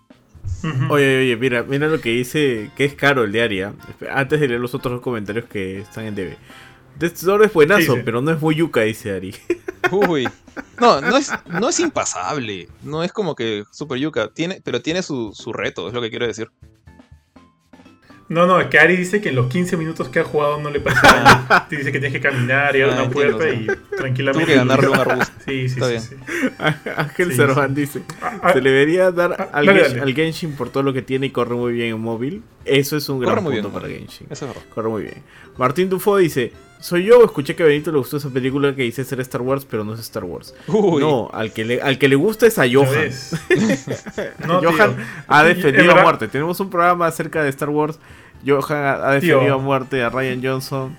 Oye, 0.90 1.18
oye, 1.20 1.36
mira, 1.36 1.62
mira 1.62 1.89
lo 1.89 2.01
que 2.01 2.10
dice, 2.10 2.70
que 2.77 2.85
es 2.85 2.94
caro 2.94 3.24
el 3.24 3.32
de 3.32 3.43
Aria. 3.43 3.74
Antes 4.12 4.40
de 4.40 4.48
leer 4.48 4.60
los 4.60 4.74
otros 4.74 5.01
comentarios 5.01 5.47
que 5.47 5.81
están 5.81 6.05
en 6.06 6.14
DB. 6.14 6.36
Door 7.22 7.44
es 7.44 7.52
buenazo, 7.52 7.81
Sí, 7.81 7.98
sí. 7.98 8.02
pero 8.05 8.20
no 8.20 8.31
es 8.31 8.40
muy 8.40 8.55
yuca, 8.56 8.82
dice 8.82 9.12
Ari. 9.12 9.35
Uy. 9.90 10.28
No, 10.78 11.01
no 11.01 11.16
es, 11.16 11.31
no 11.47 11.68
es 11.70 11.81
impasable. 11.81 12.68
No 12.82 13.02
es 13.02 13.12
como 13.12 13.35
que 13.35 13.64
Super 13.72 13.98
Yuka. 13.98 14.28
Tiene, 14.28 14.60
pero 14.62 14.82
tiene 14.82 15.02
su, 15.02 15.32
su 15.35 15.52
reto, 15.52 15.89
es 15.89 15.94
lo 15.94 16.01
que 16.02 16.10
quiero 16.10 16.27
decir. 16.27 16.51
No, 18.31 18.47
no, 18.47 18.61
es 18.61 18.69
que 18.69 18.78
Ari 18.78 18.97
dice 18.97 19.20
que 19.20 19.31
en 19.31 19.35
los 19.35 19.48
15 19.48 19.77
minutos 19.77 20.09
que 20.09 20.20
ha 20.20 20.24
jugado 20.24 20.61
no 20.61 20.70
le 20.70 20.78
pasa 20.78 21.02
nada. 21.02 21.66
Te 21.69 21.77
dice 21.77 21.90
que 21.90 21.98
tienes 21.98 22.12
que 22.12 22.20
caminar 22.27 22.77
y 22.77 22.81
abrir 22.82 22.85
Ah, 22.97 23.02
una 23.02 23.05
entiendo, 23.07 23.39
puerta 23.39 23.55
y 23.55 23.97
tranquilamente. 23.97 24.44
Tuvo 24.44 24.47
que 24.47 24.55
ganarle 24.55 24.89
un 24.89 24.94
arbusto. 24.97 25.32
Sí, 25.44 25.69
sí, 25.69 25.81
Está 25.81 25.86
sí, 25.86 25.90
bien. 25.90 26.02
sí. 26.02 26.86
Ángel 26.97 27.31
Sí, 27.31 27.36
Cervan 27.36 27.74
dice, 27.74 28.02
Ah, 28.23 28.39
ah, 28.40 28.52
se 28.52 28.61
le 28.61 28.70
debería 28.70 29.11
dar 29.11 29.35
ah, 29.36 29.48
al, 29.52 29.66
dale, 29.66 29.81
Genshin, 29.81 29.98
dale. 29.98 30.11
al 30.12 30.15
Genshin 30.16 30.52
por 30.57 30.70
todo 30.70 30.85
lo 30.85 30.93
que 30.93 31.02
tiene 31.02 31.27
y 31.27 31.31
corre 31.31 31.57
muy 31.57 31.73
bien 31.73 31.89
en 31.97 32.01
móvil. 32.01 32.43
Eso 32.65 32.97
es 32.97 33.09
un 33.09 33.19
gran 33.19 33.43
muy 33.43 33.55
punto 33.55 33.69
bien, 33.70 33.82
para. 33.82 33.93
Genshin. 33.93 34.28
Eso 34.31 34.44
es 34.47 34.55
verdad. 34.55 34.69
Corre 34.73 34.89
muy 34.90 35.02
bien. 35.02 35.23
Martín 35.59 35.89
Dufo 35.89 36.16
dice, 36.19 36.52
soy 36.78 37.02
yo, 37.07 37.24
escuché 37.24 37.57
que 37.57 37.65
a 37.65 37.66
Benito 37.66 37.90
le 37.90 37.98
gustó 37.98 38.19
esa 38.19 38.31
película 38.31 38.77
que 38.77 38.82
dice 38.82 39.02
ser 39.02 39.19
Star 39.23 39.43
Wars, 39.43 39.66
pero 39.69 39.82
no 39.82 39.94
es 39.94 40.01
Star 40.01 40.23
Wars. 40.23 40.55
Uy. 40.69 41.01
No, 41.02 41.28
al 41.32 41.52
que, 41.52 41.65
le, 41.65 41.82
al 41.82 41.98
que 41.98 42.07
le 42.09 42.15
gusta 42.15 42.47
es 42.47 42.61
a 42.61 42.66
¿ya 42.66 42.78
Johan. 42.78 43.11
No, 44.47 44.61
Johan 44.62 44.94
tío. 44.97 45.05
ha 45.27 45.43
defendido 45.43 45.93
a 45.98 46.02
muerte. 46.02 46.28
Tenemos 46.28 46.61
un 46.61 46.70
programa 46.70 47.07
acerca 47.09 47.43
de 47.43 47.48
Star 47.51 47.70
Wars. 47.70 47.98
Johan 48.47 49.01
ha 49.03 49.21
Tío. 49.21 49.55
a 49.55 49.59
muerte 49.59 50.03
a 50.03 50.11
Ryan 50.11 50.41
Johnson. 50.43 50.97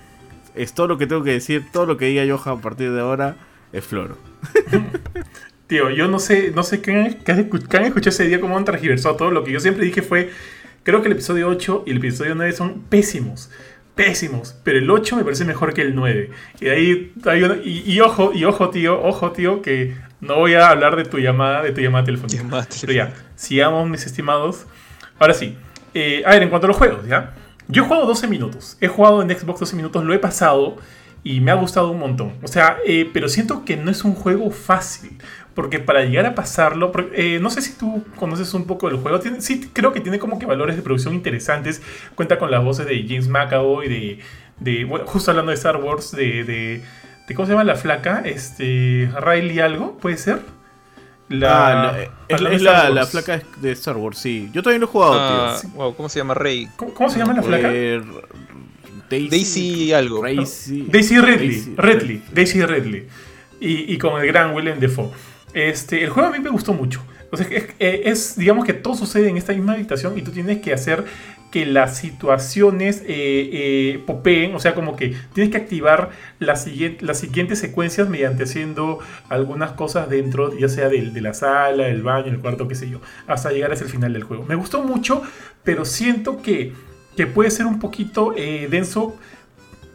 Es 0.54 0.74
todo 0.74 0.86
lo 0.86 0.98
que 0.98 1.06
tengo 1.06 1.22
que 1.22 1.32
decir. 1.32 1.64
Todo 1.72 1.86
lo 1.86 1.96
que 1.96 2.06
diga 2.06 2.22
Johan 2.26 2.58
a 2.58 2.60
partir 2.60 2.92
de 2.92 3.00
ahora 3.00 3.36
es 3.72 3.84
floro. 3.84 4.16
Tío, 5.66 5.88
yo 5.90 6.06
no 6.08 6.18
sé, 6.18 6.52
no 6.54 6.62
sé 6.62 6.82
qué 6.82 6.92
han, 6.92 7.14
qué 7.14 7.32
han 7.32 7.48
escu- 7.48 7.66
qué 7.66 7.76
han 7.78 7.84
escuchado 7.84 8.10
ese 8.10 8.24
día 8.26 8.40
cómo 8.40 8.56
han 8.58 8.64
transgiversado 8.64 9.16
todo. 9.16 9.30
Lo 9.30 9.42
que 9.44 9.52
yo 9.52 9.60
siempre 9.60 9.84
dije 9.86 10.02
fue, 10.02 10.30
creo 10.82 11.00
que 11.00 11.08
el 11.08 11.12
episodio 11.12 11.48
8 11.48 11.84
y 11.86 11.90
el 11.92 11.96
episodio 11.98 12.34
9 12.34 12.52
son 12.52 12.82
pésimos. 12.82 13.50
Pésimos. 13.94 14.54
Pero 14.64 14.78
el 14.78 14.90
8 14.90 15.16
me 15.16 15.24
parece 15.24 15.44
mejor 15.46 15.72
que 15.72 15.80
el 15.82 15.94
9. 15.94 16.30
Y 16.60 16.68
ahí, 16.68 17.12
hay 17.24 17.42
una- 17.42 17.56
y, 17.64 17.84
y 17.90 18.00
ojo, 18.00 18.32
y 18.34 18.44
ojo, 18.44 18.68
tío, 18.70 19.02
ojo, 19.02 19.32
tío, 19.32 19.62
que 19.62 19.94
no 20.20 20.36
voy 20.36 20.54
a 20.54 20.68
hablar 20.68 20.96
de 20.96 21.04
tu 21.04 21.18
llamada, 21.18 21.62
de 21.62 21.72
tu 21.72 21.80
llamada 21.80 22.04
telefónica. 22.04 22.42
Llamada 22.42 22.66
Pero 22.80 22.92
ya, 22.92 23.14
sigamos, 23.34 23.88
mis 23.88 24.04
estimados. 24.04 24.66
Ahora 25.18 25.32
sí. 25.32 25.56
Eh, 25.94 26.22
a 26.26 26.30
ver, 26.30 26.42
en 26.44 26.48
cuanto 26.48 26.66
a 26.66 26.68
los 26.68 26.76
juegos, 26.76 27.06
¿ya? 27.06 27.34
Yo 27.68 27.84
he 27.84 27.86
jugado 27.86 28.06
12 28.06 28.26
minutos. 28.28 28.76
He 28.80 28.88
jugado 28.88 29.22
en 29.22 29.30
Xbox 29.30 29.60
12 29.60 29.76
minutos, 29.76 30.04
lo 30.04 30.12
he 30.14 30.18
pasado 30.18 30.76
y 31.24 31.40
me 31.40 31.50
ha 31.50 31.54
gustado 31.54 31.90
un 31.90 31.98
montón. 31.98 32.32
O 32.42 32.48
sea, 32.48 32.78
eh, 32.86 33.08
pero 33.12 33.28
siento 33.28 33.64
que 33.64 33.76
no 33.76 33.90
es 33.90 34.04
un 34.04 34.14
juego 34.14 34.50
fácil. 34.50 35.18
Porque 35.54 35.78
para 35.78 36.02
llegar 36.04 36.24
a 36.26 36.34
pasarlo, 36.34 36.90
eh, 37.12 37.38
no 37.40 37.50
sé 37.50 37.60
si 37.60 37.74
tú 37.74 38.02
conoces 38.16 38.52
un 38.54 38.66
poco 38.66 38.88
del 38.88 38.96
juego. 38.98 39.20
Sí, 39.38 39.70
creo 39.72 39.92
que 39.92 40.00
tiene 40.00 40.18
como 40.18 40.38
que 40.38 40.46
valores 40.46 40.76
de 40.76 40.82
producción 40.82 41.14
interesantes. 41.14 41.82
Cuenta 42.14 42.38
con 42.38 42.50
las 42.50 42.64
voces 42.64 42.86
de 42.86 43.04
James 43.06 43.28
McAvoy, 43.28 43.86
de, 43.88 44.18
de 44.60 44.84
bueno, 44.86 45.06
justo 45.06 45.30
hablando 45.30 45.50
de 45.50 45.56
Star 45.56 45.76
Wars, 45.76 46.10
de, 46.12 46.44
de, 46.44 46.82
de- 47.28 47.34
¿cómo 47.34 47.46
se 47.46 47.52
llama 47.52 47.64
la 47.64 47.76
flaca? 47.76 48.22
Este, 48.24 49.10
Riley 49.20 49.60
algo, 49.60 49.98
¿puede 49.98 50.16
ser? 50.16 50.40
La, 51.32 51.66
Ah, 51.68 51.92
la- 51.92 52.52
es, 52.52 52.62
la, 52.62 52.88
la 52.90 53.00
Wars. 53.02 53.10
flaca 53.10 53.42
de 53.60 53.72
Star 53.72 53.96
Wars, 53.96 54.18
sí. 54.18 54.48
Yo 54.52 54.62
también 54.62 54.80
lo 54.80 54.86
he 54.86 54.90
jugado, 54.90 55.14
Ah, 55.16 55.56
tío. 55.60 55.70
wow, 55.70 55.94
¿cómo 55.94 56.08
se 56.08 56.18
llama? 56.18 56.34
Rey. 56.34 56.68
¿Cómo, 56.76 56.92
cómo 56.94 57.08
se 57.10 57.18
llama 57.18 57.32
la 57.34 57.42
flaca? 57.42 57.68
Eh, 57.72 58.00
Daisy, 59.10 59.28
Daisy 59.28 59.92
algo. 59.92 60.22
Daisy, 60.22 60.86
Daisy 60.88 61.18
Ridley. 61.20 61.48
Daisy 61.48 61.74
Ridley. 61.76 62.22
Daisy 62.32 62.62
Ridley. 62.64 63.06
Y, 63.60 63.92
y 63.94 63.98
con 63.98 64.20
el 64.20 64.26
gran 64.26 64.54
Willem 64.54 64.80
Dafoe. 64.80 65.10
Este, 65.52 66.02
el 66.02 66.10
juego 66.10 66.28
a 66.30 66.32
mí 66.32 66.38
me 66.38 66.50
gustó 66.50 66.72
mucho. 66.72 67.02
O 67.30 67.36
sea, 67.36 67.46
es, 67.50 67.64
eh, 67.78 68.02
es, 68.06 68.36
digamos 68.36 68.64
que 68.64 68.72
todo 68.72 68.94
sucede 68.94 69.28
en 69.28 69.36
esta 69.36 69.52
misma 69.52 69.72
habitación 69.74 70.18
y 70.18 70.22
tú 70.22 70.30
tienes 70.30 70.60
que 70.60 70.72
hacer 70.72 71.04
que 71.52 71.66
las 71.66 71.98
situaciones 71.98 73.02
eh, 73.02 73.04
eh, 73.52 74.02
popeen, 74.06 74.54
o 74.56 74.58
sea, 74.58 74.74
como 74.74 74.96
que 74.96 75.14
tienes 75.34 75.52
que 75.52 75.58
activar 75.58 76.10
las, 76.40 76.64
siguiente- 76.64 77.04
las 77.04 77.18
siguientes 77.20 77.58
secuencias 77.60 78.08
mediante 78.08 78.42
haciendo 78.44 78.98
algunas 79.28 79.72
cosas 79.72 80.08
dentro, 80.08 80.58
ya 80.58 80.68
sea 80.68 80.88
de, 80.88 81.20
la 81.20 81.34
sala, 81.34 81.86
el 81.88 82.02
baño, 82.02 82.28
el 82.32 82.40
cuarto, 82.40 82.66
qué 82.66 82.74
sé 82.74 82.88
yo, 82.90 83.00
hasta 83.28 83.52
llegar 83.52 83.70
hasta 83.70 83.84
el 83.84 83.90
final 83.90 84.12
del 84.14 84.24
juego. 84.24 84.44
Me 84.48 84.54
gustó 84.56 84.82
mucho, 84.82 85.22
pero 85.62 85.84
siento 85.84 86.42
que, 86.42 86.72
puede 87.34 87.50
ser 87.52 87.66
un 87.66 87.78
poquito 87.78 88.32
eh, 88.36 88.66
denso 88.70 89.16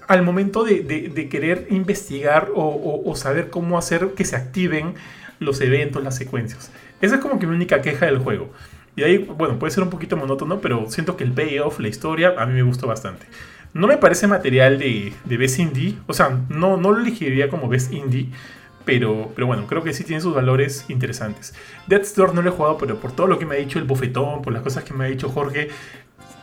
al 0.08 0.22
momento 0.22 0.64
de, 0.64 1.28
querer 1.30 1.68
investigar 1.72 2.50
o, 2.56 2.62
o- 2.64 3.10
o 3.12 3.16
saber 3.16 3.50
cómo 3.50 3.78
hacer 3.78 4.10
que 4.16 4.24
se 4.24 4.36
activen 4.38 4.94
los 5.40 5.60
eventos, 5.62 6.04
las 6.04 6.16
secuencias. 6.16 6.72
Esa 7.02 7.16
es 7.16 7.22
como 7.22 7.40
que 7.40 7.48
mi 7.48 7.56
única 7.56 7.82
queja 7.82 8.06
del 8.06 8.20
juego. 8.20 8.52
Y 8.98 9.04
ahí, 9.04 9.20
bueno, 9.20 9.60
puede 9.60 9.72
ser 9.72 9.84
un 9.84 9.92
poquito 9.92 10.18
monótono, 10.18 10.60
pero 10.60 10.90
siento 10.90 11.16
que 11.16 11.24
el 11.24 11.32
payoff, 11.32 11.80
la 11.80 11.88
historia, 11.88 12.34
a 12.36 12.48
mí 12.48 12.54
me 12.54 12.64
gustó 12.64 12.88
bastante. 12.88 13.28
No 13.74 13.86
me 13.86 13.98
parece 13.98 14.26
material 14.28 14.80
de, 14.80 15.14
de 15.24 15.38
Best 15.38 15.60
Indie, 15.60 15.96
o 16.08 16.14
sea, 16.14 16.42
no, 16.50 16.78
no 16.78 16.92
lo 16.92 17.02
elegiría 17.02 17.48
como 17.48 17.70
Best 17.70 17.94
Indie, 17.94 18.30
pero, 18.86 19.32
pero 19.36 19.46
bueno, 19.46 19.68
creo 19.68 19.84
que 19.84 19.94
sí 19.94 20.04
tiene 20.04 20.20
sus 20.20 20.34
valores 20.34 20.86
interesantes. 20.90 21.54
Death's 21.86 22.16
Door 22.16 22.34
no 22.34 22.42
lo 22.42 22.50
he 22.50 22.54
jugado, 22.54 22.80
pero 22.80 23.00
por 23.00 23.12
todo 23.12 23.28
lo 23.28 23.38
que 23.38 23.46
me 23.46 23.56
ha 23.56 23.60
dicho 23.60 23.78
el 23.78 23.86
bofetón, 23.86 24.42
por 24.42 24.52
las 24.52 24.64
cosas 24.64 24.84
que 24.84 24.96
me 24.96 25.06
ha 25.06 25.08
dicho 25.08 25.30
Jorge, 25.30 25.68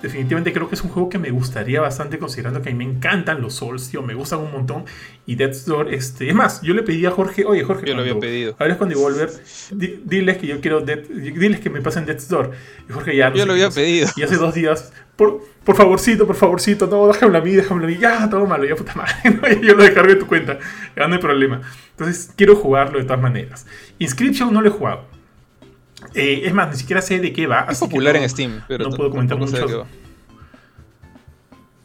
definitivamente 0.02 0.52
creo 0.52 0.68
que 0.68 0.74
es 0.74 0.82
un 0.82 0.90
juego 0.90 1.08
que 1.08 1.18
me 1.18 1.30
gustaría 1.30 1.80
bastante, 1.80 2.18
considerando 2.18 2.60
que 2.62 2.68
a 2.68 2.72
mí 2.72 2.78
me 2.84 2.90
encantan 2.90 3.40
los 3.40 3.54
Souls, 3.54 3.88
tío, 3.90 4.02
me 4.02 4.14
gustan 4.14 4.40
un 4.40 4.52
montón. 4.52 4.84
Y 5.26 5.36
Death's 5.36 5.64
Door, 5.64 5.92
este, 5.94 6.28
es 6.28 6.34
más, 6.34 6.60
yo 6.62 6.74
le 6.74 6.82
pedí 6.82 7.04
a 7.06 7.10
Jorge, 7.10 7.44
oye 7.46 7.64
Jorge, 7.64 7.86
Yo 7.86 7.94
lo 7.94 8.02
había 8.02 8.18
pedido. 8.18 8.54
hables 8.58 8.76
con 8.76 8.88
Devolver, 8.90 9.30
di- 9.70 10.00
diles 10.04 10.36
que 10.38 10.46
yo 10.46 10.60
quiero, 10.60 10.84
Death- 10.84 11.08
diles 11.08 11.60
que 11.60 11.70
me 11.70 11.80
pasen 11.80 12.04
Death's 12.06 12.28
Door. 12.28 12.50
Y 12.88 12.92
Jorge 12.92 13.16
ya 13.16 13.30
Yo 13.32 13.40
sé 13.40 13.46
lo 13.46 13.52
había 13.54 13.70
pedido. 13.70 14.08
Y 14.16 14.22
hace 14.22 14.36
dos 14.36 14.54
días, 14.54 14.92
por, 15.16 15.42
por 15.64 15.76
favorcito, 15.76 16.26
por 16.26 16.36
favorcito, 16.36 16.86
no, 16.86 17.06
déjame 17.06 17.38
a 17.38 17.40
mí, 17.40 17.52
déjame 17.52 17.84
a 17.84 17.86
mí, 17.86 17.96
ya, 17.98 18.28
todo 18.28 18.44
malo, 18.46 18.64
ya 18.66 18.76
puta 18.76 18.94
madre, 18.94 19.60
yo 19.62 19.74
lo 19.74 19.82
descargué 19.82 20.14
de 20.14 20.20
tu 20.20 20.26
cuenta, 20.26 20.58
ya 20.96 21.06
no 21.08 21.14
hay 21.14 21.20
problema. 21.20 21.62
Entonces, 21.90 22.30
quiero 22.36 22.56
jugarlo 22.56 22.98
de 22.98 23.04
todas 23.04 23.22
maneras. 23.22 23.66
Inscription 23.98 24.52
no 24.52 24.60
lo 24.60 24.68
he 24.68 24.72
jugado. 24.72 25.13
Eh, 26.14 26.42
es 26.44 26.52
más, 26.54 26.70
ni 26.70 26.76
siquiera 26.76 27.00
sé 27.02 27.18
de 27.20 27.32
qué 27.32 27.46
va. 27.46 27.60
Es 27.62 27.68
así 27.70 27.84
que 27.86 27.90
popular 27.90 28.14
no- 28.14 28.22
en 28.22 28.28
Steam, 28.28 28.62
pero 28.68 28.88
no 28.88 28.96
puedo 28.96 29.10
comentar 29.10 29.38
mucho. 29.38 29.66
qué 29.66 29.74
va. 29.74 29.86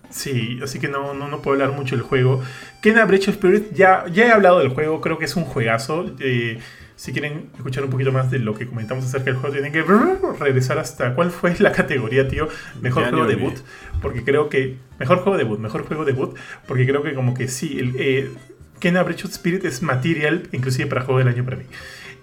Sí, 0.10 0.60
así 0.64 0.80
que 0.80 0.88
no, 0.88 1.14
no, 1.14 1.28
no 1.28 1.42
puedo 1.42 1.62
hablar 1.62 1.78
mucho 1.78 1.96
del 1.96 2.04
juego. 2.04 2.42
Kena 2.82 3.06
Breach 3.06 3.28
of 3.28 3.36
Spirit, 3.36 3.72
ya, 3.74 4.06
ya 4.12 4.26
he 4.26 4.32
hablado 4.32 4.60
del 4.60 4.70
juego, 4.70 5.02
creo 5.02 5.20
que 5.20 5.26
es 5.26 5.36
un 5.36 5.44
juegazo. 5.46 6.16
Eh, 6.20 6.60
si 6.96 7.12
quieren 7.14 7.50
escuchar 7.56 7.84
un 7.84 7.92
poquito 7.92 8.12
más 8.12 8.32
de 8.32 8.40
lo 8.40 8.56
que 8.56 8.66
comentamos 8.66 9.06
acerca 9.06 9.26
del 9.26 9.36
juego, 9.36 9.54
tienen 9.54 9.72
que 9.72 9.84
regresar 10.40 10.80
hasta 10.80 11.14
cuál 11.14 11.30
fue 11.30 11.56
la 11.60 11.72
categoría, 11.72 12.28
tío. 12.28 12.48
Mejor 12.82 13.04
Ya 13.04 13.10
juego 13.12 13.28
debut. 13.28 13.54
Porque 14.02 14.24
creo 14.24 14.50
que. 14.50 14.78
Mejor 15.00 15.20
juego 15.20 15.38
debut, 15.38 15.60
mejor 15.60 15.86
juego 15.86 16.04
debut. 16.06 16.36
Porque 16.68 16.88
creo 16.88 17.04
que 17.04 17.14
como 17.14 17.36
que 17.36 17.48
sí, 17.48 17.78
el, 17.80 17.96
eh, 18.00 18.32
Kena 18.80 19.04
Breach 19.04 19.26
of 19.26 19.32
Spirit 19.32 19.64
es 19.66 19.84
material, 19.84 20.48
inclusive 20.52 20.88
para 20.90 21.02
juego 21.02 21.20
del 21.20 21.28
año 21.28 21.46
para 21.46 21.58
mí. 21.58 21.66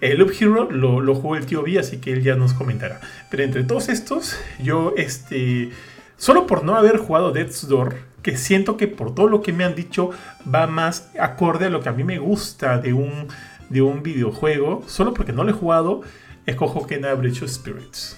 El 0.01 0.19
Loop 0.19 0.31
Hero 0.39 0.69
lo, 0.69 1.01
lo 1.01 1.15
jugó 1.15 1.35
el 1.35 1.45
tío 1.45 1.63
B, 1.63 1.79
así 1.79 1.97
que 1.97 2.13
él 2.13 2.23
ya 2.23 2.35
nos 2.35 2.53
comentará. 2.53 2.99
Pero 3.29 3.43
entre 3.43 3.63
todos 3.63 3.89
estos, 3.89 4.37
yo 4.61 4.93
este. 4.97 5.71
Solo 6.17 6.47
por 6.47 6.63
no 6.63 6.75
haber 6.75 6.97
jugado 6.97 7.31
Death's 7.31 7.67
Door, 7.67 7.95
que 8.23 8.37
siento 8.37 8.75
que 8.75 8.87
por 8.87 9.13
todo 9.13 9.27
lo 9.27 9.41
que 9.41 9.53
me 9.53 9.63
han 9.63 9.75
dicho 9.75 10.09
va 10.51 10.65
más 10.65 11.11
acorde 11.19 11.65
a 11.65 11.69
lo 11.69 11.81
que 11.81 11.89
a 11.89 11.91
mí 11.91 12.03
me 12.03 12.17
gusta 12.17 12.79
de 12.79 12.93
un, 12.93 13.27
de 13.69 13.81
un 13.83 14.01
videojuego, 14.01 14.83
solo 14.87 15.13
porque 15.13 15.31
no 15.31 15.43
lo 15.43 15.51
he 15.51 15.53
jugado, 15.53 16.01
escojo 16.47 16.87
Kena 16.87 17.13
Breach 17.13 17.43
of 17.43 17.49
Spirits. 17.49 18.17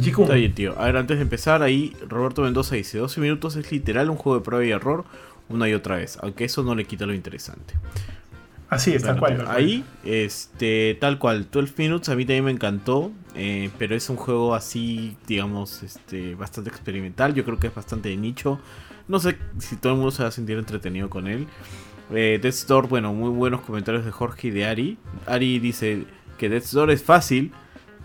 Jikun. 0.00 0.24
Está 0.24 0.54
tío. 0.54 0.74
A 0.78 0.86
ver, 0.86 0.96
antes 0.96 1.18
de 1.18 1.22
empezar, 1.22 1.62
ahí 1.62 1.94
Roberto 2.08 2.42
Mendoza 2.42 2.74
dice: 2.74 2.98
12 2.98 3.20
minutos 3.20 3.56
es 3.56 3.70
literal 3.70 4.10
un 4.10 4.16
juego 4.16 4.38
de 4.38 4.44
prueba 4.44 4.64
y 4.64 4.70
error 4.70 5.04
una 5.48 5.68
y 5.68 5.74
otra 5.74 5.96
vez, 5.96 6.18
aunque 6.22 6.44
eso 6.44 6.62
no 6.62 6.74
le 6.74 6.84
quita 6.84 7.06
lo 7.06 7.14
interesante. 7.14 7.74
Así 8.74 8.92
es, 8.92 9.02
tal 9.02 9.18
cual. 9.18 9.44
Ahí, 9.48 9.84
este, 10.04 10.96
tal 11.00 11.18
cual, 11.18 11.46
12 11.50 11.74
Minutes 11.78 12.08
a 12.08 12.16
mí 12.16 12.24
también 12.24 12.44
me 12.44 12.50
encantó, 12.50 13.12
eh, 13.34 13.70
pero 13.78 13.94
es 13.94 14.08
un 14.10 14.16
juego 14.16 14.54
así, 14.54 15.16
digamos, 15.26 15.82
este, 15.82 16.34
bastante 16.34 16.70
experimental, 16.70 17.34
yo 17.34 17.44
creo 17.44 17.58
que 17.58 17.68
es 17.68 17.74
bastante 17.74 18.08
de 18.08 18.16
nicho, 18.16 18.58
no 19.06 19.20
sé 19.20 19.36
si 19.58 19.76
todo 19.76 19.92
el 19.92 19.98
mundo 19.98 20.10
se 20.10 20.22
va 20.22 20.28
a 20.30 20.32
sentir 20.32 20.58
entretenido 20.58 21.10
con 21.10 21.28
él. 21.28 21.46
Eh, 22.12 22.38
Death's 22.42 22.66
Door, 22.66 22.88
bueno, 22.88 23.12
muy 23.14 23.30
buenos 23.30 23.60
comentarios 23.62 24.04
de 24.04 24.10
Jorge 24.10 24.48
y 24.48 24.50
de 24.50 24.66
Ari. 24.66 24.98
Ari 25.26 25.58
dice 25.58 26.04
que 26.38 26.48
Death's 26.48 26.72
Door 26.72 26.90
es 26.90 27.02
fácil, 27.02 27.52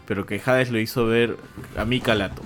pero 0.06 0.26
que 0.26 0.42
Hades 0.44 0.72
lo 0.72 0.80
hizo 0.80 1.06
ver 1.06 1.38
a 1.78 1.86
mí 1.86 2.00
calato. 2.00 2.42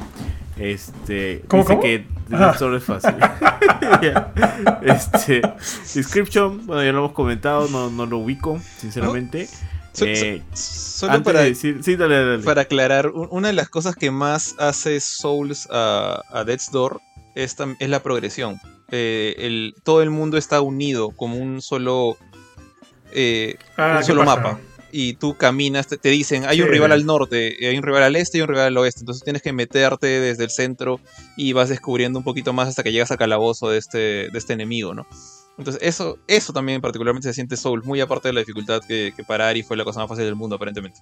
Este, 0.57 1.43
¿Cómo, 1.47 1.63
dice 1.63 1.73
cómo? 1.73 1.81
que 1.81 2.05
Ah. 2.31 2.55
Door 2.59 2.75
es 2.75 2.83
fácil. 2.83 3.15
Ya. 4.01 4.33
Este, 4.81 5.41
Description, 5.93 6.65
bueno, 6.65 6.83
ya 6.83 6.91
lo 6.91 6.99
hemos 6.99 7.11
comentado, 7.13 7.67
no, 7.69 7.89
no 7.89 8.05
lo 8.05 8.17
ubico, 8.19 8.59
sinceramente. 8.77 9.47
So- 9.93 10.05
Eh, 10.05 10.41
so- 10.53 11.05
solo 11.05 11.13
antes 11.13 11.25
para, 11.25 11.41
de 11.43 11.49
decir, 11.49 11.83
sí, 11.83 11.95
dale, 11.95 12.15
dale. 12.25 12.43
para 12.43 12.61
aclarar, 12.63 13.09
un- 13.09 13.27
una 13.31 13.47
de 13.49 13.53
las 13.53 13.69
cosas 13.69 13.95
que 13.95 14.09
más 14.11 14.55
hace 14.59 14.99
Souls 14.99 15.67
a, 15.71 16.21
a 16.31 16.43
Death's 16.43 16.71
Door 16.71 17.01
es, 17.35 17.55
la 17.89 18.01
progresión. 18.01 18.59
eh, 18.91 19.35
el, 19.39 19.73
todo 19.83 20.01
el 20.03 20.09
mundo 20.11 20.37
está 20.37 20.61
unido 20.61 21.11
como 21.11 21.37
un 21.37 21.61
solo, 21.61 22.17
eh, 23.11 23.55
Ah, 23.77 23.93
un 23.93 23.97
¿qué 23.99 24.03
solo 24.05 24.25
pasa? 24.25 24.35
mapa. 24.41 24.59
Y 24.95 25.15
tú 25.15 25.35
caminas, 25.35 25.87
te, 25.87 25.97
te 25.97 26.09
dicen, 26.09 26.45
hay 26.45 26.61
un 26.61 26.67
Sí. 26.67 26.73
rival 26.73 26.91
al 26.91 27.05
norte, 27.05 27.57
hay 27.67 27.75
un 27.75 27.83
rival 27.83 28.03
al 28.03 28.15
este 28.15 28.37
y 28.37 28.41
un 28.41 28.47
rival 28.47 28.67
al 28.67 28.77
oeste. 28.77 28.99
Entonces 29.01 29.23
tienes 29.23 29.41
que 29.41 29.51
meterte 29.51 30.05
desde 30.05 30.43
el 30.43 30.51
centro 30.51 30.99
y 31.35 31.51
vas 31.53 31.69
descubriendo 31.69 32.19
un 32.19 32.23
poquito 32.23 32.53
más 32.53 32.67
hasta 32.69 32.83
que 32.83 32.91
llegas 32.91 33.09
al 33.09 33.17
calabozo 33.17 33.69
de 33.69 33.79
este, 33.79 33.97
de 33.97 34.37
este 34.37 34.53
enemigo, 34.53 34.93
¿no? 34.93 35.07
Entonces 35.57 35.81
eso, 35.83 36.19
eso 36.27 36.53
también 36.53 36.79
particularmente 36.79 37.27
se 37.27 37.33
siente 37.33 37.57
Souls, 37.57 37.85
muy 37.85 38.01
aparte 38.01 38.27
de 38.27 38.33
la 38.33 38.39
dificultad 38.41 38.81
que, 38.87 39.13
que 39.15 39.23
para 39.23 39.49
Ari 39.49 39.63
fue 39.63 39.77
la 39.77 39.83
cosa 39.83 39.99
más 39.99 40.09
fácil 40.09 40.25
del 40.25 40.35
mundo 40.35 40.55
aparentemente. 40.57 40.99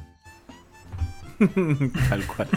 Tal 2.10 2.26
cual. 2.28 2.48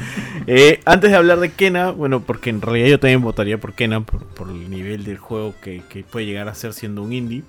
Eh, 0.46 0.80
antes 0.84 1.10
de 1.10 1.16
hablar 1.16 1.40
de 1.40 1.50
Kena, 1.50 1.90
bueno, 1.90 2.20
porque 2.20 2.50
en 2.50 2.60
realidad 2.60 2.88
yo 2.88 3.00
también 3.00 3.22
votaría 3.22 3.58
por 3.58 3.72
Kena 3.74 4.04
por, 4.04 4.26
por 4.26 4.48
el 4.50 4.68
nivel 4.70 5.04
del 5.04 5.18
juego 5.18 5.54
que, 5.62 5.82
que 5.88 6.04
puede 6.04 6.26
llegar 6.26 6.48
a 6.48 6.54
ser 6.54 6.72
siendo 6.74 7.02
un 7.02 7.12
indie. 7.12 7.42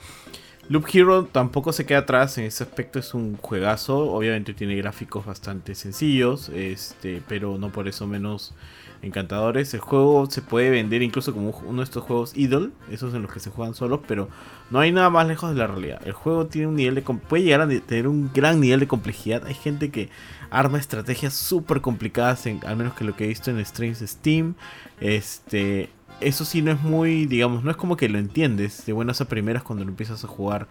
Loop 0.68 0.86
Hero 0.92 1.26
tampoco 1.26 1.72
se 1.72 1.86
queda 1.86 2.00
atrás, 2.00 2.40
en 2.40 2.46
ese 2.46 2.64
aspecto 2.64 2.98
es 2.98 3.14
un 3.14 3.38
juegazo, 3.38 4.12
obviamente 4.12 4.56
tiene 4.56 4.76
gráficos 4.76 5.24
bastante 5.24 5.76
sencillos, 5.76 6.50
este, 6.50 7.22
pero 7.28 7.60
no 7.60 7.72
por 7.72 7.88
eso 7.88 8.08
menos 8.08 8.56
encantadores. 9.04 9.74
El 9.76 9.80
juego 9.82 10.30
se 10.30 10.42
puede 10.42 10.72
vender 10.72 11.04
incluso 11.04 11.34
como 11.34 11.52
uno 11.66 11.82
de 11.82 11.84
estos 11.84 12.04
juegos 12.04 12.36
idle, 12.36 12.72
esos 12.90 13.14
en 13.14 13.22
los 13.22 13.32
que 13.32 13.40
se 13.40 13.52
juegan 13.52 13.76
solos, 13.76 14.00
pero 14.08 14.28
no 14.72 14.80
hay 14.80 14.92
nada 14.92 15.12
más 15.12 15.28
lejos 15.28 15.52
de 15.52 15.58
la 15.58 15.68
realidad. 15.68 16.02
El 16.04 16.14
juego 16.14 16.48
tiene 16.48 16.68
un 16.68 16.76
nivel 16.76 16.96
de 16.96 17.02
puede 17.02 17.44
llegar 17.44 17.62
a 17.62 17.68
tener 17.68 18.08
un 18.08 18.32
gran 18.34 18.60
nivel 18.60 18.80
de 18.80 18.88
complejidad. 18.88 19.46
Hay 19.46 19.54
gente 19.54 19.92
que 19.92 20.10
arma 20.50 20.80
estrategias 20.80 21.36
súper 21.36 21.82
complicadas, 21.82 22.48
en, 22.48 22.60
al 22.66 22.76
menos 22.76 22.96
que 22.96 23.04
lo 23.04 23.16
que 23.16 23.26
he 23.26 23.28
visto 23.28 23.52
en 23.52 23.64
streams 23.64 24.00
Steam. 24.00 24.56
Este, 25.00 25.90
eso 26.22 26.46
sí 26.46 26.62
no 26.62 26.72
es 26.72 26.82
muy, 26.82 27.26
digamos, 27.26 27.64
no 27.64 27.72
es 27.72 27.78
como 27.78 27.98
que 27.98 28.10
lo 28.10 28.18
entiendes 28.18 28.86
de 28.86 28.94
buenas 28.94 29.22
a 29.22 29.26
primeras 29.26 29.64
cuando 29.64 29.84
lo 29.84 29.92
empiezas 29.92 30.24
a 30.24 30.28
jugar. 30.28 30.68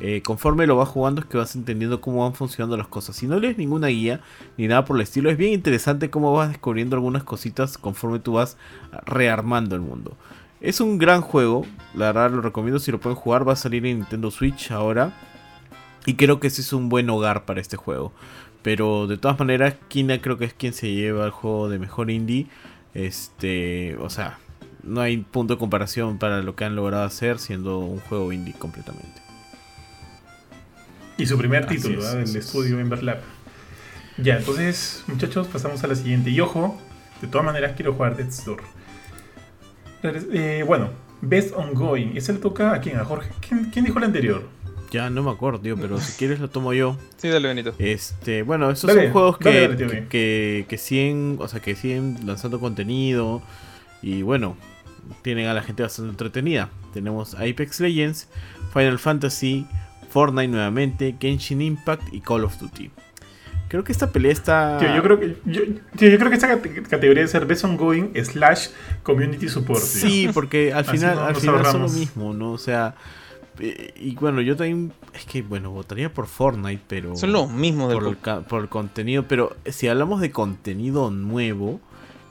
Eh, 0.00 0.22
conforme 0.22 0.68
lo 0.68 0.76
vas 0.76 0.88
jugando 0.88 1.20
es 1.20 1.26
que 1.26 1.38
vas 1.38 1.56
entendiendo 1.56 2.00
cómo 2.00 2.22
van 2.22 2.34
funcionando 2.34 2.76
las 2.76 2.86
cosas. 2.86 3.16
Si 3.16 3.26
no 3.26 3.38
lees 3.38 3.58
ninguna 3.58 3.88
guía 3.88 4.20
ni 4.56 4.68
nada 4.68 4.84
por 4.84 4.96
el 4.96 5.02
estilo, 5.02 5.30
es 5.30 5.36
bien 5.36 5.52
interesante 5.52 6.10
cómo 6.10 6.32
vas 6.32 6.50
descubriendo 6.50 6.96
algunas 6.96 7.24
cositas 7.24 7.78
conforme 7.78 8.20
tú 8.20 8.34
vas 8.34 8.56
rearmando 9.04 9.74
el 9.74 9.82
mundo. 9.82 10.16
Es 10.60 10.80
un 10.80 10.98
gran 10.98 11.20
juego, 11.20 11.64
la 11.94 12.06
verdad 12.06 12.30
lo 12.30 12.40
recomiendo 12.40 12.78
si 12.78 12.90
lo 12.90 13.00
pueden 13.00 13.16
jugar, 13.16 13.46
va 13.46 13.52
a 13.52 13.56
salir 13.56 13.84
en 13.86 13.98
Nintendo 13.98 14.30
Switch 14.30 14.70
ahora. 14.70 15.12
Y 16.06 16.14
creo 16.14 16.40
que 16.40 16.46
ese 16.46 16.62
es 16.62 16.72
un 16.72 16.88
buen 16.88 17.10
hogar 17.10 17.44
para 17.44 17.60
este 17.60 17.76
juego. 17.76 18.12
Pero 18.62 19.06
de 19.06 19.18
todas 19.18 19.38
maneras, 19.38 19.74
Kina 19.88 20.20
creo 20.20 20.38
que 20.38 20.44
es 20.44 20.54
quien 20.54 20.72
se 20.72 20.92
lleva 20.92 21.24
el 21.24 21.30
juego 21.30 21.68
de 21.68 21.78
mejor 21.78 22.10
indie. 22.10 22.46
Este, 22.94 23.96
o 23.98 24.10
sea, 24.10 24.38
no 24.82 25.00
hay 25.00 25.18
punto 25.18 25.54
de 25.54 25.58
comparación 25.58 26.18
para 26.18 26.42
lo 26.42 26.54
que 26.56 26.64
han 26.64 26.76
logrado 26.76 27.04
hacer 27.04 27.38
siendo 27.38 27.78
un 27.78 28.00
juego 28.00 28.32
indie 28.32 28.54
completamente. 28.54 29.20
Y 31.16 31.26
su 31.26 31.36
primer 31.36 31.64
Así 31.64 31.76
título 31.76 32.00
es, 32.00 32.12
del 32.12 32.22
es. 32.24 32.34
estudio 32.36 32.78
Ember 32.78 33.02
Lab. 33.02 33.18
Ya, 34.18 34.36
entonces, 34.36 35.02
muchachos, 35.06 35.46
pasamos 35.48 35.82
a 35.84 35.86
la 35.88 35.94
siguiente. 35.94 36.30
Y 36.30 36.40
ojo, 36.40 36.80
de 37.20 37.28
todas 37.28 37.44
maneras 37.44 37.72
quiero 37.76 37.92
jugar 37.94 38.16
Death's 38.16 38.44
Door. 38.44 38.62
Eh, 40.02 40.64
bueno, 40.66 40.90
Best 41.20 41.54
Ongoing. 41.56 42.16
¿Ese 42.16 42.32
le 42.32 42.38
toca 42.38 42.72
a 42.72 42.80
quién? 42.80 42.98
¿A 42.98 43.04
Jorge? 43.04 43.30
¿Quién, 43.46 43.70
quién 43.70 43.84
dijo 43.84 43.98
el 43.98 44.04
anterior? 44.04 44.42
Ya 44.90 45.10
no 45.10 45.22
me 45.22 45.30
acuerdo, 45.30 45.60
tío, 45.60 45.76
pero 45.76 46.00
si 46.00 46.12
quieres 46.16 46.40
lo 46.40 46.48
tomo 46.48 46.72
yo. 46.72 46.96
Sí, 47.18 47.28
dale, 47.28 47.48
Benito. 47.48 47.74
Este, 47.78 48.42
bueno, 48.42 48.70
estos 48.70 48.88
Dale, 48.88 49.02
son 49.04 49.12
juegos 49.12 49.38
que, 49.38 49.44
dale, 49.48 49.60
dale, 49.60 49.76
tío, 49.76 49.88
que, 49.88 50.08
que- 50.08 50.66
que 50.68 50.78
siguen, 50.78 51.36
o 51.40 51.46
sea, 51.48 51.60
que 51.60 51.74
siguen 51.76 52.16
lanzando 52.24 52.58
contenido 52.58 53.42
y 54.02 54.22
bueno, 54.22 54.56
tienen 55.22 55.46
a 55.48 55.54
la 55.54 55.62
gente 55.62 55.82
bastante 55.82 56.10
entretenida. 56.10 56.68
Tenemos 56.92 57.34
Apex 57.34 57.80
Legends, 57.80 58.28
Final 58.72 58.98
Fantasy, 58.98 59.66
Fortnite 60.10 60.48
nuevamente, 60.48 61.16
Genshin 61.20 61.60
Impact 61.62 62.12
y 62.12 62.20
Call 62.20 62.44
of 62.44 62.58
Duty. 62.58 62.90
Creo 63.68 63.84
que 63.84 63.92
esta 63.92 64.10
pelea 64.10 64.32
está 64.32 64.78
Tío, 64.78 64.94
yo 64.96 65.02
creo 65.02 65.20
que, 65.20 65.36
yo, 65.44 65.60
tío, 65.96 66.08
yo 66.08 66.16
creo 66.18 66.30
que 66.30 66.36
esta 66.36 66.48
cate- 66.48 66.82
categoría 66.84 67.20
debe 67.20 67.28
ser 67.28 67.44
Best 67.44 67.64
Ongoing 67.64 68.12
slash 68.24 68.68
Community 69.02 69.46
Support. 69.48 69.80
tío. 69.82 69.88
Sí, 70.08 70.28
porque 70.32 70.72
al 70.72 70.86
final, 70.86 71.16
no 71.16 71.22
al 71.24 71.36
final 71.36 71.66
son 71.66 71.82
lo 71.82 71.88
mismo, 71.90 72.32
¿no? 72.32 72.52
O 72.52 72.58
sea, 72.58 72.94
eh, 73.58 73.92
y 74.00 74.14
bueno, 74.14 74.40
yo 74.40 74.56
también 74.56 74.92
es 75.12 75.26
que 75.26 75.42
bueno, 75.42 75.70
votaría 75.70 76.10
por 76.14 76.26
Fortnite, 76.28 76.82
pero 76.88 77.14
Son 77.16 77.30
los 77.32 77.50
mismos 77.50 77.90
del 77.90 77.98
por 77.98 78.08
el, 78.38 78.44
por 78.44 78.62
el 78.62 78.68
contenido, 78.70 79.24
pero 79.28 79.54
si 79.66 79.86
hablamos 79.88 80.22
de 80.22 80.30
contenido 80.30 81.10
nuevo, 81.10 81.78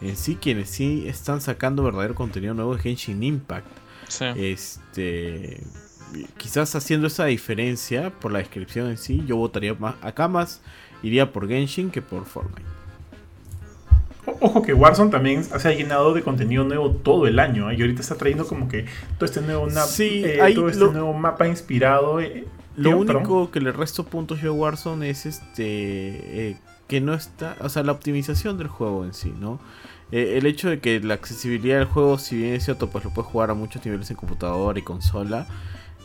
en 0.01 0.15
sí 0.15 0.35
quienes 0.35 0.69
sí 0.69 1.05
están 1.07 1.41
sacando 1.41 1.83
verdadero 1.83 2.15
contenido 2.15 2.53
nuevo 2.53 2.75
es 2.75 2.81
Genshin 2.81 3.21
Impact. 3.23 3.67
Sí. 4.07 4.25
Este, 4.35 5.61
quizás 6.37 6.73
haciendo 6.75 7.07
esa 7.07 7.25
diferencia 7.25 8.09
por 8.11 8.31
la 8.31 8.39
descripción 8.39 8.89
en 8.89 8.97
sí, 8.97 9.23
yo 9.27 9.35
votaría 9.37 9.73
más 9.73 9.95
acá 10.01 10.27
más 10.27 10.61
iría 11.03 11.31
por 11.33 11.47
Genshin 11.47 11.91
que 11.91 12.01
por 12.01 12.25
Fortnite. 12.25 12.63
Ojo 14.41 14.61
que 14.61 14.73
Warzone 14.73 15.09
también 15.09 15.43
se 15.43 15.67
ha 15.67 15.71
llenado 15.71 16.13
de 16.13 16.21
contenido 16.21 16.63
nuevo 16.65 16.91
todo 16.91 17.27
el 17.27 17.39
año. 17.39 17.71
¿eh? 17.71 17.75
Y 17.77 17.81
ahorita 17.81 18.01
está 18.01 18.15
trayendo 18.15 18.45
como 18.45 18.67
que 18.67 18.85
todo 19.17 19.25
este 19.25 19.41
nuevo, 19.41 19.69
Sí, 19.87 20.21
eh, 20.25 20.39
todo 20.53 20.67
este 20.69 20.83
lo- 20.83 20.91
nuevo 20.91 21.13
mapa 21.13 21.47
inspirado. 21.47 22.19
eh, 22.19 22.45
Lo 22.75 22.89
tío, 22.89 22.97
único 22.97 23.13
perdón. 23.23 23.47
que 23.51 23.61
le 23.61 23.71
resto 23.71 24.03
puntos 24.05 24.41
yo 24.41 24.51
a 24.51 24.53
Warzone 24.53 25.09
es 25.09 25.25
este 25.25 26.49
eh, 26.49 26.57
que 26.89 26.99
no 27.01 27.13
está, 27.13 27.55
o 27.61 27.69
sea, 27.69 27.83
la 27.83 27.93
optimización 27.93 28.57
del 28.57 28.67
juego 28.67 29.05
en 29.05 29.13
sí, 29.13 29.33
¿no? 29.39 29.59
Eh, 30.11 30.37
el 30.37 30.45
hecho 30.45 30.69
de 30.69 30.79
que 30.79 30.99
la 30.99 31.15
accesibilidad 31.15 31.79
del 31.79 31.85
juego, 31.87 32.17
si 32.17 32.37
bien 32.37 32.53
es 32.53 32.65
cierto, 32.65 32.89
pues 32.89 33.03
lo 33.03 33.13
puedes 33.13 33.29
jugar 33.29 33.51
a 33.51 33.53
muchos 33.53 33.85
niveles 33.85 34.09
en 34.09 34.17
computadora 34.17 34.79
y 34.79 34.81
consola. 34.83 35.47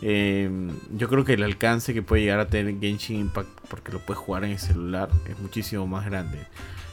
eh, 0.01 0.49
yo 0.97 1.07
creo 1.07 1.23
que 1.23 1.33
el 1.33 1.43
alcance 1.43 1.93
que 1.93 2.01
puede 2.01 2.23
llegar 2.23 2.39
a 2.39 2.47
tener 2.49 2.77
Genshin 2.79 3.21
Impact, 3.21 3.49
porque 3.69 3.91
lo 3.93 3.99
puedes 3.99 4.21
jugar 4.21 4.43
en 4.43 4.51
el 4.51 4.59
celular, 4.59 5.09
es 5.29 5.39
muchísimo 5.39 5.87
más 5.87 6.05
grande. 6.05 6.39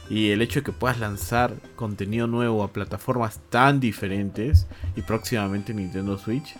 Y 0.09 0.29
el 0.31 0.41
hecho 0.41 0.59
de 0.59 0.63
que 0.63 0.71
puedas 0.71 0.99
lanzar 0.99 1.53
contenido 1.75 2.27
nuevo 2.27 2.63
a 2.63 2.73
plataformas 2.73 3.39
tan 3.49 3.79
diferentes 3.79 4.67
y 4.95 5.01
próximamente 5.01 5.73
Nintendo 5.73 6.17
Switch, 6.17 6.55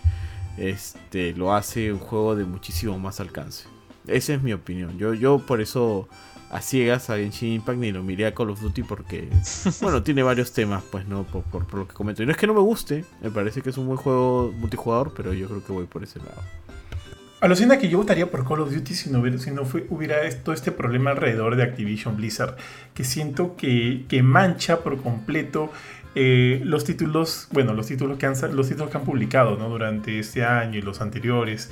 este, 0.56 1.32
lo 1.34 1.54
hace 1.54 1.92
un 1.92 1.98
juego 1.98 2.36
de 2.36 2.44
muchísimo 2.44 2.98
más 2.98 3.20
alcance. 3.20 3.66
Esa 4.06 4.34
es 4.34 4.42
mi 4.42 4.52
opinión. 4.52 4.98
Yo, 4.98 5.14
yo 5.14 5.38
por 5.38 5.60
eso 5.60 6.08
a 6.52 6.60
ciegas 6.60 7.10
a 7.10 7.16
Genshin 7.16 7.54
Impact 7.54 7.78
ni 7.78 7.90
lo 7.92 8.02
miré 8.02 8.26
a 8.26 8.34
Call 8.34 8.50
of 8.50 8.60
Duty 8.60 8.82
porque, 8.82 9.28
bueno, 9.80 10.02
tiene 10.02 10.22
varios 10.22 10.52
temas, 10.52 10.84
pues, 10.90 11.06
¿no? 11.08 11.24
Por, 11.24 11.42
por- 11.44 11.66
por 11.66 11.80
lo 11.80 11.88
que 11.88 11.94
comento. 11.94 12.22
Y 12.22 12.26
no 12.26 12.32
es 12.32 12.38
que 12.38 12.46
no 12.46 12.54
me 12.54 12.60
guste, 12.60 13.04
me 13.22 13.30
parece 13.30 13.62
que 13.62 13.70
es 13.70 13.78
un 13.78 13.86
buen 13.86 13.96
juego 13.98 14.52
multijugador, 14.56 15.12
pero 15.16 15.32
yo 15.32 15.48
creo 15.48 15.64
que 15.64 15.72
voy 15.72 15.86
por 15.86 16.04
ese 16.04 16.18
lado. 16.20 16.42
Alucina 17.40 17.76
que 17.78 17.88
yo 17.88 17.98
votaría 17.98 18.30
por 18.30 18.46
Call 18.46 18.60
of 18.60 18.72
Duty 18.72 18.94
si 18.94 19.10
no 19.10 19.18
hubiera, 19.20 19.36
si 19.38 19.50
no 19.50 19.64
fue- 19.64 19.86
hubiera 19.90 20.16
todo 20.44 20.54
este 20.54 20.70
problema 20.70 21.10
alrededor 21.10 21.56
de 21.56 21.64
Activision 21.64 22.16
Blizzard, 22.16 22.56
que 22.94 23.02
siento 23.02 23.56
que, 23.56 24.04
que 24.08 24.22
mancha 24.22 24.80
por 24.80 25.02
completo 25.02 25.72
eh, 26.14 26.60
los 26.64 26.84
títulos, 26.84 27.48
bueno, 27.50 27.72
los 27.72 27.86
títulos 27.88 28.18
que 28.18 28.26
han, 28.26 28.34
los 28.54 28.68
títulos 28.68 28.90
que 28.90 28.98
han 28.98 29.04
publicado 29.04 29.56
¿no? 29.56 29.68
durante 29.70 30.18
este 30.20 30.44
año 30.44 30.78
y 30.78 30.82
los 30.82 31.00
anteriores. 31.00 31.70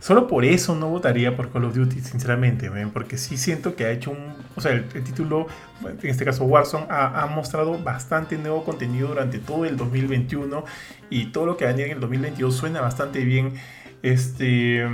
Solo 0.00 0.26
por 0.26 0.44
eso 0.44 0.74
no 0.74 0.88
votaría 0.88 1.36
por 1.36 1.50
Call 1.50 1.64
of 1.64 1.74
Duty, 1.74 2.00
sinceramente, 2.00 2.70
porque 2.92 3.18
sí 3.18 3.36
siento 3.36 3.74
que 3.74 3.84
ha 3.84 3.90
hecho 3.90 4.10
un... 4.10 4.34
O 4.54 4.60
sea, 4.60 4.72
el, 4.72 4.84
título, 4.88 5.46
en 5.84 6.08
este 6.08 6.24
caso 6.24 6.44
Warzone, 6.44 6.86
ha, 6.88 7.22
ha 7.22 7.26
mostrado 7.26 7.78
bastante 7.78 8.38
nuevo 8.38 8.64
contenido 8.64 9.08
durante 9.08 9.38
todo 9.38 9.64
el 9.64 9.76
2021 9.76 10.64
y 11.10 11.26
todo 11.26 11.46
lo 11.46 11.56
que 11.56 11.64
va 11.64 11.70
a 11.70 11.74
venir 11.74 11.88
en 11.88 11.94
el 11.94 12.00
2022 12.00 12.54
suena 12.54 12.80
bastante 12.80 13.24
bien. 13.24 13.54
Este, 14.02 14.86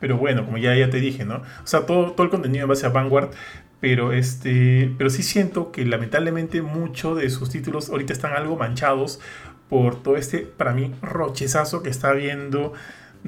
pero 0.00 0.16
bueno, 0.16 0.44
como 0.44 0.58
ya, 0.58 0.74
ya 0.74 0.90
te 0.90 0.98
dije, 0.98 1.24
¿no? 1.24 1.36
O 1.36 1.66
sea, 1.66 1.86
todo, 1.86 2.12
todo 2.12 2.24
el 2.24 2.30
contenido 2.30 2.64
en 2.64 2.68
base 2.68 2.86
a 2.86 2.88
Vanguard, 2.88 3.30
pero 3.80 4.12
este, 4.12 4.92
pero 4.98 5.10
sí 5.10 5.22
siento 5.22 5.70
que 5.70 5.84
lamentablemente 5.84 6.62
muchos 6.62 7.18
de 7.18 7.30
sus 7.30 7.50
títulos 7.50 7.90
ahorita 7.90 8.12
están 8.12 8.32
algo 8.32 8.56
manchados 8.56 9.20
por 9.68 10.02
todo 10.02 10.16
este, 10.16 10.40
para 10.40 10.72
mí, 10.72 10.92
rochezazo 11.02 11.82
que 11.82 11.90
está 11.90 12.10
habiendo 12.10 12.72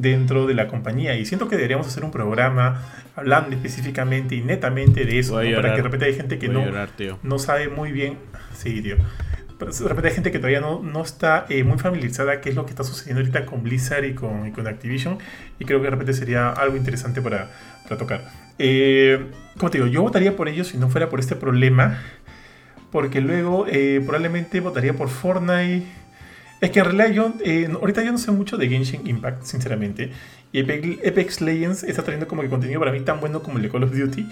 dentro 0.01 0.47
de 0.47 0.55
la 0.55 0.69
compañía. 0.69 1.17
Y 1.17 1.25
siento 1.27 1.49
que 1.49 1.57
deberíamos 1.57 1.87
hacer 1.87 2.05
un 2.05 2.11
programa 2.11 2.83
hablando 3.17 3.55
específicamente 3.55 4.35
y 4.35 4.43
netamente 4.43 5.05
de 5.05 5.19
eso, 5.19 5.35
para 5.35 5.71
que 5.71 5.77
de 5.77 5.83
repente 5.83 6.07
hay 6.07 6.15
gente 6.15 6.39
que 6.39 6.49
no, 6.49 6.65
llorar, 6.65 6.91
no 7.23 7.39
sabe 7.39 7.69
muy 7.69 7.93
bien. 7.93 8.19
Sí, 8.55 8.81
tío. 8.81 8.97
Pero 9.59 9.73
de 9.73 9.89
repente 9.89 10.09
hay 10.09 10.15
gente 10.15 10.31
que 10.31 10.39
todavía 10.39 10.61
no, 10.61 10.81
no 10.81 11.03
está 11.03 11.45
eh, 11.49 11.65
muy 11.65 11.79
familiarizada 11.79 12.41
qué 12.41 12.51
es 12.51 12.55
lo 12.55 12.65
que 12.65 12.71
está 12.71 12.85
sucediendo 12.85 13.21
ahorita 13.21 13.45
con 13.45 13.65
Blizzard 13.65 14.05
y 14.05 14.15
con, 14.15 14.47
y 14.47 14.53
con 14.53 14.69
Activision. 14.69 15.19
Y 15.59 15.65
creo 15.65 15.81
que 15.81 15.85
de 15.85 15.91
repente 15.91 16.13
sería 16.13 16.51
algo 16.51 16.77
interesante 16.77 17.21
para, 17.21 17.51
para 17.83 17.99
tocar. 17.99 18.31
Eh, 18.61 19.27
como 19.57 19.71
te 19.71 19.79
digo, 19.79 19.89
yo 19.89 20.03
votaría 20.03 20.37
por 20.37 20.49
ellos 20.49 20.69
si 20.69 20.79
no 20.79 20.89
fuera 20.89 21.09
por 21.09 21.19
este 21.19 21.35
problema. 21.35 21.99
Porque 22.93 23.21
luego 23.21 23.67
eh, 23.69 24.01
probablemente 24.05 24.61
votaría 24.61 24.95
por 24.95 25.09
Fortnite. 25.09 25.87
Es 26.61 26.71
que 26.71 26.81
en 26.81 26.85
realidad 26.87 27.11
yo, 27.11 27.33
eh, 27.45 27.69
ahorita 27.73 28.03
yo 28.03 28.13
no 28.13 28.19
sé 28.19 28.33
mucho 28.33 28.57
de 28.57 28.69
Genshin 28.69 29.07
Impact, 29.07 29.45
sinceramente. 29.45 30.13
Y 30.53 30.61
Apex, 30.61 31.41
Legends 31.41 31.85
está 31.85 32.03
trayendo 32.03 32.27
como 32.27 32.43
que 32.43 32.49
contenido 32.49 32.81
para 32.81 32.91
mí 32.91 33.01
tan 33.01 33.21
bueno 33.21 33.43
como 33.43 33.59
el 33.59 33.63
de 33.63 33.71
Call 33.71 33.85
of 33.85 33.97
Duty. 33.97 34.27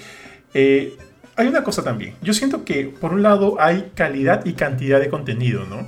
Eh, 0.54 0.96
hay 1.36 1.46
una 1.46 1.62
cosa 1.62 1.84
también. 1.84 2.14
Yo 2.22 2.32
siento 2.32 2.64
que 2.64 2.84
por 2.86 3.12
un 3.12 3.22
lado 3.22 3.60
hay 3.60 3.92
calidad 3.94 4.44
y 4.44 4.54
cantidad 4.54 4.98
de 4.98 5.08
contenido, 5.08 5.66
¿no? 5.66 5.86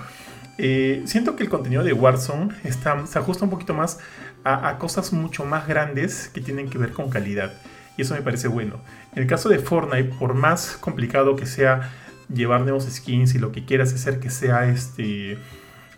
Eh, 0.58 1.02
siento 1.06 1.36
que 1.36 1.44
el 1.44 1.48
contenido 1.48 1.82
de 1.82 1.92
Warzone 1.92 2.52
se 2.70 3.18
ajusta 3.18 3.44
un 3.44 3.50
poquito 3.50 3.74
más 3.74 3.98
a, 4.44 4.68
a, 4.68 4.78
cosas 4.78 5.12
mucho 5.12 5.44
más 5.44 5.66
grandes 5.66 6.28
que 6.28 6.40
tienen 6.40 6.68
que 6.68 6.78
ver 6.78 6.92
con 6.92 7.10
calidad. 7.10 7.52
Y 7.96 8.02
eso 8.02 8.14
me 8.14 8.22
parece 8.22 8.48
bueno. 8.48 8.80
En 9.14 9.22
el 9.22 9.28
caso 9.28 9.48
de 9.48 9.58
Fortnite, 9.58 10.14
por 10.18 10.34
más 10.34 10.76
complicado 10.76 11.34
que 11.34 11.46
sea 11.46 11.90
llevar 12.32 12.60
nuevos 12.60 12.84
skins 12.84 13.34
y 13.34 13.38
lo 13.38 13.52
que 13.52 13.64
quieras 13.64 13.92
hacer 13.92 14.20
que 14.20 14.30
sea 14.30 14.68
este, 14.68 15.38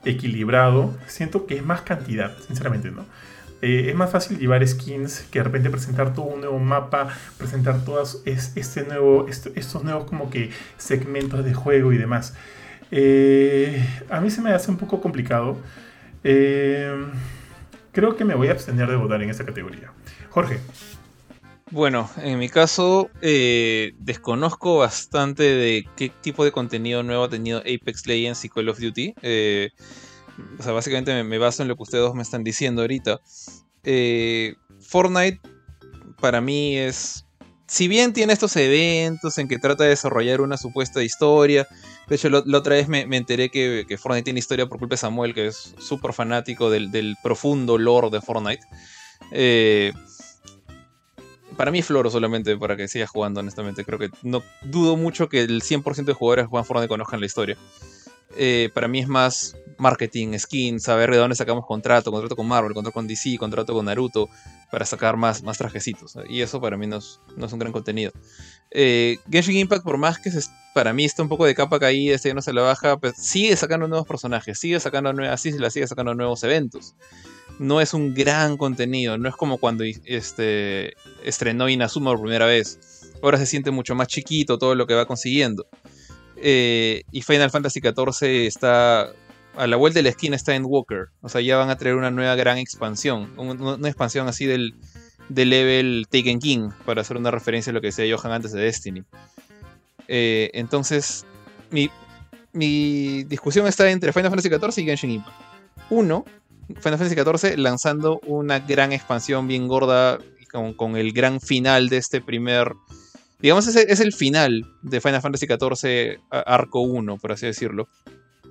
equilibrado, 0.05 0.95
siento 1.07 1.47
que 1.47 1.57
es 1.57 1.65
más 1.65 1.83
cantidad, 1.83 2.37
sinceramente, 2.47 2.91
¿no? 2.91 3.05
Eh, 3.63 3.91
es 3.91 3.95
más 3.95 4.11
fácil 4.11 4.39
llevar 4.39 4.67
skins 4.67 5.27
que 5.31 5.41
de 5.41 5.45
repente 5.45 5.69
presentar 5.69 6.15
todo 6.15 6.27
un 6.27 6.41
nuevo 6.41 6.59
mapa, 6.59 7.09
presentar 7.37 7.85
todos 7.85 8.23
este 8.25 8.85
nuevo, 8.85 9.27
estos 9.29 9.85
nuevos 9.85 10.05
como 10.05 10.31
que 10.31 10.51
segmentos 10.79 11.45
de 11.45 11.53
juego 11.53 11.93
y 11.93 11.99
demás. 11.99 12.35
Eh, 12.91 13.87
a 14.09 14.21
mí 14.21 14.31
se 14.31 14.41
me 14.41 14.53
hace 14.53 14.71
un 14.71 14.79
poco 14.79 15.01
complicado. 15.03 15.59
Eh, 16.25 16.91
creo 17.93 18.17
que 18.17 18.25
me 18.25 18.35
voy 18.35 18.49
a 18.49 18.53
abstener 18.53 18.89
de 18.89 18.97
votar 18.97 19.23
en 19.23 19.29
esta 19.29 19.45
categoría. 19.45 19.93
Jorge. 20.31 20.61
Bueno, 21.71 22.11
en 22.17 22.39
mi 22.39 22.49
caso 22.49 23.11
desconozco 23.21 24.79
bastante 24.79 25.43
de 25.43 25.87
qué 25.97 26.09
tipo 26.09 26.45
de 26.45 26.53
contenido 26.53 27.03
nuevo 27.03 27.25
ha 27.25 27.31
tenido 27.31 27.61
Apex 27.61 28.07
Legends 28.07 28.45
y 28.45 28.49
Call 28.49 28.69
of 28.69 28.81
Duty. 28.81 29.15
o 30.59 30.63
sea, 30.63 30.73
básicamente 30.73 31.23
me, 31.23 31.39
baso 31.39 31.63
en 31.63 31.69
lo 31.69 31.77
que 31.77 31.83
ustedes 31.85 32.05
dos 32.05 32.15
me 32.15 32.23
están 32.23 32.43
diciendo 32.43 32.83
ahorita. 32.83 33.21
Fortnite 34.81 35.41
para 36.21 36.41
mí 36.41 36.77
es 36.77 37.25
si 37.71 37.87
bien 37.87 38.13
tiene 38.13 38.33
estos 38.33 38.57
eventos 38.57 39.39
en 39.39 39.47
que 39.47 39.57
trata 39.57 39.85
de 39.85 39.91
desarrollar 39.91 40.41
una 40.41 40.57
supuesta 40.57 41.05
historia, 41.05 41.69
de 42.09 42.17
hecho 42.17 42.29
la, 42.29 42.43
otra 42.59 42.75
vez 42.75 42.89
me, 42.89 43.03
enteré 43.17 43.49
que, 43.49 43.87
Fortnite 43.97 44.25
tiene 44.25 44.41
historia 44.41 44.67
por 44.67 44.81
culpa 44.81 44.95
de 44.95 44.99
Samuel, 44.99 45.35
que 45.35 45.47
es 45.47 45.77
súper 45.79 46.13
fanático 46.13 46.69
del, 46.69 47.17
profundo 47.23 47.79
lore 47.79 48.11
de 48.11 48.21
Fortnite. 48.21 48.67
Eh, 49.31 49.93
para 51.61 51.70
mí 51.70 51.81
es 51.81 51.85
floro 51.85 52.09
solamente 52.09 52.57
para 52.57 52.74
que 52.74 52.89
siga 52.89 53.07
jugando, 53.07 53.41
honestamente. 53.41 53.85
Creo 53.85 53.99
que 53.99 54.09
no 54.23 54.43
dudo 54.62 54.97
mucho 54.97 55.28
que 55.28 55.43
el 55.43 55.61
100% 55.61 56.07
de 56.07 56.15
jugadores 56.15 56.47
que 56.47 56.49
juegan 56.49 56.65
Fortnite 56.65 56.89
conozcan 56.89 57.20
la 57.20 57.27
historia. 57.27 57.59
Eh, 58.35 58.70
para 58.73 58.89
mí 58.89 59.01
es 59.01 59.09
más 59.09 59.59
marketing, 59.77 60.39
skin, 60.39 60.81
saber 60.81 61.11
de 61.11 61.19
dónde 61.19 61.37
sacamos 61.37 61.66
contrato, 61.66 62.11
contrato 62.12 62.35
con 62.35 62.49
Marvel, 62.49 62.73
contrato 62.73 62.95
con 62.95 63.07
DC, 63.07 63.37
contrato 63.37 63.74
con 63.74 63.85
Naruto, 63.85 64.31
para 64.70 64.87
sacar 64.87 65.19
más, 65.19 65.43
más 65.43 65.59
trajecitos. 65.59 66.16
Y 66.31 66.41
eso 66.41 66.62
para 66.62 66.78
mí 66.78 66.87
no 66.87 66.97
es, 66.97 67.20
un 67.37 67.59
gran 67.59 67.73
contenido. 67.73 68.12
Eh, 68.70 69.19
Genshin 69.31 69.59
Impact, 69.59 69.85
por 69.85 69.99
más 69.99 70.19
que 70.19 70.31
para 70.74 70.95
mí 70.95 71.05
está 71.05 71.23
un 71.23 71.28
poco 71.28 71.45
de 71.45 71.55
capa 71.55 71.78
caída, 71.78 72.15
este 72.15 72.32
no 72.32 72.41
se 72.41 72.55
la 72.55 72.62
baja, 72.62 72.97
pues 72.97 73.16
sigue 73.19 73.55
sacando 73.55 73.87
nuevos 73.87 74.09
personajes, 74.09 74.59
sigue 74.59 74.81
sacando 74.81 75.12
nuevas 75.12 75.45
islas, 75.45 75.74
sigue 75.74 75.87
sacando 75.87 76.15
nuevos 76.15 76.43
eventos. 76.43 76.95
No 77.61 77.82
es 77.82 77.93
un 77.93 78.15
gran 78.15 78.57
contenido, 78.57 79.19
no 79.19 79.28
es 79.28 79.37
como 79.37 79.59
cuando 79.59 79.85
este, 79.85 80.95
estrenó 81.23 81.69
Inazuma 81.69 82.11
por 82.12 82.23
primera 82.23 82.47
vez. 82.47 83.12
Ahora 83.23 83.37
se 83.37 83.45
siente 83.45 83.70
mucho 83.70 83.95
más 83.95 84.09
chiquito 84.09 84.57
todo 84.57 84.74
lo 84.74 84.87
que 84.87 84.95
va 84.95 85.05
consiguiendo. 85.05 85.66
Eh, 86.37 87.03
y 87.12 87.20
Final 87.20 87.51
Fantasy 87.51 87.81
XIV 87.81 88.47
está 88.47 89.12
a 89.57 89.66
la 89.66 89.77
vuelta 89.77 89.99
de 89.99 90.05
la 90.05 90.09
esquina 90.09 90.37
está 90.37 90.55
Endwalker. 90.55 91.09
O 91.20 91.28
sea, 91.28 91.43
ya 91.43 91.59
van 91.59 91.69
a 91.69 91.77
traer 91.77 91.97
una 91.97 92.11
nueva 92.11 92.35
gran 92.35 92.57
expansión. 92.57 93.31
Una, 93.37 93.89
expansión 93.89 94.27
así 94.27 94.47
del, 94.47 94.74
level 95.28 96.07
Taken 96.11 96.39
King, 96.39 96.70
para 96.87 97.03
hacer 97.03 97.19
una 97.19 97.31
referencia 97.31 97.73
a 97.73 97.74
lo 97.74 97.82
que 97.82 97.89
decía 97.89 98.07
Johan 98.16 98.32
antes 98.32 98.53
de 98.53 98.62
Destiny. 98.62 99.05
Eh, 100.09 100.51
entonces, 100.55 101.27
mi, 101.70 101.91
mi, 102.55 103.24
discusión 103.24 103.66
está 103.66 103.91
entre 103.91 104.15
Final 104.15 104.31
Fantasy 104.31 104.49
XIV 104.49 104.82
y 104.82 104.87
Genshin 104.87 105.11
Impact. 105.11 105.37
Uno, 105.91 106.24
Final 106.77 106.99
Fantasy 106.99 107.15
XIV 107.15 107.59
lanzando 107.59 108.21
una 108.27 108.61
gran 108.61 108.93
expansión 108.93 109.49
bien 109.49 109.69
gorda 109.69 110.19
con, 110.77 110.97
el 110.97 111.13
gran 111.13 111.41
final 111.41 111.89
de 111.89 111.99
este 111.99 112.21
primer 112.21 112.73
Digamos, 113.41 113.67
es, 113.67 113.77
es 113.77 114.01
el 114.01 114.13
final 114.13 114.67
de 114.83 115.01
Final 115.01 115.23
Fantasy 115.23 115.47
XIV 115.47 116.21
Arco 116.31 116.81
1, 116.81 117.17
por 117.19 117.33
así 117.33 117.47
decirlo. 117.47 117.89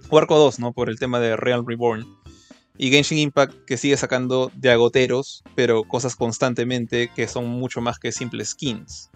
O 0.10 0.18
Arco 0.18 0.38
2, 0.38 0.60
¿no? 0.60 0.74
Por 0.74 0.90
el 0.90 0.98
tema 0.98 1.20
de 1.20 1.36
Realm 1.36 1.68
Reborn. 1.68 2.08
Y 2.78 2.90
Genshin 2.90 3.18
Impact 3.20 3.66
que 3.66 3.78
sigue 3.78 3.98
sacando 3.98 4.52
de 4.56 4.72
agoteros, 4.72 5.44
pero 5.54 5.84
cosas 5.84 6.16
constantemente 6.16 7.12
que 7.14 7.28
son 7.28 7.48
mucho 7.48 7.82
más 7.82 8.00
que 8.00 8.12
simples 8.12 8.52
skins. 8.52 9.12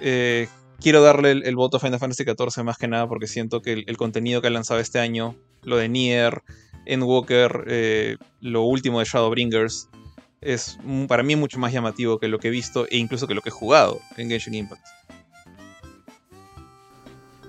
Eh, 0.00 0.48
quiero 0.80 1.02
darle 1.02 1.32
el, 1.32 1.56
voto 1.56 1.76
a 1.76 1.80
Final 1.80 1.98
Fantasy 1.98 2.24
XIV 2.24 2.64
más 2.64 2.78
que 2.78 2.88
nada 2.88 3.08
porque 3.08 3.26
siento 3.26 3.60
que 3.60 3.84
el, 3.86 3.96
contenido 3.96 4.40
que 4.40 4.46
ha 4.46 4.50
lanzado 4.50 4.80
este 4.80 4.98
año, 4.98 5.36
lo 5.62 5.76
de 5.76 5.88
Nier, 5.88 6.42
Endwalker, 6.86 7.64
eh, 7.66 8.16
lo 8.40 8.62
último 8.62 8.98
de 8.98 9.04
Shadowbringers, 9.04 9.88
es 10.42 10.78
para 11.08 11.22
mí 11.22 11.36
mucho 11.36 11.58
más 11.58 11.72
llamativo 11.72 12.18
que 12.18 12.28
lo 12.28 12.38
que 12.38 12.48
he 12.48 12.50
visto 12.50 12.86
e 12.90 12.98
incluso 12.98 13.26
que 13.26 13.34
lo 13.34 13.40
que 13.40 13.48
he 13.48 13.52
jugado 13.52 14.00
en 14.16 14.28
Genshin 14.28 14.54
Impact. 14.54 14.84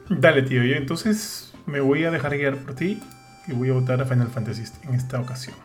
Dale, 0.10 0.44
tío, 0.44 0.64
yo 0.64 0.76
entonces 0.76 1.54
me 1.66 1.80
voy 1.80 2.04
a 2.04 2.12
dejar 2.12 2.38
guiar 2.38 2.58
por 2.58 2.76
ti 2.76 3.02
y 3.48 3.54
voy 3.54 3.70
a 3.70 3.74
votar 3.74 4.00
a 4.00 4.06
Final 4.06 4.28
Fantasy 4.28 4.64
en 4.84 4.94
esta 4.94 5.20
ocasión. 5.20 5.56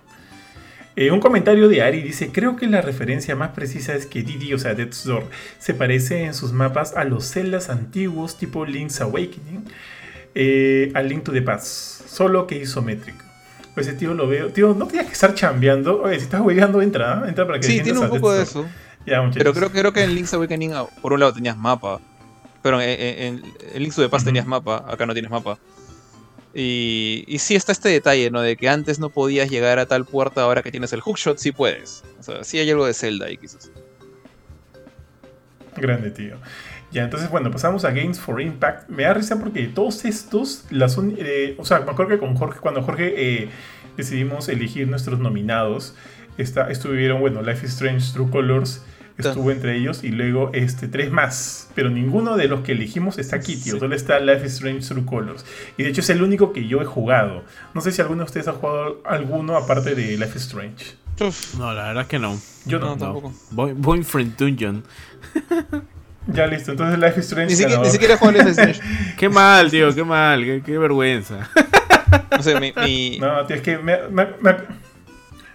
Eh, 0.97 1.13
un 1.13 1.21
comentario 1.21 1.69
de 1.69 1.83
Ari 1.83 2.03
dice, 2.03 2.33
creo 2.33 2.57
que 2.57 2.67
la 2.67 2.81
referencia 2.81 3.37
más 3.37 3.51
precisa 3.51 3.95
es 3.95 4.07
que 4.07 4.23
Didi, 4.23 4.53
o 4.55 4.59
sea, 4.59 4.75
Death's 4.75 5.05
Door, 5.05 5.25
se 5.59 5.75
parece 5.75 6.25
en 6.25 6.35
sus 6.35 6.53
mapas 6.53 6.97
a 6.97 7.05
los 7.05 7.25
celdas 7.25 7.69
antiguos 7.69 8.37
tipo 8.37 8.65
Link's 8.65 9.01
Awakening, 9.01 9.65
eh, 10.35 10.91
al 10.95 11.09
Link 11.09 11.23
to 11.23 11.33
the 11.33 11.43
Past, 11.43 12.09
solo 12.09 12.47
que 12.49 12.57
isométrico 12.59 13.28
ese 13.81 13.93
tío 13.93 14.15
lo 14.15 14.29
veo. 14.29 14.49
Tío, 14.49 14.75
no 14.75 14.87
tienes 14.87 15.07
que 15.07 15.13
estar 15.13 15.35
chambeando. 15.35 16.03
Oye, 16.03 16.17
si 16.17 16.25
estás 16.25 16.41
hueveando, 16.41 16.83
entra. 16.83 17.25
Entra 17.27 17.47
para 17.47 17.61
que 17.61 17.67
Sí, 17.67 17.81
tiene 17.81 17.99
un 17.99 18.09
poco 18.09 18.33
de 18.33 18.43
eso. 18.43 18.67
pero 19.35 19.55
creo, 19.55 19.71
creo 19.71 19.93
que 19.93 20.03
en 20.03 20.15
Link's 20.15 20.35
Awakening, 20.35 20.75
ah, 20.75 20.87
por 21.03 21.13
un 21.13 21.21
lado, 21.21 21.33
tenías 21.33 21.57
mapa. 21.57 22.01
Pero 22.63 22.81
en, 22.81 22.89
en, 22.91 23.43
Link's 23.77 23.97
to 23.97 24.03
the 24.03 24.09
Past 24.09 24.25
tenías 24.25 24.47
mapa. 24.47 24.85
Acá 24.89 25.07
no 25.07 25.13
tienes 25.13 25.31
mapa. 25.31 25.59
Y, 26.55 27.25
y 27.27 27.39
sí 27.39 27.55
está 27.55 27.73
este 27.73 27.89
detalle, 27.89 28.31
¿no? 28.31 28.41
De 28.41 28.57
que 28.57 28.69
antes 28.69 28.99
no 28.99 29.11
podías 29.11 29.51
llegar 29.51 29.79
a 29.79 29.87
tal 29.87 30.05
puerta, 30.05 30.43
ahora 30.43 30.63
que 30.63 30.71
tienes 30.71 30.93
el 30.93 31.01
hookshot, 31.01 31.39
sí 31.39 31.53
puedes. 31.53 32.03
O 32.19 32.23
sea, 32.23 32.43
sí 32.43 32.59
hay 32.59 32.71
algo 32.71 32.87
de 32.87 32.95
Zelda 32.95 33.27
ahí, 33.27 33.37
quizás. 33.37 33.71
Grande, 35.77 36.11
tío. 36.11 36.37
Ya, 36.91 37.05
entonces, 37.05 37.31
bueno, 37.31 37.51
pasamos 37.51 37.85
a 37.85 37.91
Games 37.91 38.19
for 38.19 38.41
Impact. 38.41 38.89
Me 38.89 39.03
da 39.03 39.15
risa 39.15 39.39
porque 39.39 39.67
todos 39.67 40.05
estos, 40.05 40.65
las 40.71 40.99
eh, 41.19 41.55
o 41.59 41.65
sea, 41.65 41.81
me 41.81 41.91
acuerdo 41.91 42.13
que 42.13 42.19
con 42.19 42.35
Jorge, 42.35 42.61
cuando 42.61 42.83
Jorge 42.83 43.15
eh, 43.17 43.51
decidimos 43.97 44.49
elegir 44.49 44.89
nuestros 44.89 45.19
nominados, 45.19 45.95
está, 46.39 46.71
estuvieron, 46.71 47.21
bueno, 47.21 47.43
Life 47.43 47.67
is 47.67 47.73
Strange, 47.73 48.13
True 48.15 48.31
Colors, 48.31 48.83
estuvo 49.19 49.51
entre 49.51 49.77
ellos 49.77 50.03
y 50.03 50.11
luego 50.11 50.51
este, 50.55 50.89
tres 50.89 51.11
más. 51.11 51.69
Pero 51.75 51.91
ninguno 51.91 52.37
de 52.37 52.49
los 52.49 52.61
que 52.61 52.73
elegimos 52.73 53.19
está 53.19 53.37
aquí, 53.37 53.57
tío. 53.57 53.79
Solo 53.79 53.95
está 53.95 54.19
Life 54.21 54.47
is 54.47 54.55
Strange 54.55 54.89
True 54.89 55.05
Colors. 55.05 55.45
Y 55.77 55.83
de 55.83 55.91
hecho 55.91 56.01
es 56.01 56.09
el 56.11 56.23
único 56.23 56.53
que 56.55 56.67
yo 56.67 56.81
he 56.81 56.87
jugado. 56.87 57.45
No 57.75 57.83
sé 57.83 57.93
si 57.93 58.01
alguno 58.01 58.21
de 58.21 58.27
ustedes 58.27 58.49
ha 58.49 58.53
jugado 58.53 59.03
alguno 59.05 59.57
aparte 59.57 59.95
de 59.95 60.17
Life 60.17 60.39
is 60.39 60.47
Strange. 60.47 60.97
No, 61.59 61.75
la 61.75 61.89
verdad 61.89 62.07
que 62.07 62.19
no. 62.19 62.39
Yo 62.65 62.79
no, 62.79 62.97
tampoco. 62.97 63.35
Boyfriend 63.51 64.37
Dungeon. 64.37 64.85
Ya 66.29 66.47
listo, 66.47 66.73
entonces 66.73 66.99
Life 66.99 67.21
is 67.21 67.27
Strange. 67.27 67.51
Ni, 67.51 67.57
siquiera, 67.57 67.83
ni 67.83 67.91
siquiera 67.91 68.15
Life 68.15 68.51
is 68.51 68.59
Strange. 68.59 68.81
qué 69.17 69.29
mal, 69.29 69.71
tío, 69.71 69.95
qué 69.95 70.05
mal, 70.05 70.63
qué, 70.65 70.79
vergüenza. 70.79 71.49
No 72.31 72.43
sé, 72.43 72.59
mi, 72.59 73.19
No, 73.19 73.45
tío, 73.47 73.57
es 73.57 73.63
que 73.63 73.77
me, 73.77 73.99
me, 74.09 74.27
me, 74.41 74.55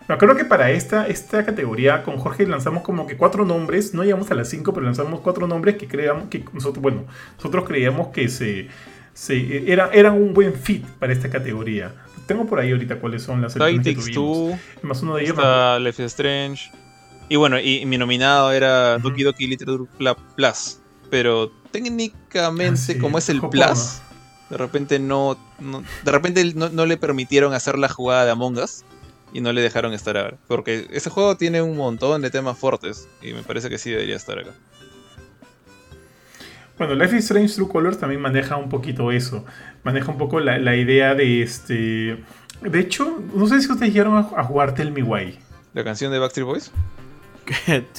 acuerdo 0.07 0.35
que 0.35 0.45
para 0.45 0.69
esta, 0.69 1.07
esta 1.07 1.45
categoría 1.45 2.03
con 2.03 2.17
Jorge 2.17 2.45
lanzamos 2.45 2.83
como 2.83 3.07
que 3.07 3.15
cuatro 3.17 3.45
nombres, 3.45 3.93
no 3.93 4.03
llegamos 4.03 4.29
a 4.29 4.35
las 4.35 4.49
cinco, 4.49 4.73
pero 4.73 4.85
lanzamos 4.85 5.21
cuatro 5.21 5.47
nombres 5.47 5.77
que 5.77 5.87
creíamos 5.87 6.25
que 6.29 6.43
nosotros, 6.51 6.81
bueno, 6.81 7.05
nosotros 7.37 7.63
creíamos 7.65 8.09
que 8.09 8.27
se, 8.27 8.67
se 9.13 9.71
era, 9.71 9.89
eran 9.93 10.13
un 10.13 10.33
buen 10.33 10.53
fit 10.53 10.85
para 10.99 11.13
esta 11.13 11.29
categoría. 11.29 11.93
Tengo 12.27 12.45
por 12.45 12.59
ahí 12.59 12.71
ahorita 12.71 12.97
cuáles 12.97 13.23
son 13.23 13.41
las 13.41 13.53
que 13.55 13.59
tuvimos. 13.59 14.59
Más 14.81 15.01
uno 15.01 15.15
de 15.15 15.23
ellos. 15.23 15.37
Life 15.81 16.03
is 16.03 16.11
Strange. 16.11 16.82
Y 17.29 17.35
bueno, 17.35 17.59
y, 17.59 17.85
mi 17.85 17.97
nominado 17.97 18.51
era 18.51 18.97
Doki 18.97 19.23
Doki 19.23 19.47
Literature 19.47 19.89
Plus. 20.35 20.79
Pero 21.09 21.51
técnicamente, 21.71 22.93
ah, 22.95 23.01
como 23.01 23.17
es 23.17 23.29
el 23.29 23.41
Plus, 23.41 24.01
de 24.49 24.57
repente 24.57 24.99
no, 24.99 25.37
de 26.03 26.11
repente 26.11 26.53
no, 26.55 26.85
le 26.85 26.97
permitieron 26.97 27.53
hacer 27.53 27.77
la 27.77 27.89
jugada 27.89 28.25
de 28.25 28.31
Among 28.31 28.57
Us 28.57 28.83
y 29.31 29.41
no 29.41 29.51
le 29.51 29.61
dejaron 29.61 29.93
estar 29.93 30.17
ahora. 30.17 30.37
Porque 30.47 30.87
ese 30.91 31.09
juego 31.09 31.37
tiene 31.37 31.61
un 31.61 31.77
montón 31.77 32.21
de 32.21 32.29
temas 32.29 32.57
fuertes 32.57 33.07
y 33.21 33.33
me 33.33 33.43
parece 33.43 33.69
que 33.69 33.77
sí 33.77 33.91
debería 33.91 34.15
estar 34.15 34.39
acá. 34.39 34.51
Bueno, 36.77 36.95
Life 36.95 37.15
is 37.15 37.25
Strange 37.25 37.53
True 37.53 37.67
Colors 37.67 37.99
también 37.99 38.21
maneja 38.21 38.57
un 38.57 38.69
poquito 38.69 39.11
eso. 39.11 39.45
Maneja 39.83 40.11
un 40.11 40.17
poco 40.17 40.39
la, 40.39 40.75
idea 40.75 41.13
de 41.13 41.41
este. 41.41 42.23
De 42.61 42.79
hecho, 42.79 43.21
no 43.33 43.47
sé 43.47 43.61
si 43.61 43.71
ustedes 43.71 43.93
llegaron 43.93 44.17
a, 44.17 44.43
jugar 44.43 44.73
Tell 44.73 44.91
Me 44.91 45.03
Why. 45.03 45.37
¿La 45.73 45.83
canción 45.83 46.11
de 46.11 46.19
Backstreet 46.19 46.45
Boys? 46.45 46.71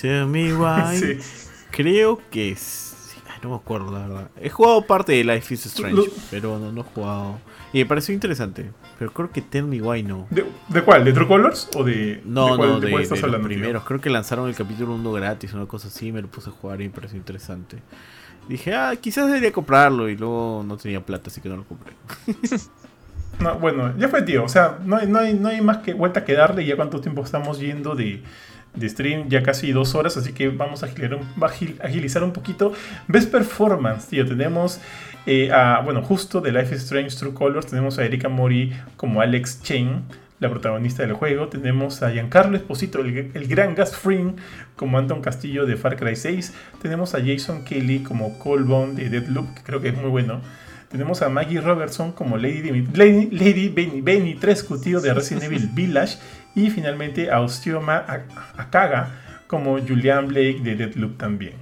Tell 0.00 0.26
me 0.26 0.54
why. 0.54 1.18
Creo 1.70 2.20
que 2.30 2.54
sí. 2.56 2.94
no 3.42 3.50
me 3.50 3.56
acuerdo, 3.56 3.90
la 3.90 4.06
verdad. 4.06 4.30
He 4.40 4.48
jugado 4.48 4.86
parte 4.86 5.12
de 5.12 5.24
Life 5.24 5.54
is 5.54 5.66
Strange, 5.66 6.10
pero 6.30 6.58
no, 6.58 6.70
no 6.70 6.80
he 6.82 6.84
jugado. 6.84 7.38
Y 7.72 7.78
me 7.78 7.86
pareció 7.86 8.14
interesante. 8.14 8.70
Pero 8.98 9.12
creo 9.12 9.30
que 9.32 9.42
Tell 9.42 9.64
Me 9.64 9.82
Why 9.82 10.04
no. 10.04 10.28
¿De, 10.30 10.46
de 10.68 10.82
cuál? 10.82 11.04
¿De 11.04 11.12
True 11.12 11.26
Colors? 11.26 11.68
¿O 11.74 11.82
de.? 11.82 12.22
No, 12.24 12.52
de 12.52 12.56
cuál, 12.56 12.68
no, 12.68 12.80
de, 12.80 12.90
cuál 12.90 13.00
de 13.00 13.02
estás 13.02 13.18
los 13.18 13.24
hablando, 13.24 13.48
tío? 13.48 13.58
primeros. 13.58 13.84
Creo 13.84 14.00
que 14.00 14.10
lanzaron 14.10 14.48
el 14.48 14.54
capítulo 14.54 14.94
1 14.94 15.12
gratis, 15.12 15.52
una 15.52 15.66
cosa 15.66 15.88
así. 15.88 16.12
Me 16.12 16.22
lo 16.22 16.28
puse 16.28 16.50
a 16.50 16.52
jugar 16.52 16.80
y 16.80 16.84
me 16.84 16.90
pareció 16.90 17.18
interesante. 17.18 17.78
Dije, 18.48 18.74
ah, 18.74 18.94
quizás 19.00 19.26
debería 19.26 19.50
comprarlo. 19.50 20.08
Y 20.08 20.16
luego 20.16 20.62
no 20.64 20.76
tenía 20.76 21.04
plata, 21.04 21.30
así 21.30 21.40
que 21.40 21.48
no 21.48 21.56
lo 21.56 21.64
compré. 21.64 21.94
No, 23.40 23.58
bueno, 23.58 23.92
ya 23.98 24.08
fue, 24.08 24.22
tío. 24.22 24.44
O 24.44 24.48
sea, 24.48 24.78
no 24.84 24.94
hay, 24.96 25.08
no 25.08 25.18
hay, 25.18 25.34
no 25.34 25.48
hay 25.48 25.60
más 25.60 25.78
que 25.78 25.92
vuelta 25.92 26.24
que 26.24 26.34
darle. 26.34 26.64
Ya 26.64 26.76
cuánto 26.76 27.00
tiempo 27.00 27.24
estamos 27.24 27.58
yendo 27.58 27.96
de, 27.96 28.22
de 28.74 28.88
stream, 28.88 29.28
ya 29.28 29.42
casi 29.42 29.72
dos 29.72 29.94
horas. 29.94 30.16
Así 30.16 30.32
que 30.32 30.48
vamos 30.48 30.82
a 30.82 30.86
agilizar 30.86 32.22
un, 32.22 32.32
poquito. 32.32 32.72
Best 33.08 33.30
Performance, 33.30 34.08
tío. 34.08 34.26
Tenemos 34.26 34.80
eh, 35.26 35.50
a, 35.52 35.80
bueno, 35.80 36.02
justo 36.02 36.40
de 36.40 36.52
Life 36.52 36.74
is 36.74 36.82
Strange 36.82 37.16
True 37.16 37.34
Colors. 37.34 37.66
Tenemos 37.66 37.98
a 37.98 38.04
Erika 38.04 38.28
Mori 38.28 38.72
como 38.96 39.20
Alex 39.20 39.62
Chen, 39.62 40.02
la 40.40 40.50
protagonista 40.50 41.02
del 41.02 41.12
juego. 41.12 41.48
Tenemos 41.48 42.02
a 42.02 42.10
Giancarlo 42.10 42.56
Esposito, 42.56 43.00
el, 43.00 43.30
el 43.34 43.46
gran 43.46 43.76
Fring, 43.76 44.36
como 44.76 44.98
Anton 44.98 45.20
Castillo 45.20 45.66
de 45.66 45.76
Far 45.76 45.96
Cry 45.96 46.16
6. 46.16 46.52
Tenemos 46.82 47.14
a 47.14 47.24
Jason 47.24 47.64
Kelly 47.64 48.00
como 48.00 48.38
Colbone 48.38 48.94
de 48.94 49.08
Deadloop, 49.08 49.54
que 49.54 49.62
creo 49.62 49.80
que 49.80 49.88
es 49.88 49.96
muy 49.96 50.10
bueno. 50.10 50.40
Tenemos 50.94 51.22
a 51.22 51.28
Maggie 51.28 51.60
Robertson 51.60 52.12
como 52.12 52.36
Lady, 52.36 52.70
Lady, 52.94 53.28
Lady 53.32 53.68
Benny, 53.68 54.00
Benny 54.00 54.38
tío 54.80 55.00
de 55.00 55.12
Resident 55.12 55.42
Evil 55.46 55.68
Village. 55.74 56.18
Y 56.54 56.70
finalmente 56.70 57.32
a 57.32 57.40
Ostioma 57.40 58.04
Akaga 58.56 59.10
como 59.48 59.76
Julian 59.80 60.28
Blake 60.28 60.60
de 60.62 60.76
Deadloop 60.76 61.16
también. 61.16 61.54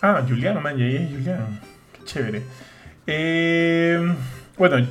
Ah, 0.00 0.22
Julian, 0.24 0.62
man, 0.62 0.76
ya, 0.76 0.86
ya, 0.86 1.04
Julian. 1.04 1.60
Qué 1.94 2.04
chévere. 2.04 2.42
Eh, 3.08 4.14
bueno, 4.56 4.86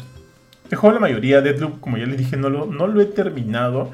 jugado 0.75 0.95
la 0.95 0.99
mayoría 0.99 1.39
de 1.39 1.53
Deadloop, 1.53 1.79
como 1.79 1.95
ya 1.95 2.05
les 2.05 2.17
dije, 2.17 2.35
no 2.35 2.49
lo, 2.49 2.65
no 2.65 2.87
lo 2.87 2.99
he 2.99 3.05
terminado. 3.05 3.93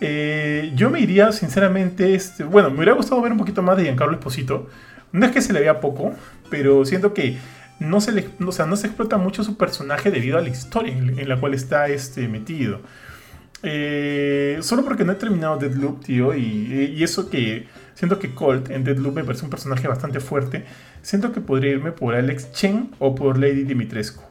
Eh, 0.00 0.70
yo 0.76 0.88
me 0.88 1.00
iría, 1.00 1.32
sinceramente, 1.32 2.14
este, 2.14 2.44
bueno, 2.44 2.70
me 2.70 2.76
hubiera 2.76 2.92
gustado 2.92 3.20
ver 3.20 3.32
un 3.32 3.38
poquito 3.38 3.60
más 3.60 3.76
de 3.76 3.82
Giancarlo 3.82 4.14
Esposito. 4.14 4.70
No 5.10 5.26
es 5.26 5.32
que 5.32 5.42
se 5.42 5.52
le 5.52 5.58
vea 5.58 5.80
poco, 5.80 6.14
pero 6.48 6.84
siento 6.84 7.12
que 7.12 7.38
no 7.82 8.00
se, 8.00 8.28
o 8.46 8.52
sea, 8.52 8.66
no 8.66 8.76
se 8.76 8.86
explota 8.86 9.18
mucho 9.18 9.44
su 9.44 9.56
personaje 9.56 10.10
debido 10.10 10.38
a 10.38 10.40
la 10.40 10.48
historia 10.48 10.96
en, 10.96 11.18
en 11.18 11.28
la 11.28 11.38
cual 11.38 11.54
está 11.54 11.88
este, 11.88 12.28
metido. 12.28 12.80
Eh, 13.62 14.58
solo 14.60 14.84
porque 14.84 15.04
no 15.04 15.12
he 15.12 15.16
terminado 15.16 15.56
Deadloop, 15.56 16.04
tío, 16.04 16.34
y, 16.34 16.94
y 16.96 17.02
eso 17.02 17.30
que 17.30 17.68
siento 17.94 18.18
que 18.18 18.34
Colt 18.34 18.70
en 18.70 18.82
Deadloop 18.84 19.14
me 19.14 19.24
parece 19.24 19.44
un 19.44 19.50
personaje 19.50 19.86
bastante 19.86 20.20
fuerte. 20.20 20.64
Siento 21.02 21.32
que 21.32 21.40
podría 21.40 21.72
irme 21.72 21.92
por 21.92 22.14
Alex 22.14 22.52
Chen 22.52 22.90
o 22.98 23.14
por 23.14 23.38
Lady 23.38 23.64
Dimitrescu. 23.64 24.22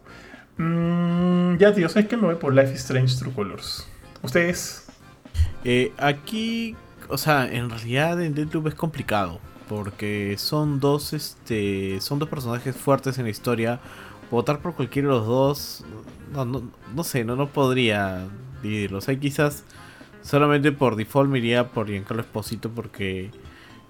Mm, 0.58 1.58
ya, 1.58 1.74
tío, 1.74 1.88
¿sabes 1.90 2.08
que 2.08 2.18
me 2.18 2.24
voy 2.24 2.36
por 2.36 2.54
Life 2.54 2.74
is 2.74 2.82
Strange 2.82 3.16
True 3.18 3.34
Colors? 3.34 3.88
¿Ustedes? 4.22 4.86
Eh, 5.64 5.92
aquí, 5.98 6.76
o 7.08 7.18
sea, 7.18 7.52
en 7.52 7.70
realidad 7.70 8.22
en 8.22 8.36
Deadloop 8.36 8.68
es 8.68 8.76
complicado. 8.76 9.40
Porque 9.72 10.36
son 10.38 10.82
dos, 10.82 11.14
este, 11.14 12.02
son 12.02 12.20
dos 12.20 12.28
personajes 12.28 12.76
fuertes 12.76 13.18
en 13.20 13.24
la 13.26 13.30
historia. 13.32 13.80
Votar 14.30 14.60
por 14.62 14.76
cualquiera 14.76 15.08
de 15.10 15.14
los 15.16 15.26
dos, 15.26 15.86
no, 16.34 16.44
no, 16.46 16.64
no 16.94 17.04
sé, 17.06 17.24
no, 17.24 17.38
no 17.38 17.48
podría 17.54 18.28
dividirlos. 18.62 19.08
Hay 19.08 19.18
quizás 19.18 19.64
solamente 20.22 20.72
por 20.74 20.98
default 20.98 21.30
me 21.32 21.40
iría 21.40 21.70
por 21.70 21.88
Giancarlo 21.88 22.22
Esposito 22.24 22.70
porque 22.70 23.32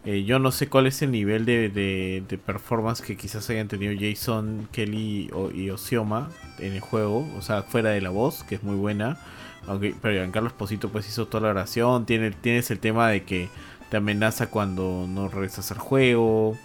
eh, 0.05 0.23
yo 0.23 0.39
no 0.39 0.51
sé 0.51 0.67
cuál 0.69 0.87
es 0.87 1.01
el 1.01 1.11
nivel 1.11 1.45
de, 1.45 1.69
de- 1.69 2.23
de 2.27 2.37
performance 2.37 3.01
que 3.01 3.17
quizás 3.17 3.49
hayan 3.49 3.67
tenido 3.67 3.93
Jason, 3.99 4.67
Kelly 4.71 5.29
o- 5.33 5.51
y 5.51 5.69
Osioma 5.71 6.29
en 6.59 6.73
el 6.73 6.79
juego. 6.81 7.27
O 7.37 7.41
sea, 7.41 7.63
fuera 7.63 7.89
de 7.91 8.01
la 8.01 8.09
voz, 8.11 8.43
que 8.43 8.55
es 8.55 8.63
muy 8.63 8.75
buena. 8.75 9.19
Aunque, 9.67 9.95
pero 10.01 10.15
Giancarlo 10.15 10.49
Esposito 10.49 10.89
pues 10.89 11.07
hizo 11.07 11.27
toda 11.27 11.43
la 11.45 11.49
oración. 11.51 12.05
Tiene, 12.05 12.31
tienes 12.31 12.71
el 12.71 12.79
tema 12.79 13.09
de 13.09 13.23
que 13.23 13.49
te 13.91 13.97
amenaza 13.97 14.47
cuando 14.47 15.05
no 15.07 15.27
regresas 15.27 15.69
al 15.73 15.77
juego. 15.77 16.57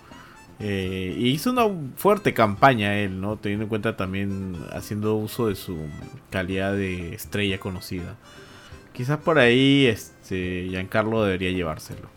Eh, 0.60 1.12
y 1.18 1.30
hizo 1.30 1.50
una 1.50 1.66
fuerte 1.96 2.32
campaña 2.32 2.96
él, 2.98 3.20
¿no? 3.20 3.36
Teniendo 3.36 3.64
en 3.64 3.68
cuenta 3.68 3.96
también 3.96 4.56
haciendo 4.72 5.16
uso 5.16 5.48
de 5.48 5.56
su 5.56 5.76
calidad 6.30 6.72
de 6.72 7.14
estrella 7.14 7.58
conocida. 7.58 8.14
Quizás 8.92 9.18
por 9.18 9.40
ahí 9.40 9.86
este 9.86 10.68
Giancarlo 10.70 11.24
debería 11.24 11.50
llevárselo. 11.50 12.08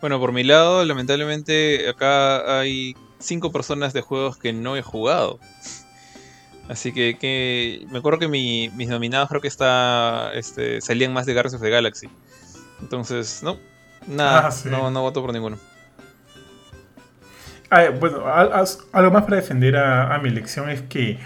Bueno, 0.00 0.20
por 0.20 0.30
mi 0.30 0.44
lado, 0.44 0.84
lamentablemente 0.84 1.88
acá 1.88 2.60
hay 2.60 2.94
cinco 3.18 3.50
personas 3.50 3.92
de 3.92 4.02
juegos 4.02 4.36
que 4.36 4.52
no 4.52 4.76
he 4.76 4.82
jugado. 4.82 5.40
Así 6.68 6.92
que, 6.92 7.16
que 7.18 7.86
me 7.90 7.98
acuerdo 7.98 8.18
que 8.18 8.28
mi- 8.28 8.70
mis 8.70 8.88
nominados 8.88 9.28
creo 9.28 9.40
que 9.40 9.48
está 9.48 10.32
este, 10.34 10.80
salían 10.80 11.12
más 11.12 11.24
de 11.26 11.32
Guardians 11.32 11.54
of 11.54 11.62
the 11.62 11.70
Galaxy. 11.70 12.08
Entonces, 12.80 13.42
no, 13.42 13.56
nada, 14.08 14.48
Ah, 14.48 14.50
sí. 14.50 14.68
no, 14.68 14.90
no 14.90 15.00
voto 15.02 15.22
por 15.22 15.32
ninguno. 15.32 15.58
Ah, 17.70 17.84
bueno, 17.98 18.26
al- 18.26 18.52
as- 18.52 18.80
algo 18.92 19.10
más 19.10 19.24
para 19.24 19.36
defender 19.36 19.76
a, 19.76 20.14
a 20.14 20.18
mi 20.18 20.28
elección 20.28 20.68
es 20.70 20.82
que 20.82 21.18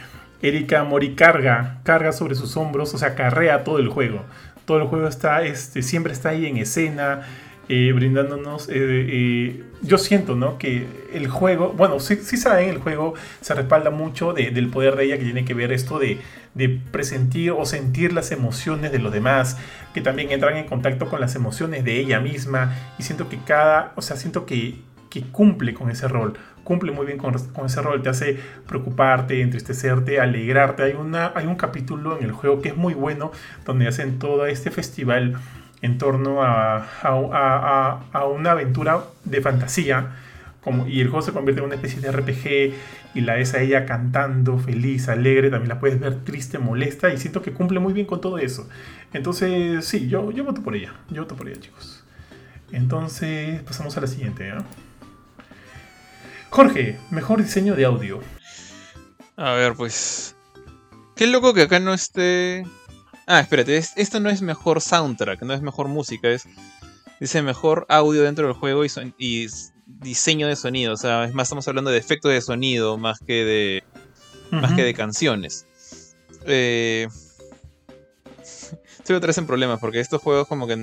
Erika 0.42 0.84
Mori 0.84 1.14
carga, 1.14 1.80
carga 1.84 2.12
sobre 2.12 2.34
sus 2.34 2.56
hombros, 2.56 2.94
o 2.94 2.98
sea, 2.98 3.14
carrea 3.14 3.62
todo 3.64 3.78
el 3.78 3.88
juego. 3.88 4.22
Todo 4.64 4.78
el 4.78 4.86
juego 4.88 5.06
está, 5.06 5.42
este, 5.42 5.82
siempre 5.82 6.12
está 6.12 6.30
ahí 6.30 6.46
en 6.46 6.56
escena, 6.56 7.22
eh, 7.68 7.92
brindándonos. 7.94 8.68
eh, 8.68 8.72
eh, 8.76 9.64
yo 9.82 9.98
siento, 9.98 10.36
¿no? 10.36 10.58
Que 10.58 10.86
el 11.12 11.28
juego, 11.28 11.72
bueno, 11.76 12.00
sí, 12.00 12.16
sí 12.16 12.36
saben, 12.36 12.68
el 12.68 12.78
juego 12.78 13.14
se 13.40 13.54
respalda 13.54 13.90
mucho 13.90 14.32
de- 14.32 14.50
del 14.50 14.68
poder 14.68 14.96
de 14.96 15.04
ella 15.04 15.18
que 15.18 15.24
tiene 15.24 15.44
que 15.44 15.54
ver 15.54 15.72
esto 15.72 15.98
de, 15.98 16.20
de 16.54 16.68
presentir 16.68 17.52
o 17.52 17.64
sentir 17.64 18.12
las 18.12 18.30
emociones 18.32 18.92
de 18.92 18.98
los 18.98 19.12
demás, 19.12 19.56
que 19.94 20.00
también 20.00 20.30
entran 20.30 20.56
en 20.56 20.66
contacto 20.66 21.08
con 21.08 21.20
las 21.20 21.34
emociones 21.34 21.84
de 21.84 21.98
ella 21.98 22.20
misma. 22.20 22.74
Y 22.98 23.02
siento 23.04 23.28
que 23.28 23.38
cada, 23.38 23.92
o 23.96 24.02
sea, 24.02 24.16
siento 24.16 24.44
que, 24.46 24.76
que 25.08 25.22
cumple 25.22 25.72
con 25.74 25.90
ese 25.90 26.08
rol. 26.08 26.34
Cumple 26.62 26.92
muy 26.92 27.06
bien 27.06 27.18
con, 27.18 27.32
con 27.52 27.66
ese 27.66 27.80
rol, 27.80 28.02
te 28.02 28.10
hace 28.10 28.38
preocuparte, 28.68 29.40
entristecerte, 29.40 30.20
alegrarte. 30.20 30.82
Hay, 30.82 30.92
una, 30.92 31.32
hay 31.34 31.46
un 31.46 31.56
capítulo 31.56 32.18
en 32.18 32.24
el 32.24 32.32
juego 32.32 32.60
que 32.60 32.68
es 32.68 32.76
muy 32.76 32.94
bueno, 32.94 33.32
donde 33.64 33.88
hacen 33.88 34.18
todo 34.18 34.46
este 34.46 34.70
festival 34.70 35.36
en 35.82 35.98
torno 35.98 36.42
a, 36.42 36.76
a, 36.76 36.84
a- 37.02 38.00
a- 38.12 38.24
una 38.26 38.52
aventura 38.52 39.04
de 39.24 39.40
fantasía. 39.40 40.16
Como, 40.62 40.86
y 40.86 41.00
el 41.00 41.08
juego 41.08 41.22
se 41.24 41.32
convierte 41.32 41.60
en 41.60 41.66
una 41.66 41.76
especie 41.76 42.00
de 42.02 42.12
RPG 42.12 42.74
y 43.14 43.20
la 43.22 43.34
ves 43.34 43.54
a 43.54 43.62
ella 43.62 43.86
cantando, 43.86 44.58
feliz, 44.58 45.08
alegre, 45.08 45.48
también 45.48 45.70
la 45.70 45.80
puedes 45.80 45.98
ver 45.98 46.22
triste, 46.22 46.58
molesta 46.58 47.12
y 47.14 47.16
siento 47.18 47.40
que 47.40 47.52
cumple 47.52 47.80
muy 47.80 47.94
bien 47.94 48.06
con 48.06 48.20
todo 48.20 48.38
eso. 48.38 48.68
Entonces, 49.14 49.86
sí, 49.86 50.06
yo, 50.08 50.30
yo 50.32 50.44
voto 50.44 50.62
por 50.62 50.76
ella, 50.76 50.92
yo 51.08 51.22
voto 51.22 51.34
por 51.34 51.48
ella, 51.48 51.60
chicos. 51.60 52.04
Entonces, 52.72 53.62
pasamos 53.62 53.96
a 53.96 54.02
la 54.02 54.06
siguiente. 54.06 54.48
¿eh? 54.48 54.54
Jorge, 56.50 56.98
mejor 57.10 57.42
diseño 57.42 57.74
de 57.74 57.84
audio. 57.84 58.20
A 59.36 59.52
ver, 59.54 59.74
pues. 59.74 60.36
Qué 61.16 61.26
loco 61.26 61.54
que 61.54 61.62
acá 61.62 61.80
no 61.80 61.94
esté. 61.94 62.64
Ah, 63.26 63.40
espérate, 63.40 63.76
es- 63.76 63.92
esto 63.96 64.18
no 64.20 64.30
es 64.30 64.42
mejor 64.42 64.80
soundtrack, 64.80 65.42
no 65.42 65.54
es 65.54 65.62
mejor 65.62 65.88
música, 65.88 66.28
es. 66.28 66.44
Dice 67.20 67.42
mejor 67.42 67.84
audio 67.90 68.22
dentro 68.22 68.46
del 68.46 68.56
juego 68.56 68.84
y, 68.84 68.88
son- 68.88 69.14
y 69.18 69.46
diseño 69.86 70.46
de 70.48 70.56
sonido. 70.56 70.94
O 70.94 70.96
sea, 70.96 71.24
es 71.24 71.34
más, 71.34 71.44
estamos 71.48 71.68
hablando 71.68 71.90
de 71.90 71.98
efectos 71.98 72.32
de 72.32 72.40
sonido 72.40 72.96
más 72.98 73.18
que 73.20 73.44
de. 73.44 73.84
más 74.50 74.72
que 74.72 74.82
de 74.82 74.94
canciones. 74.94 75.66
Eh, 76.46 77.06
Estoy 78.98 79.16
otra 79.16 79.28
vez 79.28 79.38
en 79.38 79.46
problemas 79.46 79.80
porque 79.80 80.00
estos 80.00 80.20
juegos 80.22 80.48
como 80.48 80.66
que 80.66 80.76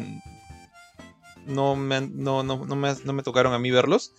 no 1.45 1.75
me, 1.75 2.01
no, 2.01 2.43
no, 2.43 2.65
no 2.65 2.75
me, 2.75 2.93
no 3.03 3.13
me 3.13 3.23
tocaron 3.23 3.53
a 3.53 3.59
mí 3.59 3.71
verlos. 3.71 4.11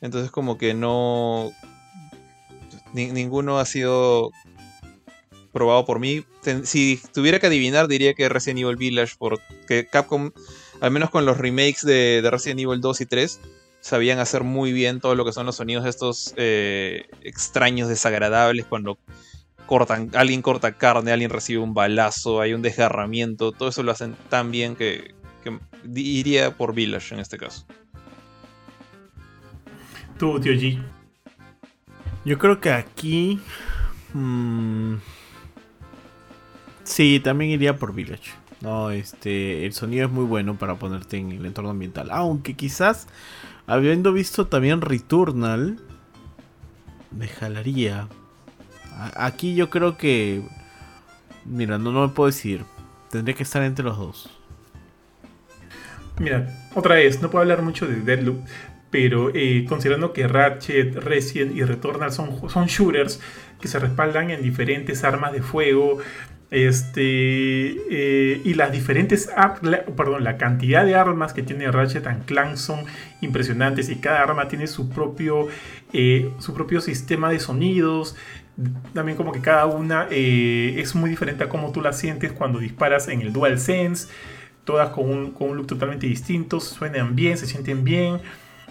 Entonces 0.00 0.30
como 0.30 0.56
que 0.56 0.72
no... 0.72 1.50
ni- 2.94 3.10
ninguno 3.12 3.58
ha 3.58 3.66
sido 3.66 4.30
probado 5.52 5.84
por 5.84 5.98
mí. 5.98 6.24
Ten- 6.42 6.66
si 6.66 7.00
tuviera 7.12 7.38
que 7.38 7.46
adivinar 7.48 7.88
diría 7.88 8.14
que 8.14 8.28
Resident 8.28 8.60
Evil 8.60 8.76
Village 8.76 9.14
porque 9.18 9.86
Capcom, 9.90 10.30
al 10.80 10.90
menos 10.90 11.10
con 11.10 11.24
los 11.26 11.38
remakes 11.38 11.82
de, 11.84 12.20
de 12.22 12.30
Resident 12.30 12.60
Evil 12.60 12.80
2 12.80 13.00
y 13.00 13.06
3, 13.06 13.40
sabían 13.80 14.18
hacer 14.18 14.44
muy 14.44 14.72
bien 14.72 15.00
todo 15.00 15.14
lo 15.14 15.24
que 15.24 15.32
son 15.32 15.46
los 15.46 15.56
sonidos 15.56 15.86
estos 15.86 16.34
eh, 16.36 17.06
extraños, 17.22 17.88
desagradables, 17.88 18.66
cuando 18.66 18.98
cortan, 19.66 20.10
alguien 20.14 20.42
corta 20.42 20.72
carne, 20.72 21.12
alguien 21.12 21.30
recibe 21.30 21.60
un 21.60 21.74
balazo, 21.74 22.40
hay 22.40 22.52
un 22.54 22.60
desgarramiento, 22.62 23.52
todo 23.52 23.68
eso 23.68 23.82
lo 23.82 23.92
hacen 23.92 24.16
tan 24.28 24.50
bien 24.50 24.74
que, 24.76 25.14
que 25.44 25.58
iría 25.94 26.56
por 26.56 26.74
Village 26.74 27.14
en 27.14 27.20
este 27.20 27.38
caso. 27.38 27.64
Tú, 30.18 30.38
tío 30.40 30.52
G. 30.52 30.78
Yo 32.24 32.38
creo 32.38 32.60
que 32.60 32.70
aquí. 32.70 33.40
mm, 34.12 34.94
sí, 36.90 37.20
también 37.20 37.52
iría 37.52 37.76
por 37.76 37.94
Village. 37.94 38.32
No, 38.60 38.90
este. 38.90 39.64
El 39.64 39.72
sonido 39.72 40.06
es 40.06 40.12
muy 40.12 40.24
bueno 40.24 40.58
para 40.58 40.74
ponerte 40.74 41.16
en 41.16 41.32
el 41.32 41.46
entorno 41.46 41.70
ambiental. 41.70 42.08
Aunque 42.10 42.54
quizás 42.54 43.08
habiendo 43.66 44.12
visto 44.12 44.46
también 44.46 44.80
Returnal, 44.80 45.78
me 47.10 47.28
jalaría. 47.28 48.08
Aquí 49.16 49.54
yo 49.54 49.70
creo 49.70 49.96
que. 49.96 50.42
Mira, 51.46 51.78
no, 51.78 51.90
no 51.92 52.06
me 52.06 52.12
puedo 52.12 52.26
decir. 52.26 52.64
Tendría 53.10 53.34
que 53.34 53.42
estar 53.42 53.62
entre 53.62 53.84
los 53.84 53.96
dos. 53.96 54.30
Mira, 56.18 56.68
otra 56.74 56.96
vez, 56.96 57.22
no 57.22 57.30
puedo 57.30 57.42
hablar 57.42 57.62
mucho 57.62 57.86
de 57.86 57.96
Deadloop, 57.96 58.44
pero 58.90 59.30
eh, 59.34 59.64
considerando 59.66 60.12
que 60.12 60.28
Ratchet, 60.28 60.94
Resident 60.96 61.56
y 61.56 61.64
Returnal 61.64 62.12
son, 62.12 62.50
son 62.50 62.66
shooters 62.66 63.20
que 63.58 63.68
se 63.68 63.78
respaldan 63.78 64.30
en 64.30 64.42
diferentes 64.42 65.02
armas 65.02 65.32
de 65.32 65.42
fuego, 65.42 65.98
este 66.50 67.02
eh, 67.02 68.40
y 68.44 68.54
las 68.54 68.72
diferentes 68.72 69.30
perdón 69.96 70.24
la 70.24 70.36
cantidad 70.36 70.84
de 70.84 70.96
armas 70.96 71.32
que 71.32 71.44
tiene 71.44 71.70
Ratchet 71.70 72.06
and 72.08 72.24
Clank 72.24 72.56
son 72.56 72.84
impresionantes 73.20 73.88
y 73.88 73.96
cada 73.96 74.22
arma 74.22 74.48
tiene 74.48 74.66
su 74.66 74.88
propio 74.88 75.46
eh, 75.92 76.30
su 76.38 76.54
propio 76.54 76.80
sistema 76.80 77.30
de 77.30 77.40
sonidos. 77.40 78.16
También 78.92 79.16
como 79.16 79.32
que 79.32 79.40
cada 79.40 79.64
una 79.66 80.06
es 80.10 80.94
muy 80.94 81.08
diferente 81.08 81.44
a 81.44 81.48
cómo 81.48 81.72
tú 81.72 81.80
la 81.80 81.94
sientes 81.94 82.32
cuando 82.32 82.58
disparas 82.58 83.08
en 83.08 83.22
el 83.22 83.32
DualSense 83.32 84.08
todas 84.64 84.90
con 84.90 85.08
un, 85.08 85.30
con 85.32 85.50
un 85.50 85.56
look 85.56 85.66
totalmente 85.66 86.06
distinto, 86.06 86.60
suenan 86.60 87.16
bien, 87.16 87.36
se 87.38 87.46
sienten 87.46 87.84
bien, 87.84 88.20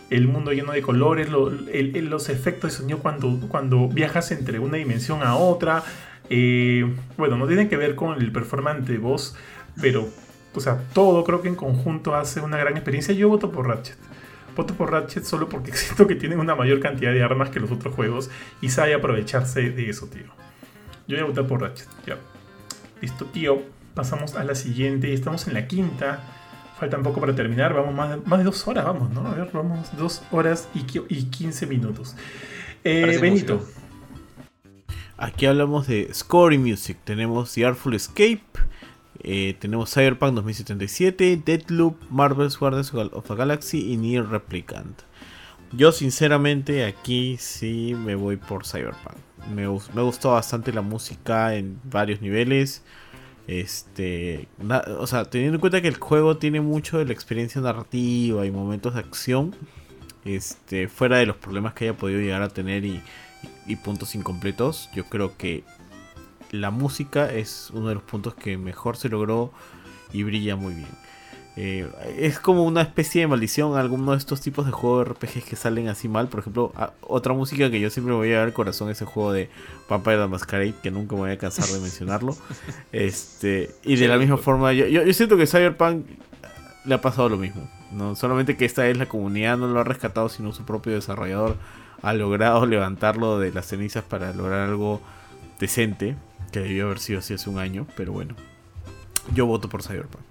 el 0.09 0.27
mundo 0.27 0.51
lleno 0.51 0.71
de 0.71 0.81
colores, 0.81 1.29
los 1.29 2.29
efectos 2.29 2.71
de 2.71 2.77
sonido 2.77 2.99
cuando, 2.99 3.39
cuando 3.47 3.87
viajas 3.87 4.31
entre 4.31 4.59
una 4.59 4.77
dimensión 4.77 5.21
a 5.23 5.35
otra. 5.35 5.83
Eh, 6.29 6.95
bueno, 7.17 7.37
no 7.37 7.47
tiene 7.47 7.67
que 7.67 7.77
ver 7.77 7.95
con 7.95 8.21
el 8.21 8.31
performance 8.31 8.87
de 8.87 8.97
voz, 8.97 9.35
pero, 9.81 10.07
o 10.53 10.59
sea, 10.59 10.83
todo 10.93 11.23
creo 11.23 11.41
que 11.41 11.47
en 11.47 11.55
conjunto 11.55 12.15
hace 12.15 12.41
una 12.41 12.57
gran 12.57 12.75
experiencia. 12.75 13.13
Yo 13.13 13.29
voto 13.29 13.51
por 13.51 13.67
Ratchet. 13.67 13.97
Voto 14.55 14.73
por 14.75 14.91
Ratchet 14.91 15.23
solo 15.23 15.49
porque 15.49 15.71
siento 15.75 16.07
que 16.07 16.15
tienen 16.15 16.39
una 16.39 16.55
mayor 16.55 16.79
cantidad 16.79 17.11
de 17.11 17.23
armas 17.23 17.49
que 17.49 17.59
los 17.59 17.71
otros 17.71 17.93
juegos 17.95 18.29
y 18.61 18.69
sabe 18.69 18.93
aprovecharse 18.93 19.71
de 19.71 19.89
eso, 19.89 20.07
tío. 20.07 20.25
Yo 21.07 21.15
voy 21.17 21.19
a 21.19 21.23
votar 21.25 21.47
por 21.47 21.61
Ratchet, 21.61 21.87
ya. 22.05 22.17
Listo, 23.01 23.25
tío. 23.25 23.63
Pasamos 23.95 24.35
a 24.35 24.43
la 24.43 24.55
siguiente. 24.55 25.13
Estamos 25.13 25.47
en 25.47 25.55
la 25.55 25.67
quinta. 25.67 26.19
Falta 26.79 26.97
un 26.97 27.03
poco 27.03 27.19
para 27.19 27.33
terminar. 27.33 27.73
Vamos 27.73 27.95
más 27.95 28.09
de, 28.11 28.17
más 28.17 28.39
de 28.39 28.45
dos 28.45 28.67
horas, 28.67 28.85
vamos, 28.85 29.09
¿no? 29.11 29.27
A 29.27 29.33
ver, 29.33 29.49
vamos 29.51 29.89
dos 29.97 30.21
horas 30.31 30.69
y, 30.75 30.85
y 31.09 31.23
15 31.25 31.65
minutos. 31.65 32.15
Eh, 32.83 33.17
Benito. 33.19 33.65
Aquí 35.21 35.47
hablamos 35.47 35.85
de 35.85 36.09
Score 36.13 36.57
Music. 36.57 36.97
Tenemos 37.03 37.53
The 37.53 37.65
Artful 37.65 37.93
Escape. 37.93 38.41
Eh, 39.21 39.53
tenemos 39.59 39.93
Cyberpunk 39.93 40.33
2077, 40.35 41.41
Deadloop, 41.45 41.97
Marvel's 42.09 42.57
Guardians 42.57 42.93
of 42.93 43.27
the 43.27 43.35
Galaxy 43.35 43.91
y 43.91 43.97
Nier 43.97 44.25
Replicant. 44.25 45.01
Yo 45.73 45.91
sinceramente 45.91 46.85
aquí 46.85 47.35
sí 47.37 47.97
me 47.97 48.15
voy 48.15 48.37
por 48.37 48.65
Cyberpunk. 48.65 49.17
Me, 49.53 49.63
me 49.93 50.01
gustó 50.01 50.31
bastante 50.31 50.71
la 50.71 50.81
música 50.81 51.53
en 51.53 51.81
varios 51.83 52.21
niveles. 52.21 52.81
Este, 53.45 54.47
o 54.99 55.05
sea, 55.05 55.25
teniendo 55.25 55.55
en 55.55 55.59
cuenta 55.59 55.81
que 55.81 55.89
el 55.89 55.97
juego 55.97 56.37
tiene 56.37 56.61
mucho 56.61 56.97
de 56.97 57.03
la 57.03 57.11
experiencia 57.11 57.59
narrativa 57.59 58.45
y 58.45 58.51
momentos 58.51 58.93
de 58.93 59.01
acción, 59.01 59.53
este, 60.23 60.87
fuera 60.87 61.17
de 61.17 61.25
los 61.25 61.35
problemas 61.35 61.73
que 61.73 61.89
haya 61.89 61.97
podido 61.97 62.21
llegar 62.21 62.41
a 62.41 62.47
tener 62.47 62.85
y, 62.85 63.01
y 63.69 63.75
puntos 63.75 64.15
incompletos, 64.15 64.89
yo 64.93 65.05
creo 65.05 65.37
que 65.37 65.63
la 66.51 66.71
música 66.71 67.31
es 67.31 67.69
uno 67.71 67.89
de 67.89 67.93
los 67.93 68.03
puntos 68.03 68.33
que 68.33 68.57
mejor 68.57 68.97
se 68.97 69.09
logró 69.09 69.51
y 70.11 70.23
brilla 70.23 70.55
muy 70.55 70.73
bien. 70.73 70.89
Eh, 71.55 71.87
es 72.17 72.39
como 72.39 72.63
una 72.63 72.81
especie 72.81 73.21
de 73.21 73.27
maldición 73.27 73.75
a 73.75 73.79
alguno 73.81 74.13
de 74.13 74.17
estos 74.17 74.41
tipos 74.41 74.65
de 74.65 74.71
juegos 74.71 75.05
de 75.05 75.13
RPGs 75.13 75.43
que 75.43 75.55
salen 75.55 75.87
así 75.87 76.07
mal. 76.07 76.29
Por 76.29 76.39
ejemplo, 76.39 76.73
otra 77.01 77.33
música 77.33 77.69
que 77.69 77.79
yo 77.79 77.89
siempre 77.89 78.13
me 78.13 78.17
voy 78.17 78.31
a 78.31 78.37
dar 78.37 78.45
al 78.45 78.53
corazón 78.53 78.89
es 78.89 79.01
el 79.01 79.07
juego 79.07 79.33
de 79.33 79.49
Vampire 79.87 80.17
the 80.17 80.27
Masquerade, 80.27 80.75
que 80.81 80.89
nunca 80.89 81.15
me 81.15 81.21
voy 81.21 81.31
a 81.31 81.37
cansar 81.37 81.67
de 81.67 81.79
mencionarlo. 81.79 82.35
este 82.91 83.75
Y 83.83 83.97
de 83.97 84.07
la 84.07 84.17
misma 84.17 84.37
forma, 84.37 84.73
yo, 84.73 84.87
yo, 84.87 85.13
siento 85.13 85.37
que 85.37 85.45
Cyberpunk 85.45 86.05
le 86.85 86.95
ha 86.95 87.01
pasado 87.01 87.29
lo 87.29 87.37
mismo. 87.37 87.69
No 87.91 88.15
solamente 88.15 88.57
que 88.57 88.65
esta 88.65 88.87
es 88.87 88.97
la 88.97 89.07
comunidad 89.07 89.57
no 89.57 89.67
lo 89.67 89.79
ha 89.79 89.83
rescatado, 89.83 90.29
sino 90.29 90.53
su 90.53 90.63
propio 90.63 90.93
desarrollador 90.93 91.57
ha 92.01 92.13
logrado 92.13 92.65
levantarlo 92.65 93.39
de 93.39 93.51
las 93.51 93.67
cenizas 93.67 94.03
para 94.03 94.33
lograr 94.33 94.61
algo 94.61 95.01
decente, 95.59 96.15
que 96.51 96.59
debió 96.59 96.85
haber 96.85 96.99
sido 96.99 97.19
así 97.19 97.33
hace 97.33 97.49
un 97.49 97.59
año, 97.59 97.87
pero 97.95 98.11
bueno. 98.11 98.35
Yo 99.33 99.45
voto 99.45 99.69
por 99.69 99.83
Cyberpunk. 99.83 100.23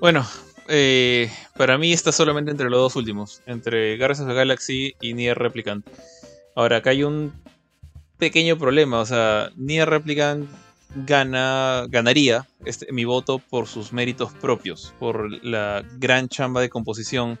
Bueno, 0.00 0.24
eh, 0.68 1.30
para 1.56 1.76
mí 1.78 1.92
está 1.92 2.12
solamente 2.12 2.50
entre 2.50 2.70
los 2.70 2.78
dos 2.78 2.96
últimos, 2.96 3.42
entre 3.46 3.96
Guardians 3.96 4.20
of 4.20 4.28
the 4.28 4.34
Galaxy 4.34 4.94
y 5.00 5.14
Nier 5.14 5.36
Replicant. 5.36 5.84
Ahora, 6.54 6.76
acá 6.76 6.90
hay 6.90 7.02
un 7.02 7.32
pequeño 8.18 8.56
problema, 8.58 9.00
o 9.00 9.06
sea, 9.06 9.50
Nier 9.56 9.88
Replicant 9.88 10.48
gana, 11.06 11.84
ganaría 11.88 12.46
este, 12.64 12.92
mi 12.92 13.04
voto 13.04 13.38
por 13.38 13.66
sus 13.66 13.92
méritos 13.92 14.32
propios, 14.32 14.94
por 14.98 15.44
la 15.44 15.84
gran 15.98 16.28
chamba 16.28 16.60
de 16.60 16.68
composición 16.68 17.38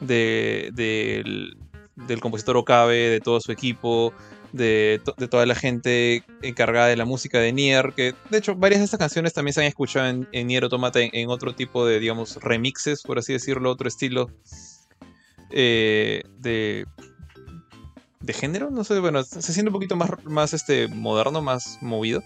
de, 0.00 0.70
del, 0.74 1.56
del 1.94 2.20
compositor 2.20 2.56
Okabe, 2.56 3.10
de 3.10 3.20
todo 3.20 3.40
su 3.40 3.52
equipo, 3.52 4.12
de, 4.52 5.00
toda 5.30 5.46
la 5.46 5.54
gente 5.54 6.24
encargada 6.42 6.88
de 6.88 6.96
la 6.96 7.04
música 7.04 7.38
de 7.38 7.52
Nier, 7.52 7.92
que 7.94 8.14
de 8.30 8.38
hecho 8.38 8.54
varias 8.54 8.80
de 8.80 8.84
estas 8.84 8.98
canciones 8.98 9.32
también 9.32 9.52
se 9.52 9.60
han 9.60 9.66
escuchado 9.66 10.26
en, 10.30 10.46
Nier 10.46 10.64
Automata 10.64 11.00
en, 11.00 11.28
otro 11.30 11.54
tipo 11.54 11.86
de, 11.86 12.00
digamos, 12.00 12.36
remixes, 12.36 13.02
por 13.02 13.18
así 13.18 13.32
decirlo, 13.32 13.70
otro 13.70 13.88
estilo 13.88 14.30
eh, 15.50 16.22
de, 16.38 16.86
de 18.20 18.32
género, 18.32 18.70
no 18.70 18.84
sé, 18.84 18.98
bueno, 18.98 19.22
se 19.22 19.40
siente 19.40 19.68
un 19.68 19.74
poquito 19.74 19.96
más, 19.96 20.10
más 20.24 20.54
este, 20.54 20.88
moderno, 20.88 21.42
más 21.42 21.78
movido. 21.80 22.22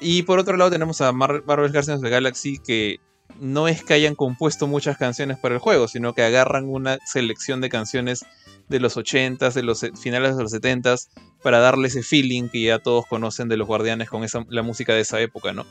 Y 0.00 0.22
por 0.24 0.38
otro 0.38 0.56
lado 0.56 0.70
tenemos 0.70 1.00
a 1.00 1.12
Marvel 1.12 1.42
Guardians 1.42 1.88
of 1.88 2.02
Galaxy 2.02 2.58
que 2.58 3.00
no 3.40 3.68
es 3.68 3.84
que 3.84 3.94
hayan 3.94 4.14
compuesto 4.14 4.66
muchas 4.66 4.96
canciones 4.96 5.38
para 5.38 5.54
el 5.54 5.60
juego, 5.60 5.88
sino 5.88 6.14
que 6.14 6.22
agarran 6.22 6.68
una 6.68 6.98
selección 7.06 7.60
de 7.60 7.68
canciones 7.68 8.24
de 8.68 8.80
los 8.80 8.96
80s, 8.96 9.52
de 9.52 9.62
los 9.62 9.80
finales 10.00 10.36
de 10.36 10.42
los 10.42 10.52
70s, 10.52 11.08
para 11.42 11.58
darle 11.58 11.88
ese 11.88 12.02
feeling 12.02 12.48
que 12.48 12.62
ya 12.62 12.78
todos 12.78 13.06
conocen 13.06 13.48
de 13.48 13.56
los 13.56 13.66
guardianes 13.66 14.08
con 14.08 14.24
esa, 14.24 14.44
la 14.48 14.62
música 14.62 14.94
de 14.94 15.00
esa 15.00 15.20
época, 15.20 15.52
¿no? 15.52 15.66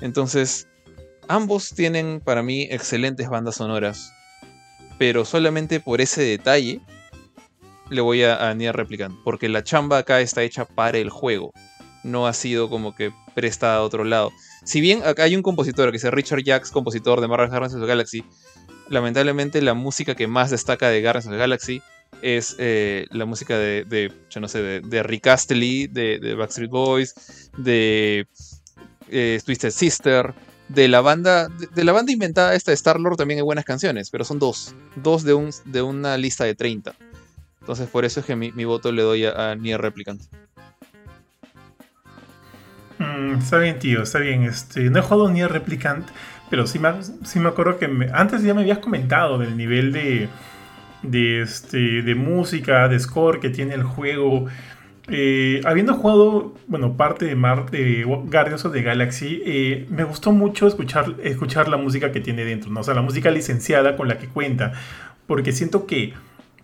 Entonces, 0.00 0.68
ambos 1.28 1.70
tienen 1.74 2.20
para 2.20 2.42
mí 2.42 2.68
excelentes 2.70 3.28
bandas 3.28 3.56
sonoras, 3.56 4.12
pero 4.98 5.24
solamente 5.24 5.80
por 5.80 6.00
ese 6.00 6.22
detalle 6.22 6.80
le 7.90 8.00
voy 8.00 8.22
a, 8.22 8.48
a 8.48 8.54
Nier 8.54 8.76
Replicant, 8.76 9.16
porque 9.24 9.48
la 9.48 9.64
chamba 9.64 9.98
acá 9.98 10.20
está 10.20 10.42
hecha 10.42 10.64
para 10.64 10.98
el 10.98 11.10
juego, 11.10 11.52
no 12.04 12.26
ha 12.26 12.32
sido 12.32 12.70
como 12.70 12.94
que 12.94 13.12
prestada 13.34 13.76
a 13.76 13.82
otro 13.82 14.04
lado. 14.04 14.32
Si 14.66 14.80
bien 14.80 15.02
acá 15.04 15.22
hay 15.22 15.36
un 15.36 15.42
compositor 15.42 15.92
que 15.92 15.96
es 15.96 16.04
Richard 16.04 16.42
Jacks, 16.42 16.72
compositor 16.72 17.20
de 17.20 17.28
Marvel 17.28 17.48
Guardians 17.48 17.74
of 17.74 17.80
the 17.80 17.86
Galaxy, 17.86 18.24
lamentablemente 18.88 19.62
la 19.62 19.74
música 19.74 20.16
que 20.16 20.26
más 20.26 20.50
destaca 20.50 20.88
de 20.90 21.00
Guardians 21.02 21.26
of 21.26 21.32
the 21.32 21.38
Galaxy 21.38 21.82
es 22.20 22.56
eh, 22.58 23.06
la 23.12 23.26
música 23.26 23.56
de, 23.56 24.12
yo 24.28 24.40
no 24.40 24.48
sé, 24.48 24.80
de, 24.80 25.02
Rick 25.04 25.28
Astley, 25.28 25.86
de, 25.86 26.34
Backstreet 26.34 26.70
Boys, 26.70 27.14
de 27.56 28.26
eh, 29.08 29.40
Twisted 29.46 29.70
Sister, 29.70 30.34
de 30.68 30.88
la 30.88 31.00
banda, 31.00 31.46
de, 31.48 31.84
la 31.84 31.92
banda 31.92 32.10
inventada 32.10 32.56
esta 32.56 32.72
de 32.72 32.74
Star-Lord 32.74 33.16
también 33.16 33.38
hay 33.38 33.44
buenas 33.44 33.64
canciones, 33.64 34.10
pero 34.10 34.24
son 34.24 34.40
dos, 34.40 34.74
dos 34.96 35.22
de, 35.22 35.34
un, 35.34 35.50
de 35.66 35.82
una 35.82 36.16
lista 36.16 36.42
de 36.42 36.56
30. 36.56 36.92
Entonces 37.60 37.88
por 37.88 38.04
eso 38.04 38.18
es 38.18 38.26
que 38.26 38.34
mi, 38.34 38.64
voto 38.64 38.90
le 38.90 39.02
doy 39.02 39.26
a, 39.26 39.54
Nier 39.54 39.80
Replicant. 39.80 40.22
Está 43.38 43.58
bien, 43.58 43.78
tío, 43.78 44.02
está 44.02 44.18
bien. 44.18 44.42
Este, 44.44 44.90
no 44.90 44.98
he 44.98 45.02
jugado 45.02 45.30
Nier 45.30 45.50
Replicant, 45.50 46.06
pero 46.50 46.66
sí 46.66 46.78
me, 46.78 46.90
sí 47.24 47.40
me 47.40 47.48
acuerdo 47.48 47.78
que 47.78 47.88
antes 48.12 48.42
ya 48.42 48.54
me 48.54 48.62
habías 48.62 48.78
comentado 48.78 49.38
del 49.38 49.56
nivel 49.56 49.92
de, 49.92 50.28
de, 51.02 51.42
este, 51.42 52.02
de 52.02 52.14
música, 52.14 52.88
de 52.88 52.98
score 52.98 53.40
que 53.40 53.50
tiene 53.50 53.74
el 53.74 53.82
juego. 53.82 54.46
Eh, 55.08 55.60
habiendo 55.64 55.94
jugado, 55.94 56.54
bueno, 56.66 56.96
parte 56.96 57.26
de, 57.26 57.36
Mar, 57.36 57.70
de 57.70 58.02
Guardians 58.04 58.64
of 58.64 58.72
the 58.72 58.82
Galaxy, 58.82 59.40
eh, 59.46 59.86
me 59.88 60.02
gustó 60.02 60.32
mucho 60.32 60.66
escuchar, 60.66 61.14
escuchar 61.22 61.68
la 61.68 61.76
música 61.76 62.10
que 62.10 62.20
tiene 62.20 62.44
dentro, 62.44 62.70
¿no? 62.70 62.80
O 62.80 62.82
sea, 62.82 62.94
la 62.94 63.02
música 63.02 63.30
licenciada 63.30 63.96
con 63.96 64.08
la 64.08 64.18
que 64.18 64.26
cuenta, 64.26 64.72
porque 65.28 65.52
siento 65.52 65.86
que, 65.86 66.14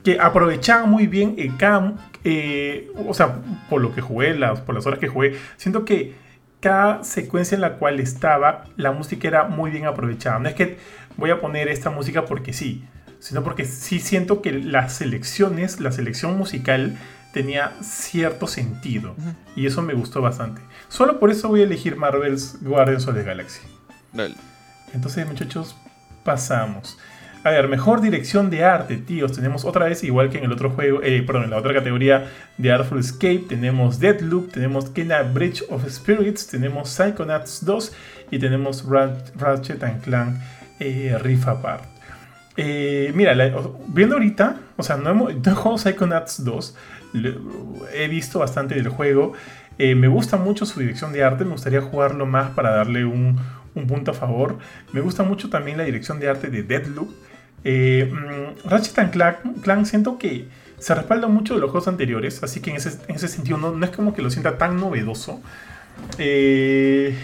que 0.02 0.18
aprovechaba 0.18 0.86
muy 0.86 1.06
bien 1.06 1.36
el 1.38 1.56
cada, 1.56 1.94
eh, 2.24 2.90
o 3.06 3.14
sea, 3.14 3.42
por 3.70 3.80
lo 3.80 3.94
que 3.94 4.00
jugué, 4.00 4.34
las, 4.34 4.60
por 4.60 4.74
las 4.74 4.86
horas 4.86 4.98
que 4.98 5.06
jugué, 5.06 5.36
siento 5.56 5.84
que 5.84 6.14
cada 6.62 7.02
secuencia 7.02 7.56
en 7.56 7.60
la 7.60 7.74
cual 7.74 7.98
estaba, 7.98 8.64
la 8.76 8.92
música 8.92 9.26
era 9.26 9.44
muy 9.44 9.72
bien 9.72 9.84
aprovechada. 9.86 10.38
No 10.38 10.48
es 10.48 10.54
que 10.54 10.78
voy 11.16 11.30
a 11.30 11.40
poner 11.40 11.66
esta 11.66 11.90
música 11.90 12.24
porque 12.24 12.52
sí, 12.52 12.84
sino 13.18 13.42
porque 13.42 13.64
sí 13.64 13.98
siento 13.98 14.40
que 14.42 14.52
las 14.52 14.94
selecciones, 14.94 15.80
la 15.80 15.90
selección 15.90 16.38
musical 16.38 16.96
tenía 17.32 17.72
cierto 17.82 18.46
sentido. 18.46 19.16
Y 19.56 19.66
eso 19.66 19.82
me 19.82 19.94
gustó 19.94 20.22
bastante. 20.22 20.62
Solo 20.88 21.18
por 21.18 21.32
eso 21.32 21.48
voy 21.48 21.62
a 21.62 21.64
elegir 21.64 21.96
Marvel's 21.96 22.56
Guardians 22.60 23.08
of 23.08 23.16
the 23.16 23.24
Galaxy. 23.24 23.62
Entonces, 24.94 25.26
muchachos, 25.26 25.74
pasamos. 26.22 26.96
A 27.44 27.50
ver, 27.50 27.66
mejor 27.66 28.00
dirección 28.00 28.50
de 28.50 28.64
arte, 28.64 28.96
tíos. 28.98 29.32
Tenemos 29.32 29.64
otra 29.64 29.86
vez, 29.86 30.04
igual 30.04 30.30
que 30.30 30.38
en 30.38 30.44
el 30.44 30.52
otro 30.52 30.70
juego, 30.70 31.02
eh, 31.02 31.22
perdón, 31.26 31.44
en 31.44 31.50
la 31.50 31.56
otra 31.56 31.74
categoría 31.74 32.30
de 32.56 32.70
Artful 32.70 33.00
Escape, 33.00 33.44
tenemos 33.48 33.98
Deadloop, 33.98 34.52
tenemos 34.52 34.90
Kena 34.90 35.22
Bridge 35.22 35.64
of 35.68 35.84
Spirits, 35.88 36.46
tenemos 36.46 36.88
Psychonauts 36.90 37.64
2 37.64 37.92
y 38.30 38.38
tenemos 38.38 38.84
Ratchet 38.86 39.82
and 39.82 40.02
Clank 40.02 40.36
eh, 40.78 41.18
Rift 41.20 41.48
Apart. 41.48 41.84
Eh, 42.56 43.10
mira, 43.14 43.34
viendo 43.88 44.14
ahorita, 44.14 44.60
o 44.76 44.82
sea, 44.82 44.96
no, 44.96 45.10
hemos, 45.10 45.34
no 45.34 45.52
he 45.52 45.54
jugado 45.54 45.78
Psychonauts 45.78 46.44
2, 46.44 46.76
he 47.94 48.08
visto 48.08 48.38
bastante 48.38 48.74
del 48.74 48.88
juego. 48.88 49.32
Eh, 49.78 49.94
me 49.94 50.06
gusta 50.06 50.36
mucho 50.36 50.66
su 50.66 50.78
dirección 50.78 51.12
de 51.12 51.24
arte, 51.24 51.44
me 51.44 51.52
gustaría 51.52 51.80
jugarlo 51.80 52.26
más 52.26 52.50
para 52.50 52.70
darle 52.70 53.04
un, 53.04 53.40
un 53.74 53.86
punto 53.86 54.12
a 54.12 54.14
favor. 54.14 54.58
Me 54.92 55.00
gusta 55.00 55.22
mucho 55.22 55.50
también 55.50 55.78
la 55.78 55.84
dirección 55.84 56.20
de 56.20 56.28
arte 56.28 56.48
de 56.48 56.62
Deadloop. 56.62 57.10
Eh, 57.64 58.10
mm, 58.10 58.68
Ratchet 58.68 59.10
Clank, 59.62 59.84
siento 59.84 60.18
que 60.18 60.46
se 60.78 60.94
respalda 60.94 61.28
mucho 61.28 61.54
de 61.54 61.60
los 61.60 61.70
juegos 61.70 61.88
anteriores, 61.88 62.42
así 62.42 62.60
que 62.60 62.70
en 62.70 62.76
ese, 62.76 63.28
sentido 63.28 63.56
no, 63.56 63.84
es 63.84 63.90
como 63.90 64.14
que 64.14 64.22
lo 64.22 64.30
sienta 64.30 64.58
tan 64.58 64.80
novedoso. 64.80 65.40
Eh, 66.18 67.16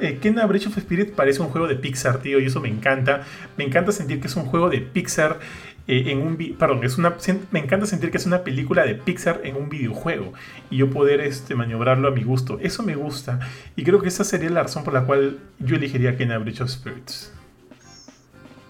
eh 0.00 0.18
Kena 0.22 0.46
Breach 0.46 0.68
of 0.68 0.78
Spirit 0.78 1.12
parece 1.12 1.42
un 1.42 1.48
juego 1.48 1.66
de 1.66 1.74
Pixar, 1.74 2.18
tío, 2.18 2.40
y 2.40 2.46
eso 2.46 2.60
me 2.60 2.68
encanta. 2.68 3.24
Me 3.58 3.64
encanta 3.64 3.92
sentir 3.92 4.20
que 4.20 4.28
es 4.28 4.36
un 4.36 4.46
juego 4.46 4.70
de 4.70 4.78
Pixar 4.80 5.38
eh, 5.86 6.04
en 6.06 6.22
un... 6.22 6.56
Perdón, 6.58 6.82
es 6.84 6.96
una, 6.96 7.16
me 7.50 7.60
encanta 7.60 7.84
sentir 7.84 8.10
que 8.10 8.16
es 8.16 8.24
una 8.24 8.42
película 8.42 8.86
de 8.86 8.94
Pixar 8.94 9.42
en 9.44 9.56
un 9.56 9.68
videojuego 9.68 10.32
y 10.70 10.78
yo 10.78 10.88
poder 10.88 11.20
este, 11.20 11.54
maniobrarlo 11.54 12.08
a 12.08 12.10
mi 12.12 12.22
gusto. 12.22 12.58
Eso 12.62 12.82
me 12.82 12.94
gusta 12.94 13.40
y 13.76 13.84
creo 13.84 14.00
que 14.00 14.08
esa 14.08 14.24
sería 14.24 14.48
la 14.48 14.62
razón 14.62 14.84
por 14.84 14.94
la 14.94 15.04
cual 15.04 15.38
yo 15.58 15.76
elegiría 15.76 16.16
Kena 16.16 16.38
Breach 16.38 16.62
of 16.62 16.70
Spirits. 16.70 17.32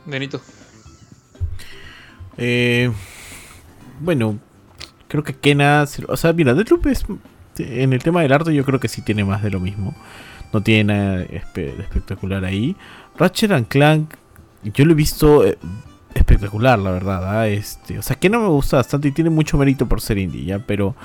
Benito. 0.06 0.40
Eh, 2.38 2.90
bueno, 4.00 4.38
creo 5.08 5.22
que 5.22 5.34
Kena. 5.34 5.86
O 6.08 6.16
sea, 6.16 6.32
mira, 6.32 6.54
Deathloop 6.54 6.86
es. 6.86 7.04
En 7.58 7.92
el 7.92 8.02
tema 8.02 8.22
del 8.22 8.32
arte, 8.32 8.52
yo 8.52 8.64
creo 8.64 8.80
que 8.80 8.88
sí 8.88 9.02
tiene 9.02 9.24
más 9.24 9.42
de 9.42 9.50
lo 9.50 9.60
mismo. 9.60 9.94
No 10.52 10.62
tiene 10.62 10.92
nada 10.92 11.22
espectacular 11.22 12.44
ahí. 12.44 12.76
Ratchet 13.16 13.52
and 13.52 13.68
Clank, 13.68 14.14
yo 14.64 14.84
lo 14.84 14.92
he 14.92 14.94
visto 14.96 15.46
eh, 15.46 15.56
espectacular, 16.14 16.78
la 16.78 16.90
verdad. 16.90 17.40
¿ah? 17.40 17.48
Este, 17.48 17.98
o 17.98 18.02
sea, 18.02 18.18
no 18.28 18.40
me 18.40 18.48
gusta 18.48 18.78
bastante 18.78 19.08
y 19.08 19.12
tiene 19.12 19.30
mucho 19.30 19.56
mérito 19.56 19.86
por 19.86 20.00
ser 20.00 20.18
indie, 20.18 20.44
¿ya? 20.44 20.58
Pero 20.58 20.96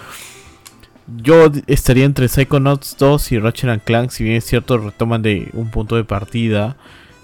yo 1.17 1.51
estaría 1.67 2.05
entre 2.05 2.27
Psychonauts 2.27 2.97
2 2.97 3.31
y 3.31 3.39
Ratchet 3.39 3.69
and 3.69 3.83
Clank. 3.83 4.09
Si 4.09 4.23
bien 4.23 4.37
es 4.37 4.45
cierto, 4.45 4.77
retoman 4.79 5.21
de 5.21 5.49
un 5.53 5.69
punto 5.69 5.97
de 5.97 6.03
partida 6.03 6.77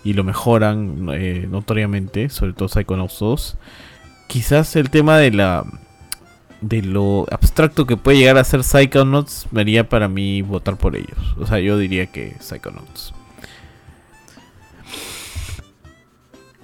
y 0.03 0.13
lo 0.13 0.23
mejoran 0.23 1.09
eh, 1.13 1.47
notoriamente, 1.49 2.29
sobre 2.29 2.53
todo 2.53 2.69
Psychonauts 2.69 3.17
2 3.17 3.57
quizás 4.27 4.75
el 4.75 4.89
tema 4.89 5.17
de 5.17 5.31
la 5.31 5.65
de 6.61 6.81
lo 6.81 7.27
abstracto 7.31 7.85
que 7.85 7.97
puede 7.97 8.17
llegar 8.17 8.37
a 8.37 8.43
ser 8.43 8.63
Psychonauts 8.63 9.47
me 9.51 9.61
haría 9.61 9.87
para 9.87 10.07
mí 10.07 10.41
votar 10.41 10.77
por 10.77 10.95
ellos. 10.95 11.35
O 11.37 11.45
sea, 11.45 11.59
yo 11.59 11.77
diría 11.77 12.07
que 12.07 12.35
Psychonauts. 12.39 13.13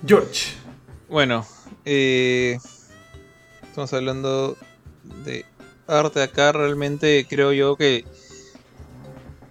George. 0.05 0.53
Bueno, 1.07 1.45
eh, 1.85 2.57
estamos 3.61 3.93
hablando 3.93 4.57
de 5.25 5.45
arte 5.87 6.23
acá. 6.23 6.51
Realmente 6.51 7.27
creo 7.29 7.53
yo 7.53 7.75
que 7.75 8.05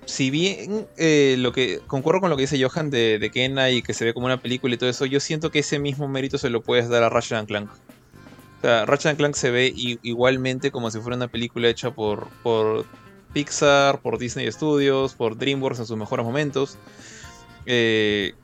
si 0.06 0.30
bien 0.30 0.88
eh, 0.96 1.36
lo 1.38 1.52
que 1.52 1.80
concuerdo 1.86 2.20
con 2.20 2.30
lo 2.30 2.36
que 2.36 2.42
dice 2.42 2.60
Johan 2.60 2.90
de, 2.90 3.18
de 3.20 3.30
Kena 3.30 3.70
y 3.70 3.82
que 3.82 3.94
se 3.94 4.04
ve 4.04 4.14
como 4.14 4.26
una 4.26 4.42
película 4.42 4.74
y 4.74 4.78
todo 4.78 4.90
eso, 4.90 5.06
yo 5.06 5.20
siento 5.20 5.50
que 5.50 5.60
ese 5.60 5.78
mismo 5.78 6.08
mérito 6.08 6.38
se 6.38 6.50
lo 6.50 6.62
puedes 6.62 6.88
dar 6.88 7.04
a 7.04 7.08
Ratchet 7.08 7.46
Clank. 7.46 7.70
O 8.60 8.62
sea, 8.62 8.84
Ratchet 8.84 9.16
Clank 9.16 9.34
se 9.34 9.50
ve 9.50 9.72
igualmente 9.74 10.70
como 10.70 10.90
si 10.90 11.00
fuera 11.00 11.16
una 11.16 11.28
película 11.28 11.68
hecha 11.68 11.94
por, 11.94 12.28
Pixar, 13.32 14.02
por 14.02 14.18
Disney 14.18 14.52
Studios, 14.52 15.14
por 15.14 15.38
DreamWorks 15.38 15.80
en 15.80 15.86
sus 15.86 15.96
mejores 15.96 16.26
momentos. 16.26 16.76
Eh, 17.64 18.34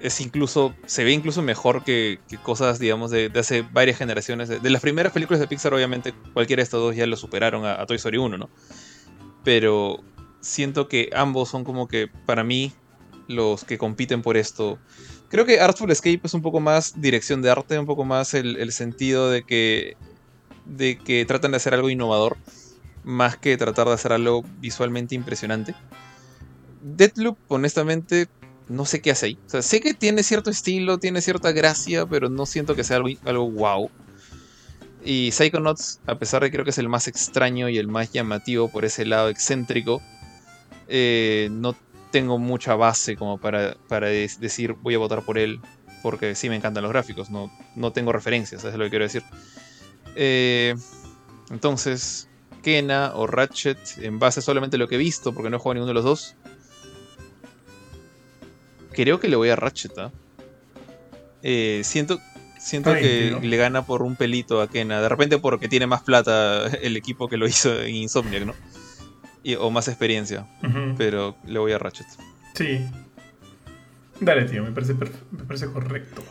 es 0.00 0.20
incluso, 0.20 0.74
se 0.86 1.02
ve 1.02 1.10
incluso 1.10 1.42
mejor 1.42 1.82
que, 1.82 2.20
cosas, 2.44 2.78
digamos, 2.78 3.10
de, 3.10 3.32
hace 3.34 3.62
varias 3.62 3.98
generaciones. 3.98 4.48
De, 4.48 4.70
las 4.70 4.80
primeras 4.80 5.12
películas 5.12 5.40
de 5.40 5.48
Pixar, 5.48 5.74
obviamente, 5.74 6.14
cualquiera 6.32 6.60
de 6.60 6.64
estos 6.64 6.80
dos 6.80 6.94
ya 6.94 7.06
lo 7.08 7.16
superaron 7.16 7.64
a, 7.64 7.80
a 7.80 7.86
Toy 7.86 7.96
Story 7.96 8.18
1, 8.18 8.38
¿no? 8.38 8.50
Pero 9.42 10.04
siento 10.40 10.86
que 10.86 11.10
ambos 11.14 11.48
son 11.48 11.64
como 11.64 11.88
que, 11.88 12.08
para 12.26 12.44
mí, 12.44 12.72
los 13.26 13.64
que 13.64 13.76
compiten 13.76 14.22
por 14.22 14.36
esto. 14.36 14.78
Creo 15.34 15.46
que 15.46 15.58
Artful 15.58 15.90
Escape 15.90 16.20
es 16.22 16.34
un 16.34 16.42
poco 16.42 16.60
más 16.60 17.00
dirección 17.00 17.42
de 17.42 17.50
arte, 17.50 17.76
un 17.76 17.86
poco 17.86 18.04
más 18.04 18.34
el, 18.34 18.70
sentido 18.70 19.32
de 19.32 19.42
que, 19.42 19.96
de 20.64 20.96
que 20.96 21.24
tratan 21.24 21.50
de 21.50 21.56
hacer 21.56 21.74
algo 21.74 21.90
innovador, 21.90 22.36
más 23.02 23.36
que 23.36 23.56
tratar 23.56 23.88
de 23.88 23.94
hacer 23.94 24.12
algo 24.12 24.44
visualmente 24.60 25.16
impresionante. 25.16 25.74
Deadloop, 26.82 27.36
honestamente, 27.48 28.28
no 28.68 28.84
sé 28.84 29.02
qué 29.02 29.10
hace 29.10 29.26
ahí. 29.26 29.38
Sé 29.60 29.80
que 29.80 29.92
tiene 29.92 30.22
cierto 30.22 30.50
estilo, 30.50 30.98
tiene 30.98 31.20
cierta 31.20 31.50
gracia, 31.50 32.06
pero 32.06 32.28
no 32.28 32.46
siento 32.46 32.76
que 32.76 32.84
sea 32.84 32.98
algo, 32.98 33.08
algo 33.24 33.50
wow. 33.50 33.90
Y 35.04 35.32
Psychonauts, 35.32 35.98
a 36.06 36.16
pesar 36.16 36.42
de 36.42 36.50
que 36.52 36.52
creo 36.52 36.64
que 36.64 36.70
es 36.70 36.78
el 36.78 36.88
más 36.88 37.08
extraño 37.08 37.68
y 37.68 37.78
el 37.78 37.88
más 37.88 38.12
llamativo 38.12 38.68
por 38.68 38.84
ese 38.84 39.04
lado 39.04 39.30
excéntrico, 39.30 40.00
eh, 40.86 41.48
no 41.50 41.74
tengo 42.14 42.38
mucha 42.38 42.76
base 42.76 43.16
como 43.16 43.38
para, 43.38 43.76
para 43.88 44.06
decir 44.06 44.74
voy 44.74 44.94
a 44.94 44.98
votar 44.98 45.22
por 45.22 45.36
él 45.36 45.60
porque 46.00 46.36
sí 46.36 46.48
me 46.48 46.54
encantan 46.54 46.84
los 46.84 46.92
gráficos, 46.92 47.28
no, 47.28 47.50
no 47.74 47.90
tengo 47.90 48.12
referencias, 48.12 48.62
es 48.62 48.72
lo 48.76 48.84
que 48.84 48.90
quiero 48.90 49.04
decir. 49.04 49.24
Eh, 50.14 50.76
entonces, 51.50 52.28
Kena 52.62 53.16
o 53.16 53.26
Ratchet, 53.26 53.78
en 53.98 54.20
base 54.20 54.42
solamente 54.42 54.76
a 54.76 54.78
lo 54.78 54.86
que 54.86 54.94
he 54.94 54.98
visto, 54.98 55.34
porque 55.34 55.50
no 55.50 55.56
he 55.56 55.58
jugado 55.58 55.74
ninguno 55.74 55.88
de 55.88 55.94
los 55.94 56.04
dos, 56.04 56.36
creo 58.92 59.18
que 59.18 59.26
le 59.26 59.34
voy 59.34 59.48
a 59.48 59.56
Ratchet. 59.56 59.98
¿ah? 59.98 60.12
Eh, 61.42 61.80
siento 61.82 62.20
siento 62.60 62.94
que 62.94 63.36
le 63.42 63.56
gana 63.56 63.84
por 63.84 64.02
un 64.02 64.14
pelito 64.14 64.62
a 64.62 64.68
Kena, 64.68 65.00
de 65.00 65.08
repente 65.08 65.38
porque 65.38 65.66
tiene 65.66 65.88
más 65.88 66.02
plata 66.02 66.68
el 66.68 66.96
equipo 66.96 67.26
que 67.26 67.38
lo 67.38 67.48
hizo 67.48 67.82
en 67.82 67.96
Insomniac, 67.96 68.44
¿no? 68.44 68.54
O 69.58 69.70
más 69.70 69.88
experiencia. 69.88 70.46
Pero 70.96 71.36
le 71.44 71.58
voy 71.58 71.72
a 71.72 71.78
Ratchet. 71.78 72.06
Sí. 72.54 72.86
Dale, 74.20 74.44
tío, 74.44 74.62
me 74.62 74.72
parece, 74.72 74.94
me 74.94 75.44
parece 75.44 75.66
correcto. 75.66 76.22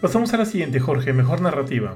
Pasamos 0.00 0.32
a 0.34 0.36
la 0.36 0.44
siguiente, 0.44 0.78
Jorge. 0.78 1.12
Mejor 1.12 1.40
narrativa. 1.40 1.94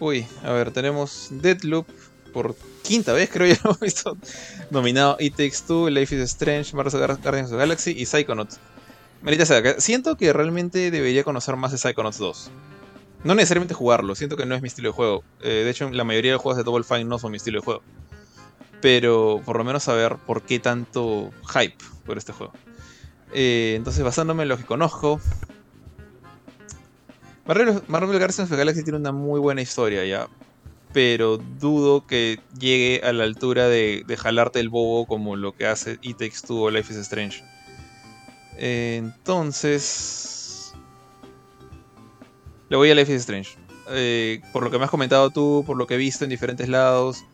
Uy, 0.00 0.26
a 0.42 0.52
ver, 0.52 0.72
tenemos 0.72 1.28
Deadloop 1.30 1.86
por 2.32 2.56
quinta 2.82 3.12
vez, 3.12 3.30
creo 3.32 3.46
ya 3.46 3.54
lo 3.62 3.70
hemos 3.70 3.80
visto. 3.80 4.16
Nominado 4.70 5.16
It 5.20 5.36
Takes 5.36 5.58
Two, 5.66 5.90
Life 5.90 6.14
is 6.14 6.22
Strange, 6.22 6.74
Marvel 6.74 6.92
Guardians 7.22 7.46
of 7.46 7.52
the 7.52 7.56
Galaxy 7.58 7.90
y 7.92 8.06
Psychonauts. 8.06 8.58
Merita 9.22 9.44
siento 9.78 10.16
que 10.16 10.32
realmente 10.32 10.90
debería 10.90 11.22
conocer 11.24 11.54
más 11.56 11.72
de 11.72 11.78
Psychonauts 11.78 12.18
2. 12.18 12.50
No 13.22 13.34
necesariamente 13.34 13.74
jugarlo, 13.74 14.14
siento 14.14 14.36
que 14.38 14.46
no 14.46 14.54
es 14.54 14.62
mi 14.62 14.68
estilo 14.68 14.88
de 14.88 14.94
juego. 14.94 15.24
Eh, 15.42 15.62
de 15.64 15.70
hecho, 15.70 15.90
la 15.90 16.04
mayoría 16.04 16.32
de 16.32 16.38
juegos 16.38 16.56
de 16.56 16.64
Double 16.64 16.84
Fine 16.84 17.04
no 17.04 17.18
son 17.18 17.30
mi 17.32 17.36
estilo 17.36 17.60
de 17.60 17.64
juego 17.64 17.82
pero 18.80 19.40
por 19.44 19.58
lo 19.58 19.64
menos 19.64 19.84
saber 19.84 20.16
por 20.26 20.42
qué 20.42 20.58
tanto 20.58 21.30
hype 21.52 21.84
por 22.04 22.18
este 22.18 22.32
juego. 22.32 22.52
Eh, 23.32 23.74
entonces, 23.76 24.02
basándome 24.02 24.42
en 24.42 24.48
lo 24.48 24.56
que 24.56 24.64
conozco, 24.64 25.20
Marvel, 27.46 27.82
Marvel 27.88 28.18
Guardians 28.18 28.40
of 28.40 28.50
the 28.50 28.56
Galaxy 28.56 28.82
tiene 28.82 28.98
una 28.98 29.12
muy 29.12 29.40
buena 29.40 29.62
historia 29.62 30.04
ya, 30.04 30.28
pero 30.92 31.38
dudo 31.38 32.06
que 32.06 32.40
llegue 32.58 33.00
a 33.04 33.12
la 33.12 33.24
altura 33.24 33.68
de, 33.68 34.04
jalarte 34.18 34.60
el 34.60 34.68
bobo 34.68 35.06
como 35.06 35.36
lo 35.36 35.52
que 35.52 35.66
hace 35.66 35.98
It 36.02 36.18
Takes 36.18 36.46
Two 36.46 36.62
o 36.62 36.70
Life 36.70 36.92
is 36.92 36.98
Strange. 36.98 37.44
Eh, 38.56 38.96
entonces, 38.98 40.72
le 42.68 42.76
voy 42.76 42.90
a 42.90 42.94
Life 42.94 43.12
is 43.12 43.20
Strange. 43.20 43.56
Eh, 43.92 44.40
por 44.52 44.62
lo 44.62 44.70
que 44.70 44.78
me 44.78 44.84
has 44.84 44.90
comentado 44.90 45.30
tú, 45.30 45.64
por 45.66 45.76
lo 45.76 45.86
que 45.86 45.94
he 45.94 45.98
visto 45.98 46.24
en 46.24 46.30
diferentes 46.30 46.68
lados, 46.68 47.24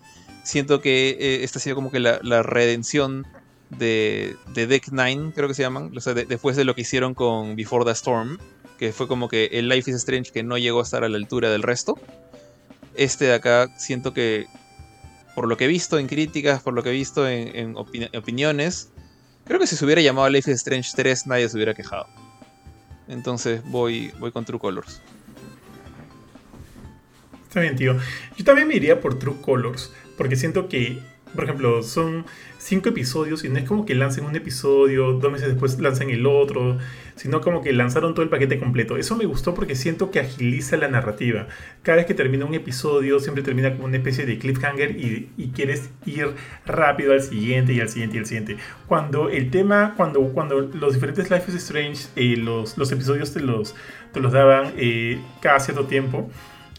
siento 0.47 0.81
que 0.81 1.16
eh, 1.18 1.44
esta 1.44 1.58
ha 1.58 1.62
sido 1.62 1.75
como 1.75 1.91
que 1.91 1.99
la, 1.99 2.42
redención 2.42 3.26
de, 3.70 4.36
Deck 4.55 4.89
9, 4.92 5.33
creo 5.34 5.49
que 5.49 5.55
se 5.55 5.62
llaman, 5.62 5.91
después 6.28 6.57
de 6.57 6.65
lo 6.65 6.75
que 6.75 6.83
hicieron 6.83 7.15
con 7.15 7.57
Before 7.57 7.84
the 7.84 7.91
Storm, 7.91 8.39
que 8.78 8.92
fue 8.92 9.08
como 9.08 9.28
que 9.28 9.47
el 9.52 9.68
Life 9.68 9.91
is 9.91 9.97
Strange 9.97 10.31
que 10.31 10.44
no 10.44 10.57
llegó 10.57 10.81
a 10.81 10.83
estar 10.84 11.02
a 11.02 11.08
la 11.08 11.16
altura 11.16 11.50
del 11.50 11.62
resto. 11.62 11.99
Este 12.94 13.25
de 13.25 13.34
acá 13.34 13.68
siento 13.76 14.15
que, 14.15 14.47
por 15.34 15.49
lo 15.49 15.57
que 15.57 15.65
he 15.65 15.68
visto 15.68 15.99
en 15.99 16.07
críticas, 16.07 16.62
por 16.62 16.75
lo 16.75 16.83
que 16.84 16.91
he 16.91 16.92
visto 16.92 17.28
en, 17.28 17.75
opiniones, 17.76 18.92
creo 19.44 19.58
que 19.58 19.66
si 19.66 19.75
se 19.75 19.84
hubiera 19.84 20.00
llamado 20.00 20.28
Life 20.28 20.49
is 20.50 20.58
Strange 20.58 20.91
3 20.94 21.26
nadie 21.26 21.49
se 21.49 21.57
hubiera 21.57 21.75
quejado. 21.75 22.07
Entonces 23.08 23.62
voy, 23.65 24.12
voy 24.20 24.31
con 24.31 24.44
True 24.44 24.60
Colors. 24.60 25.02
Está 27.49 27.60
bien, 27.60 27.75
tío. 27.75 27.97
Yo 28.36 28.44
también 28.44 28.68
me 28.68 28.76
iría 28.76 29.00
por 29.00 29.18
True 29.18 29.41
Colors 29.41 29.91
porque 30.16 30.36
siento 30.36 30.68
que 30.68 30.98
por 31.34 31.44
ejemplo, 31.44 31.82
son 31.82 32.24
cinco 32.58 32.88
episodios 32.88 33.44
y 33.44 33.48
no 33.48 33.58
es 33.58 33.64
como 33.64 33.84
que 33.84 33.94
lancen 33.94 34.24
un 34.24 34.34
episodio, 34.36 35.12
dos 35.12 35.30
meses 35.30 35.48
después 35.48 35.78
lancen 35.78 36.10
el 36.10 36.26
otro, 36.26 36.78
sino 37.14 37.40
como 37.40 37.62
que 37.62 37.72
lanzaron 37.72 38.14
todo 38.14 38.22
el 38.22 38.28
paquete 38.28 38.58
completo. 38.58 38.96
Eso 38.96 39.16
me 39.16 39.26
gustó 39.26 39.54
porque 39.54 39.74
siento 39.74 40.10
que 40.10 40.20
agiliza 40.20 40.76
la 40.76 40.88
narrativa. 40.88 41.46
Cada 41.82 41.96
vez 41.96 42.06
que 42.06 42.14
termina 42.14 42.44
un 42.44 42.54
episodio, 42.54 43.20
siempre 43.20 43.42
termina 43.42 43.72
como 43.72 43.84
una 43.84 43.96
especie 43.98 44.24
de 44.24 44.38
cliffhanger 44.38 44.92
y, 44.92 45.28
y 45.36 45.48
quieres 45.48 45.90
ir 46.06 46.28
rápido 46.64 47.12
al 47.12 47.22
siguiente 47.22 47.72
y 47.72 47.80
al 47.80 47.88
siguiente 47.88 48.16
y 48.16 48.20
al 48.20 48.26
siguiente. 48.26 48.56
Cuando 48.86 49.28
el 49.28 49.50
tema, 49.50 49.94
cuando, 49.96 50.20
cuando 50.32 50.60
los 50.60 50.94
diferentes 50.94 51.30
Life 51.30 51.44
is 51.48 51.56
Strange, 51.56 52.06
eh, 52.16 52.36
los, 52.36 52.78
los 52.78 52.90
episodios 52.92 53.32
te 53.32 53.40
los, 53.40 53.74
te 54.12 54.20
los 54.20 54.32
daban 54.32 54.72
eh, 54.76 55.20
cada 55.42 55.60
cierto 55.60 55.84
tiempo, 55.84 56.30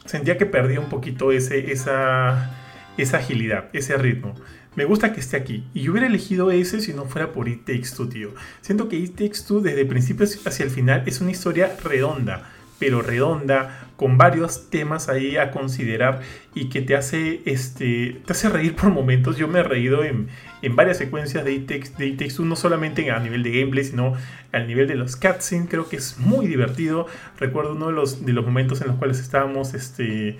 sentía 0.06 0.38
que 0.38 0.46
perdía 0.46 0.80
un 0.80 0.90
poquito 0.90 1.32
ese, 1.32 1.72
esa 1.72 2.67
esa 2.98 3.18
agilidad, 3.18 3.70
ese 3.74 3.98
ritmo. 3.98 4.36
Me 4.76 4.86
gusta 4.86 5.12
que 5.12 5.20
esté 5.20 5.38
aquí. 5.38 5.64
Y 5.74 5.82
yo 5.82 5.92
hubiera 5.92 6.08
elegido 6.08 6.52
ese 6.52 6.82
si 6.82 6.94
no 6.94 7.06
fuera 7.06 7.32
por 7.32 7.48
It 7.48 7.66
Takes 7.66 7.96
Two, 7.96 8.10
tío. 8.10 8.36
Siento 8.62 8.88
que 8.88 8.96
It 8.96 9.16
Takes 9.16 9.40
Two 9.48 9.62
desde 9.62 9.82
el 9.82 9.88
principio 9.88 10.28
hacia 10.46 10.64
el 10.64 10.70
final 10.70 11.02
es 11.08 11.20
una 11.20 11.32
historia 11.32 11.76
redonda, 11.84 12.52
pero 12.78 13.02
redonda, 13.02 13.90
con 13.96 14.20
varios 14.20 14.70
temas 14.70 15.10
ahí 15.10 15.38
a 15.38 15.50
considerar 15.50 16.22
y 16.54 16.70
que 16.70 16.82
te 16.84 16.96
hace, 16.96 17.42
este, 17.46 18.22
te 18.24 18.34
hace 18.34 18.50
reír 18.50 18.76
por 18.76 18.92
momentos. 18.92 19.38
Yo 19.38 19.48
me 19.48 19.62
he 19.62 19.64
reído 19.64 20.04
en, 20.04 20.28
en 20.62 20.76
varias 20.76 21.00
secuencias 21.00 21.44
de 21.44 21.54
It, 21.54 21.68
Takes, 21.68 22.36
Two, 22.36 22.46
no 22.46 22.56
solamente 22.56 23.10
a 23.10 23.20
nivel 23.20 23.42
de 23.42 23.60
gameplay, 23.60 23.84
sino 23.84 24.14
al 24.52 24.68
nivel 24.68 24.88
de 24.88 24.94
los 24.94 25.16
cutscenes. 25.16 25.70
Creo 25.70 25.90
que 25.90 25.96
es 25.96 26.20
muy 26.20 26.46
divertido. 26.46 27.08
Recuerdo 27.40 27.72
uno 27.72 27.88
de 27.88 27.94
los, 27.94 28.24
de 28.24 28.34
los 28.34 28.46
momentos 28.46 28.80
en 28.82 28.90
los 28.90 28.98
cuales 28.98 29.20
estábamos, 29.20 29.74
este 29.74 30.38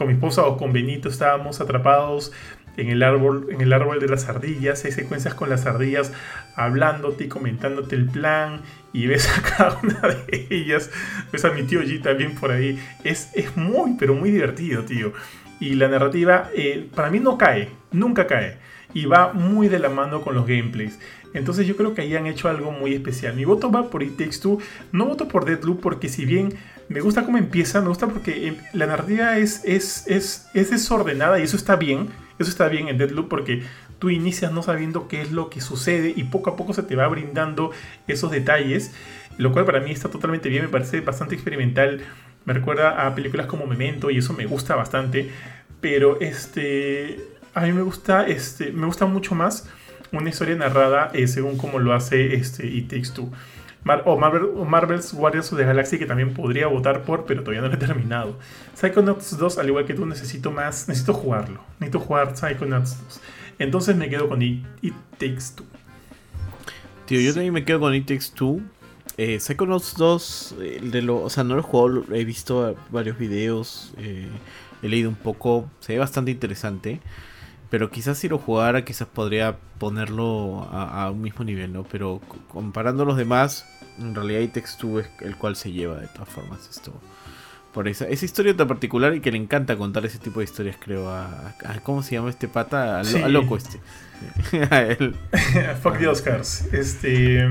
con 0.00 0.08
mi 0.08 0.14
esposa 0.14 0.46
o 0.46 0.56
con 0.56 0.72
Benito 0.72 1.10
estábamos 1.10 1.60
atrapados 1.60 2.32
en 2.78 2.88
el 2.88 3.02
árbol, 3.02 3.48
en 3.50 3.60
el 3.60 3.70
árbol 3.70 4.00
de 4.00 4.08
las 4.08 4.30
ardillas, 4.30 4.82
hay 4.86 4.92
secuencias 4.92 5.34
con 5.34 5.50
las 5.50 5.66
ardillas 5.66 6.10
hablándote 6.56 7.24
y 7.24 7.28
comentándote 7.28 7.96
el 7.96 8.06
plan 8.06 8.62
y 8.94 9.08
ves 9.08 9.28
a 9.28 9.42
cada 9.56 9.78
una 9.82 10.00
de 10.00 10.46
ellas, 10.48 10.90
ves 11.30 11.44
a 11.44 11.50
mi 11.50 11.64
tío 11.64 11.82
G 11.82 12.00
también 12.00 12.34
por 12.34 12.50
ahí, 12.50 12.82
es, 13.04 13.28
es 13.34 13.58
muy 13.58 13.96
pero 13.98 14.14
muy 14.14 14.30
divertido 14.30 14.84
tío 14.84 15.12
y 15.60 15.74
la 15.74 15.88
narrativa 15.88 16.48
eh, 16.56 16.88
para 16.94 17.10
mí 17.10 17.20
no 17.20 17.36
cae, 17.36 17.68
nunca 17.92 18.26
cae 18.26 18.56
y 18.94 19.04
va 19.04 19.34
muy 19.34 19.68
de 19.68 19.80
la 19.80 19.90
mano 19.90 20.22
con 20.22 20.34
los 20.34 20.46
gameplays. 20.46 20.98
Entonces 21.34 21.66
yo 21.66 21.76
creo 21.76 21.94
que 21.94 22.00
ahí 22.00 22.16
han 22.16 22.26
hecho 22.26 22.48
algo 22.48 22.72
muy 22.72 22.94
especial. 22.94 23.36
Mi 23.36 23.44
voto 23.44 23.70
va 23.70 23.88
por 23.88 24.02
It 24.02 24.16
Takes 24.16 24.38
Two. 24.40 24.58
No 24.90 25.06
voto 25.06 25.28
por 25.28 25.44
Deadloop 25.44 25.80
porque 25.80 26.08
si 26.08 26.24
bien 26.24 26.54
me 26.90 27.00
gusta 27.00 27.24
cómo 27.24 27.38
empieza, 27.38 27.80
me 27.80 27.86
gusta 27.86 28.08
porque 28.08 28.48
em, 28.48 28.56
la 28.72 28.86
narrativa 28.86 29.38
es, 29.38 29.62
es, 29.64 30.08
es, 30.08 30.48
es 30.54 30.70
desordenada 30.70 31.38
y 31.38 31.44
eso 31.44 31.56
está 31.56 31.76
bien. 31.76 32.08
Eso 32.40 32.50
está 32.50 32.68
bien 32.68 32.88
en 32.88 32.98
Deadloop 32.98 33.28
porque 33.28 33.62
tú 34.00 34.10
inicias 34.10 34.50
no 34.50 34.62
sabiendo 34.64 35.06
qué 35.06 35.22
es 35.22 35.30
lo 35.30 35.50
que 35.50 35.60
sucede 35.60 36.12
y 36.16 36.24
poco 36.24 36.50
a 36.50 36.56
poco 36.56 36.74
se 36.74 36.82
te 36.82 36.96
va 36.96 37.06
brindando 37.06 37.70
esos 38.08 38.32
detalles, 38.32 38.92
lo 39.38 39.52
cual 39.52 39.66
para 39.66 39.80
mí 39.80 39.92
está 39.92 40.08
totalmente 40.08 40.48
bien, 40.48 40.62
me 40.62 40.68
parece 40.68 41.00
bastante 41.00 41.36
experimental, 41.36 42.00
me 42.44 42.54
recuerda 42.54 43.06
a 43.06 43.14
películas 43.14 43.46
como 43.46 43.66
Memento 43.66 44.10
y 44.10 44.18
eso 44.18 44.32
me 44.32 44.46
gusta 44.46 44.74
bastante, 44.74 45.30
pero 45.80 46.20
este 46.20 47.20
a 47.54 47.60
mí 47.62 47.72
me 47.72 47.82
gusta 47.82 48.26
este 48.26 48.72
me 48.72 48.86
gusta 48.86 49.06
mucho 49.06 49.34
más 49.34 49.68
una 50.12 50.28
historia 50.28 50.56
narrada 50.56 51.10
eh, 51.12 51.28
según 51.28 51.56
como 51.56 51.78
lo 51.78 51.92
hace 51.92 52.34
este 52.34 52.66
It 52.66 52.88
Takes 52.88 53.10
Two 53.14 53.30
o, 54.04 54.16
Marvel's 54.64 55.12
Guardians 55.12 55.52
of 55.52 55.58
the 55.58 55.64
Galaxy, 55.64 55.98
que 55.98 56.06
también 56.06 56.34
podría 56.34 56.66
votar 56.66 57.02
por, 57.02 57.24
pero 57.24 57.40
todavía 57.40 57.62
no 57.62 57.68
lo 57.68 57.74
he 57.74 57.78
terminado. 57.78 58.38
Psychonauts 58.74 59.36
2, 59.36 59.58
al 59.58 59.68
igual 59.68 59.86
que 59.86 59.94
tú, 59.94 60.06
necesito 60.06 60.50
más, 60.50 60.88
necesito 60.88 61.14
jugarlo. 61.14 61.60
Necesito 61.78 62.00
jugar 62.00 62.36
Psychonauts 62.36 63.02
2. 63.04 63.20
Entonces 63.58 63.96
me 63.96 64.08
quedo 64.08 64.28
con 64.28 64.42
It, 64.42 64.64
Takes 65.18 65.54
Two. 65.56 65.66
Tío, 67.06 67.20
yo 67.20 67.32
también 67.32 67.52
me 67.52 67.64
quedo 67.64 67.80
con 67.80 67.94
It 67.94 68.06
Takes 68.06 68.32
Two. 68.34 68.60
Eh, 69.16 69.38
Psychonauts 69.40 69.96
2, 69.96 70.54
de 70.82 71.02
lo, 71.02 71.22
o 71.22 71.30
sea, 71.30 71.44
no 71.44 71.54
lo 71.54 71.60
he 71.60 71.62
jugado, 71.62 72.04
he 72.14 72.24
visto 72.24 72.74
varios 72.90 73.18
videos, 73.18 73.92
eh, 73.98 74.28
he 74.82 74.88
leído 74.88 75.10
un 75.10 75.16
poco, 75.16 75.68
se 75.80 75.92
ve 75.92 75.98
bastante 75.98 76.30
interesante. 76.30 77.00
Pero 77.70 77.88
quizás 77.88 78.18
si 78.18 78.28
lo 78.28 78.38
jugara, 78.38 78.84
quizás 78.84 79.06
podría 79.06 79.56
ponerlo 79.78 80.68
a, 80.72 81.08
un 81.10 81.22
mismo 81.22 81.44
nivel, 81.44 81.72
¿no? 81.72 81.84
Pero 81.84 82.20
comparando 82.48 83.04
a 83.04 83.06
los 83.06 83.16
demás, 83.16 83.64
en 83.98 84.14
realidad 84.14 84.40
Itex 84.40 84.76
2 84.82 85.04
es 85.04 85.10
el 85.22 85.36
cual 85.36 85.54
se 85.54 85.70
lleva 85.70 86.00
de 86.00 86.08
todas 86.08 86.28
formas 86.28 86.68
esto. 86.68 86.92
Por 87.72 87.86
esa, 87.86 88.08
esa 88.08 88.24
historia 88.24 88.56
tan 88.56 88.66
particular 88.66 89.14
y 89.14 89.20
que 89.20 89.30
le 89.30 89.38
encanta 89.38 89.76
contar 89.76 90.04
ese 90.04 90.18
tipo 90.18 90.40
de 90.40 90.44
historias, 90.44 90.76
creo. 90.80 91.08
A, 91.08 91.54
¿Cómo 91.84 92.02
se 92.02 92.16
llama 92.16 92.30
este 92.30 92.48
pata? 92.48 92.98
Al, 92.98 93.32
loco 93.32 93.56
este. 93.56 93.78
a 94.70 94.82
él. 94.82 95.14
Fuck 95.80 95.98
the 95.98 96.08
Oscars. 96.08 96.72
Este. 96.72 97.48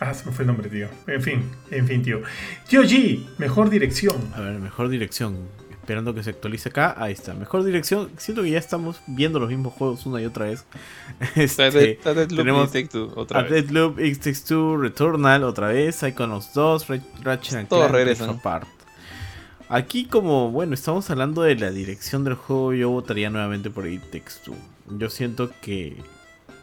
Ah, 0.00 0.12
se 0.12 0.26
me 0.26 0.32
fue 0.32 0.42
el 0.42 0.48
nombre, 0.48 0.68
tío. 0.68 0.88
En 1.06 1.22
fin, 1.22 1.44
en 1.70 1.86
fin, 1.86 2.02
tío. 2.02 2.22
Tío 2.68 2.82
G, 2.82 3.24
mejor 3.38 3.70
dirección. 3.70 4.16
A 4.34 4.40
ver, 4.40 4.58
mejor 4.58 4.88
dirección 4.88 5.36
esperando 5.86 6.12
que 6.12 6.24
se 6.24 6.30
actualice 6.30 6.70
acá. 6.70 6.96
Ahí 6.98 7.12
está. 7.12 7.32
Mejor 7.32 7.62
dirección. 7.62 8.10
Siento 8.16 8.42
que 8.42 8.50
ya 8.50 8.58
estamos 8.58 9.00
viendo 9.06 9.38
los 9.38 9.48
mismos 9.48 9.72
juegos 9.72 10.04
una 10.04 10.20
y 10.20 10.24
otra 10.24 10.46
vez. 10.46 10.64
Este, 11.36 12.00
tenemos 12.28 12.72
otra 13.14 13.42
vez. 13.42 13.52
Deadloop, 13.52 14.00
X 14.00 14.20
Takes 14.20 14.40
Two, 14.48 14.76
Returnal 14.78 15.44
otra 15.44 15.68
vez, 15.68 15.94
Psychonauts 15.96 16.52
2, 16.52 16.86
Ratchet 17.22 17.68
Todos 17.68 17.90
regresan. 17.90 18.40
Aquí 19.68 20.06
como, 20.06 20.50
bueno, 20.50 20.74
estamos 20.74 21.08
hablando 21.10 21.42
de 21.42 21.54
la 21.54 21.70
dirección 21.70 22.24
del 22.24 22.34
juego, 22.34 22.72
yo 22.72 22.90
votaría 22.90 23.30
nuevamente 23.30 23.70
por 23.70 23.86
It 23.86 24.02
Takes 24.10 24.40
Two. 24.44 24.56
Yo 24.98 25.08
siento 25.08 25.50
que 25.60 25.96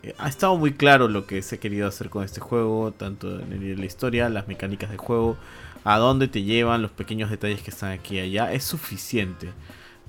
eh, 0.04 0.16
ha 0.18 0.28
estado 0.28 0.58
muy 0.58 0.74
claro 0.74 1.08
lo 1.08 1.26
que 1.26 1.42
se 1.42 1.56
ha 1.56 1.60
querido 1.60 1.88
hacer 1.88 2.10
con 2.10 2.26
este 2.26 2.42
juego, 2.42 2.92
tanto 2.92 3.40
en 3.40 3.80
la 3.80 3.86
historia, 3.86 4.28
las 4.28 4.48
mecánicas 4.50 4.90
del 4.90 5.00
juego, 5.00 5.38
a 5.84 5.98
dónde 5.98 6.28
te 6.28 6.44
llevan 6.44 6.82
los 6.82 6.92
pequeños 6.92 7.30
detalles 7.30 7.62
que 7.62 7.72
están 7.72 7.92
aquí 7.92 8.16
y 8.16 8.20
allá, 8.20 8.54
es 8.54 8.64
suficiente. 8.64 9.52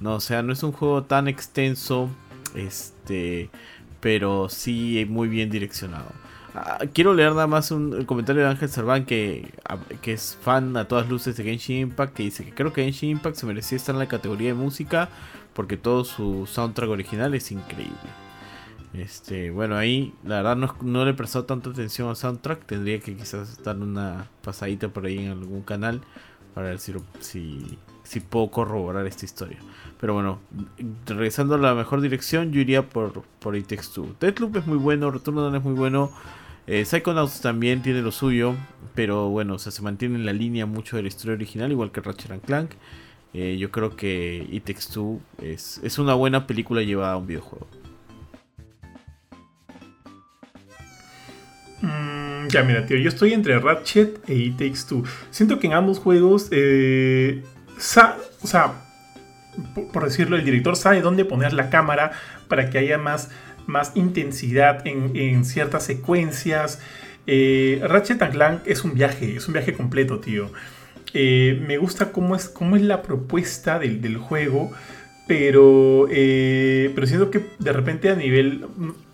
No, 0.00 0.16
o 0.16 0.20
sea, 0.20 0.42
no 0.42 0.52
es 0.52 0.62
un 0.62 0.72
juego 0.72 1.04
tan 1.04 1.28
extenso, 1.28 2.08
este, 2.54 3.50
pero 4.00 4.48
sí 4.48 5.06
muy 5.08 5.28
bien 5.28 5.50
direccionado. 5.50 6.12
Ah, 6.54 6.78
quiero 6.92 7.14
leer 7.14 7.30
nada 7.30 7.48
más 7.48 7.72
un 7.72 8.04
comentario 8.04 8.42
de 8.42 8.48
Ángel 8.48 8.68
Serván 8.68 9.06
que, 9.06 9.52
que 10.02 10.12
es 10.12 10.38
fan 10.40 10.76
a 10.76 10.86
todas 10.86 11.08
luces 11.08 11.36
de 11.36 11.42
Genshin 11.42 11.78
Impact 11.78 12.14
que 12.14 12.22
dice 12.22 12.44
que 12.44 12.52
creo 12.52 12.72
que 12.72 12.84
Genshin 12.84 13.10
Impact 13.10 13.36
se 13.36 13.46
merecía 13.46 13.76
estar 13.76 13.94
en 13.94 13.98
la 13.98 14.06
categoría 14.06 14.48
de 14.48 14.54
música 14.54 15.08
porque 15.52 15.76
todo 15.76 16.04
su 16.04 16.46
soundtrack 16.46 16.90
original 16.90 17.34
es 17.34 17.50
increíble. 17.50 17.94
Este, 18.94 19.50
bueno, 19.50 19.76
ahí 19.76 20.14
la 20.22 20.36
verdad 20.42 20.56
no, 20.82 21.04
le 21.04 21.10
he 21.10 21.14
prestado 21.14 21.44
tanta 21.44 21.70
atención 21.70 22.08
al 22.08 22.16
soundtrack. 22.16 22.64
Tendría 22.66 23.00
que 23.00 23.16
quizás 23.16 23.62
dar 23.62 23.76
una 23.78 24.28
pasadita 24.42 24.88
por 24.88 25.06
ahí 25.06 25.18
en 25.18 25.32
algún 25.32 25.62
canal 25.62 26.00
para 26.54 26.68
ver 26.68 26.78
si, 26.78 26.94
puedo 28.30 28.50
corroborar 28.50 29.06
esta 29.06 29.24
historia. 29.24 29.58
Pero 30.00 30.14
bueno, 30.14 30.38
regresando 31.06 31.56
a 31.56 31.58
la 31.58 31.74
mejor 31.74 32.00
dirección, 32.00 32.52
yo 32.52 32.60
iría 32.60 32.88
por, 32.88 33.22
por 33.40 33.56
It 33.56 33.66
Takes 33.66 33.88
Two. 33.92 34.14
Deathloop 34.20 34.56
es 34.56 34.66
muy 34.66 34.78
bueno, 34.78 35.10
Return 35.10 35.54
es 35.54 35.62
muy 35.62 35.74
bueno. 35.74 36.12
Eh, 36.66 36.84
Psychonauts 36.84 37.40
también 37.40 37.82
tiene 37.82 38.00
lo 38.00 38.12
suyo, 38.12 38.54
pero 38.94 39.28
bueno, 39.28 39.58
se 39.58 39.82
mantiene 39.82 40.14
en 40.14 40.24
la 40.24 40.32
línea 40.32 40.64
mucho 40.66 40.96
de 40.96 41.02
la 41.02 41.08
historia 41.08 41.34
original, 41.34 41.70
igual 41.72 41.90
que 41.90 42.00
Ratchet 42.00 42.30
and 42.30 42.42
Clank. 42.42 42.70
Eh, 43.34 43.56
yo 43.58 43.72
creo 43.72 43.96
que 43.96 44.46
It 44.50 44.64
Takes 44.64 44.92
Two 44.92 45.20
es, 45.42 45.80
es 45.82 45.98
una 45.98 46.14
buena 46.14 46.46
película 46.46 46.82
llevada 46.82 47.14
a 47.14 47.16
un 47.16 47.26
videojuego. 47.26 47.66
Ya, 52.54 52.62
mira, 52.62 52.86
tío, 52.86 52.96
yo 52.98 53.08
estoy 53.08 53.32
entre 53.32 53.58
Ratchet 53.58 54.20
e 54.28 54.34
It 54.34 54.58
Takes 54.58 54.86
Two. 54.88 55.02
Siento 55.30 55.58
que 55.58 55.66
en 55.66 55.72
ambos 55.72 55.98
juegos, 55.98 56.46
eh, 56.52 57.42
o 57.76 58.46
sea, 58.46 58.74
por, 59.92 60.04
decirlo, 60.04 60.36
el 60.36 60.44
director 60.44 60.76
sabe 60.76 61.00
dónde 61.00 61.24
poner 61.24 61.52
la 61.52 61.68
cámara 61.68 62.12
para 62.46 62.70
que 62.70 62.78
haya 62.78 62.96
más, 62.96 63.30
más 63.66 63.90
intensidad 63.96 64.86
en, 64.86 65.44
ciertas 65.44 65.82
secuencias. 65.82 66.80
Eh, 67.26 67.80
Ratchet 67.82 68.22
and 68.22 68.34
Clank 68.34 68.60
es 68.66 68.84
un 68.84 68.94
viaje, 68.94 69.34
es 69.34 69.48
un 69.48 69.54
viaje 69.54 69.72
completo, 69.72 70.20
tío. 70.20 70.52
Eh, 71.12 71.60
me 71.66 71.76
gusta 71.76 72.12
cómo 72.12 72.36
es, 72.36 72.48
cómo 72.48 72.76
es 72.76 72.82
la 72.82 73.02
propuesta 73.02 73.80
del, 73.80 74.00
del 74.00 74.16
juego, 74.16 74.70
pero, 75.26 76.06
pero 76.08 77.06
siento 77.08 77.32
que 77.32 77.44
de 77.58 77.72
repente 77.72 78.10
a 78.10 78.14
nivel... 78.14 78.64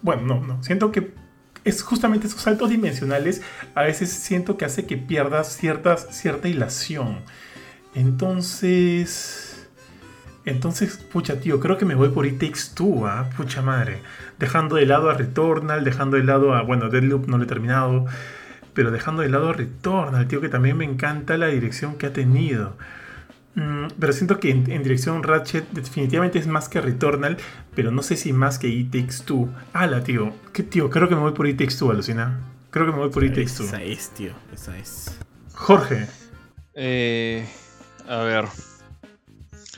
Bueno, 0.02 0.22
no, 0.26 0.46
no, 0.46 0.62
siento 0.62 0.92
que 0.92 1.19
es 1.64 1.82
justamente 1.82 2.26
esos 2.26 2.42
saltos 2.42 2.70
dimensionales 2.70 3.42
a 3.74 3.82
veces 3.82 4.10
siento 4.10 4.56
que 4.56 4.64
hace 4.64 4.86
que 4.86 4.96
pierdas 4.96 5.56
cierta, 5.56 5.96
cierta 5.96 6.48
hilación. 6.48 7.20
Entonces... 7.94 9.46
Entonces, 10.46 10.96
pucha, 10.96 11.38
tío, 11.38 11.60
creo 11.60 11.76
que 11.76 11.84
me 11.84 11.94
voy 11.94 12.08
por 12.08 12.24
It 12.24 12.38
Takes 12.38 12.74
Two, 12.74 13.06
¿ah? 13.06 13.28
Pucha 13.36 13.60
madre. 13.60 14.00
Dejando 14.38 14.76
de 14.76 14.86
lado 14.86 15.10
a 15.10 15.14
Returnal, 15.14 15.84
dejando 15.84 16.16
de 16.16 16.24
lado 16.24 16.54
a... 16.54 16.62
Bueno, 16.62 16.88
Deadloop 16.88 17.28
no 17.28 17.36
lo 17.36 17.44
he 17.44 17.46
terminado. 17.46 18.06
Pero 18.72 18.90
dejando 18.90 19.20
de 19.20 19.28
lado 19.28 19.50
a 19.50 19.52
Returnal, 19.52 20.26
tío, 20.28 20.40
que 20.40 20.48
también 20.48 20.78
me 20.78 20.86
encanta 20.86 21.36
la 21.36 21.48
dirección 21.48 21.96
que 21.96 22.06
ha 22.06 22.12
tenido. 22.14 22.76
Mm, 23.54 23.88
pero 23.98 24.12
siento 24.12 24.38
que 24.38 24.50
en, 24.50 24.64
dirección 24.64 25.22
Ratchet 25.22 25.68
definitivamente 25.72 26.38
es 26.38 26.46
más 26.46 26.68
que 26.68 26.80
Returnal, 26.80 27.36
pero 27.74 27.90
no 27.90 28.02
sé 28.02 28.16
si 28.16 28.32
más 28.32 28.58
que 28.58 28.68
It 28.68 28.90
Takes 28.92 29.24
Two. 29.24 29.48
Ala, 29.72 30.04
tío. 30.04 30.32
¿Qué 30.52 30.62
tío? 30.62 30.88
Creo 30.90 31.08
que 31.08 31.14
me 31.14 31.22
voy 31.22 31.32
por 31.32 31.46
It 31.48 31.58
Takes 31.58 31.76
Two, 31.76 31.90
alucina. 31.90 32.40
Creo 32.70 32.86
que 32.86 32.92
me 32.92 32.98
voy 32.98 33.10
por 33.10 33.24
It 33.24 33.34
Takes 33.34 33.52
Two. 33.56 33.66
Esa 33.66 33.82
es, 33.82 34.10
tío. 34.10 34.32
Esa 34.52 34.78
es. 34.78 35.18
Jorge. 35.54 36.06
Eh, 36.74 37.44
a 38.08 38.18
ver. 38.18 38.44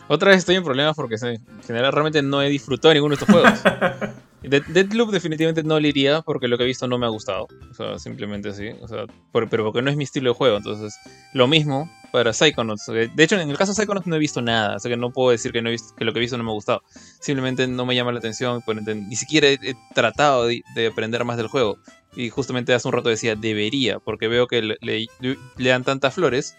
Otra 0.08 0.30
vez 0.30 0.38
estoy 0.38 0.56
en 0.56 0.64
problemas 0.64 0.94
porque 0.94 1.14
en 1.14 1.40
general 1.66 1.92
realmente 1.92 2.22
no 2.22 2.42
he 2.42 2.50
disfrutado 2.50 2.92
ninguno 2.92 3.16
de 3.16 3.22
estos 3.22 3.34
juegos. 3.34 3.62
Deadloop 4.42 5.10
definitivamente 5.10 5.62
no 5.62 5.78
le 5.78 5.88
iría 5.88 6.20
porque 6.20 6.48
lo 6.48 6.58
que 6.58 6.64
he 6.64 6.66
visto 6.66 6.86
no 6.86 6.98
me 6.98 7.06
ha 7.06 7.08
gustado. 7.08 7.46
O 7.70 7.74
sea, 7.74 7.98
simplemente 7.98 8.50
así. 8.50 8.68
O 8.80 8.88
sea, 8.88 9.06
pero 9.32 9.48
porque 9.48 9.82
no 9.82 9.90
es 9.90 9.96
mi 9.96 10.04
estilo 10.04 10.30
de 10.30 10.36
juego. 10.36 10.56
Entonces, 10.58 10.94
lo 11.32 11.46
mismo 11.46 11.88
para 12.12 12.32
Psychonauts. 12.32 12.86
De 12.86 13.10
hecho, 13.24 13.40
en 13.40 13.50
el 13.50 13.56
caso 13.56 13.72
de 13.72 13.76
Psychonauts 13.76 14.06
no 14.06 14.16
he 14.16 14.18
visto 14.18 14.42
nada. 14.42 14.76
O 14.76 14.78
sea, 14.78 14.90
que 14.90 14.96
no 14.96 15.10
puedo 15.10 15.30
decir 15.30 15.50
que, 15.50 15.62
que 15.96 16.04
lo 16.04 16.12
que 16.12 16.18
he 16.18 16.20
visto 16.20 16.36
no 16.36 16.44
me 16.44 16.50
ha 16.50 16.54
gustado. 16.54 16.82
Simplemente 17.20 17.66
no 17.66 17.86
me 17.86 17.94
llama 17.94 18.12
la 18.12 18.18
atención. 18.18 18.62
Ni 19.08 19.16
siquiera 19.16 19.48
he, 19.48 19.74
tratado 19.94 20.46
de, 20.46 20.62
aprender 20.86 21.24
más 21.24 21.38
del 21.38 21.48
juego. 21.48 21.78
Y 22.14 22.28
justamente 22.28 22.74
hace 22.74 22.86
un 22.86 22.94
rato 22.94 23.08
decía, 23.08 23.34
debería. 23.34 23.98
Porque 23.98 24.28
veo 24.28 24.46
que 24.46 24.60
le, 24.60 24.76
le 24.80 25.68
dan 25.68 25.84
tantas 25.84 26.14
flores 26.14 26.54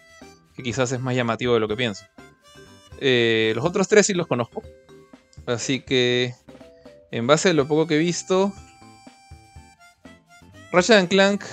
que 0.56 0.62
quizás 0.62 0.92
es 0.92 1.00
más 1.00 1.14
llamativo 1.14 1.54
de 1.54 1.60
lo 1.60 1.68
que 1.68 1.76
pienso. 1.76 2.04
Eh, 3.00 3.52
los 3.54 3.64
otros 3.64 3.88
tres 3.88 4.06
sí 4.06 4.14
los 4.14 4.26
conozco. 4.26 4.62
Así 5.46 5.80
que, 5.80 6.34
en 7.10 7.26
base 7.26 7.50
a 7.50 7.54
lo 7.54 7.68
poco 7.68 7.86
que 7.86 7.96
he 7.96 7.98
visto, 7.98 8.52
Ratchet 10.72 11.08
Clank 11.08 11.44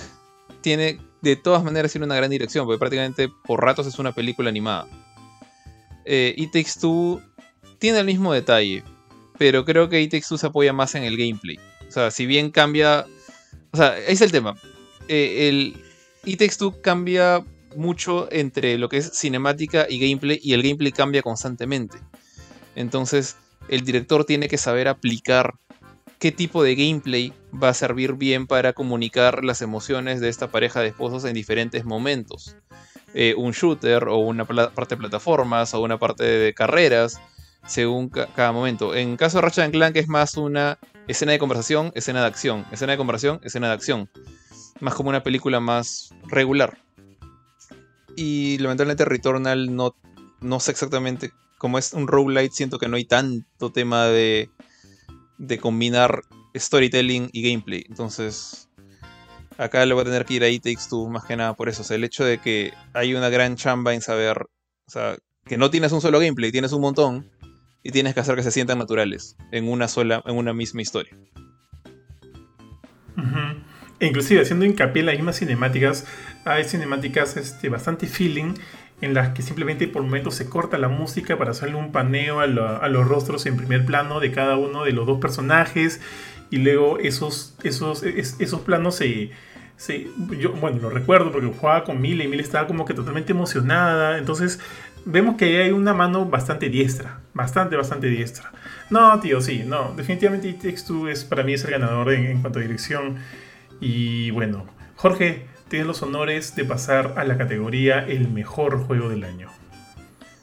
tiene 0.60 0.98
de 1.22 1.36
todas 1.36 1.64
maneras 1.64 1.94
una 2.04 2.16
gran 2.16 2.30
dirección, 2.30 2.66
porque 2.66 2.78
prácticamente 2.78 3.28
por 3.28 3.62
ratos 3.62 3.86
es 3.86 3.98
una 3.98 4.12
película 4.12 4.48
animada. 4.48 4.86
Eh, 6.04 6.34
It 6.36 6.52
Takes 6.52 6.72
tiene 7.78 8.00
el 8.00 8.06
mismo 8.06 8.32
detalle, 8.32 8.82
pero 9.38 9.64
creo 9.64 9.88
que 9.88 10.00
It 10.00 10.10
Takes 10.10 10.26
Two 10.28 10.38
se 10.38 10.48
apoya 10.48 10.72
más 10.72 10.94
en 10.94 11.04
el 11.04 11.16
gameplay. 11.16 11.58
O 11.88 11.90
sea, 11.90 12.10
si 12.10 12.26
bien 12.26 12.50
cambia... 12.50 13.06
O 13.72 13.76
sea, 13.76 13.96
ese 13.98 14.12
es 14.12 14.20
el 14.20 14.32
tema. 14.32 14.54
Eh, 15.08 15.48
el 15.48 15.82
It 16.24 16.40
cambia 16.82 17.44
mucho 17.76 18.28
entre 18.30 18.76
lo 18.78 18.88
que 18.88 18.98
es 18.98 19.12
cinemática 19.18 19.86
y 19.88 19.98
gameplay 19.98 20.40
y 20.42 20.52
el 20.52 20.62
gameplay 20.62 20.92
cambia 20.92 21.22
constantemente. 21.22 21.98
Entonces 22.74 23.36
el 23.68 23.84
director 23.84 24.24
tiene 24.24 24.48
que 24.48 24.58
saber 24.58 24.88
aplicar 24.88 25.54
qué 26.22 26.30
tipo 26.30 26.62
de 26.62 26.76
gameplay 26.76 27.32
va 27.52 27.70
a 27.70 27.74
servir 27.74 28.12
bien 28.12 28.46
para 28.46 28.74
comunicar 28.74 29.42
las 29.42 29.60
emociones 29.60 30.20
de 30.20 30.28
esta 30.28 30.52
pareja 30.52 30.78
de 30.78 30.86
esposos 30.86 31.24
en 31.24 31.34
diferentes 31.34 31.84
momentos. 31.84 32.54
Eh, 33.12 33.34
un 33.36 33.50
shooter 33.50 34.06
o 34.06 34.18
una 34.18 34.44
parte 34.44 34.94
de 34.94 35.00
plataformas 35.00 35.74
o 35.74 35.80
una 35.80 35.98
parte 35.98 36.22
de 36.22 36.54
carreras 36.54 37.20
según 37.66 38.08
cada 38.08 38.52
momento. 38.52 38.94
En 38.94 39.16
caso 39.16 39.38
de 39.38 39.42
Ratchet 39.42 39.72
Clank 39.72 39.96
es 39.96 40.06
más 40.06 40.36
una 40.36 40.78
escena 41.08 41.32
de 41.32 41.40
conversación, 41.40 41.90
escena 41.96 42.20
de 42.20 42.28
acción, 42.28 42.66
escena 42.70 42.92
de 42.92 42.98
conversación, 42.98 43.40
escena 43.42 43.66
de 43.66 43.74
acción. 43.74 44.08
Más 44.78 44.94
como 44.94 45.08
una 45.08 45.24
película 45.24 45.58
más 45.58 46.14
regular. 46.28 46.78
Y 48.14 48.58
lamentablemente 48.58 49.04
Returnal 49.04 49.74
no, 49.74 49.96
no 50.40 50.60
sé 50.60 50.70
exactamente. 50.70 51.32
Como 51.58 51.78
es 51.78 51.92
un 51.92 52.06
roguelite, 52.06 52.54
siento 52.54 52.78
que 52.78 52.86
no 52.86 52.96
hay 52.96 53.06
tanto 53.06 53.72
tema 53.72 54.06
de, 54.06 54.50
de 55.38 55.58
combinar 55.58 56.22
storytelling 56.56 57.30
y 57.32 57.50
gameplay. 57.50 57.84
Entonces, 57.88 58.68
acá 59.58 59.84
le 59.86 59.94
voy 59.94 60.02
a 60.02 60.04
tener 60.04 60.24
que 60.24 60.34
ir 60.34 60.44
a 60.44 60.48
It 60.48 60.62
Takes 60.62 60.88
Two 60.88 61.08
más 61.08 61.24
que 61.24 61.36
nada 61.36 61.54
por 61.54 61.68
eso. 61.68 61.82
O 61.82 61.84
sea, 61.84 61.96
el 61.96 62.04
hecho 62.04 62.24
de 62.24 62.38
que 62.38 62.72
hay 62.92 63.14
una 63.14 63.28
gran 63.28 63.56
chamba 63.56 63.94
en 63.94 64.00
saber, 64.00 64.46
o 64.86 64.90
sea, 64.90 65.16
que 65.44 65.56
no 65.56 65.70
tienes 65.70 65.92
un 65.92 66.00
solo 66.00 66.18
gameplay, 66.20 66.52
tienes 66.52 66.72
un 66.72 66.82
montón 66.82 67.30
y 67.82 67.90
tienes 67.90 68.14
que 68.14 68.20
hacer 68.20 68.36
que 68.36 68.42
se 68.42 68.50
sientan 68.50 68.78
naturales 68.78 69.36
en 69.50 69.68
una 69.68 69.88
sola, 69.88 70.22
en 70.26 70.36
una 70.36 70.52
misma 70.52 70.82
historia. 70.82 71.16
E 73.98 74.06
inclusive 74.06 74.42
haciendo 74.42 74.64
hincapié 74.64 75.00
en 75.00 75.06
las 75.06 75.14
mismas 75.14 75.38
cinemáticas, 75.38 76.06
hay 76.44 76.64
cinemáticas 76.64 77.36
este, 77.36 77.68
bastante 77.68 78.06
feeling 78.06 78.54
en 79.02 79.14
las 79.14 79.30
que 79.30 79.42
simplemente 79.42 79.86
por 79.88 80.02
momentos 80.02 80.36
se 80.36 80.48
corta 80.48 80.78
la 80.78 80.88
música 80.88 81.36
para 81.36 81.50
hacerle 81.50 81.74
un 81.74 81.92
paneo 81.92 82.40
a, 82.40 82.46
los 82.46 83.06
rostros 83.06 83.44
en 83.44 83.56
primer 83.56 83.84
plano 83.84 84.20
de 84.20 84.30
cada 84.30 84.56
uno 84.56 84.84
de 84.84 84.92
los 84.92 85.06
dos 85.06 85.20
personajes 85.20 86.00
y 86.50 86.58
luego 86.58 86.98
esos, 86.98 87.56
esos, 87.64 88.04
esos 88.04 88.60
planos 88.60 88.94
se, 88.94 89.30
yo, 90.38 90.52
bueno, 90.52 90.78
lo 90.80 90.90
recuerdo 90.90 91.32
porque 91.32 91.48
jugaba 91.48 91.84
con 91.84 92.00
Mile 92.00 92.24
y 92.24 92.28
Mile 92.28 92.42
estaba 92.42 92.66
como 92.68 92.84
que 92.84 92.94
totalmente 92.94 93.32
emocionada. 93.32 94.18
Entonces, 94.18 94.60
vemos 95.04 95.36
que 95.36 95.60
hay 95.62 95.72
una 95.72 95.94
mano 95.94 96.26
bastante 96.26 96.68
diestra. 96.68 97.20
Bastante, 97.34 97.74
bastante 97.76 98.06
diestra. 98.06 98.52
No, 98.90 99.18
tío, 99.20 99.40
sí, 99.40 99.64
no. 99.66 99.94
Definitivamente 99.96 100.48
It 100.48 100.62
Takes 100.62 101.10
es 101.10 101.24
para 101.24 101.42
mí 101.42 101.54
es 101.54 101.64
el 101.64 101.72
ganador 101.72 102.12
en 102.12 102.40
cuanto 102.40 102.60
a 102.60 102.62
dirección. 102.62 103.16
Y 103.80 104.30
bueno, 104.30 104.66
Jorge, 104.94 105.46
tienes 105.72 105.86
los 105.86 106.02
honores 106.02 106.54
de 106.54 106.66
pasar 106.66 107.14
a 107.16 107.24
la 107.24 107.38
categoría 107.38 108.00
el 108.06 108.28
mejor 108.28 108.78
juego 108.84 109.08
del 109.08 109.24
año. 109.24 109.48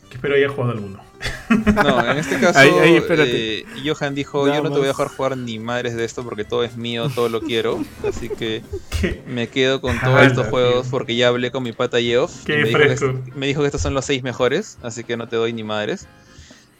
Que 0.09 0.15
espero 0.15 0.33
haya 0.33 0.49
jugado 0.49 0.71
alguno. 0.73 1.03
No, 1.49 2.11
en 2.11 2.17
este 2.17 2.39
caso, 2.39 2.59
eh, 2.63 3.65
Johan 3.83 4.13
dijo: 4.13 4.47
Yo 4.47 4.61
no 4.61 4.71
te 4.71 4.77
voy 4.77 4.85
a 4.85 4.89
dejar 4.89 5.07
jugar 5.07 5.35
ni 5.35 5.57
madres 5.57 5.95
de 5.95 6.05
esto 6.05 6.23
porque 6.23 6.45
todo 6.45 6.63
es 6.63 6.77
mío, 6.77 7.09
todo 7.13 7.27
lo 7.27 7.41
quiero. 7.41 7.83
Así 8.07 8.29
que 8.29 8.63
me 9.27 9.47
quedo 9.47 9.81
con 9.81 9.99
todos 9.99 10.21
estos 10.23 10.47
juegos 10.47 10.87
porque 10.89 11.15
ya 11.15 11.27
hablé 11.27 11.51
con 11.51 11.63
mi 11.63 11.73
pata 11.73 11.99
Geoff. 11.99 12.47
me, 12.47 12.63
dijo 12.63 12.77
que, 12.77 13.31
me 13.35 13.47
dijo 13.47 13.61
que 13.61 13.67
estos 13.67 13.81
son 13.81 13.95
los 13.95 14.05
seis 14.05 14.21
mejores, 14.23 14.77
así 14.83 15.03
que 15.03 15.17
no 15.17 15.27
te 15.27 15.35
doy 15.35 15.53
ni 15.53 15.63
madres. 15.63 16.07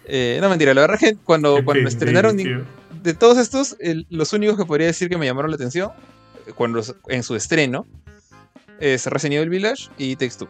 Eh, 0.05 0.37
no 0.41 0.49
mentira, 0.49 0.73
la 0.73 0.81
verdad 0.81 0.97
es 1.01 1.11
que 1.11 1.17
cuando, 1.17 1.63
cuando 1.65 1.87
estrenaron 1.87 2.37
de 2.37 3.13
todos 3.13 3.37
estos, 3.37 3.75
los 4.09 4.33
únicos 4.33 4.57
que 4.57 4.65
podría 4.65 4.87
decir 4.87 5.09
que 5.09 5.17
me 5.17 5.25
llamaron 5.25 5.51
la 5.51 5.55
atención 5.55 5.91
cuando, 6.55 6.81
en 7.07 7.23
su 7.23 7.35
estreno 7.35 7.87
es 8.79 9.05
Resident 9.07 9.37
Evil 9.37 9.49
Village 9.49 9.89
y 9.97 10.15
Takes 10.15 10.35
Two. 10.37 10.49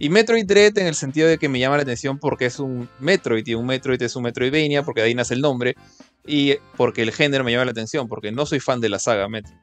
Y 0.00 0.10
Metroid 0.10 0.46
Dread 0.46 0.78
en 0.78 0.86
el 0.86 0.94
sentido 0.94 1.28
de 1.28 1.38
que 1.38 1.48
me 1.48 1.58
llama 1.58 1.76
la 1.76 1.82
atención 1.82 2.18
porque 2.18 2.46
es 2.46 2.60
un 2.60 2.88
Metroid 3.00 3.46
y 3.46 3.54
un 3.54 3.66
Metroid 3.66 4.00
es 4.00 4.14
un 4.14 4.22
Metroidvania 4.22 4.84
porque 4.84 5.00
de 5.00 5.08
ahí 5.08 5.14
nace 5.14 5.34
el 5.34 5.40
nombre 5.40 5.76
y 6.24 6.54
porque 6.76 7.02
el 7.02 7.12
género 7.12 7.42
me 7.42 7.50
llama 7.50 7.64
la 7.64 7.72
atención 7.72 8.06
porque 8.06 8.30
no 8.30 8.46
soy 8.46 8.60
fan 8.60 8.80
de 8.80 8.88
la 8.88 8.98
saga 8.98 9.28
Metroid. 9.28 9.58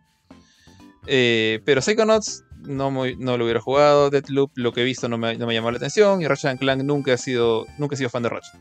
Eh, 1.08 1.62
pero 1.64 1.82
Psychonauts 1.82 2.44
no, 2.64 2.92
no 2.92 3.38
lo 3.38 3.44
hubiera 3.44 3.62
jugado, 3.62 4.10
Deathloop 4.10 4.52
lo 4.56 4.74
que 4.74 4.82
he 4.82 4.84
visto 4.84 5.08
no 5.08 5.18
me, 5.18 5.38
no 5.38 5.48
me 5.48 5.54
llamó 5.54 5.72
la 5.72 5.78
atención 5.78 6.22
y 6.22 6.28
Ratchet 6.28 6.60
Clank 6.60 6.84
nunca 6.84 7.14
he 7.14 7.18
sido, 7.18 7.66
nunca 7.78 7.96
he 7.96 7.98
sido 7.98 8.10
fan 8.10 8.24
de 8.24 8.30
Ratchet. 8.30 8.60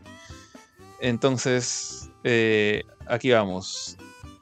Entonces, 1.01 2.11
eh, 2.23 2.83
aquí 3.07 3.31
vamos. 3.31 3.97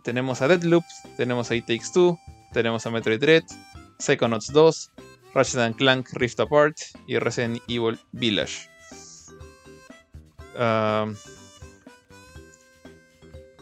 Tenemos 0.04 0.42
a 0.42 0.48
Deathloop, 0.48 0.84
tenemos 1.16 1.50
a 1.50 1.54
It 1.54 1.66
Takes 1.66 1.92
Two, 1.94 2.18
tenemos 2.52 2.84
a 2.86 2.90
Metroid 2.90 3.20
Dread, 3.20 3.44
Psychonauts 4.02 4.52
2, 4.52 4.90
Ratchet 5.34 5.76
Clank 5.76 6.08
Rift 6.12 6.40
Apart 6.40 6.76
y 7.06 7.18
Resident 7.18 7.62
Evil 7.68 7.98
Village. 8.12 8.68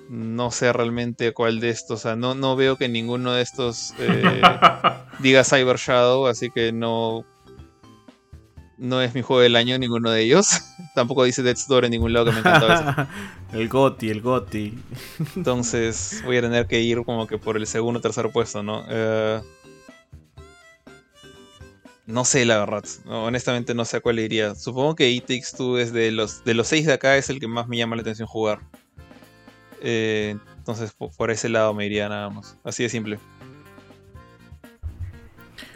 no 0.09 0.51
sé 0.51 0.73
realmente 0.73 1.33
cuál 1.33 1.61
de 1.61 1.71
estos, 1.71 2.01
o 2.01 2.03
sea, 2.03 2.17
no, 2.17 2.35
no 2.35 2.57
veo 2.57 2.77
que 2.77 2.89
ninguno 2.89 3.33
de 3.33 3.43
estos 3.43 3.95
eh, 3.99 4.43
diga 5.21 5.45
Cyber 5.45 5.77
Shadow, 5.77 6.27
así 6.27 6.51
que 6.51 6.73
no, 6.73 7.25
no 8.81 9.03
es 9.03 9.15
mi 9.15 9.23
juego 9.23 9.43
del 9.43 9.57
año 9.57 9.79
ninguno 9.79 10.11
de 10.11 10.23
ellos. 10.23 10.49
Tampoco 10.95 11.25
dice 11.25 11.43
Death's 11.43 11.69
Door 11.69 11.85
en 11.85 11.93
ningún 11.93 12.13
lado 12.13 12.27
que 12.27 12.33
me 12.33 12.39
encantaba 12.39 13.09
el 13.53 13.69
Goti, 13.69 14.09
el 14.09 14.23
Goti. 14.23 14.77
Entonces 15.37 16.23
voy 16.25 16.39
a 16.39 16.41
tener 16.41 16.67
que 16.67 16.81
ir 16.81 17.05
como 17.05 17.27
que 17.27 17.39
por 17.39 17.57
el 17.57 17.67
segundo 17.67 17.99
o 17.99 18.01
tercer 18.01 18.31
puesto, 18.33 18.63
¿no? 18.63 18.85
Eh, 18.89 19.41
no 22.11 22.25
sé, 22.25 22.45
la 22.45 22.59
verdad. 22.59 22.85
honestamente 23.07 23.75
no 23.75 23.85
sé 23.85 23.99
a 23.99 24.01
cuál 24.01 24.19
iría. 24.19 24.55
Supongo 24.55 24.95
que 24.95 25.11
It 25.11 25.27
Takes 25.27 25.57
Two 25.57 25.79
es 25.79 25.93
de 25.93 26.11
los, 26.11 26.45
de 26.45 26.55
los 26.55 26.69
seis 26.69 26.87
de 26.87 26.93
acá 26.93 27.17
es 27.17 27.31
el 27.31 27.41
que 27.41 27.49
más 27.49 27.69
me 27.69 27.77
llama 27.77 27.97
la 27.97 28.03
atención 28.03 28.29
jugar. 28.29 28.61
Eh, 29.83 30.37
entonces 30.59 30.93
por, 30.93 31.31
ese 31.31 31.49
lado 31.49 31.73
me 31.75 31.87
iría 31.87 32.09
nada 32.09 32.31
más. 32.31 32.57
Así 32.65 32.83
de 32.83 32.89
simple. 32.89 33.19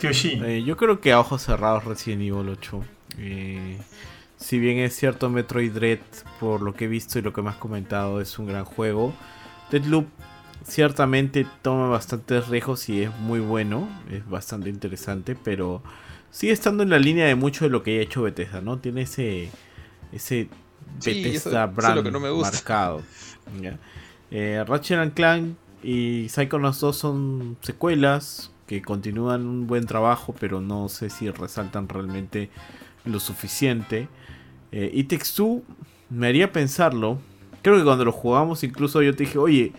Eh, 0.03 0.63
yo 0.67 0.77
creo 0.77 1.01
que 1.01 1.13
a 1.13 1.21
ojos 1.21 1.43
cerrados 1.43 1.85
Resident 1.85 2.23
Evil 2.23 2.49
8. 2.51 2.85
Eh, 3.19 3.79
si 4.37 4.59
bien 4.59 4.79
es 4.79 4.95
cierto 4.95 5.31
Metroid 5.31 5.73
Dread, 5.73 6.01
por 6.41 6.61
lo 6.61 6.75
que 6.75 6.85
he 6.85 6.89
visto 6.89 7.19
y 7.19 7.23
lo 7.23 7.33
que 7.33 7.41
me 7.41 7.49
has 7.49 7.57
comentado, 7.57 8.21
es 8.21 8.39
un 8.39 8.47
gran 8.47 8.65
juego. 8.65 9.15
Deadloop 9.71 10.07
ciertamente 10.67 11.47
toma 11.63 11.89
bastantes 11.89 12.49
riesgos 12.49 12.89
y 12.89 13.03
es 13.03 13.17
muy 13.21 13.41
bueno, 13.41 13.89
es 14.11 14.29
bastante 14.29 14.69
interesante, 14.69 15.35
pero 15.35 15.83
sigue 16.35 16.53
estando 16.53 16.83
en 16.83 16.91
la 16.91 16.99
línea 16.99 17.27
de 17.27 17.37
mucho 17.37 17.65
de 17.65 17.71
lo 17.71 17.85
que 17.85 18.01
ha 18.01 18.03
hecho 18.03 18.23
Bethesda, 18.23 18.61
¿no? 18.61 18.79
Tiene 18.81 19.03
ese 19.03 19.51
ese 20.11 20.49
Bethesda 21.05 21.67
brand 21.67 22.11
marcado. 22.41 23.03
Eh, 24.33 24.65
Ratchet 24.67 25.15
Clank 25.15 25.55
y 25.85 26.29
Psychonauts 26.29 26.81
2 26.81 26.97
son 26.97 27.57
secuelas 27.61 28.51
que 28.67 28.83
continúan 28.83 29.47
un 29.47 29.67
buen 29.69 29.87
trabajo, 29.87 30.35
pero 30.41 30.61
no 30.61 30.89
sé 30.89 31.09
si 31.09 31.31
resaltan 31.31 31.89
realmente 31.89 32.51
lo 33.05 33.21
suficiente. 33.21 34.09
Eh, 34.73 34.91
y 34.93 35.05
Takes 35.05 35.63
me 36.11 36.27
haría 36.27 36.51
pensarlo. 36.51 37.21
Creo 37.63 37.77
que 37.77 37.85
cuando 37.85 38.05
lo 38.05 38.13
jugamos, 38.13 38.65
incluso 38.65 39.03
yo 39.03 39.15
te 39.15 39.25
dije, 39.25 39.39
oye, 39.39 39.73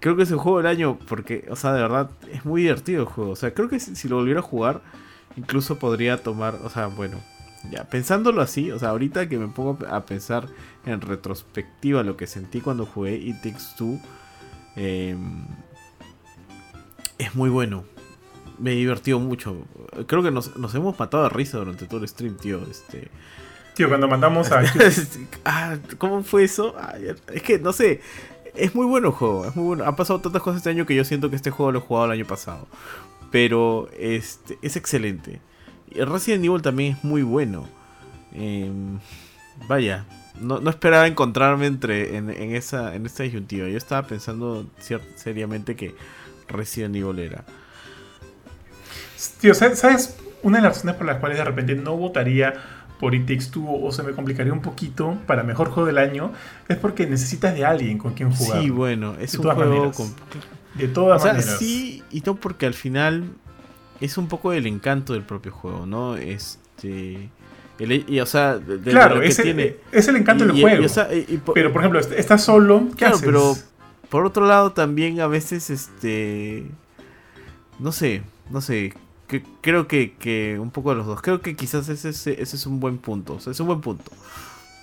creo 0.00 0.16
que 0.16 0.24
es 0.24 0.30
el 0.30 0.36
juego 0.36 0.58
del 0.58 0.66
año. 0.66 0.98
Porque, 1.08 1.46
o 1.48 1.56
sea, 1.56 1.72
de 1.72 1.80
verdad, 1.80 2.10
es 2.30 2.44
muy 2.44 2.62
divertido 2.62 3.02
el 3.02 3.08
juego. 3.08 3.30
O 3.30 3.36
sea, 3.36 3.54
creo 3.54 3.68
que 3.70 3.80
si, 3.80 4.08
lo 4.08 4.16
volviera 4.16 4.40
a 4.40 4.42
jugar, 4.42 4.82
incluso 5.38 5.78
podría 5.78 6.22
tomar, 6.22 6.56
o 6.64 6.68
sea, 6.68 6.88
bueno, 6.88 7.16
ya 7.70 7.84
pensándolo 7.84 8.42
así, 8.42 8.70
o 8.70 8.78
sea, 8.78 8.90
ahorita 8.90 9.28
que 9.28 9.38
me 9.38 9.48
pongo 9.48 9.78
a 9.88 10.04
pensar 10.04 10.48
en 10.84 11.00
retrospectiva 11.00 12.02
lo 12.02 12.16
que 12.16 12.26
sentí 12.26 12.60
cuando 12.60 12.86
jugué 12.86 13.16
It 13.16 13.36
Takes 13.36 13.76
Two, 13.76 14.00
em, 14.76 15.46
es 17.18 17.34
muy 17.34 17.50
bueno. 17.50 17.84
Me 18.58 18.72
divertido 18.72 19.20
mucho. 19.20 19.56
Creo 20.08 20.22
que 20.22 20.32
nos, 20.32 20.50
hemos 20.74 20.98
matado 20.98 21.22
de 21.22 21.28
risa 21.28 21.58
durante 21.58 21.86
todo 21.86 22.00
el 22.00 22.08
stream, 22.08 22.36
tío. 22.36 22.60
Este. 22.68 23.08
Tío, 23.74 23.88
cuando 23.88 24.08
mandamos 24.08 24.50
a. 24.50 24.62
ah, 25.44 25.76
¿Cómo 25.98 26.24
fue 26.24 26.42
eso? 26.42 26.74
es 27.32 27.42
que 27.42 27.60
no 27.60 27.72
sé. 27.72 28.00
Es 28.56 28.74
muy 28.74 28.86
bueno 28.86 29.08
el 29.08 29.14
juego. 29.14 29.46
Es 29.46 29.54
muy 29.54 29.64
bueno. 29.64 29.84
Han 29.84 29.94
pasado 29.94 30.20
tantas 30.20 30.42
cosas 30.42 30.58
este 30.58 30.70
año 30.70 30.86
que 30.86 30.96
yo 30.96 31.04
siento 31.04 31.30
que 31.30 31.36
este 31.36 31.52
juego 31.52 31.70
lo 31.70 31.78
he 31.78 31.82
jugado 31.82 32.06
el 32.06 32.12
año 32.12 32.26
pasado. 32.26 32.66
Pero 33.30 33.88
este, 33.98 34.58
es 34.62 34.76
excelente. 34.76 35.40
Resident 35.94 36.44
Evil 36.44 36.62
también 36.62 36.96
es 36.96 37.04
muy 37.04 37.22
bueno. 37.22 37.68
Em, 38.32 38.98
vaya, 39.66 40.04
no, 40.40 40.68
esperaba 40.70 41.06
encontrarme 41.06 41.66
entre 41.66 42.16
en, 42.16 42.30
esa 42.30 42.94
en 42.94 43.06
esta 43.06 43.22
disyuntiva. 43.22 43.68
Yo 43.68 43.76
estaba 43.76 44.06
pensando 44.06 44.66
seriamente 45.16 45.76
que 45.76 45.94
Resident 46.48 46.96
Evil 46.96 47.18
era. 47.18 47.44
Tío, 49.40 49.54
¿sabes? 49.54 50.16
Una 50.42 50.58
de 50.58 50.62
las 50.64 50.76
razones 50.76 50.96
por 50.96 51.06
las 51.06 51.18
cuales 51.18 51.38
de 51.38 51.44
repente 51.44 51.74
no 51.74 51.96
votaría 51.96 52.54
por 53.00 53.14
It 53.14 53.26
Takes 53.26 53.50
o 53.56 53.90
se 53.92 54.02
me 54.02 54.12
complicaría 54.12 54.52
un 54.52 54.60
poquito 54.60 55.18
para 55.26 55.42
mejor 55.42 55.68
juego 55.70 55.86
del 55.86 55.98
año 55.98 56.32
es 56.68 56.76
porque 56.76 57.06
necesitas 57.06 57.54
de 57.54 57.64
alguien 57.64 57.98
con 57.98 58.14
quien 58.14 58.30
jugar. 58.32 58.62
Sí, 58.62 58.70
bueno, 58.70 59.14
es 59.20 59.34
un 59.34 59.44
juego 59.44 59.92
de 60.78 60.88
todas 60.88 61.22
o 61.22 61.24
sea, 61.24 61.40
Sí, 61.42 62.02
y 62.10 62.20
todo 62.20 62.36
porque 62.36 62.66
al 62.66 62.74
final 62.74 63.24
es 64.00 64.16
un 64.18 64.28
poco 64.28 64.52
el 64.52 64.66
encanto 64.66 65.12
del 65.12 65.22
propio 65.22 65.52
juego, 65.52 65.86
¿no? 65.86 66.16
Este 66.16 67.30
y, 67.78 68.18
o 68.18 68.26
sea, 68.26 68.58
claro, 68.82 69.22
es, 69.22 69.38
el, 69.38 69.76
es 69.92 70.08
el 70.08 70.16
encanto 70.16 70.44
del 70.44 70.60
juego. 70.60 70.84
pero 71.54 71.72
por 71.72 71.82
ejemplo, 71.82 72.00
estás 72.00 72.42
solo, 72.42 72.88
¿qué 72.90 72.96
claro, 72.96 73.18
pero 73.20 73.56
por 74.08 74.24
otro 74.24 74.46
lado 74.46 74.72
también 74.72 75.20
a 75.20 75.28
veces 75.28 75.70
este 75.70 76.66
no 77.78 77.92
sé, 77.92 78.22
no 78.50 78.60
sé, 78.60 78.94
que, 79.28 79.44
creo 79.60 79.86
que, 79.86 80.58
un 80.60 80.70
poco 80.70 80.90
de 80.90 80.96
los 80.96 81.06
dos. 81.06 81.22
Creo 81.22 81.40
que 81.40 81.54
quizás 81.54 81.88
ese, 81.88 82.08
ese, 82.08 82.42
es 82.42 82.66
un 82.66 82.80
buen 82.80 82.98
punto, 82.98 83.34
o 83.34 83.40
sea, 83.40 83.52
es 83.52 83.60
un 83.60 83.66
buen 83.66 83.80
punto. 83.80 84.10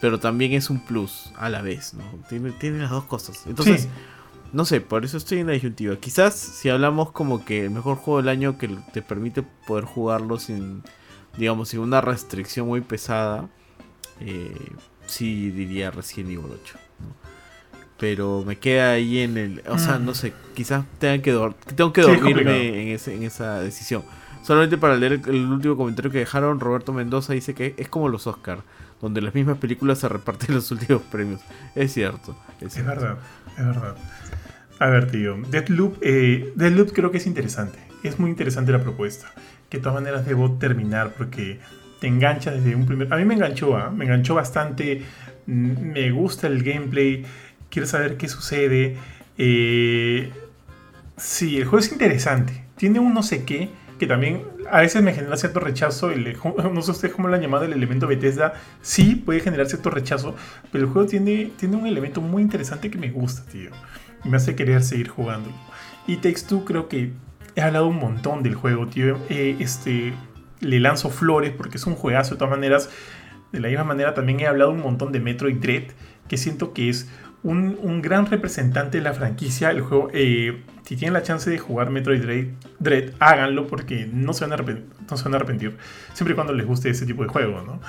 Pero 0.02 0.20
también 0.20 0.54
es 0.54 0.70
un 0.70 0.80
plus 0.80 1.32
a 1.38 1.50
la 1.50 1.62
vez, 1.62 1.94
¿no? 1.94 2.04
Tiene, 2.30 2.52
tiene 2.52 2.80
las 2.80 2.92
dos 2.92 3.06
cosas. 3.06 3.44
Entonces, 3.48 3.88
no 4.56 4.66
sé, 4.66 4.82
por 4.82 5.06
eso 5.06 5.18
estoy 5.18 5.40
en 5.40 5.48
la 5.48 5.54
disyuntiva. 5.54 5.96
Quizás 5.98 6.34
si 6.34 6.70
hablamos 6.70 7.12
como 7.12 7.46
que 7.46 7.66
el 7.66 7.72
mejor 7.72 7.98
juego 7.98 8.18
del 8.18 8.30
año 8.30 8.58
que 8.58 8.70
te 8.94 9.02
permite 9.02 9.44
poder 9.68 9.86
jugarlo 9.86 10.40
sin 10.40 10.84
digamos, 11.38 11.70
sin 11.70 11.80
una 11.80 12.02
restricción 12.02 12.68
muy 12.68 12.82
pesada, 12.82 13.48
eh, 14.20 14.56
sí 15.06 15.52
diría 15.52 15.92
Resident 15.92 16.32
Evil 16.32 16.52
8. 16.64 16.78
Pero 17.98 18.44
me 18.46 18.58
queda 18.58 18.92
ahí 18.92 19.20
en 19.20 19.38
el. 19.38 19.64
O 19.68 19.80
sea, 19.80 20.00
no 20.00 20.12
mm. 20.12 20.16
sé, 20.16 20.34
quizás 20.54 20.84
tengan 21.00 21.22
que 21.22 21.32
tengo 21.76 21.94
que 21.94 22.02
dormirme 22.02 22.82
en, 22.82 22.88
ese, 22.90 23.16
en 23.16 23.24
esa 23.24 23.60
decisión. 23.62 24.04
Solamente 24.44 24.78
para 24.78 24.96
leer 24.96 25.22
el, 25.26 25.46
último 25.46 25.78
comentario 25.78 26.12
que 26.12 26.20
dejaron, 26.20 26.60
Roberto 26.60 26.94
Mendoza 26.94 27.34
dice 27.34 27.56
que 27.56 27.74
es 27.78 27.88
como 27.88 28.10
los 28.10 28.28
Oscars, 28.28 28.62
donde 29.02 29.22
las 29.22 29.34
mismas 29.34 29.58
películas 29.58 30.00
se 30.00 30.10
reparten 30.10 30.54
los 30.54 30.70
últimos 30.72 31.02
premios. 31.04 31.42
Es 31.74 31.94
cierto. 31.94 32.38
Es, 32.60 32.86
verdad, 32.86 33.18
es 33.58 33.66
verdad. 33.66 33.96
A 34.80 34.88
ver, 34.88 35.10
tío, 35.10 35.38
Deadloop, 35.50 35.98
eh, 36.02 36.52
Deadloop 36.56 36.92
creo 36.92 37.12
que 37.12 37.18
es 37.18 37.28
interesante. 37.28 37.80
Es 38.04 38.20
muy 38.20 38.30
interesante 38.30 38.72
la 38.72 38.82
propuesta 38.82 39.32
que 39.70 39.78
de 39.78 39.84
todas 39.84 40.00
maneras 40.00 40.26
debo 40.26 40.58
terminar 40.58 41.14
porque 41.18 41.60
te 42.00 42.08
engancha 42.08 42.52
desde 42.52 42.76
un 42.76 42.86
primer... 42.86 43.12
A 43.14 43.18
mí 43.18 43.26
me 43.26 43.34
enganchó, 43.36 43.76
¿ah? 43.78 43.90
me 43.90 44.06
enganchó 44.06 44.36
bastante, 44.36 45.02
me 45.46 46.12
gusta 46.12 46.48
el 46.48 46.62
gameplay, 46.62 47.26
quiero 47.70 47.88
saber 47.88 48.18
qué 48.18 48.28
sucede. 48.28 48.98
Eh, 49.38 50.32
sí, 51.18 51.58
el 51.58 51.66
juego 51.66 51.80
es 51.80 51.92
interesante, 51.92 52.66
tiene 52.76 53.00
un 53.00 53.14
no 53.14 53.24
sé 53.24 53.44
qué 53.44 53.70
que 54.00 54.08
también 54.08 54.44
a 54.70 54.82
veces 54.82 55.02
me 55.02 55.14
genera 55.14 55.38
cierto 55.38 55.60
rechazo. 55.60 56.12
No 56.74 56.82
sé 56.82 56.92
ustedes 56.92 57.14
cómo 57.14 57.28
lo 57.28 57.36
han 57.36 57.42
llamado 57.42 57.66
el 57.66 57.74
elemento 57.74 58.08
Bethesda. 58.08 58.54
Sí, 58.82 59.16
puede 59.16 59.40
generar 59.40 59.68
cierto 59.68 59.90
rechazo, 59.90 60.36
pero 60.72 60.86
el 60.86 60.90
juego 60.92 61.08
tiene, 61.08 61.52
tiene 61.58 61.78
un 61.78 61.88
elemento 61.88 62.22
muy 62.22 62.42
interesante 62.42 62.92
que 62.92 62.98
me 62.98 63.10
gusta, 63.10 63.50
tío. 63.50 63.72
Me 64.26 64.38
hace 64.38 64.56
querer 64.56 64.84
seguir 64.84 65.08
jugando. 65.08 65.50
Y 66.08 66.18
Takes 66.18 66.42
Two 66.48 66.66
creo 66.66 66.88
que 66.88 67.14
he 67.56 67.62
hablado 67.62 67.88
un 67.88 67.98
montón 67.98 68.44
del 68.44 68.56
juego, 68.56 68.88
tío. 68.88 69.18
Eh, 69.30 69.56
este, 69.60 70.14
le 70.60 70.80
lanzo 70.80 71.10
flores 71.10 71.52
porque 71.52 71.78
es 71.78 71.86
un 71.86 71.96
juegazo 71.96 72.36
de 72.36 72.40
todas 72.40 72.52
maneras. 72.52 72.90
De 73.52 73.60
la 73.60 73.70
misma 73.70 73.86
manera 73.86 74.14
también 74.14 74.40
he 74.40 74.48
hablado 74.48 74.72
un 74.72 74.82
montón 74.82 75.12
de 75.12 75.20
Metroid 75.20 75.58
Dread, 75.58 75.84
que 76.28 76.38
siento 76.38 76.74
que 76.74 76.90
es 76.90 77.10
un, 77.44 78.02
gran 78.02 78.26
representante 78.26 78.98
de 78.98 79.04
la 79.04 79.14
franquicia. 79.14 79.72
El 79.72 79.82
juego, 79.82 80.10
eh, 80.14 80.64
si 80.84 80.96
tienen 80.96 81.14
la 81.14 81.24
chance 81.24 81.50
de 81.50 81.58
jugar 81.58 81.90
Metroid 81.90 82.50
Dread, 82.80 83.14
háganlo 83.20 83.68
porque 83.68 84.10
no 84.12 84.34
se, 84.34 84.46
van 84.46 84.60
a 84.60 84.64
no 84.64 85.18
se 85.18 85.24
van 85.24 85.34
a 85.34 85.38
arrepentir. 85.38 85.78
Siempre 86.14 86.34
y 86.34 86.36
cuando 86.36 86.54
les 86.54 86.66
guste 86.66 86.90
ese 86.90 87.06
tipo 87.06 87.24
de 87.24 87.30
juego, 87.30 87.62
¿no? 87.62 87.80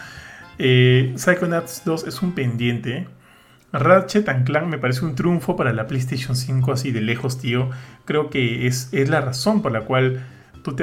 Eh, 0.59 1.13
Psychonauts 1.17 1.83
2 1.85 2.07
es 2.07 2.23
un 2.23 2.33
pendiente 2.33 3.09
Ratchet 3.79 4.27
Clank 4.45 4.67
me 4.67 4.79
parece 4.79 5.05
un 5.05 5.15
triunfo 5.15 5.57
para 5.57 5.73
la 5.73 5.87
PlayStation 5.87 6.37
5 6.37 6.73
así 6.73 6.93
de 6.93 7.01
lejos, 7.01 7.39
tío. 7.39 7.71
Creo 8.05 8.31
que 8.31 8.67
es, 8.67 8.89
es 8.93 9.09
la 9.09 9.21
razón 9.21 9.63
por 9.63 9.73
la 9.73 9.83
cual 9.83 10.25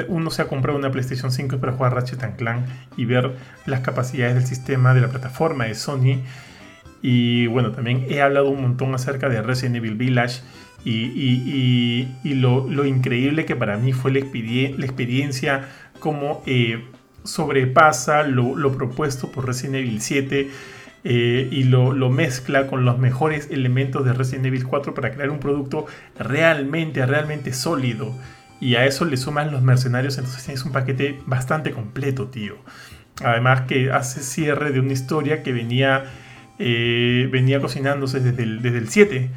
uno 0.08 0.30
se 0.30 0.42
ha 0.42 0.48
comprado 0.48 0.78
una 0.78 0.90
PlayStation 0.90 1.30
5 1.30 1.58
para 1.58 1.72
jugar 1.72 1.94
Ratchet 1.94 2.36
Clank 2.36 2.64
y 2.96 3.04
ver 3.04 3.32
las 3.66 3.80
capacidades 3.80 4.34
del 4.34 4.46
sistema 4.46 4.94
de 4.94 5.00
la 5.00 5.08
plataforma 5.08 5.64
de 5.64 5.74
Sony. 5.74 6.22
Y 7.02 7.46
bueno, 7.48 7.72
también 7.72 8.06
he 8.08 8.22
hablado 8.22 8.48
un 8.48 8.62
montón 8.62 8.94
acerca 8.94 9.28
de 9.28 9.42
Resident 9.42 9.76
Evil 9.76 9.94
Village 9.94 10.40
y, 10.84 12.08
lo, 12.24 12.84
increíble 12.84 13.44
que 13.44 13.56
para 13.56 13.76
mí 13.76 13.92
fue 13.92 14.12
la, 14.12 14.18
experiencia, 14.20 15.68
como 15.98 16.42
eh, 16.46 16.84
sobrepasa 17.24 18.22
lo, 18.22 18.56
lo 18.56 18.72
propuesto 18.72 19.30
por 19.30 19.46
Resident 19.46 19.76
Evil 19.76 20.00
7 20.00 20.50
eh, 21.06 21.48
y 21.50 21.64
lo, 21.64 21.92
mezcla 22.08 22.66
con 22.66 22.86
los 22.86 22.98
mejores 22.98 23.48
elementos 23.50 24.06
de 24.06 24.14
Resident 24.14 24.46
Evil 24.46 24.66
4 24.66 24.94
para 24.94 25.12
crear 25.12 25.28
un 25.28 25.38
producto 25.38 25.84
realmente, 26.18 27.04
realmente 27.04 27.52
sólido. 27.52 28.14
Y 28.58 28.76
a 28.76 28.86
eso 28.86 29.04
le 29.04 29.18
suman 29.18 29.52
los 29.52 29.60
mercenarios, 29.60 30.16
entonces 30.16 30.42
tienes 30.44 30.64
un 30.64 30.72
paquete 30.72 31.20
bastante 31.26 31.72
completo, 31.72 32.28
tío. 32.28 32.56
Además 33.22 33.62
que 33.62 33.92
hace 33.92 34.22
cierre 34.22 34.72
de 34.72 34.80
una 34.80 34.94
historia 34.94 35.42
que 35.42 35.52
venía, 35.52 36.04
eh, 36.58 37.28
venía 37.30 37.60
cocinándose 37.60 38.20
desde 38.20 38.42
el, 38.42 38.62
desde 38.62 38.78
el 38.78 38.88
7. 38.88 39.30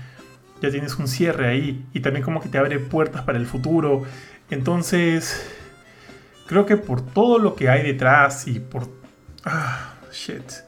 Ya 0.61 0.71
tienes 0.71 0.95
un 0.95 1.09
cierre 1.09 1.49
ahí 1.49 1.85
y 1.93 1.99
también 1.99 2.23
como 2.23 2.41
que 2.41 2.47
te 2.47 2.57
abre 2.57 2.79
puertas 2.79 3.23
para 3.23 3.37
el 3.37 3.45
futuro. 3.45 4.03
Entonces, 4.49 5.45
creo 6.47 6.65
que 6.65 6.77
por 6.77 7.05
todo 7.05 7.39
lo 7.39 7.55
que 7.55 7.67
hay 7.67 7.83
detrás 7.83 8.47
y 8.47 8.61
por... 8.61 8.87
Ah, 9.43 9.95
shit. 10.13 10.66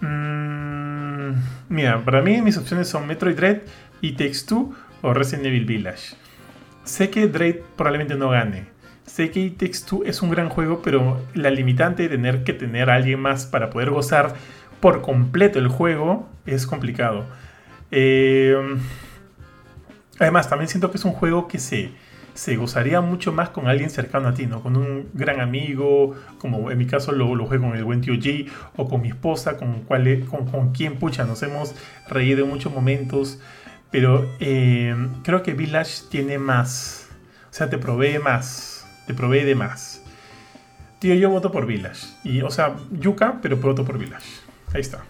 Mm, 0.00 1.32
mira, 1.68 2.04
para 2.04 2.22
mí 2.22 2.40
mis 2.42 2.56
opciones 2.56 2.88
son 2.88 3.06
Metroid 3.06 3.36
Dread 3.36 3.58
y 4.00 4.12
Takes 4.12 4.44
Two 4.46 4.74
o 5.02 5.14
Resident 5.14 5.46
Evil 5.46 5.64
Village. 5.64 6.14
Sé 6.84 7.10
que 7.10 7.28
Dread 7.28 7.56
probablemente 7.76 8.14
no 8.14 8.30
gane. 8.30 8.66
Sé 9.06 9.30
que 9.30 9.50
Takes 9.50 9.80
Two 9.86 10.02
es 10.04 10.22
un 10.22 10.30
gran 10.30 10.48
juego, 10.48 10.82
pero 10.82 11.20
la 11.34 11.50
limitante 11.50 12.04
de 12.04 12.08
tener 12.08 12.44
que 12.44 12.52
tener 12.52 12.90
a 12.90 12.94
alguien 12.94 13.20
más 13.20 13.46
para 13.46 13.70
poder 13.70 13.90
gozar 13.90 14.34
por 14.80 15.02
completo 15.02 15.58
el 15.58 15.68
juego 15.68 16.28
es 16.46 16.66
complicado. 16.66 17.26
Eh, 17.90 18.56
además, 20.18 20.48
también 20.48 20.68
siento 20.68 20.90
que 20.90 20.96
es 20.96 21.04
un 21.04 21.12
juego 21.12 21.48
que 21.48 21.58
se 21.58 21.90
se 22.34 22.56
gozaría 22.56 23.00
mucho 23.00 23.32
más 23.32 23.50
con 23.50 23.68
alguien 23.68 23.90
cercano 23.90 24.28
a 24.28 24.34
ti, 24.34 24.46
¿no? 24.46 24.62
Con 24.62 24.76
un 24.76 25.10
gran 25.14 25.40
amigo, 25.40 26.14
como 26.38 26.70
en 26.70 26.78
mi 26.78 26.86
caso 26.86 27.12
lo, 27.12 27.34
lo 27.34 27.46
juego 27.46 27.68
con 27.68 27.76
el 27.76 27.84
buen 27.84 28.00
tío 28.00 28.14
G, 28.14 28.48
o 28.76 28.88
con 28.88 29.02
mi 29.02 29.08
esposa, 29.08 29.56
con, 29.56 29.82
cual, 29.82 30.26
con, 30.28 30.46
con 30.46 30.72
quien, 30.72 30.96
pucha, 30.98 31.24
nos 31.24 31.42
hemos 31.42 31.74
reído 32.08 32.44
en 32.44 32.50
muchos 32.50 32.72
momentos. 32.72 33.40
Pero 33.90 34.30
eh, 34.38 34.94
creo 35.24 35.42
que 35.42 35.54
Village 35.54 36.04
tiene 36.10 36.38
más. 36.38 37.08
O 37.50 37.54
sea, 37.54 37.68
te 37.68 37.78
provee 37.78 38.18
más. 38.18 38.86
Te 39.06 39.14
provee 39.14 39.44
de 39.44 39.54
más. 39.56 40.02
Tío, 41.00 41.14
yo 41.14 41.30
voto 41.30 41.50
por 41.50 41.66
Village. 41.66 42.06
Y, 42.22 42.42
o 42.42 42.50
sea, 42.50 42.76
Yuka, 42.92 43.40
pero 43.42 43.56
voto 43.56 43.84
por 43.84 43.98
Village. 43.98 44.26
Ahí 44.72 44.80
está. 44.82 45.02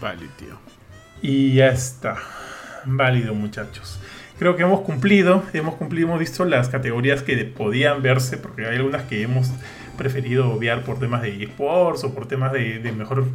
Vale, 0.00 0.28
tío. 0.36 0.58
Y 1.22 1.54
ya 1.54 1.68
está. 1.68 2.16
Válido, 2.84 3.32
muchachos 3.32 4.01
creo 4.38 4.56
que 4.56 4.62
hemos 4.62 4.80
cumplido, 4.80 5.42
hemos 5.52 5.74
cumplido, 5.74 6.08
hemos 6.08 6.20
visto 6.20 6.44
las 6.44 6.68
categorías 6.68 7.22
que 7.22 7.36
podían 7.44 8.02
verse, 8.02 8.36
porque 8.36 8.66
hay 8.66 8.76
algunas 8.76 9.02
que 9.04 9.22
hemos 9.22 9.50
preferido 9.96 10.50
obviar 10.50 10.82
por 10.82 10.98
temas 10.98 11.22
de 11.22 11.42
esports 11.44 12.04
o 12.04 12.14
por 12.14 12.26
temas 12.26 12.52
de, 12.52 12.78
de 12.78 12.92
mejor 12.92 13.26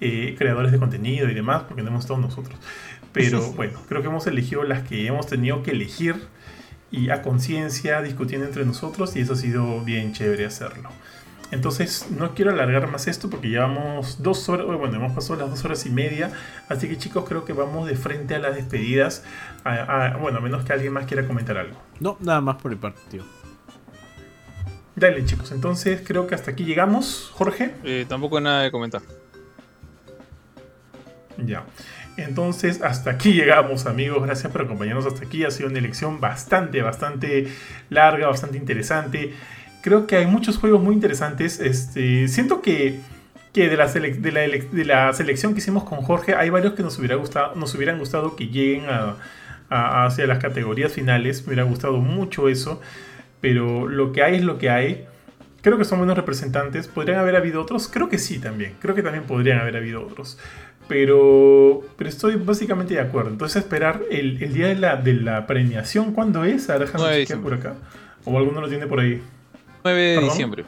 eh, 0.00 0.34
creadores 0.36 0.72
de 0.72 0.78
contenido 0.78 1.28
y 1.30 1.34
demás, 1.34 1.62
porque 1.66 1.82
no 1.82 1.88
hemos 1.88 2.04
estado 2.04 2.20
nosotros. 2.20 2.58
Pero 3.12 3.52
bueno, 3.52 3.80
creo 3.88 4.02
que 4.02 4.08
hemos 4.08 4.26
elegido 4.26 4.62
las 4.62 4.82
que 4.82 5.06
hemos 5.06 5.26
tenido 5.26 5.62
que 5.62 5.70
elegir 5.70 6.16
y 6.90 7.08
a 7.08 7.22
conciencia 7.22 8.02
discutiendo 8.02 8.46
entre 8.46 8.64
nosotros 8.66 9.16
y 9.16 9.20
eso 9.20 9.32
ha 9.32 9.36
sido 9.36 9.80
bien 9.82 10.12
chévere 10.12 10.44
hacerlo. 10.44 10.90
Entonces 11.52 12.08
no 12.10 12.34
quiero 12.34 12.50
alargar 12.50 12.90
más 12.90 13.06
esto 13.06 13.30
porque 13.30 13.48
llevamos 13.48 14.22
dos 14.22 14.48
horas, 14.48 14.66
bueno, 14.66 14.96
hemos 14.96 15.12
pasado 15.12 15.36
las 15.36 15.50
dos 15.50 15.64
horas 15.64 15.86
y 15.86 15.90
media, 15.90 16.32
así 16.68 16.88
que 16.88 16.98
chicos 16.98 17.24
creo 17.26 17.44
que 17.44 17.52
vamos 17.52 17.86
de 17.86 17.94
frente 17.94 18.34
a 18.34 18.38
las 18.40 18.56
despedidas, 18.56 19.24
bueno, 20.20 20.38
a 20.38 20.40
menos 20.40 20.64
que 20.64 20.72
alguien 20.72 20.92
más 20.92 21.06
quiera 21.06 21.26
comentar 21.26 21.56
algo. 21.56 21.76
No, 22.00 22.16
nada 22.20 22.40
más 22.40 22.56
por 22.56 22.72
mi 22.72 22.76
parte, 22.76 23.00
tío. 23.10 23.24
Dale 24.96 25.24
chicos, 25.24 25.52
entonces 25.52 26.02
creo 26.04 26.26
que 26.26 26.34
hasta 26.34 26.50
aquí 26.50 26.64
llegamos, 26.64 27.30
Jorge. 27.34 27.74
Eh, 27.84 28.06
tampoco 28.08 28.40
nada 28.40 28.62
de 28.62 28.70
comentar. 28.70 29.02
Ya. 31.36 31.64
Entonces, 32.16 32.80
hasta 32.80 33.10
aquí 33.10 33.34
llegamos, 33.34 33.84
amigos. 33.84 34.22
Gracias 34.22 34.50
por 34.50 34.62
acompañarnos 34.62 35.04
hasta 35.04 35.26
aquí. 35.26 35.44
Ha 35.44 35.50
sido 35.50 35.68
una 35.68 35.78
elección 35.78 36.18
bastante, 36.18 36.80
bastante 36.80 37.52
larga, 37.90 38.28
bastante 38.28 38.56
interesante. 38.56 39.34
Creo 39.86 40.08
que 40.08 40.16
hay 40.16 40.26
muchos 40.26 40.58
juegos 40.58 40.82
muy 40.82 40.96
interesantes. 40.96 41.60
Este, 41.60 42.26
siento 42.26 42.60
que, 42.60 42.98
que 43.52 43.68
de, 43.68 43.76
la 43.76 43.86
de, 43.86 44.84
la 44.84 45.12
selección 45.12 45.52
que 45.52 45.60
hicimos 45.60 45.84
con 45.84 46.02
Jorge, 46.02 46.34
hay 46.34 46.50
varios 46.50 46.74
que 46.74 46.82
nos, 46.82 46.98
hubiera 46.98 47.14
gustado, 47.14 47.54
nos 47.54 47.72
hubieran 47.76 48.00
gustado 48.00 48.34
que 48.34 48.48
lleguen 48.48 48.86
a, 48.90 49.14
hacia 49.70 50.26
las 50.26 50.40
categorías 50.40 50.90
finales. 50.90 51.42
Me 51.42 51.50
hubiera 51.50 51.62
gustado 51.62 51.98
mucho 51.98 52.48
eso. 52.48 52.80
Pero 53.40 53.86
lo 53.86 54.10
que 54.10 54.24
hay 54.24 54.34
es 54.34 54.42
lo 54.42 54.58
que 54.58 54.70
hay. 54.70 55.04
Creo 55.62 55.78
que 55.78 55.84
son 55.84 55.98
buenos 55.98 56.16
representantes. 56.16 56.88
¿Podrían 56.88 57.20
haber 57.20 57.36
habido 57.36 57.62
otros? 57.62 57.86
Creo 57.86 58.08
que 58.08 58.18
sí 58.18 58.40
también. 58.40 58.74
Creo 58.80 58.96
que 58.96 59.04
también 59.04 59.22
podrían 59.22 59.60
haber 59.60 59.76
habido 59.76 60.04
otros. 60.04 60.36
Pero, 60.88 61.82
pero 61.96 62.10
estoy 62.10 62.34
básicamente 62.34 62.94
de 62.94 63.00
acuerdo. 63.02 63.30
Entonces, 63.30 63.62
esperar 63.62 64.02
el, 64.10 64.42
el 64.42 64.52
día 64.52 64.66
de 64.66 64.74
la, 64.74 64.96
de 64.96 65.14
la 65.14 65.46
premiación, 65.46 66.12
¿cuándo 66.12 66.42
es? 66.42 66.70
Ahora 66.70 66.86
déjame 66.86 67.40
por 67.40 67.54
acá. 67.54 67.76
O 68.24 68.36
alguno 68.36 68.60
lo 68.60 68.68
tiene 68.68 68.88
por 68.88 68.98
ahí. 68.98 69.22
9 69.86 70.00
de 70.00 70.20
diciembre. 70.20 70.64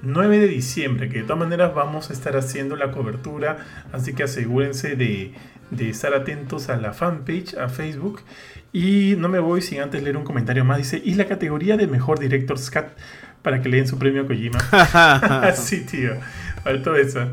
9 0.00 0.38
de 0.38 0.48
diciembre, 0.48 1.10
que 1.10 1.18
de 1.18 1.24
todas 1.24 1.38
maneras 1.38 1.74
vamos 1.74 2.08
a 2.08 2.14
estar 2.14 2.36
haciendo 2.38 2.74
la 2.74 2.90
cobertura, 2.90 3.58
así 3.92 4.14
que 4.14 4.22
asegúrense 4.22 4.96
de, 4.96 5.34
de 5.70 5.90
estar 5.90 6.14
atentos 6.14 6.70
a 6.70 6.76
la 6.76 6.94
fanpage, 6.94 7.54
a 7.58 7.68
Facebook. 7.68 8.22
Y 8.72 9.14
no 9.18 9.28
me 9.28 9.40
voy 9.40 9.60
sin 9.60 9.80
antes 9.80 10.02
leer 10.02 10.16
un 10.16 10.24
comentario 10.24 10.64
más. 10.64 10.78
Dice, 10.78 11.02
y 11.04 11.14
la 11.14 11.26
categoría 11.26 11.76
de 11.76 11.86
mejor 11.86 12.18
director 12.18 12.58
Scat 12.58 12.88
para 13.42 13.60
que 13.60 13.68
le 13.68 13.76
den 13.76 13.88
su 13.88 13.98
premio 13.98 14.22
a 14.22 14.26
Kojima. 14.26 14.58
sí, 15.54 15.82
tío. 15.82 16.12
Faltó 16.62 16.96
eso. 16.96 17.30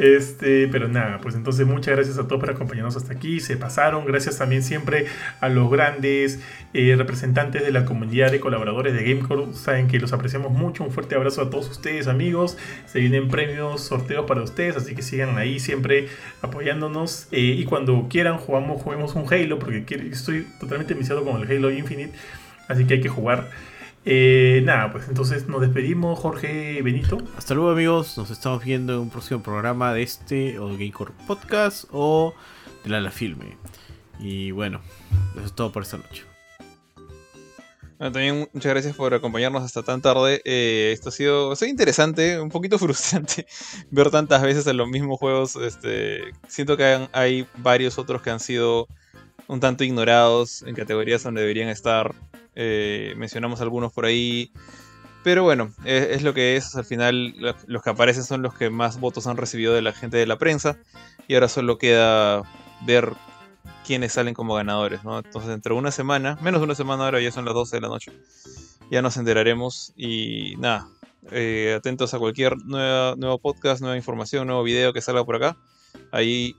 Este, 0.00 0.66
pero 0.68 0.88
nada, 0.88 1.18
pues 1.18 1.34
entonces 1.34 1.66
muchas 1.66 1.94
gracias 1.94 2.16
a 2.16 2.26
todos 2.26 2.40
por 2.40 2.48
acompañarnos 2.48 2.96
hasta 2.96 3.12
aquí. 3.12 3.38
Se 3.38 3.58
pasaron. 3.58 4.06
Gracias 4.06 4.38
también 4.38 4.62
siempre 4.62 5.04
a 5.40 5.50
los 5.50 5.70
grandes 5.70 6.40
eh, 6.72 6.94
representantes 6.96 7.62
de 7.62 7.70
la 7.70 7.84
comunidad 7.84 8.30
de 8.30 8.40
colaboradores 8.40 8.94
de 8.94 9.04
Gamecore. 9.04 9.52
Saben 9.52 9.88
que 9.88 10.00
los 10.00 10.14
apreciamos 10.14 10.52
mucho. 10.52 10.84
Un 10.84 10.90
fuerte 10.90 11.16
abrazo 11.16 11.42
a 11.42 11.50
todos 11.50 11.68
ustedes, 11.68 12.08
amigos. 12.08 12.56
Se 12.86 12.98
vienen 12.98 13.28
premios, 13.28 13.82
sorteos 13.82 14.24
para 14.24 14.42
ustedes, 14.42 14.74
así 14.78 14.94
que 14.94 15.02
sigan 15.02 15.36
ahí 15.36 15.60
siempre 15.60 16.08
apoyándonos. 16.40 17.28
Eh, 17.30 17.56
y 17.58 17.66
cuando 17.66 18.06
quieran, 18.08 18.38
jugamos, 18.38 18.80
juguemos 18.80 19.14
un 19.16 19.30
Halo, 19.30 19.58
porque 19.58 19.84
estoy 20.10 20.46
totalmente 20.58 20.94
viciado 20.94 21.24
con 21.24 21.42
el 21.42 21.50
Halo 21.50 21.70
Infinite. 21.70 22.14
Así 22.68 22.86
que 22.86 22.94
hay 22.94 23.00
que 23.02 23.10
jugar. 23.10 23.50
Eh, 24.04 24.62
nada, 24.64 24.92
pues 24.92 25.08
entonces 25.08 25.46
nos 25.46 25.60
despedimos, 25.60 26.18
Jorge 26.18 26.80
Benito. 26.82 27.18
Hasta 27.36 27.54
luego, 27.54 27.70
amigos. 27.70 28.16
Nos 28.16 28.30
estamos 28.30 28.64
viendo 28.64 28.94
en 28.94 29.00
un 29.00 29.10
próximo 29.10 29.42
programa 29.42 29.92
de 29.92 30.02
este 30.02 30.58
o 30.58 30.68
de 30.68 30.74
Gamecore 30.74 31.12
Podcast 31.26 31.84
o 31.90 32.34
de 32.82 32.90
la, 32.90 33.00
la 33.00 33.10
Filme. 33.10 33.56
Y 34.18 34.50
bueno, 34.52 34.80
eso 35.36 35.46
es 35.46 35.52
todo 35.54 35.72
por 35.72 35.82
esta 35.82 35.98
noche. 35.98 36.24
también 37.98 38.48
muchas 38.52 38.72
gracias 38.72 38.96
por 38.96 39.12
acompañarnos 39.12 39.62
hasta 39.62 39.82
tan 39.82 40.00
tarde. 40.00 40.40
Eh, 40.44 40.92
esto 40.92 41.10
ha 41.10 41.12
sido, 41.12 41.52
ha 41.52 41.66
interesante, 41.66 42.40
un 42.40 42.50
poquito 42.50 42.78
frustrante 42.80 43.46
ver 43.90 44.10
tantas 44.10 44.42
veces 44.42 44.66
en 44.66 44.78
los 44.78 44.88
mismos 44.88 45.18
juegos. 45.18 45.56
Este, 45.56 46.32
siento 46.48 46.76
que 46.76 47.08
hay 47.12 47.46
varios 47.58 47.98
otros 47.98 48.22
que 48.22 48.30
han 48.30 48.40
sido 48.40 48.88
un 49.46 49.60
tanto 49.60 49.84
ignorados 49.84 50.62
en 50.62 50.74
categorías 50.74 51.22
donde 51.22 51.40
deberían 51.42 51.68
estar. 51.68 52.14
Eh, 52.54 53.14
mencionamos 53.16 53.60
algunos 53.60 53.92
por 53.92 54.04
ahí. 54.04 54.52
Pero 55.22 55.42
bueno, 55.42 55.72
es, 55.84 56.22
lo 56.22 56.32
que 56.32 56.56
es. 56.56 56.74
Al 56.76 56.84
final, 56.84 57.34
los 57.66 57.82
que 57.82 57.90
aparecen 57.90 58.24
son 58.24 58.42
los 58.42 58.54
que 58.54 58.70
más 58.70 58.98
votos 59.00 59.26
han 59.26 59.36
recibido 59.36 59.74
de 59.74 59.82
la 59.82 59.92
gente 59.92 60.16
de 60.16 60.26
la 60.26 60.38
prensa. 60.38 60.78
Y 61.28 61.34
ahora 61.34 61.48
solo 61.48 61.78
queda 61.78 62.42
ver 62.86 63.12
quiénes 63.86 64.12
salen 64.12 64.34
como 64.34 64.54
ganadores. 64.54 65.04
¿no? 65.04 65.18
Entonces, 65.18 65.50
dentro 65.50 65.74
de 65.74 65.80
una 65.80 65.90
semana, 65.90 66.38
menos 66.40 66.60
de 66.60 66.64
una 66.64 66.74
semana 66.74 67.04
ahora, 67.04 67.20
ya 67.20 67.32
son 67.32 67.44
las 67.44 67.54
12 67.54 67.76
de 67.76 67.80
la 67.80 67.88
noche. 67.88 68.12
Ya 68.90 69.02
nos 69.02 69.16
enteraremos. 69.18 69.92
Y 69.94 70.54
nada, 70.56 70.88
eh, 71.30 71.74
atentos 71.76 72.14
a 72.14 72.18
cualquier 72.18 72.56
nuevo 72.64 73.38
podcast, 73.38 73.80
nueva 73.82 73.96
información, 73.96 74.46
nuevo 74.46 74.62
video 74.62 74.92
que 74.92 75.00
salga 75.00 75.24
por 75.24 75.36
acá. 75.36 75.56
Ahí 76.12 76.56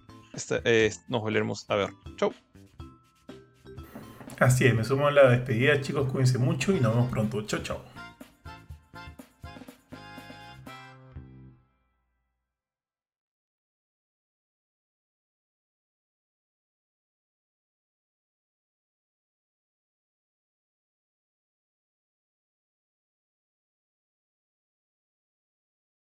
eh, 0.63 0.91
nos 1.07 1.21
volveremos 1.21 1.65
a 1.69 1.75
ver. 1.75 1.89
Chau. 2.17 2.33
Así 4.41 4.65
es, 4.65 4.73
me 4.73 4.83
sumo 4.83 5.05
a 5.05 5.11
la 5.11 5.29
despedida, 5.29 5.79
chicos, 5.81 6.09
cuídense 6.09 6.39
mucho 6.39 6.71
y 6.71 6.79
nos 6.79 6.95
vemos 6.95 7.11
pronto. 7.11 7.43
Chao, 7.43 7.61
chao. 7.61 7.90